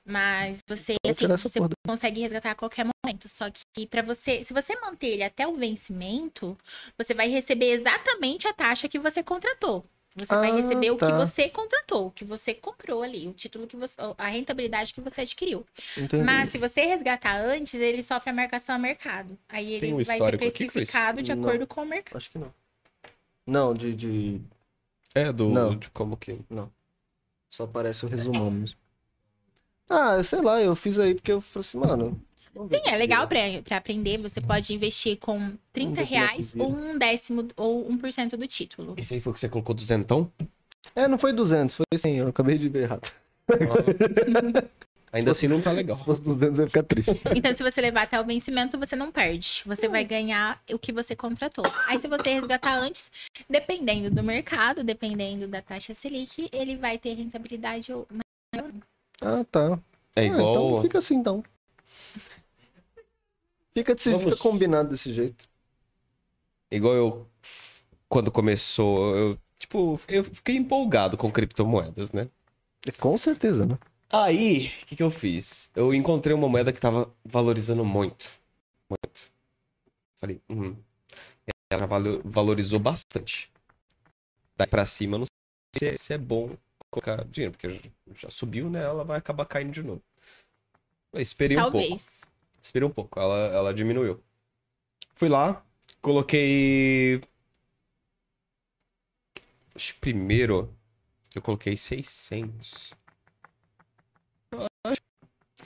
Mas 0.05 0.59
você, 0.67 0.95
assim, 1.07 1.27
você 1.27 1.59
porra 1.59 1.69
consegue 1.87 2.21
resgatar 2.21 2.51
a 2.51 2.55
qualquer 2.55 2.85
momento. 2.85 3.29
Só 3.29 3.45
que 3.49 3.87
para 3.87 4.01
você, 4.01 4.43
se 4.43 4.53
você 4.53 4.75
manter 4.81 5.07
ele 5.07 5.23
até 5.23 5.47
o 5.47 5.53
vencimento, 5.53 6.57
você 6.97 7.13
vai 7.13 7.29
receber 7.29 7.71
exatamente 7.71 8.47
a 8.47 8.53
taxa 8.53 8.89
que 8.89 8.99
você 8.99 9.23
contratou. 9.23 9.85
Você 10.15 10.35
vai 10.35 10.51
Ah, 10.51 10.55
receber 10.55 10.91
o 10.91 10.97
que 10.97 11.05
tá. 11.07 11.17
você 11.17 11.49
contratou, 11.49 12.07
o 12.07 12.11
que 12.11 12.23
você 12.23 12.53
comprou 12.53 13.01
ali, 13.01 13.27
o 13.27 13.33
título 13.33 13.65
que 13.65 13.75
você, 13.75 13.95
a 14.15 14.27
rentabilidade 14.27 14.93
que 14.93 15.01
você 15.01 15.21
adquiriu. 15.21 15.65
Entendi. 15.97 16.23
Mas 16.23 16.49
se 16.49 16.59
você 16.59 16.85
resgatar 16.85 17.35
antes, 17.37 17.73
ele 17.73 18.03
sofre 18.03 18.29
a 18.29 18.33
marcação 18.33 18.75
a 18.75 18.79
mercado. 18.79 19.35
Aí 19.49 19.71
ele 19.73 19.79
Tem 19.79 19.93
um 19.93 19.95
vai 19.95 20.05
ser 20.05 20.13
histórico 20.13 20.43
aqui, 20.45 20.65
precificado 20.67 21.21
de 21.23 21.33
Não. 21.33 21.43
acordo 21.43 21.65
com 21.65 21.81
o 21.81 21.85
mercado. 21.85 22.17
Acho 22.17 22.29
que 22.29 22.37
não. 22.37 22.53
Não, 23.45 23.73
de, 23.73 23.95
de... 23.95 24.41
É, 25.15 25.31
do. 25.33 25.49
Não. 25.49 25.75
De 25.75 25.89
como 25.89 26.15
que. 26.15 26.39
Só 27.49 27.63
aparece 27.63 28.05
o 28.05 28.09
resumão 28.09 28.51
mesmo. 28.51 28.77
Ah, 29.89 30.21
sei 30.23 30.41
lá, 30.41 30.61
eu 30.61 30.75
fiz 30.75 30.99
aí 30.99 31.13
porque 31.15 31.31
eu 31.31 31.41
falei 31.41 31.59
assim, 31.61 31.77
mano... 31.77 32.21
Sim, 32.53 32.81
é 32.85 32.97
legal 32.97 33.27
pra 33.27 33.77
aprender. 33.77 34.17
Você 34.19 34.39
pode 34.39 34.73
investir 34.73 35.17
com 35.17 35.53
30 35.71 35.89
ver 35.89 35.95
como 35.95 36.01
é 36.01 36.05
que 36.05 36.13
reais 36.13 36.55
ou 36.57 36.71
um 36.71 36.97
décimo 36.97 37.47
ou 37.57 37.89
1% 37.89 38.37
do 38.37 38.47
título. 38.47 38.93
Esse 38.97 39.15
aí 39.15 39.21
foi 39.21 39.31
o 39.31 39.33
que 39.33 39.39
você 39.39 39.49
colocou 39.49 39.73
duzentão? 39.73 40.31
É, 40.95 41.07
não 41.07 41.17
foi 41.17 41.33
200, 41.33 41.75
foi 41.75 41.85
100, 41.97 42.17
eu 42.17 42.27
acabei 42.27 42.57
de 42.57 42.69
ver 42.69 42.83
errado. 42.83 43.11
Ainda 45.11 45.31
assim 45.31 45.47
não 45.47 45.61
tá 45.61 45.71
legal. 45.71 45.95
Se 45.95 46.03
fosse 46.03 46.21
200, 46.21 46.57
eu 46.59 46.63
ia 46.63 46.67
ficar 46.67 46.83
triste. 46.83 47.11
Então, 47.35 47.55
se 47.55 47.61
você 47.63 47.79
levar 47.81 48.03
até 48.03 48.19
o 48.19 48.25
vencimento, 48.25 48.79
você 48.79 48.95
não 48.95 49.11
perde. 49.11 49.61
Você 49.65 49.87
vai 49.87 50.03
ganhar 50.03 50.61
o 50.71 50.79
que 50.79 50.91
você 50.91 51.15
contratou. 51.15 51.65
Aí, 51.87 51.99
se 51.99 52.07
você 52.07 52.33
resgatar 52.33 52.75
antes, 52.75 53.11
dependendo 53.47 54.09
do 54.09 54.23
mercado, 54.23 54.83
dependendo 54.83 55.47
da 55.47 55.61
taxa 55.61 55.93
Selic, 55.93 56.49
ele 56.51 56.75
vai 56.77 56.97
ter 56.97 57.13
rentabilidade 57.13 57.93
ou 57.93 58.07
Ah, 59.21 59.45
tá. 59.51 59.79
É 60.15 60.21
Ah, 60.21 60.25
igual. 60.25 60.71
então 60.71 60.81
fica 60.81 60.97
assim, 60.97 61.15
então. 61.15 61.43
Fica, 63.73 63.95
desse, 63.95 64.11
Vamos- 64.11 64.25
fica 64.25 64.37
combinado 64.37 64.89
desse 64.89 65.13
jeito. 65.13 65.47
Igual 66.71 66.93
eu. 66.93 67.29
Quando 68.07 68.31
começou, 68.31 69.15
eu. 69.15 69.39
Tipo, 69.57 69.99
eu 70.07 70.23
fiquei 70.23 70.55
empolgado 70.55 71.17
com 71.17 71.31
criptomoedas, 71.31 72.11
né? 72.11 72.29
Com 72.99 73.17
certeza, 73.17 73.65
né? 73.65 73.77
Aí, 74.09 74.67
o 74.83 74.85
que, 74.85 74.95
que 74.97 75.03
eu 75.03 75.09
fiz? 75.09 75.71
Eu 75.75 75.93
encontrei 75.93 76.35
uma 76.35 76.47
moeda 76.47 76.71
que 76.71 76.79
tava 76.79 77.11
valorizando 77.25 77.83
muito. 77.83 78.29
Muito. 78.89 79.31
Falei, 80.15 80.39
hum. 80.49 80.75
Ela 81.71 81.87
valorizou 82.23 82.79
bastante. 82.79 83.49
Daí 84.55 84.67
pra 84.67 84.85
cima, 84.85 85.15
eu 85.15 85.19
não 85.19 85.25
sei 85.25 85.89
se 85.89 85.93
é, 85.93 85.97
se 85.97 86.13
é 86.13 86.17
bom 86.17 86.55
colocar 86.91 87.23
dinheiro, 87.25 87.53
porque 87.57 87.81
já, 88.15 88.29
subiu, 88.29 88.69
né? 88.69 88.83
Ela 88.83 89.03
vai 89.03 89.17
acabar 89.17 89.45
caindo 89.45 89.71
de 89.71 89.81
novo. 89.81 90.03
Eu 91.11 91.21
esperei 91.21 91.57
um 91.57 91.71
pouco. 91.71 92.03
Esperei 92.63 92.87
um 92.87 92.91
pouco, 92.91 93.19
ela, 93.19 93.37
ela 93.47 93.73
diminuiu. 93.73 94.23
Fui 95.13 95.27
lá, 95.27 95.61
coloquei. 96.01 97.19
Acho 99.75 99.93
que 99.95 99.99
primeiro 99.99 100.73
eu 101.35 101.41
coloquei 101.41 101.75
600. 101.75 102.93
Eu 104.51 104.67
acho- 104.85 105.01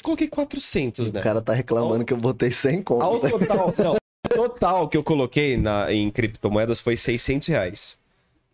Coloquei 0.01 0.27
400, 0.27 1.11
né? 1.11 1.19
O 1.19 1.23
cara 1.23 1.41
tá 1.41 1.53
reclamando 1.53 2.05
que 2.05 2.13
eu 2.13 2.17
botei 2.17 2.51
100 2.51 2.81
conto. 2.81 3.03
Ao 3.03 3.19
total, 3.19 3.73
não, 3.77 3.97
total 4.35 4.89
que 4.89 4.97
eu 4.97 5.03
coloquei 5.03 5.57
na, 5.57 5.91
em 5.91 6.09
criptomoedas 6.09 6.79
foi 6.79 6.95
600 6.97 7.47
reais. 7.47 7.99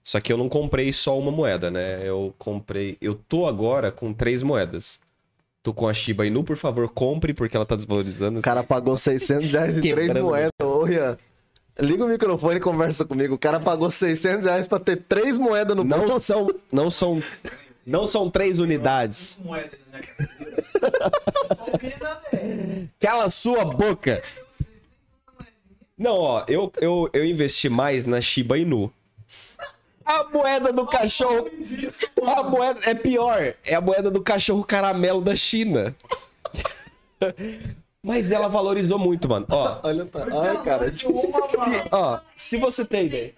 Só 0.04 0.20
que 0.20 0.34
eu 0.34 0.38
não 0.38 0.50
comprei 0.50 0.92
só 0.92 1.18
uma 1.18 1.32
moeda, 1.32 1.72
né? 1.72 2.06
Eu 2.08 2.34
comprei. 2.38 2.98
Eu 3.00 3.16
tô 3.16 3.46
agora 3.46 3.92
com 3.92 4.14
três 4.14 4.44
moedas. 4.44 5.00
Tô 5.64 5.74
com 5.74 5.88
a 5.88 5.94
Shiba 5.94 6.28
Inu, 6.28 6.44
por 6.44 6.58
favor, 6.58 6.90
compre, 6.90 7.34
porque 7.34 7.56
ela 7.56 7.66
tá 7.66 7.78
desvalorizando. 7.78 8.40
O 8.40 8.42
cara 8.42 8.64
pagou 8.64 8.98
600 8.98 9.50
reais 9.50 9.78
em 9.78 9.82
três 9.96 10.14
moedas. 10.14 10.52
Ô, 10.62 10.84
Rian, 10.84 11.18
liga 11.80 12.04
o 12.04 12.10
microfone 12.10 12.58
e 12.58 12.60
conversa 12.60 13.06
comigo. 13.06 13.36
O 13.36 13.38
cara 13.38 13.62
pagou 13.62 13.90
600 13.90 14.46
reais 14.46 14.68
pra 14.68 14.78
ter 14.78 14.98
três 14.98 15.38
moedas 15.38 15.74
no 15.74 15.86
Não 15.86 16.20
são, 16.20 16.54
não 16.70 16.92
são, 16.92 17.24
não 17.86 18.06
são 18.06 18.30
três 18.30 18.60
unidades. 18.60 19.40
Cala 23.00 23.24
a 23.24 23.30
sua 23.30 23.64
boca. 23.64 24.22
Não, 25.98 26.18
ó, 26.18 26.44
eu, 26.50 26.70
eu, 26.82 27.10
eu 27.14 27.24
investi 27.24 27.70
mais 27.70 28.06
na 28.06 28.20
Shiba 28.20 28.58
Inu. 28.58 28.92
A 30.06 30.24
moeda 30.26 30.72
do 30.74 30.86
cachorro. 30.86 31.50
A 32.36 32.44
moeda 32.44 32.80
é 32.84 32.94
pior. 32.94 33.54
É 33.66 33.76
a 33.76 33.82
moeda 33.82 34.12
do 34.12 34.22
cachorro 34.22 34.64
caramelo 34.64 35.22
da 35.22 35.36
China. 35.36 35.96
Mas 38.02 38.32
ela 38.32 38.50
valorizou 38.50 39.00
muito, 39.00 39.30
mano. 39.30 39.46
Ó, 39.50 39.80
Olha, 39.84 40.06
tá. 40.06 40.26
Ai, 40.26 40.64
cara. 40.64 40.92
ó, 41.92 42.20
se 42.36 42.58
você 42.58 42.84
tem 42.86 43.06
ideia. 43.06 43.34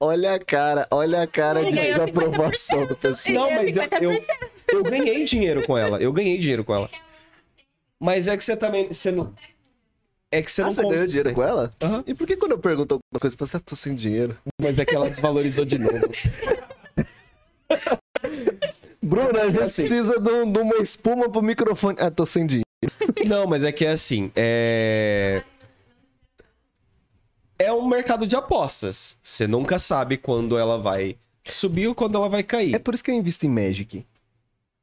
Olha 0.00 0.34
a 0.34 0.38
cara, 0.38 0.86
olha 0.92 1.22
a 1.22 1.26
cara 1.26 1.64
de 1.64 1.72
desaprovação 1.72 2.86
do 2.86 2.94
50%. 2.94 2.98
pessoal. 2.98 3.34
Não, 3.34 3.50
mas 3.56 3.76
eu, 3.76 3.82
eu, 3.82 4.10
50%. 4.12 4.20
eu 4.68 4.82
ganhei 4.84 5.24
dinheiro 5.24 5.66
com 5.66 5.76
ela. 5.76 6.00
Eu 6.00 6.12
ganhei 6.12 6.38
dinheiro 6.38 6.62
com 6.64 6.72
ela. 6.74 6.88
Mas 7.98 8.28
é 8.28 8.36
que 8.36 8.44
você 8.44 8.56
também. 8.56 8.92
Você 8.92 9.10
não. 9.10 9.34
É 10.30 10.42
que 10.42 10.50
você 10.50 10.62
Ah, 10.62 10.66
não 10.66 10.72
você 10.72 10.82
ganhou 10.82 11.06
dinheiro 11.06 11.34
com 11.34 11.42
ela? 11.42 11.72
Aham. 11.80 12.04
E 12.06 12.14
por 12.14 12.26
que 12.26 12.36
quando 12.36 12.52
eu 12.52 12.58
pergunto 12.58 12.94
alguma 12.94 13.20
coisa 13.20 13.36
pra 13.36 13.46
você, 13.46 13.56
"Ah, 13.56 13.60
tô 13.60 13.74
sem 13.74 13.94
dinheiro? 13.94 14.36
Mas 14.60 14.78
é 14.78 14.84
que 14.84 14.94
ela 14.94 15.08
desvalorizou 15.08 15.64
de 15.64 15.78
novo. 15.78 15.98
Bruno, 19.02 19.38
a 19.38 19.48
gente 19.48 19.62
Assim. 19.62 19.82
precisa 19.82 20.20
de, 20.20 20.30
um- 20.30 20.50
de 20.52 20.58
uma 20.60 20.76
espuma 20.76 21.28
pro 21.30 21.42
microfone. 21.42 21.96
Ah, 22.00 22.10
tô 22.10 22.26
sem 22.26 22.46
dinheiro. 22.46 22.66
Não, 23.26 23.46
mas 23.46 23.64
é 23.64 23.72
que 23.72 23.84
é 23.84 23.90
assim, 23.92 24.30
é... 24.36 25.42
É 27.58 27.72
um 27.72 27.88
mercado 27.88 28.26
de 28.26 28.36
apostas. 28.36 29.18
Você 29.22 29.46
nunca 29.46 29.78
sabe 29.78 30.16
quando 30.16 30.56
ela 30.58 30.78
vai 30.78 31.16
subir 31.44 31.88
ou 31.88 31.94
quando 31.94 32.16
ela 32.16 32.28
vai 32.28 32.42
cair. 32.42 32.74
É 32.74 32.78
por 32.78 32.94
isso 32.94 33.02
que 33.02 33.10
eu 33.10 33.14
invisto 33.14 33.46
em 33.46 33.48
Magic. 33.48 34.06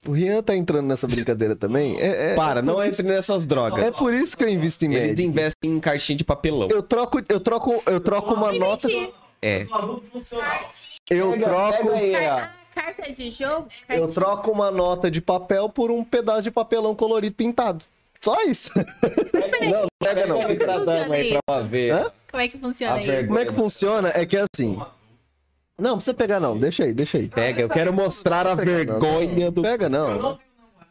O 0.07 0.11
Rian 0.11 0.41
tá 0.44 0.56
entrando 0.56 0.86
nessa 0.88 1.07
brincadeira 1.07 1.56
também. 1.56 1.99
É, 1.99 2.32
é- 2.32 2.36
Para, 2.36 2.60
é 2.60 2.64
não 2.64 2.76
por 2.76 2.86
entre 2.86 3.03
nessas 3.03 3.40
isso- 3.40 3.48
drogas. 3.48 3.84
É 3.84 3.91
por 3.91 4.14
isso 4.14 4.38
que 4.38 4.44
eu 4.44 4.49
invisto 4.49 4.86
em 4.86 4.94
Eles 4.94 5.07
Magic. 5.10 5.23
investem 5.23 5.72
em 5.72 5.80
caixinha 5.80 6.18
de 6.18 6.23
papelão. 6.23 6.68
Eu 6.69 6.84
troco, 6.84 7.22
eu 7.27 7.40
troco, 7.40 7.84
eu 7.86 7.99
troco 7.99 8.34
uma 8.34 8.52
nota. 8.52 8.88
É. 9.41 9.64
Eu 11.10 11.40
troco, 11.40 11.90
aí, 11.91 12.14
carta 12.73 13.11
de 13.14 13.30
jogo? 13.30 13.68
eu 13.90 14.07
troco 14.07 14.52
uma 14.52 14.72
nota 14.72 15.10
de 15.11 15.22
papel 15.22 15.69
por 15.69 15.91
um 15.91 16.03
pedaço 16.03 16.44
de 16.44 16.52
papelão 16.52 16.95
colorido 16.95 17.36
pintado. 17.36 17.84
Só 18.22 18.41
isso. 18.44 18.72
não, 19.61 19.82
não 19.84 19.88
pega 19.99 20.26
não. 20.26 20.41
Como 20.41 20.56
Tratando 20.56 20.90
aí 21.14 21.23
funciona 21.23 21.40
pra 21.45 21.61
ver. 21.61 21.91
Hã? 21.94 22.11
Como 22.32 22.41
é 22.41 22.48
que 22.48 22.57
funciona 22.57 22.94
A 22.95 22.98
isso? 22.98 23.06
vergonha. 23.07 23.27
Como 23.27 23.40
é 23.40 23.45
que 23.45 23.53
funciona? 23.53 24.11
É 24.15 24.26
que 24.26 24.38
é 24.38 24.45
assim. 24.52 24.82
Não, 25.77 25.89
não 25.91 25.95
precisa 25.97 26.14
pegar 26.14 26.39
não. 26.39 26.57
Deixa 26.57 26.84
aí, 26.85 26.93
deixa 26.93 27.18
aí. 27.18 27.27
Pega, 27.27 27.61
eu 27.61 27.69
quero 27.69 27.91
mostrar 27.93 28.47
a 28.47 28.56
vergonha 28.56 29.52
do. 29.52 29.61
Pega 29.61 29.89
não. 29.89 30.39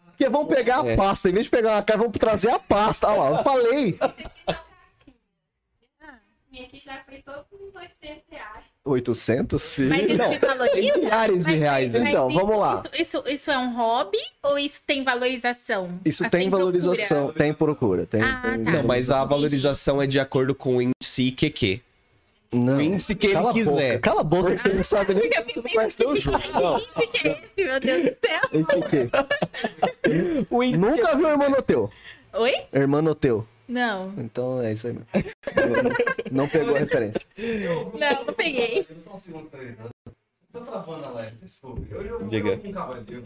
Porque 0.09 0.28
vão 0.28 0.47
pegar 0.47 0.81
a 0.81 0.97
pasta. 0.97 1.28
Em 1.28 1.32
vez 1.32 1.47
de 1.47 1.51
pegar 1.51 1.73
uma 1.73 1.82
cara, 1.82 1.98
vão 2.01 2.11
trazer 2.11 2.51
a 2.51 2.59
pasta. 2.59 3.09
Olha 3.11 3.31
lá, 3.31 3.39
eu 3.39 3.44
falei. 3.44 3.98
Minha 6.52 6.66
aqui 6.66 6.81
já 6.85 7.02
foi 7.09 7.19
todo 7.23 7.44
com 7.51 7.78
800 7.78 8.23
reais. 8.31 8.65
800, 8.86 9.78
Mas 9.89 10.02
isso 10.05 10.16
Não. 10.19 10.39
valoriza? 10.39 10.98
Milhares 10.98 11.44
de 11.47 11.55
reais. 11.55 11.94
mas 11.94 12.09
Então, 12.11 12.28
vamos 12.28 12.59
lá. 12.59 12.82
Isso, 12.93 13.02
isso, 13.19 13.24
isso 13.28 13.51
é 13.51 13.59
um 13.59 13.74
hobby 13.74 14.19
ou 14.43 14.59
isso 14.59 14.82
tem 14.86 15.02
valorização? 15.02 15.98
Isso 16.05 16.23
Assim, 16.23 16.31
tem 16.31 16.51
procura? 16.51 16.59
valorização. 16.65 17.32
Tem 17.32 17.55
procura. 17.55 18.06
Tem, 18.06 18.23
Ah, 18.23 18.40
tem 18.43 18.62
tá. 18.62 18.70
Não, 18.73 18.85
mas 18.85 19.11
a 19.11 19.24
valorização 19.24 20.01
é 20.02 20.06
de 20.06 20.20
acordo 20.20 20.55
com 20.55 20.77
o 20.77 20.82
índice 20.82 21.32
QQ. 21.32 21.81
Não. 22.55 22.81
Índice 22.81 23.14
que 23.14 23.26
ele 23.26 23.35
Cala 23.35 23.51
a 23.51 23.52
quiser. 23.52 23.70
boca. 23.93 23.98
Cala 24.01 24.20
a 24.20 24.24
boca 24.24 24.51
que 24.55 24.59
você 24.60 24.68
não 24.68 24.82
sabe 24.85 25.14
nem 25.14 25.31
que 25.31 25.43
você 25.43 25.60
não 25.60 25.62
conhece 25.70 25.97
teu 25.97 26.16
jogo. 26.16 26.39
Não. 26.52 26.76
O 26.76 26.81
que 27.09 27.28
é 27.28 27.32
esse, 27.32 27.64
meu 27.64 27.81
Deus 27.81 28.02
do 28.02 28.16
céu? 28.26 28.40
E 28.52 28.64
que 28.64 28.82
que? 28.89 30.47
O 30.51 30.76
Nunca 30.76 31.16
viu 31.16 31.28
Irmão 31.28 31.62
Teu? 31.62 31.90
Oi? 32.35 32.52
Irmão 32.72 33.14
Teu. 33.14 33.47
Não, 33.66 34.12
Então 34.18 34.60
é 34.60 34.72
isso 34.74 34.86
aí 34.86 34.93
mesmo. 34.93 35.06
Não, 36.31 36.43
não 36.43 36.48
pegou 36.48 36.76
a 36.76 36.78
referência. 36.78 37.20
não, 37.98 38.24
não 38.26 38.35
peguei. 38.35 38.86
Só 39.02 39.14
um 39.14 39.18
segundo. 39.18 39.48
Tá 40.52 40.60
travando 40.60 41.05
a 41.05 41.10
live, 41.10 41.36
desculpe. 41.36 41.86
Eu 41.90 42.06
jogo 42.06 42.28
com 42.28 42.68
um 42.68 42.72
cavaleiro. 42.72 43.22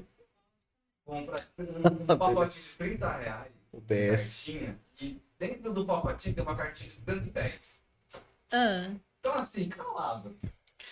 Compra 1.05 1.37
um 1.59 2.07
pacotinho 2.07 2.65
de 2.65 2.77
30 2.77 3.17
reais. 3.17 3.53
O 3.73 3.81
BS. 3.81 4.45
Cartinha. 4.47 4.79
E 5.03 5.21
dentro 5.39 5.73
do 5.73 5.85
pacotinho 5.85 6.35
tem 6.35 6.45
uma 6.45 6.55
cartinha 6.55 6.89
de 6.91 6.97
210. 7.01 7.83
Ah, 8.53 8.91
Então 9.21 9.35
assim, 9.35 9.69
calado. 9.69 10.35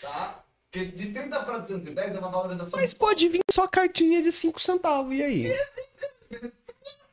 Tá? 0.01 0.43
Porque 0.71 0.87
de 0.87 1.11
30 1.13 1.41
para 1.41 1.59
210 1.59 2.15
é 2.15 2.19
uma 2.19 2.29
valorização. 2.29 2.79
Mas 2.81 2.93
pode 2.93 3.29
vir 3.29 3.41
só 3.51 3.67
cartinha 3.67 4.21
de 4.21 4.31
5 4.33 4.61
centavos, 4.61 5.15
e 5.17 5.23
aí? 5.23 5.53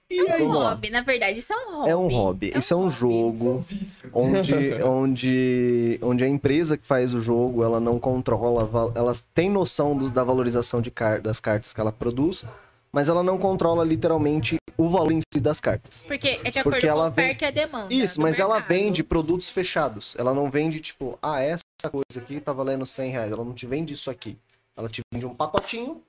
E 0.10 0.20
é 0.28 0.38
um 0.44 0.52
lá. 0.52 0.70
hobby, 0.72 0.90
na 0.92 1.02
verdade, 1.02 1.40
isso 1.40 1.52
é 1.54 1.58
um 1.58 1.72
hobby. 1.72 1.90
É 1.90 1.96
um 1.96 2.08
hobby. 2.08 2.54
Isso 2.56 2.74
é 2.74 2.78
um 2.78 2.90
jogo 2.90 3.60
vício. 3.60 4.10
onde, 4.14 4.54
onde, 4.84 6.00
onde 6.04 6.24
a 6.24 6.28
empresa 6.28 6.78
que 6.78 6.86
faz 6.86 7.14
o 7.16 7.22
jogo 7.22 7.64
ela 7.64 7.80
não 7.80 8.00
controla, 8.00 8.70
ela 8.96 9.14
tem 9.34 9.50
noção 9.50 9.98
do- 9.98 10.12
da 10.12 10.24
valorização 10.24 10.82
de 10.82 10.92
car 10.92 11.20
das 11.22 11.40
cartas 11.40 11.74
que 11.74 11.80
ela 11.82 11.92
produz, 11.92 12.44
mas 12.94 13.10
ela 13.10 13.24
não 13.24 13.40
controla 13.40 13.84
literalmente 13.84 14.58
o 14.78 14.88
valor 14.88 15.12
em 15.12 15.20
si 15.34 15.40
das 15.40 15.60
cartas. 15.60 16.06
Porque 16.08 16.40
é 16.44 16.52
de 16.52 16.60
acordo 16.60 16.76
Porque 16.76 16.88
com 16.88 16.94
a 16.94 16.96
ela 16.98 17.10
oferta 17.10 17.46
e 17.46 17.48
a 17.48 17.52
demanda. 17.52 17.94
Isso, 17.94 18.22
mas 18.22 18.40
ela 18.40 18.56
mercado. 18.56 18.70
vende 18.70 19.04
produtos 19.04 19.50
fechados. 19.50 20.16
Ela 20.18 20.34
não 20.34 20.50
vende, 20.50 20.80
tipo, 20.80 21.18
ah, 21.22 21.42
essa 21.42 21.90
coisa 21.92 22.04
aqui 22.18 22.40
tá 22.40 22.54
valendo 22.54 22.86
100 22.86 23.12
reais. 23.12 23.32
Ela 23.32 23.44
não 23.44 23.54
te 23.54 23.66
vende 23.66 23.94
isso 23.94 24.10
aqui. 24.12 24.38
Ela 24.78 24.88
te 24.88 25.02
vende 25.12 25.26
um 25.26 25.34
pacotinho. 25.34 26.02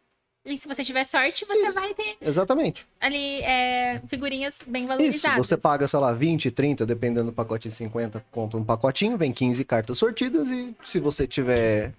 E 0.47 0.59
se 0.59 0.69
você 0.69 0.85
tiver 0.85 1.05
sorte, 1.05 1.47
você 1.47 1.73
vai 1.73 1.95
ter 1.95 2.19
Exatamente. 2.21 2.87
ali 3.01 3.41
é, 3.41 4.03
figurinhas 4.07 4.61
bem 4.67 4.83
Isso, 4.83 4.89
valorizadas. 4.89 5.47
você 5.47 5.57
paga, 5.57 5.89
sei 5.89 5.99
lá, 5.99 6.13
20, 6.13 6.51
30, 6.51 6.85
dependendo 6.85 7.31
do 7.31 7.33
pacote 7.33 7.67
de 7.71 7.75
50, 7.75 8.23
compra 8.31 8.59
um 8.59 8.65
pacotinho, 8.65 9.17
vem 9.17 9.33
15 9.33 9.65
cartas 9.65 9.97
sortidas 9.97 10.51
e 10.51 10.77
se 10.85 11.01
você 11.01 11.27
tiver 11.27 11.95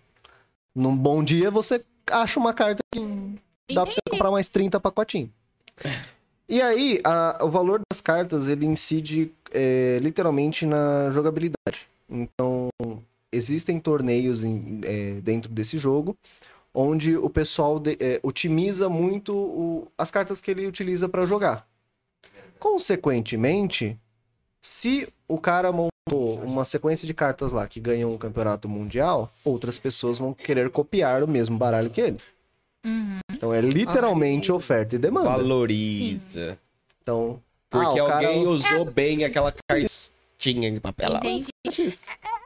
num 0.75 0.95
bom 0.95 1.23
dia, 1.23 1.49
você 1.49 1.83
acha 2.11 2.39
uma 2.39 2.53
carta 2.53 2.83
que 2.93 2.99
dá 3.73 3.83
pra 3.83 3.93
você 3.93 3.99
comprar 4.09 4.31
mais 4.31 4.47
30 4.49 4.79
pacotinhos. 4.79 5.29
E 6.47 6.61
aí, 6.61 6.99
a- 7.03 7.39
o 7.41 7.49
valor 7.49 7.81
das 7.91 8.01
cartas, 8.01 8.49
ele 8.49 8.65
incide 8.65 9.31
é, 9.51 9.99
literalmente 10.01 10.65
na 10.65 11.09
jogabilidade. 11.11 11.87
Então, 12.09 12.67
existem 13.31 13.79
torneios 13.79 14.43
em- 14.43 14.81
é, 14.83 15.21
dentro 15.21 15.49
desse 15.49 15.77
jogo, 15.77 16.15
onde 16.73 17.15
o 17.15 17.29
pessoal 17.29 17.79
de- 17.79 17.97
é, 18.01 18.19
otimiza 18.21 18.89
muito 18.89 19.33
o- 19.33 19.87
as 19.97 20.11
cartas 20.11 20.41
que 20.41 20.51
ele 20.51 20.67
utiliza 20.67 21.07
para 21.07 21.25
jogar. 21.25 21.65
Consequentemente, 22.59 23.97
se 24.61 25.07
o 25.27 25.37
cara 25.37 25.71
montou 25.71 26.39
uma 26.43 26.65
sequência 26.65 27.07
de 27.07 27.13
cartas 27.13 27.51
lá 27.53 27.67
que 27.67 27.79
ganham 27.79 28.11
um 28.11 28.17
campeonato 28.17 28.67
mundial, 28.67 29.31
outras 29.43 29.79
pessoas 29.79 30.17
vão 30.17 30.33
querer 30.33 30.69
copiar 30.69 31.23
o 31.23 31.27
mesmo 31.27 31.57
baralho 31.57 31.89
que 31.89 32.01
ele. 32.01 32.17
Uhum. 32.85 33.17
Então 33.33 33.53
é 33.53 33.59
literalmente 33.61 34.51
oferta 34.51 34.95
e 34.95 34.99
demanda. 34.99 35.29
Valoriza. 35.31 36.57
Então, 37.01 37.41
Porque 37.69 37.99
ah, 37.99 38.03
o 38.03 38.07
cara- 38.07 38.27
alguém 38.27 38.47
usou 38.47 38.85
bem 38.85 39.23
aquela 39.23 39.53
cartinha 39.67 40.71
de 40.71 40.79
papelão. 40.79 41.17
Entendi. 41.17 41.49
Isso. 41.77 42.05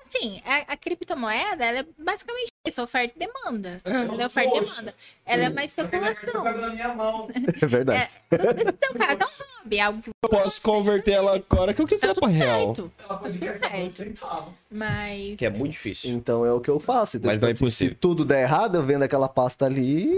Assim, 0.09 0.41
a, 0.43 0.73
a 0.73 0.77
criptomoeda, 0.77 1.63
ela 1.63 1.79
é 1.79 1.85
basicamente 1.95 2.51
isso, 2.67 2.81
oferta 2.81 3.13
e 3.15 3.19
demanda. 3.19 3.77
É. 3.85 3.91
Ela 3.91 4.23
é 4.23 4.25
oferta 4.25 4.57
e 4.57 4.59
demanda. 4.59 4.95
Ela 5.23 5.43
é 5.43 5.49
uma 5.49 5.63
especulação. 5.63 6.47
Eu 6.47 6.61
na 6.61 6.69
minha 6.71 6.95
mão. 6.95 7.29
É 7.61 7.65
verdade. 7.67 8.09
Nesse 8.31 8.71
teu 8.71 8.93
caso, 8.95 9.21
é 9.21 9.43
um 9.43 9.59
hobby, 9.59 9.79
algo 9.79 10.01
que 10.01 10.09
Eu 10.09 10.29
posso 10.29 10.61
converter 10.61 11.11
ela 11.11 11.35
agora 11.35 11.73
que 11.73 11.81
eu 11.81 11.85
quiser 11.85 12.07
tá 12.07 12.15
pra 12.15 12.27
tudo 12.27 12.37
real. 12.37 12.75
certo. 12.75 12.91
Ela 12.97 13.17
pode 13.17 13.37
certo. 13.37 13.89
centavos. 13.91 14.67
Mas... 14.71 15.37
Que 15.37 15.45
é 15.45 15.49
muito 15.49 15.73
difícil. 15.73 16.11
Então 16.11 16.45
é 16.45 16.51
o 16.51 16.59
que 16.59 16.69
eu 16.69 16.79
faço. 16.79 17.17
Então, 17.17 17.27
Mas 17.27 17.35
tipo 17.35 17.45
não 17.45 17.49
é 17.49 17.53
assim, 17.53 17.65
impossível. 17.65 17.93
Se 17.93 17.99
tudo 17.99 18.25
der 18.25 18.43
errado, 18.43 18.75
eu 18.75 18.83
vendo 18.83 19.03
aquela 19.03 19.29
pasta 19.29 19.65
ali. 19.65 20.09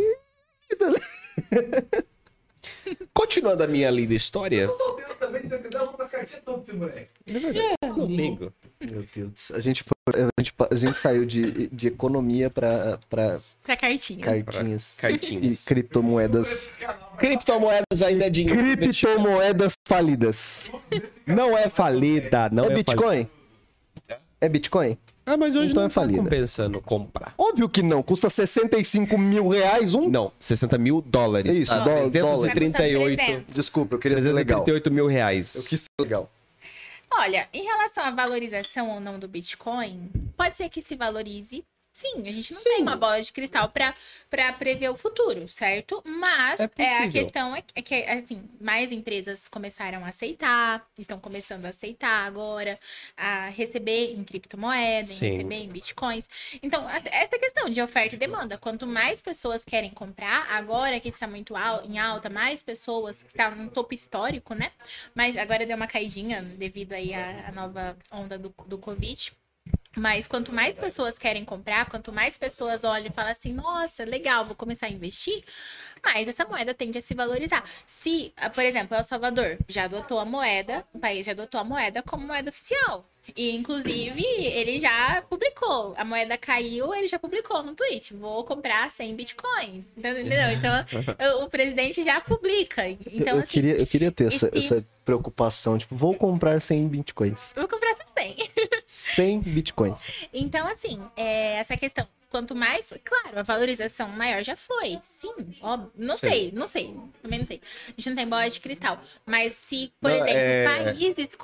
Continuando 3.13 3.63
a 3.63 3.67
minha 3.67 3.89
linda 3.89 4.13
história, 4.13 4.61
Eu 4.61 4.69
sou 4.69 4.77
solteiro 4.77 5.15
também, 5.15 5.41
se 5.41 5.53
eu 5.53 5.59
quiser, 5.59 5.81
eu 5.81 5.87
compro 5.87 6.03
as 6.03 6.11
cartinhas 6.11 6.43
todas 6.43 6.61
desse 6.61 6.73
moleque. 6.77 7.11
amigo. 7.81 8.53
Meu 8.89 9.05
Deus. 9.13 9.51
A 9.53 9.59
gente, 9.59 9.83
foi- 9.83 10.23
a 10.23 10.41
gente, 10.41 10.53
a 10.71 10.75
gente 10.75 10.97
saiu 10.99 11.25
de, 11.25 11.67
de 11.67 11.87
economia 11.87 12.49
pra, 12.49 12.97
pra 13.09 13.39
Pra 13.63 13.75
cartinhas. 13.77 14.25
cartinhas 14.25 14.93
e 14.97 15.01
Cartinhas. 15.01 15.65
criptomoedas. 15.65 16.63
Criptomoedas 17.17 18.01
ainda 18.03 18.25
é 18.25 18.29
dinheiro. 18.29 18.59
Criptomoedas 18.77 19.73
falidas. 19.87 20.71
Não 21.25 21.57
é 21.57 21.69
falida, 21.69 22.49
não 22.51 22.63
é 22.63 22.67
é, 22.67 22.69
falida. 22.69 22.91
Bitcoin? 22.91 23.27
É 24.39 24.49
Bitcoin? 24.49 24.97
Ah, 25.23 25.37
mas 25.37 25.55
hoje 25.55 25.69
Então 25.71 25.81
não 25.83 25.85
é 25.85 25.89
tá 25.89 25.93
falida. 25.93 26.17
compensando 26.23 26.81
comprar. 26.81 27.35
Óbvio 27.37 27.69
que 27.69 27.83
não. 27.83 28.01
Custa 28.01 28.27
65 28.29 29.15
mil 29.19 29.47
reais 29.49 29.93
um? 29.93 30.09
Não, 30.09 30.31
60 30.39 30.79
mil 30.79 30.99
dólares. 30.99 31.59
Isso, 31.59 31.73
Ah, 31.75 31.79
dó- 31.79 32.09
338. 32.09 33.17
300. 33.23 33.53
Desculpa, 33.53 33.95
eu 33.95 33.99
queria 33.99 34.19
ser 34.19 34.31
legal. 34.31 34.63
338 34.63 34.91
mil 34.91 35.05
reais. 35.07 35.55
Eu 35.55 35.63
quis 35.65 35.81
ser 35.81 35.87
legal. 36.01 36.29
Olha, 37.13 37.49
em 37.53 37.63
relação 37.63 38.03
à 38.03 38.11
valorização 38.11 38.89
ou 38.89 38.99
não 38.99 39.19
do 39.19 39.27
Bitcoin, 39.27 40.09
pode 40.37 40.55
ser 40.55 40.69
que 40.69 40.81
se 40.81 40.95
valorize. 40.95 41.63
Sim, 41.93 42.23
a 42.25 42.31
gente 42.31 42.53
não 42.53 42.59
Sim. 42.61 42.69
tem 42.69 42.81
uma 42.83 42.95
bola 42.95 43.21
de 43.21 43.31
cristal 43.33 43.69
pra 43.69 43.93
prever 44.53 44.89
o 44.89 44.95
futuro, 44.97 45.47
certo? 45.47 46.01
Mas 46.05 46.59
É 46.61 46.69
é, 46.77 46.97
a 47.03 47.07
questão 47.09 47.55
é, 47.55 47.63
é 47.75 47.81
que, 47.81 47.93
assim, 48.05 48.49
mais 48.61 48.91
empresas 48.93 49.47
começaram 49.49 50.03
a 50.05 50.07
aceitar, 50.07 50.87
estão 50.97 51.19
começando 51.19 51.65
a 51.65 51.69
aceitar 51.69 52.25
agora, 52.25 52.79
a 53.17 53.49
receber 53.49 54.13
em 54.13 54.23
criptomoeda, 54.23 55.11
em 55.11 55.17
receber 55.19 55.55
em 55.55 55.69
bitcoins. 55.69 56.29
Então, 56.63 56.89
essa 56.89 57.37
questão 57.37 57.69
de 57.69 57.81
oferta 57.81 58.15
e 58.15 58.17
demanda. 58.17 58.57
Quanto 58.57 58.87
mais 58.87 59.19
pessoas 59.21 59.65
querem 59.65 59.89
comprar, 59.91 60.49
agora 60.49 60.99
que 60.99 61.09
está 61.09 61.27
muito 61.27 61.55
al- 61.55 61.83
em 61.85 61.99
alta, 61.99 62.29
mais 62.29 62.61
pessoas, 62.63 63.21
que 63.21 63.29
está 63.29 63.51
num 63.51 63.67
topo 63.67 63.93
histórico, 63.93 64.53
né? 64.55 64.71
Mas 65.13 65.37
agora 65.37 65.65
deu 65.65 65.75
uma 65.75 65.87
caidinha 65.87 66.41
devido 66.41 66.93
aí 66.93 67.13
à, 67.13 67.49
à 67.49 67.51
nova 67.51 67.97
onda 68.11 68.37
do, 68.39 68.53
do 68.65 68.77
Covid. 68.77 69.33
Mas 69.95 70.25
quanto 70.25 70.53
mais 70.53 70.73
pessoas 70.75 71.17
querem 71.19 71.43
comprar, 71.43 71.85
quanto 71.89 72.13
mais 72.13 72.37
pessoas 72.37 72.85
olham 72.85 73.07
e 73.07 73.11
falam 73.11 73.31
assim, 73.31 73.51
nossa, 73.53 74.05
legal, 74.05 74.45
vou 74.45 74.55
começar 74.55 74.85
a 74.85 74.89
investir, 74.89 75.43
mais 76.03 76.27
essa 76.27 76.45
moeda 76.45 76.73
tende 76.73 76.97
a 76.97 77.01
se 77.01 77.13
valorizar. 77.13 77.63
Se, 77.85 78.33
ah, 78.37 78.49
por 78.49 78.63
exemplo, 78.63 78.95
El 78.97 79.03
Salvador 79.03 79.57
já 79.67 79.83
adotou 79.85 80.19
a 80.19 80.25
moeda, 80.25 80.85
o 80.93 80.99
país 80.99 81.25
já 81.25 81.31
adotou 81.31 81.59
a 81.59 81.63
moeda 81.63 82.01
como 82.01 82.25
moeda 82.25 82.49
oficial. 82.49 83.05
E, 83.35 83.55
inclusive, 83.55 84.23
ele 84.25 84.79
já 84.79 85.21
publicou. 85.29 85.93
A 85.95 86.03
moeda 86.03 86.37
caiu, 86.39 86.91
ele 86.93 87.07
já 87.07 87.19
publicou 87.19 87.61
no 87.61 87.75
tweet. 87.75 88.15
Vou 88.15 88.43
comprar 88.43 88.89
100 88.89 89.15
bitcoins. 89.15 89.93
Entendeu? 89.95 90.39
Então, 90.51 91.43
o, 91.43 91.49
presidente 91.49 92.03
já 92.03 92.19
publica. 92.19 92.87
Então, 92.89 93.35
eu, 93.37 93.43
assim, 93.43 93.51
queria, 93.51 93.73
eu 93.75 93.85
queria 93.87 94.11
ter 94.11 94.25
essa, 94.25 94.49
e 94.53 94.61
se- 94.61 94.73
essa 94.73 94.85
preocupação. 95.05 95.77
Tipo, 95.77 95.95
vou 95.95 96.15
comprar 96.15 96.59
100 96.59 96.87
bitcoins. 96.87 97.53
vou 97.55 97.67
comprar 97.67 97.93
só 97.93 98.03
100. 98.17 98.35
100 98.87 99.39
bitcoins. 99.41 100.11
Então, 100.33 100.67
assim, 100.67 100.99
é, 101.15 101.57
essa 101.57 101.77
questão, 101.77 102.07
quanto 102.31 102.55
mais. 102.55 102.87
Claro, 103.03 103.39
a 103.39 103.43
valorização 103.43 104.07
maior 104.09 104.41
já 104.41 104.55
foi. 104.55 104.99
Sim, 105.03 105.53
óbvio. 105.61 105.91
Não 105.95 106.15
Sim. 106.15 106.19
sei, 106.29 106.51
não 106.51 106.67
sei. 106.67 106.95
Também 107.21 107.39
não 107.39 107.45
sei. 107.45 107.61
A 107.87 107.91
gente 107.91 108.09
não 108.09 108.15
tem 108.15 108.27
bola 108.27 108.49
de 108.49 108.59
cristal. 108.59 108.99
Mas 109.25 109.53
se, 109.53 109.91
por 110.01 110.09
Não, 110.09 110.15
exemplo, 110.17 110.31
é- 110.33 110.63
países 110.65 110.83
Ela 110.83 110.93
ainda 110.95 111.25
não 111.27 111.37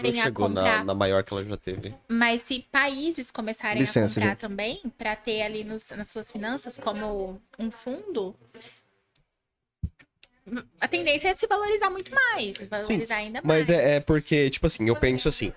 começarem 0.00 0.20
a 0.20 0.24
chegou 0.24 0.46
comprar. 0.46 0.78
na, 0.78 0.84
na 0.84 0.94
maior 0.94 1.22
que 1.24 1.32
ela 1.34 1.44
já 1.44 1.56
teve. 1.56 1.94
Mas 2.08 2.42
se 2.42 2.64
países 2.72 3.30
começarem 3.30 3.80
Licença, 3.80 4.00
a 4.00 4.22
comprar 4.22 4.28
gente. 4.30 4.38
também, 4.38 4.82
para 4.96 5.16
ter 5.16 5.42
ali 5.42 5.64
nos- 5.64 5.90
nas 5.90 6.08
suas 6.08 6.30
finanças 6.32 6.78
como 6.78 7.42
um 7.58 7.70
fundo. 7.70 8.34
a 10.80 10.88
tendência 10.88 11.28
é 11.28 11.34
se 11.34 11.46
valorizar 11.46 11.90
muito 11.90 12.10
mais, 12.14 12.56
valorizar 12.68 13.16
ainda 13.16 13.42
mais. 13.42 13.68
Mas 13.68 13.70
é, 13.70 13.96
é 13.96 14.00
porque, 14.00 14.48
tipo 14.48 14.64
assim, 14.66 14.88
eu 14.88 14.96
penso 14.96 15.28
assim, 15.28 15.52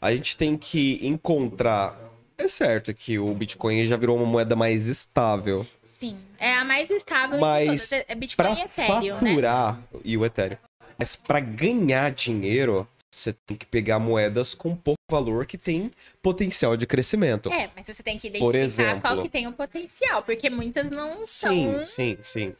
a 0.00 0.12
gente 0.14 0.36
tem 0.36 0.56
que 0.56 1.00
encontrar. 1.04 1.98
É 2.38 2.48
certo 2.48 2.92
que 2.92 3.18
o 3.18 3.32
Bitcoin 3.34 3.84
já 3.86 3.96
virou 3.96 4.16
uma 4.16 4.26
moeda 4.26 4.54
mais 4.54 4.88
estável. 4.88 5.66
Sim, 5.82 6.18
é 6.38 6.54
a 6.54 6.64
mais 6.64 6.90
estável 6.90 7.38
Mas 7.40 7.82
de 7.82 7.88
todas. 7.88 8.04
É 8.08 8.14
Bitcoin 8.14 8.36
Pra 8.36 8.54
e 8.54 8.62
Ethereum, 8.64 9.14
né? 9.14 9.20
faturar 9.30 9.82
e 10.04 10.16
o 10.16 10.24
Ethereum. 10.24 10.58
Mas 10.98 11.16
pra 11.16 11.40
ganhar 11.40 12.10
dinheiro, 12.10 12.86
você 13.10 13.32
tem 13.32 13.56
que 13.56 13.64
pegar 13.66 13.98
moedas 13.98 14.54
com 14.54 14.76
pouco 14.76 14.98
valor 15.10 15.46
que 15.46 15.56
tem 15.56 15.90
potencial 16.22 16.76
de 16.76 16.86
crescimento. 16.86 17.50
É, 17.50 17.70
mas 17.74 17.86
você 17.86 18.02
tem 18.02 18.18
que 18.18 18.30
Por 18.30 18.54
identificar 18.54 19.00
qual 19.00 19.12
exemplo. 19.14 19.22
que 19.22 19.28
tem 19.30 19.46
o 19.46 19.52
potencial, 19.52 20.22
porque 20.22 20.50
muitas 20.50 20.90
não 20.90 21.24
Sim, 21.24 21.72
são... 21.74 21.84
sim, 21.84 22.18
sim. 22.22 22.54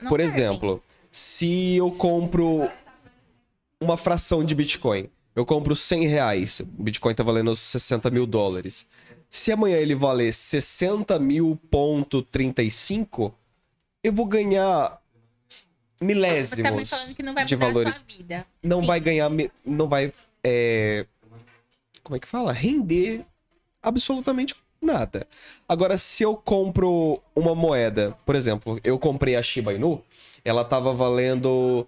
não 0.00 0.08
Por 0.08 0.20
servem. 0.20 0.26
exemplo, 0.44 0.82
se 1.10 1.76
eu 1.76 1.90
compro 1.90 2.70
uma 3.80 3.96
fração 3.96 4.44
de 4.44 4.54
Bitcoin, 4.54 5.08
eu 5.40 5.46
compro 5.46 5.74
100 5.74 6.06
reais, 6.06 6.60
o 6.60 6.82
Bitcoin 6.82 7.14
tá 7.14 7.22
valendo 7.22 7.54
60 7.54 8.10
mil 8.10 8.26
dólares. 8.26 8.86
Se 9.28 9.52
amanhã 9.52 9.78
ele 9.78 9.94
valer 9.94 10.32
60 10.32 11.18
mil 11.18 11.58
ponto 11.70 12.22
35, 12.22 13.34
eu 14.02 14.12
vou 14.12 14.26
ganhar 14.26 15.00
Você 16.56 16.62
tá 16.62 16.70
milésimos 16.70 17.14
que 17.14 17.22
não 17.22 17.34
vai 17.34 17.44
de 17.44 17.56
valores. 17.56 18.04
Não 18.62 18.80
Sim. 18.80 18.86
vai 18.86 19.00
ganhar, 19.00 19.30
não 19.64 19.88
vai, 19.88 20.12
é, 20.44 21.06
como 22.02 22.16
é 22.16 22.18
que 22.18 22.26
fala? 22.26 22.52
Render 22.52 23.24
absolutamente 23.82 24.54
nada. 24.80 25.26
Agora, 25.68 25.96
se 25.96 26.22
eu 26.22 26.34
compro 26.34 27.22
uma 27.34 27.54
moeda, 27.54 28.16
por 28.26 28.34
exemplo, 28.34 28.80
eu 28.82 28.98
comprei 28.98 29.36
a 29.36 29.42
Shiba 29.42 29.74
Inu, 29.74 30.02
ela 30.44 30.64
tava 30.64 30.92
valendo 30.92 31.86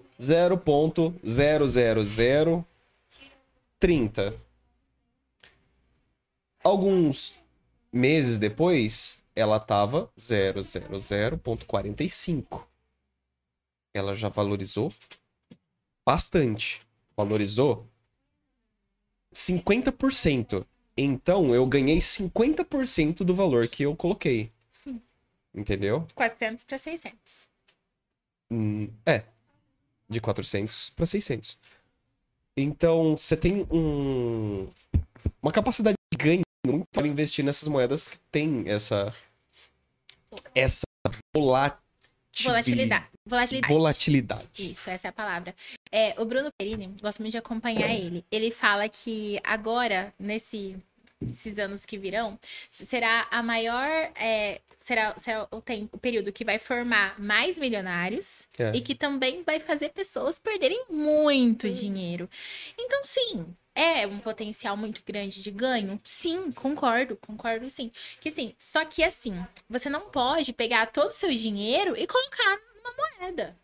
0.00030. 3.82 4.34
Alguns 6.62 7.34
meses 7.92 8.38
depois, 8.38 9.20
ela 9.34 9.58
tava 9.58 10.08
0.00.45. 10.16 12.64
Ela 13.92 14.14
já 14.14 14.28
valorizou 14.28 14.94
bastante. 16.06 16.80
Valorizou 17.16 17.88
50%. 19.34 20.64
Então, 20.96 21.52
eu 21.54 21.66
ganhei 21.66 21.98
50% 21.98 23.24
do 23.24 23.34
valor 23.34 23.66
que 23.66 23.82
eu 23.82 23.96
coloquei. 23.96 24.52
Sim, 24.68 25.02
Entendeu? 25.54 26.06
400 26.14 26.64
para 26.64 26.78
600. 26.78 27.48
Hum, 28.50 28.88
é. 29.04 29.24
De 30.08 30.18
400 30.20 30.90
para 30.90 31.06
600. 31.06 31.58
Então, 32.56 33.16
você 33.16 33.36
tem 33.36 33.66
um, 33.70 34.68
uma 35.42 35.50
capacidade 35.50 35.96
de 36.12 36.18
ganho 36.18 36.42
muito 36.66 36.86
para 36.92 37.06
investir 37.06 37.44
nessas 37.44 37.66
moedas 37.68 38.06
que 38.06 38.18
tem 38.30 38.64
essa 38.66 39.14
essa 40.54 40.82
volatilidade. 41.34 41.82
Volatilidade. 42.42 43.06
Volatilidade. 43.24 43.72
Volatilidade. 43.72 44.70
Isso, 44.70 44.90
essa 44.90 45.08
é 45.08 45.10
a 45.10 45.12
palavra. 45.12 45.54
É, 45.90 46.14
o 46.20 46.24
Bruno 46.24 46.48
Perini, 46.58 46.88
gosto 47.00 47.20
muito 47.20 47.32
de 47.32 47.38
acompanhar 47.38 47.90
ele. 47.90 48.24
Ele 48.30 48.50
fala 48.50 48.88
que 48.88 49.38
agora, 49.44 50.12
nesse, 50.18 50.76
nesses 51.26 51.58
anos 51.58 51.84
que 51.86 51.96
virão, 51.98 52.38
será 52.70 53.26
a 53.30 53.42
maior. 53.42 53.88
é, 54.16 54.60
será 54.76 55.14
será 55.18 55.46
o, 55.50 55.60
tempo, 55.60 55.96
o 55.96 55.98
período 55.98 56.32
que 56.32 56.44
vai 56.44 56.58
formar 56.58 57.18
mais 57.20 57.56
milionários 57.56 58.48
É. 58.58 58.72
e 58.74 58.80
que 58.80 58.94
também 58.94 59.42
vai 59.44 59.60
fazer 59.60 59.90
pessoas 59.90 60.38
perderem 60.38 60.84
muito 60.90 61.68
dinheiro. 61.70 62.28
Então, 62.78 63.04
sim. 63.04 63.46
É 63.74 64.06
um 64.06 64.18
potencial 64.18 64.76
muito 64.76 65.00
grande 65.06 65.42
de 65.42 65.50
ganho? 65.50 65.98
Sim, 66.04 66.52
concordo, 66.52 67.16
concordo 67.26 67.70
sim. 67.70 67.90
Que 68.20 68.30
sim, 68.30 68.54
só 68.58 68.84
que 68.84 69.02
assim, 69.02 69.42
você 69.66 69.88
não 69.88 70.10
pode 70.10 70.52
pegar 70.52 70.84
todo 70.88 71.08
o 71.08 71.14
seu 71.14 71.32
dinheiro 71.32 71.96
e 71.96 72.06
colocar 72.06 72.58
numa 72.76 72.94
moeda. 73.18 73.56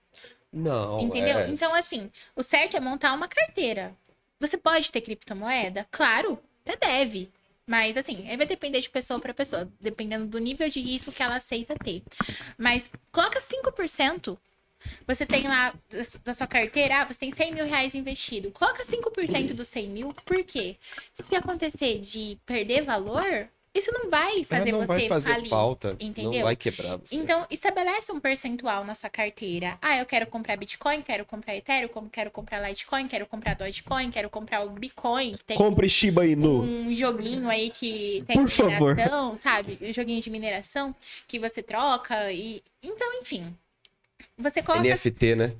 Não, 0.50 0.98
Entendeu? 1.00 1.40
é- 1.40 1.48
Então, 1.50 1.74
assim, 1.74 2.10
o 2.34 2.42
certo 2.42 2.74
é 2.74 2.80
montar 2.80 3.12
uma 3.12 3.28
carteira. 3.28 3.94
Você 4.40 4.56
pode 4.56 4.90
ter 4.90 5.02
criptomoeda? 5.02 5.86
Claro, 5.90 6.38
até 6.64 6.74
deve. 6.76 7.30
Mas, 7.68 7.98
assim, 7.98 8.24
vai 8.34 8.46
depender 8.46 8.80
de 8.80 8.88
pessoa 8.88 9.20
para 9.20 9.34
pessoa, 9.34 9.70
dependendo 9.78 10.26
do 10.26 10.38
nível 10.38 10.70
de 10.70 10.80
risco 10.80 11.12
que 11.12 11.22
ela 11.22 11.36
aceita 11.36 11.76
ter. 11.76 12.02
Mas 12.56 12.90
coloca 13.12 13.38
5%. 13.38 14.38
Você 15.06 15.26
tem 15.26 15.46
lá 15.46 15.74
da 16.24 16.32
sua 16.32 16.46
carteira, 16.46 17.02
ah, 17.02 17.04
você 17.04 17.18
tem 17.18 17.30
100 17.30 17.52
mil 17.52 17.66
reais 17.66 17.94
investido. 17.94 18.50
Coloca 18.52 18.82
5% 18.84 19.52
dos 19.52 19.68
100 19.68 19.88
mil, 19.88 20.14
por 20.24 20.42
quê? 20.44 20.78
Se 21.12 21.36
acontecer 21.36 21.98
de 21.98 22.38
perder 22.46 22.84
valor, 22.84 23.50
isso 23.78 23.90
não 23.92 24.10
vai 24.10 24.44
fazer 24.44 24.68
É, 24.68 24.72
não 24.72 24.80
você 24.80 24.86
vai 24.86 25.08
fazer 25.08 25.46
falta. 25.48 25.96
entendeu? 26.00 26.32
Não 26.32 26.42
vai 26.42 26.56
quebrar 26.56 26.96
você. 26.96 27.16
Então, 27.16 27.46
estabelece 27.50 28.12
um 28.12 28.20
percentual 28.20 28.84
na 28.84 28.94
sua 28.94 29.08
carteira. 29.08 29.78
Ah, 29.80 29.96
eu 29.98 30.04
quero 30.06 30.26
comprar 30.26 30.56
Bitcoin, 30.56 31.00
quero 31.02 31.24
comprar 31.24 31.56
Ethereum, 31.56 31.88
como 31.88 32.10
quero 32.10 32.30
comprar 32.30 32.60
Litecoin, 32.68 33.08
quero 33.08 33.26
comprar 33.26 33.54
Dogecoin, 33.54 34.10
quero 34.10 34.28
comprar 34.28 34.64
o 34.66 34.70
Bitcoin. 34.70 35.36
Tem 35.46 35.56
Compre 35.56 35.88
Shiba 35.88 36.26
Inu. 36.26 36.62
um 36.62 36.92
joguinho 36.94 37.48
aí 37.48 37.70
que 37.70 38.22
tem 38.26 38.36
Por 38.36 38.48
favor. 38.50 38.94
mineração, 38.94 39.36
sabe? 39.36 39.78
Um 39.80 39.92
joguinho 39.92 40.20
de 40.20 40.30
mineração 40.30 40.94
que 41.26 41.38
você 41.38 41.62
troca 41.62 42.30
e... 42.32 42.62
Então, 42.82 43.20
enfim. 43.20 43.54
Você 44.36 44.62
coloca... 44.62 44.82
NFT, 44.84 45.34
né? 45.34 45.52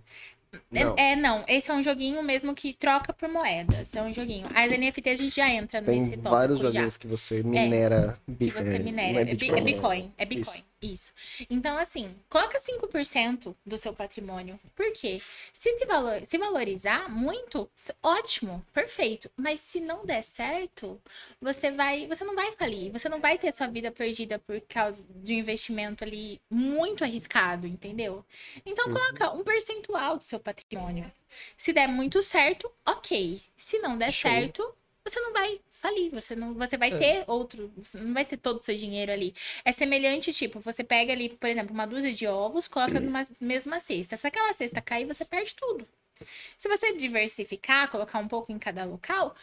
Não. 0.71 0.95
É, 0.97 1.15
não. 1.17 1.45
Esse 1.47 1.71
é 1.71 1.75
um 1.75 1.83
joguinho 1.83 2.23
mesmo 2.23 2.55
que 2.55 2.73
troca 2.73 3.13
por 3.13 3.29
moedas. 3.29 3.95
É 3.95 4.03
um 4.03 4.13
joguinho. 4.13 4.47
As 4.55 4.71
NFTs 4.71 5.21
a 5.21 5.23
gente 5.23 5.37
já 5.37 5.51
entra 5.51 5.83
Tem 5.83 6.01
nesse 6.01 6.13
tópico 6.13 6.31
vários 6.31 6.59
já 6.59 6.65
joguinhos 6.67 6.97
que 6.97 7.07
você 7.07 7.43
minera. 7.43 8.15
que 8.39 8.51
você 8.51 8.79
minera. 8.79 9.21
É, 9.21 9.25
bi- 9.25 9.31
é 9.31 9.35
Bitcoin. 9.35 9.65
Bitcoin. 9.65 10.13
É 10.19 10.25
Bitcoin. 10.25 10.65
Isso. 10.81 11.13
Então, 11.51 11.77
assim, 11.77 12.17
coloca 12.31 12.59
5% 12.59 13.55
do 13.67 13.77
seu 13.77 13.93
patrimônio. 13.93 14.61
Por 14.77 14.93
quê? 14.93 15.21
Se 15.53 15.77
se, 15.77 15.87
valor, 15.87 16.25
se 16.25 16.39
valorizar 16.39 17.09
muito, 17.09 17.69
ótimo, 18.01 18.65
perfeito. 18.73 19.29
Mas 19.37 19.61
se 19.61 19.81
não 19.81 20.07
der 20.07 20.23
certo, 20.23 21.01
você 21.41 21.73
vai. 21.73 22.07
Você 22.07 22.25
não 22.25 22.37
vai 22.37 22.53
falir. 22.53 22.93
Você 22.93 23.09
não 23.09 23.21
vai 23.21 23.37
ter 23.37 23.53
sua 23.53 23.67
vida 23.67 23.91
perdida 23.91 24.39
por 24.39 24.61
causa 24.63 25.05
de 25.09 25.35
um 25.35 25.39
investimento 25.39 26.05
ali 26.05 26.41
muito 26.49 27.03
arriscado, 27.03 27.67
entendeu? 27.67 28.25
Então, 28.65 28.85
coloca 28.85 29.33
um 29.33 29.43
percentual 29.43 30.17
do 30.17 30.25
seu 30.25 30.39
patrimônio. 30.39 31.11
Se 31.57 31.73
der 31.73 31.89
muito 31.89 32.23
certo, 32.23 32.71
ok. 32.87 33.43
Se 33.57 33.79
não 33.79 33.99
der 33.99 34.13
Show. 34.13 34.31
certo, 34.31 34.75
você 35.09 35.21
não 35.21 35.33
vai 35.33 35.61
falir, 35.71 36.11
você 36.11 36.37
não, 36.37 36.55
você 36.55 36.77
vai 36.77 36.97
ter 36.97 37.25
outro, 37.27 37.73
não 37.95 38.13
vai 38.15 38.25
ter 38.25 38.37
todo 38.37 38.61
o 38.61 38.65
seu 38.65 38.77
dinheiro 38.77 39.13
ali. 39.13 39.35
É 39.65 39.73
semelhante, 39.73 40.33
tipo, 40.33 40.61
você 40.61 40.85
pega 40.85 41.13
ali, 41.13 41.29
por 41.31 41.49
exemplo, 41.49 41.73
uma 41.75 41.87
dúzia 41.87 42.13
de 42.13 42.27
ovos, 42.27 42.69
coloca 42.69 43.01
numa 43.01 43.23
mesma 43.41 43.81
cesta. 43.81 44.17
Se 44.17 44.27
aquela 44.27 44.53
cesta 44.53 44.81
cair, 44.81 45.07
você 45.07 45.25
perde 45.25 45.55
tudo. 45.55 45.87
Se 46.57 46.69
você 46.69 46.93
diversificar, 46.95 47.91
colocar 47.91 48.19
um 48.19 48.29
pouco 48.29 48.53
em 48.53 48.59
cada 48.59 48.85
local, 48.85 49.35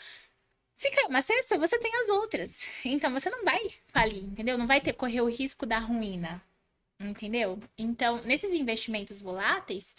se 0.75 0.91
cair 0.91 1.07
uma 1.07 1.21
cesta, 1.21 1.57
você 1.57 1.79
tem 1.79 1.93
as 2.01 2.09
outras. 2.09 2.67
Então 2.85 3.11
você 3.11 3.29
não 3.29 3.43
vai 3.43 3.71
falir, 3.87 4.23
entendeu? 4.23 4.57
Não 4.57 4.67
vai 4.67 4.81
ter 4.81 4.93
correr 4.93 5.21
o 5.21 5.29
risco 5.29 5.65
da 5.65 5.79
ruína. 5.79 6.41
Entendeu? 6.99 7.59
Então, 7.77 8.21
nesses 8.23 8.53
investimentos 8.53 9.21
voláteis, 9.21 9.95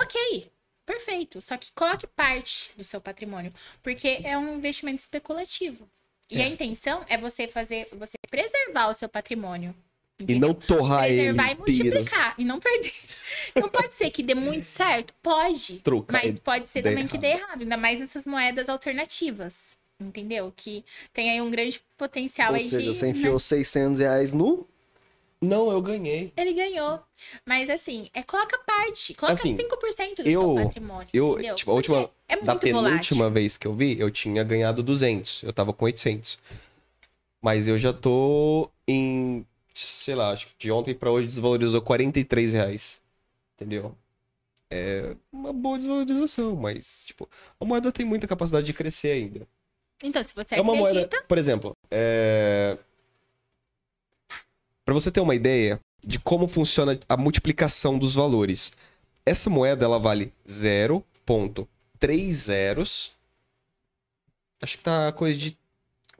ok, 0.00 0.50
perfeito. 0.86 1.42
Só 1.42 1.56
que 1.58 1.72
coloque 1.72 2.06
parte 2.06 2.72
do 2.76 2.84
seu 2.84 3.00
patrimônio, 3.00 3.52
porque 3.82 4.20
é 4.24 4.38
um 4.38 4.56
investimento 4.56 5.02
especulativo. 5.02 5.86
E 6.30 6.40
a 6.40 6.48
intenção 6.48 7.04
é 7.08 7.18
você 7.18 7.46
fazer, 7.46 7.88
você 7.92 8.16
preservar 8.30 8.88
o 8.88 8.94
seu 8.94 9.08
patrimônio. 9.08 9.74
E 10.18 10.22
entendeu? 10.24 10.48
não 10.48 10.54
torrar 10.54 11.04
ele 11.04 11.16
preservar 11.16 11.50
e 11.50 11.54
multiplicar 11.56 12.34
e 12.38 12.44
não 12.44 12.58
perder. 12.58 12.92
Então 13.54 13.68
pode 13.68 13.94
ser 13.94 14.10
que 14.10 14.22
dê 14.22 14.34
muito 14.34 14.64
certo, 14.64 15.14
pode, 15.22 15.78
Trocar 15.80 16.22
mas 16.22 16.36
e 16.36 16.40
pode 16.40 16.68
ser 16.68 16.82
também 16.82 17.06
que 17.06 17.16
dê 17.16 17.28
errado, 17.28 17.62
ainda 17.62 17.76
mais 17.76 17.98
nessas 17.98 18.26
moedas 18.26 18.68
alternativas, 18.68 19.76
entendeu? 20.00 20.52
Que 20.54 20.84
tem 21.12 21.30
aí 21.30 21.40
um 21.40 21.50
grande 21.50 21.80
potencial 21.96 22.50
Ou 22.50 22.56
aí 22.56 22.62
seja, 22.62 22.82
de 22.82 22.94
você 22.94 23.06
né? 23.06 23.12
enfiou 23.12 23.38
600 23.38 24.00
reais 24.00 24.32
no. 24.32 24.66
Não, 25.46 25.70
eu 25.70 25.80
ganhei. 25.80 26.32
Ele 26.36 26.52
ganhou. 26.52 27.00
Mas 27.44 27.68
assim, 27.70 28.08
é 28.12 28.22
coloca 28.22 28.58
parte, 28.58 29.14
coloca 29.14 29.32
Assim, 29.34 29.56
5% 29.56 30.22
do 30.22 30.28
eu- 30.28 30.40
seu 30.42 30.64
patrimônio. 30.64 31.08
Eu, 31.12 31.32
entendeu? 31.34 31.54
tipo, 31.54 31.70
a 31.70 31.74
última, 31.74 32.10
é 32.28 32.36
da 32.40 32.56
penúltima 32.56 32.82
volátil. 33.24 33.30
vez 33.30 33.56
que 33.58 33.66
eu 33.66 33.72
vi, 33.72 33.98
eu 33.98 34.10
tinha 34.10 34.42
ganhado 34.44 34.82
200. 34.82 35.42
Eu 35.42 35.52
tava 35.52 35.72
com 35.72 35.84
800. 35.84 36.38
Mas 37.42 37.68
eu 37.68 37.78
já 37.78 37.92
tô 37.92 38.70
em, 38.88 39.46
sei 39.72 40.14
lá, 40.14 40.30
acho 40.30 40.48
que 40.48 40.54
de 40.58 40.70
ontem 40.72 40.94
pra 40.94 41.10
hoje 41.10 41.26
desvalorizou 41.26 41.80
43 41.80 42.52
reais. 42.54 43.00
Entendeu? 43.54 43.94
É 44.70 45.14
uma 45.32 45.52
boa 45.52 45.76
desvalorização, 45.78 46.56
mas, 46.56 47.04
tipo, 47.06 47.28
a 47.60 47.64
moeda 47.64 47.92
tem 47.92 48.04
muita 48.04 48.26
capacidade 48.26 48.66
de 48.66 48.72
crescer 48.72 49.12
ainda. 49.12 49.46
Então, 50.02 50.22
se 50.24 50.34
você 50.34 50.56
É 50.56 50.60
uma 50.60 50.72
acredita, 50.74 50.94
moeda, 51.00 51.22
por 51.28 51.38
exemplo, 51.38 51.76
é... 51.90 52.76
para 54.86 54.94
você 54.94 55.10
ter 55.10 55.20
uma 55.20 55.34
ideia 55.34 55.80
de 56.06 56.16
como 56.20 56.46
funciona 56.46 56.96
a 57.08 57.16
multiplicação 57.16 57.98
dos 57.98 58.14
valores. 58.14 58.72
essa 59.26 59.50
moeda 59.50 59.84
ela 59.84 59.98
vale 59.98 60.32
0.3 60.46 62.32
zeros. 62.32 63.10
Acho 64.62 64.78
que 64.78 64.84
tá 64.84 65.10
coisa 65.10 65.36
de 65.36 65.58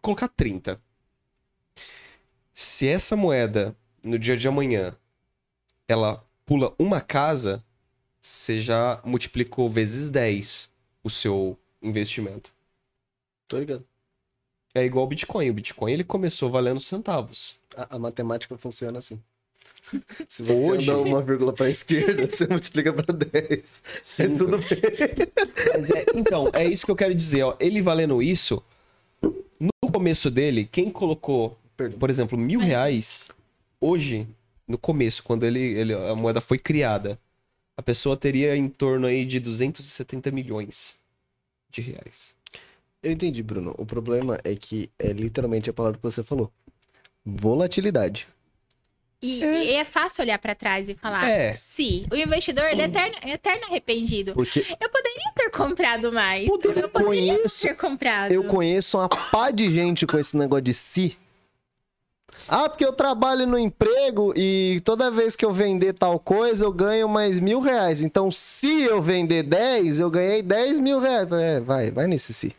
colocar 0.02 0.26
30. 0.26 0.80
Se 2.52 2.88
essa 2.88 3.14
moeda 3.14 3.76
no 4.04 4.18
dia 4.18 4.36
de 4.36 4.48
amanhã 4.48 4.96
ela 5.86 6.26
pula 6.44 6.74
uma 6.76 7.00
casa, 7.00 7.64
você 8.20 8.58
já 8.58 9.00
multiplicou 9.04 9.70
vezes 9.70 10.10
10 10.10 10.72
o 11.04 11.10
seu 11.10 11.56
investimento. 11.80 12.52
Tô 13.46 13.60
ligado. 13.60 13.86
É 14.74 14.84
igual 14.84 15.04
o 15.04 15.08
Bitcoin. 15.08 15.50
O 15.50 15.54
Bitcoin 15.54 15.92
ele 15.92 16.02
começou 16.02 16.50
valendo 16.50 16.80
centavos. 16.80 17.56
A, 17.76 17.96
a 17.96 17.98
matemática 17.98 18.56
funciona 18.56 18.98
assim. 18.98 19.20
Se 20.28 20.42
você 20.42 20.52
Hoje- 20.52 20.90
andar 20.90 21.00
uma 21.02 21.22
vírgula 21.22 21.52
pra 21.52 21.68
esquerda, 21.70 22.28
você 22.28 22.46
multiplica 22.46 22.92
pra 22.92 23.14
10. 23.14 23.82
É 24.18 24.28
tudo 24.28 24.58
bem. 24.58 25.28
Mas 25.76 25.90
é- 25.90 26.06
então, 26.14 26.50
é 26.52 26.64
isso 26.64 26.84
que 26.86 26.90
eu 26.90 26.96
quero 26.96 27.14
dizer. 27.14 27.42
Ó. 27.42 27.56
Ele 27.60 27.80
valendo 27.82 28.22
isso, 28.22 28.62
no 29.60 29.90
começo 29.92 30.30
dele, 30.30 30.64
quem 30.70 30.90
colocou, 30.90 31.58
Perdão. 31.76 31.98
por 31.98 32.10
exemplo, 32.10 32.36
mil 32.38 32.60
reais, 32.60 33.28
hoje, 33.80 34.26
no 34.66 34.76
começo, 34.78 35.22
quando 35.22 35.44
ele, 35.44 35.60
ele- 35.60 35.94
a 35.94 36.14
moeda 36.14 36.40
foi 36.40 36.58
criada, 36.58 37.18
a 37.76 37.82
pessoa 37.82 38.16
teria 38.16 38.56
em 38.56 38.68
torno 38.68 39.06
aí 39.06 39.24
de 39.24 39.38
270 39.38 40.30
milhões 40.30 40.96
de 41.70 41.80
reais. 41.82 42.34
Eu 43.02 43.12
entendi, 43.12 43.42
Bruno. 43.42 43.74
O 43.78 43.86
problema 43.86 44.38
é 44.42 44.56
que 44.56 44.90
é 44.98 45.12
literalmente 45.12 45.70
a 45.70 45.72
palavra 45.72 45.96
que 45.98 46.02
você 46.02 46.22
falou. 46.24 46.50
Volatilidade. 47.26 48.28
E 49.20 49.42
e 49.42 49.72
é, 49.72 49.84
fácil 49.84 50.22
olhar 50.22 50.38
pra 50.38 50.54
trás 50.54 50.88
e 50.88 50.94
falar, 50.94 51.28
É. 51.28 51.56
se 51.56 52.06
o 52.12 52.14
investidor 52.14 52.66
ele 52.66 52.82
é 52.82 52.84
eterno, 52.84 53.16
é 53.22 53.30
eterno 53.32 53.64
arrependido. 53.64 54.34
Porque 54.34 54.60
Eu 54.80 54.88
poderia 54.90 55.32
ter 55.34 55.50
comprado 55.50 56.12
mais. 56.12 56.46
Eu 56.46 56.54
eu 56.54 56.58
poderia 56.88 56.88
conheço- 56.88 57.62
ter 57.66 57.74
comprado. 57.76 58.30
eu 58.32 58.44
conheço 58.44 58.98
uma 58.98 59.08
pá 59.08 59.50
de 59.50 59.72
gente 59.74 60.06
com 60.06 60.18
esse 60.18 60.36
negócio 60.36 60.62
de 60.62 60.74
si. 60.74 61.16
Ah, 62.48 62.68
porque 62.68 62.84
eu 62.84 62.92
trabalho 62.92 63.46
no 63.46 63.58
emprego 63.58 64.34
e 64.36 64.80
toda 64.84 65.10
vez 65.10 65.34
que 65.34 65.44
eu 65.44 65.52
vender 65.52 65.94
tal 65.94 66.20
coisa 66.20 66.66
eu 66.66 66.72
ganho 66.72 67.08
mais 67.08 67.40
mil 67.40 67.60
reais. 67.60 68.02
Então, 68.02 68.30
se 68.30 68.82
eu 68.82 69.00
vender 69.00 69.42
10, 69.42 69.98
eu 69.98 70.10
ganhei 70.10 70.42
10 70.42 70.78
mil 70.78 71.00
reais. 71.00 71.26
É, 71.32 71.60
vai, 71.60 71.90
vai 71.90 72.06
nesse 72.06 72.34
si. 72.34 72.54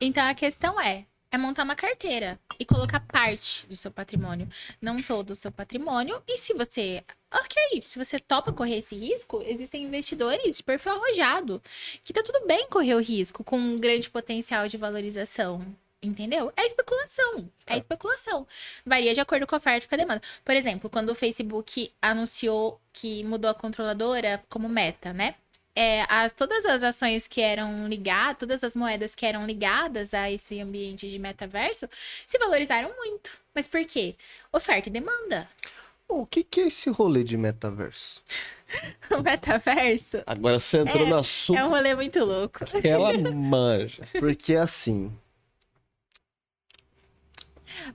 Então 0.00 0.24
a 0.28 0.34
questão 0.34 0.80
é, 0.80 1.04
é 1.30 1.38
montar 1.38 1.64
uma 1.64 1.76
carteira 1.76 2.38
e 2.58 2.64
colocar 2.64 3.00
parte 3.00 3.66
do 3.66 3.76
seu 3.76 3.90
patrimônio, 3.90 4.48
não 4.80 5.02
todo 5.02 5.30
o 5.30 5.36
seu 5.36 5.52
patrimônio. 5.52 6.22
E 6.26 6.38
se 6.38 6.54
você, 6.54 7.02
ok, 7.32 7.82
se 7.86 7.98
você 8.02 8.18
topa 8.18 8.52
correr 8.52 8.78
esse 8.78 8.96
risco, 8.96 9.42
existem 9.46 9.84
investidores 9.84 10.56
de 10.56 10.62
perfil 10.62 10.92
arrojado, 10.92 11.62
que 12.02 12.12
tá 12.12 12.22
tudo 12.22 12.46
bem 12.46 12.68
correr 12.68 12.94
o 12.94 13.00
risco 13.00 13.44
com 13.44 13.58
um 13.58 13.76
grande 13.76 14.08
potencial 14.10 14.66
de 14.68 14.76
valorização. 14.76 15.64
Entendeu? 16.00 16.52
É 16.56 16.64
especulação. 16.64 17.50
É 17.66 17.76
especulação. 17.76 18.46
Varia 18.86 19.12
de 19.12 19.20
acordo 19.20 19.48
com 19.48 19.56
a 19.56 19.58
oferta 19.58 19.84
e 19.84 19.88
com 19.88 19.96
a 19.96 19.98
demanda. 19.98 20.22
Por 20.44 20.54
exemplo, 20.54 20.88
quando 20.88 21.10
o 21.10 21.14
Facebook 21.14 21.92
anunciou 22.00 22.80
que 22.92 23.24
mudou 23.24 23.50
a 23.50 23.54
controladora 23.54 24.40
como 24.48 24.68
meta, 24.68 25.12
né? 25.12 25.34
É, 25.78 26.04
as, 26.08 26.32
todas 26.32 26.64
as 26.66 26.82
ações 26.82 27.28
que 27.28 27.40
eram 27.40 27.86
ligadas, 27.86 28.36
todas 28.38 28.64
as 28.64 28.74
moedas 28.74 29.14
que 29.14 29.24
eram 29.24 29.46
ligadas 29.46 30.12
a 30.12 30.30
esse 30.30 30.60
ambiente 30.60 31.08
de 31.08 31.18
metaverso 31.18 31.88
se 32.26 32.38
valorizaram 32.38 32.92
muito. 32.96 33.38
Mas 33.54 33.68
por 33.68 33.84
quê? 33.84 34.16
Oferta 34.52 34.88
e 34.88 34.92
demanda. 34.92 35.48
O 36.08 36.24
que, 36.26 36.42
que 36.42 36.60
é 36.62 36.66
esse 36.68 36.88
rolê 36.90 37.22
de 37.22 37.36
metaverso? 37.36 38.22
O 39.10 39.22
metaverso 39.22 40.22
Agora 40.26 40.58
você 40.58 40.78
entrou 40.78 41.06
É, 41.06 41.08
no 41.08 41.16
assunto 41.18 41.58
é 41.58 41.64
um 41.64 41.68
rolê 41.68 41.94
muito 41.94 42.22
louco. 42.22 42.64
que 42.66 42.86
ela 42.86 43.16
manja. 43.32 44.06
Porque 44.18 44.54
assim, 44.54 45.10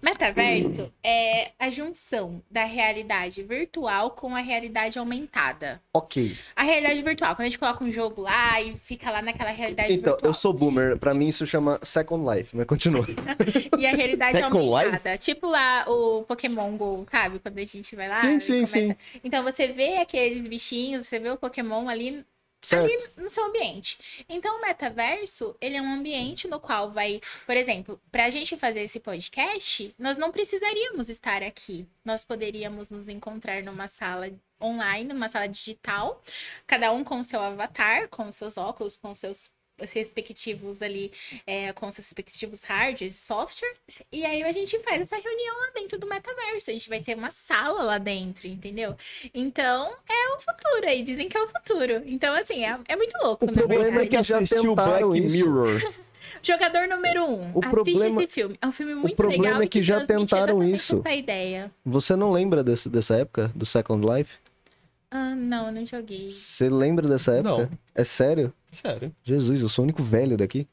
Metaverso 0.02 0.92
é 1.04 1.52
a 1.60 1.70
junção 1.70 2.42
da 2.50 2.64
realidade 2.66 3.42
virtual 3.44 4.12
com 4.12 4.36
a 4.36 4.40
realidade 4.40 5.00
aumentada. 5.00 5.82
ok. 5.94 6.36
A 6.56 6.64
realidade 6.64 7.02
virtual, 7.02 7.36
quando 7.36 7.42
a 7.42 7.50
gente 7.50 7.60
coloca 7.60 7.84
um 7.84 7.92
jogo 7.92 8.22
lá 8.22 8.62
e 8.62 8.76
fica 8.76 9.10
lá 9.12 9.22
naquela 9.22 9.52
realidade 9.52 9.94
Então, 9.94 10.14
virtual. 10.14 10.30
eu 10.30 10.34
sou 10.34 10.54
boomer. 10.54 10.98
Pra 10.98 11.14
mim 11.14 11.28
isso 11.28 11.46
chama 11.46 11.80
Second 11.84 12.24
Life, 12.30 12.56
mas 12.56 12.66
continua. 12.66 13.06
E 13.78 13.86
a 13.86 13.92
realidade 13.96 14.38
Second 14.38 14.58
aumentada. 14.58 15.18
Tipo 15.18 15.48
lá 15.48 15.86
o 15.88 16.24
Pokémon 16.24 16.76
GO, 16.78 17.06
sabe? 17.10 17.40
Quando 17.40 17.58
a 17.58 17.66
gente 17.66 17.96
vai 17.96 18.08
lá. 18.08 18.22
Sim, 18.22 18.40
sim, 18.40 18.66
sim. 18.66 18.96
Então 19.24 19.44
você 19.44 19.68
vê 19.68 19.98
aqueles 19.98 20.42
bichinhos, 20.48 21.08
você 21.08 21.20
vê 21.20 21.30
o 21.30 21.38
Pokémon 21.38 21.88
ali, 21.90 22.24
Certo? 22.64 22.86
ali 22.86 22.98
no 23.18 23.30
seu 23.30 23.44
ambiente. 23.46 24.26
Então 24.28 24.58
o 24.58 24.62
metaverso, 24.62 25.56
ele 25.60 25.76
é 25.76 25.82
um 25.82 25.94
ambiente 25.94 26.48
no 26.48 26.60
qual 26.60 26.90
vai, 26.90 27.20
por 27.46 27.58
exemplo, 27.58 28.00
pra 28.12 28.30
gente 28.30 28.56
fazer 28.56 28.82
esse 28.82 29.00
podcast, 29.00 29.94
nós 30.00 30.18
não 30.18 30.32
precisaríamos 30.32 31.10
estar 31.10 31.44
aqui. 31.44 31.86
Nós 32.06 32.24
poderíamos 32.24 32.90
nos 32.90 33.10
encontrar 33.10 33.62
numa 33.64 33.88
sala 33.88 34.32
online, 34.62 35.14
numa 35.14 35.28
sala 35.28 35.48
digital, 35.48 36.22
cada 36.66 36.92
um 36.94 37.04
com 37.04 37.20
o 37.20 37.24
seu 37.24 37.42
avatar, 37.42 38.08
com 38.08 38.32
seus 38.32 38.58
óculos, 38.58 38.96
com 38.96 39.14
seus 39.14 39.52
respectivos 39.80 40.82
ali, 40.82 41.12
é, 41.46 41.74
com 41.74 41.88
os 41.88 41.98
respectivos 41.98 42.64
hardwares 42.64 43.16
e 43.16 43.20
software, 43.20 43.74
e 44.12 44.26
aí 44.26 44.44
a 44.44 44.52
gente 44.52 44.78
faz 44.80 45.02
essa 45.02 45.16
reunião 45.18 45.56
lá 45.60 45.72
dentro 45.76 45.98
do 46.00 46.08
metaverso, 46.08 46.70
a 46.70 46.74
gente 46.74 46.90
vai 46.90 47.00
ter 47.02 47.16
uma 47.16 47.32
sala 47.32 47.84
lá 47.84 47.98
dentro, 47.98 48.48
entendeu? 48.48 48.96
Então, 49.34 49.94
é 50.10 50.36
o 50.36 50.40
futuro 50.40 50.88
aí, 50.88 51.02
dizem 51.02 51.28
que 51.28 51.38
é 51.38 51.44
o 51.44 51.48
futuro. 51.48 52.02
Então, 52.06 52.34
assim, 52.36 52.66
é, 52.66 52.80
é 52.88 52.96
muito 52.96 53.16
louco, 53.24 53.46
O 53.46 53.48
na 53.48 53.54
problema 53.54 54.02
é 54.02 54.08
que 54.08 54.24
já 54.24 54.40
tentaram 54.40 55.16
isso. 55.16 55.36
Mirror. 55.38 55.94
Jogador 56.42 56.88
número 56.90 57.24
um, 57.24 57.52
O 57.54 57.60
assiste 57.60 57.70
problema- 57.72 58.22
esse 58.24 58.34
filme. 58.34 58.58
É 58.62 58.68
um 58.68 58.72
filme 58.72 58.94
muito 58.96 59.16
problema 59.16 59.44
legal 59.44 59.62
é 59.62 59.66
e 59.66 59.68
que 59.70 59.82
já 59.82 60.06
tentaram 60.06 60.62
isso. 60.62 61.00
Essa 61.00 61.16
ideia. 61.16 61.72
Você 61.86 62.18
não 62.18 62.34
lembra 62.34 62.62
desse, 62.62 62.90
dessa 62.90 63.16
época, 63.16 63.50
do 63.56 63.66
Second 63.66 64.06
Life? 64.06 64.38
Ah, 65.16 65.36
não, 65.36 65.68
eu 65.68 65.72
não 65.72 65.86
joguei. 65.86 66.28
Você 66.28 66.68
lembra 66.70 67.08
dessa 67.08 67.34
época? 67.36 67.50
Não. 67.68 67.70
É 67.94 68.04
sério? 68.04 68.52
Sério. 68.72 69.16
Jesus, 69.24 69.62
eu 69.62 69.70
sou 69.70 69.84
o 69.84 69.86
único 69.86 70.02
velho 70.02 70.36
daqui. 70.36 70.68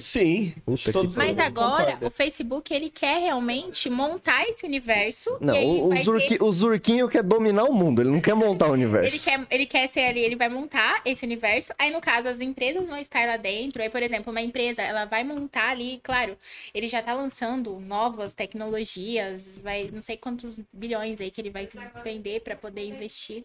Sim. 0.00 0.52
Puta 0.64 0.92
Todo- 0.92 1.10
que 1.12 1.16
Mas 1.16 1.38
agora, 1.38 1.96
o 2.02 2.10
Facebook, 2.10 2.74
ele 2.74 2.90
quer 2.90 3.20
realmente 3.20 3.88
montar 3.88 4.42
esse 4.48 4.66
universo. 4.66 5.38
Não, 5.40 5.54
e 5.54 5.58
aí 5.58 5.66
o, 5.66 5.84
o, 5.84 5.88
vai 5.90 5.98
ter 5.98 6.04
Zurqui- 6.04 6.38
o 6.42 6.52
Zurquinho 6.52 7.08
quer 7.08 7.22
dominar 7.22 7.64
o 7.64 7.72
mundo, 7.72 8.02
ele 8.02 8.10
não 8.10 8.20
quer 8.20 8.34
montar 8.34 8.68
o 8.68 8.72
universo. 8.72 9.08
Ele 9.14 9.18
quer, 9.22 9.46
ele 9.54 9.64
quer 9.66 9.88
ser 9.88 10.00
ali, 10.00 10.20
ele 10.20 10.34
vai 10.34 10.48
montar 10.48 11.00
esse 11.04 11.24
universo. 11.24 11.72
Aí, 11.78 11.90
no 11.90 12.00
caso, 12.00 12.28
as 12.28 12.40
empresas 12.40 12.88
vão 12.88 12.98
estar 12.98 13.24
lá 13.26 13.36
dentro. 13.36 13.80
Aí, 13.80 13.88
por 13.88 14.02
exemplo, 14.02 14.32
uma 14.32 14.40
empresa, 14.42 14.82
ela 14.82 15.04
vai 15.04 15.22
montar 15.22 15.70
ali, 15.70 16.00
claro, 16.02 16.36
ele 16.74 16.88
já 16.88 17.00
tá 17.00 17.14
lançando 17.14 17.78
novas 17.78 18.34
tecnologias, 18.34 19.58
vai 19.60 19.88
não 19.90 20.02
sei 20.02 20.16
quantos 20.16 20.58
bilhões 20.72 21.20
aí 21.20 21.30
que 21.30 21.40
ele 21.40 21.50
vai 21.50 21.66
se 21.66 21.78
despender 21.78 22.40
para 22.42 22.56
poder 22.56 22.84
investir. 22.86 23.44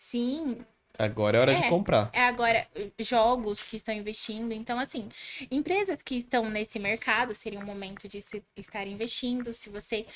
Sim, 0.00 0.64
Agora 0.98 1.36
é 1.36 1.40
hora 1.40 1.54
de 1.54 1.62
É. 1.62 1.68
comprar. 1.68 2.10
é 2.12 2.22
agora 2.24 2.66
jogos 2.98 3.62
que 3.62 3.76
estão 3.76 3.94
investindo. 3.94 4.52
Então, 4.52 4.78
assim, 4.78 5.08
empresas 5.50 6.02
que 6.02 6.14
estão 6.16 6.48
nesse 6.50 6.78
mercado 6.78 7.32
seria 7.34 7.60
um 7.60 7.64
momento 7.64 8.08
de 8.08 8.20
se 8.20 8.42
estar 8.56 8.86
investindo. 8.86 9.52
Se 9.54 9.70
você 9.70 10.06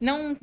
não 0.00 0.36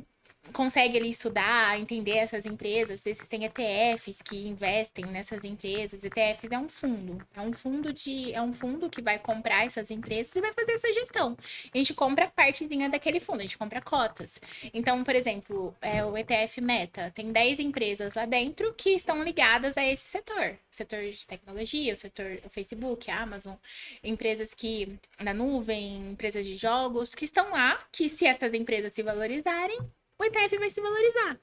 consegue 0.52 0.98
ali 0.98 1.10
estudar, 1.10 1.78
entender 1.78 2.16
essas 2.16 2.46
empresas, 2.46 3.06
existem 3.06 3.44
ETFs 3.44 4.20
que 4.22 4.48
investem 4.48 5.06
nessas 5.06 5.44
empresas. 5.44 6.04
ETFs 6.04 6.50
é 6.50 6.58
um 6.58 6.68
fundo, 6.68 7.24
é 7.34 7.40
um 7.40 7.52
fundo 7.52 7.92
de 7.92 8.32
é 8.32 8.42
um 8.42 8.52
fundo 8.52 8.90
que 8.90 9.00
vai 9.00 9.18
comprar 9.18 9.64
essas 9.64 9.90
empresas 9.90 10.34
e 10.34 10.40
vai 10.40 10.52
fazer 10.52 10.72
essa 10.72 10.92
gestão. 10.92 11.36
A 11.72 11.78
gente 11.78 11.94
compra 11.94 12.28
partezinha 12.28 12.88
daquele 12.88 13.20
fundo, 13.20 13.38
a 13.40 13.42
gente 13.42 13.58
compra 13.58 13.80
cotas. 13.80 14.40
Então, 14.74 15.02
por 15.04 15.14
exemplo, 15.14 15.74
é 15.80 16.04
o 16.04 16.16
ETF 16.16 16.60
Meta, 16.60 17.12
tem 17.14 17.32
10 17.32 17.60
empresas 17.60 18.14
lá 18.14 18.26
dentro 18.26 18.74
que 18.74 18.90
estão 18.90 19.22
ligadas 19.22 19.76
a 19.76 19.86
esse 19.86 20.08
setor. 20.08 20.58
O 20.70 20.76
setor 20.76 21.08
de 21.08 21.26
tecnologia, 21.26 21.92
o 21.92 21.96
setor 21.96 22.40
o 22.44 22.50
Facebook, 22.50 23.10
a 23.10 23.22
Amazon, 23.22 23.54
empresas 24.02 24.54
que 24.54 24.98
na 25.20 25.32
nuvem, 25.32 26.10
empresas 26.10 26.44
de 26.46 26.56
jogos 26.56 27.14
que 27.14 27.24
estão 27.24 27.50
lá, 27.50 27.78
que 27.90 28.08
se 28.08 28.26
essas 28.26 28.52
empresas 28.54 28.92
se 28.92 29.02
valorizarem, 29.02 29.78
o 30.22 30.24
ETF 30.24 30.58
vai 30.58 30.70
se 30.70 30.80
valorizar. 30.80 31.38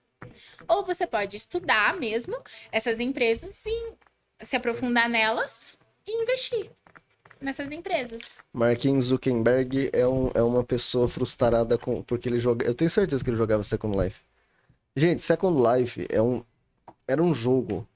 Ou 0.67 0.85
você 0.85 1.05
pode 1.05 1.35
estudar 1.35 1.95
mesmo 1.97 2.37
essas 2.71 2.99
empresas 2.99 3.61
e 3.65 3.93
se 4.41 4.55
aprofundar 4.55 5.09
nelas 5.09 5.77
e 6.07 6.23
investir 6.23 6.71
nessas 7.41 7.69
empresas. 7.71 8.39
Marquinhos 8.53 9.05
Zuckerberg 9.05 9.89
é, 9.93 10.07
um, 10.07 10.31
é 10.33 10.41
uma 10.41 10.63
pessoa 10.63 11.07
frustrada 11.07 11.77
com, 11.77 12.01
porque 12.03 12.27
ele 12.29 12.39
joga. 12.39 12.65
Eu 12.65 12.73
tenho 12.73 12.89
certeza 12.89 13.23
que 13.23 13.29
ele 13.29 13.37
jogava 13.37 13.63
Second 13.63 13.97
Life. 14.01 14.21
Gente, 14.95 15.23
Second 15.23 15.61
Life 15.61 16.07
é 16.09 16.21
um, 16.21 16.43
era 17.07 17.21
um 17.21 17.33
jogo 17.33 17.87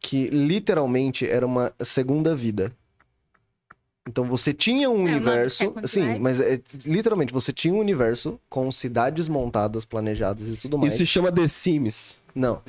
que 0.00 0.28
literalmente 0.28 1.28
era 1.28 1.46
uma 1.46 1.72
segunda 1.80 2.34
vida. 2.34 2.76
Então 4.08 4.24
você 4.24 4.54
tinha 4.54 4.88
um 4.88 5.00
É, 5.08 5.12
universo. 5.12 5.56
Second 5.58 5.88
Sim, 5.88 6.18
mas 6.20 6.38
é, 6.40 6.60
literalmente 6.84 7.32
você 7.32 7.52
tinha 7.52 7.74
um 7.74 7.78
universo 7.78 8.38
com 8.48 8.70
cidades 8.70 9.28
montadas, 9.28 9.84
planejadas 9.84 10.46
e 10.48 10.56
tudo 10.56 10.78
mais. 10.78 10.92
Isso 10.92 10.98
se 11.04 11.06
chama 11.06 11.32
The 11.32 11.48
Sims. 11.48 12.22
Não. 12.34 12.62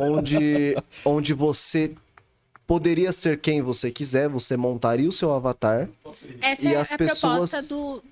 Onde, 0.00 0.76
onde 1.04 1.34
você 1.34 1.90
poderia 2.66 3.10
ser 3.10 3.40
quem 3.40 3.60
você 3.60 3.90
quiser, 3.90 4.28
você 4.28 4.56
montaria 4.56 5.08
o 5.08 5.12
seu 5.12 5.32
avatar. 5.32 5.88
Essa 6.40 6.68
E 6.68 6.74
é 6.74 6.76
as 6.76 6.92
a 6.92 6.96
pessoas- 6.98 7.50
proposta 7.50 7.74
do. 7.74 8.02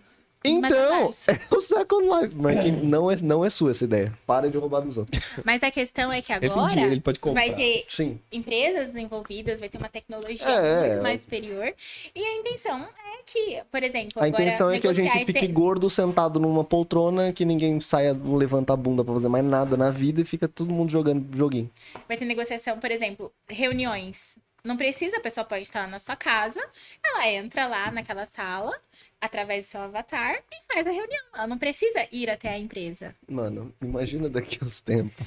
Então, 0.48 1.08
metaverso. 1.08 1.30
é 1.30 1.38
o 1.54 1.60
Second 1.60 2.04
Life. 2.04 2.36
Mas 2.36 2.64
que 2.64 2.70
não, 2.70 3.10
é, 3.10 3.16
não 3.22 3.44
é 3.44 3.50
sua 3.50 3.70
essa 3.70 3.84
ideia. 3.84 4.12
Para 4.26 4.50
de 4.50 4.56
roubar 4.58 4.80
dos 4.80 4.96
outros. 4.98 5.22
Mas 5.44 5.62
a 5.62 5.70
questão 5.70 6.12
é 6.12 6.20
que 6.22 6.32
Ele 6.32 6.40
tem 6.40 6.50
agora 6.50 6.68
dinheiro, 6.68 6.92
ele 6.94 7.00
pode 7.00 7.18
comprar. 7.18 7.40
vai 7.46 7.54
ter 7.54 7.84
Sim. 7.88 8.18
empresas 8.32 8.96
envolvidas, 8.96 9.60
vai 9.60 9.68
ter 9.68 9.78
uma 9.78 9.88
tecnologia 9.88 10.46
É, 10.48 10.80
muito 10.86 10.98
é. 10.98 11.02
mais 11.02 11.20
superior. 11.22 11.72
E 12.14 12.22
a 12.22 12.34
intenção 12.36 12.82
é 12.82 13.22
que, 13.24 13.62
por 13.70 13.82
exemplo, 13.82 14.12
A 14.22 14.26
agora 14.26 14.42
intenção 14.42 14.70
é 14.70 14.80
que 14.80 14.88
a 14.88 14.92
gente 14.92 15.12
fique 15.24 15.32
ter- 15.32 15.48
gordo 15.48 15.88
sentado 15.90 16.38
numa 16.40 16.64
poltrona, 16.64 17.32
que 17.32 17.44
ninguém 17.44 17.80
saia, 17.80 18.14
não 18.14 18.36
levanta 18.36 18.72
a 18.72 18.76
bunda 18.76 19.04
pra 19.04 19.12
fazer 19.14 19.28
mais 19.28 19.44
nada 19.44 19.76
na 19.76 19.90
vida 19.90 20.20
e 20.20 20.24
fica 20.24 20.46
todo 20.48 20.72
mundo 20.72 20.90
jogando 20.90 21.26
joguinho. 21.36 21.70
vai 22.06 22.16
ter 22.16 22.24
negociação, 22.24 22.78
por 22.78 22.90
exemplo, 22.90 23.32
reuniões. 23.48 24.36
Não 24.64 24.76
precisa, 24.76 25.16
a 25.16 25.20
pessoa 25.20 25.44
pode 25.44 25.62
estar 25.62 25.86
na 25.88 25.98
sua 25.98 26.16
casa, 26.16 26.60
ela 27.04 27.28
entra 27.28 27.66
lá 27.66 27.90
naquela 27.92 28.26
sala, 28.26 28.76
através 29.20 29.66
do 29.66 29.70
seu 29.70 29.80
avatar, 29.80 30.42
e 30.52 30.72
faz 30.72 30.86
a 30.86 30.90
reunião. 30.90 31.24
Ela 31.34 31.46
não 31.46 31.58
precisa 31.58 32.06
ir 32.12 32.30
até 32.30 32.50
a 32.50 32.58
empresa. 32.58 33.14
Mano, 33.28 33.74
imagina 33.80 34.28
daqui 34.28 34.62
uns 34.62 34.80
tempos. 34.80 35.26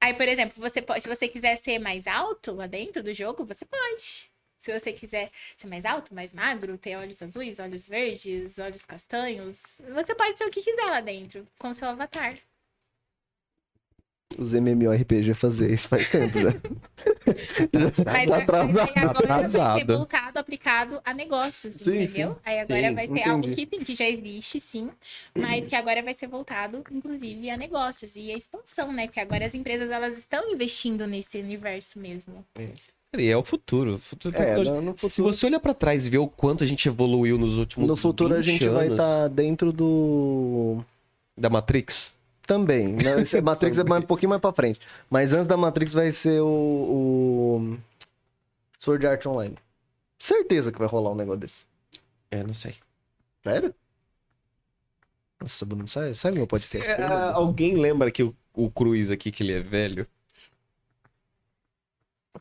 Aí, 0.00 0.14
por 0.14 0.26
exemplo, 0.26 0.54
você 0.58 0.80
pode, 0.80 1.02
se 1.02 1.08
você 1.08 1.28
quiser 1.28 1.56
ser 1.56 1.78
mais 1.78 2.06
alto 2.06 2.52
lá 2.54 2.66
dentro 2.66 3.02
do 3.02 3.12
jogo, 3.12 3.44
você 3.44 3.66
pode. 3.66 4.30
Se 4.58 4.78
você 4.78 4.92
quiser 4.92 5.30
ser 5.56 5.66
mais 5.66 5.84
alto, 5.84 6.14
mais 6.14 6.32
magro, 6.32 6.76
ter 6.76 6.96
olhos 6.96 7.22
azuis, 7.22 7.58
olhos 7.58 7.88
verdes, 7.88 8.58
olhos 8.58 8.84
castanhos, 8.84 9.80
você 9.94 10.14
pode 10.14 10.36
ser 10.36 10.44
o 10.44 10.50
que 10.50 10.62
quiser 10.62 10.84
lá 10.84 11.00
dentro, 11.00 11.46
com 11.58 11.72
seu 11.72 11.88
avatar. 11.88 12.34
Os 14.38 14.52
MMORPG 14.54 15.34
fazer 15.34 15.72
isso 15.72 15.88
faz 15.88 16.08
tempo 16.08 16.38
já. 16.40 16.54
Mas, 17.72 17.96
Tá 17.96 18.12
aí 18.12 18.32
atrasado. 18.32 18.80
agora 18.80 19.12
vai 19.12 19.48
ser 19.48 19.60
Atrasado. 19.60 19.96
voltado, 19.96 20.38
aplicado 20.38 21.00
a 21.04 21.12
negócios, 21.12 21.74
Sim, 21.74 22.02
entendeu? 22.02 22.32
sim. 22.34 22.36
Aí 22.44 22.58
agora 22.60 22.88
Sim, 22.88 22.94
vai 22.94 23.06
ser 23.06 23.12
entendi. 23.12 23.28
algo 23.30 23.50
que 23.50 23.66
sim, 23.66 23.84
que 23.84 23.94
já 23.94 24.08
existe, 24.08 24.60
sim, 24.60 24.90
mas 25.36 25.66
que 25.66 25.74
agora 25.74 26.02
vai 26.02 26.14
ser 26.14 26.28
voltado, 26.28 26.82
inclusive, 26.90 27.50
a 27.50 27.56
negócios 27.56 28.14
e 28.16 28.32
a 28.32 28.36
expansão, 28.36 28.92
né? 28.92 29.06
Porque 29.06 29.20
agora 29.20 29.44
as 29.44 29.54
empresas 29.54 29.90
elas 29.90 30.16
estão 30.16 30.50
investindo 30.52 31.06
nesse 31.06 31.38
universo 31.38 31.98
mesmo. 31.98 32.44
E 33.18 33.28
é 33.28 33.36
o 33.36 33.42
futuro. 33.42 33.94
o 33.94 33.98
futuro 33.98 34.36
É, 34.40 34.56
no, 34.56 34.80
no 34.80 34.94
Se 34.96 35.08
futuro, 35.10 35.32
você 35.32 35.46
olhar 35.46 35.58
pra 35.60 35.74
trás 35.74 36.06
e 36.06 36.10
ver 36.10 36.18
o 36.18 36.28
quanto 36.28 36.62
a 36.62 36.66
gente 36.66 36.86
evoluiu 36.88 37.36
nos 37.36 37.58
últimos 37.58 37.88
no 37.90 37.96
futuro 37.96 38.32
a 38.34 38.38
20 38.38 38.46
gente 38.46 38.68
vai 38.68 38.86
anos 38.86 38.92
estar 39.00 39.28
dentro 39.28 39.72
do. 39.72 40.82
da 41.36 41.50
Matrix. 41.50 42.14
Também. 42.46 42.94
Né? 42.94 43.22
Esse 43.22 43.40
Matrix 43.42 43.78
é 43.78 43.84
mais, 43.84 44.02
um 44.02 44.06
pouquinho 44.06 44.30
mais 44.30 44.40
pra 44.40 44.52
frente. 44.52 44.80
Mas 45.08 45.32
antes 45.32 45.46
da 45.46 45.56
Matrix 45.56 45.92
vai 45.92 46.10
ser 46.12 46.40
o. 46.40 46.46
o... 46.46 47.78
Sword 48.78 49.06
Art 49.06 49.24
Online. 49.26 49.56
Certeza 50.18 50.72
que 50.72 50.78
vai 50.78 50.88
rolar 50.88 51.10
um 51.12 51.14
negócio 51.14 51.40
desse. 51.40 51.66
É, 52.30 52.42
não 52.42 52.54
sei. 52.54 52.74
Sério? 53.42 53.74
Nossa, 55.40 55.64
Bruno, 55.64 55.88
sai, 55.88 56.14
sai 56.14 56.32
do 56.32 56.36
meu 56.36 56.46
podcast. 56.46 56.86
É, 56.86 57.02
ah, 57.02 57.32
alguém 57.32 57.76
lembra 57.76 58.10
que 58.10 58.22
o, 58.22 58.34
o 58.52 58.70
Cruz 58.70 59.10
aqui, 59.10 59.30
que 59.30 59.42
ele 59.42 59.54
é 59.54 59.60
velho? 59.60 60.06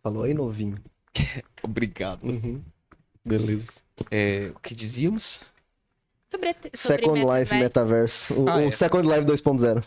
Falou 0.03 0.23
aí, 0.23 0.34
novinho. 0.34 0.77
Obrigado. 1.63 2.23
Uhum. 2.26 2.61
Beleza. 3.26 3.81
É, 4.11 4.51
o 4.55 4.59
que 4.59 4.73
dizíamos? 4.73 5.41
Sobre, 6.31 6.53
sobre 6.53 6.77
Second 7.06 7.19
Life 7.26 7.56
Metaverso. 7.56 8.34
O, 8.35 8.47
Ah, 8.47 8.57
o 8.57 8.68
é. 8.68 8.72
Second 8.72 9.07
Life 9.07 9.22
2.0. 9.26 9.84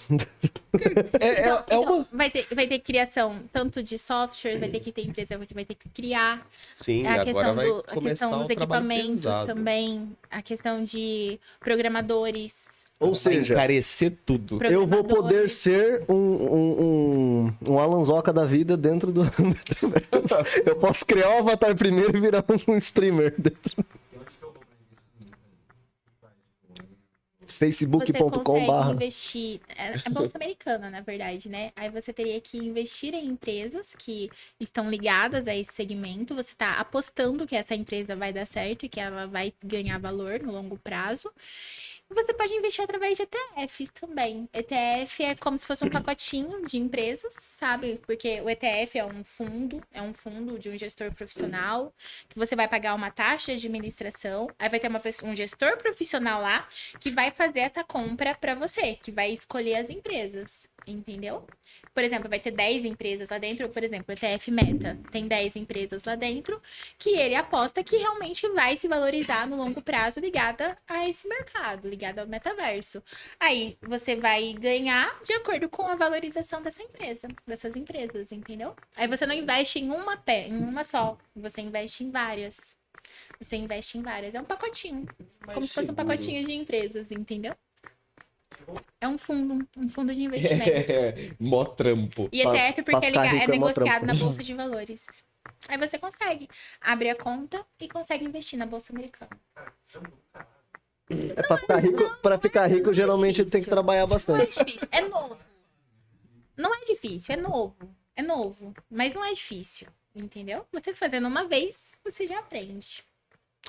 É, 1.21 1.27
é, 1.27 1.41
Então, 1.41 1.57
é 1.59 1.63
então, 1.67 1.83
uma. 1.99 2.09
vai, 2.13 2.31
ter, 2.31 2.47
vai 2.53 2.67
ter 2.67 2.81
criação 2.81 3.37
tanto 3.53 3.81
de 3.81 3.97
software, 3.97 4.59
vai 4.59 4.69
ter 4.69 4.81
que 4.81 4.91
ter 4.91 5.03
empresa 5.07 5.39
que 5.39 5.55
vai 5.55 5.65
ter 5.65 5.77
que 5.77 5.89
criar. 5.91 6.45
Sim, 6.75 7.05
É 7.05 7.09
a 7.09 7.13
agora 7.13 7.25
questão, 7.27 7.55
vai 7.55 7.67
do, 7.67 7.85
a 7.87 8.01
questão 8.09 8.39
dos 8.41 8.51
equipamentos 8.51 9.09
pesado. 9.09 9.47
também, 9.47 10.11
a 10.31 10.43
questão 10.43 10.83
de 10.83 11.39
programadores. 11.61 12.83
Ou 12.99 13.09
Vai 13.09 13.15
seja, 13.17 13.55
encarecer 13.55 14.13
tudo. 14.25 14.65
eu 14.65 14.87
vou 14.87 15.03
poder 15.05 15.49
ser 15.49 16.05
um, 16.09 16.15
um, 16.15 16.83
um, 17.67 17.73
um 17.73 17.79
Alan 17.81 18.03
Zoca 18.05 18.33
da 18.33 18.45
vida 18.45 18.77
dentro 18.77 19.11
do 19.13 19.23
metaverso. 19.43 20.61
Eu 20.65 20.77
posso 20.77 21.05
criar 21.07 21.31
um 21.31 21.39
avatar 21.39 21.75
primeiro 21.77 22.17
e 22.17 22.21
virar 22.21 22.45
um 22.69 22.77
streamer 22.77 23.35
dentro. 23.39 23.73
Você 23.75 24.02
facebook.com 27.63 28.67
barra 28.67 28.93
investir. 28.93 29.61
É, 29.77 29.95
é 30.05 30.11
bolsa 30.11 30.37
americana, 30.37 30.91
na 30.91 31.01
verdade, 31.01 31.49
né? 31.49 31.71
Aí 31.77 31.89
você 31.89 32.13
teria 32.13 32.41
que 32.41 32.59
investir 32.59 33.15
em 33.15 33.27
empresas 33.27 33.95
que 33.97 34.29
estão 34.59 34.91
ligadas 34.91 35.47
a 35.47 35.55
esse 35.55 35.73
segmento. 35.73 36.35
Você 36.35 36.53
está 36.53 36.81
apostando 36.81 37.47
que 37.47 37.55
essa 37.55 37.75
empresa 37.75 38.17
vai 38.17 38.33
dar 38.33 38.47
certo 38.47 38.85
e 38.85 38.89
que 38.89 38.99
ela 38.99 39.27
vai 39.27 39.53
ganhar 39.63 39.99
valor 39.99 40.41
no 40.41 40.53
longo 40.53 40.77
prazo. 40.77 41.31
Você 42.15 42.35
pode 42.35 42.53
investir 42.53 42.85
através 42.85 43.17
de 43.17 43.23
ETFs 43.23 43.91
também. 43.93 44.49
ETF 44.53 45.25
é 45.25 45.35
como 45.35 45.57
se 45.57 45.67
fosse 45.67 45.85
um 45.85 45.91
pacotinho 45.91 46.65
de 46.65 46.77
empresas, 46.77 47.35
sabe? 47.35 48.01
Porque 48.07 48.41
o 48.41 48.51
ETF 48.51 48.99
é 48.99 49.05
um 49.05 49.25
fundo, 49.25 49.83
é 49.93 50.03
um 50.03 50.13
fundo 50.13 50.59
de 50.59 50.69
um 50.69 50.77
gestor 50.77 51.13
profissional, 51.13 51.93
que 52.29 52.39
você 52.39 52.55
vai 52.55 52.69
pagar 52.69 52.95
uma 52.95 53.11
taxa 53.11 53.57
de 53.57 53.67
administração, 53.67 54.49
aí 54.59 54.69
vai 54.69 54.79
ter 54.79 54.89
uma 54.89 55.01
pessoa, 55.01 55.31
um 55.31 55.35
gestor 55.35 55.77
profissional 55.79 56.41
lá 56.43 56.69
que 57.01 57.11
vai 57.11 57.31
fazer 57.31 57.61
essa 57.61 57.83
compra 57.83 58.35
para 58.35 58.55
você, 58.55 58.95
que 58.97 59.11
vai 59.11 59.33
escolher 59.33 59.77
as 59.77 59.89
empresas, 59.91 60.69
entendeu? 60.87 61.47
Por 61.95 62.03
exemplo, 62.03 62.29
vai 62.29 62.41
ter 62.41 62.51
10 62.51 62.85
empresas 62.85 63.31
lá 63.31 63.39
dentro, 63.39 63.69
por 63.69 63.83
exemplo, 63.85 64.07
o 64.09 64.13
ETF 64.13 64.51
Meta, 64.51 64.99
tem 65.11 65.29
10 65.29 65.57
empresas 65.57 66.05
lá 66.05 66.15
dentro, 66.15 66.61
que 66.99 67.11
ele 67.11 67.35
aposta 67.35 67.85
que 67.85 67.97
realmente 67.97 68.49
vai 68.49 68.77
se 68.77 68.89
valorizar 68.89 69.47
no 69.47 69.57
longo 69.57 69.83
prazo 69.83 70.21
ligada 70.21 70.77
a 70.89 71.09
esse 71.09 71.29
mercado, 71.29 71.89
ligada 71.89 72.23
ao 72.23 72.27
metaverso. 72.27 73.03
Aí 73.39 73.77
você 73.83 74.17
vai 74.17 74.55
ganhar 74.55 75.21
de 75.23 75.33
acordo 75.35 75.69
com 75.69 75.83
a 75.83 75.95
valorização 75.95 76.63
dessa 76.63 76.83
empresa, 76.83 77.29
dessas 77.47 77.77
empresas, 77.77 78.33
entendeu? 78.33 78.75
Aí 78.97 79.07
você 79.07 79.27
não 79.27 79.35
investe 79.35 79.79
em 79.79 79.91
uma 79.91 80.17
pé, 80.17 80.49
em 80.49 80.59
uma 80.59 80.85
só, 80.85 81.19
você 81.35 81.61
investe 81.61 82.05
em 82.05 82.11
várias. 82.11 82.75
Você 83.41 83.57
investe 83.57 83.99
em 83.99 84.03
várias. 84.03 84.35
É 84.35 84.41
um 84.41 84.45
pacotinho. 84.45 85.07
como 85.53 85.67
se 85.67 85.75
fosse 85.75 85.91
um 85.91 85.95
pacotinho 85.95 86.45
de 86.45 86.53
empresas, 86.53 87.11
entendeu? 87.11 87.55
É 89.01 89.09
um 89.09 89.19
fundo, 89.19 89.67
um 89.77 89.89
fundo 89.89 90.15
de 90.15 90.23
investimento. 90.23 90.71
É, 90.93 91.31
mó 91.41 91.65
trampo. 91.65 92.29
E 92.33 92.43
Pra- 92.43 92.55
ETF 92.57 92.83
porque 92.83 93.07
é, 93.07 93.09
ficar 93.11 93.25
liga- 93.25 93.37
é 93.41 93.45
é 93.45 93.47
negociado 93.47 94.07
na 94.07 94.15
Bolsa 94.15 94.43
de 94.43 94.55
Valores. 94.55 95.25
Aí 95.69 95.77
você 95.79 95.99
consegue 95.99 96.49
abrir 96.81 97.11
a 97.11 97.15
conta 97.17 97.65
e 97.81 97.89
consegue 97.89 98.25
investir 98.25 98.59
na 98.59 98.67
Bolsa 98.67 98.93
Americana. 98.93 99.31
É 101.11 101.43
pra 101.43 101.57
ficar 101.59 101.77
rico, 101.79 102.17
pra 102.23 102.39
ficar 102.39 102.67
rico 102.69 102.93
geralmente 102.93 103.45
tem 103.45 103.63
que 103.63 103.69
trabalhar 103.69 104.03
Não 104.07 104.07
é 104.07 104.11
bastante. 104.11 104.65
difícil, 104.65 104.89
é 104.91 105.01
novo. 105.03 105.37
Não 106.57 106.75
é 106.75 106.85
difícil, 106.85 107.35
é 107.35 107.37
novo. 107.37 107.77
É 108.15 108.23
novo, 108.23 108.75
mas 108.91 109.13
não 109.15 109.25
é 109.25 109.33
difícil, 109.33 109.89
entendeu? 110.15 110.67
Você 110.73 110.95
fazendo 110.95 111.27
uma 111.27 111.45
vez, 111.45 111.93
você 112.05 112.27
já 112.27 112.39
aprende. 112.39 113.03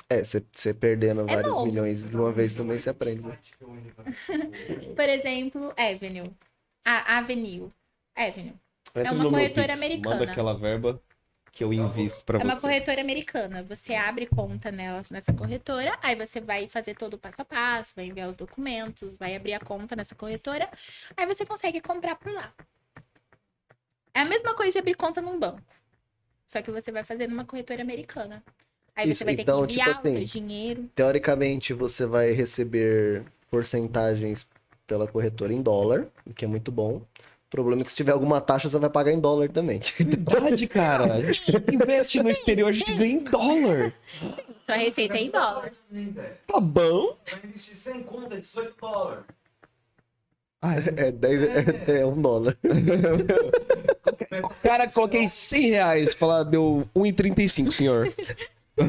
É, 0.10 0.24
você 0.24 0.44
você 0.54 0.74
perdendo 0.74 1.26
vários 1.26 1.54
novo. 1.54 1.66
milhões 1.66 2.08
de 2.08 2.16
uma 2.16 2.32
vez 2.32 2.54
também 2.54 2.78
você 2.78 2.90
aprende. 2.90 3.24
né? 3.24 3.38
Por 4.96 5.10
exemplo, 5.10 5.74
Avenue. 5.78 6.32
A 6.86 7.18
Avenue. 7.18 7.72
Avenue. 8.16 8.54
Entra 8.96 9.12
uma 9.12 9.24
no 9.24 9.32
meu 9.32 9.32
corretora 9.32 9.68
Pix, 9.74 9.82
americana. 9.82 10.16
Manda 10.18 10.32
aquela 10.32 10.54
verba 10.54 11.02
que 11.52 11.64
eu 11.64 11.72
invisto 11.74 12.26
pra 12.26 12.40
É 12.40 12.44
uma 12.44 12.54
você. 12.56 12.62
corretora 12.68 13.02
americana. 13.02 13.64
Você 13.64 13.96
abre 13.96 14.26
conta 14.28 14.72
nela, 14.72 15.02
nessa 15.12 15.34
corretora, 15.34 15.98
aí 16.02 16.16
você 16.16 16.42
vai 16.42 16.68
fazer 16.68 16.96
todo 16.96 17.14
o 17.14 17.18
passo 17.18 17.42
a 17.42 17.46
passo, 17.46 17.94
vai 17.96 18.06
enviar 18.06 18.30
os 18.30 18.36
documentos, 18.36 19.16
vai 19.18 19.36
abrir 19.36 19.54
a 19.54 19.60
conta 19.60 19.96
nessa 19.96 20.16
corretora, 20.16 20.70
aí 21.16 21.26
você 21.26 21.46
consegue 21.46 21.80
comprar 21.80 22.16
por 22.16 22.32
lá. 22.34 22.54
É 24.14 24.20
a 24.22 24.26
mesma 24.26 24.54
coisa 24.56 24.72
de 24.74 24.80
abrir 24.80 24.96
conta 24.96 25.22
num 25.22 25.40
banco. 25.40 25.62
Só 26.48 26.62
que 26.62 26.72
você 26.72 26.92
vai 26.92 27.04
fazer 27.04 27.28
numa 27.28 27.46
corretora 27.46 27.82
americana. 27.82 28.44
Aí 28.96 29.10
Isso, 29.10 29.20
você 29.20 29.26
vai 29.26 29.36
ter 29.36 29.42
então, 29.42 29.62
que 29.66 29.74
tipo 29.74 29.82
enviar 29.82 29.96
o 29.96 30.00
assim, 30.00 30.28
seu 30.28 30.42
dinheiro. 30.42 30.90
Teoricamente, 30.94 31.74
você 31.74 32.06
vai 32.06 32.32
receber 32.32 33.24
porcentagens 33.50 34.48
pela 34.86 35.08
corretora 35.08 35.54
em 35.54 35.62
dólar, 35.62 36.08
o 36.26 36.34
que 36.34 36.46
é 36.46 36.48
muito 36.48 36.72
bom. 36.72 36.98
O 36.98 37.50
problema 37.50 37.82
é 37.82 37.86
que 37.86 37.92
se 37.92 37.96
tiver 37.98 38.12
alguma 38.12 38.42
taxa, 38.42 38.68
você 38.68 38.80
vai 38.80 38.90
pagar 38.90 39.12
em 39.12 39.20
dólar 39.20 39.50
também. 39.50 39.80
Verdade, 39.98 40.68
cara. 40.68 41.14
A 41.14 41.22
gente 41.22 41.52
investe 41.72 42.22
no 42.22 42.30
exterior, 42.30 42.70
a 42.70 42.72
gente 42.72 42.94
ganha 42.94 43.14
em 43.14 43.24
dólar. 43.24 43.94
Sua 44.66 44.76
receita 44.76 45.18
é 45.18 45.22
em 45.22 45.30
dólar. 45.30 45.72
Tá 46.48 46.60
bom? 46.60 47.16
Vai 47.30 47.40
investir 47.44 47.76
sem 47.76 48.02
conta, 48.02 48.40
18 48.40 48.76
dólares. 48.80 49.24
É, 50.96 51.12
10, 51.12 51.44
é, 51.44 52.00
é 52.00 52.06
um 52.06 52.22
dólar. 52.22 52.58
Cara, 54.64 54.90
coloquei 54.90 55.28
100 55.28 55.70
reais. 55.70 56.14
Falar, 56.14 56.44
deu 56.44 56.88
1,35, 56.96 57.72
senhor. 57.72 58.14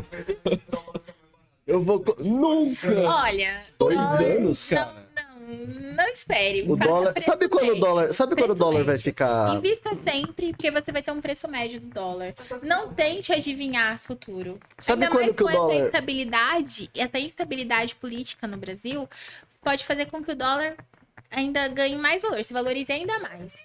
Eu 1.66 1.80
vou. 1.80 2.04
Nunca! 2.18 2.88
Olha, 3.08 3.62
Dois 3.78 3.94
dólar- 3.96 4.22
anos, 4.22 4.70
não, 4.70 4.78
cara? 4.78 5.04
Não, 5.16 5.92
não 5.96 6.08
espere. 6.08 6.62
O 6.70 6.76
dólar. 6.76 7.14
Sabe 7.24 7.48
quando 7.48 7.62
o 7.64 7.66
médio. 7.68 7.80
dólar. 7.80 8.12
Sabe 8.12 8.36
quando 8.36 8.50
o 8.50 8.54
dólar 8.54 8.84
vai 8.84 8.98
ficar. 8.98 9.56
Invista 9.56 9.94
sempre, 9.96 10.52
porque 10.52 10.70
você 10.70 10.92
vai 10.92 11.02
ter 11.02 11.10
um 11.10 11.20
preço 11.22 11.48
médio 11.48 11.80
do 11.80 11.86
dólar. 11.86 12.34
Não 12.62 12.92
tente 12.92 13.32
adivinhar 13.32 13.98
futuro. 13.98 14.60
Sabe 14.78 15.04
Ainda 15.04 15.14
quando 15.14 15.24
mais 15.24 15.36
que 15.36 15.42
o 15.42 15.46
com 15.46 15.52
dólar- 15.52 15.74
essa 15.74 15.84
instabilidade, 15.86 16.90
essa 16.94 17.18
instabilidade 17.18 17.94
política 17.94 18.46
no 18.46 18.58
Brasil, 18.58 19.08
pode 19.62 19.86
fazer 19.86 20.04
com 20.06 20.22
que 20.22 20.32
o 20.32 20.36
dólar 20.36 20.74
ainda 21.30 21.66
ganhe 21.68 21.96
mais 21.96 22.20
valor, 22.20 22.44
se 22.44 22.52
valorize 22.52 22.92
ainda 22.92 23.18
mais. 23.20 23.56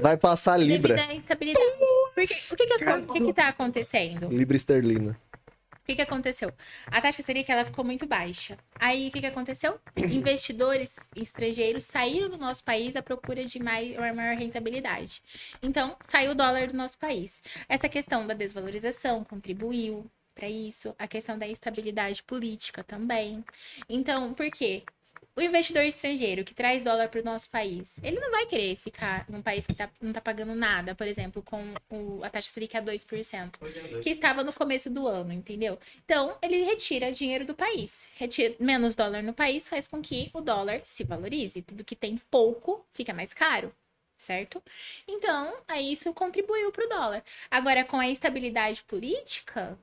Vai 0.00 0.16
passar 0.16 0.56
Libra. 0.56 0.94
Devido 0.94 1.10
à 1.10 1.14
instabilidade. 1.14 1.66
Porque, 2.14 2.22
o 2.22 2.56
que 2.56 2.66
que, 2.66 2.84
o 2.84 3.12
que 3.12 3.26
que 3.26 3.32
tá 3.32 3.48
acontecendo? 3.48 4.28
Libra 4.28 4.56
esterlina. 4.56 5.18
O 5.72 5.86
que, 5.86 5.96
que 5.96 6.02
aconteceu? 6.02 6.50
A 6.86 6.98
taxa 6.98 7.20
Selic 7.20 7.52
ela 7.52 7.62
ficou 7.62 7.84
muito 7.84 8.06
baixa. 8.06 8.56
Aí 8.76 9.08
o 9.08 9.10
que, 9.10 9.20
que 9.20 9.26
aconteceu? 9.26 9.78
Investidores 9.94 11.10
estrangeiros 11.14 11.84
saíram 11.84 12.30
do 12.30 12.38
nosso 12.38 12.64
país 12.64 12.96
à 12.96 13.02
procura 13.02 13.44
de 13.44 13.62
mais, 13.62 13.94
uma 13.94 14.10
maior 14.14 14.34
rentabilidade. 14.34 15.22
Então, 15.62 15.94
saiu 16.00 16.30
o 16.30 16.34
dólar 16.34 16.68
do 16.68 16.74
nosso 16.74 16.98
país. 16.98 17.42
Essa 17.68 17.86
questão 17.86 18.26
da 18.26 18.32
desvalorização 18.32 19.22
contribuiu 19.24 20.10
para 20.34 20.48
isso, 20.48 20.94
a 20.98 21.06
questão 21.06 21.38
da 21.38 21.46
instabilidade 21.46 22.22
política 22.22 22.82
também. 22.82 23.44
Então, 23.86 24.32
por 24.32 24.50
quê? 24.50 24.82
O 25.36 25.40
investidor 25.40 25.82
estrangeiro 25.84 26.44
que 26.44 26.54
traz 26.54 26.84
dólar 26.84 27.08
para 27.08 27.20
o 27.20 27.24
nosso 27.24 27.50
país, 27.50 27.98
ele 28.02 28.20
não 28.20 28.30
vai 28.30 28.46
querer 28.46 28.76
ficar 28.76 29.24
num 29.28 29.42
país 29.42 29.66
que 29.66 29.74
tá, 29.74 29.90
não 30.00 30.10
está 30.10 30.20
pagando 30.20 30.54
nada, 30.54 30.94
por 30.94 31.06
exemplo, 31.06 31.42
com 31.42 31.74
o- 31.90 32.22
a 32.22 32.30
taxa 32.30 32.50
Selic 32.50 32.76
a 32.76 32.80
2% 32.80 33.58
que 34.02 34.10
estava 34.10 34.44
no 34.44 34.52
começo 34.52 34.88
do 34.90 35.06
ano, 35.06 35.32
entendeu? 35.32 35.78
Então, 36.04 36.36
ele 36.42 36.62
retira 36.64 37.10
dinheiro 37.12 37.44
do 37.44 37.54
país. 37.54 38.06
Retira 38.16 38.54
menos 38.60 38.94
dólar 38.94 39.22
no 39.22 39.32
país 39.34 39.68
faz 39.68 39.88
com 39.88 40.00
que 40.02 40.30
o 40.32 40.40
dólar 40.40 40.80
se 40.84 41.04
valorize. 41.04 41.62
Tudo 41.62 41.84
que 41.84 41.96
tem 41.96 42.16
pouco 42.30 42.84
fica 42.92 43.12
mais 43.12 43.32
caro, 43.34 43.74
certo? 44.16 44.62
Então, 45.08 45.56
aí 45.68 45.92
isso 45.92 46.12
contribuiu 46.14 46.70
para 46.72 46.84
o 46.86 46.88
dólar. 46.88 47.24
Agora, 47.50 47.84
com 47.84 47.98
a 47.98 48.06
instabilidade 48.06 48.82
política, 48.84 49.78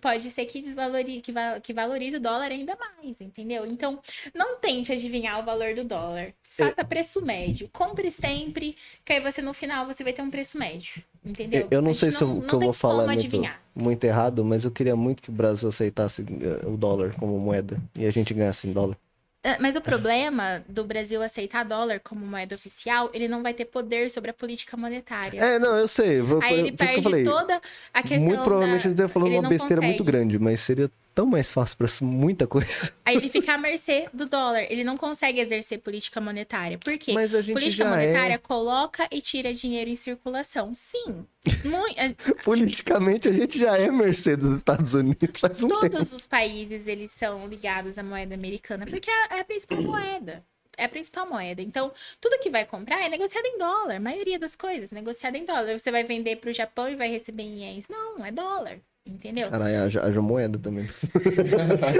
pode 0.00 0.30
ser 0.30 0.44
que 0.46 0.60
desvalorize, 0.60 1.20
que, 1.20 1.32
va- 1.32 1.60
que 1.60 1.72
valorize 1.72 2.16
o 2.16 2.20
dólar 2.20 2.50
ainda 2.50 2.76
mais, 2.76 3.20
entendeu? 3.20 3.64
Então, 3.66 3.98
não 4.34 4.56
tente 4.58 4.92
adivinhar 4.92 5.38
o 5.40 5.44
valor 5.44 5.74
do 5.74 5.84
dólar. 5.84 6.32
Faça 6.48 6.84
preço 6.84 7.20
médio. 7.24 7.68
Compre 7.72 8.10
sempre, 8.12 8.76
que 9.04 9.12
aí 9.12 9.20
você 9.20 9.42
no 9.42 9.52
final 9.54 9.86
você 9.86 10.04
vai 10.04 10.12
ter 10.12 10.22
um 10.22 10.30
preço 10.30 10.56
médio, 10.58 11.02
entendeu? 11.24 11.62
Eu, 11.62 11.78
eu 11.78 11.82
não 11.82 11.94
sei 11.94 12.10
se 12.12 12.22
eu, 12.22 12.28
não- 12.28 12.46
eu 12.46 12.60
vou 12.60 12.72
falar 12.72 13.04
muito, 13.06 13.18
adivinhar. 13.20 13.60
muito 13.74 14.04
errado, 14.04 14.44
mas 14.44 14.64
eu 14.64 14.70
queria 14.70 14.94
muito 14.96 15.22
que 15.22 15.30
o 15.30 15.32
Brasil 15.32 15.68
aceitasse 15.68 16.22
eh, 16.22 16.66
o 16.66 16.76
dólar 16.76 17.14
como 17.18 17.38
moeda 17.38 17.76
e 17.96 18.06
a 18.06 18.10
gente 18.12 18.32
ganhasse 18.34 18.68
em 18.68 18.72
dólar. 18.72 18.96
Ah, 19.44 19.58
Mas 19.60 19.76
o 19.76 19.82
problema 19.82 20.64
do 20.66 20.84
Brasil 20.84 21.20
aceitar 21.22 21.64
dólar 21.64 22.00
como 22.00 22.24
moeda 22.24 22.54
oficial, 22.54 23.10
ele 23.12 23.28
não 23.28 23.42
vai 23.42 23.52
ter 23.52 23.66
poder 23.66 24.10
sobre 24.10 24.30
a 24.30 24.34
política 24.34 24.74
monetária. 24.74 25.38
É, 25.38 25.58
não, 25.58 25.76
eu 25.76 25.86
sei. 25.86 26.22
Vou, 26.22 26.40
Aí 26.42 26.58
ele 26.60 26.72
perde 26.72 27.24
toda 27.24 27.60
a 27.92 28.02
questão 28.02 28.26
Muito 28.26 28.42
provavelmente 28.42 28.82
da... 28.82 28.88
eles 28.88 28.94
devem 28.94 29.12
falando 29.12 29.32
uma 29.38 29.48
besteira 29.48 29.82
muito 29.82 29.98
consegue. 29.98 30.18
grande, 30.18 30.38
mas 30.38 30.60
seria 30.60 30.90
tão 31.14 31.26
mais 31.26 31.52
fácil 31.52 31.76
pra 31.76 31.86
muita 32.02 32.46
coisa. 32.46 32.92
Aí 33.04 33.16
ele 33.16 33.28
fica 33.28 33.54
à 33.54 33.58
mercê 33.58 34.08
do 34.12 34.26
dólar. 34.26 34.66
Ele 34.68 34.84
não 34.84 34.96
consegue 34.96 35.40
exercer 35.40 35.78
política 35.78 36.20
monetária. 36.20 36.78
Por 36.78 36.98
quê? 36.98 37.12
Mas 37.12 37.34
a 37.34 37.40
gente 37.40 37.54
política 37.54 37.84
já 37.84 37.90
monetária 37.90 38.34
é. 38.34 38.38
coloca 38.38 39.06
e 39.10 39.20
tira 39.20 39.52
dinheiro 39.54 39.90
em 39.90 39.96
circulação. 39.96 40.72
Sim. 40.74 41.26
É, 41.96 42.08
Politicamente, 42.42 43.28
a 43.28 43.32
gente 43.32 43.58
já 43.58 43.76
é 43.76 43.90
mercê 43.90 44.36
dos 44.36 44.56
Estados 44.56 44.94
Unidos 44.94 45.38
faz 45.38 45.62
um 45.62 45.68
tempo. 45.68 45.90
Todos 45.90 46.12
os 46.12 46.26
países, 46.26 46.86
eles 46.86 47.10
são 47.10 47.46
ligados 47.46 47.98
à 47.98 48.02
moeda 48.02 48.34
americana, 48.34 48.86
porque 48.86 49.10
é 49.10 49.24
é 49.30 49.40
a 49.40 49.44
principal 49.44 49.82
moeda. 49.82 50.44
É 50.76 50.84
a 50.84 50.88
principal 50.88 51.28
moeda. 51.28 51.62
Então, 51.62 51.92
tudo 52.20 52.40
que 52.40 52.50
vai 52.50 52.64
comprar 52.64 53.00
é 53.00 53.08
negociado 53.08 53.46
em 53.46 53.58
dólar. 53.58 53.96
A 53.96 54.00
maioria 54.00 54.38
das 54.38 54.56
coisas, 54.56 54.90
negociado 54.90 55.36
em 55.36 55.44
dólar. 55.44 55.78
Você 55.78 55.90
vai 55.90 56.02
vender 56.02 56.36
para 56.36 56.50
o 56.50 56.54
Japão 56.54 56.88
e 56.88 56.96
vai 56.96 57.08
receber 57.08 57.44
em 57.44 57.62
ienes. 57.62 57.88
Não, 57.88 58.24
é 58.24 58.32
dólar. 58.32 58.80
Entendeu? 59.06 59.50
Caralho, 59.50 59.82
haja, 59.82 60.22
moeda 60.22 60.58
também. 60.58 60.86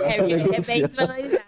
É, 0.05 0.19
é 0.19 0.23
bem 0.23 0.37
negociar. 0.37 0.87
desvalorizado. 0.87 1.45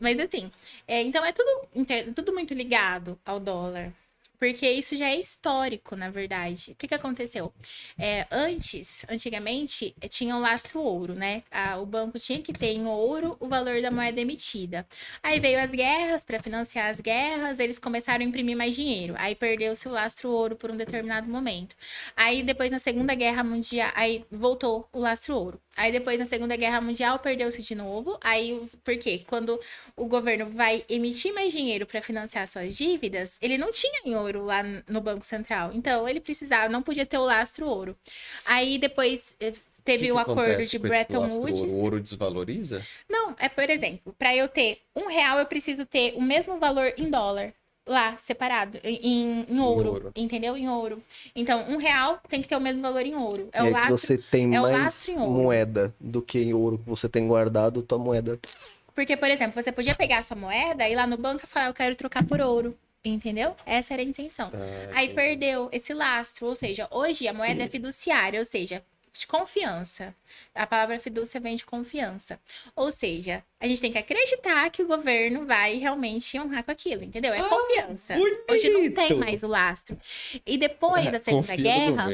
Mas 0.00 0.20
assim, 0.20 0.50
é, 0.86 1.02
então 1.02 1.24
é 1.24 1.32
tudo, 1.32 1.68
tudo 2.14 2.32
muito 2.32 2.52
ligado 2.52 3.18
ao 3.24 3.40
dólar. 3.40 3.92
Porque 4.40 4.68
isso 4.70 4.96
já 4.96 5.10
é 5.10 5.20
histórico, 5.20 5.94
na 5.94 6.08
verdade. 6.08 6.72
O 6.72 6.74
que, 6.74 6.88
que 6.88 6.94
aconteceu? 6.94 7.52
É, 7.98 8.26
antes, 8.30 9.04
antigamente, 9.08 9.94
tinha 10.08 10.34
o 10.34 10.40
lastro 10.40 10.80
ouro, 10.80 11.14
né? 11.14 11.42
Ah, 11.50 11.78
o 11.78 11.84
banco 11.84 12.18
tinha 12.18 12.40
que 12.40 12.50
ter 12.52 12.72
em 12.72 12.86
ouro 12.86 13.36
o 13.38 13.46
valor 13.48 13.82
da 13.82 13.90
moeda 13.90 14.18
emitida. 14.18 14.86
Aí 15.22 15.38
veio 15.38 15.60
as 15.60 15.70
guerras, 15.72 16.24
para 16.24 16.42
financiar 16.42 16.90
as 16.90 17.00
guerras, 17.00 17.60
eles 17.60 17.78
começaram 17.78 18.24
a 18.24 18.28
imprimir 18.28 18.56
mais 18.56 18.74
dinheiro. 18.74 19.14
Aí 19.18 19.34
perdeu-se 19.34 19.86
o 19.86 19.92
lastro 19.92 20.30
ouro 20.30 20.56
por 20.56 20.70
um 20.70 20.76
determinado 20.76 21.28
momento. 21.28 21.76
Aí 22.16 22.42
depois, 22.42 22.70
na 22.70 22.78
Segunda 22.78 23.14
Guerra 23.14 23.44
Mundial, 23.44 23.92
aí 23.94 24.24
voltou 24.30 24.88
o 24.90 24.98
lastro 25.00 25.36
ouro. 25.36 25.60
Aí 25.76 25.92
depois, 25.92 26.18
na 26.18 26.26
Segunda 26.26 26.56
Guerra 26.56 26.80
Mundial, 26.80 27.18
perdeu-se 27.18 27.62
de 27.62 27.74
novo. 27.74 28.18
Aí, 28.20 28.60
por 28.84 28.96
quê? 28.98 29.22
Quando 29.26 29.58
o 29.96 30.06
governo 30.06 30.46
vai 30.50 30.84
emitir 30.88 31.32
mais 31.32 31.52
dinheiro 31.52 31.86
para 31.86 32.02
financiar 32.02 32.46
suas 32.46 32.76
dívidas, 32.76 33.38
ele 33.40 33.56
não 33.56 33.70
tinha 33.70 34.00
em 34.04 34.14
ouro 34.14 34.44
lá 34.44 34.62
no 34.62 35.00
Banco 35.00 35.24
Central. 35.24 35.70
Então, 35.72 36.08
ele 36.08 36.20
precisava, 36.20 36.68
não 36.68 36.82
podia 36.82 37.06
ter 37.06 37.18
o 37.18 37.24
lastro 37.24 37.66
ouro. 37.66 37.96
Aí 38.44 38.78
depois 38.78 39.34
eh, 39.40 39.52
teve 39.84 40.06
que 40.06 40.12
o 40.12 40.16
que 40.16 40.20
acordo 40.20 40.62
de 40.62 40.78
Bretton 40.78 41.26
Woods. 41.26 41.72
O 41.72 41.82
ouro 41.82 42.00
desvaloriza? 42.00 42.84
Não, 43.08 43.34
é 43.38 43.48
por 43.48 43.68
exemplo, 43.70 44.14
para 44.18 44.34
eu 44.34 44.48
ter 44.48 44.82
um 44.94 45.06
real, 45.06 45.38
eu 45.38 45.46
preciso 45.46 45.86
ter 45.86 46.14
o 46.14 46.22
mesmo 46.22 46.58
valor 46.58 46.92
em 46.96 47.10
dólar. 47.10 47.54
Lá, 47.90 48.16
separado, 48.18 48.78
em, 48.84 49.44
em 49.48 49.58
ouro, 49.58 49.88
ouro. 49.90 50.12
entendeu? 50.14 50.56
Em 50.56 50.68
ouro. 50.68 51.02
Então, 51.34 51.68
um 51.68 51.76
real 51.76 52.20
tem 52.28 52.40
que 52.40 52.46
ter 52.46 52.54
o 52.54 52.60
mesmo 52.60 52.80
valor 52.80 53.04
em 53.04 53.16
ouro. 53.16 53.48
É 53.52 53.64
e 53.64 53.68
o 53.68 53.72
lastro 53.72 53.98
você 53.98 54.16
tem 54.16 54.44
é 54.54 54.60
mais 54.60 55.08
em 55.08 55.16
moeda 55.16 55.92
do 55.98 56.22
que 56.22 56.38
em 56.38 56.54
ouro 56.54 56.78
que 56.78 56.88
você 56.88 57.08
tem 57.08 57.26
guardado, 57.26 57.82
tua 57.82 57.98
moeda. 57.98 58.38
Porque, 58.94 59.16
por 59.16 59.28
exemplo, 59.28 59.60
você 59.60 59.72
podia 59.72 59.92
pegar 59.96 60.18
a 60.18 60.22
sua 60.22 60.36
moeda 60.36 60.86
e 60.88 60.92
ir 60.92 60.94
lá 60.94 61.04
no 61.04 61.16
banco 61.16 61.42
e 61.42 61.48
falar, 61.48 61.66
eu 61.66 61.74
quero 61.74 61.96
trocar 61.96 62.22
por 62.22 62.40
ouro. 62.40 62.76
Entendeu? 63.04 63.56
Essa 63.66 63.94
era 63.94 64.02
a 64.02 64.04
intenção. 64.04 64.50
Ah, 64.54 64.90
Aí 64.92 65.06
entendi. 65.06 65.14
perdeu 65.14 65.68
esse 65.72 65.92
lastro, 65.92 66.46
ou 66.46 66.54
seja, 66.54 66.86
hoje 66.92 67.26
a 67.26 67.32
moeda 67.32 67.64
é 67.64 67.66
fiduciária, 67.68 68.38
ou 68.38 68.44
seja, 68.44 68.84
de 69.12 69.26
confiança. 69.26 70.14
A 70.54 70.66
palavra 70.66 70.98
fidúcia 71.00 71.40
vem 71.40 71.56
de 71.56 71.66
confiança. 71.66 72.38
Ou 72.76 72.90
seja, 72.90 73.42
a 73.58 73.66
gente 73.66 73.80
tem 73.80 73.92
que 73.92 73.98
acreditar 73.98 74.70
que 74.70 74.82
o 74.82 74.86
governo 74.86 75.44
vai 75.46 75.74
realmente 75.74 76.38
honrar 76.38 76.64
com 76.64 76.70
aquilo, 76.70 77.02
entendeu? 77.04 77.32
É 77.34 77.42
confiança. 77.42 78.16
Hoje 78.48 78.70
não 78.70 78.80
tem 78.92 79.08
bonito! 79.08 79.16
mais 79.18 79.42
o 79.42 79.48
lastro. 79.48 79.98
E 80.46 80.56
depois 80.56 81.10
da 81.10 81.18
Segunda 81.18 81.56
Guerra. 81.56 82.08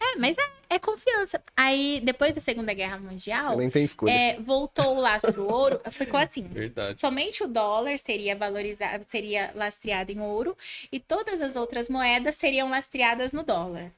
É, 0.00 0.16
mas 0.16 0.36
é, 0.38 0.50
é 0.70 0.78
confiança. 0.78 1.42
Aí, 1.56 2.00
depois 2.04 2.34
da 2.34 2.40
Segunda 2.40 2.72
Guerra 2.74 2.98
Mundial, 2.98 3.52
Você 3.52 3.56
nem 3.58 3.70
tem 3.70 3.84
escolha. 3.84 4.10
é, 4.10 4.38
voltou 4.38 4.96
o 4.96 5.00
lastro 5.00 5.50
ouro, 5.50 5.80
ficou 5.90 6.18
assim. 6.20 6.46
Verdade. 6.48 7.00
Somente 7.00 7.42
o 7.42 7.48
dólar 7.48 7.98
seria 7.98 8.36
valorizado, 8.36 9.04
seria 9.08 9.50
lastreado 9.54 10.12
em 10.12 10.20
ouro 10.20 10.56
e 10.90 11.00
todas 11.00 11.40
as 11.40 11.56
outras 11.56 11.88
moedas 11.88 12.34
seriam 12.34 12.68
lastreadas 12.70 13.32
no 13.32 13.42
dólar. 13.42 13.90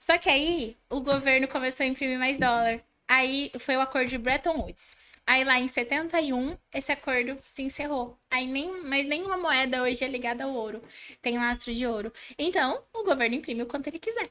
Só 0.00 0.16
que 0.16 0.30
aí 0.30 0.78
o 0.88 1.00
governo 1.00 1.46
começou 1.46 1.84
a 1.84 1.86
imprimir 1.86 2.18
mais 2.18 2.38
dólar. 2.38 2.80
Aí 3.06 3.52
foi 3.60 3.76
o 3.76 3.82
acordo 3.82 4.08
de 4.08 4.16
Bretton 4.16 4.56
Woods. 4.56 4.96
Aí 5.26 5.44
lá 5.44 5.60
em 5.60 5.68
71, 5.68 6.56
esse 6.72 6.90
acordo 6.90 7.38
se 7.42 7.62
encerrou. 7.62 8.18
Aí 8.30 8.46
nem, 8.46 8.82
mas 8.82 9.06
nenhuma 9.06 9.36
moeda 9.36 9.82
hoje 9.82 10.02
é 10.02 10.08
ligada 10.08 10.44
ao 10.44 10.54
ouro. 10.54 10.82
Tem 11.20 11.36
lastro 11.36 11.74
de 11.74 11.86
ouro. 11.86 12.12
Então, 12.38 12.82
o 12.94 13.04
governo 13.04 13.36
imprime 13.36 13.62
o 13.62 13.66
quanto 13.66 13.88
ele 13.88 13.98
quiser. 13.98 14.30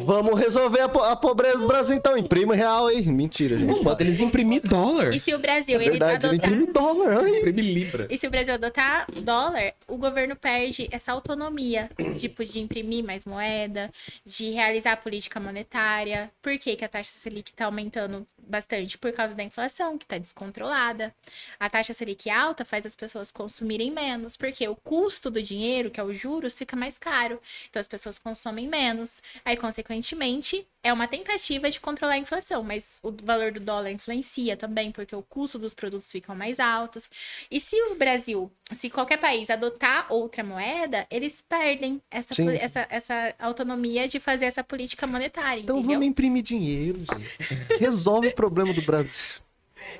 Vamos 0.00 0.38
resolver 0.38 0.80
a, 0.80 0.88
po- 0.88 1.02
a 1.04 1.14
pobreza 1.14 1.58
do 1.58 1.66
Brasil 1.68 1.96
então. 1.96 2.16
Imprime 2.18 2.54
real 2.54 2.88
aí. 2.88 3.00
Mentira, 3.06 3.56
gente. 3.56 3.82
Manda 3.82 4.02
eles 4.02 4.20
imprimir 4.20 4.60
dólar. 4.62 5.14
E 5.14 5.20
se 5.20 5.32
o 5.32 5.38
Brasil 5.38 5.78
É 5.78 5.82
ele 5.82 5.90
verdade, 5.90 6.26
ele 6.26 6.34
adotar 6.36 6.50
imprime 6.52 6.72
dólar. 6.72 7.18
ai. 7.24 7.38
Imprime 7.38 7.62
libra. 7.62 8.06
E 8.10 8.18
se 8.18 8.26
o 8.26 8.30
Brasil 8.30 8.54
adotar 8.54 9.06
dólar, 9.22 9.72
o 9.86 9.96
governo 9.96 10.34
perde 10.34 10.88
essa 10.90 11.12
autonomia 11.12 11.90
tipo, 12.16 12.44
de 12.44 12.58
imprimir 12.58 13.04
mais 13.04 13.24
moeda, 13.24 13.90
de 14.26 14.50
realizar 14.50 14.92
a 14.92 14.96
política 14.96 15.38
monetária. 15.38 16.30
Por 16.42 16.58
que, 16.58 16.74
que 16.74 16.84
a 16.84 16.88
taxa 16.88 17.10
Selic 17.12 17.50
está 17.52 17.66
aumentando 17.66 18.26
bastante? 18.48 18.96
Por 18.98 19.12
causa 19.12 19.34
da 19.34 19.42
inflação, 19.42 19.98
que 19.98 20.04
está 20.04 20.18
descontrolada. 20.18 21.14
A 21.58 21.68
taxa 21.68 21.92
Selic 21.92 22.30
alta 22.30 22.64
faz 22.64 22.86
as 22.86 22.94
pessoas 22.94 23.30
consumirem 23.30 23.90
menos, 23.90 24.36
porque 24.36 24.66
o 24.68 24.76
custo 24.76 25.30
do 25.30 25.42
dinheiro, 25.42 25.90
que 25.90 26.00
é 26.00 26.04
os 26.04 26.18
juros, 26.18 26.56
fica 26.56 26.76
mais 26.76 26.98
caro. 26.98 27.40
Então 27.68 27.80
as 27.80 27.88
pessoas 27.88 28.18
consomem 28.18 28.66
menos. 28.66 29.22
Aí, 29.44 29.56
consequentemente, 29.56 30.66
é 30.82 30.92
uma 30.92 31.08
tentativa 31.08 31.68
de 31.70 31.80
controlar 31.80 32.14
a 32.14 32.18
inflação, 32.18 32.62
mas 32.62 32.98
o 33.02 33.12
valor 33.24 33.50
do 33.52 33.60
dólar 33.60 33.90
influencia 33.90 34.56
também, 34.56 34.92
porque 34.92 35.14
o 35.14 35.22
custo 35.22 35.58
dos 35.58 35.74
produtos 35.74 36.10
ficam 36.10 36.34
mais 36.36 36.60
altos. 36.60 37.10
E 37.50 37.60
se 37.60 37.74
o 37.90 37.96
Brasil, 37.96 38.50
se 38.72 38.88
qualquer 38.88 39.18
país 39.18 39.50
adotar 39.50 40.06
outra 40.12 40.44
moeda, 40.44 41.06
eles 41.10 41.42
perdem 41.46 42.00
essa, 42.10 42.32
Sim, 42.32 42.48
sim. 42.48 42.56
essa, 42.56 42.86
essa 42.90 43.34
autonomia 43.38 44.06
de 44.06 44.20
fazer 44.20 44.44
essa 44.44 44.62
política 44.62 45.06
monetária, 45.06 45.60
Então 45.60 45.78
entendeu? 45.78 45.96
vamos 45.96 46.08
imprimir 46.08 46.42
dinheiro, 46.42 46.98
gente. 47.00 47.78
Resolve 47.78 48.28
o 48.28 48.34
problema 48.34 48.72
do 48.72 48.82
Brasil. 48.82 49.40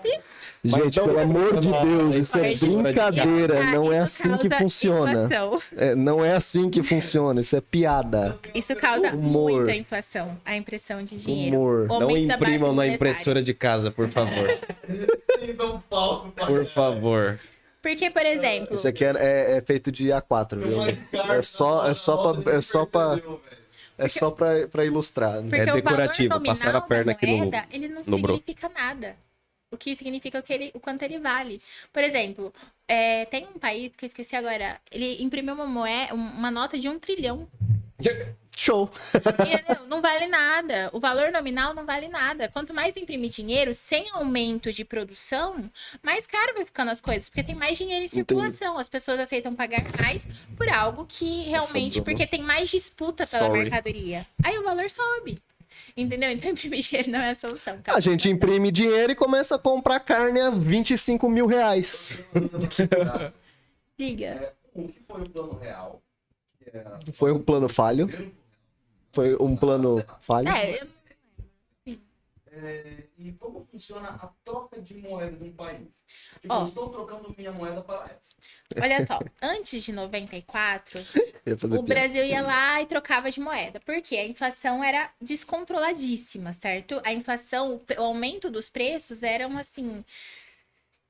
Isso. 0.05 0.38
Gente, 0.65 0.97
não- 0.99 1.05
pelo 1.07 1.21
amor 1.21 1.61
de 1.61 1.69
Deus, 1.69 2.17
isso 2.17 2.37
é 2.39 2.53
brincadeira. 2.83 3.61
Isso 3.61 3.71
Não 3.73 3.93
é 3.93 3.99
causa 3.99 4.03
assim 4.05 4.37
que 4.37 4.51
funciona. 4.57 5.11
inflação. 5.25 5.63
É, 5.77 5.95
não 5.95 6.25
é 6.25 6.33
assim 6.35 6.69
que 6.69 6.83
funciona. 6.83 7.41
Isso 7.41 7.55
é 7.57 7.61
piada. 7.61 8.39
Isso 8.55 8.75
causa 8.75 9.11
Humor. 9.15 9.53
muita 9.53 9.75
inflação, 9.77 10.37
a 10.45 10.57
impressão 10.57 11.03
de 11.05 11.17
dinheiro. 11.17 11.57
Humor. 11.57 11.87
Não 12.01 12.17
imprimam 12.17 12.73
na 12.75 12.87
impressora 12.89 13.41
de 13.41 13.55
casa, 13.55 13.91
por 13.91 14.09
favor. 14.09 14.49
Por 16.47 16.67
favor. 16.67 17.39
Porque, 17.81 18.11
por 18.11 18.25
exemplo, 18.27 18.75
Isso 18.75 18.89
aqui 18.89 19.05
é, 19.05 19.13
é- 19.17 19.57
é 19.59 19.61
feito 19.61 19.91
de 19.91 20.09
A4, 20.09 20.59
viu? 20.59 20.79
É 21.33 21.43
só, 21.43 21.87
é 21.89 21.95
só 21.95 22.33
pra, 22.35 22.53
é 22.55 22.61
só 22.61 22.85
pra, 22.85 23.21
é 23.97 24.09
só 24.09 24.31
pra 24.31 24.85
ilustrar. 24.85 25.41
né? 25.41 25.59
É 25.61 25.67
decorativo, 25.73 26.41
passaram 26.41 26.79
a 26.79 26.83
perna 26.83 27.13
aqui 27.13 27.27
no- 27.27 27.51
ele 27.73 27.89
não 27.89 28.03
no 28.07 28.19
bro. 28.19 28.35
significa 28.37 28.69
nada. 28.69 29.15
O 29.71 29.77
que 29.77 29.95
significa 29.95 30.39
o, 30.39 30.43
que 30.43 30.53
ele, 30.53 30.71
o 30.75 30.81
quanto 30.81 31.03
ele 31.03 31.19
vale. 31.19 31.61
Por 31.93 32.03
exemplo, 32.03 32.53
é, 32.87 33.27
tem 33.27 33.47
um 33.47 33.59
país 33.59 33.95
que 33.95 34.05
eu 34.05 34.07
esqueci 34.07 34.35
agora, 34.35 34.81
ele 34.91 35.23
imprimiu 35.23 35.55
uma 35.55 35.67
moeda, 35.67 36.15
uma 36.15 36.51
nota 36.51 36.79
de 36.79 36.89
um 36.89 36.99
trilhão. 36.99 37.47
Show. 38.57 38.91
Entendeu? 39.15 39.87
Não 39.87 40.01
vale 40.03 40.27
nada. 40.27 40.91
O 40.93 40.99
valor 40.99 41.31
nominal 41.31 41.73
não 41.75 41.87
vale 41.87 42.09
nada. 42.09 42.49
Quanto 42.49 42.75
mais 42.75 42.97
imprimir 42.97 43.31
dinheiro, 43.31 43.73
sem 43.73 44.11
aumento 44.11 44.73
de 44.73 44.85
produção, 44.85 45.71
mais 46.03 46.27
caro 46.27 46.55
vai 46.55 46.65
ficando 46.65 46.91
as 46.91 47.01
coisas. 47.01 47.29
Porque 47.29 47.45
tem 47.45 47.55
mais 47.55 47.79
dinheiro 47.79 48.05
em 48.05 48.09
circulação. 48.09 48.77
As 48.77 48.89
pessoas 48.89 49.21
aceitam 49.21 49.55
pagar 49.55 49.85
mais 50.01 50.27
por 50.57 50.69
algo 50.69 51.07
que 51.07 51.43
realmente. 51.43 51.95
Sobrou. 51.95 52.17
Porque 52.17 52.27
tem 52.27 52.43
mais 52.43 52.69
disputa 52.69 53.25
pela 53.25 53.47
Sorry. 53.47 53.61
mercadoria. 53.61 54.27
Aí 54.43 54.59
o 54.59 54.65
valor 54.65 54.91
sobe. 54.91 55.39
Entendeu? 56.01 56.31
Então 56.31 56.51
imprimir 56.53 56.81
dinheiro 56.81 57.11
não 57.11 57.19
é 57.19 57.31
a 57.31 57.35
solução. 57.35 57.77
A 57.89 57.99
gente 57.99 58.29
imprime 58.29 58.71
dinheiro 58.71 59.11
e 59.13 59.17
começa 59.17 59.57
a 59.57 59.59
comprar 59.59 59.99
carne 59.99 60.41
a 60.41 60.49
25 60.51 61.29
mil 61.29 61.47
reais. 61.47 62.11
Diga. 63.99 64.27
É, 64.27 64.53
o 64.75 64.87
que 64.87 65.01
foi 65.09 65.23
o 65.23 65.29
plano 65.29 65.59
real? 65.59 66.03
Foi 67.13 67.33
um 67.33 67.41
plano 67.43 67.69
falho. 67.69 68.33
Foi 69.13 69.35
um 69.41 69.57
plano 69.57 70.05
falho. 70.21 70.49
É, 70.49 70.81
eu- 70.83 70.98
É, 72.61 73.05
e 73.17 73.33
como 73.33 73.65
funciona 73.71 74.09
a 74.09 74.29
troca 74.45 74.81
de 74.81 74.95
moeda 74.95 75.37
de 75.37 75.45
um 75.45 75.53
país? 75.53 75.87
Tipo, 76.41 76.55
eu 76.55 76.65
estou 76.65 76.89
trocando 76.89 77.35
minha 77.37 77.53
moeda 77.53 77.83
para 77.83 78.07
essa. 78.07 78.35
olha 78.83 79.07
só. 79.07 79.19
Antes 79.41 79.85
de 79.85 79.93
94, 79.93 80.99
Eu 81.47 81.53
ia 81.53 81.59
fazer 81.59 81.79
o 81.79 81.85
piada. 81.85 82.01
Brasil 82.01 82.25
ia 82.25 82.43
lá 82.43 82.83
e 82.83 82.87
trocava 82.87 83.31
de 83.31 83.41
moeda. 83.41 83.81
Porque 83.81 84.17
a 84.17 84.27
inflação 84.27 84.83
era 84.83 85.11
descontroladíssima, 85.21 86.53
certo? 86.53 87.01
A 87.05 87.13
inflação, 87.13 87.81
o 87.99 88.03
aumento 88.03 88.51
dos 88.51 88.69
preços 88.69 89.23
eram 89.23 89.57
assim. 89.57 90.05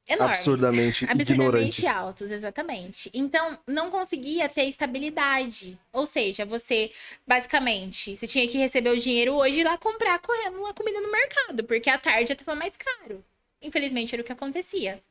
Enormes. 0.09 0.39
Absurdamente, 0.39 1.05
ignorantes. 1.05 1.31
Absurdamente 1.31 1.87
altos, 1.87 2.31
exatamente. 2.31 3.11
Então, 3.13 3.59
não 3.67 3.91
conseguia 3.91 4.49
ter 4.49 4.65
estabilidade. 4.65 5.79
Ou 5.93 6.07
seja, 6.07 6.47
você, 6.47 6.91
basicamente, 7.27 8.17
você 8.17 8.27
tinha 8.27 8.49
que 8.49 8.57
receber 8.57 8.91
o 8.91 8.99
dinheiro 8.99 9.35
hoje 9.35 9.59
e 9.59 9.61
ir 9.61 9.65
lá 9.65 9.77
comprar 9.77 10.19
correndo 10.21 10.59
uma 10.59 10.73
comida 10.73 11.01
no 11.01 11.13
mercado, 11.13 11.63
porque 11.65 11.91
à 11.91 11.99
tarde 11.99 12.29
já 12.29 12.35
estava 12.35 12.55
mais 12.55 12.75
caro. 12.77 13.23
Infelizmente, 13.61 14.15
era 14.15 14.23
o 14.23 14.25
que 14.25 14.33
acontecia. 14.33 15.03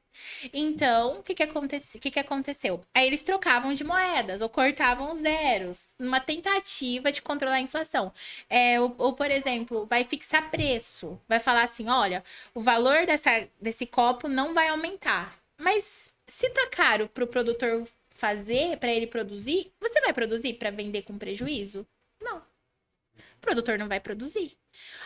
Então, 0.53 1.19
o 1.19 1.23
que 1.23 1.33
que, 1.33 1.43
acontece... 1.43 1.97
o 1.97 2.01
que 2.01 2.11
que 2.11 2.19
aconteceu? 2.19 2.81
Aí 2.93 3.07
eles 3.07 3.23
trocavam 3.23 3.73
de 3.73 3.83
moedas 3.83 4.41
ou 4.41 4.49
cortavam 4.49 5.15
zeros, 5.15 5.93
numa 5.99 6.19
tentativa 6.19 7.11
de 7.11 7.21
controlar 7.21 7.55
a 7.55 7.61
inflação. 7.61 8.13
É, 8.49 8.79
ou, 8.79 8.93
ou, 8.97 9.13
por 9.13 9.29
exemplo, 9.31 9.85
vai 9.85 10.03
fixar 10.03 10.49
preço. 10.49 11.19
Vai 11.27 11.39
falar 11.39 11.63
assim: 11.63 11.89
olha, 11.89 12.23
o 12.53 12.61
valor 12.61 13.05
dessa, 13.05 13.47
desse 13.59 13.85
copo 13.85 14.27
não 14.27 14.53
vai 14.53 14.67
aumentar. 14.69 15.37
Mas 15.57 16.13
se 16.27 16.49
tá 16.49 16.67
caro 16.67 17.07
pro 17.09 17.27
produtor 17.27 17.87
fazer, 18.09 18.77
para 18.77 18.91
ele 18.91 19.07
produzir, 19.07 19.71
você 19.79 20.01
vai 20.01 20.13
produzir 20.13 20.53
para 20.53 20.71
vender 20.71 21.03
com 21.03 21.17
prejuízo? 21.17 21.85
Não. 22.21 22.37
O 22.37 23.41
produtor 23.41 23.77
não 23.77 23.87
vai 23.87 23.99
produzir. 23.99 24.57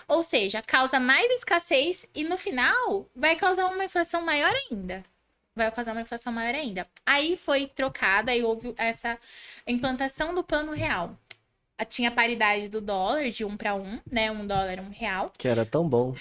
Ou 0.08 0.24
seja, 0.24 0.62
causa 0.62 1.00
mais 1.00 1.32
escassez 1.32 2.06
e 2.14 2.24
no 2.24 2.38
final 2.38 3.10
vai 3.16 3.36
causar 3.36 3.68
uma 3.68 3.86
inflação 3.86 4.22
maior 4.22 4.54
ainda. 4.54 5.04
Vai 5.56 5.70
causar 5.72 5.92
uma 5.92 6.02
inflação 6.02 6.32
maior 6.32 6.56
ainda. 6.56 6.88
Aí 7.06 7.36
foi 7.36 7.68
trocada 7.68 8.34
e 8.34 8.44
houve 8.44 8.74
essa 8.78 9.18
implantação 9.68 10.34
do 10.34 10.44
plano 10.44 10.72
real. 10.72 11.18
Tinha 11.90 12.12
paridade 12.12 12.70
do 12.70 12.80
dólar 12.80 13.30
de 13.30 13.44
um 13.44 13.58
para 13.58 13.74
um, 13.74 14.00
né? 14.10 14.32
Um 14.32 14.46
dólar, 14.46 14.80
um 14.80 14.92
real. 14.92 15.32
Que 15.38 15.48
era 15.48 15.66
tão 15.66 15.88
bom. 15.88 16.16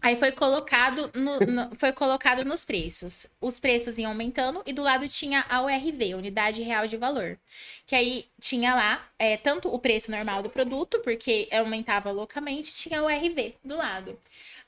Aí 0.00 0.16
foi 0.16 0.32
colocado, 0.32 1.10
no, 1.14 1.38
no- 1.40 1.74
foi 1.76 1.92
colocado 1.92 2.44
nos 2.44 2.64
preços. 2.64 3.26
Os 3.40 3.60
preços 3.60 3.98
iam 3.98 4.10
aumentando 4.10 4.62
e 4.66 4.72
do 4.72 4.82
lado 4.82 5.08
tinha 5.08 5.44
a 5.48 5.62
URV, 5.62 6.14
Unidade 6.14 6.62
Real 6.62 6.86
de 6.88 6.96
Valor. 6.96 7.38
Que 7.86 7.94
aí 7.94 8.26
tinha 8.40 8.74
lá 8.74 9.08
é, 9.18 9.36
tanto 9.36 9.72
o 9.72 9.78
preço 9.78 10.10
normal 10.10 10.42
do 10.42 10.50
produto, 10.50 11.00
porque 11.00 11.48
aumentava 11.52 12.10
loucamente, 12.10 12.72
tinha 12.74 13.02
o 13.02 13.06
URV 13.06 13.54
do 13.64 13.76
lado. 13.76 14.18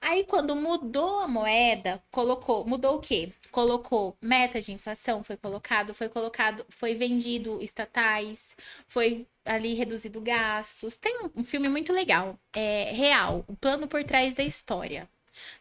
Aí 0.01 0.25
quando 0.25 0.55
mudou 0.55 1.21
a 1.21 1.29
moeda, 1.29 2.03
colocou, 2.11 2.65
mudou 2.67 2.97
o 2.97 3.01
quê? 3.01 3.33
Colocou 3.55 4.17
meta 4.21 4.61
de 4.61 4.73
inflação, 4.73 5.23
foi 5.23 5.37
colocado, 5.37 5.95
foi 5.95 6.09
colocado, 6.09 6.67
foi 6.69 6.93
vendido 6.97 7.63
estatais, 7.63 8.57
foi 8.89 9.29
ali 9.45 9.75
reduzido 9.75 10.21
gastos. 10.21 10.97
Tem 10.97 11.21
um, 11.37 11.45
filme 11.45 11.69
muito 11.69 11.93
legal, 11.93 12.37
é 12.53 12.91
real, 12.91 13.45
o 13.47 13.55
plano 13.55 13.87
por 13.87 14.03
trás 14.03 14.35
da 14.35 14.43
história. 14.43 15.09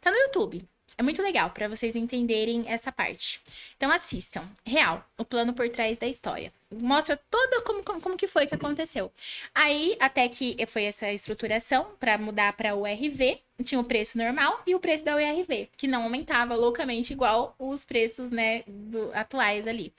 Tá 0.01 0.09
no 0.09 0.17
YouTube. 0.17 0.67
É 0.97 1.03
muito 1.03 1.21
legal 1.21 1.49
para 1.49 1.67
vocês 1.67 1.95
entenderem 1.95 2.65
essa 2.67 2.91
parte. 2.91 3.41
Então 3.75 3.89
assistam. 3.91 4.43
Real, 4.65 5.03
o 5.17 5.25
plano 5.25 5.53
por 5.53 5.67
trás 5.69 5.97
da 5.97 6.07
história. 6.07 6.51
Mostra 6.71 7.17
toda 7.29 7.61
como, 7.61 7.83
como, 7.83 8.01
como 8.01 8.17
que 8.17 8.27
foi 8.27 8.45
que 8.47 8.55
aconteceu. 8.55 9.11
Aí, 9.53 9.95
até 9.99 10.27
que 10.29 10.55
foi 10.67 10.83
essa 10.85 11.11
estruturação 11.11 11.95
para 11.99 12.17
mudar 12.17 12.53
para 12.53 12.75
o 12.75 12.81
URV, 12.81 13.39
tinha 13.63 13.79
o 13.79 13.83
preço 13.83 14.17
normal 14.17 14.61
e 14.65 14.73
o 14.75 14.79
preço 14.79 15.05
da 15.05 15.15
URV, 15.15 15.69
que 15.77 15.87
não 15.87 16.03
aumentava 16.03 16.55
loucamente 16.55 17.13
igual 17.13 17.55
os 17.59 17.85
preços, 17.85 18.31
né, 18.31 18.63
do- 18.67 19.11
atuais 19.13 19.67
ali. 19.67 19.93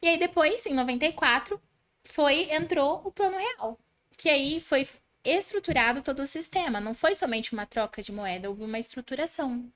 E 0.00 0.08
aí 0.08 0.18
depois, 0.18 0.64
em 0.66 0.74
94, 0.74 1.60
foi 2.04 2.48
entrou 2.52 3.00
o 3.04 3.10
plano 3.12 3.36
real, 3.36 3.78
que 4.16 4.28
aí 4.28 4.60
foi 4.60 4.86
estruturado 5.24 6.02
todo 6.02 6.22
o 6.22 6.26
sistema. 6.26 6.80
Não 6.80 6.94
foi 6.94 7.14
somente 7.14 7.52
uma 7.52 7.66
troca 7.66 8.02
de 8.02 8.12
moeda, 8.12 8.48
houve 8.48 8.64
uma 8.64 8.78
estruturação. 8.78 9.70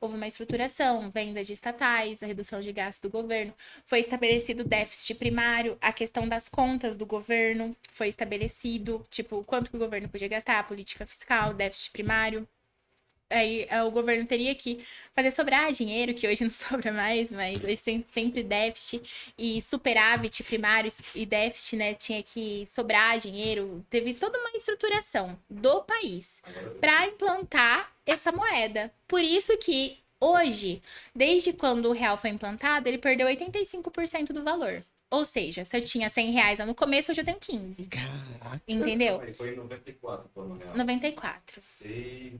Houve 0.00 0.16
uma 0.16 0.26
estruturação, 0.26 1.10
venda 1.10 1.44
de 1.44 1.52
estatais, 1.52 2.22
a 2.22 2.26
redução 2.26 2.60
de 2.60 2.72
gasto 2.72 3.02
do 3.02 3.10
governo. 3.10 3.54
Foi 3.84 4.00
estabelecido 4.00 4.64
déficit 4.64 5.14
primário, 5.16 5.78
a 5.80 5.92
questão 5.92 6.28
das 6.28 6.48
contas 6.48 6.96
do 6.96 7.06
governo 7.06 7.76
foi 7.92 8.08
estabelecido, 8.08 9.06
tipo, 9.10 9.44
quanto 9.44 9.70
que 9.70 9.76
o 9.76 9.80
governo 9.80 10.08
podia 10.08 10.28
gastar, 10.28 10.66
política 10.66 11.06
fiscal, 11.06 11.54
déficit 11.54 11.92
primário. 11.92 12.48
Aí 13.30 13.66
eh, 13.68 13.82
o 13.82 13.90
governo 13.90 14.24
teria 14.26 14.54
que 14.54 14.84
fazer 15.14 15.30
sobrar 15.30 15.70
dinheiro, 15.72 16.14
que 16.14 16.26
hoje 16.26 16.44
não 16.44 16.50
sobra 16.50 16.92
mais, 16.92 17.30
mas 17.32 17.62
hoje 17.62 17.76
sem- 17.76 18.04
sempre 18.10 18.42
déficit 18.42 19.02
e 19.36 19.60
superávit 19.62 20.42
primário 20.44 20.90
e 21.14 21.26
déficit, 21.26 21.76
né? 21.76 21.94
Tinha 21.94 22.22
que 22.22 22.64
sobrar 22.66 23.18
dinheiro. 23.18 23.84
Teve 23.90 24.14
toda 24.14 24.38
uma 24.38 24.50
estruturação 24.56 25.38
do 25.48 25.82
país 25.82 26.42
para 26.80 27.06
implantar 27.06 27.92
essa 28.06 28.32
moeda. 28.32 28.92
Por 29.06 29.22
isso 29.22 29.56
que 29.58 29.98
hoje, 30.20 30.82
desde 31.14 31.52
quando 31.52 31.86
o 31.88 31.92
real 31.92 32.16
foi 32.16 32.30
implantado, 32.30 32.88
ele 32.88 32.98
perdeu 32.98 33.26
85% 33.26 34.32
do 34.32 34.42
valor. 34.42 34.82
Ou 35.10 35.24
seja, 35.24 35.64
se 35.64 35.74
eu 35.76 35.82
tinha 35.82 36.10
100 36.10 36.32
reais 36.32 36.58
lá 36.58 36.66
no 36.66 36.74
começo, 36.74 37.10
hoje 37.10 37.20
eu 37.22 37.24
tenho 37.24 37.38
15. 37.40 37.84
Caraca. 37.86 38.60
Entendeu? 38.68 39.18
Foi, 39.20 39.32
foi 39.32 39.52
em 39.54 39.56
94 39.56 40.26
o 40.26 40.28
plano 40.28 40.58
real. 40.58 40.76
94. 40.76 41.60
6, 41.60 42.32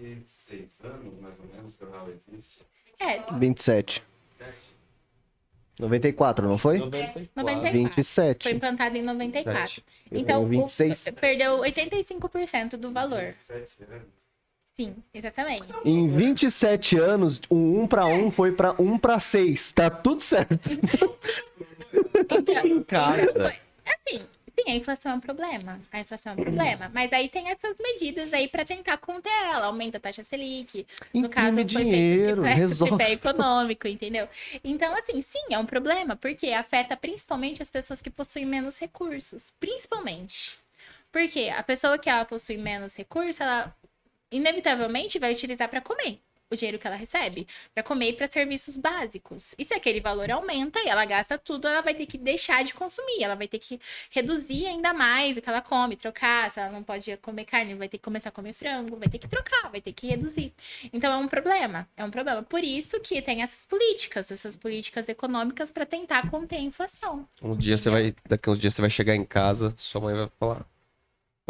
26 0.00 0.80
anos, 0.84 1.16
mais 1.18 1.38
ou 1.38 1.46
menos, 1.46 1.76
que 1.76 1.84
o 1.84 1.90
real 1.90 2.08
existe. 2.10 2.60
É, 2.98 3.22
27. 3.38 4.02
7. 4.36 4.50
94, 5.78 6.46
não 6.48 6.58
foi? 6.58 6.78
94. 6.78 7.72
27. 7.72 8.42
Foi 8.42 8.52
implantado 8.52 8.96
em 8.98 9.02
94. 9.02 9.82
Eu 10.10 10.18
Então, 10.20 10.36
tenho 10.44 10.46
o- 10.62 10.66
26. 10.66 11.10
perdeu 11.20 11.58
85% 11.60 12.76
do 12.76 12.92
valor. 12.92 13.32
7 13.32 13.84
anos. 13.84 14.19
Sim, 14.80 14.94
exatamente. 15.12 15.64
Em 15.84 16.08
27 16.08 16.96
anos, 16.98 17.38
o 17.50 17.82
1 17.82 17.86
para 17.86 18.06
1 18.06 18.30
foi 18.30 18.52
para 18.52 18.74
1 18.80 18.98
para 18.98 19.20
6. 19.20 19.72
Tá 19.72 19.90
tudo 19.90 20.22
certo. 20.22 20.70
Então, 22.30 22.84
Cara. 22.84 23.26
foi- 23.32 23.58
assim, 23.84 24.24
sim, 24.56 24.64
a 24.70 24.74
inflação 24.74 25.12
é 25.12 25.14
um 25.16 25.20
problema. 25.20 25.78
A 25.92 26.00
inflação 26.00 26.32
é 26.32 26.36
um 26.36 26.38
problema. 26.38 26.90
Mas 26.94 27.12
aí 27.12 27.28
tem 27.28 27.50
essas 27.50 27.76
medidas 27.78 28.32
aí 28.32 28.48
para 28.48 28.64
tentar 28.64 28.96
conter 28.96 29.30
ela. 29.52 29.66
Aumenta 29.66 29.98
a 29.98 30.00
taxa 30.00 30.22
Selic. 30.24 30.86
No 31.12 31.28
caso, 31.28 31.56
foi 31.56 31.64
dinheiro, 31.64 32.42
feito 32.44 32.56
resolve. 32.56 32.96
tripé 32.96 33.12
econômico, 33.12 33.86
entendeu? 33.86 34.28
Então, 34.64 34.94
assim, 34.96 35.20
sim, 35.20 35.42
é 35.50 35.58
um 35.58 35.66
problema, 35.66 36.16
porque 36.16 36.52
afeta 36.52 36.96
principalmente 36.96 37.60
as 37.62 37.70
pessoas 37.70 38.00
que 38.00 38.08
possuem 38.08 38.46
menos 38.46 38.78
recursos. 38.78 39.52
Principalmente. 39.60 40.58
Porque 41.12 41.48
a 41.54 41.62
pessoa 41.64 41.98
que 41.98 42.08
ela 42.08 42.24
possui 42.24 42.56
menos 42.56 42.94
recursos, 42.94 43.40
ela 43.40 43.74
inevitavelmente 44.30 45.18
vai 45.18 45.32
utilizar 45.32 45.68
para 45.68 45.80
comer. 45.80 46.20
o 46.52 46.56
dinheiro 46.56 46.78
que 46.80 46.86
ela 46.86 46.96
recebe 46.96 47.46
para 47.72 47.82
comer 47.82 48.08
e 48.08 48.12
para 48.12 48.28
serviços 48.28 48.76
básicos. 48.76 49.54
E 49.56 49.64
se 49.64 49.72
aquele 49.72 50.00
valor 50.00 50.28
aumenta 50.32 50.80
e 50.80 50.88
ela 50.88 51.04
gasta 51.04 51.38
tudo, 51.38 51.68
ela 51.68 51.80
vai 51.80 51.94
ter 51.94 52.06
que 52.06 52.18
deixar 52.18 52.64
de 52.64 52.74
consumir, 52.74 53.22
ela 53.22 53.36
vai 53.36 53.46
ter 53.46 53.60
que 53.60 53.78
reduzir 54.10 54.66
ainda 54.66 54.92
mais 54.92 55.36
o 55.36 55.42
que 55.42 55.48
ela 55.48 55.60
come, 55.60 55.94
trocar. 55.94 56.50
Se 56.50 56.58
ela 56.58 56.70
não 56.70 56.82
pode 56.82 57.16
comer 57.18 57.44
carne, 57.44 57.74
vai 57.76 57.88
ter 57.88 57.98
que 57.98 58.02
começar 58.04 58.30
a 58.30 58.32
comer 58.32 58.52
frango, 58.52 58.96
vai 58.96 59.08
ter 59.08 59.18
que 59.18 59.28
trocar, 59.28 59.70
vai 59.70 59.80
ter 59.80 59.92
que 59.92 60.08
reduzir. 60.08 60.52
Então 60.92 61.12
é 61.12 61.16
um 61.16 61.28
problema, 61.28 61.88
é 61.96 62.04
um 62.04 62.10
problema. 62.10 62.42
Por 62.42 62.64
isso 62.64 62.98
que 63.00 63.22
tem 63.22 63.42
essas 63.42 63.64
políticas, 63.64 64.30
essas 64.32 64.56
políticas 64.56 65.08
econômicas 65.08 65.70
para 65.70 65.86
tentar 65.86 66.28
conter 66.30 66.56
a 66.56 66.60
inflação. 66.60 67.28
Um 67.40 67.56
dia 67.56 67.76
você 67.76 67.90
vai. 67.90 68.14
Daqui 68.28 68.50
uns 68.50 68.58
dias 68.58 68.74
você 68.74 68.80
vai 68.80 68.90
chegar 68.90 69.14
em 69.14 69.24
casa, 69.24 69.72
sua 69.76 70.00
mãe 70.00 70.16
vai 70.16 70.28
falar. 70.38 70.66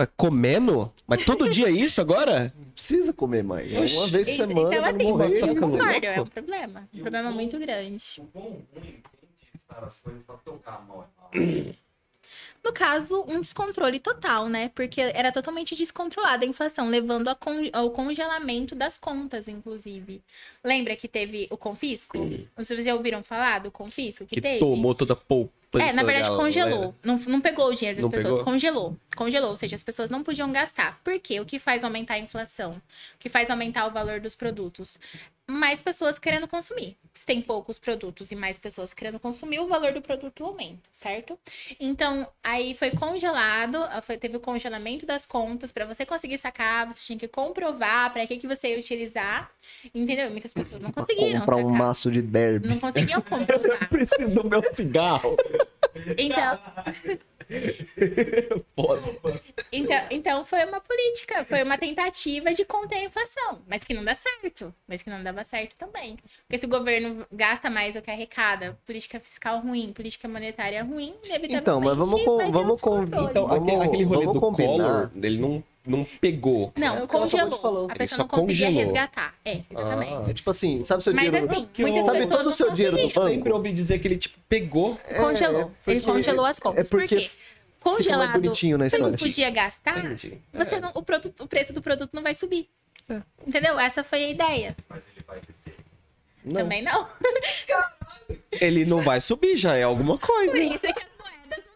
Mas 0.01 0.09
comendo? 0.17 0.91
Mas 1.07 1.27
todo 1.27 1.51
dia 1.51 1.69
é 1.69 1.71
isso 1.71 2.01
agora? 2.01 2.51
Não 2.57 2.73
precisa 2.73 3.13
comer 3.13 3.45
mais. 3.45 3.71
É 3.71 3.77
uma 3.79 4.07
vez 4.07 4.29
por 4.29 4.35
semana, 4.35 4.75
então, 4.75 4.85
assim, 4.87 5.13
morrer. 5.13 5.43
eu 5.43 5.57
concordo, 5.57 6.07
é 6.07 6.21
um 6.23 6.27
problema. 6.27 6.89
Um 6.95 7.01
problema 7.01 7.31
muito 7.31 7.59
grande. 7.59 8.03
O 8.19 8.25
quão 8.29 8.45
ruim 8.45 8.65
tem 8.73 8.83
de 8.83 9.59
estar 9.59 9.85
as 9.85 10.01
coisas 10.01 10.23
pra 10.23 10.37
tocar 10.37 10.77
a 10.77 10.81
mão. 10.81 11.05
No 12.63 12.73
caso, 12.73 13.25
um 13.27 13.41
descontrole 13.41 13.99
total, 13.99 14.49
né? 14.49 14.71
Porque 14.75 15.01
era 15.01 15.33
totalmente 15.33 15.75
descontrolada 15.75 16.45
a 16.45 16.49
inflação, 16.49 16.89
levando 16.89 17.35
con- 17.37 17.71
ao 17.73 17.91
congelamento 17.91 18.75
das 18.75 18.99
contas, 18.99 19.49
inclusive. 19.49 20.23
Lembra 20.63 20.95
que 20.95 21.09
teve 21.09 21.49
o 21.51 21.57
confisco? 21.57 22.19
Vocês 22.57 22.85
já 22.85 22.95
ouviram 22.95 23.23
falar 23.23 23.61
do 23.61 23.71
confisco 23.71 24.27
que, 24.27 24.35
Que 24.37 24.41
teve? 24.43 24.59
tomou 24.61 24.95
toda 24.95 25.15
a 25.15 25.17
poupança. 25.17 25.57
É, 25.79 25.93
na 25.95 26.03
verdade, 26.03 26.29
da 26.31 26.37
congelou. 26.37 26.71
galera. 26.79 26.95
Não, 27.03 27.17
não 27.17 27.41
pegou 27.41 27.67
o 27.69 27.75
dinheiro 27.75 27.97
das 27.97 28.03
Não 28.05 28.11
pessoas, 28.11 28.29
pegou? 28.35 28.45
congelou. 28.45 28.97
Congelou, 29.17 29.51
ou 29.51 29.57
seja, 29.57 29.75
as 29.77 29.83
pessoas 29.83 30.11
não 30.11 30.23
podiam 30.23 30.51
gastar. 30.53 31.01
Por 31.03 31.19
quê? 31.21 31.41
O 31.41 31.47
que 31.47 31.59
faz 31.59 31.83
aumentar 31.83 32.15
a 32.15 32.19
inflação? 32.19 32.73
O 32.73 33.19
que 33.19 33.29
faz 33.29 33.49
aumentar 33.51 33.87
o 33.87 33.91
valor 33.91 34.21
dos 34.21 34.35
produtos? 34.35 34.99
Mais 35.49 35.81
pessoas 35.83 36.17
querendo 36.19 36.47
consumir. 36.47 36.97
Se 37.13 37.27
tem 37.27 37.43
poucos 37.43 37.77
produtos 37.77 38.31
e 38.31 38.37
mais 38.37 38.57
pessoas 38.57 38.95
querendo 38.95 39.19
consumir, 39.19 39.59
o 39.59 39.67
valor 39.67 39.93
do 39.93 40.01
produto 40.01 40.45
aumenta, 40.45 40.89
certo? 40.93 41.37
Então, 41.81 42.29
aí 42.51 42.75
foi 42.75 42.91
congelado, 42.91 43.79
foi, 44.03 44.17
teve 44.17 44.37
o 44.37 44.41
congelamento 44.41 45.07
das 45.07 45.25
contas. 45.25 45.71
Para 45.73 45.87
você 45.87 46.05
conseguir 46.05 46.39
sacar, 46.39 46.87
você 46.87 47.05
tinha 47.07 47.19
que 47.19 47.29
comprovar 47.29 48.13
para 48.13 48.27
que, 48.27 48.37
que 48.37 48.47
você 48.47 48.69
ia 48.69 48.79
utilizar. 48.79 49.51
Entendeu? 49.95 50.31
Muitas 50.31 50.53
pessoas 50.53 50.81
não 50.81 50.91
conseguiram. 50.93 51.41
Comprar 51.41 51.57
um 51.57 51.71
maço 51.71 52.11
de 52.11 52.21
derby. 52.21 52.69
Não 52.69 52.79
conseguiam 52.79 53.21
comprovar. 53.23 53.89
Preciso 53.89 54.29
do 54.29 54.49
meu 54.49 54.63
cigarro. 54.75 55.37
Então, 56.17 56.59
Então, 59.73 60.07
então 60.11 60.45
foi 60.45 60.65
uma 60.65 60.81
política, 60.81 61.45
foi 61.45 61.63
uma 61.63 61.79
tentativa 61.79 62.53
de 62.53 62.65
conter 62.65 62.97
a 62.99 63.05
inflação, 63.05 63.61
mas 63.69 63.85
que 63.85 63.95
não 63.95 64.05
dá 64.05 64.15
certo, 64.15 64.75
mas 64.87 65.03
que 65.03 65.11
não 65.11 65.23
dava 65.23 65.45
certo 65.45 65.77
também. 65.77 66.17
Porque 66.47 66.59
se 66.59 66.67
o 66.67 66.69
governo 66.69 67.27
gasta 67.31 67.71
mais 67.71 67.95
do 67.95 68.03
que 68.03 68.11
arrecada, 68.11 68.79
política 68.87 69.21
fiscal 69.21 69.61
ruim, 69.61 69.93
política 69.93 70.29
monetária 70.29 70.83
ruim, 70.83 71.15
inevitavelmente 71.25 71.63
Então, 71.63 71.81
mas 71.81 71.97
vamos 71.97 72.23
com- 72.25 72.43
um 72.43 72.53
vamos 72.53 72.81
com-. 72.81 73.03
Então, 73.05 73.47
Vamos- 73.47 73.53
aquele, 73.69 73.83
aquele 73.85 74.05
rolê 74.05 74.21
vamos 74.27 74.35
do 74.35 74.41
combinar. 74.41 75.09
Collor, 75.09 75.11
ele 75.23 75.39
não, 75.39 75.63
não 75.87 76.05
pegou. 76.21 76.73
Não, 76.77 77.05
É 77.05 77.07
congelou. 77.07 77.87
A 77.89 77.93
Ele 77.93 77.99
pessoa 77.99 78.17
só 78.17 78.23
não 78.23 78.29
conseguia 78.29 78.67
congelou. 78.67 78.85
resgatar. 78.93 79.35
É, 79.45 79.61
exatamente. 79.71 80.31
É 80.31 80.35
tipo 80.35 80.51
assim, 80.51 80.85
sabe 80.85 81.03
seu 81.03 81.15
Mas 81.15 81.25
dinheiro? 81.25 81.51
assim, 81.51 81.69
que 81.73 81.83
muitas 81.83 82.01
eu- 82.03 82.07
Sabe 82.07 82.19
pessoas 82.19 82.39
todo 82.39 82.49
o 82.49 82.53
seu 82.53 82.71
dinheiro 82.73 82.97
do 82.97 83.03
banco? 83.15 83.29
Sempre 83.31 83.53
ouvi 83.53 83.73
dizer 83.73 83.99
que 83.99 84.09
ele, 84.09 84.17
tipo, 84.17 84.39
pegou. 84.49 84.97
Congelou. 85.17 85.61
É, 85.63 85.65
porque- 85.65 85.91
Ele 85.91 86.01
congelou 86.03 86.45
as 86.45 86.59
contas. 86.59 86.87
é 86.87 86.91
porque 86.91 87.15
Por 87.17 87.19
quê? 87.23 87.31
Congelado, 87.81 88.33
bonitinho 88.33 88.77
na 88.77 88.89
você 88.91 88.99
não 88.99 89.13
podia 89.13 89.49
gastar, 89.49 89.99
Entendi. 90.05 90.39
você 90.53 90.75
É. 90.75 90.81
não, 90.81 90.91
o, 90.95 91.03
produto, 91.03 91.45
o 91.45 91.49
preço 91.49 91.73
do 91.73 91.81
produto 91.81 92.11
não 92.13 92.23
vai 92.23 92.35
subir. 92.35 92.69
É. 93.09 93.23
Entendeu? 93.47 93.79
Essa 93.81 94.05
foi 94.05 94.23
a 94.23 94.29
ideia. 94.29 94.77
Mas 94.87 95.05
ele 95.17 95.25
vai 95.27 95.41
descer. 95.49 95.75
Não. 96.45 96.53
Também 96.61 96.83
não. 96.83 97.07
Ele 98.53 98.85
não 98.85 99.01
vai 99.01 99.21
subir, 99.21 99.57
já 99.57 99.77
é 99.77 99.83
alguma 99.83 100.19
coisa. 100.19 100.53
Por 100.53 100.61
isso 100.61 100.87
é 100.87 100.93
que 100.93 101.01
as 101.01 101.09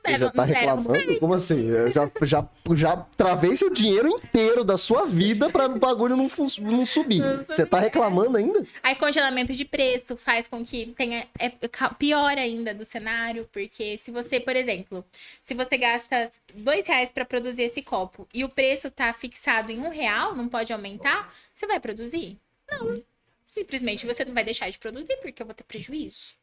Você 0.04 0.18
já 0.18 0.30
tá 0.30 0.44
reclamando? 0.44 0.84
certo. 0.84 1.20
Como 1.20 1.34
assim? 1.34 1.68
Eu 1.68 1.90
já, 1.90 2.10
já, 2.22 2.48
já 2.74 2.96
travei 3.16 3.56
seu 3.56 3.70
dinheiro 3.70 4.08
inteiro 4.08 4.62
da 4.62 4.76
sua 4.76 5.06
vida 5.06 5.48
pra 5.48 5.66
o 5.66 5.78
bagulho 5.78 6.16
não, 6.16 6.28
não 6.60 6.86
subir. 6.86 7.22
Você 7.46 7.64
tá 7.64 7.78
reclamando 7.78 8.36
ainda? 8.36 8.66
Aí 8.82 8.94
congelamento 8.94 9.52
de 9.52 9.64
preço 9.64 10.16
faz 10.16 10.46
com 10.46 10.64
que 10.64 10.92
tenha 10.96 11.26
é 11.38 11.50
pior 11.98 12.36
ainda 12.36 12.74
do 12.74 12.84
cenário, 12.84 13.48
porque 13.50 13.96
se 13.96 14.10
você, 14.10 14.38
por 14.38 14.54
exemplo, 14.54 15.04
se 15.42 15.54
você 15.54 15.76
gasta 15.76 16.30
dois 16.54 16.86
reais 16.86 17.10
para 17.10 17.24
produzir 17.24 17.62
esse 17.62 17.82
copo 17.82 18.28
e 18.32 18.44
o 18.44 18.48
preço 18.48 18.90
tá 18.90 19.12
fixado 19.12 19.72
em 19.72 19.78
um 19.78 19.88
real, 19.88 20.34
não 20.34 20.48
pode 20.48 20.72
aumentar, 20.72 21.32
você 21.54 21.66
vai 21.66 21.80
produzir? 21.80 22.38
Não. 22.70 23.02
Simplesmente 23.48 24.06
você 24.06 24.24
não 24.24 24.34
vai 24.34 24.44
deixar 24.44 24.68
de 24.68 24.78
produzir 24.78 25.16
porque 25.22 25.40
eu 25.40 25.46
vou 25.46 25.54
ter 25.54 25.64
prejuízo. 25.64 26.34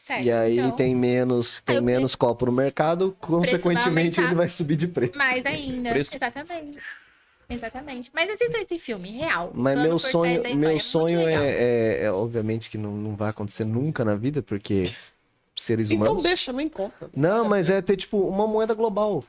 Certo? 0.00 0.24
E 0.24 0.32
aí 0.32 0.58
Então, 0.58 0.70
tem 0.72 0.96
menos, 0.96 1.60
tem 1.64 1.76
Aí 1.76 1.82
menos 1.82 2.14
copo 2.14 2.46
no 2.46 2.52
mercado, 2.52 3.14
consequentemente 3.20 4.18
ele 4.18 4.34
vai 4.34 4.48
subir 4.48 4.76
de 4.76 4.88
preço. 4.88 5.12
Mais 5.16 5.44
ainda. 5.44 5.90
Preço- 5.90 6.14
Exatamente. 6.14 6.78
Exatamente. 7.48 8.10
Mas 8.14 8.30
assista 8.30 8.58
esse 8.58 8.78
filme, 8.78 9.10
real. 9.10 9.50
Mas 9.54 9.76
meu 9.78 9.98
sonho, 9.98 10.42
meu 10.42 10.70
muito 10.70 10.84
sonho 10.84 11.20
é, 11.20 11.34
é- 11.34 12.04
é, 12.04 12.12
obviamente 12.12 12.70
que 12.70 12.78
não, 12.78 12.92
não 12.92 13.14
vai 13.14 13.28
acontecer 13.28 13.64
nunca 13.64 14.04
na 14.04 14.14
vida, 14.14 14.40
porque 14.40 14.90
seres 15.54 15.90
Então 15.90 16.06
humanos. 16.06 16.22
deixa, 16.22 16.52
nem 16.52 16.66
conta. 16.68 17.10
Não, 17.14 17.44
mas 17.46 17.68
é 17.68 17.82
ter 17.82 17.96
tipo 17.96 18.18
uma 18.26 18.46
moeda 18.46 18.72
global. 18.72 19.22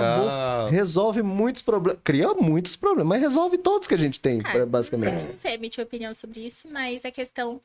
Acabou. 0.00 0.70
Resolve 0.70 1.22
muitos 1.22 1.62
problemas. 1.62 2.00
Cria 2.04 2.32
muitos 2.34 2.76
problemas, 2.76 3.06
mas 3.08 3.20
resolve 3.22 3.58
todos 3.58 3.86
que 3.86 3.94
a 3.94 3.98
gente 3.98 4.18
tem, 4.20 4.40
Ah, 4.44 4.66
basicamente. 4.66 5.12
Não 5.32 5.38
sei 5.38 5.54
emitir 5.54 5.82
opinião 5.84 6.12
sobre 6.14 6.40
isso, 6.44 6.68
mas 6.70 7.04
a 7.04 7.10
questão 7.10 7.60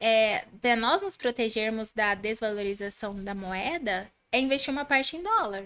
é 0.00 0.44
de 0.62 0.76
nós 0.76 1.02
nos 1.02 1.16
protegermos 1.16 1.92
da 1.92 2.14
desvalorização 2.14 3.14
da 3.22 3.34
moeda 3.34 4.08
é 4.32 4.38
investir 4.40 4.72
uma 4.72 4.84
parte 4.84 5.16
em 5.16 5.22
dólar. 5.22 5.64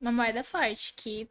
Uma 0.00 0.12
moeda 0.12 0.44
forte, 0.44 0.92
que 0.96 1.26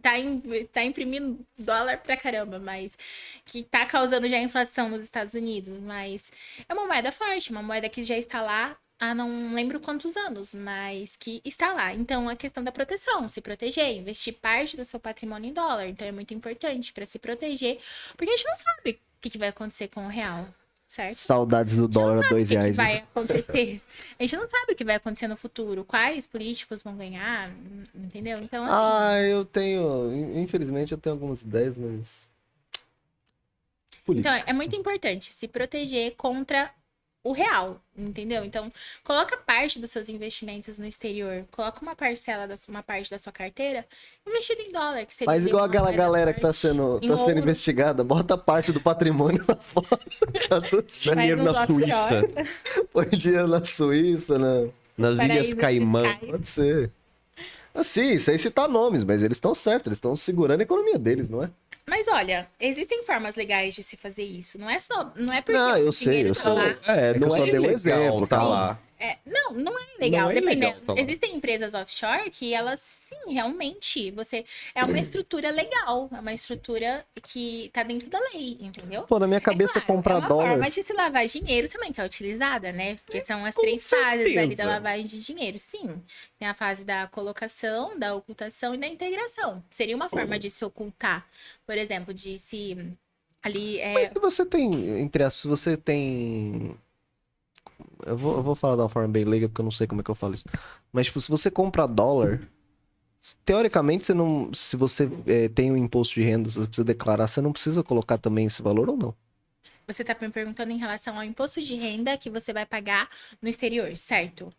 tá, 0.00 0.18
im- 0.18 0.40
tá 0.72 0.82
imprimindo 0.82 1.38
dólar 1.58 1.98
pra 1.98 2.16
caramba, 2.16 2.58
mas 2.58 2.96
que 3.44 3.62
tá 3.64 3.84
causando 3.84 4.28
já 4.28 4.38
inflação 4.38 4.88
nos 4.88 5.02
Estados 5.02 5.34
Unidos. 5.34 5.76
Mas 5.80 6.32
é 6.68 6.72
uma 6.72 6.86
moeda 6.86 7.12
forte, 7.12 7.50
uma 7.50 7.62
moeda 7.62 7.88
que 7.88 8.02
já 8.02 8.16
está 8.16 8.40
lá 8.40 8.76
há 9.00 9.14
não 9.14 9.54
lembro 9.54 9.80
quantos 9.80 10.16
anos, 10.16 10.54
mas 10.54 11.16
que 11.16 11.40
está 11.44 11.72
lá. 11.72 11.94
Então, 11.94 12.28
a 12.28 12.36
questão 12.36 12.62
da 12.64 12.72
proteção, 12.72 13.28
se 13.28 13.40
proteger, 13.40 13.96
investir 13.96 14.34
parte 14.34 14.76
do 14.76 14.84
seu 14.84 14.98
patrimônio 15.00 15.50
em 15.50 15.52
dólar. 15.52 15.86
Então, 15.88 16.06
é 16.06 16.12
muito 16.12 16.34
importante 16.34 16.92
para 16.92 17.04
se 17.04 17.18
proteger, 17.18 17.78
porque 18.16 18.32
a 18.32 18.36
gente 18.36 18.46
não 18.46 18.56
sabe 18.56 18.90
o 18.92 18.98
que, 19.20 19.30
que 19.30 19.38
vai 19.38 19.48
acontecer 19.48 19.88
com 19.88 20.06
o 20.06 20.08
real, 20.08 20.46
certo? 20.86 21.14
Saudades 21.14 21.76
do 21.76 21.84
A 21.84 21.86
gente 21.86 21.94
não 21.94 22.02
dólar 22.02 22.16
a 22.16 22.18
sabe 22.18 22.30
dois 22.30 22.48
o 22.48 22.52
que 22.52 22.54
que 22.56 22.60
reais. 22.60 22.76
né? 22.76 22.84
vai 22.84 22.96
acontecer. 22.98 23.82
A 24.18 24.22
gente 24.22 24.36
não 24.36 24.46
sabe 24.48 24.72
o 24.72 24.76
que 24.76 24.84
vai 24.84 24.94
acontecer 24.96 25.28
no 25.28 25.36
futuro, 25.36 25.84
quais 25.84 26.26
políticos 26.26 26.82
vão 26.82 26.96
ganhar, 26.96 27.50
entendeu? 27.94 28.38
Então, 28.38 28.64
assim, 28.64 28.74
Ah, 28.74 29.20
eu 29.22 29.44
tenho. 29.44 30.38
Infelizmente 30.38 30.92
eu 30.92 30.98
tenho 30.98 31.14
algumas 31.14 31.42
ideias, 31.42 31.76
mas. 31.78 32.28
Política. 34.04 34.36
Então, 34.38 34.48
é 34.48 34.52
muito 34.54 34.74
importante 34.74 35.32
se 35.32 35.46
proteger 35.46 36.14
contra 36.16 36.72
o 37.24 37.32
real, 37.32 37.80
entendeu? 37.96 38.44
Então, 38.44 38.70
coloca 39.04 39.36
parte 39.36 39.78
dos 39.78 39.90
seus 39.90 40.08
investimentos 40.08 40.78
no 40.78 40.86
exterior, 40.86 41.44
coloca 41.50 41.82
uma 41.82 41.94
parcela, 41.94 42.46
da, 42.46 42.54
uma 42.68 42.82
parte 42.82 43.10
da 43.10 43.18
sua 43.18 43.32
carteira 43.32 43.84
investida 44.26 44.62
em 44.62 44.72
dólar, 44.72 45.04
que 45.04 45.14
seria 45.14 45.26
Faz 45.32 45.46
igual 45.46 45.64
aquela 45.64 45.86
moeda 45.86 46.02
galera 46.02 46.34
que 46.34 46.40
tá 46.40 46.52
sendo, 46.52 47.00
tá 47.00 47.18
sendo 47.18 47.28
ouro. 47.28 47.38
investigada, 47.38 48.02
bota 48.04 48.38
parte 48.38 48.72
do 48.72 48.80
patrimônio 48.80 49.44
lá 49.48 49.56
fora. 49.56 49.98
tá 50.48 50.60
tudo 50.60 50.84
certo. 50.88 51.18
Dinheiro 51.18 51.42
na 51.42 51.66
Suíça, 51.66 52.46
Põe 52.92 53.08
dinheiro 53.10 53.48
na 53.48 53.64
Suíça, 53.64 54.38
né? 54.38 54.70
nas 54.96 55.18
Ilhas 55.18 55.54
Caimã. 55.54 56.02
fiscais. 56.02 56.30
Pode 56.30 56.48
ser. 56.48 56.90
Assim, 57.74 58.18
sem 58.18 58.36
citar 58.36 58.68
nomes, 58.68 59.04
mas 59.04 59.22
eles 59.22 59.36
estão 59.36 59.54
certos, 59.54 59.86
eles 59.86 59.98
estão 59.98 60.16
segurando 60.16 60.60
a 60.60 60.64
economia 60.64 60.98
deles, 60.98 61.28
não 61.30 61.42
é? 61.44 61.50
Mas 61.88 62.06
olha, 62.08 62.46
existem 62.60 63.02
formas 63.02 63.34
legais 63.34 63.74
de 63.74 63.82
se 63.82 63.96
fazer 63.96 64.22
isso. 64.22 64.58
Não 64.58 64.68
é 64.68 64.78
só. 64.78 65.10
Não 65.16 65.32
é 65.32 65.40
porque 65.40 65.58
Não, 65.58 65.78
eu 65.78 65.90
sei, 65.90 66.28
eu 66.28 66.34
tá 66.34 66.54
sei. 66.54 66.94
É, 66.94 67.14
que 67.14 67.18
não 67.18 67.28
eu 67.28 67.32
só 67.32 67.46
é 67.46 67.50
dei 67.50 67.58
um 67.60 67.70
exemplo, 67.70 68.26
tá 68.26 68.36
tá? 68.36 68.42
lá. 68.42 68.78
É, 69.00 69.18
não, 69.24 69.52
não 69.52 69.78
é 69.78 69.86
legal. 70.00 70.22
Não 70.22 70.30
é 70.30 70.34
dependendo. 70.34 70.76
ilegal, 70.76 70.96
tá. 70.96 71.00
Existem 71.00 71.36
empresas 71.36 71.72
offshore 71.72 72.30
que 72.30 72.52
elas, 72.52 72.80
sim, 72.80 73.32
realmente, 73.32 74.10
você. 74.10 74.44
É 74.74 74.84
uma 74.84 74.98
estrutura 74.98 75.50
legal. 75.50 76.08
É 76.12 76.18
uma 76.18 76.32
estrutura 76.32 77.06
que 77.22 77.70
tá 77.72 77.84
dentro 77.84 78.08
da 78.10 78.18
lei, 78.32 78.58
entendeu? 78.60 79.04
Pô, 79.04 79.20
na 79.20 79.28
minha 79.28 79.40
cabeça 79.40 79.78
é 79.78 79.82
claro, 79.82 79.96
comprar 79.96 80.14
é 80.14 80.18
uma 80.18 80.28
dólar. 80.28 80.48
forma 80.48 80.70
de 80.70 80.82
se 80.82 80.92
lavar 80.92 81.26
dinheiro 81.26 81.68
também, 81.68 81.92
que 81.92 82.00
é 82.00 82.04
utilizada, 82.04 82.72
né? 82.72 82.96
Porque 83.06 83.22
são 83.22 83.44
as 83.44 83.54
com 83.54 83.62
três 83.62 83.88
fases 83.88 84.20
ali 84.20 84.34
certeza. 84.34 84.64
da 84.64 84.68
lavagem 84.68 85.06
de 85.06 85.24
dinheiro. 85.24 85.58
Sim. 85.60 86.02
Tem 86.36 86.48
a 86.48 86.54
fase 86.54 86.84
da 86.84 87.06
colocação, 87.06 87.96
da 87.96 88.14
ocultação 88.14 88.74
e 88.74 88.78
da 88.78 88.86
integração. 88.88 89.62
Seria 89.70 89.94
uma 89.94 90.08
forma 90.08 90.38
de 90.38 90.50
se 90.50 90.64
ocultar. 90.64 91.24
Por 91.64 91.78
exemplo, 91.78 92.12
de 92.12 92.36
se. 92.36 92.76
Ali. 93.42 93.78
É... 93.78 93.92
Mas 93.92 94.08
se 94.08 94.18
você 94.18 94.44
tem, 94.44 95.00
entre 95.00 95.22
aspas, 95.22 95.42
se 95.42 95.48
você 95.48 95.76
tem. 95.76 96.76
Eu 98.06 98.16
vou, 98.16 98.36
eu 98.36 98.42
vou 98.42 98.54
falar 98.54 98.76
de 98.76 98.82
uma 98.82 98.88
forma 98.88 99.08
bem 99.08 99.24
leiga, 99.24 99.48
porque 99.48 99.60
eu 99.60 99.64
não 99.64 99.70
sei 99.70 99.86
como 99.86 100.00
é 100.00 100.04
que 100.04 100.10
eu 100.10 100.14
falo 100.14 100.34
isso. 100.34 100.44
Mas, 100.92 101.06
tipo, 101.06 101.20
se 101.20 101.30
você 101.30 101.50
compra 101.50 101.86
dólar, 101.86 102.40
teoricamente, 103.44 104.04
você 104.06 104.14
não, 104.14 104.52
se 104.54 104.76
você 104.76 105.10
eh, 105.26 105.48
tem 105.48 105.72
um 105.72 105.76
imposto 105.76 106.14
de 106.14 106.22
renda, 106.22 106.48
se 106.48 106.56
você 106.56 106.66
precisa 106.66 106.84
declarar, 106.84 107.26
você 107.28 107.40
não 107.40 107.52
precisa 107.52 107.82
colocar 107.82 108.18
também 108.18 108.46
esse 108.46 108.62
valor 108.62 108.88
ou 108.88 108.96
não? 108.96 109.14
Você 109.86 110.04
tá 110.04 110.14
me 110.20 110.30
perguntando 110.30 110.70
em 110.70 110.78
relação 110.78 111.16
ao 111.16 111.24
imposto 111.24 111.60
de 111.62 111.74
renda 111.74 112.16
que 112.18 112.28
você 112.30 112.52
vai 112.52 112.66
pagar 112.66 113.08
no 113.40 113.48
exterior, 113.48 113.96
certo? 113.96 114.52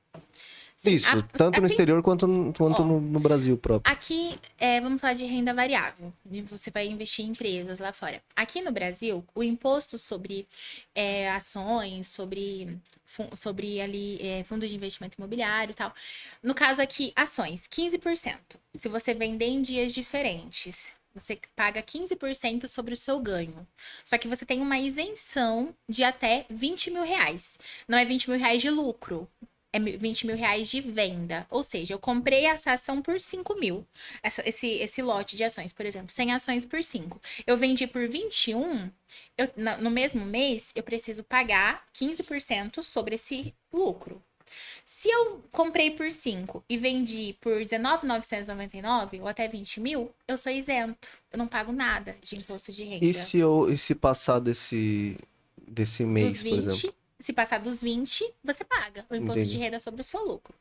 Sim, 0.76 0.92
Isso, 0.94 1.08
a- 1.18 1.22
tanto 1.38 1.60
no 1.60 1.66
assim, 1.66 1.74
exterior 1.74 2.02
quanto, 2.02 2.26
no- 2.26 2.54
quanto 2.54 2.82
Ó. 2.82 2.86
no, 2.86 3.02
no 3.02 3.20
Brasil 3.20 3.58
próprio. 3.58 3.94
Aqui, 3.94 4.40
é, 4.58 4.80
vamos 4.80 5.00
falar 5.02 5.14
de 5.14 5.26
renda 5.26 5.54
variável. 5.54 6.12
Você 6.48 6.72
vai 6.72 6.88
investir 6.88 7.26
em 7.26 7.30
empresas 7.30 7.80
lá 7.80 7.92
fora. 7.92 8.22
Aqui 8.36 8.62
no 8.62 8.72
Brasil, 8.72 9.24
o 9.36 9.44
imposto 9.44 9.98
sobre 9.98 10.48
é, 10.96 11.30
ações, 11.32 12.08
sobre, 12.08 12.80
sobre 13.36 13.82
ali, 13.82 14.20
é, 14.22 14.44
fundos 14.44 14.70
de 14.70 14.76
investimento 14.76 15.18
imobiliário 15.18 15.72
e 15.72 15.76
tal. 15.76 15.94
No 16.42 16.54
caso 16.54 16.82
aqui, 16.82 17.12
ações, 17.16 17.68
15%. 17.68 18.38
Se 18.76 18.90
você 18.90 19.14
vender 19.14 19.48
em 19.48 19.62
dias 19.62 19.94
diferentes, 19.94 20.94
você 21.14 21.40
paga 21.56 21.82
15% 21.82 22.68
sobre 22.68 22.94
o 22.94 22.98
seu 22.98 23.20
ganho. 23.20 23.68
Só 24.06 24.18
que 24.18 24.28
você 24.28 24.46
tem 24.46 24.62
uma 24.62 24.78
isenção 24.78 25.76
de 25.88 26.04
até 26.04 26.46
20 26.50 26.92
mil 26.92 27.04
reais. 27.04 27.58
Não 27.88 27.98
é 27.98 28.06
20 28.06 28.30
mil 28.30 28.40
reais 28.40 28.62
de 28.62 28.70
lucro. 28.70 29.28
É 29.72 29.78
mi- 29.78 29.98
20 29.98 30.26
mil 30.26 30.36
reais 30.36 30.68
de 30.70 30.82
venda. 30.82 31.46
Ou 31.50 31.62
seja, 31.62 31.94
eu 31.94 32.00
comprei 32.00 32.46
essa 32.46 32.72
ação 32.74 33.02
por 33.02 33.20
5 33.20 33.54
mil. 33.60 33.86
Essa- 34.24 34.42
esse, 34.48 34.68
esse 34.68 35.02
lote 35.02 35.36
de 35.36 35.44
ações, 35.44 35.72
por 35.72 35.86
exemplo, 35.86 36.12
100 36.12 36.34
ações 36.34 36.66
por 36.66 36.84
5. 36.84 37.22
Eu 37.46 37.56
vendi 37.56 37.86
por 37.86 38.08
21, 38.10 38.90
eu, 39.38 39.48
no 39.80 39.92
mesmo 39.92 40.26
mês, 40.26 40.72
eu 40.76 40.82
preciso 40.82 41.24
pagar 41.24 41.86
15% 41.94 42.82
sobre 42.84 43.16
esse 43.16 43.54
lucro. 43.72 44.22
Se 44.84 45.08
eu 45.08 45.44
comprei 45.52 45.92
por 45.92 46.12
5 46.12 46.64
e 46.68 46.76
vendi 46.76 47.36
por 47.40 47.62
R$19,999 47.62 49.22
ou 49.22 49.28
até 49.28 49.48
20 49.48 49.80
mil, 49.80 50.12
eu 50.28 50.38
sou 50.38 50.52
isento. 50.52 51.08
Eu 51.32 51.38
não 51.38 51.48
pago 51.48 51.72
nada 51.72 52.16
de 52.24 52.36
imposto 52.36 52.72
de 52.72 52.84
renda. 52.84 53.06
E 53.06 53.14
se, 53.14 53.38
eu, 53.38 53.72
e 53.72 53.78
se 53.78 53.94
passar 53.94 54.40
desse, 54.40 55.16
desse 55.68 56.04
mês, 56.04 56.34
dos 56.34 56.44
por 56.44 56.48
exemplo? 56.72 56.96
20, 57.20 57.26
se 57.26 57.34
passar 57.34 57.60
dos 57.60 57.82
20, 57.82 58.34
você 58.44 58.64
paga 58.64 59.06
o 59.10 59.16
imposto 59.16 59.40
Entendi. 59.40 59.52
de 59.52 59.58
renda 59.58 59.80
sobre 59.80 60.02
o 60.02 60.04
seu 60.04 60.24
lucro. 60.26 60.56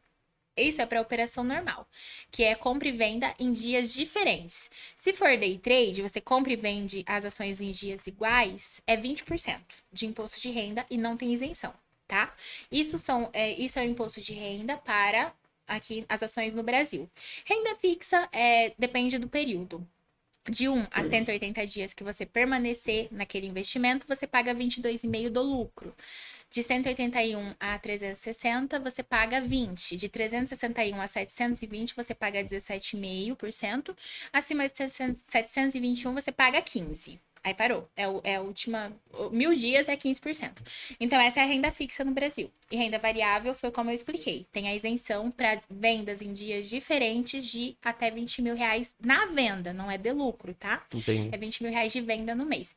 Isso 0.56 0.82
é 0.82 0.86
para 0.86 1.00
operação 1.00 1.44
normal, 1.44 1.86
que 2.30 2.42
é 2.42 2.54
compra 2.54 2.88
e 2.88 2.92
venda 2.92 3.32
em 3.38 3.52
dias 3.52 3.92
diferentes. 3.92 4.70
Se 4.96 5.12
for 5.12 5.36
day 5.36 5.56
trade, 5.56 6.02
você 6.02 6.20
compra 6.20 6.52
e 6.52 6.56
vende 6.56 7.04
as 7.06 7.24
ações 7.24 7.60
em 7.60 7.70
dias 7.70 8.06
iguais, 8.06 8.82
é 8.86 8.96
20% 8.96 9.60
de 9.92 10.06
imposto 10.06 10.40
de 10.40 10.50
renda 10.50 10.84
e 10.90 10.98
não 10.98 11.16
tem 11.16 11.32
isenção, 11.32 11.72
tá? 12.08 12.34
Isso, 12.70 12.98
são, 12.98 13.30
é, 13.32 13.52
isso 13.52 13.78
é 13.78 13.82
o 13.82 13.88
imposto 13.88 14.20
de 14.20 14.32
renda 14.32 14.76
para 14.76 15.32
aqui 15.66 16.04
as 16.08 16.22
ações 16.22 16.54
no 16.54 16.62
Brasil. 16.62 17.08
Renda 17.44 17.76
fixa 17.76 18.28
é, 18.32 18.72
depende 18.76 19.18
do 19.18 19.28
período. 19.28 19.86
De 20.48 20.66
1 20.66 20.86
a 20.90 21.04
180 21.04 21.66
dias 21.66 21.92
que 21.92 22.02
você 22.02 22.24
permanecer 22.24 23.08
naquele 23.10 23.46
investimento, 23.46 24.06
você 24.08 24.26
paga 24.26 24.54
22,5% 24.54 25.28
do 25.28 25.42
lucro. 25.42 25.94
De 26.50 26.62
181 26.62 27.54
a 27.60 27.78
360, 27.78 28.80
você 28.80 29.02
paga 29.02 29.40
20. 29.40 29.96
De 29.96 30.08
361 30.08 31.00
a 31.00 31.06
720, 31.06 31.94
você 31.94 32.14
paga 32.14 32.42
17,5%. 32.42 33.94
Acima 34.32 34.68
de 34.68 34.76
700 34.76 35.22
721, 35.24 36.14
você 36.14 36.32
paga 36.32 36.62
15%. 36.62 37.18
Aí 37.44 37.54
parou. 37.54 37.88
É, 37.96 38.08
o- 38.08 38.20
é 38.24 38.34
a 38.36 38.40
última. 38.40 38.92
Mil 39.30 39.54
dias 39.54 39.88
é 39.88 39.96
15%. 39.96 40.60
Então, 40.98 41.20
essa 41.20 41.38
é 41.40 41.44
a 41.44 41.46
renda 41.46 41.70
fixa 41.70 42.04
no 42.04 42.10
Brasil. 42.10 42.50
E 42.70 42.76
renda 42.76 42.98
variável 42.98 43.54
foi 43.54 43.70
como 43.70 43.90
eu 43.90 43.94
expliquei. 43.94 44.46
Tem 44.52 44.68
a 44.68 44.74
isenção 44.74 45.30
para 45.30 45.62
vendas 45.70 46.20
em 46.20 46.32
dias 46.32 46.68
diferentes 46.68 47.46
de 47.46 47.76
até 47.82 48.10
20 48.10 48.42
mil 48.42 48.56
reais 48.56 48.92
na 49.00 49.26
venda, 49.26 49.72
não 49.72 49.88
é 49.90 49.96
de 49.96 50.12
lucro, 50.12 50.52
tá? 50.54 50.84
Entendi. 50.92 51.28
É 51.32 51.38
20 51.38 51.62
mil 51.62 51.72
reais 51.72 51.92
de 51.92 52.00
venda 52.00 52.34
no 52.34 52.44
mês. 52.44 52.74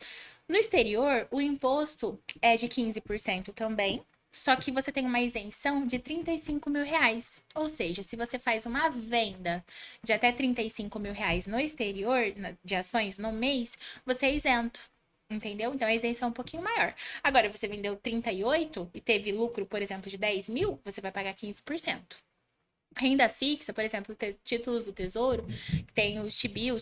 No 0.52 0.58
exterior, 0.58 1.30
o 1.32 1.40
imposto 1.40 2.20
é 2.42 2.58
de 2.58 2.68
15% 2.68 3.54
também. 3.54 4.04
Só 4.34 4.54
que 4.54 4.70
você 4.70 4.92
tem 4.92 5.06
uma 5.06 5.22
isenção 5.22 5.88
de 5.88 5.98
35 5.98 6.70
mil 6.70 6.84
reais. 6.84 7.42
Ou 7.56 7.70
seja, 7.70 8.04
se 8.04 8.18
você 8.18 8.38
faz 8.38 8.66
uma 8.66 8.90
venda 8.90 9.64
de 10.04 10.12
até 10.12 10.30
35 10.30 11.00
mil 11.00 11.14
reais 11.14 11.48
no 11.48 11.58
exterior, 11.58 12.20
de 12.66 12.76
ações 12.76 13.18
no 13.18 13.32
mês, 13.32 13.78
você 14.06 14.26
é 14.26 14.36
isento. 14.36 14.82
Entendeu? 15.30 15.74
Então 15.74 15.88
a 15.88 15.96
isenção 15.96 16.28
é 16.28 16.32
um 16.32 16.34
pouquinho 16.34 16.64
maior. 16.64 16.94
Agora, 17.24 17.50
você 17.50 17.66
vendeu 17.70 17.96
38 17.96 18.92
e 18.94 19.00
teve 19.00 19.32
lucro, 19.32 19.66
por 19.66 19.82
exemplo, 19.82 20.12
de 20.12 20.18
10 20.18 20.50
mil, 20.50 20.82
você 20.84 21.00
vai 21.00 21.14
pagar 21.14 21.34
15%. 21.34 22.18
Renda 22.98 23.30
fixa, 23.30 23.72
por 23.74 23.84
exemplo, 23.84 24.16
títulos 24.44 24.86
do 24.86 24.92
tesouro, 24.92 25.46
tem 25.94 26.20
os 26.20 26.38
T-Bill, 26.38 26.78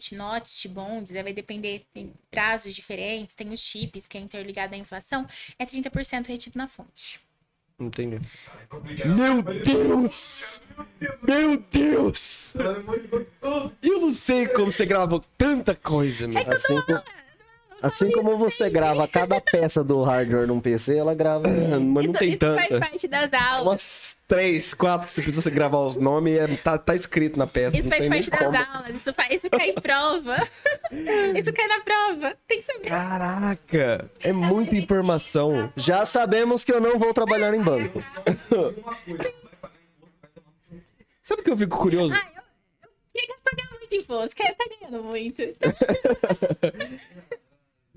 T-Bonds, 0.64 1.16
aí 1.16 1.22
vai 1.24 1.34
depender, 1.34 1.86
tem 1.94 2.12
prazos 2.32 2.74
diferentes, 2.74 3.36
tem 3.36 3.50
os 3.54 3.60
chips, 3.60 4.08
que 4.08 4.18
é 4.18 4.22
interligado 4.22 4.74
à 4.74 4.78
inflação, 4.78 5.28
é 5.58 5.66
30% 5.66 6.28
retido 6.28 6.58
na 6.58 6.68
fonte. 6.68 7.20
Entendi. 7.80 8.20
Meu 9.06 9.42
Deus! 9.44 10.62
Meu 11.22 11.58
Deus! 11.72 12.54
Eu 13.82 14.02
não 14.02 14.12
sei 14.12 14.48
como 14.48 14.72
você 14.72 14.86
grava 14.86 15.22
tanta 15.38 15.74
coisa, 15.76 16.28
meu. 16.28 16.42
Assim, 16.52 16.76
co- 16.82 17.02
assim 17.82 18.12
como 18.12 18.38
você 18.38 18.70
grava 18.70 19.08
cada 19.08 19.40
peça 19.42 19.84
do 19.84 20.02
hardware 20.04 20.48
num 20.48 20.60
PC, 20.60 20.98
ela 20.98 21.14
grava. 21.14 21.48
Mas 21.48 21.80
não 21.80 22.02
isso 22.02 22.14
tem 22.14 22.30
isso 22.30 22.40
faz 22.40 22.68
tanta. 22.68 22.80
parte 22.80 23.08
das 23.08 23.34
aulas. 23.34 23.62
Umas 23.66 24.18
três, 24.28 24.74
quatro, 24.74 25.10
se 25.10 25.22
precisa 25.22 25.42
você 25.42 25.50
gravar 25.50 25.80
os 25.80 25.96
nomes, 25.96 26.38
é- 26.38 26.48
tá, 26.58 26.78
tá 26.78 26.96
escrito 26.96 27.38
na 27.40 27.48
peça. 27.48 27.76
Isso 27.78 27.84
não 27.86 27.90
faz 27.90 28.02
tem 28.02 28.10
parte 28.10 28.30
das 28.30 28.40
como. 28.40 28.58
aulas, 28.58 28.96
isso, 28.96 29.14
faz, 29.14 29.32
isso 29.32 29.50
cai 29.50 29.70
em 29.70 29.74
prova. 29.74 30.48
isso 31.38 31.54
cai 31.54 31.68
na 31.68 31.80
prova. 31.80 32.38
Tem 32.48 32.60
que 32.60 32.64
saber. 32.66 32.90
Caraca, 32.90 34.10
é 34.22 34.32
muita 34.34 34.76
informação. 34.76 35.72
Já 35.76 36.06
sabemos 36.06 36.64
que 36.64 36.72
eu 36.72 36.80
não 36.82 37.00
vou 37.00 37.14
trabalhar 37.14 37.54
em 37.54 37.62
banco. 37.62 38.00
Sabe 41.22 41.42
o 41.42 41.44
que 41.44 41.52
eu 41.52 41.58
fico 41.58 41.78
curioso? 41.78 42.14
Ah, 42.14 42.28
eu, 42.36 42.42
eu 42.84 43.22
queria 43.22 43.36
pagar 43.44 43.70
muito 43.78 43.96
imposto, 43.96 44.36
quer 44.36 44.56
tá 44.56 44.66
ganhando 44.80 45.04
muito. 45.04 45.42
Então, 45.42 45.72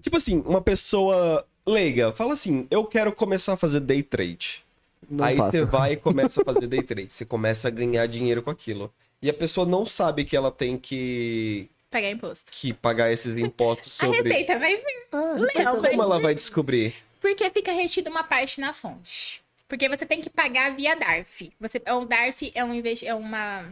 Tipo 0.02 0.16
assim, 0.16 0.42
uma 0.44 0.60
pessoa 0.60 1.46
leiga 1.66 2.12
fala 2.12 2.32
assim: 2.34 2.66
eu 2.70 2.84
quero 2.84 3.12
começar 3.12 3.54
a 3.54 3.56
fazer 3.56 3.80
day 3.80 4.02
trade. 4.02 4.62
Não 5.08 5.24
Aí 5.24 5.36
faço. 5.36 5.50
você 5.52 5.64
vai 5.64 5.92
e 5.92 5.96
começa 5.96 6.42
a 6.42 6.44
fazer 6.44 6.66
day 6.68 6.82
trade. 6.82 7.12
Você 7.12 7.24
começa 7.24 7.68
a 7.68 7.70
ganhar 7.70 8.06
dinheiro 8.06 8.42
com 8.42 8.50
aquilo. 8.50 8.92
E 9.20 9.30
a 9.30 9.34
pessoa 9.34 9.66
não 9.66 9.86
sabe 9.86 10.24
que 10.24 10.36
ela 10.36 10.50
tem 10.50 10.76
que, 10.76 11.68
pagar 11.90 12.10
imposto. 12.10 12.50
que 12.50 12.72
pagar 12.72 13.12
esses 13.12 13.36
impostos 13.36 13.92
A 14.02 14.06
sobre. 14.06 14.22
receita 14.22 14.58
vai 14.58 14.76
vir. 14.76 15.06
Ah, 15.12 15.34
Léo, 15.38 15.80
vai 15.80 15.90
Como 15.92 16.02
ela 16.02 16.18
vai 16.20 16.34
descobrir? 16.34 16.94
Porque 17.20 17.48
fica 17.50 17.70
retido 17.72 18.10
uma 18.10 18.24
parte 18.24 18.60
na 18.60 18.72
fonte. 18.72 19.40
Porque 19.68 19.88
você 19.88 20.04
tem 20.04 20.20
que 20.20 20.28
pagar 20.28 20.74
via 20.74 20.96
DARF. 20.96 21.52
Você, 21.60 21.80
o 21.88 22.04
DARF 22.04 22.50
é, 22.54 22.64
um 22.64 22.74
investi- 22.74 23.06
é 23.06 23.14
uma. 23.14 23.64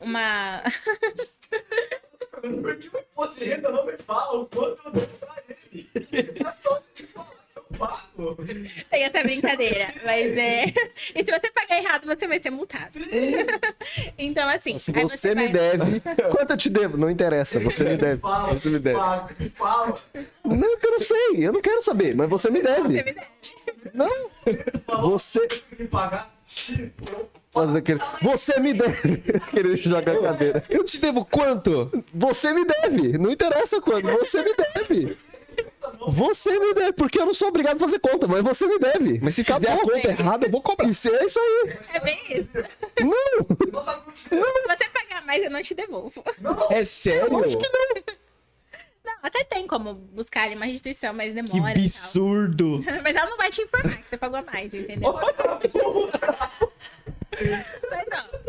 Uma. 0.00 0.62
Porque 2.30 2.88
o 2.96 3.00
imposto 3.00 3.38
de 3.40 3.44
renda 3.46 3.70
não 3.70 3.84
me 3.84 3.96
fala 3.98 4.40
o 4.40 4.46
quanto 4.46 4.80
eu 4.86 4.92
devo 4.92 5.06
pra 5.18 5.36
ele. 5.48 5.58
Tem 8.90 9.02
essa 9.02 9.22
brincadeira. 9.22 9.94
Mas 10.04 10.36
é. 10.36 10.66
E 11.14 11.24
se 11.24 11.30
você 11.32 11.50
pagar 11.50 11.78
errado, 11.78 12.06
você 12.06 12.26
vai 12.28 12.40
ser 12.40 12.50
multado. 12.50 12.98
então, 14.18 14.48
assim. 14.48 14.76
Se 14.78 14.92
aí 14.94 15.02
você 15.02 15.34
me 15.34 15.48
vai- 15.48 15.52
deve. 15.52 16.00
Quanto 16.30 16.50
eu 16.50 16.56
te 16.56 16.68
devo? 16.68 16.96
Não 16.98 17.08
interessa, 17.10 17.58
você 17.60 17.84
me 17.84 17.96
deve. 17.96 18.20
Fala, 18.20 18.48
Você 18.52 18.68
me 18.70 18.78
deve. 18.78 18.96
Fala, 18.98 19.28
fala. 19.54 19.98
Não, 20.44 20.68
eu 20.82 20.90
não 20.90 21.00
sei, 21.00 21.46
eu 21.46 21.52
não 21.52 21.60
quero 21.62 21.80
saber, 21.82 22.14
mas 22.14 22.28
você 22.28 22.50
me 22.50 22.60
Você 22.60 22.68
deve. 22.74 22.88
me 22.88 23.02
deve. 23.02 23.16
Não, 23.94 24.30
você. 25.00 25.48
Aquele... 27.76 28.00
Você 28.22 28.60
me 28.60 28.72
deve. 28.74 29.18
Querer 29.50 29.76
jogar 29.76 30.16
a 30.16 30.20
cadeira. 30.22 30.64
Eu 30.68 30.84
te 30.84 31.00
devo 31.00 31.24
quanto? 31.24 31.90
Você 32.14 32.52
me 32.52 32.64
deve. 32.64 33.18
Não 33.18 33.30
interessa 33.30 33.80
quando. 33.80 34.10
Você 34.18 34.42
me 34.42 34.54
deve. 34.54 35.16
Você 36.08 36.58
me 36.58 36.74
deve, 36.74 36.92
porque 36.94 37.18
eu 37.20 37.26
não 37.26 37.34
sou 37.34 37.48
obrigado 37.48 37.76
a 37.76 37.80
fazer 37.80 37.98
conta, 37.98 38.26
mas 38.26 38.42
você 38.42 38.66
me 38.66 38.78
deve. 38.78 39.20
Mas 39.22 39.34
se 39.34 39.44
fizer 39.44 39.70
a 39.72 39.78
conta 39.78 40.08
errada, 40.10 40.46
eu 40.46 40.50
vou 40.50 40.60
cobrar. 40.62 40.88
Isso 40.88 41.08
é 41.14 41.24
isso 41.24 41.38
aí. 41.40 41.78
É 41.94 42.00
bem 42.00 42.18
isso. 42.30 42.58
Não, 43.00 43.08
não 43.72 43.82
Se 43.82 44.28
você 44.28 44.88
pagar 44.90 45.24
mais, 45.24 45.42
eu 45.42 45.50
não 45.50 45.60
te 45.60 45.74
devolvo. 45.74 46.22
É 46.70 46.82
sério? 46.84 47.44
acho 47.44 47.56
que 47.58 47.68
não. 47.68 48.02
Não, 49.04 49.14
até 49.22 49.42
tem 49.42 49.66
como 49.66 49.94
buscar 49.94 50.44
ali 50.44 50.54
uma 50.54 50.64
restituição, 50.64 51.12
mas 51.12 51.28
Que 51.34 51.42
demora. 51.42 51.76
e 51.78 51.84
absurdo. 51.86 52.80
tal. 52.84 52.94
Mas 53.02 53.16
ela 53.16 53.28
não 53.30 53.36
vai 53.36 53.50
te 53.50 53.60
informar 53.62 53.96
que 53.96 54.08
você 54.08 54.16
pagou 54.16 54.42
mais, 54.44 54.72
entendeu? 54.72 55.12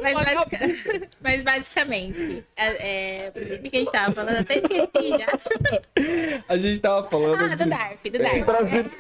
Mas, 0.04 0.16
ó, 0.16 0.20
Mas, 0.24 0.36
basica- 0.36 1.08
mas 1.22 1.42
basicamente, 1.42 2.44
é, 2.56 3.28
é, 3.28 3.30
o 3.30 3.64
que 3.70 3.76
a 3.78 3.80
gente 3.80 3.92
tava 3.92 4.12
falando? 4.12 4.38
Até 4.38 4.56
esqueci 4.58 5.10
já. 5.10 6.44
A 6.48 6.58
gente 6.58 6.80
tava 6.82 7.10
falando 7.10 7.42
Ah, 7.44 7.56
do 7.56 7.64
de... 7.64 7.70
DARF, 7.70 8.10
do 8.10 8.20
DARF. 8.20 8.44
Brasi- 8.44 8.92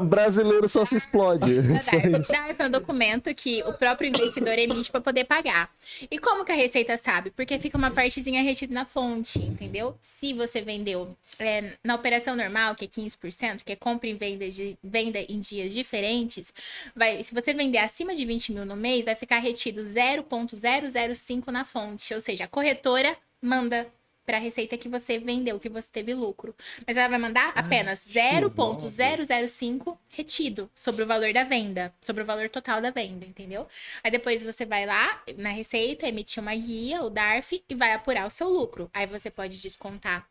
Brasileiro 0.00 0.68
só 0.68 0.84
se 0.84 0.96
explode. 0.96 1.50
Isso. 1.50 1.90
DARF 2.32 2.62
é 2.62 2.66
um 2.66 2.70
documento 2.70 3.34
que 3.34 3.62
o 3.64 3.72
próprio 3.72 4.08
investidor 4.08 4.58
emite 4.58 4.90
para 4.90 5.00
poder 5.00 5.24
pagar. 5.24 5.70
E 6.10 6.18
como 6.18 6.44
que 6.44 6.52
a 6.52 6.54
Receita 6.54 6.96
sabe? 6.96 7.30
Porque 7.30 7.58
fica 7.58 7.76
uma 7.76 7.90
partezinha 7.90 8.42
retida 8.42 8.72
na 8.72 8.84
fonte, 8.84 9.38
entendeu? 9.38 9.96
Se 10.00 10.32
você 10.32 10.62
vendeu 10.62 11.16
é, 11.38 11.74
na 11.84 11.94
operação 11.94 12.36
normal, 12.36 12.74
que 12.74 12.84
é 12.84 12.88
15%, 12.88 13.62
que 13.64 13.72
é 13.72 13.76
compra 13.76 14.08
e 14.08 14.14
venda, 14.14 14.48
de, 14.48 14.76
venda 14.82 15.18
em 15.20 15.38
dias 15.40 15.72
diferentes, 15.72 16.52
vai, 16.94 17.22
se 17.22 17.34
você 17.34 17.52
vender 17.54 17.78
acima 17.78 18.14
de 18.14 18.24
20 18.24 18.52
mil 18.52 18.64
no 18.64 18.76
mês, 18.76 19.04
vai 19.04 19.14
ficar 19.14 19.38
retido 19.38 19.84
0,005 19.84 21.50
na 21.50 21.64
fonte. 21.64 22.14
Ou 22.14 22.20
seja, 22.20 22.44
a 22.44 22.48
corretora 22.48 23.16
manda 23.42 23.86
para 24.24 24.36
a 24.36 24.40
receita 24.40 24.78
que 24.78 24.88
você 24.88 25.18
vendeu, 25.18 25.58
que 25.58 25.68
você 25.68 25.90
teve 25.90 26.14
lucro. 26.14 26.54
Mas 26.86 26.96
ela 26.96 27.08
vai 27.08 27.18
mandar 27.18 27.52
apenas 27.54 27.98
0,005 28.00 29.98
retido 30.08 30.70
sobre 30.74 31.02
o 31.02 31.06
valor 31.06 31.32
da 31.32 31.44
venda, 31.44 31.92
sobre 32.00 32.22
o 32.22 32.26
valor 32.26 32.48
total 32.48 32.80
da 32.80 32.90
venda, 32.90 33.26
entendeu? 33.26 33.66
Aí 34.04 34.10
depois 34.10 34.44
você 34.44 34.64
vai 34.64 34.86
lá 34.86 35.22
na 35.36 35.50
receita, 35.50 36.08
emitir 36.08 36.40
uma 36.42 36.54
guia, 36.54 37.02
o 37.02 37.10
DARF, 37.10 37.64
e 37.68 37.74
vai 37.74 37.92
apurar 37.92 38.26
o 38.26 38.30
seu 38.30 38.48
lucro. 38.48 38.88
Aí 38.94 39.06
você 39.06 39.30
pode 39.30 39.60
descontar 39.60 40.29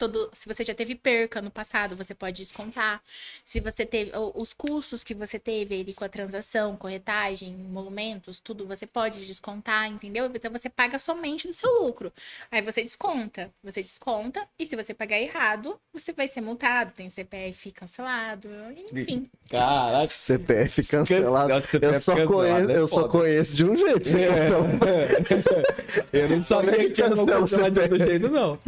todo, 0.00 0.30
se 0.32 0.48
você 0.48 0.64
já 0.64 0.74
teve 0.74 0.94
perca 0.94 1.42
no 1.42 1.50
passado, 1.50 1.94
você 1.94 2.14
pode 2.14 2.38
descontar. 2.38 3.02
Se 3.44 3.60
você 3.60 3.84
teve 3.84 4.10
os 4.34 4.54
custos 4.54 5.04
que 5.04 5.12
você 5.12 5.38
teve 5.38 5.78
ali 5.78 5.92
com 5.92 6.04
a 6.04 6.08
transação, 6.08 6.74
corretagem, 6.74 7.52
emolumentos, 7.52 8.40
tudo 8.40 8.66
você 8.66 8.86
pode 8.86 9.26
descontar, 9.26 9.86
entendeu? 9.88 10.24
Então 10.34 10.50
você 10.50 10.70
paga 10.70 10.98
somente 10.98 11.46
do 11.46 11.52
seu 11.52 11.70
lucro. 11.82 12.10
Aí 12.50 12.62
você 12.62 12.82
desconta, 12.82 13.50
você 13.62 13.82
desconta 13.82 14.48
e 14.58 14.64
se 14.64 14.74
você 14.74 14.94
pagar 14.94 15.20
errado, 15.20 15.78
você 15.92 16.14
vai 16.14 16.26
ser 16.26 16.40
multado, 16.40 16.92
tem 16.92 17.10
CPF 17.10 17.70
cancelado, 17.72 18.48
enfim. 18.90 19.28
Caraca. 19.50 20.08
CPF 20.08 20.82
cancelado. 20.88 21.48
Nossa, 21.52 21.68
CPF 21.68 21.94
eu 21.94 22.00
só, 22.00 22.14
cancelado 22.14 22.32
conheço, 22.32 22.70
é 22.70 22.78
eu 22.78 22.88
só 22.88 23.08
conheço 23.08 23.56
de 23.56 23.64
um 23.66 23.76
jeito. 23.76 24.00
esse 24.00 24.26
cartão. 24.26 24.66
Eu 26.12 26.28
não 26.28 26.42
sabia 26.44 26.76
que 26.76 26.90
tinha 26.90 27.08
como 27.10 27.26
Cancela 27.26 27.38
o 27.38 27.40
cancelar 27.40 27.70
de 27.70 27.80
outro 27.80 27.98
jeito, 27.98 28.28
não. 28.28 28.58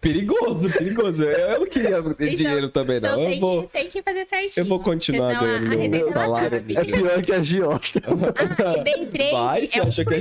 Perigoso, 0.00 0.67
perigoso. 0.70 1.24
Eu 1.24 1.60
não 1.60 1.66
queria 1.66 2.02
dinheiro 2.34 2.68
também, 2.68 3.00
não. 3.00 3.08
Então 3.10 3.22
Eu 3.22 3.30
tem, 3.30 3.40
vou... 3.40 3.62
que, 3.64 3.68
tem 3.72 3.88
que 3.88 4.02
fazer 4.02 4.24
certinho. 4.24 4.64
eu 4.64 4.64
vou 4.66 4.80
continuar 4.80 5.36
a- 5.36 5.40
ganhando 5.40 5.72
a 5.72 5.88
meu 5.88 6.06
ela 6.08 6.12
salário. 6.12 6.56
É 6.56 6.84
pior 6.84 7.22
que 7.22 7.32
a 7.32 7.42
Giota. 7.42 8.00
Ah, 8.06 8.78
e 8.78 8.84
day 8.84 9.06
trade 9.06 9.30
Vai, 9.32 9.66
você 9.66 9.78
é 9.78 9.82
1% 9.82 9.88
acha 9.88 10.04
que 10.04 10.14
é 10.14 10.16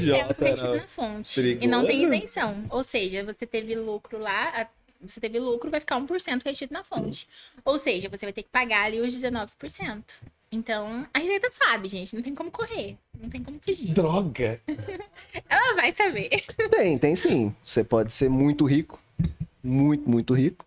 retido 0.50 0.68
não. 0.68 0.76
na 0.76 0.88
fonte. 0.88 1.42
E 1.62 1.68
não 1.68 1.80
tem 1.86 1.96
Perigoso. 2.02 2.14
isenção. 2.18 2.64
Ou 2.70 2.84
seja, 2.84 3.24
você 3.24 3.46
teve 3.46 3.76
lucro 3.76 4.18
lá, 4.20 4.50
a- 4.62 4.68
você 5.06 5.20
teve 5.20 5.40
lucro, 5.40 5.70
vai 5.70 5.80
ficar 5.80 6.00
1% 6.00 6.42
retido 6.44 6.74
na 6.74 6.84
fonte. 6.84 7.28
Ou 7.64 7.78
seja, 7.78 8.10
você 8.10 8.26
vai 8.26 8.34
ter 8.34 8.44
que 8.44 8.50
pagar 8.50 8.86
ali 8.86 9.00
os 9.00 9.14
19%. 9.14 10.04
Então, 10.52 11.06
a 11.14 11.20
Receita 11.20 11.50
sabe, 11.52 11.88
gente. 11.90 12.16
Não 12.16 12.24
tem 12.24 12.34
como 12.34 12.50
correr. 12.50 12.96
Não 13.22 13.30
tem 13.30 13.44
como 13.44 13.60
fugir. 13.64 13.92
Droga. 13.94 14.60
Ela 15.50 15.76
vai 15.76 15.92
saber. 15.92 16.30
Tem, 16.72 16.98
tem 16.98 17.16
sim. 17.16 17.54
Você 17.64 17.84
pode 17.84 18.14
ser 18.14 18.30
muito 18.30 18.66
rico. 18.66 19.00
Muito, 19.68 20.10
muito 20.10 20.34
rico. 20.34 20.66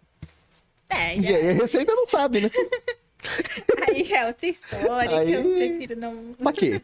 É, 0.88 1.16
E 1.16 1.22
já, 1.22 1.36
aí 1.36 1.50
a 1.50 1.52
Receita 1.54 1.94
não 1.94 2.06
sabe, 2.06 2.42
né? 2.42 2.50
aí 3.88 4.04
já 4.04 4.18
é 4.18 4.26
outra 4.26 4.46
história 4.46 5.18
Aí- 5.18 5.26
que 5.26 5.32
eu 5.32 5.42
prefiro 5.42 5.96
não. 6.00 6.32
Pra 6.34 6.52
quê? 6.52 6.82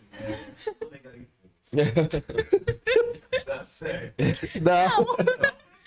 Dá 3.47 3.65
certo. 3.65 4.15
Dá. 4.61 4.89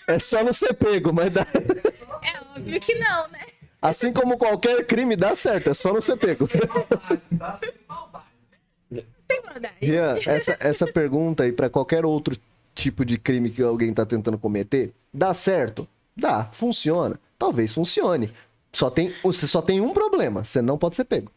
É 0.06 0.18
só 0.18 0.44
não 0.44 0.52
ser 0.52 0.74
pego, 0.74 1.12
mas 1.12 1.34
dá. 1.34 1.46
É 2.22 2.58
óbvio 2.58 2.80
que 2.80 2.94
não, 2.94 3.28
né? 3.28 3.46
Assim 3.82 4.12
como 4.12 4.36
qualquer 4.36 4.84
crime 4.86 5.16
dá 5.16 5.34
certo, 5.34 5.70
é 5.70 5.74
só 5.74 5.92
não 5.92 6.00
ser 6.02 6.16
pego. 6.16 6.48
Dá 7.32 7.54
sem 7.54 7.72
maldade. 7.88 8.24
Sem 8.92 9.42
maldade. 9.44 9.74
Rian, 9.80 10.16
essa, 10.26 10.56
essa 10.60 10.86
pergunta 10.86 11.42
aí 11.44 11.52
pra 11.52 11.70
qualquer 11.70 12.04
outro 12.04 12.36
tipo 12.74 13.04
de 13.04 13.18
crime 13.18 13.50
que 13.50 13.62
alguém 13.62 13.92
tá 13.92 14.04
tentando 14.04 14.38
cometer, 14.38 14.92
dá 15.12 15.32
certo? 15.34 15.88
Dá, 16.20 16.48
funciona. 16.52 17.18
Talvez 17.38 17.72
funcione. 17.72 18.30
Só 18.72 18.90
tem, 18.90 19.12
você 19.22 19.46
só 19.46 19.60
tem 19.60 19.80
um 19.80 19.92
problema, 19.92 20.44
você 20.44 20.62
não 20.62 20.78
pode 20.78 20.94
ser 20.94 21.04
pego. 21.04 21.32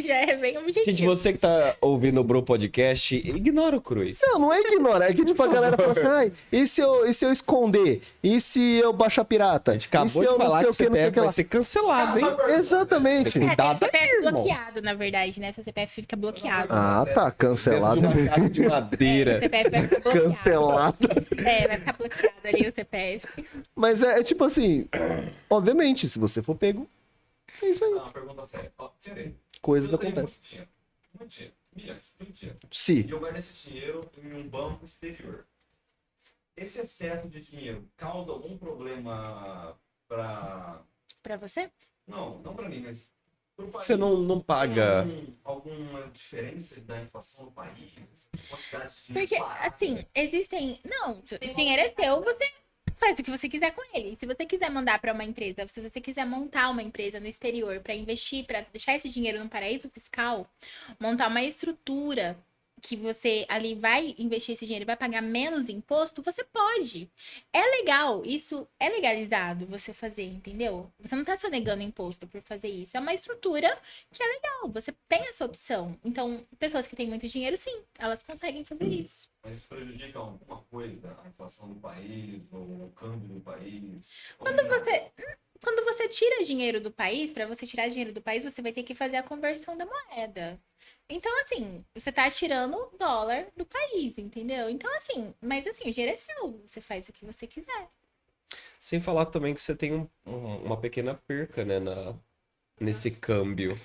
Já 0.06 0.16
é 0.16 0.36
bem 0.36 0.56
objetivo. 0.58 0.84
Gente, 0.84 1.04
você 1.04 1.32
que 1.32 1.38
tá 1.38 1.76
ouvindo 1.80 2.20
o 2.20 2.24
Bro 2.24 2.42
Podcast, 2.42 3.14
ignora 3.14 3.76
o 3.76 3.80
Cruz. 3.80 4.20
Não, 4.22 4.38
não 4.38 4.52
é 4.52 4.60
ignorar, 4.60 5.10
é 5.10 5.14
que 5.14 5.24
tipo 5.24 5.42
a 5.42 5.46
galera 5.46 5.76
fala 5.76 5.92
assim, 5.92 6.06
ai, 6.06 6.32
e 6.50 6.66
se 6.66 6.80
eu, 6.80 7.06
e 7.06 7.14
se 7.14 7.24
eu 7.24 7.32
esconder? 7.32 8.02
E 8.22 8.40
se 8.40 8.78
eu 8.78 8.92
baixar 8.92 9.24
pirata? 9.24 9.72
A 9.72 9.74
gente 9.74 9.88
acabou 9.88 10.06
e 10.06 10.10
se 10.10 10.20
de 10.20 10.26
eu 10.26 10.36
falar 10.36 10.60
que 10.60 10.66
o 10.66 10.70
o 10.70 10.76
que, 10.76 10.88
não 10.88 10.96
sei 10.96 11.06
o 11.06 11.06
CPF 11.06 11.12
que 11.12 11.20
vai 11.20 11.28
ser 11.28 11.44
cancelado, 11.44 12.18
hein? 12.18 12.26
Exatamente. 12.58 13.30
Você 13.30 13.38
É, 13.38 13.46
Cuidado 13.46 13.78
CPF 13.78 14.04
aí, 14.04 14.10
irmão. 14.10 14.32
bloqueado, 14.32 14.82
na 14.82 14.94
verdade, 14.94 15.40
né? 15.40 15.52
Seu 15.52 15.62
CPF 15.64 15.94
fica 15.94 16.16
bloqueado. 16.16 16.68
Ah, 16.70 17.06
tá, 17.12 17.30
cancelado. 17.30 18.00
Dentro 18.00 18.22
de 18.22 18.28
casa 18.28 18.50
de 18.50 18.66
O 18.66 18.70
madeira. 18.70 19.40
CPF 19.42 19.70
vai 19.70 19.82
ficar 19.82 20.00
bloqueado. 20.00 20.28
Cancelado. 20.28 21.08
É, 21.44 21.68
vai 21.68 21.78
ficar 21.78 21.92
bloqueado 21.92 22.34
ali 22.44 22.68
o 22.68 22.72
CPF. 22.72 23.26
Mas 23.74 24.02
é, 24.02 24.20
é 24.20 24.22
tipo 24.22 24.44
assim, 24.44 24.86
obviamente, 25.48 26.08
se 26.08 26.18
você 26.18 26.42
for 26.42 26.54
pego, 26.54 26.86
é 27.62 27.66
isso 27.66 27.84
aí. 27.84 27.90
Não, 27.90 27.98
uma 27.98 28.10
pergunta 28.10 28.46
séria. 28.46 28.72
Ó. 28.78 28.88
Coisas 29.60 29.92
acontecem. 29.92 30.22
Muito 30.22 30.40
dinheiro, 30.48 30.68
muito 31.18 31.30
dinheiro, 31.30 31.54
milhões, 31.74 32.14
muito 32.18 32.32
dinheiro. 32.32 32.58
Se. 32.72 33.06
E 33.06 33.10
eu 33.10 33.20
guardo 33.20 33.36
esse 33.36 33.68
dinheiro 33.68 34.00
em 34.22 34.32
um 34.32 34.48
banco 34.48 34.84
exterior. 34.84 35.46
Esse 36.56 36.80
excesso 36.80 37.28
de 37.28 37.40
dinheiro 37.40 37.88
causa 37.96 38.30
algum 38.32 38.56
problema 38.56 39.78
para. 40.08 40.82
Pra 41.22 41.36
você? 41.36 41.70
Não, 42.06 42.38
não 42.40 42.54
para 42.54 42.68
mim, 42.68 42.80
mas. 42.82 43.12
país. 43.56 43.70
Você 43.74 43.96
não, 43.96 44.16
não 44.18 44.40
paga. 44.40 45.00
Algum- 45.02 45.34
alguma 45.44 46.08
diferença 46.10 46.80
da 46.80 47.00
inflação 47.02 47.44
no 47.46 47.52
país? 47.52 48.30
Quantidade 48.48 48.94
de 48.94 49.06
dinheiro 49.06 49.28
Porque, 49.28 49.36
parado? 49.42 49.74
assim, 49.74 50.06
existem. 50.14 50.80
Não, 50.84 51.18
o 51.18 51.54
dinheiro 51.54 51.82
é 51.82 51.88
seu, 51.90 52.22
você 52.22 52.44
faz 53.00 53.18
o 53.18 53.22
que 53.22 53.30
você 53.30 53.48
quiser 53.48 53.70
com 53.72 53.82
ele. 53.96 54.14
Se 54.14 54.26
você 54.26 54.44
quiser 54.44 54.70
mandar 54.70 55.00
para 55.00 55.12
uma 55.12 55.24
empresa, 55.24 55.66
se 55.66 55.80
você 55.80 56.00
quiser 56.00 56.26
montar 56.26 56.68
uma 56.68 56.82
empresa 56.82 57.18
no 57.18 57.26
exterior 57.26 57.80
para 57.80 57.94
investir, 57.94 58.44
para 58.44 58.60
deixar 58.72 58.94
esse 58.94 59.08
dinheiro 59.08 59.42
no 59.42 59.48
paraíso 59.48 59.88
fiscal, 59.88 60.46
montar 61.00 61.28
uma 61.28 61.42
estrutura 61.42 62.38
que 62.80 62.96
você 62.96 63.44
ali 63.48 63.74
vai 63.74 64.14
investir 64.18 64.54
esse 64.54 64.64
dinheiro 64.64 64.84
e 64.84 64.86
vai 64.86 64.96
pagar 64.96 65.22
menos 65.22 65.68
imposto, 65.68 66.22
você 66.22 66.42
pode. 66.44 67.10
É 67.52 67.62
legal, 67.78 68.22
isso 68.24 68.66
é 68.78 68.88
legalizado 68.88 69.66
você 69.66 69.92
fazer, 69.92 70.24
entendeu? 70.24 70.90
Você 71.00 71.14
não 71.14 71.24
tá 71.24 71.36
sonegando 71.36 71.82
imposto 71.82 72.26
por 72.26 72.40
fazer 72.42 72.68
isso. 72.68 72.96
É 72.96 73.00
uma 73.00 73.14
estrutura 73.14 73.68
que 74.12 74.22
é 74.22 74.26
legal, 74.26 74.70
você 74.70 74.94
tem 75.08 75.20
essa 75.28 75.44
opção. 75.44 75.98
Então, 76.04 76.46
pessoas 76.58 76.86
que 76.86 76.96
têm 76.96 77.06
muito 77.06 77.28
dinheiro, 77.28 77.56
sim, 77.56 77.82
elas 77.98 78.22
conseguem 78.22 78.64
fazer 78.64 78.86
isso. 78.86 79.28
Mas 79.42 79.58
isso 79.58 79.68
prejudica 79.68 80.18
alguma 80.18 80.62
coisa? 80.70 81.16
A 81.24 81.28
inflação 81.28 81.68
do 81.68 81.76
país, 81.76 82.42
ou 82.52 82.60
o 82.60 82.92
câmbio 82.94 83.28
do 83.28 83.40
país? 83.40 84.34
Quando 84.38 84.58
Ou 84.58 84.64
não? 84.64 84.70
Quando 85.62 85.84
você 85.84 86.08
tira 86.08 86.44
dinheiro 86.44 86.80
do 86.80 86.90
país, 86.90 87.32
para 87.32 87.46
você 87.46 87.66
tirar 87.66 87.88
dinheiro 87.88 88.12
do 88.12 88.22
país, 88.22 88.44
você 88.44 88.62
vai 88.62 88.72
ter 88.72 88.82
que 88.82 88.94
fazer 88.94 89.16
a 89.16 89.22
conversão 89.22 89.76
da 89.76 89.86
moeda. 89.86 90.60
Então, 91.08 91.32
assim, 91.40 91.84
você 91.94 92.10
tá 92.12 92.30
tirando 92.30 92.90
dólar 92.98 93.48
do 93.56 93.66
país, 93.66 94.18
entendeu? 94.18 94.70
Então, 94.70 94.90
assim, 94.96 95.34
mas 95.40 95.66
assim, 95.66 95.88
o 95.88 95.92
dinheiro 95.92 96.14
é 96.14 96.16
seu, 96.16 96.60
você 96.66 96.80
faz 96.80 97.08
o 97.08 97.12
que 97.12 97.24
você 97.26 97.46
quiser. 97.46 97.88
Sem 98.80 99.00
falar 99.00 99.26
também 99.26 99.54
que 99.54 99.60
você 99.60 99.76
tem 99.76 99.92
um- 99.94 100.08
uma 100.64 100.76
pequena 100.80 101.14
perca, 101.14 101.64
né, 101.64 101.78
na, 101.78 102.14
nesse 102.80 103.10
câmbio. 103.10 103.78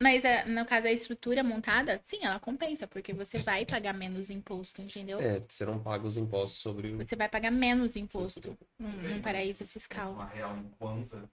Mas 0.00 0.24
é, 0.24 0.44
no 0.44 0.64
caso, 0.64 0.86
a 0.86 0.92
estrutura 0.92 1.42
montada, 1.42 2.00
sim, 2.04 2.18
ela 2.22 2.38
compensa, 2.38 2.86
porque 2.86 3.12
você 3.12 3.38
vai 3.40 3.66
pagar 3.66 3.92
menos 3.92 4.30
imposto, 4.30 4.80
entendeu? 4.80 5.18
É, 5.20 5.42
você 5.46 5.66
não 5.66 5.80
paga 5.80 6.06
os 6.06 6.16
impostos 6.16 6.60
sobre 6.60 6.92
o. 6.92 6.98
Você 6.98 7.16
vai 7.16 7.28
pagar 7.28 7.50
menos 7.50 7.96
imposto 7.96 8.56
num, 8.78 8.88
num 8.88 9.20
paraíso 9.20 9.66
fiscal. 9.66 10.12
Uma 10.12 10.26
real 10.26 10.56
em 10.56 10.70
Kwanza. 10.78 11.28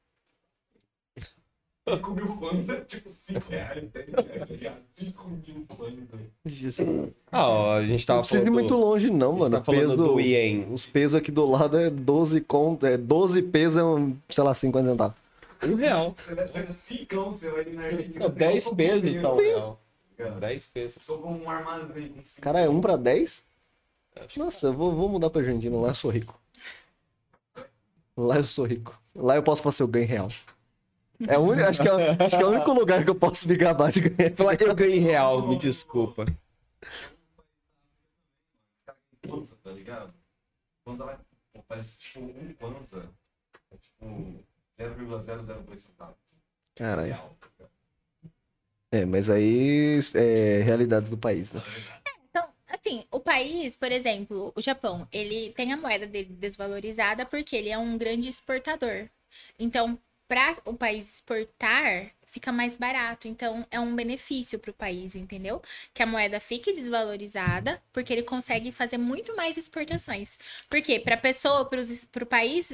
5 1.87 2.11
mil 2.15 2.35
Kwanza, 2.37 2.81
tipo 2.87 3.07
5 3.07 3.47
reais, 3.47 3.83
10 3.91 4.07
reais, 4.07 4.39
tá 4.39 4.45
ligado? 4.45 4.81
5 4.95 5.29
mil 5.29 5.65
Kwanza. 5.67 7.11
Ah, 7.31 7.47
ó, 7.47 7.73
a 7.73 7.85
gente 7.85 7.99
Não 8.01 8.05
tava 8.07 8.19
precisa 8.21 8.43
ir 8.47 8.49
muito 8.49 8.75
longe, 8.75 9.11
não, 9.11 9.27
a 9.29 9.31
gente 9.33 9.39
mano. 9.41 9.57
tá 9.57 9.63
falando 9.63 9.89
peso, 9.89 9.97
do 9.97 10.19
ien. 10.19 10.67
Os 10.73 10.83
pesos 10.87 11.13
aqui 11.13 11.31
do 11.31 11.45
lado 11.45 11.77
é 11.77 11.91
12 11.91 12.41
conto, 12.41 12.87
é 12.87 12.97
12 12.97 13.43
pesos, 13.43 13.77
é 13.77 13.83
um, 13.83 14.17
sei 14.27 14.43
lá, 14.43 14.55
50 14.55 14.89
centavos. 14.89 15.24
Um 15.64 15.76
real. 15.76 16.14
Você 16.15 16.36
vai 16.36 16.48
pagar 16.48 16.72
5 16.72 17.15
você 17.26 17.49
vai 17.49 17.65
na 17.65 17.84
Argentina. 17.84 18.27
Não, 18.27 18.36
10 18.36 18.64
você 18.64 18.76
pesos 18.76 19.18
tá 19.18 19.34
um 19.34 19.38
real. 19.38 19.82
Cara, 20.18 20.32
10 20.32 20.68
pesos. 20.68 21.03
Sou 21.03 21.19
como 21.19 21.44
um 21.44 21.49
armazém 21.49 22.10
com 22.10 22.23
5 22.23 22.41
Cara, 22.41 22.60
é 22.60 22.69
1 22.69 22.82
pra 22.82 22.95
10? 22.95 23.45
Acho 24.15 24.40
Nossa, 24.40 24.68
eu 24.68 24.73
vou, 24.73 24.95
vou 24.95 25.10
mudar 25.10 25.30
pra 25.30 25.41
Argentina, 25.41 25.77
lá 25.77 25.90
eu 25.90 25.95
sou 25.95 26.10
rico. 26.10 26.40
Lá 28.15 28.38
eu 28.38 28.45
sou 28.45 28.65
rico. 28.65 28.98
Lá 29.14 29.36
eu 29.36 29.44
posso 29.44 29.61
fazer 29.61 29.84
o 29.84 29.88
ganho 29.88 30.07
real. 30.07 30.27
É 31.27 31.38
o 31.38 31.41
único, 31.41 31.68
acho, 31.68 31.82
que 31.82 31.88
é, 31.88 32.11
acho 32.26 32.38
que 32.38 32.44
é 32.44 32.45
o 32.45 32.49
único 32.49 32.73
lugar 32.73 33.03
que 33.03 33.10
eu 33.10 33.15
posso 33.15 33.48
me 33.48 33.56
gabar 33.56 33.91
de 33.91 34.02
ganhar. 34.02 34.36
Falar, 34.36 34.61
eu 34.61 34.76
ganhei 34.76 34.99
real, 34.99 35.48
me 35.48 35.57
desculpa. 35.57 36.26
Kwanza, 39.27 39.57
tá 39.64 39.72
ligado? 39.72 40.14
Kwanza 40.84 41.06
vai. 41.06 41.18
Parece 41.68 41.99
tipo 41.99 42.19
um 42.19 42.53
Kwanza. 42.53 43.10
É 43.72 43.77
tipo 43.77 44.06
0,002 44.77 45.80
centavos. 45.80 46.15
Caralho. 46.76 47.14
Real. 47.14 47.38
É, 48.91 49.06
mas 49.06 49.30
aí 49.30 49.99
é 50.15 50.61
realidade 50.61 51.10
do 51.10 51.18
país, 51.18 51.52
né? 51.52 51.61
Então, 52.30 52.47
assim, 52.68 53.06
o 53.11 53.19
país, 53.19 53.76
por 53.76 53.91
exemplo, 53.91 54.53
o 54.56 54.61
Japão, 54.61 55.07
ele 55.11 55.52
tem 55.52 55.73
a 55.73 55.77
moeda 55.77 56.07
dele 56.07 56.30
desvalorizada 56.31 57.26
porque 57.26 57.56
ele 57.56 57.69
é 57.69 57.77
um 57.77 57.97
grande 57.97 58.30
exportador. 58.30 59.10
Então, 59.60 59.99
para 60.27 60.57
o 60.65 60.73
país 60.73 61.15
exportar, 61.15 62.11
fica 62.36 62.52
mais 62.52 62.76
barato. 62.76 63.30
Então, 63.30 63.66
é 63.72 63.80
um 63.80 63.95
benefício 63.95 64.60
para 64.60 64.70
o 64.72 64.74
país, 64.74 65.16
entendeu? 65.16 65.62
Que 65.94 66.03
a 66.03 66.06
moeda 66.06 66.38
fique 66.38 66.74
desvalorizada, 66.74 67.82
porque 67.94 68.12
ele 68.12 68.24
consegue 68.24 68.74
fazer 68.74 68.98
muito 68.98 69.34
mais 69.38 69.57
exportações. 69.57 70.38
Porque 70.70 70.99
para 70.99 71.16
pessoa, 71.16 71.64
para 71.66 72.24
o 72.24 72.26
país, 72.28 72.74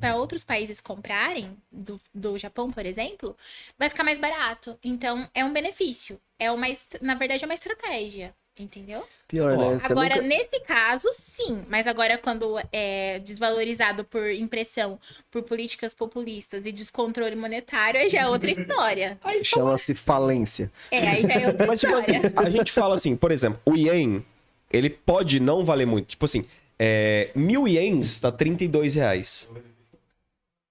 para 0.00 0.16
outros 0.16 0.42
países 0.42 0.80
comprarem 0.80 1.56
do, 1.70 2.00
do 2.12 2.36
Japão, 2.36 2.72
por 2.72 2.84
exemplo, 2.84 3.36
vai 3.78 3.88
ficar 3.88 4.02
mais 4.02 4.18
barato. 4.18 4.76
Então, 4.82 5.30
é 5.32 5.44
um 5.44 5.52
benefício. 5.52 6.20
É 6.36 6.50
uma, 6.50 6.66
na 7.00 7.14
verdade, 7.14 7.44
é 7.44 7.46
uma 7.46 7.54
estratégia. 7.54 8.34
Entendeu? 8.58 9.02
Pior, 9.26 9.56
né? 9.56 9.78
Você 9.78 9.86
Agora, 9.92 10.16
nunca- 10.16 10.28
nesse 10.28 10.60
caso, 10.60 11.08
sim. 11.12 11.64
Mas 11.70 11.86
agora, 11.86 12.18
quando 12.18 12.58
é 12.70 13.18
desvalorizado 13.20 14.04
por 14.04 14.30
impressão, 14.30 14.98
por 15.30 15.42
políticas 15.42 15.94
populistas 15.94 16.66
e 16.66 16.72
descontrole 16.72 17.34
monetário, 17.34 17.98
aí 17.98 18.10
já 18.10 18.20
é 18.20 18.28
outra 18.28 18.50
história. 18.50 19.18
Chama-se 19.42 19.94
falência. 19.94 20.70
É, 20.90 21.08
aí 21.08 21.22
já 21.22 21.32
é 21.40 21.46
outra 21.46 21.66
Mas, 21.66 21.80
tipo 21.80 21.94
assim, 21.94 22.12
história. 22.12 22.32
a 22.36 22.50
gente 22.50 22.70
fala 22.70 22.94
assim, 22.94 23.16
por 23.16 23.32
exemplo, 23.32 23.58
o 23.64 23.74
ien, 23.74 24.22
ele 24.70 24.90
pode 24.90 25.40
não 25.40 25.64
valer 25.64 25.86
muito. 25.86 26.08
Tipo 26.08 26.26
assim, 26.26 26.44
é, 26.78 27.30
mil 27.34 27.66
ienes 27.66 28.20
tá 28.20 28.30
32 28.30 28.94
reais. 28.94 29.48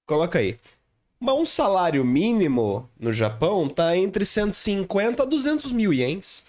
Coloca 0.05 0.37
aí. 0.37 0.55
Mas 1.19 1.35
um 1.35 1.45
salário 1.45 2.05
mínimo 2.05 2.87
no 2.99 3.11
Japão 3.11 3.67
tá 3.67 3.95
entre 3.97 4.23
150 4.23 5.23
a 5.23 5.25
200 5.25 5.71
mil 5.71 5.91
ienes. 5.91 6.43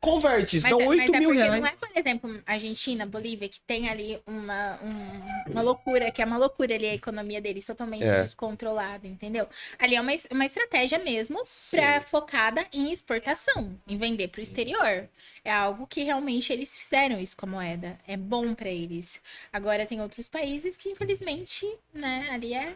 Converte, 0.00 0.56
Mas, 0.62 0.72
é, 0.72 0.74
8 0.74 0.86
mas 0.98 1.10
é 1.10 1.18
mil 1.18 1.28
porque 1.28 1.42
reais. 1.42 1.60
não 1.60 1.66
é, 1.68 1.72
por 1.72 1.98
exemplo, 1.98 2.42
Argentina, 2.46 3.04
Bolívia, 3.04 3.48
que 3.50 3.60
tem 3.60 3.88
ali 3.90 4.18
uma, 4.26 4.78
um- 4.82 5.50
uma 5.52 5.60
loucura, 5.60 6.10
que 6.10 6.22
é 6.22 6.24
uma 6.24 6.38
loucura 6.38 6.74
ali 6.74 6.86
a 6.88 6.94
economia 6.94 7.38
deles 7.38 7.66
totalmente 7.66 8.02
É. 8.04 8.22
descontrolada, 8.22 9.06
entendeu? 9.06 9.46
Ali 9.78 9.96
é 9.96 10.00
uma, 10.00 10.12
uma 10.30 10.46
estratégia 10.46 10.98
mesmo 10.98 11.42
pra, 11.70 12.00
focada 12.00 12.66
em 12.72 12.90
exportação, 12.90 13.78
em 13.86 13.98
vender 13.98 14.28
pro 14.28 14.40
exterior. 14.40 15.06
É 15.44 15.52
algo 15.52 15.86
que 15.86 16.02
realmente 16.02 16.50
eles 16.50 16.78
fizeram 16.78 17.20
isso 17.20 17.36
com 17.36 17.44
a 17.44 17.50
moeda. 17.50 17.98
É 18.08 18.16
bom 18.16 18.54
pra 18.54 18.70
eles. 18.70 19.20
Agora 19.52 19.84
tem 19.84 20.00
outros 20.00 20.28
países 20.30 20.78
que, 20.78 20.88
infelizmente, 20.88 21.66
né, 21.92 22.28
ali 22.30 22.54
é 22.54 22.74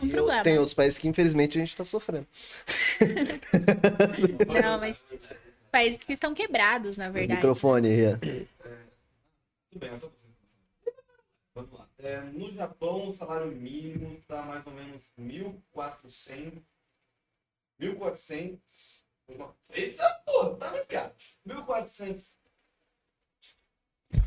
um 0.00 0.08
problema. 0.08 0.44
Tem 0.44 0.58
outros 0.58 0.74
países 0.74 0.96
que, 0.96 1.08
infelizmente, 1.08 1.58
a 1.58 1.60
gente 1.60 1.74
tá 1.74 1.84
sofrendo. 1.84 2.26
Não, 4.62 4.78
mas 4.78 5.14
países 5.72 6.04
que 6.04 6.12
estão 6.12 6.34
quebrados, 6.34 6.96
na 6.96 7.10
verdade. 7.10 7.40
Microfone, 7.40 7.88
Rian. 7.88 8.18
Tudo 8.18 9.80
bem, 9.80 9.90
eu 9.90 9.98
tô 9.98 10.08
pensando. 10.10 10.32
Vamos 11.54 11.72
lá. 11.72 11.88
É, 11.98 12.20
no 12.20 12.52
Japão, 12.52 13.08
o 13.08 13.12
salário 13.12 13.50
mínimo 13.50 14.20
tá 14.28 14.42
mais 14.42 14.64
ou 14.66 14.72
menos 14.72 15.02
1.400. 15.18 16.60
1.400. 17.80 18.58
Eita, 19.70 20.22
porra, 20.26 20.56
tá 20.56 20.70
muito 20.70 20.86
caro. 20.86 21.12
1.400. 21.48 22.36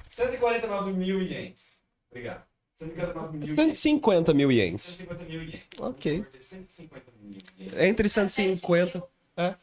149 0.10 0.94
mil 0.94 1.22
ienes. 1.22 1.84
Obrigado. 2.10 2.44
149 2.76 3.38
mil 3.38 3.44
ienes. 3.44 3.50
150 3.56 4.34
mil 4.34 4.52
ienes. 4.52 4.82
150 4.82 5.24
mil 5.26 5.44
ienes. 5.44 5.80
Ok. 5.80 6.26
150 6.40 7.12
mil 7.22 7.38
ienes. 7.58 7.84
Entre 7.84 8.10
150. 8.10 9.15
É. 9.38 9.54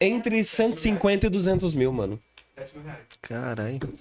Entre 0.00 0.42
150 0.44 1.26
e 1.26 1.30
200 1.30 1.74
mil, 1.74 1.92
mano. 1.92 2.20
7 2.56 2.76
mil 2.76 2.84
reais. 2.84 3.06
Caralho. 3.22 3.94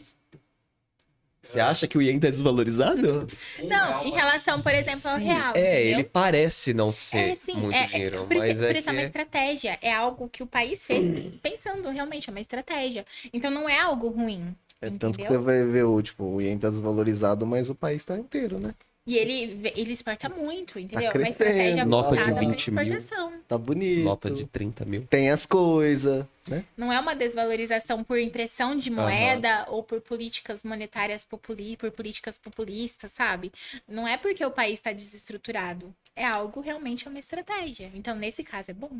Você 1.41 1.61
acha 1.61 1.87
que 1.87 1.97
o 1.97 2.01
ien 2.01 2.19
tá 2.19 2.29
desvalorizado? 2.29 3.25
Não, 3.63 4.03
em 4.03 4.11
relação, 4.11 4.61
por 4.61 4.73
exemplo, 4.73 5.09
ao 5.09 5.15
Sim, 5.15 5.23
real. 5.23 5.53
É, 5.55 5.79
entendeu? 5.79 5.99
ele 5.99 6.03
parece 6.03 6.73
não 6.73 6.91
ser 6.91 7.31
É, 7.31 7.35
sim, 7.35 7.53
muito 7.55 7.73
é, 7.73 7.83
é, 7.83 7.85
dinheiro, 7.85 8.25
por 8.25 8.35
isso, 8.35 8.47
mas 8.47 8.59
por 8.59 8.75
é 8.75 8.79
isso 8.79 8.89
é 8.89 8.91
uma 8.91 8.99
que... 8.99 9.05
estratégia. 9.07 9.79
É 9.81 9.93
algo 9.93 10.27
que 10.27 10.43
o 10.43 10.47
país 10.47 10.85
fez 10.85 11.33
pensando 11.41 11.89
realmente, 11.89 12.29
é 12.29 12.31
uma 12.31 12.41
estratégia. 12.41 13.05
Então 13.31 13.49
não 13.49 13.69
é 13.69 13.79
algo 13.79 14.09
ruim. 14.09 14.53
É 14.81 14.89
tanto 14.89 15.17
que 15.17 15.25
você 15.25 15.33
Entendeu? 15.33 15.43
vai 15.43 15.63
ver 15.63 15.85
o, 15.85 16.01
tipo, 16.01 16.23
o 16.25 16.41
Ien 16.41 16.57
tá 16.57 16.69
desvalorizado, 16.69 17.47
mas 17.47 17.69
o 17.69 17.75
país 17.75 18.03
tá 18.03 18.17
inteiro, 18.17 18.59
né? 18.59 18.75
E 19.07 19.15
ele, 19.15 19.71
ele 19.73 19.93
exporta 19.93 20.27
muito, 20.27 20.77
entendeu? 20.77 21.09
É 21.09 21.17
uma 21.17 21.29
estratégia 21.29 21.85
Nota 21.85 22.09
de 22.09 22.15
voltada 22.23 22.39
pra 22.39 22.49
20 22.51 22.71
mil. 22.71 22.83
exportação. 22.83 23.33
Tá 23.47 23.57
bonito. 23.57 24.03
Nota 24.03 24.29
de 24.29 24.45
30 24.45 24.83
mil. 24.83 25.07
Tem 25.09 25.31
as 25.31 25.45
coisas, 25.45 26.25
né? 26.45 26.65
Não 26.75 26.91
é 26.91 26.99
uma 26.99 27.15
desvalorização 27.15 28.03
por 28.03 28.19
impressão 28.19 28.75
de 28.75 28.91
moeda 28.91 29.65
ou 29.69 29.81
por 29.81 30.01
políticas 30.01 30.61
monetárias 30.61 31.23
populi 31.23 31.77
por 31.77 31.89
políticas 31.89 32.37
populistas, 32.37 33.13
sabe? 33.13 33.49
Não 33.87 34.05
é 34.05 34.17
porque 34.17 34.45
o 34.45 34.51
país 34.51 34.73
está 34.73 34.91
desestruturado. 34.91 35.95
É 36.13 36.25
algo 36.25 36.59
realmente 36.59 37.07
é 37.07 37.09
uma 37.09 37.19
estratégia. 37.19 37.89
Então, 37.95 38.13
nesse 38.13 38.43
caso, 38.43 38.71
é 38.71 38.73
bom. 38.73 38.91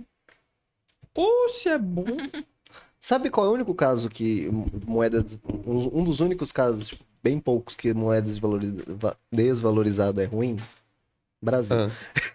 Poxa, 1.13 1.71
é 1.71 1.77
bom. 1.77 2.05
Sabe 2.99 3.29
qual 3.29 3.45
é 3.45 3.49
o 3.49 3.53
único 3.53 3.75
caso 3.75 4.09
que 4.09 4.49
moeda. 4.85 5.25
Um 5.65 5.99
um 5.99 6.03
dos 6.03 6.19
únicos 6.19 6.51
casos, 6.51 6.87
tipo, 6.87 7.03
bem 7.23 7.39
poucos, 7.39 7.75
que 7.75 7.93
moeda 7.93 8.27
desvaloriza- 8.27 8.83
va- 8.87 9.17
desvalorizada 9.31 10.23
é 10.23 10.25
ruim? 10.25 10.57
Brasil. 11.41 11.75
Ah. 11.77 11.91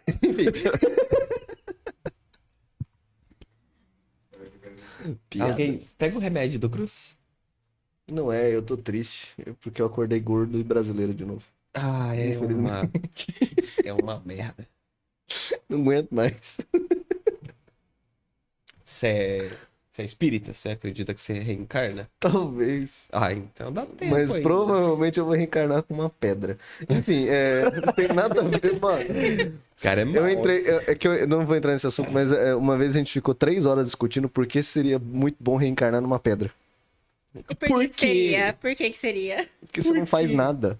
Piada. 5.29 5.51
Alguém 5.53 5.79
pega 5.99 6.17
o 6.17 6.21
remédio 6.21 6.59
do 6.61 6.71
Cruz. 6.71 7.17
Não 8.11 8.33
é, 8.33 8.55
eu 8.55 8.63
tô 8.63 8.77
triste. 8.77 9.35
Porque 9.61 9.81
eu 9.83 9.87
acordei 9.87 10.21
gordo 10.21 10.59
e 10.59 10.63
brasileiro 10.65 11.15
de 11.15 11.25
novo. 11.25 11.45
Ah, 11.75 12.15
é 12.15 12.37
uma... 12.39 12.85
Infelizmente. 12.85 13.35
é 13.85 13.93
uma 13.93 14.21
merda. 14.21 14.69
Não 15.69 15.81
aguento 15.81 16.11
mais. 16.13 16.59
É... 19.03 19.51
Você 19.93 20.01
é 20.01 20.05
espírita? 20.07 20.55
Você 20.55 20.71
acredita 20.71 21.13
que 21.13 21.21
você 21.21 21.35
reencarna? 21.35 22.09
Talvez. 22.19 23.09
Ah, 23.13 23.31
então 23.31 23.71
dá 23.71 23.85
tempo 23.85 24.11
Mas 24.11 24.33
ainda. 24.33 24.43
provavelmente 24.43 25.19
eu 25.21 25.27
vou 25.27 25.35
reencarnar 25.35 25.83
com 25.83 25.93
uma 25.93 26.09
pedra. 26.09 26.57
Enfim, 26.89 27.27
é, 27.29 27.65
não 27.85 27.93
tem 27.93 28.09
nada 28.09 28.41
a 28.41 28.45
ver, 28.45 28.81
mano. 28.81 29.61
Cara, 29.83 30.01
é 30.01 30.05
Eu 30.05 30.23
mal. 30.23 30.31
entrei. 30.31 30.63
eu- 30.65 30.81
É 30.87 30.95
que 30.95 31.07
eu 31.07 31.29
não 31.29 31.45
vou 31.45 31.55
entrar 31.55 31.73
nesse 31.73 31.87
assunto, 31.87 32.11
mas 32.11 32.33
é, 32.33 32.55
uma 32.55 32.79
vez 32.79 32.97
a 32.97 32.99
gente 33.01 33.13
ficou 33.13 33.35
três 33.35 33.67
horas 33.67 33.87
discutindo 33.89 34.31
por 34.31 34.47
que 34.47 34.63
seria 34.63 34.99
muito 34.99 35.37
bom 35.39 35.57
reencarnar 35.57 36.01
numa 36.01 36.19
pedra. 36.19 36.51
E 37.35 37.55
por, 37.55 37.69
Por 37.69 37.81
que, 37.83 37.89
que 37.89 37.95
quê? 37.99 38.07
seria? 38.07 38.53
Por 38.55 38.75
que, 38.75 38.91
que 38.91 38.97
seria? 38.99 39.49
Porque 39.61 39.83
você 39.83 39.93
não 39.93 40.07
faz 40.07 40.31
nada. 40.31 40.79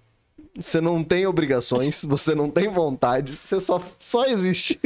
Você 0.55 0.83
não 0.83 1.03
tem 1.03 1.27
obrigações, 1.27 2.05
você 2.05 2.35
não 2.35 2.51
tem 2.51 2.69
vontade, 2.69 3.33
você 3.33 3.59
só, 3.59 3.83
só 3.99 4.27
existe. 4.27 4.79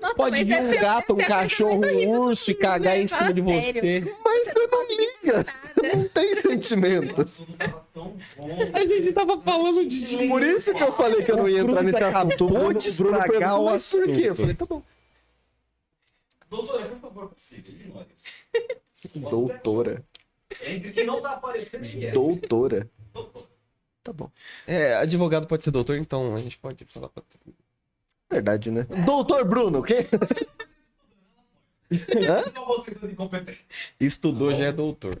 Nossa, 0.00 0.14
Pode 0.16 0.42
vir 0.42 0.60
um 0.60 0.70
gato, 0.72 1.12
um 1.12 1.16
coisa 1.16 1.28
cachorro, 1.28 1.80
um 1.80 2.08
urso 2.10 2.50
e 2.50 2.54
mundo, 2.54 2.62
cagar 2.62 2.94
né? 2.94 3.02
em 3.02 3.06
cima 3.06 3.32
de 3.32 3.40
você. 3.40 4.00
Mas 4.24 4.48
você 4.48 4.66
não 4.66 4.88
liga. 4.88 5.44
Você 5.74 5.96
não 5.96 6.08
tem 6.08 6.36
sentimento. 6.42 7.22
Assunto. 7.22 7.56
A 8.74 8.84
gente 8.84 9.12
tava 9.12 9.38
falando 9.38 9.86
de 9.86 10.26
Por 10.26 10.42
isso 10.42 10.74
que 10.74 10.82
eu 10.82 10.92
falei 10.92 11.22
que 11.22 11.30
eu 11.30 11.36
não 11.36 11.48
ia 11.48 11.60
entrar 11.60 11.84
nesse 11.84 11.98
acabou 11.98 12.18
assunto. 12.20 12.44
O 12.44 12.48
Bruno 12.48 12.78
estragar 12.78 13.60
o 13.60 13.64
mas 13.66 13.90
por 13.90 14.04
quê? 14.04 14.10
Eu 14.10 14.32
assunto. 14.32 14.36
falei, 14.36 14.54
tá 14.56 14.66
bom. 14.66 14.82
Doutora, 16.50 16.84
por 16.86 17.00
favor, 17.00 17.32
isso. 17.36 19.18
Doutora. 19.20 20.04
Entre 20.66 20.90
que 20.90 21.04
não 21.04 21.22
tá 21.22 21.30
aparecendo 21.30 21.86
e 21.86 22.06
é. 22.06 22.10
Doutora. 22.10 22.90
Doutora. 23.14 23.51
Tá 24.02 24.12
bom. 24.12 24.30
É, 24.66 24.96
advogado 24.96 25.46
pode 25.46 25.62
ser 25.62 25.70
doutor, 25.70 25.96
então 25.96 26.34
a 26.34 26.38
gente 26.38 26.58
pode 26.58 26.84
falar 26.86 27.08
pra. 27.08 27.22
Verdade, 28.30 28.70
né? 28.70 28.84
Doutor 29.04 29.44
Bruno, 29.44 29.80
o 29.80 29.82
quê? 29.82 30.06
Não 32.54 32.66
você 32.66 32.94
tá. 32.94 33.52
Estudou, 34.00 34.54
já 34.54 34.64
é 34.64 34.72
doutor. 34.72 35.20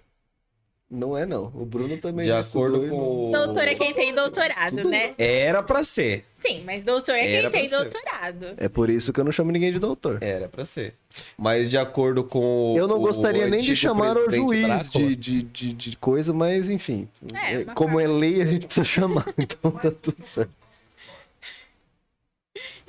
Não 0.94 1.16
é, 1.16 1.24
não. 1.24 1.46
O 1.54 1.64
Bruno 1.64 1.96
também 1.96 2.26
De 2.26 2.32
acordo 2.32 2.82
não- 2.82 2.88
com 2.90 3.28
o... 3.28 3.32
Doutor 3.32 3.66
é 3.66 3.74
quem 3.74 3.94
tem 3.94 4.14
doutorado, 4.14 4.84
né? 4.90 5.14
Era 5.16 5.62
pra 5.62 5.82
ser. 5.82 6.26
Sim, 6.34 6.62
mas 6.66 6.82
doutor 6.82 7.14
é 7.14 7.22
quem 7.22 7.34
Era 7.36 7.48
pra 7.50 7.58
tem 7.60 7.66
ser. 7.68 7.76
doutorado. 7.78 8.46
É 8.58 8.68
por 8.68 8.90
isso 8.90 9.10
que 9.10 9.18
eu 9.18 9.24
não 9.24 9.32
chamo 9.32 9.50
ninguém 9.50 9.72
de 9.72 9.78
doutor. 9.78 10.18
Era 10.22 10.50
pra 10.50 10.66
ser. 10.66 10.94
Mas 11.38 11.70
de 11.70 11.78
acordo 11.78 12.22
com 12.22 12.74
o- 12.74 12.76
Eu 12.76 12.86
não 12.86 12.98
gostaria 13.00 13.46
nem 13.46 13.62
de 13.62 13.74
chamar 13.74 14.18
o 14.18 14.30
juiz 14.30 14.90
de, 14.90 15.16
de, 15.16 15.42
de, 15.44 15.72
de 15.72 15.96
coisa, 15.96 16.30
mas 16.34 16.68
enfim. 16.68 17.08
É, 17.32 17.54
É, 17.62 17.64
como 17.64 17.98
é 17.98 18.06
lei, 18.06 18.42
a 18.42 18.44
gente 18.44 18.66
precisa 18.66 18.84
chamar. 18.84 19.24
Então 19.38 19.70
tá 19.70 19.90
tudo 19.90 20.22
certo. 20.26 20.52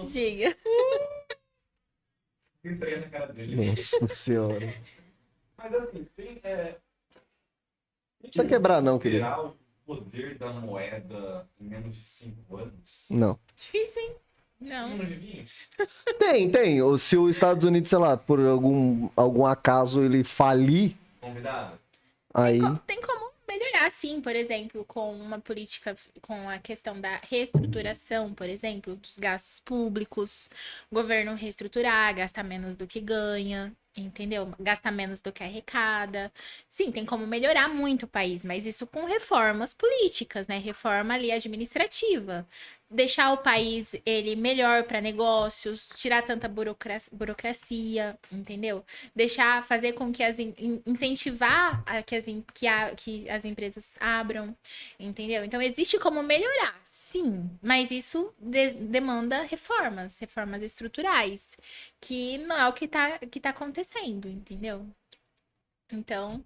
Diga. 0.10 0.58
Quem 2.62 2.76
seria 2.76 3.00
na 3.00 3.08
cara 3.08 3.32
dele? 3.32 3.56
Nossa 3.70 4.08
senhora. 4.10 4.74
Mas 5.58 5.74
assim, 5.74 6.06
tem. 6.18 6.40
É, 6.44 6.76
Não 8.24 8.30
precisa 8.30 8.48
quebrar, 8.48 8.82
não, 8.82 8.98
querido. 8.98 9.26
Tirar 9.26 9.44
o 9.44 9.56
poder 9.86 10.38
da 10.38 10.52
moeda 10.54 11.48
em 11.60 11.66
menos 11.68 11.96
de 11.96 12.02
5 12.02 12.58
anos? 12.58 13.06
Não. 13.10 13.38
Difícil, 13.56 14.02
hein? 14.02 14.16
Não. 14.62 14.90
Menos 14.90 15.10
de 15.10 15.16
20? 15.16 15.70
Tem, 16.18 16.50
tem. 16.50 16.82
Ou 16.82 16.98
Se 16.98 17.18
os 17.18 17.36
Estados 17.36 17.66
Unidos, 17.66 17.90
sei 17.90 17.98
lá, 17.98 18.16
por 18.16 18.40
algum, 18.40 19.10
algum 19.16 19.46
acaso 19.46 20.02
ele 20.02 20.24
falir, 20.24 20.96
Convidado? 21.20 21.78
aí. 22.34 22.60
Co- 22.62 22.78
Tem 22.88 23.02
como 23.02 23.32
melhorar, 23.48 23.92
sim, 23.92 24.22
por 24.22 24.34
exemplo, 24.36 24.86
com 24.86 25.14
uma 25.14 25.38
política, 25.40 25.96
com 26.22 26.50
a 26.50 26.58
questão 26.60 27.00
da 27.00 27.20
reestruturação, 27.30 28.34
por 28.34 28.48
exemplo, 28.48 28.96
dos 28.96 29.18
gastos 29.20 29.60
públicos, 29.60 30.50
o 30.90 30.96
governo 30.96 31.36
reestruturar, 31.36 32.16
gastar 32.16 32.44
menos 32.44 32.76
do 32.76 32.88
que 32.88 33.02
ganha, 33.02 33.74
entendeu? 33.96 34.52
Gastar 34.60 34.92
menos 34.92 35.22
do 35.22 35.32
que 35.32 35.44
arrecada. 35.44 36.32
Sim, 36.70 36.92
tem 36.92 37.06
como 37.06 37.26
melhorar 37.28 37.68
muito 37.70 38.04
o 38.04 38.08
país, 38.08 38.44
mas 38.46 38.66
isso 38.66 38.88
com 38.88 39.06
reformas 39.06 39.74
políticas, 39.74 40.48
né? 40.48 40.58
Reforma 40.58 41.14
ali 41.14 41.32
administrativa. 41.32 42.48
Deixar 42.94 43.32
o 43.34 43.38
país 43.38 43.96
ele 44.06 44.36
melhor 44.36 44.84
para 44.84 45.02
negócios, 45.02 45.90
tirar 45.96 46.22
tanta 46.22 46.48
burocra- 46.48 47.02
burocracia, 47.12 48.18
entendeu? 48.32 48.86
deixar 49.16 49.64
fazer 49.64 49.94
com 49.94 50.12
que 50.12 50.22
as 50.24 50.38
in- 50.40 50.54
in- 50.60 50.82
incentivar 50.86 51.82
a, 51.88 52.04
que, 52.04 52.16
as, 52.16 52.28
em- 52.28 52.46
que, 52.54 52.68
a- 52.68 52.94
que 52.96 53.28
as 53.30 53.46
empresas 53.46 53.96
abram, 54.00 54.56
entendeu? 55.00 55.44
Então 55.44 55.62
existe 55.62 55.98
como 56.00 56.22
melhorar, 56.24 56.80
sim, 56.84 57.50
mas 57.62 57.90
isso 57.92 58.34
de- 58.40 58.72
demanda 58.74 59.42
reformas, 59.44 60.20
reformas 60.20 60.62
estruturais, 60.62 61.58
que 62.02 62.38
não 62.40 62.56
é 62.58 62.68
o 62.68 62.74
que 62.74 62.88
tá, 62.88 63.18
que 63.20 63.40
tá 63.40 63.50
acontecendo, 63.50 64.28
entendeu? 64.30 64.86
Então, 65.92 66.44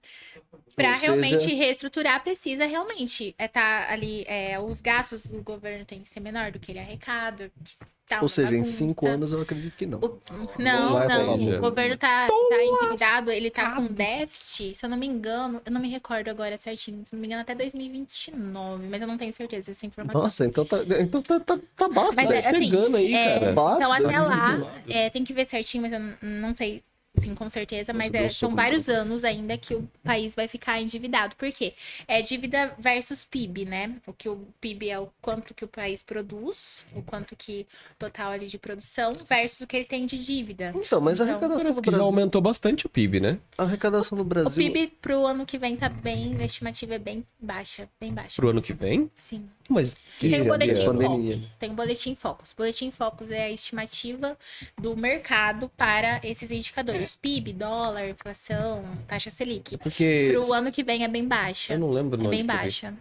para 0.76 0.96
seja- 0.96 1.08
realmente 1.08 1.48
reestruturar, 1.54 2.22
precisa 2.22 2.66
realmente 2.66 3.34
é 3.38 3.48
tá 3.48 3.88
ali, 3.90 4.26
é, 4.28 4.60
os 4.60 4.82
gastos 4.82 5.26
do 5.26 5.42
governo 5.42 5.86
tem 5.86 6.02
que 6.02 6.10
ser 6.10 6.20
menor 6.20 6.52
do 6.52 6.60
que 6.60 6.72
ele 6.72 6.80
arrecada. 6.80 7.52
que 7.64 7.78
tá 8.06 8.22
Ou 8.22 8.30
seja, 8.30 8.50
em 8.50 8.60
bagunça. 8.60 8.72
cinco 8.72 9.08
anos 9.08 9.32
eu 9.32 9.42
acredito 9.42 9.76
que 9.78 9.86
não. 9.86 10.00
O- 10.00 10.20
Não, 10.60 10.60
não. 10.60 10.94
rolar 10.94 11.58
O 11.58 11.62
governo 11.62 11.98
tá, 11.98 12.28
tá 12.28 12.64
endividado, 12.64 13.32
ele 13.32 13.50
tá 13.50 13.76
com 13.76 13.88
déficit, 13.88 14.76
se 14.76 14.86
eu 14.86 14.90
não 14.90 14.98
me 14.98 15.08
engano, 15.08 15.62
eu 15.66 15.72
não 15.72 15.82
me 15.82 15.90
recordo 15.90 16.30
agora 16.30 16.58
certinho, 16.58 17.06
se 17.06 17.14
não 17.14 17.22
me 17.22 17.28
engano, 17.28 17.42
até 17.42 17.54
2029, 17.56 18.88
mas 18.88 19.02
eu 19.02 19.08
não 19.08 19.18
tenho 19.18 19.32
certeza 19.34 19.72
dessa 19.72 19.86
informação. 19.86 20.22
Nossa, 20.22 20.46
então 20.46 20.66
tá, 20.66 20.78
então 21.02 21.22
tá, 21.22 21.40
tá, 21.40 21.60
tá 21.76 21.88
baixo, 21.90 22.14
Mas 22.16 22.30
é, 22.32 22.48
assim, 22.48 22.66
Chegando 22.66 22.98
aí, 22.98 23.14
é, 23.14 23.40
cara. 23.40 23.52
Então 23.52 23.92
até 23.92 24.20
lá, 24.20 24.58
é, 24.90 25.10
tem 25.10 25.24
que 25.24 25.34
ver 25.34 25.46
certinho, 25.46 25.82
mas 25.84 25.92
eu 25.92 26.00
não 26.22 26.56
sei. 26.56 26.84
Sim, 27.18 27.34
com 27.34 27.50
certeza, 27.50 27.94
mas 27.94 28.14
é, 28.14 28.30
são 28.30 28.54
vários 28.56 28.88
anos 28.90 29.24
ainda 29.24 29.58
que 29.58 29.74
o 29.74 29.90
país 30.04 30.36
vai 30.36 30.48
ficar 30.48 30.80
endividado. 30.80 31.36
Por 31.36 31.52
quê? 31.52 31.74
É 32.08 32.22
dívida 32.22 32.74
versus 32.78 33.24
PIB, 33.24 33.66
né? 33.66 33.96
O 34.06 34.14
que 34.14 34.30
o 34.30 34.48
PIB 34.62 34.90
é 34.90 35.00
o 35.00 35.10
quanto 35.22 35.54
que 35.54 35.66
o 35.66 35.68
país 35.68 36.04
produz, 36.04 36.86
o 36.94 37.02
quanto 37.02 37.36
que 37.36 37.66
total 37.98 38.32
ali 38.32 38.48
de 38.48 38.58
produção, 38.58 39.14
versus 39.28 39.62
o 39.62 39.68
que 39.68 39.76
ele 39.78 39.86
tem 39.86 40.06
de 40.06 40.18
dívida. 40.18 40.74
Então, 40.76 41.02
mas 41.02 41.20
a 41.20 41.24
Então, 41.24 41.36
arrecadação 41.36 41.62
Parece 41.64 41.80
do 41.80 41.84
que 41.84 41.92
já 41.92 41.98
Brasil. 41.98 42.06
aumentou 42.06 42.42
bastante 42.42 42.86
o 42.86 42.90
PIB, 42.90 43.20
né? 43.20 43.40
A 43.58 43.64
arrecadação 43.64 44.16
do 44.16 44.22
O 44.22 44.26
Brasil. 44.26 44.52
PIB 44.64 44.94
pro 45.02 45.26
ano 45.26 45.46
que 45.46 45.58
vem 45.58 45.76
tá 45.76 45.90
bem, 45.90 46.38
a 46.40 46.46
estimativa 46.46 46.96
é 46.96 47.00
bem 47.00 47.26
baixa, 47.40 47.90
bem 48.00 48.14
baixa. 48.14 48.36
Pro 48.36 48.50
ano 48.50 48.62
que 48.62 48.74
vem. 48.74 49.10
Sim. 49.16 49.50
Mas 49.70 49.98
Tem 50.20 50.42
um 50.42 50.46
boletim 50.46 50.82
a 50.82 50.86
pandemia. 50.86 51.34
Focus. 51.36 51.50
Tem 51.60 51.70
um 51.72 51.76
boletim 51.76 52.16
Focus. 52.16 52.54
Boletim 52.54 52.90
Focus 52.90 53.32
é 53.32 53.44
a 53.46 53.52
estimativa 53.52 54.38
do 54.80 54.96
mercado 54.96 55.70
para 55.76 56.22
esses 56.24 56.52
indicadores. 56.52 57.07
PIB, 57.16 57.54
dólar, 57.54 58.10
inflação, 58.10 58.84
taxa 59.08 59.30
Selic. 59.30 59.78
porque. 59.78 60.30
Pro 60.34 60.54
ano 60.54 60.72
que 60.72 60.84
vem 60.84 61.04
é 61.04 61.08
bem 61.08 61.28
baixa. 61.28 61.74
Eu 61.74 61.80
não 61.80 61.92
lembro 61.92 62.16
É 62.20 62.28
bem 62.28 62.30
que 62.30 62.36
eu 62.36 62.42
vi. 62.42 62.44
baixa. 62.62 62.94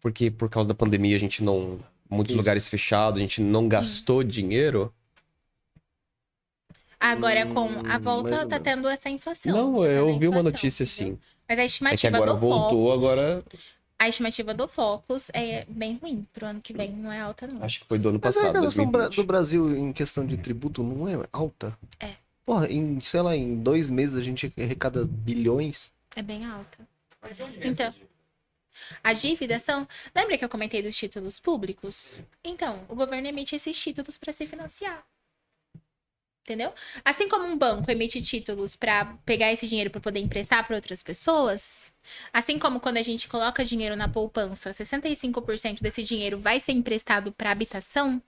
Porque 0.00 0.30
por 0.30 0.48
causa 0.48 0.68
da 0.68 0.74
pandemia 0.74 1.14
a 1.16 1.18
gente 1.18 1.42
não. 1.42 1.78
Muitos 2.08 2.34
lugares 2.34 2.68
fechados, 2.68 3.18
a 3.18 3.20
gente 3.22 3.40
não 3.40 3.68
gastou 3.68 4.24
dinheiro. 4.24 4.92
Agora, 6.98 7.46
com 7.46 7.60
a 7.60 7.64
Hum, 7.64 7.82
mais 7.82 8.04
volta, 8.04 8.30
tá 8.46 8.58
menos. 8.58 8.62
tendo 8.62 8.88
essa 8.88 9.08
inflação. 9.08 9.52
não, 9.52 9.80
tá 9.80 9.86
eu 9.88 10.08
ouvi 10.08 10.28
uma 10.28 10.42
notícia 10.42 10.82
assim. 10.82 11.18
Mas 11.48 11.58
a 11.58 11.62
É 11.62 11.64
que 11.64 11.70
estimativa 11.70 12.16
agora 12.16 12.32
do 12.34 12.38
voltou, 12.38 12.70
Focus, 12.88 12.92
agora. 12.98 13.44
a 13.98 14.08
estimativa 14.08 14.52
do 14.52 14.68
Focus 14.68 15.30
é 15.32 15.64
bem 15.66 15.98
ruim. 16.00 16.26
Pro 16.32 16.46
ano 16.46 16.60
que 16.60 16.74
vem 16.74 16.92
não 16.92 17.10
é 17.10 17.20
alta, 17.20 17.46
não. 17.46 17.62
Acho 17.64 17.80
que 17.80 17.86
foi 17.86 17.98
do 17.98 18.10
ano 18.10 18.20
Mas 18.22 18.36
a 18.36 18.40
passado, 18.40 18.50
arrecadação 18.56 18.90
bra- 18.90 19.02
2020. 19.04 19.16
do 19.16 19.26
Brasil 19.26 19.76
em 19.76 19.92
questão 19.94 20.26
de 20.26 20.36
tributo 20.36 20.82
não 20.82 21.08
é 21.08 21.26
alta? 21.32 21.76
É. 21.98 22.14
Porra, 22.44 22.66
em, 22.70 23.00
sei 23.00 23.20
lá, 23.20 23.36
em 23.36 23.62
dois 23.62 23.90
meses 23.90 24.16
a 24.16 24.20
gente 24.20 24.52
arrecada 24.58 25.04
bilhões. 25.04 25.92
É 26.16 26.22
bem 26.22 26.44
alta. 26.44 26.88
Mas 27.22 27.36
de 27.36 27.42
onde 27.42 27.58
vem 27.58 27.70
Então? 27.70 27.94
A 29.02 29.12
dívida 29.12 29.58
são. 29.58 29.86
Lembra 30.14 30.38
que 30.38 30.44
eu 30.44 30.48
comentei 30.48 30.82
dos 30.82 30.96
títulos 30.96 31.38
públicos? 31.38 32.20
Então, 32.42 32.84
o 32.88 32.94
governo 32.94 33.28
emite 33.28 33.54
esses 33.54 33.78
títulos 33.78 34.16
para 34.16 34.32
se 34.32 34.46
financiar. 34.46 35.04
Entendeu? 36.50 36.74
Assim 37.04 37.28
como 37.28 37.44
um 37.44 37.56
banco 37.56 37.88
emite 37.92 38.20
títulos 38.20 38.74
para 38.74 39.04
pegar 39.24 39.52
esse 39.52 39.68
dinheiro 39.68 39.88
para 39.88 40.00
poder 40.00 40.18
emprestar 40.18 40.66
para 40.66 40.74
outras 40.74 41.00
pessoas, 41.00 41.92
assim 42.32 42.58
como 42.58 42.80
quando 42.80 42.96
a 42.96 43.02
gente 43.02 43.28
coloca 43.28 43.64
dinheiro 43.64 43.94
na 43.94 44.08
poupança, 44.08 44.70
65% 44.70 45.80
desse 45.80 46.02
dinheiro 46.02 46.40
vai 46.40 46.58
ser 46.58 46.72
emprestado 46.72 47.30
para 47.30 47.52
habitação, 47.52 48.20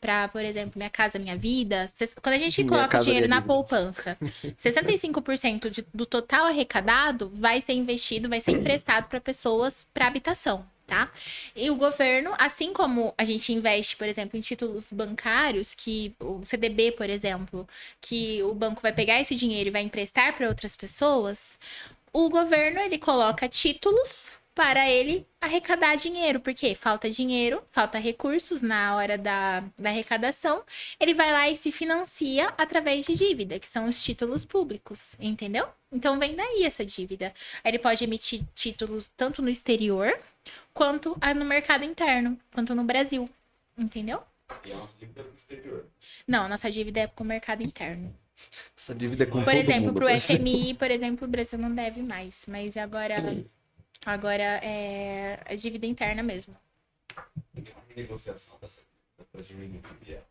para, 0.00 0.26
por 0.26 0.44
exemplo, 0.44 0.72
minha 0.74 0.90
casa, 0.90 1.20
minha 1.20 1.36
vida. 1.36 1.86
Quando 2.20 2.34
a 2.34 2.38
gente 2.38 2.64
Minha 2.64 2.68
coloca 2.68 2.88
casa, 2.88 3.04
dinheiro 3.04 3.28
na 3.28 3.40
poupança, 3.40 4.18
65% 4.58 5.70
de- 5.70 5.86
do 5.94 6.04
total 6.04 6.46
arrecadado 6.46 7.30
vai 7.32 7.60
ser 7.60 7.74
investido, 7.74 8.28
vai 8.28 8.40
ser 8.40 8.50
emprestado 8.58 9.06
para 9.08 9.20
pessoas 9.20 9.86
para 9.94 10.08
habitação, 10.08 10.66
tá? 10.88 11.12
E 11.54 11.70
o 11.70 11.76
governo, 11.76 12.32
assim 12.38 12.72
como 12.72 13.14
a 13.16 13.22
gente 13.22 13.52
investe, 13.52 13.94
por 13.94 14.08
exemplo, 14.08 14.36
em 14.38 14.40
títulos 14.40 14.90
bancários, 14.90 15.74
que 15.74 16.14
o 16.18 16.44
CDB, 16.44 16.92
por 16.92 17.10
exemplo, 17.10 17.68
que 18.00 18.42
o 18.42 18.54
banco 18.54 18.80
vai 18.80 18.92
pegar 18.92 19.20
esse 19.20 19.36
dinheiro 19.36 19.68
e 19.68 19.72
vai 19.72 19.82
emprestar 19.82 20.34
para 20.34 20.48
outras 20.48 20.74
pessoas, 20.74 21.58
o 22.12 22.30
governo 22.30 22.80
ele 22.80 22.98
coloca 22.98 23.46
títulos 23.48 24.38
para 24.54 24.90
ele 24.90 25.24
arrecadar 25.40 25.94
dinheiro, 25.94 26.40
porque 26.40 26.74
falta 26.74 27.08
dinheiro, 27.08 27.62
falta 27.70 27.96
recursos 27.96 28.60
na 28.60 28.96
hora 28.96 29.16
da, 29.16 29.60
da 29.78 29.90
arrecadação, 29.90 30.64
ele 30.98 31.14
vai 31.14 31.30
lá 31.30 31.48
e 31.48 31.54
se 31.54 31.70
financia 31.70 32.52
através 32.58 33.06
de 33.06 33.12
dívida, 33.14 33.60
que 33.60 33.68
são 33.68 33.86
os 33.86 34.02
títulos 34.02 34.44
públicos, 34.44 35.14
entendeu? 35.20 35.68
Então 35.92 36.18
vem 36.18 36.34
daí 36.34 36.64
essa 36.64 36.84
dívida. 36.84 37.32
Ele 37.64 37.78
pode 37.78 38.02
emitir 38.02 38.40
títulos 38.52 39.08
tanto 39.16 39.40
no 39.40 39.48
exterior 39.48 40.12
quanto 40.72 41.18
no 41.36 41.44
mercado 41.44 41.84
interno, 41.84 42.38
quanto 42.52 42.74
no 42.74 42.84
Brasil, 42.84 43.28
entendeu? 43.76 44.22
E 44.64 44.72
é 44.72 44.76
uma 44.76 44.88
dívida 44.98 45.22
pro 45.22 45.34
exterior. 45.34 45.86
Não, 46.26 46.44
a 46.44 46.48
nossa 46.48 46.70
dívida 46.70 47.00
é 47.00 47.06
com 47.06 47.24
o 47.24 47.26
mercado 47.26 47.62
interno. 47.62 48.14
Essa 48.76 48.94
dívida 48.94 49.24
é 49.24 49.26
com 49.26 49.42
Por 49.42 49.52
todo 49.52 49.54
exemplo, 49.56 49.92
pro 49.92 50.06
parece. 50.06 50.36
FMI, 50.36 50.74
por 50.78 50.90
exemplo, 50.90 51.26
o 51.26 51.30
Brasil 51.30 51.58
não 51.58 51.74
deve 51.74 52.02
mais, 52.02 52.44
mas 52.46 52.76
agora 52.76 53.16
agora 54.06 54.42
é 54.62 55.40
a 55.44 55.54
dívida 55.54 55.86
interna 55.86 56.22
mesmo. 56.22 56.56
Tem 57.52 57.64
uma 57.64 57.82
renegociação 57.88 58.56
dessa 58.60 58.80
dívida 58.80 59.28
pra 59.32 59.42
diminuir 59.42 59.82
e 60.06 60.12
é. 60.12 60.22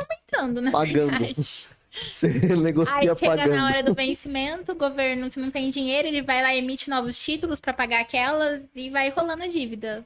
Aumentando, 0.00 0.62
na 0.62 0.70
Pagando. 0.70 1.10
verdade. 1.10 1.68
Você 2.10 2.26
Aí 2.26 2.56
negocia 2.56 3.14
chega 3.14 3.36
pagando. 3.36 3.54
na 3.54 3.66
hora 3.66 3.82
do 3.82 3.94
vencimento, 3.94 4.72
o 4.72 4.74
governo, 4.74 5.30
se 5.30 5.40
não 5.40 5.50
tem 5.50 5.70
dinheiro, 5.70 6.06
ele 6.08 6.22
vai 6.22 6.42
lá 6.42 6.54
e 6.54 6.58
emite 6.58 6.90
novos 6.90 7.18
títulos 7.22 7.60
para 7.60 7.72
pagar 7.72 8.00
aquelas 8.00 8.66
e 8.74 8.90
vai 8.90 9.08
rolando 9.10 9.44
a 9.44 9.46
dívida. 9.48 10.04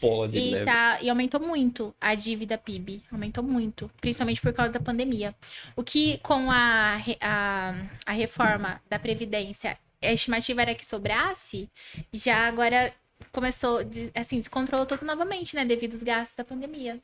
Bola 0.00 0.28
de 0.28 0.38
E, 0.38 0.50
neve. 0.52 0.64
tá, 0.64 0.98
e 1.00 1.08
aumentou 1.08 1.40
muito 1.40 1.94
a 2.00 2.14
dívida 2.14 2.58
PIB. 2.58 3.02
Aumentou 3.12 3.42
muito. 3.44 3.90
Principalmente 4.00 4.40
por 4.40 4.52
causa 4.52 4.72
da 4.72 4.80
pandemia. 4.80 5.34
O 5.76 5.82
que 5.84 6.18
com 6.18 6.50
a, 6.50 6.96
a, 7.20 7.74
a 8.06 8.12
reforma 8.12 8.80
da 8.90 8.98
Previdência, 8.98 9.78
a 10.02 10.12
estimativa 10.12 10.62
era 10.62 10.74
que 10.74 10.84
sobrasse, 10.84 11.68
já 12.12 12.46
agora 12.48 12.92
começou, 13.32 13.80
assim, 14.14 14.38
descontrolou 14.38 14.86
tudo 14.86 15.04
novamente, 15.04 15.54
né? 15.54 15.64
Devido 15.64 15.94
aos 15.94 16.02
gastos 16.02 16.36
da 16.36 16.44
pandemia. 16.44 17.00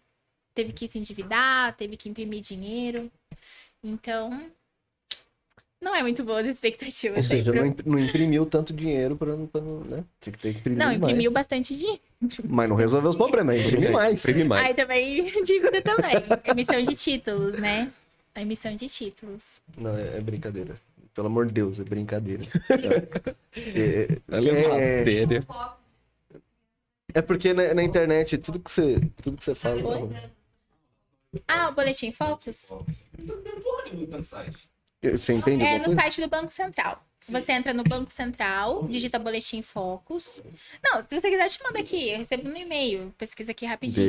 Teve 0.54 0.72
que 0.72 0.86
se 0.86 0.98
endividar, 0.98 1.74
teve 1.76 1.96
que 1.96 2.08
imprimir 2.08 2.40
dinheiro. 2.40 3.10
Então, 3.84 4.50
não 5.80 5.94
é 5.94 6.00
muito 6.02 6.24
boa 6.24 6.38
a 6.40 6.42
expectativa. 6.48 7.16
Ou 7.16 7.22
seja, 7.22 7.52
não, 7.52 7.76
não 7.84 7.98
imprimiu 7.98 8.46
tanto 8.46 8.72
dinheiro 8.72 9.14
pra, 9.14 9.36
não- 9.36 9.80
né? 9.84 10.02
Tinha 10.20 10.32
que 10.32 10.38
ter 10.38 10.50
imprimido 10.50 10.78
Não, 10.78 10.90
imprimiu 10.92 11.30
mais. 11.30 11.46
bastante 11.46 11.76
dinheiro. 11.76 12.00
Mas 12.48 12.70
não 12.70 12.76
resolveu 12.76 13.10
os 13.10 13.16
problemas, 13.16 13.58
imprimiu 13.60 13.92
mais. 13.92 14.20
Imprime 14.24 14.44
mais. 14.44 14.66
Aí 14.68 14.74
também 14.74 15.24
dívida 15.44 15.82
também. 15.82 16.14
Emissão 16.46 16.82
de 16.82 16.96
títulos, 16.96 17.58
né? 17.58 17.92
A 18.34 18.40
emissão 18.42 18.74
de 18.74 18.88
títulos. 18.88 19.60
Não, 19.76 19.94
é, 19.94 20.16
é 20.16 20.20
brincadeira. 20.20 20.74
Pelo 21.14 21.26
amor 21.28 21.46
de 21.46 21.52
Deus, 21.52 21.78
é 21.78 21.84
brincadeira. 21.84 22.42
é, 23.54 24.08
É. 24.08 24.36
a 24.36 24.42
sério. 24.42 25.40
é 27.14 27.22
porque 27.22 27.52
na, 27.52 27.74
na 27.74 27.82
internet, 27.84 28.38
tudo 28.38 28.58
que 28.58 28.70
você, 28.70 28.98
tudo 29.22 29.36
que 29.36 29.44
você 29.44 29.54
fala. 29.54 29.80
Ah, 31.48 31.68
o 31.68 31.72
Boletim 31.72 32.10
Focus? 32.12 32.70
Você 35.02 35.34
entende? 35.34 35.64
É 35.64 35.78
no 35.78 35.94
site 35.94 36.20
do 36.20 36.28
Banco 36.28 36.50
Central. 36.50 37.04
Você 37.26 37.52
entra 37.52 37.72
no 37.72 37.82
Banco 37.84 38.12
Central, 38.12 38.86
digita 38.86 39.18
Boletim 39.18 39.62
Focus. 39.62 40.42
Não, 40.82 41.02
se 41.08 41.18
você 41.18 41.30
quiser, 41.30 41.48
te 41.48 41.62
mando 41.62 41.78
aqui. 41.78 42.10
Eu 42.10 42.18
recebo 42.18 42.48
no 42.50 42.56
e-mail. 42.56 43.14
Pesquisa 43.16 43.52
aqui 43.52 43.64
rapidinho. 43.64 44.06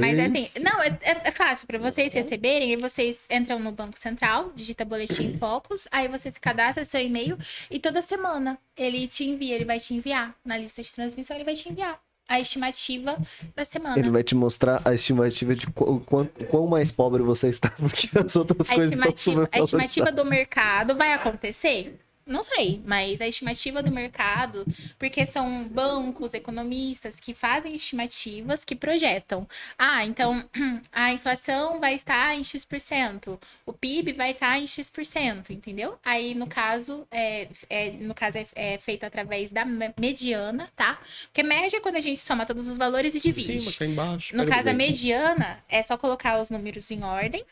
Mas 0.00 0.18
é 0.18 0.24
assim, 0.24 0.48
não, 0.64 0.82
é, 0.82 0.88
é- 1.02 1.28
é 1.28 1.30
fácil 1.30 1.68
para 1.68 1.78
vocês 1.78 2.12
receberem. 2.12 2.70
Aí 2.70 2.76
vocês 2.76 3.28
entram 3.30 3.60
no 3.60 3.70
Banco 3.70 3.96
Central, 3.96 4.50
digita 4.56 4.84
Boletim 4.84 5.34
Focus, 5.38 5.86
aí 5.92 6.08
você 6.08 6.32
se 6.32 6.40
cadastra 6.40 6.84
seu 6.84 7.00
e-mail 7.00 7.38
e 7.70 7.78
toda 7.78 8.02
semana 8.02 8.58
ele 8.76 9.06
te 9.06 9.24
envia, 9.24 9.54
ele 9.54 9.64
vai 9.64 9.78
te 9.78 9.94
enviar 9.94 10.34
na 10.44 10.56
lista 10.56 10.82
de 10.82 10.92
transmissão, 10.92 11.36
ele 11.36 11.44
vai 11.44 11.54
te 11.54 11.68
enviar 11.68 12.00
a 12.28 12.38
estimativa 12.38 13.16
da 13.56 13.64
semana. 13.64 13.98
Ele 13.98 14.10
vai 14.10 14.22
te 14.22 14.34
mostrar 14.34 14.82
a 14.84 14.92
estimativa 14.92 15.54
de 15.54 15.66
qu 15.68 16.00
quanto, 16.00 16.44
quão 16.46 16.66
mais 16.66 16.92
pobre 16.92 17.22
você 17.22 17.48
está, 17.48 17.70
porque 17.80 18.10
as 18.18 18.36
outras 18.36 18.70
A 18.70 18.74
coisas 18.74 18.98
estão 18.98 19.48
a 19.50 19.58
estimativa 19.58 20.12
do 20.12 20.24
mercado 20.24 20.94
vai 20.94 21.14
acontecer? 21.14 21.98
Não 22.28 22.44
sei, 22.44 22.82
mas 22.84 23.22
a 23.22 23.26
estimativa 23.26 23.82
do 23.82 23.90
mercado, 23.90 24.66
porque 24.98 25.24
são 25.24 25.64
bancos, 25.66 26.34
economistas 26.34 27.18
que 27.18 27.32
fazem 27.32 27.74
estimativas 27.74 28.64
que 28.64 28.76
projetam. 28.76 29.48
Ah, 29.78 30.04
então 30.04 30.44
a 30.92 31.10
inflação 31.10 31.80
vai 31.80 31.94
estar 31.94 32.36
em 32.36 32.44
X%, 32.44 33.40
o 33.64 33.72
PIB 33.72 34.12
vai 34.12 34.32
estar 34.32 34.58
em 34.58 34.66
X%, 34.66 35.50
entendeu? 35.50 35.98
Aí, 36.04 36.34
no 36.34 36.46
caso, 36.46 37.06
é, 37.10 37.48
é- 37.70 37.90
no 37.92 38.14
caso 38.14 38.36
é, 38.36 38.46
é 38.54 38.78
feito 38.78 39.04
através 39.04 39.50
da 39.50 39.64
me- 39.64 39.94
mediana, 39.98 40.70
tá? 40.76 41.00
Porque 41.28 41.42
média 41.42 41.78
é 41.78 41.80
quando 41.80 41.96
a 41.96 42.00
gente 42.00 42.20
soma 42.20 42.44
todos 42.44 42.68
os 42.68 42.76
valores 42.76 43.14
e 43.14 43.18
Em 43.18 43.20
divide. 43.32 43.58
cima, 43.58 43.72
cá 43.78 43.86
embaixo. 43.86 44.36
No 44.36 44.46
caso, 44.46 44.68
a 44.68 44.74
mediana 44.74 45.64
é 45.66 45.82
só 45.82 45.96
colocar 45.96 46.38
os 46.40 46.50
números 46.50 46.90
em 46.90 47.02
ordem 47.02 47.42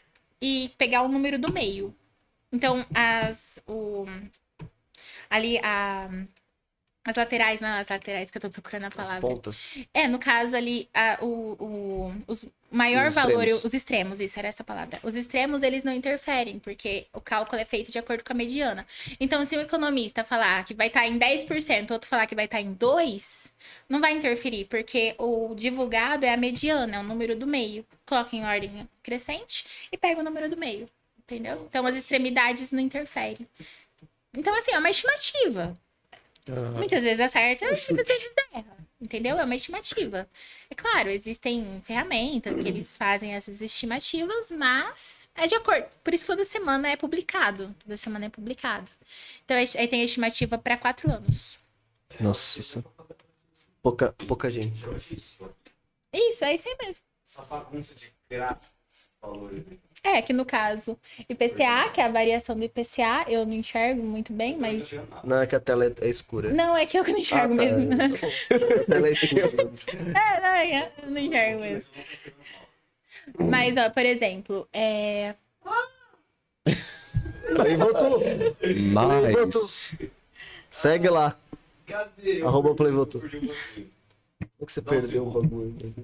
e 0.41 0.71
pegar 0.77 1.01
o 1.01 1.09
número 1.09 1.39
do 1.39 1.51
meio. 1.51 1.95
Então, 2.53 2.85
as. 2.95 3.59
O, 3.67 4.07
ali, 5.31 5.59
a. 5.63 6.09
As 7.09 7.15
laterais, 7.15 7.61
não, 7.61 7.69
as 7.79 7.87
laterais 7.89 8.33
que 8.33 8.37
eu 8.37 8.43
tô 8.43 8.51
procurando 8.51 8.83
a 8.83 8.89
As 8.89 8.95
palavra. 8.95 9.21
pontas. 9.21 9.77
É, 9.95 10.09
no 10.09 10.19
caso 10.19 10.57
ali, 10.57 10.89
a- 10.93 11.19
o, 11.23 11.53
o 11.61 12.15
os 12.27 12.45
maior 12.69 13.07
Os 13.07 13.15
valor, 13.15 13.35
extremos. 13.45 13.65
os 13.65 13.75
extremos, 13.75 14.21
isso 14.21 14.37
era 14.41 14.49
essa 14.49 14.65
palavra. 14.65 14.99
Os 15.05 15.15
extremos, 15.15 15.63
eles 15.63 15.85
não 15.85 15.93
interferem, 15.93 16.59
porque 16.59 17.07
o 17.13 17.21
cálculo 17.21 17.63
é 17.63 17.65
feito 17.65 17.93
de 17.93 17.99
acordo 18.01 18.25
com 18.25 18.33
a 18.33 18.35
mediana. 18.35 18.85
Então, 19.21 19.47
se 19.47 19.57
o 19.57 19.61
economista 19.61 20.25
falar 20.25 20.65
que 20.65 20.75
vai 20.75 20.89
estar 20.89 21.07
em 21.07 21.17
10%, 21.17 21.93
outro 21.93 22.11
falar 22.11 22.27
que 22.27 22.35
vai 22.35 22.47
estar 22.47 22.61
em 22.61 22.75
2%, 22.75 23.53
não 23.89 24.01
vai 24.01 24.11
interferir, 24.11 24.65
porque 24.65 25.15
o 25.17 25.55
divulgado 25.55 26.27
é 26.27 26.35
a 26.35 26.37
mediana, 26.37 26.97
é 26.97 26.99
o 26.99 27.05
número 27.05 27.37
do 27.37 27.47
meio. 27.47 27.87
Coloca 28.05 28.35
em 28.35 28.45
ordem 28.45 28.89
crescente 29.01 29.65
e 29.93 29.97
pega 29.97 30.21
o 30.21 30.25
número 30.25 30.51
do 30.51 30.57
meio, 30.57 30.89
entendeu? 31.21 31.65
Então, 31.71 31.87
as 31.87 31.95
extremidades 31.95 32.73
não 32.73 32.81
interferem. 32.81 33.47
Então, 34.37 34.55
assim, 34.57 34.73
é 34.73 34.79
uma 34.79 34.91
estimativa. 34.91 35.77
Aham. 36.49 36.71
Muitas 36.73 37.03
vezes 37.03 37.21
acerta, 37.21 37.65
muitas 37.67 38.07
vezes 38.07 38.31
erra. 38.53 38.77
Entendeu? 39.01 39.39
É 39.39 39.45
uma 39.45 39.55
estimativa. 39.55 40.29
É 40.71 40.75
claro, 40.75 41.11
existem 41.11 41.83
ferramentas 41.85 42.57
que 42.57 42.67
eles 42.67 42.97
fazem 42.97 43.35
essas 43.35 43.61
estimativas, 43.61 44.51
mas 44.51 45.29
é 45.35 45.47
de 45.47 45.55
acordo. 45.55 45.87
Por 46.03 46.15
isso 46.15 46.25
que 46.25 46.33
toda 46.33 46.45
semana 46.45 46.89
é 46.89 46.97
publicado. 46.97 47.75
Toda 47.83 47.97
semana 47.97 48.27
é 48.27 48.29
publicado. 48.31 48.91
Então, 49.45 49.57
aí 49.57 49.89
tem 49.89 50.01
a 50.01 50.05
estimativa 50.05 50.57
para 50.57 50.79
quatro 50.79 51.11
anos. 51.13 51.59
Nossa, 52.19 52.59
isso. 52.59 52.85
Pouca, 53.83 54.13
pouca 54.27 54.49
gente. 54.49 54.83
Isso, 55.07 56.45
é 56.45 56.55
isso 56.55 56.69
aí 56.69 56.77
mesmo. 56.83 57.05
Essa 57.27 57.43
bagunça 57.43 57.95
de 57.95 58.11
gráficos, 58.31 59.11
valores 59.21 59.65
aí. 59.71 59.79
É, 60.03 60.23
que 60.23 60.33
no 60.33 60.45
caso, 60.45 60.97
IPCA, 61.29 61.91
que 61.93 62.01
é 62.01 62.05
a 62.05 62.11
variação 62.11 62.55
do 62.57 62.63
IPCA, 62.65 63.25
eu 63.29 63.45
não 63.45 63.55
enxergo 63.55 64.03
muito 64.03 64.33
bem, 64.33 64.57
mas. 64.57 64.93
Não, 65.25 65.41
é 65.41 65.47
que 65.47 65.57
a 65.57 65.61
tela 65.61 65.85
é, 65.85 65.93
é 66.01 66.09
escura. 66.09 66.53
Não, 66.53 66.77
é 66.77 66.87
que 66.87 66.97
eu 66.97 67.03
não 67.05 67.19
enxergo 67.19 67.55
Ah, 67.55 67.57
tá. 67.57 67.63
mesmo. 67.65 67.93
A 68.83 68.85
tela 68.85 69.09
é 69.09 69.13
escura. 69.13 69.51
É, 70.17 70.41
não, 70.41 70.49
é, 70.49 70.93
eu 71.03 71.11
não 71.11 71.21
enxergo 71.21 71.61
mesmo. 71.61 71.95
Mas, 73.39 73.77
ó, 73.77 73.91
por 73.91 74.05
exemplo, 74.05 74.69
é. 74.73 75.35
Aí 77.59 77.77
voltou. 77.77 78.23
Mas. 78.93 79.97
Segue 80.71 81.09
lá. 81.09 81.37
Cadê? 81.87 82.43
Arroba 82.43 82.71
o 82.71 82.75
bagulho. 82.75 83.09
Como 83.11 84.67
que 84.67 84.73
você 84.73 84.83
perdeu 84.83 85.27
um 85.27 85.31
bagulho? 85.31 85.95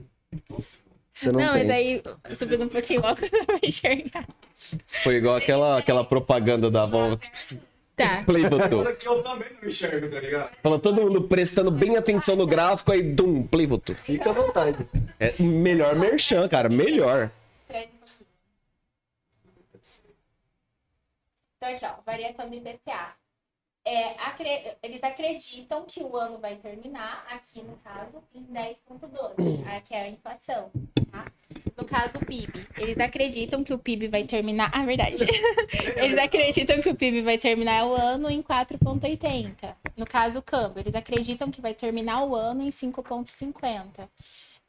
Você 1.13 1.31
não, 1.31 1.41
Não, 1.41 1.53
tem. 1.53 1.63
mas 1.63 1.71
aí, 1.71 2.03
subindo 2.35 2.65
um 2.65 2.69
pouquinho 2.69 3.03
o 3.03 3.07
óculos, 3.07 3.31
vou 3.47 3.59
enxergar. 3.63 4.27
Isso 4.87 5.01
foi 5.03 5.17
igual 5.17 5.37
aquela, 5.37 5.79
aquela 5.79 6.05
propaganda 6.05 6.71
da 6.71 6.85
avó 6.85 7.11
Tá. 7.95 8.23
Play 8.27 8.49
votou. 8.49 8.81
Olha 8.81 8.97
que 8.97 9.07
eu 9.07 9.23
também 9.23 9.51
não 9.61 9.69
enxergo, 9.69 10.09
tá 10.11 10.19
ligado? 10.21 10.51
Fala 10.63 10.79
todo 10.79 11.03
mundo 11.03 11.21
prestando 11.23 11.71
bem 11.71 11.97
atenção 11.97 12.35
no 12.35 12.47
gráfico, 12.47 12.91
aí 12.91 13.03
dum, 13.03 13.47
Play 13.47 13.67
votou. 13.67 13.95
Fica 13.97 14.31
à 14.31 14.33
vontade. 14.33 14.89
É 15.21 15.35
melhor 15.43 15.95
merchan, 15.97 16.49
cara, 16.49 16.71
melhor. 16.71 17.31
Então, 17.69 17.83
aqui, 21.77 21.85
ó, 21.85 21.93
variação 22.05 22.49
do 22.51 22.57
IPCA. 22.57 23.15
É, 23.85 24.11
acre- 24.21 24.77
Eles 24.83 25.03
acreditam 25.03 25.85
que 25.85 26.03
o 26.03 26.17
ano 26.17 26.39
vai 26.39 26.55
terminar, 26.57 27.27
aqui 27.31 27.63
no 27.63 27.77
caso, 27.79 28.23
em 28.35 28.45
10,12, 28.45 29.35
a- 29.67 29.81
que 29.81 29.95
é 29.95 30.03
a 30.03 30.09
inflação. 30.09 30.71
Tá? 31.11 31.27
No 31.77 31.85
caso, 31.85 32.19
o 32.19 32.25
PIB. 32.25 32.67
Eles 32.79 32.99
acreditam 32.99 33.65
que 33.65 33.73
o 33.75 33.79
PIB 33.79 34.07
vai 34.09 34.25
terminar. 34.25 34.71
Ah, 34.73 34.85
verdade. 34.85 35.17
Eles 35.97 36.19
acreditam 36.19 36.81
que 36.81 36.89
o 36.89 36.95
PIB 36.95 37.23
vai 37.23 37.37
terminar 37.39 37.87
o 37.87 37.95
ano 37.95 38.31
em 38.31 38.41
4,80. 38.43 39.75
No 39.97 40.07
caso, 40.07 40.39
o 40.39 40.43
câmbio. 40.43 40.81
Eles 40.81 40.95
acreditam 40.95 41.51
que 41.51 41.61
vai 41.61 41.75
terminar 41.75 42.25
o 42.25 42.35
ano 42.37 42.63
em 42.63 42.69
5,50. 42.71 44.09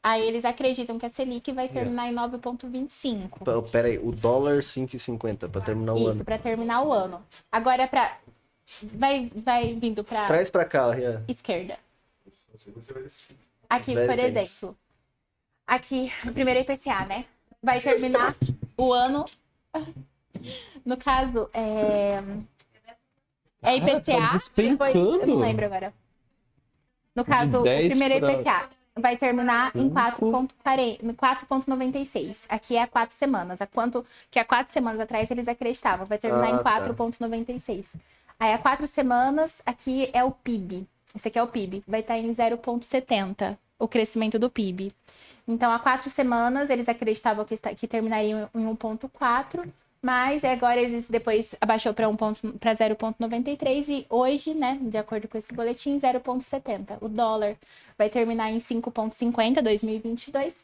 Aí 0.02 0.26
eles 0.28 0.44
acreditam 0.44 0.98
que 0.98 1.06
a 1.06 1.10
Selic 1.10 1.50
vai 1.52 1.66
terminar 1.66 2.08
em 2.08 2.14
9,25. 2.14 3.38
P- 3.42 3.70
Pera 3.70 3.88
aí, 3.88 3.96
o 3.98 4.12
dólar 4.12 4.58
5,50 4.58 5.48
pra 5.48 5.62
terminar 5.62 5.94
o 5.94 5.96
Isso, 5.98 6.10
ano. 6.10 6.24
pra 6.26 6.36
terminar 6.36 6.82
o 6.82 6.92
ano. 6.92 7.24
Agora, 7.50 7.88
pra... 7.88 8.18
vai, 8.82 9.30
vai 9.34 9.74
vindo 9.74 10.02
pra 10.04 10.26
Traz 10.26 10.50
pra 10.50 10.64
cá, 10.64 10.90
Rian. 10.90 11.22
esquerda. 11.28 11.78
Aqui, 13.68 13.94
Very 13.94 14.06
por 14.08 14.18
exemplo. 14.18 14.78
Aqui, 15.66 16.12
o 16.26 16.32
primeiro 16.32 16.60
IPCA, 16.60 17.04
né? 17.06 17.24
Vai 17.62 17.80
terminar 17.80 18.36
o 18.76 18.92
ano. 18.92 19.24
No 20.84 20.96
caso, 20.96 21.48
é. 21.52 22.22
É 23.62 23.76
IPCA. 23.76 24.00
tá 24.18 24.32
despencando. 24.34 24.72
depois- 24.92 24.94
eu 24.94 25.26
não 25.26 25.38
lembro 25.40 25.64
agora. 25.64 25.92
No 27.14 27.24
caso, 27.24 27.60
o 27.60 27.62
10 27.62 27.88
primeiro 27.90 28.20
pra- 28.20 28.32
IPCA 28.32 28.68
vai 28.96 29.16
terminar 29.16 29.72
em 29.74 29.88
4,40 29.88 30.98
no 31.02 31.14
4,96. 31.14 32.44
Aqui 32.48 32.76
é 32.76 32.82
há 32.82 32.86
quatro 32.86 33.16
semanas. 33.16 33.62
Há 33.62 33.66
quanto 33.66 34.04
que 34.30 34.38
há 34.38 34.44
quatro 34.44 34.72
semanas 34.72 35.00
atrás 35.00 35.30
eles 35.30 35.48
acreditavam? 35.48 36.04
Vai 36.06 36.18
terminar 36.18 36.46
Ah, 36.48 36.50
em 36.50 36.62
tá. 36.62 36.62
4,96. 38.34 38.40
Aí 38.40 38.52
há 38.52 38.58
quatro 38.58 38.86
semanas, 38.86 39.62
aqui 39.64 40.10
é 40.12 40.22
o 40.24 40.30
PIB. 40.30 40.86
Esse 41.14 41.28
aqui 41.28 41.38
é 41.38 41.42
o 41.42 41.46
PIB. 41.46 41.82
Vai 41.86 42.00
estar 42.00 42.18
em 42.18 42.30
0,70 42.30 43.56
o 43.78 43.88
crescimento 43.88 44.38
do 44.38 44.50
PIB. 44.50 44.92
Então, 45.46 45.70
há 45.70 45.78
quatro 45.78 46.08
semanas, 46.08 46.70
eles 46.70 46.88
acreditavam 46.88 47.44
que, 47.44 47.54
está- 47.54 47.74
que 47.74 47.86
terminariam 47.86 48.48
em 48.54 48.66
1,4, 48.66 49.66
mas 50.00 50.42
agora 50.44 50.80
eles 50.80 51.06
depois 51.08 51.54
abaixou 51.60 51.92
para 51.92 52.06
0,93 52.74 53.88
e 53.88 54.06
hoje, 54.08 54.54
né, 54.54 54.78
de 54.80 54.96
acordo 54.96 55.28
com 55.28 55.36
esse 55.36 55.52
boletim, 55.52 55.98
0,70. 55.98 56.98
O 57.00 57.08
dólar 57.08 57.56
vai 57.98 58.08
terminar 58.08 58.50
em 58.50 58.58
5,50 58.58 59.60
2022 59.62 60.54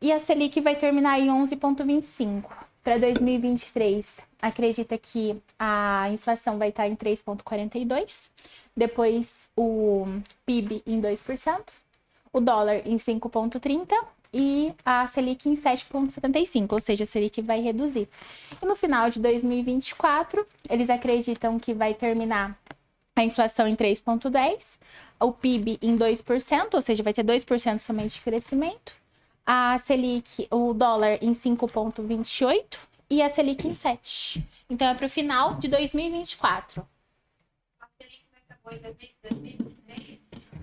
e 0.00 0.12
a 0.12 0.20
Selic 0.20 0.60
vai 0.60 0.76
terminar 0.76 1.18
em 1.20 1.28
11,25 1.28 2.44
para 2.82 2.98
2023. 2.98 4.26
Acredita 4.40 4.96
que 4.96 5.40
a 5.58 6.08
inflação 6.10 6.58
vai 6.58 6.70
estar 6.70 6.88
em 6.88 6.96
3,42, 6.96 8.28
depois 8.76 9.50
o 9.56 10.06
PIB 10.46 10.82
em 10.86 11.00
2%, 11.00 11.60
o 12.32 12.40
dólar 12.40 12.82
em 12.86 12.96
5,30 12.96 13.92
e 14.32 14.72
a 14.84 15.06
Selic 15.06 15.48
em 15.48 15.54
7,75, 15.54 16.72
ou 16.72 16.80
seja, 16.80 17.04
a 17.04 17.06
Selic 17.06 17.42
vai 17.42 17.60
reduzir. 17.60 18.08
E 18.62 18.64
no 18.64 18.76
final 18.76 19.10
de 19.10 19.20
2024, 19.20 20.46
eles 20.68 20.88
acreditam 20.88 21.58
que 21.58 21.74
vai 21.74 21.94
terminar 21.94 22.56
a 23.16 23.24
inflação 23.24 23.66
em 23.66 23.76
3,10, 23.76 24.78
o 25.20 25.32
PIB 25.32 25.78
em 25.82 25.96
2%, 25.96 26.74
ou 26.74 26.80
seja, 26.80 27.02
vai 27.02 27.12
ter 27.12 27.24
2% 27.24 27.78
somente 27.78 28.14
de 28.14 28.20
crescimento, 28.20 28.99
a 29.52 29.76
Selic, 29.80 30.46
o 30.48 30.72
dólar 30.72 31.18
em 31.20 31.32
5,28 31.32 32.78
e 33.10 33.20
a 33.20 33.28
Selic 33.28 33.66
em 33.66 33.74
7. 33.74 34.46
Então 34.70 34.86
é 34.86 34.94
para 34.94 35.06
o 35.06 35.10
final 35.10 35.54
de 35.56 35.66
2024. 35.66 36.86
A 37.80 37.86
Selic 37.98 38.20
vai 38.30 38.40
acabar 38.48 38.76
em 38.76 38.80
2023. 38.80 40.18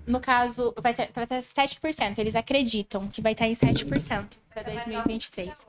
No 0.07 0.21
caso, 0.21 0.73
vai 0.81 0.93
ter, 0.93 1.11
vai 1.13 1.27
ter 1.27 1.39
7%. 1.39 2.17
Eles 2.17 2.33
acreditam 2.33 3.09
que 3.09 3.19
vai 3.19 3.33
estar 3.33 3.45
em 3.45 3.51
7% 3.51 4.25
para 4.53 4.63
2023. 4.63 5.67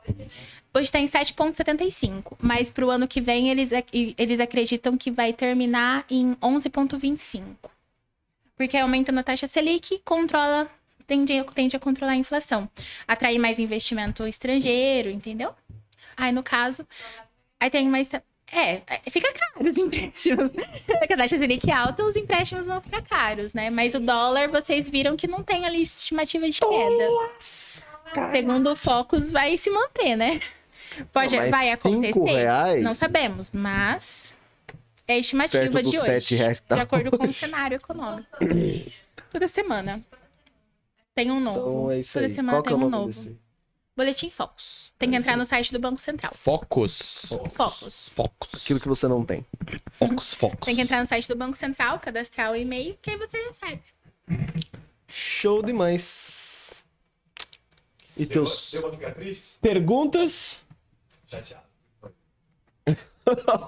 Hoje 0.73 0.93
tá 0.93 1.01
em 1.01 1.07
7,75. 1.07 2.37
Mas 2.39 2.71
pro 2.71 2.89
ano 2.89 3.09
que 3.09 3.21
vem, 3.21 3.51
eles, 3.51 3.73
eles 4.17 4.39
acreditam 4.39 4.97
que 4.97 5.11
vai 5.11 5.33
terminar 5.33 6.05
em 6.09 6.37
11,25. 6.37 7.43
Porque 8.57 8.77
aumentando 8.77 9.19
a 9.19 9.25
taxa 9.25 9.49
Selic, 9.49 10.01
controla, 10.05 10.71
tende, 11.09 11.43
tende 11.55 11.75
a 11.75 11.81
controlar 11.81 12.13
a 12.13 12.17
inflação. 12.17 12.69
Atrair 13.09 13.41
mais 13.41 13.59
investimento 13.59 14.25
estrangeiro, 14.27 15.11
entendeu? 15.11 15.53
Aí, 16.17 16.31
no 16.31 16.43
caso, 16.43 16.87
aí 17.59 17.71
tem 17.71 17.89
mais. 17.89 18.13
É, 18.51 18.83
é, 18.87 19.11
fica 19.11 19.33
caro 19.33 19.67
os 19.67 19.77
empréstimos. 19.77 20.53
Porque 20.87 21.13
a 21.13 21.17
taxa 21.17 21.39
Selic 21.39 21.69
é 21.69 21.75
alta, 21.75 22.05
os 22.05 22.17
empréstimos 22.17 22.67
vão 22.67 22.81
ficar 22.81 23.03
caros, 23.03 23.53
né? 23.55 23.71
Mas 23.71 23.95
o 23.95 24.01
dólar, 24.01 24.49
vocês 24.49 24.89
viram 24.89 25.17
que 25.17 25.27
não 25.27 25.43
tem 25.43 25.67
ali 25.67 25.83
estimativa 25.83 26.49
de 26.49 26.61
queda. 26.61 28.29
Segundo 28.33 28.73
o 28.73 28.77
Focus, 28.77 29.31
vai 29.31 29.57
se 29.59 29.71
manter, 29.71 30.17
né? 30.17 30.41
Pode, 31.13 31.37
Não, 31.37 31.51
vai 31.51 31.71
acontecer? 31.71 32.21
reais? 32.21 32.83
Não 32.83 32.93
sabemos, 32.93 33.51
mas 33.53 34.35
é 35.07 35.15
a 35.15 35.19
estimativa 35.19 35.83
de 35.83 35.99
hoje. 35.99 36.39
tá 36.67 36.75
De 36.77 36.81
acordo 36.81 37.17
com 37.17 37.27
o 37.27 37.33
cenário 37.33 37.77
econômico. 37.77 38.29
Toda 39.31 39.47
semana 39.47 40.03
tem 41.19 41.33
um 41.33 41.41
novo. 41.41 41.59
Então 41.59 41.91
é 41.91 41.99
isso 41.99 42.13
Toda 42.13 42.27
aí. 42.27 42.33
semana 42.33 42.59
Qual 42.59 42.63
que 42.63 42.69
é 42.69 42.73
tem 42.73 42.77
o 42.77 42.87
um 42.87 42.91
nome 42.91 42.97
novo. 43.07 43.07
desse? 43.09 43.37
Boletim 43.97 44.31
Focus. 44.31 44.93
Tem 44.97 45.11
que 45.11 45.17
entrar 45.17 45.37
no 45.37 45.45
site 45.45 45.73
do 45.73 45.81
Banco 45.81 46.01
Central. 46.01 46.31
Focus. 46.33 47.27
Focus. 47.51 48.09
Focus. 48.11 48.55
Aquilo 48.63 48.79
que 48.79 48.87
você 48.87 49.09
não 49.09 49.25
tem. 49.25 49.45
Focus, 49.99 50.35
Focus. 50.35 50.65
Tem 50.65 50.77
que 50.77 50.83
entrar 50.83 51.01
no 51.01 51.07
site 51.09 51.27
do 51.27 51.35
Banco 51.35 51.57
Central, 51.57 51.99
cadastrar 51.99 52.53
o 52.53 52.57
e-mail, 52.57 52.97
que 53.03 53.11
aí 53.11 53.17
você 53.17 53.37
recebe. 53.49 53.83
Show 55.09 55.61
demais. 55.61 56.85
E 58.17 58.25
teus... 58.25 58.71
Deu 58.71 58.83
pra 58.83 58.91
ficar 58.93 59.15
triste? 59.15 59.59
Perguntas? 59.61 60.61
Chateado. 61.27 61.65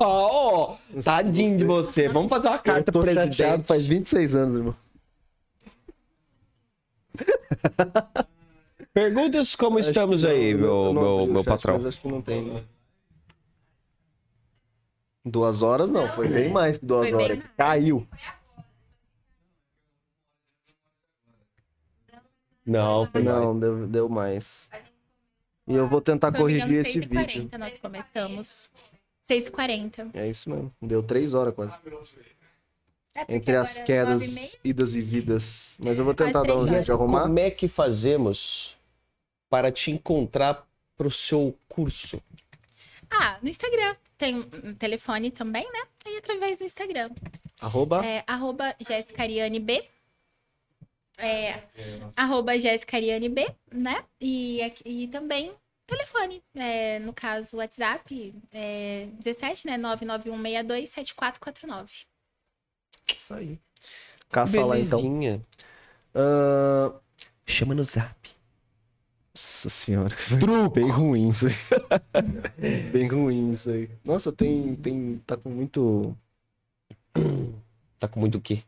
oh, 0.00 0.76
tadinho 1.02 1.58
de 1.58 1.64
você. 1.64 2.08
Vamos 2.08 2.28
fazer 2.28 2.46
uma 2.46 2.56
Eu 2.56 2.62
carta 2.62 2.92
tô 2.92 3.00
pro 3.00 3.08
chateado 3.12 3.64
presidente. 3.64 3.66
faz 3.66 3.84
26 3.84 4.34
anos, 4.36 4.56
irmão. 4.56 4.76
Perguntas 8.92 9.55
como 9.55 9.78
Acho 9.78 9.89
estamos 9.89 10.24
não, 10.24 10.30
aí, 10.30 10.50
eu 10.50 10.58
meu, 10.58 10.92
não 10.92 11.02
meu, 11.02 11.26
meu 11.26 11.44
chat, 11.44 11.52
patrão. 11.52 11.86
Acho 11.86 12.00
que 12.00 12.08
não 12.08 12.20
tem. 12.22 12.42
né? 12.42 12.64
Duas 15.24 15.62
horas 15.62 15.90
não, 15.90 16.10
foi 16.12 16.28
bem 16.28 16.50
mais 16.50 16.78
que 16.78 16.86
duas 16.86 17.08
Foi 17.08 17.16
bem 17.16 17.24
horas. 17.26 17.39
mais. 17.39 17.50
Caiu. 17.56 18.06
Não, 22.66 23.06
foi 23.06 23.22
mais. 23.22 23.36
Não, 23.36 23.58
deu, 23.58 23.86
deu 23.86 24.08
mais. 24.08 24.68
E 25.66 25.74
eu 25.74 25.89
vou 25.89 26.00
tentar 26.00 26.30
me 26.30 26.39
corrigir 26.39 26.66
engano, 26.66 26.80
esse 26.80 27.00
6h40 27.00 27.26
vídeo. 27.26 27.58
nós 27.58 27.78
começamos. 27.78 28.70
6h40. 29.22 30.10
É 30.14 30.28
isso 30.28 30.50
mesmo. 30.50 30.72
Deu 30.80 31.02
três 31.02 31.34
horas 31.34 31.55
quase. 31.55 31.78
É 33.14 33.34
Entre 33.34 33.56
as 33.56 33.72
agora, 33.78 33.86
quedas, 33.86 34.22
9h30, 34.22 34.58
idas 34.64 34.94
e 34.94 35.02
vidas. 35.02 35.76
Mas 35.84 35.98
eu 35.98 36.05
vou 36.05 36.14
tentar 36.14 36.42
dar 36.44 36.56
um 36.56 36.68
jeito 36.68 36.84
de 36.84 36.92
arrumar. 36.92 37.22
Como 37.22 37.39
é 37.39 37.50
que 37.50 37.66
fazemos 37.66 38.76
para 39.48 39.72
te 39.72 39.90
encontrar 39.90 40.64
pro 40.97 41.10
seu 41.10 41.56
curso? 41.68 42.22
Ah, 43.10 43.39
no 43.42 43.48
Instagram. 43.48 43.97
Tem 44.16 44.36
um 44.36 44.74
telefone 44.74 45.30
também, 45.30 45.64
né? 45.72 45.82
Aí 46.06 46.16
através 46.18 46.58
do 46.58 46.64
Instagram. 46.64 47.10
Arroba. 47.60 48.05
É 48.06 48.22
arroba 48.26 48.74
JessicarianeB. 48.80 49.82
É, 51.18 51.62
arroba 52.16 52.58
JessicarianeB, 52.58 53.47
né? 53.72 54.05
E, 54.20 54.62
aqui- 54.62 54.89
e 54.89 55.08
também 55.08 55.52
telefone. 55.86 56.42
É, 56.55 56.98
no 57.00 57.12
caso, 57.12 57.56
WhatsApp 57.56 58.32
é 58.52 59.08
17, 59.18 59.66
né? 59.66 59.76
991627449. 59.78 62.06
Isso 63.16 63.34
aí. 63.34 63.58
Caça 64.30 64.64
lá 64.64 64.78
então. 64.78 65.00
Belezinha. 65.00 65.44
Ah, 66.14 66.92
Chama 67.47 67.74
no 67.74 67.82
zap. 67.82 68.30
Nossa 69.34 69.68
senhora. 69.68 70.14
Truco. 70.39 70.70
Bem 70.70 70.90
ruim 70.90 71.28
isso 71.30 71.47
aí. 71.47 71.55
Bem 72.92 73.08
ruim 73.08 73.52
isso 73.52 73.70
aí. 73.70 73.90
Nossa, 74.05 74.32
tem. 74.32 74.74
tem 74.76 75.18
tá 75.26 75.36
com 75.36 75.50
muito 75.50 76.16
Tá 77.98 78.08
com 78.08 78.20
muito 78.20 78.39
o 78.39 78.40
quê? 78.40 78.62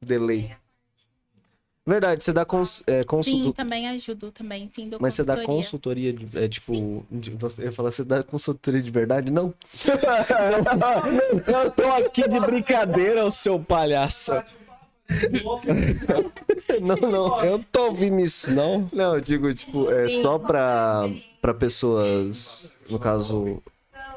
delay. 0.00 0.54
Verdade, 1.86 2.24
você 2.24 2.32
dá 2.32 2.46
cons, 2.46 2.82
é, 2.86 3.02
Sim, 3.02 3.06
consulto... 3.06 3.52
também 3.52 3.86
ajudo 3.88 4.32
também, 4.32 4.66
sim, 4.68 4.88
do 4.88 4.96
Mas 4.98 5.12
você 5.12 5.22
dá 5.22 5.34
consultoria. 5.36 5.62
consultoria 5.62 6.12
de. 6.14 6.38
É 6.38 6.48
tipo. 6.48 7.06
de- 7.10 7.36
eu 7.58 7.64
ia 7.66 7.72
falar, 7.72 7.92
você 7.92 8.02
dá 8.02 8.22
consultoria 8.22 8.80
de 8.80 8.90
verdade? 8.90 9.30
Não. 9.30 9.52
Eu 11.46 11.70
tô 11.72 11.86
aqui 11.92 12.26
de 12.26 12.40
brincadeira, 12.40 13.26
o 13.26 13.30
seu 13.30 13.60
palhaço. 13.60 14.32
Não, 16.80 16.96
não. 16.96 17.44
Eu 17.44 17.62
tô 17.70 17.88
ouvindo 17.88 18.18
isso, 18.20 18.50
não? 18.50 18.88
Não, 18.90 19.14
eu 19.14 19.20
digo, 19.20 19.52
tipo, 19.52 19.90
é 19.90 20.08
só 20.08 20.38
pra, 20.38 21.08
pra 21.40 21.52
pessoas. 21.52 22.72
No 22.88 22.98
caso. 22.98 23.62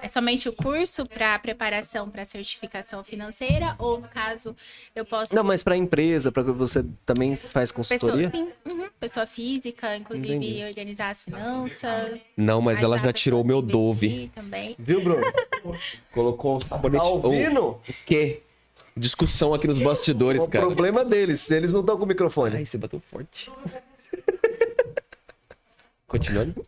É 0.01 0.08
somente 0.08 0.48
o 0.48 0.53
curso 0.53 1.06
para 1.06 1.38
preparação 1.40 2.09
para 2.09 2.24
certificação 2.24 3.03
financeira 3.03 3.76
ou 3.80 4.00
no 4.00 4.08
caso 4.08 4.56
eu 4.95 5.03
posso 5.03 5.35
Não, 5.35 5.43
mas 5.43 5.64
pra 5.64 5.76
empresa, 5.76 6.32
pra 6.32 6.43
que 6.43 6.51
você 6.51 6.85
também 7.06 7.35
faz 7.35 7.72
pessoa, 7.72 8.11
consultoria? 8.11 8.32
sim, 8.32 8.50
uhum, 8.66 8.88
pessoa 9.00 9.26
física, 9.26 9.98
inclusive 9.98 10.35
Entendi. 10.35 10.64
organizar 10.64 11.09
as 11.09 11.24
finanças. 11.24 12.22
Não, 12.38 12.61
mas 12.61 12.82
ela 12.84 12.98
já 12.98 13.11
tirou 13.11 13.43
o 13.43 13.48
meu 13.48 13.61
Dove. 13.61 14.32
Também. 14.34 14.76
Viu, 14.77 15.01
Bruno? 15.01 15.26
Colocou 16.14 16.58
um 16.58 16.61
sabonete. 16.61 17.03
Tá 17.03 17.09
O 17.09 17.24
ouvindo? 17.26 17.82
quê? 18.06 18.42
Discussão 18.95 19.53
aqui 19.53 19.67
nos 19.67 19.80
bastidores, 19.80 20.43
O 20.43 20.48
cara. 20.48 20.66
problema 20.66 21.03
deles, 21.06 21.50
eles 21.51 21.74
não 21.74 21.82
estão 21.82 21.98
com 21.98 22.03
o 22.03 22.08
microfone. 22.08 22.56
Ai, 22.58 22.66
você 22.66 22.77
bateu 22.77 23.00
forte. 23.00 23.51
Continuando? 26.08 26.66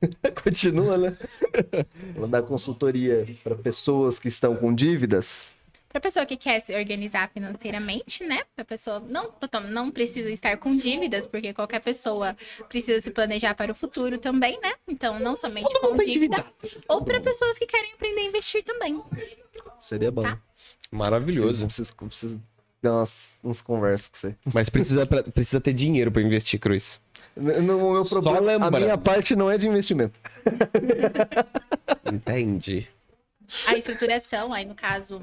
Continua, 0.42 0.96
né? 0.98 1.16
Ela 2.16 2.28
dá 2.28 2.42
consultoria 2.42 3.26
pra 3.42 3.54
pessoas 3.54 4.18
que 4.18 4.28
estão 4.28 4.56
com 4.56 4.74
dívidas. 4.74 5.56
Para 5.88 6.00
pessoa 6.00 6.26
que 6.26 6.36
quer 6.36 6.60
se 6.60 6.74
organizar 6.74 7.30
financeiramente, 7.32 8.22
né? 8.22 8.42
Para 8.54 8.64
pessoa 8.64 9.00
não 9.00 9.32
não 9.70 9.90
precisa 9.90 10.30
estar 10.30 10.58
com 10.58 10.76
dívidas, 10.76 11.26
porque 11.26 11.54
qualquer 11.54 11.80
pessoa 11.80 12.36
precisa 12.68 13.00
se 13.00 13.10
planejar 13.10 13.54
para 13.54 13.72
o 13.72 13.74
futuro 13.74 14.18
também, 14.18 14.60
né? 14.60 14.74
Então 14.86 15.18
não 15.18 15.34
somente 15.34 15.62
Todo 15.62 15.80
com 15.80 15.90
mundo 15.92 16.04
dívida, 16.04 16.44
ou 16.86 17.02
para 17.02 17.18
pessoas 17.20 17.56
que 17.56 17.64
querem 17.64 17.94
aprender 17.94 18.20
a 18.20 18.24
investir 18.24 18.62
também. 18.62 19.02
Seria 19.80 20.10
bom. 20.10 20.22
Tá. 20.22 20.38
Maravilhoso. 20.90 21.64
Preciso, 21.64 21.94
preciso, 21.94 22.08
preciso 22.08 22.42
dar 22.82 22.92
umas, 22.92 23.38
uns 23.42 23.62
conversas 23.62 24.08
com 24.08 24.16
você. 24.16 24.36
Mas 24.52 24.68
precisa, 24.68 25.06
precisa 25.06 25.60
ter 25.60 25.72
dinheiro 25.72 26.12
pra 26.12 26.22
investir, 26.22 26.60
Cruz. 26.60 27.00
Não, 27.36 27.90
o 27.90 27.92
meu 27.92 28.04
Só 28.04 28.20
problema, 28.22 28.66
a 28.66 28.68
lembrando. 28.68 28.84
minha 28.84 28.98
parte 28.98 29.36
não 29.36 29.50
é 29.50 29.58
de 29.58 29.68
investimento. 29.68 30.18
Entendi. 32.10 32.88
a 33.66 33.76
estruturação, 33.76 34.52
aí 34.52 34.64
no 34.64 34.74
caso, 34.74 35.20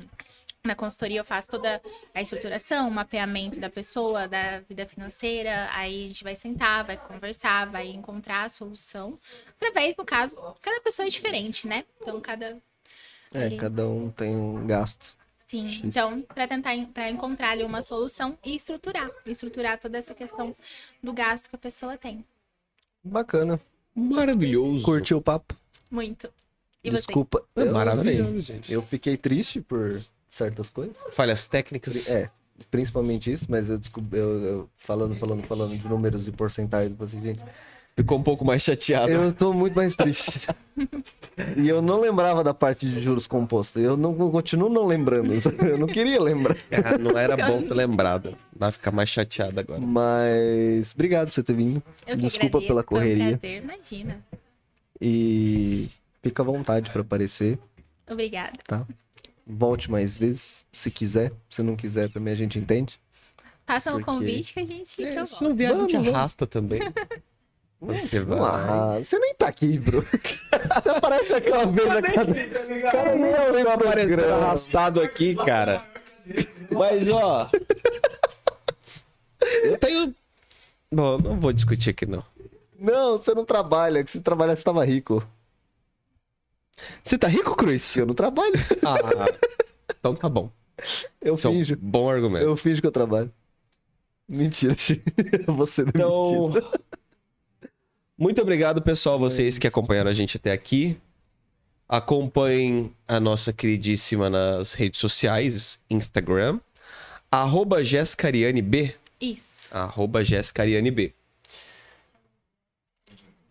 na 0.64 0.76
consultoria 0.76 1.20
eu 1.20 1.26
faço 1.26 1.50
toda 1.50 1.82
a 2.14 2.22
estruturação, 2.22 2.88
o 2.88 2.92
mapeamento 2.92 3.60
da 3.60 3.70
pessoa, 3.70 4.28
da 4.28 4.60
vida 4.62 4.86
financeira, 4.86 5.68
aí 5.72 6.06
a 6.06 6.08
gente 6.08 6.24
vai 6.24 6.36
sentar, 6.36 6.86
vai 6.86 6.98
conversar, 6.98 7.68
vai 7.68 7.88
encontrar 7.90 8.44
a 8.44 8.50
solução. 8.50 9.18
Através, 9.60 9.96
no 9.98 10.06
caso, 10.06 10.36
cada 10.62 10.80
pessoa 10.82 11.08
é 11.08 11.10
diferente, 11.10 11.68
né? 11.68 11.84
Então, 12.00 12.22
cada. 12.22 12.58
É, 13.34 13.50
cada 13.58 13.88
um 13.88 14.12
tem 14.12 14.36
um 14.36 14.66
gasto. 14.68 15.18
Sim. 15.62 15.82
Então, 15.84 16.22
para 16.22 16.48
tentar 16.48 16.72
para 16.94 17.10
encontrar 17.10 17.52
ali 17.52 17.64
uma 17.64 17.82
solução 17.82 18.38
e 18.44 18.56
estruturar. 18.56 19.10
Estruturar 19.26 19.80
toda 19.80 19.98
essa 19.98 20.14
questão 20.14 20.56
do 21.02 21.14
gasto 21.14 21.50
que 21.50 21.56
a 21.56 21.60
pessoa 21.60 21.98
tem. 21.98 22.26
Bacana. 23.04 23.60
Maravilhoso. 23.96 24.84
Curtiu 24.84 25.18
o 25.18 25.22
papo? 25.22 25.56
Muito. 25.92 26.32
E 26.84 26.90
você? 26.90 26.98
Desculpa. 26.98 27.44
É 27.56 27.62
eu 27.62 27.74
maravilhoso, 27.74 28.40
gente. 28.40 28.72
Eu 28.72 28.82
fiquei 28.82 29.16
triste 29.16 29.62
por 29.62 30.02
certas 30.30 30.70
coisas. 30.70 30.98
Falhas 31.12 31.48
técnicas. 31.48 32.10
É, 32.10 32.30
principalmente 32.72 33.32
isso, 33.32 33.46
mas 33.50 33.70
eu 33.70 33.78
descobri, 33.78 34.20
eu, 34.20 34.44
eu 34.44 34.70
falando, 34.78 35.16
falando, 35.16 35.44
falando 35.44 35.78
de 35.78 35.88
números 35.88 36.28
e 36.28 36.32
porcentagens, 36.32 36.98
falei 36.98 37.14
assim, 37.14 37.22
gente, 37.22 37.42
Ficou 37.96 38.18
um 38.18 38.24
pouco 38.24 38.44
mais 38.44 38.64
chateado. 38.64 39.12
eu 39.12 39.32
tô 39.32 39.54
muito 39.54 39.76
mais 39.76 39.96
triste. 39.96 40.42
e 41.58 41.68
eu 41.70 41.80
não 41.80 42.00
lembrava 42.00 42.44
da 42.44 42.52
parte 42.54 42.88
de 42.90 43.00
juros 43.00 43.28
compostos. 43.28 43.84
Eu 43.84 43.96
não 43.96 44.18
eu 44.20 44.32
continuo 44.32 44.68
não 44.68 44.86
lembrando. 44.88 45.32
Eu 45.64 45.78
não 45.78 45.86
queria 45.88 46.20
lembrar. 46.22 46.58
Ah, 46.84 46.98
não 46.98 47.16
era 47.18 47.38
bom 47.48 47.62
ter 47.68 47.74
lembrado. 47.76 48.36
Vai 48.56 48.72
ficar 48.72 48.92
mais 48.92 49.10
chateado 49.10 49.60
agora. 49.60 49.80
Mas 49.80 50.92
obrigado 50.96 51.28
por 51.28 51.36
você 51.36 51.44
ter 51.44 51.56
vindo. 51.56 51.84
Desculpa 52.18 52.58
agradeço, 52.58 52.68
pela 52.68 52.84
correria. 52.84 53.38
prazer, 53.38 53.62
imagina. 53.64 54.26
E 55.00 55.88
fica 56.24 56.42
à 56.42 56.46
vontade 56.46 56.90
para 56.92 57.02
aparecer, 57.02 57.60
Obrigada. 58.10 58.58
tá? 58.68 58.88
Volte 59.46 59.92
mais 59.92 60.18
vezes, 60.18 60.66
se 60.74 60.90
quiser. 60.90 61.32
Se 61.50 61.62
não 61.62 61.76
quiser, 61.76 62.10
também 62.12 62.34
a 62.34 62.38
gente 62.38 62.58
entende. 62.58 63.00
Faça 63.68 63.90
um 63.92 63.94
Porque- 64.00 64.06
convite 64.12 64.54
que 64.54 64.60
a 64.62 64.66
gente 64.66 65.04
É, 65.04 65.26
se 65.26 65.44
não 65.44 65.56
vier, 65.56 65.70
a 65.72 65.74
gente 65.76 65.92
Vamos, 65.92 65.94
vamos. 66.06 66.16
arrasta 66.16 66.48
também. 66.48 66.80
Você 67.86 68.20
vai. 68.22 68.40
Ah, 68.40 68.98
você 69.04 69.20
nem 69.20 69.36
tá 69.36 69.48
aqui, 69.48 69.78
bro. 69.78 70.02
Você 70.74 71.00
parece 71.02 71.34
aquela 71.36 71.66
vez 71.66 71.90
a 71.90 72.02
cada... 72.02 72.34
Cara, 72.92 73.16
nem 73.16 73.32
eu 73.32 73.66
Tô 73.66 73.72
aparecendo 73.72 74.26
arrastado 74.26 75.02
aqui, 75.02 75.36
cara. 75.36 75.84
Mas, 76.72 77.10
ó. 77.10 77.50
Eu 79.64 79.78
tenho. 79.78 80.16
Bom, 80.92 81.18
não 81.18 81.40
vou 81.40 81.52
discutir 81.52 81.90
aqui, 81.90 82.06
não. 82.06 82.24
Não, 82.80 83.18
você 83.18 83.34
não 83.34 83.44
trabalha. 83.44 84.04
Que 84.04 84.12
se 84.12 84.22
trabalhar, 84.22 84.56
você 84.56 84.64
tava 84.64 84.86
rico. 84.86 85.26
Você 87.04 87.18
tá 87.18 87.28
rico, 87.28 87.56
Cruz? 87.56 87.96
Eu 87.96 88.06
não 88.06 88.14
trabalho. 88.14 88.54
Ah, 88.86 89.28
então 90.00 90.16
tá 90.16 90.28
bom. 90.30 90.50
Eu 91.22 91.34
Esse 91.36 91.46
é 91.46 91.50
um 91.50 91.54
finjo. 91.54 91.78
bom 91.80 92.10
argumento. 92.10 92.46
Eu 92.46 92.58
finjo 92.58 92.82
que 92.82 92.88
eu 92.88 92.92
trabalho. 92.92 93.32
Mentira. 94.28 94.76
Você 95.48 95.84
não 95.84 95.90
Então, 95.90 96.54
muito 98.18 98.42
obrigado, 98.42 98.82
pessoal, 98.82 99.18
vocês 99.20 99.58
que 99.60 99.68
acompanharam 99.68 100.10
a 100.10 100.14
gente 100.14 100.38
até 100.38 100.52
aqui. 100.52 100.98
Acompanhem 101.88 102.92
a 103.08 103.20
nossa 103.20 103.52
queridíssima 103.54 104.30
nas 104.30 104.74
redes 104.74 105.00
sociais, 105.00 105.84
Instagram, 105.90 106.60
arroba 107.32 107.84
Isso. 109.20 109.68
arroba. 110.24 111.14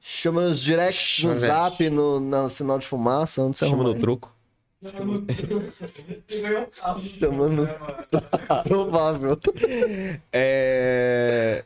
Chama 0.01 0.49
nos 0.49 0.61
direct, 0.61 1.27
no 1.27 1.35
Chama- 1.35 1.35
zap, 1.35 1.91
no, 1.91 2.19
no 2.21 2.49
sinal 2.49 2.79
de 2.79 2.87
fumaça, 2.87 3.43
onde 3.43 3.57
você 3.59 3.67
Chama 3.67 3.83
arruma 3.83 3.95
no. 3.95 4.01
Chamando- 4.85 5.27
mano? 7.33 7.69
Provável. 8.65 9.39
É... 10.33 11.65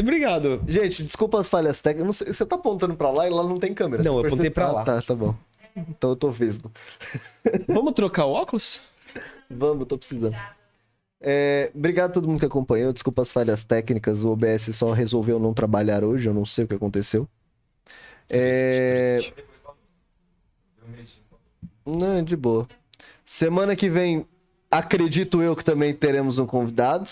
Obrigado. 0.00 0.62
Gente, 0.66 1.04
desculpa 1.04 1.40
as 1.40 1.48
falhas 1.48 1.80
técnicas. 1.80 2.16
Sei- 2.16 2.32
você 2.32 2.44
tá 2.44 2.56
apontando 2.56 2.94
pra 2.96 3.10
lá 3.10 3.26
e 3.26 3.30
lá 3.30 3.44
não 3.44 3.56
tem 3.56 3.72
câmera. 3.72 4.02
Não, 4.02 4.18
eu 4.20 4.26
apontei 4.26 4.50
pra 4.50 4.66
Ah, 4.66 4.72
lá. 4.72 4.84
Tá, 4.84 5.00
tá 5.02 5.14
bom. 5.14 5.34
Então 5.76 6.10
eu 6.10 6.16
tô 6.16 6.30
vesgo. 6.30 6.70
Vamos 7.68 7.92
trocar 7.92 8.24
o 8.26 8.32
óculos? 8.32 8.80
Vamos, 9.50 9.86
tô 9.86 9.96
precisando. 9.98 10.36
É, 11.20 11.70
obrigado 11.74 12.10
a 12.10 12.12
todo 12.14 12.28
mundo 12.28 12.40
que 12.40 12.46
acompanhou. 12.46 12.92
Desculpa 12.92 13.22
as 13.22 13.30
falhas 13.32 13.64
técnicas. 13.64 14.24
O 14.24 14.30
OBS 14.32 14.74
só 14.74 14.92
resolveu 14.92 15.38
não 15.38 15.54
trabalhar 15.54 16.02
hoje. 16.04 16.28
Eu 16.28 16.34
não 16.34 16.44
sei 16.44 16.64
o 16.64 16.68
que 16.68 16.74
aconteceu. 16.74 17.28
É... 18.30 19.18
Não, 21.86 22.22
de 22.22 22.36
boa. 22.36 22.66
Semana 23.24 23.76
que 23.76 23.88
vem, 23.88 24.26
acredito 24.70 25.42
eu 25.42 25.54
que 25.54 25.64
também 25.64 25.94
teremos 25.94 26.38
um 26.38 26.46
convidado. 26.46 27.08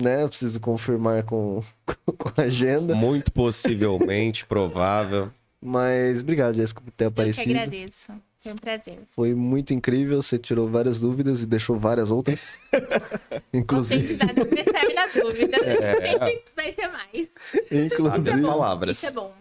Né? 0.00 0.22
Eu 0.22 0.28
preciso 0.28 0.60
confirmar 0.60 1.24
com, 1.24 1.62
com 2.16 2.40
a 2.40 2.44
agenda. 2.44 2.94
Muito 2.94 3.32
possivelmente, 3.32 4.44
provável. 4.46 5.30
Mas 5.60 6.20
obrigado, 6.22 6.54
Jéssica, 6.54 6.80
por 6.80 6.92
ter 6.92 7.04
Eu 7.06 7.10
que 7.10 7.20
aparecido. 7.20 7.50
agradeço. 7.50 8.12
Foi 8.40 8.52
um 8.52 8.56
prazer. 8.56 8.98
Foi 9.10 9.34
muito 9.34 9.74
incrível. 9.74 10.22
Você 10.22 10.38
tirou 10.38 10.68
várias 10.68 11.00
dúvidas 11.00 11.42
e 11.42 11.46
deixou 11.46 11.76
várias 11.76 12.10
outras. 12.12 12.56
Inclusive. 13.52 14.16
Autenticidade 14.22 14.60
eterna 14.60 15.06
dúvida. 15.22 15.56
É. 15.56 16.12
Sempre 16.18 16.44
vai 16.54 16.72
ter 16.72 16.86
mais. 16.86 17.28
Sabe 17.30 17.66
as 17.72 17.92
inclusive 17.92 18.42
palavras. 18.42 18.96
Isso 18.98 19.06
é 19.06 19.10
bom. 19.10 19.34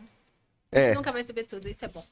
é, 0.72 0.96
Nunca 0.96 1.12
vai 1.12 1.24
saber 1.24 1.46
tudo, 1.46 1.68
isso 1.70 1.86
é 1.86 1.88
bom. 1.88 2.04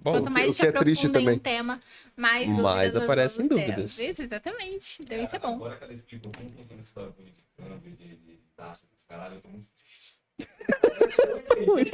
Bom, 0.00 0.12
Quanto 0.12 0.30
mais 0.30 0.46
o 0.46 0.48
a 0.48 0.52
gente 0.52 0.60
que 0.60 0.66
é 0.66 0.72
triste 0.72 1.08
também. 1.08 1.36
um 1.36 1.38
tema, 1.38 1.80
mais 2.16 2.48
Mais 2.48 2.96
aparecem 2.96 3.46
dúvidas. 3.46 3.96
Isso, 3.98 4.22
exatamente. 4.22 5.02
Então 5.02 5.22
isso 5.22 5.36
é 5.36 5.38
bom. 5.38 5.54
Agora 5.54 5.76
que 5.76 5.84
ela 5.84 5.92
explicou 5.92 6.32
como 6.36 6.50
funciona 6.50 6.80
esse 6.82 6.90
câmbio, 7.56 7.96
de, 7.96 8.16
de 8.16 8.36
taxas, 8.56 8.88
dos 8.90 9.04
caralho, 9.04 9.36
eu 9.36 9.42
tô 9.42 9.48
muito 9.48 9.68
triste. 9.70 10.22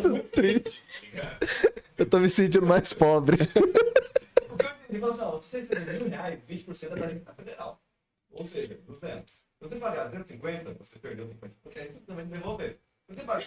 muito 0.08 0.28
triste. 0.31 0.84
Eu 1.97 2.08
tô 2.08 2.18
me 2.18 2.28
sentindo 2.28 2.66
mais 2.66 2.92
pobre. 2.92 3.36
Porque 4.49 4.66
eu 4.91 5.00
falou, 5.00 5.16
não, 5.16 5.39
se 5.39 5.49
você 5.49 5.58
receber 5.58 5.92
mil 5.92 6.08
reais, 6.08 6.41
20% 6.49 6.84
é 6.84 6.97
da 6.97 7.07
Receita 7.07 7.34
Federal. 7.34 7.82
Ou 8.31 8.44
seja, 8.44 8.74
200. 8.74 9.32
Se 9.32 9.47
você 9.60 9.76
pagar 9.76 10.08
250, 10.08 10.74
você 10.74 10.99
perdeu 10.99 11.28
50, 11.28 11.55
porque 11.62 11.78
a 11.78 11.84
gente 11.84 12.00
também 12.00 12.26
vai 12.26 12.39
devolver. 12.39 12.81
Se 13.10 13.16
você 13.16 13.22
pagar 13.24 13.42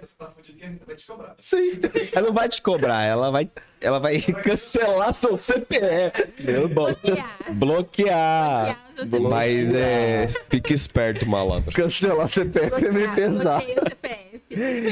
250, 0.00 0.06
você 0.06 0.16
fudido 0.34 0.58
que 0.58 0.64
a 0.64 0.68
gente 0.68 0.84
vai 0.84 0.96
te 0.96 1.06
cobrar. 1.06 1.36
Sim. 1.38 1.72
Ela 2.12 2.26
não 2.26 2.34
vai 2.34 2.48
te 2.48 2.62
cobrar, 2.62 3.04
ela 3.04 3.30
vai, 3.30 3.50
ela 3.80 4.00
vai 4.00 4.20
cancelar 4.20 5.14
seu 5.14 5.38
CPF. 5.38 6.42
Meu 6.42 6.68
bom. 6.68 6.86
Bloquear. 6.86 7.36
Bloquear. 7.52 8.78
Bloquear 9.06 9.30
Mas 9.30 9.74
é, 9.74 10.26
fique 10.48 10.74
esperto, 10.74 11.26
malandro. 11.26 11.72
Cancelar 11.72 12.28
CPF 12.28 12.84
é 12.84 12.92
meio 12.92 13.06
Bloquear, 13.06 13.14
pesado. 13.14 13.64
bloqueia 13.64 13.82
o 13.82 13.88
CPF. 13.88 14.26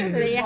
Falei 0.05 0.37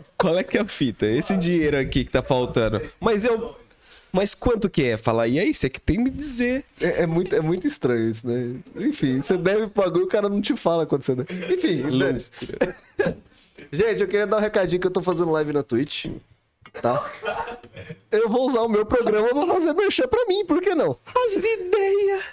Qual 0.16 0.38
é 0.38 0.42
que 0.42 0.56
é 0.58 0.62
a 0.62 0.66
fita? 0.66 1.06
Esse 1.06 1.36
dinheiro 1.36 1.78
aqui 1.78 2.04
que 2.04 2.10
tá 2.10 2.22
faltando. 2.22 2.80
Mas 3.00 3.24
eu. 3.24 3.56
Mas 4.12 4.34
quanto 4.34 4.68
que 4.68 4.84
é? 4.84 4.96
Fala, 4.96 5.26
e 5.28 5.38
aí, 5.38 5.54
você 5.54 5.68
que 5.68 5.80
tem 5.80 5.98
me 5.98 6.10
dizer. 6.10 6.64
É, 6.80 7.02
é 7.02 7.06
muito, 7.06 7.34
é 7.34 7.40
muito 7.40 7.66
estranho 7.66 8.10
isso, 8.10 8.26
né? 8.26 8.56
Enfim, 8.76 9.20
você 9.22 9.36
deve 9.36 9.68
pro 9.68 9.84
bagulho, 9.84 10.04
o 10.04 10.08
cara 10.08 10.28
não 10.28 10.40
te 10.40 10.56
fala 10.56 10.86
quando 10.86 11.02
você 11.02 11.14
deve. 11.14 11.54
Enfim, 11.54 11.98
dane-se. 11.98 12.30
Gente, 13.72 14.02
eu 14.02 14.08
queria 14.08 14.26
dar 14.26 14.38
um 14.38 14.40
recadinho 14.40 14.80
que 14.80 14.86
eu 14.86 14.90
tô 14.90 15.02
fazendo 15.02 15.30
live 15.30 15.52
na 15.52 15.62
Twitch. 15.62 16.06
Tá? 16.80 17.10
Eu 18.10 18.28
vou 18.28 18.46
usar 18.46 18.62
o 18.62 18.68
meu 18.68 18.86
programa 18.86 19.28
pra 19.28 19.54
fazer 19.54 19.72
merchan 19.72 20.08
pra 20.08 20.24
mim, 20.26 20.44
por 20.44 20.60
que 20.60 20.74
não? 20.74 20.96
As 21.06 21.36
ideias! 21.36 22.24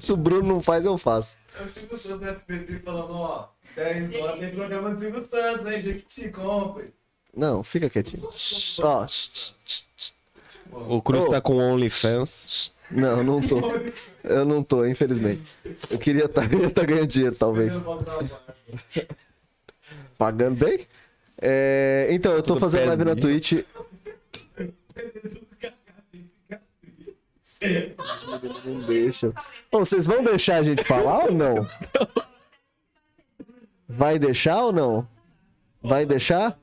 Se 0.00 0.12
o 0.12 0.16
Bruno 0.16 0.54
não 0.54 0.62
faz, 0.62 0.84
eu 0.84 0.96
faço. 0.98 1.36
Eu 1.60 1.68
sinto 1.68 1.94
o 1.94 1.98
Santos 1.98 2.20
do 2.20 2.28
SBT 2.28 2.80
falando, 2.80 3.12
ó, 3.12 3.48
10 3.76 4.14
horas 4.16 4.40
tem 4.40 4.50
programa 4.54 4.90
do 4.90 5.00
Silvio 5.00 5.22
Santos, 5.22 5.66
hein, 5.66 5.80
Jequiti, 5.80 6.28
compre. 6.30 6.92
Não, 7.34 7.62
fica 7.62 7.88
quietinho. 7.88 8.28
Ó, 8.82 9.06
O 10.72 11.02
Cruz 11.02 11.24
Ô. 11.26 11.28
tá 11.28 11.40
com 11.40 11.56
OnlyFans. 11.56 12.72
não, 12.90 13.22
não 13.22 13.40
tô. 13.40 13.60
Eu 14.24 14.44
não 14.44 14.62
tô, 14.62 14.86
infelizmente. 14.86 15.42
Eu 15.90 15.98
queria 15.98 16.24
estar 16.26 16.48
tá 16.74 16.84
ganhando 16.84 17.06
dinheiro, 17.06 17.34
talvez. 17.34 17.74
Pagando 20.16 20.64
bem? 20.64 20.86
É, 21.40 22.06
então, 22.10 22.32
eu 22.32 22.42
tô 22.42 22.54
Tudo 22.54 22.60
fazendo 22.60 22.86
live 22.86 23.04
na. 23.04 23.16
Twitch. 23.16 23.64
Não 28.64 28.80
deixa. 28.80 29.32
Ô, 29.70 29.78
vocês 29.80 30.06
vão 30.06 30.22
deixar 30.22 30.56
a 30.56 30.62
gente 30.62 30.84
falar 30.84 31.26
ou 31.26 31.32
não? 31.32 31.66
Vai 33.88 34.18
deixar 34.18 34.64
ou 34.64 34.72
não? 34.72 35.06
Vai 35.82 36.06
deixar? 36.06 36.58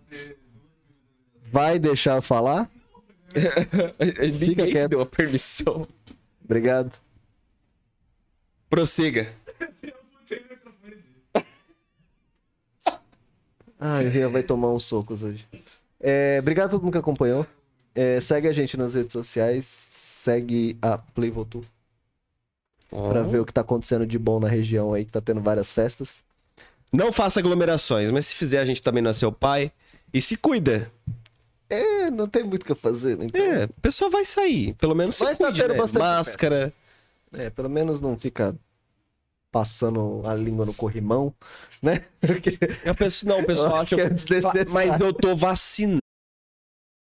Vai 1.51 1.79
deixar 1.79 2.21
falar? 2.21 2.69
Ninguém 4.39 4.71
quieto. 4.71 4.89
deu 4.89 5.01
a 5.01 5.05
permissão. 5.05 5.87
Obrigado. 6.43 6.91
Prossiga. 8.69 9.33
Ai, 13.79 14.07
o 14.07 14.09
Rian 14.09 14.29
vai 14.29 14.43
tomar 14.43 14.71
uns 14.71 14.83
socos 14.85 15.23
hoje. 15.23 15.47
É, 15.99 16.37
obrigado 16.41 16.67
a 16.67 16.71
todo 16.71 16.83
mundo 16.83 16.91
que 16.91 16.97
acompanhou. 16.97 17.47
É, 17.95 18.19
segue 18.19 18.47
a 18.47 18.51
gente 18.51 18.75
nas 18.75 18.93
redes 18.93 19.13
sociais. 19.13 19.65
Segue 19.65 20.77
a 20.81 20.97
Playvotu 20.97 21.65
pra 22.89 23.21
ver 23.23 23.39
o 23.39 23.45
que 23.45 23.53
tá 23.53 23.61
acontecendo 23.61 24.05
de 24.05 24.17
bom 24.17 24.39
na 24.39 24.47
região 24.47 24.93
aí, 24.93 25.05
que 25.05 25.11
tá 25.11 25.21
tendo 25.21 25.41
várias 25.41 25.71
festas. 25.71 26.23
Não 26.91 27.11
faça 27.11 27.39
aglomerações, 27.39 28.09
mas 28.11 28.25
se 28.25 28.35
fizer, 28.35 28.59
a 28.59 28.65
gente 28.65 28.81
também 28.81 29.01
não 29.01 29.11
é 29.11 29.13
seu 29.13 29.31
pai. 29.31 29.71
E 30.13 30.21
se 30.21 30.35
cuida. 30.35 30.91
É, 31.69 32.09
não 32.09 32.27
tem 32.27 32.43
muito 32.43 32.63
o 32.63 32.65
que 32.65 32.75
fazer, 32.75 33.17
né? 33.17 33.25
Então, 33.25 33.41
É, 33.41 33.63
a 33.63 33.69
pessoa 33.81 34.09
vai 34.09 34.25
sair. 34.25 34.73
Pelo 34.75 34.95
menos 34.95 35.15
se 35.15 35.23
Mas 35.23 35.37
tá 35.37 35.45
cuide, 35.45 35.61
tendo 35.61 35.73
né? 35.73 35.77
bastante 35.77 35.99
Máscara. 36.01 36.73
é, 37.33 37.49
pelo 37.49 37.69
menos 37.69 38.01
não 38.01 38.17
fica 38.17 38.55
passando 39.51 40.21
a 40.25 40.33
língua 40.35 40.65
no 40.65 40.73
corrimão, 40.73 41.33
né? 41.81 42.03
Porque 42.21 42.57
A 42.85 42.93
pessoa, 42.93 43.35
não, 43.35 43.41
o 43.41 43.45
pessoal 43.45 43.69
Eu 43.69 43.75
acha 43.75 43.95
que 43.95 44.01
é. 44.01 44.65
Mas 44.73 45.01
eu 45.01 45.13
tô 45.13 45.35
vacinado. 45.35 45.99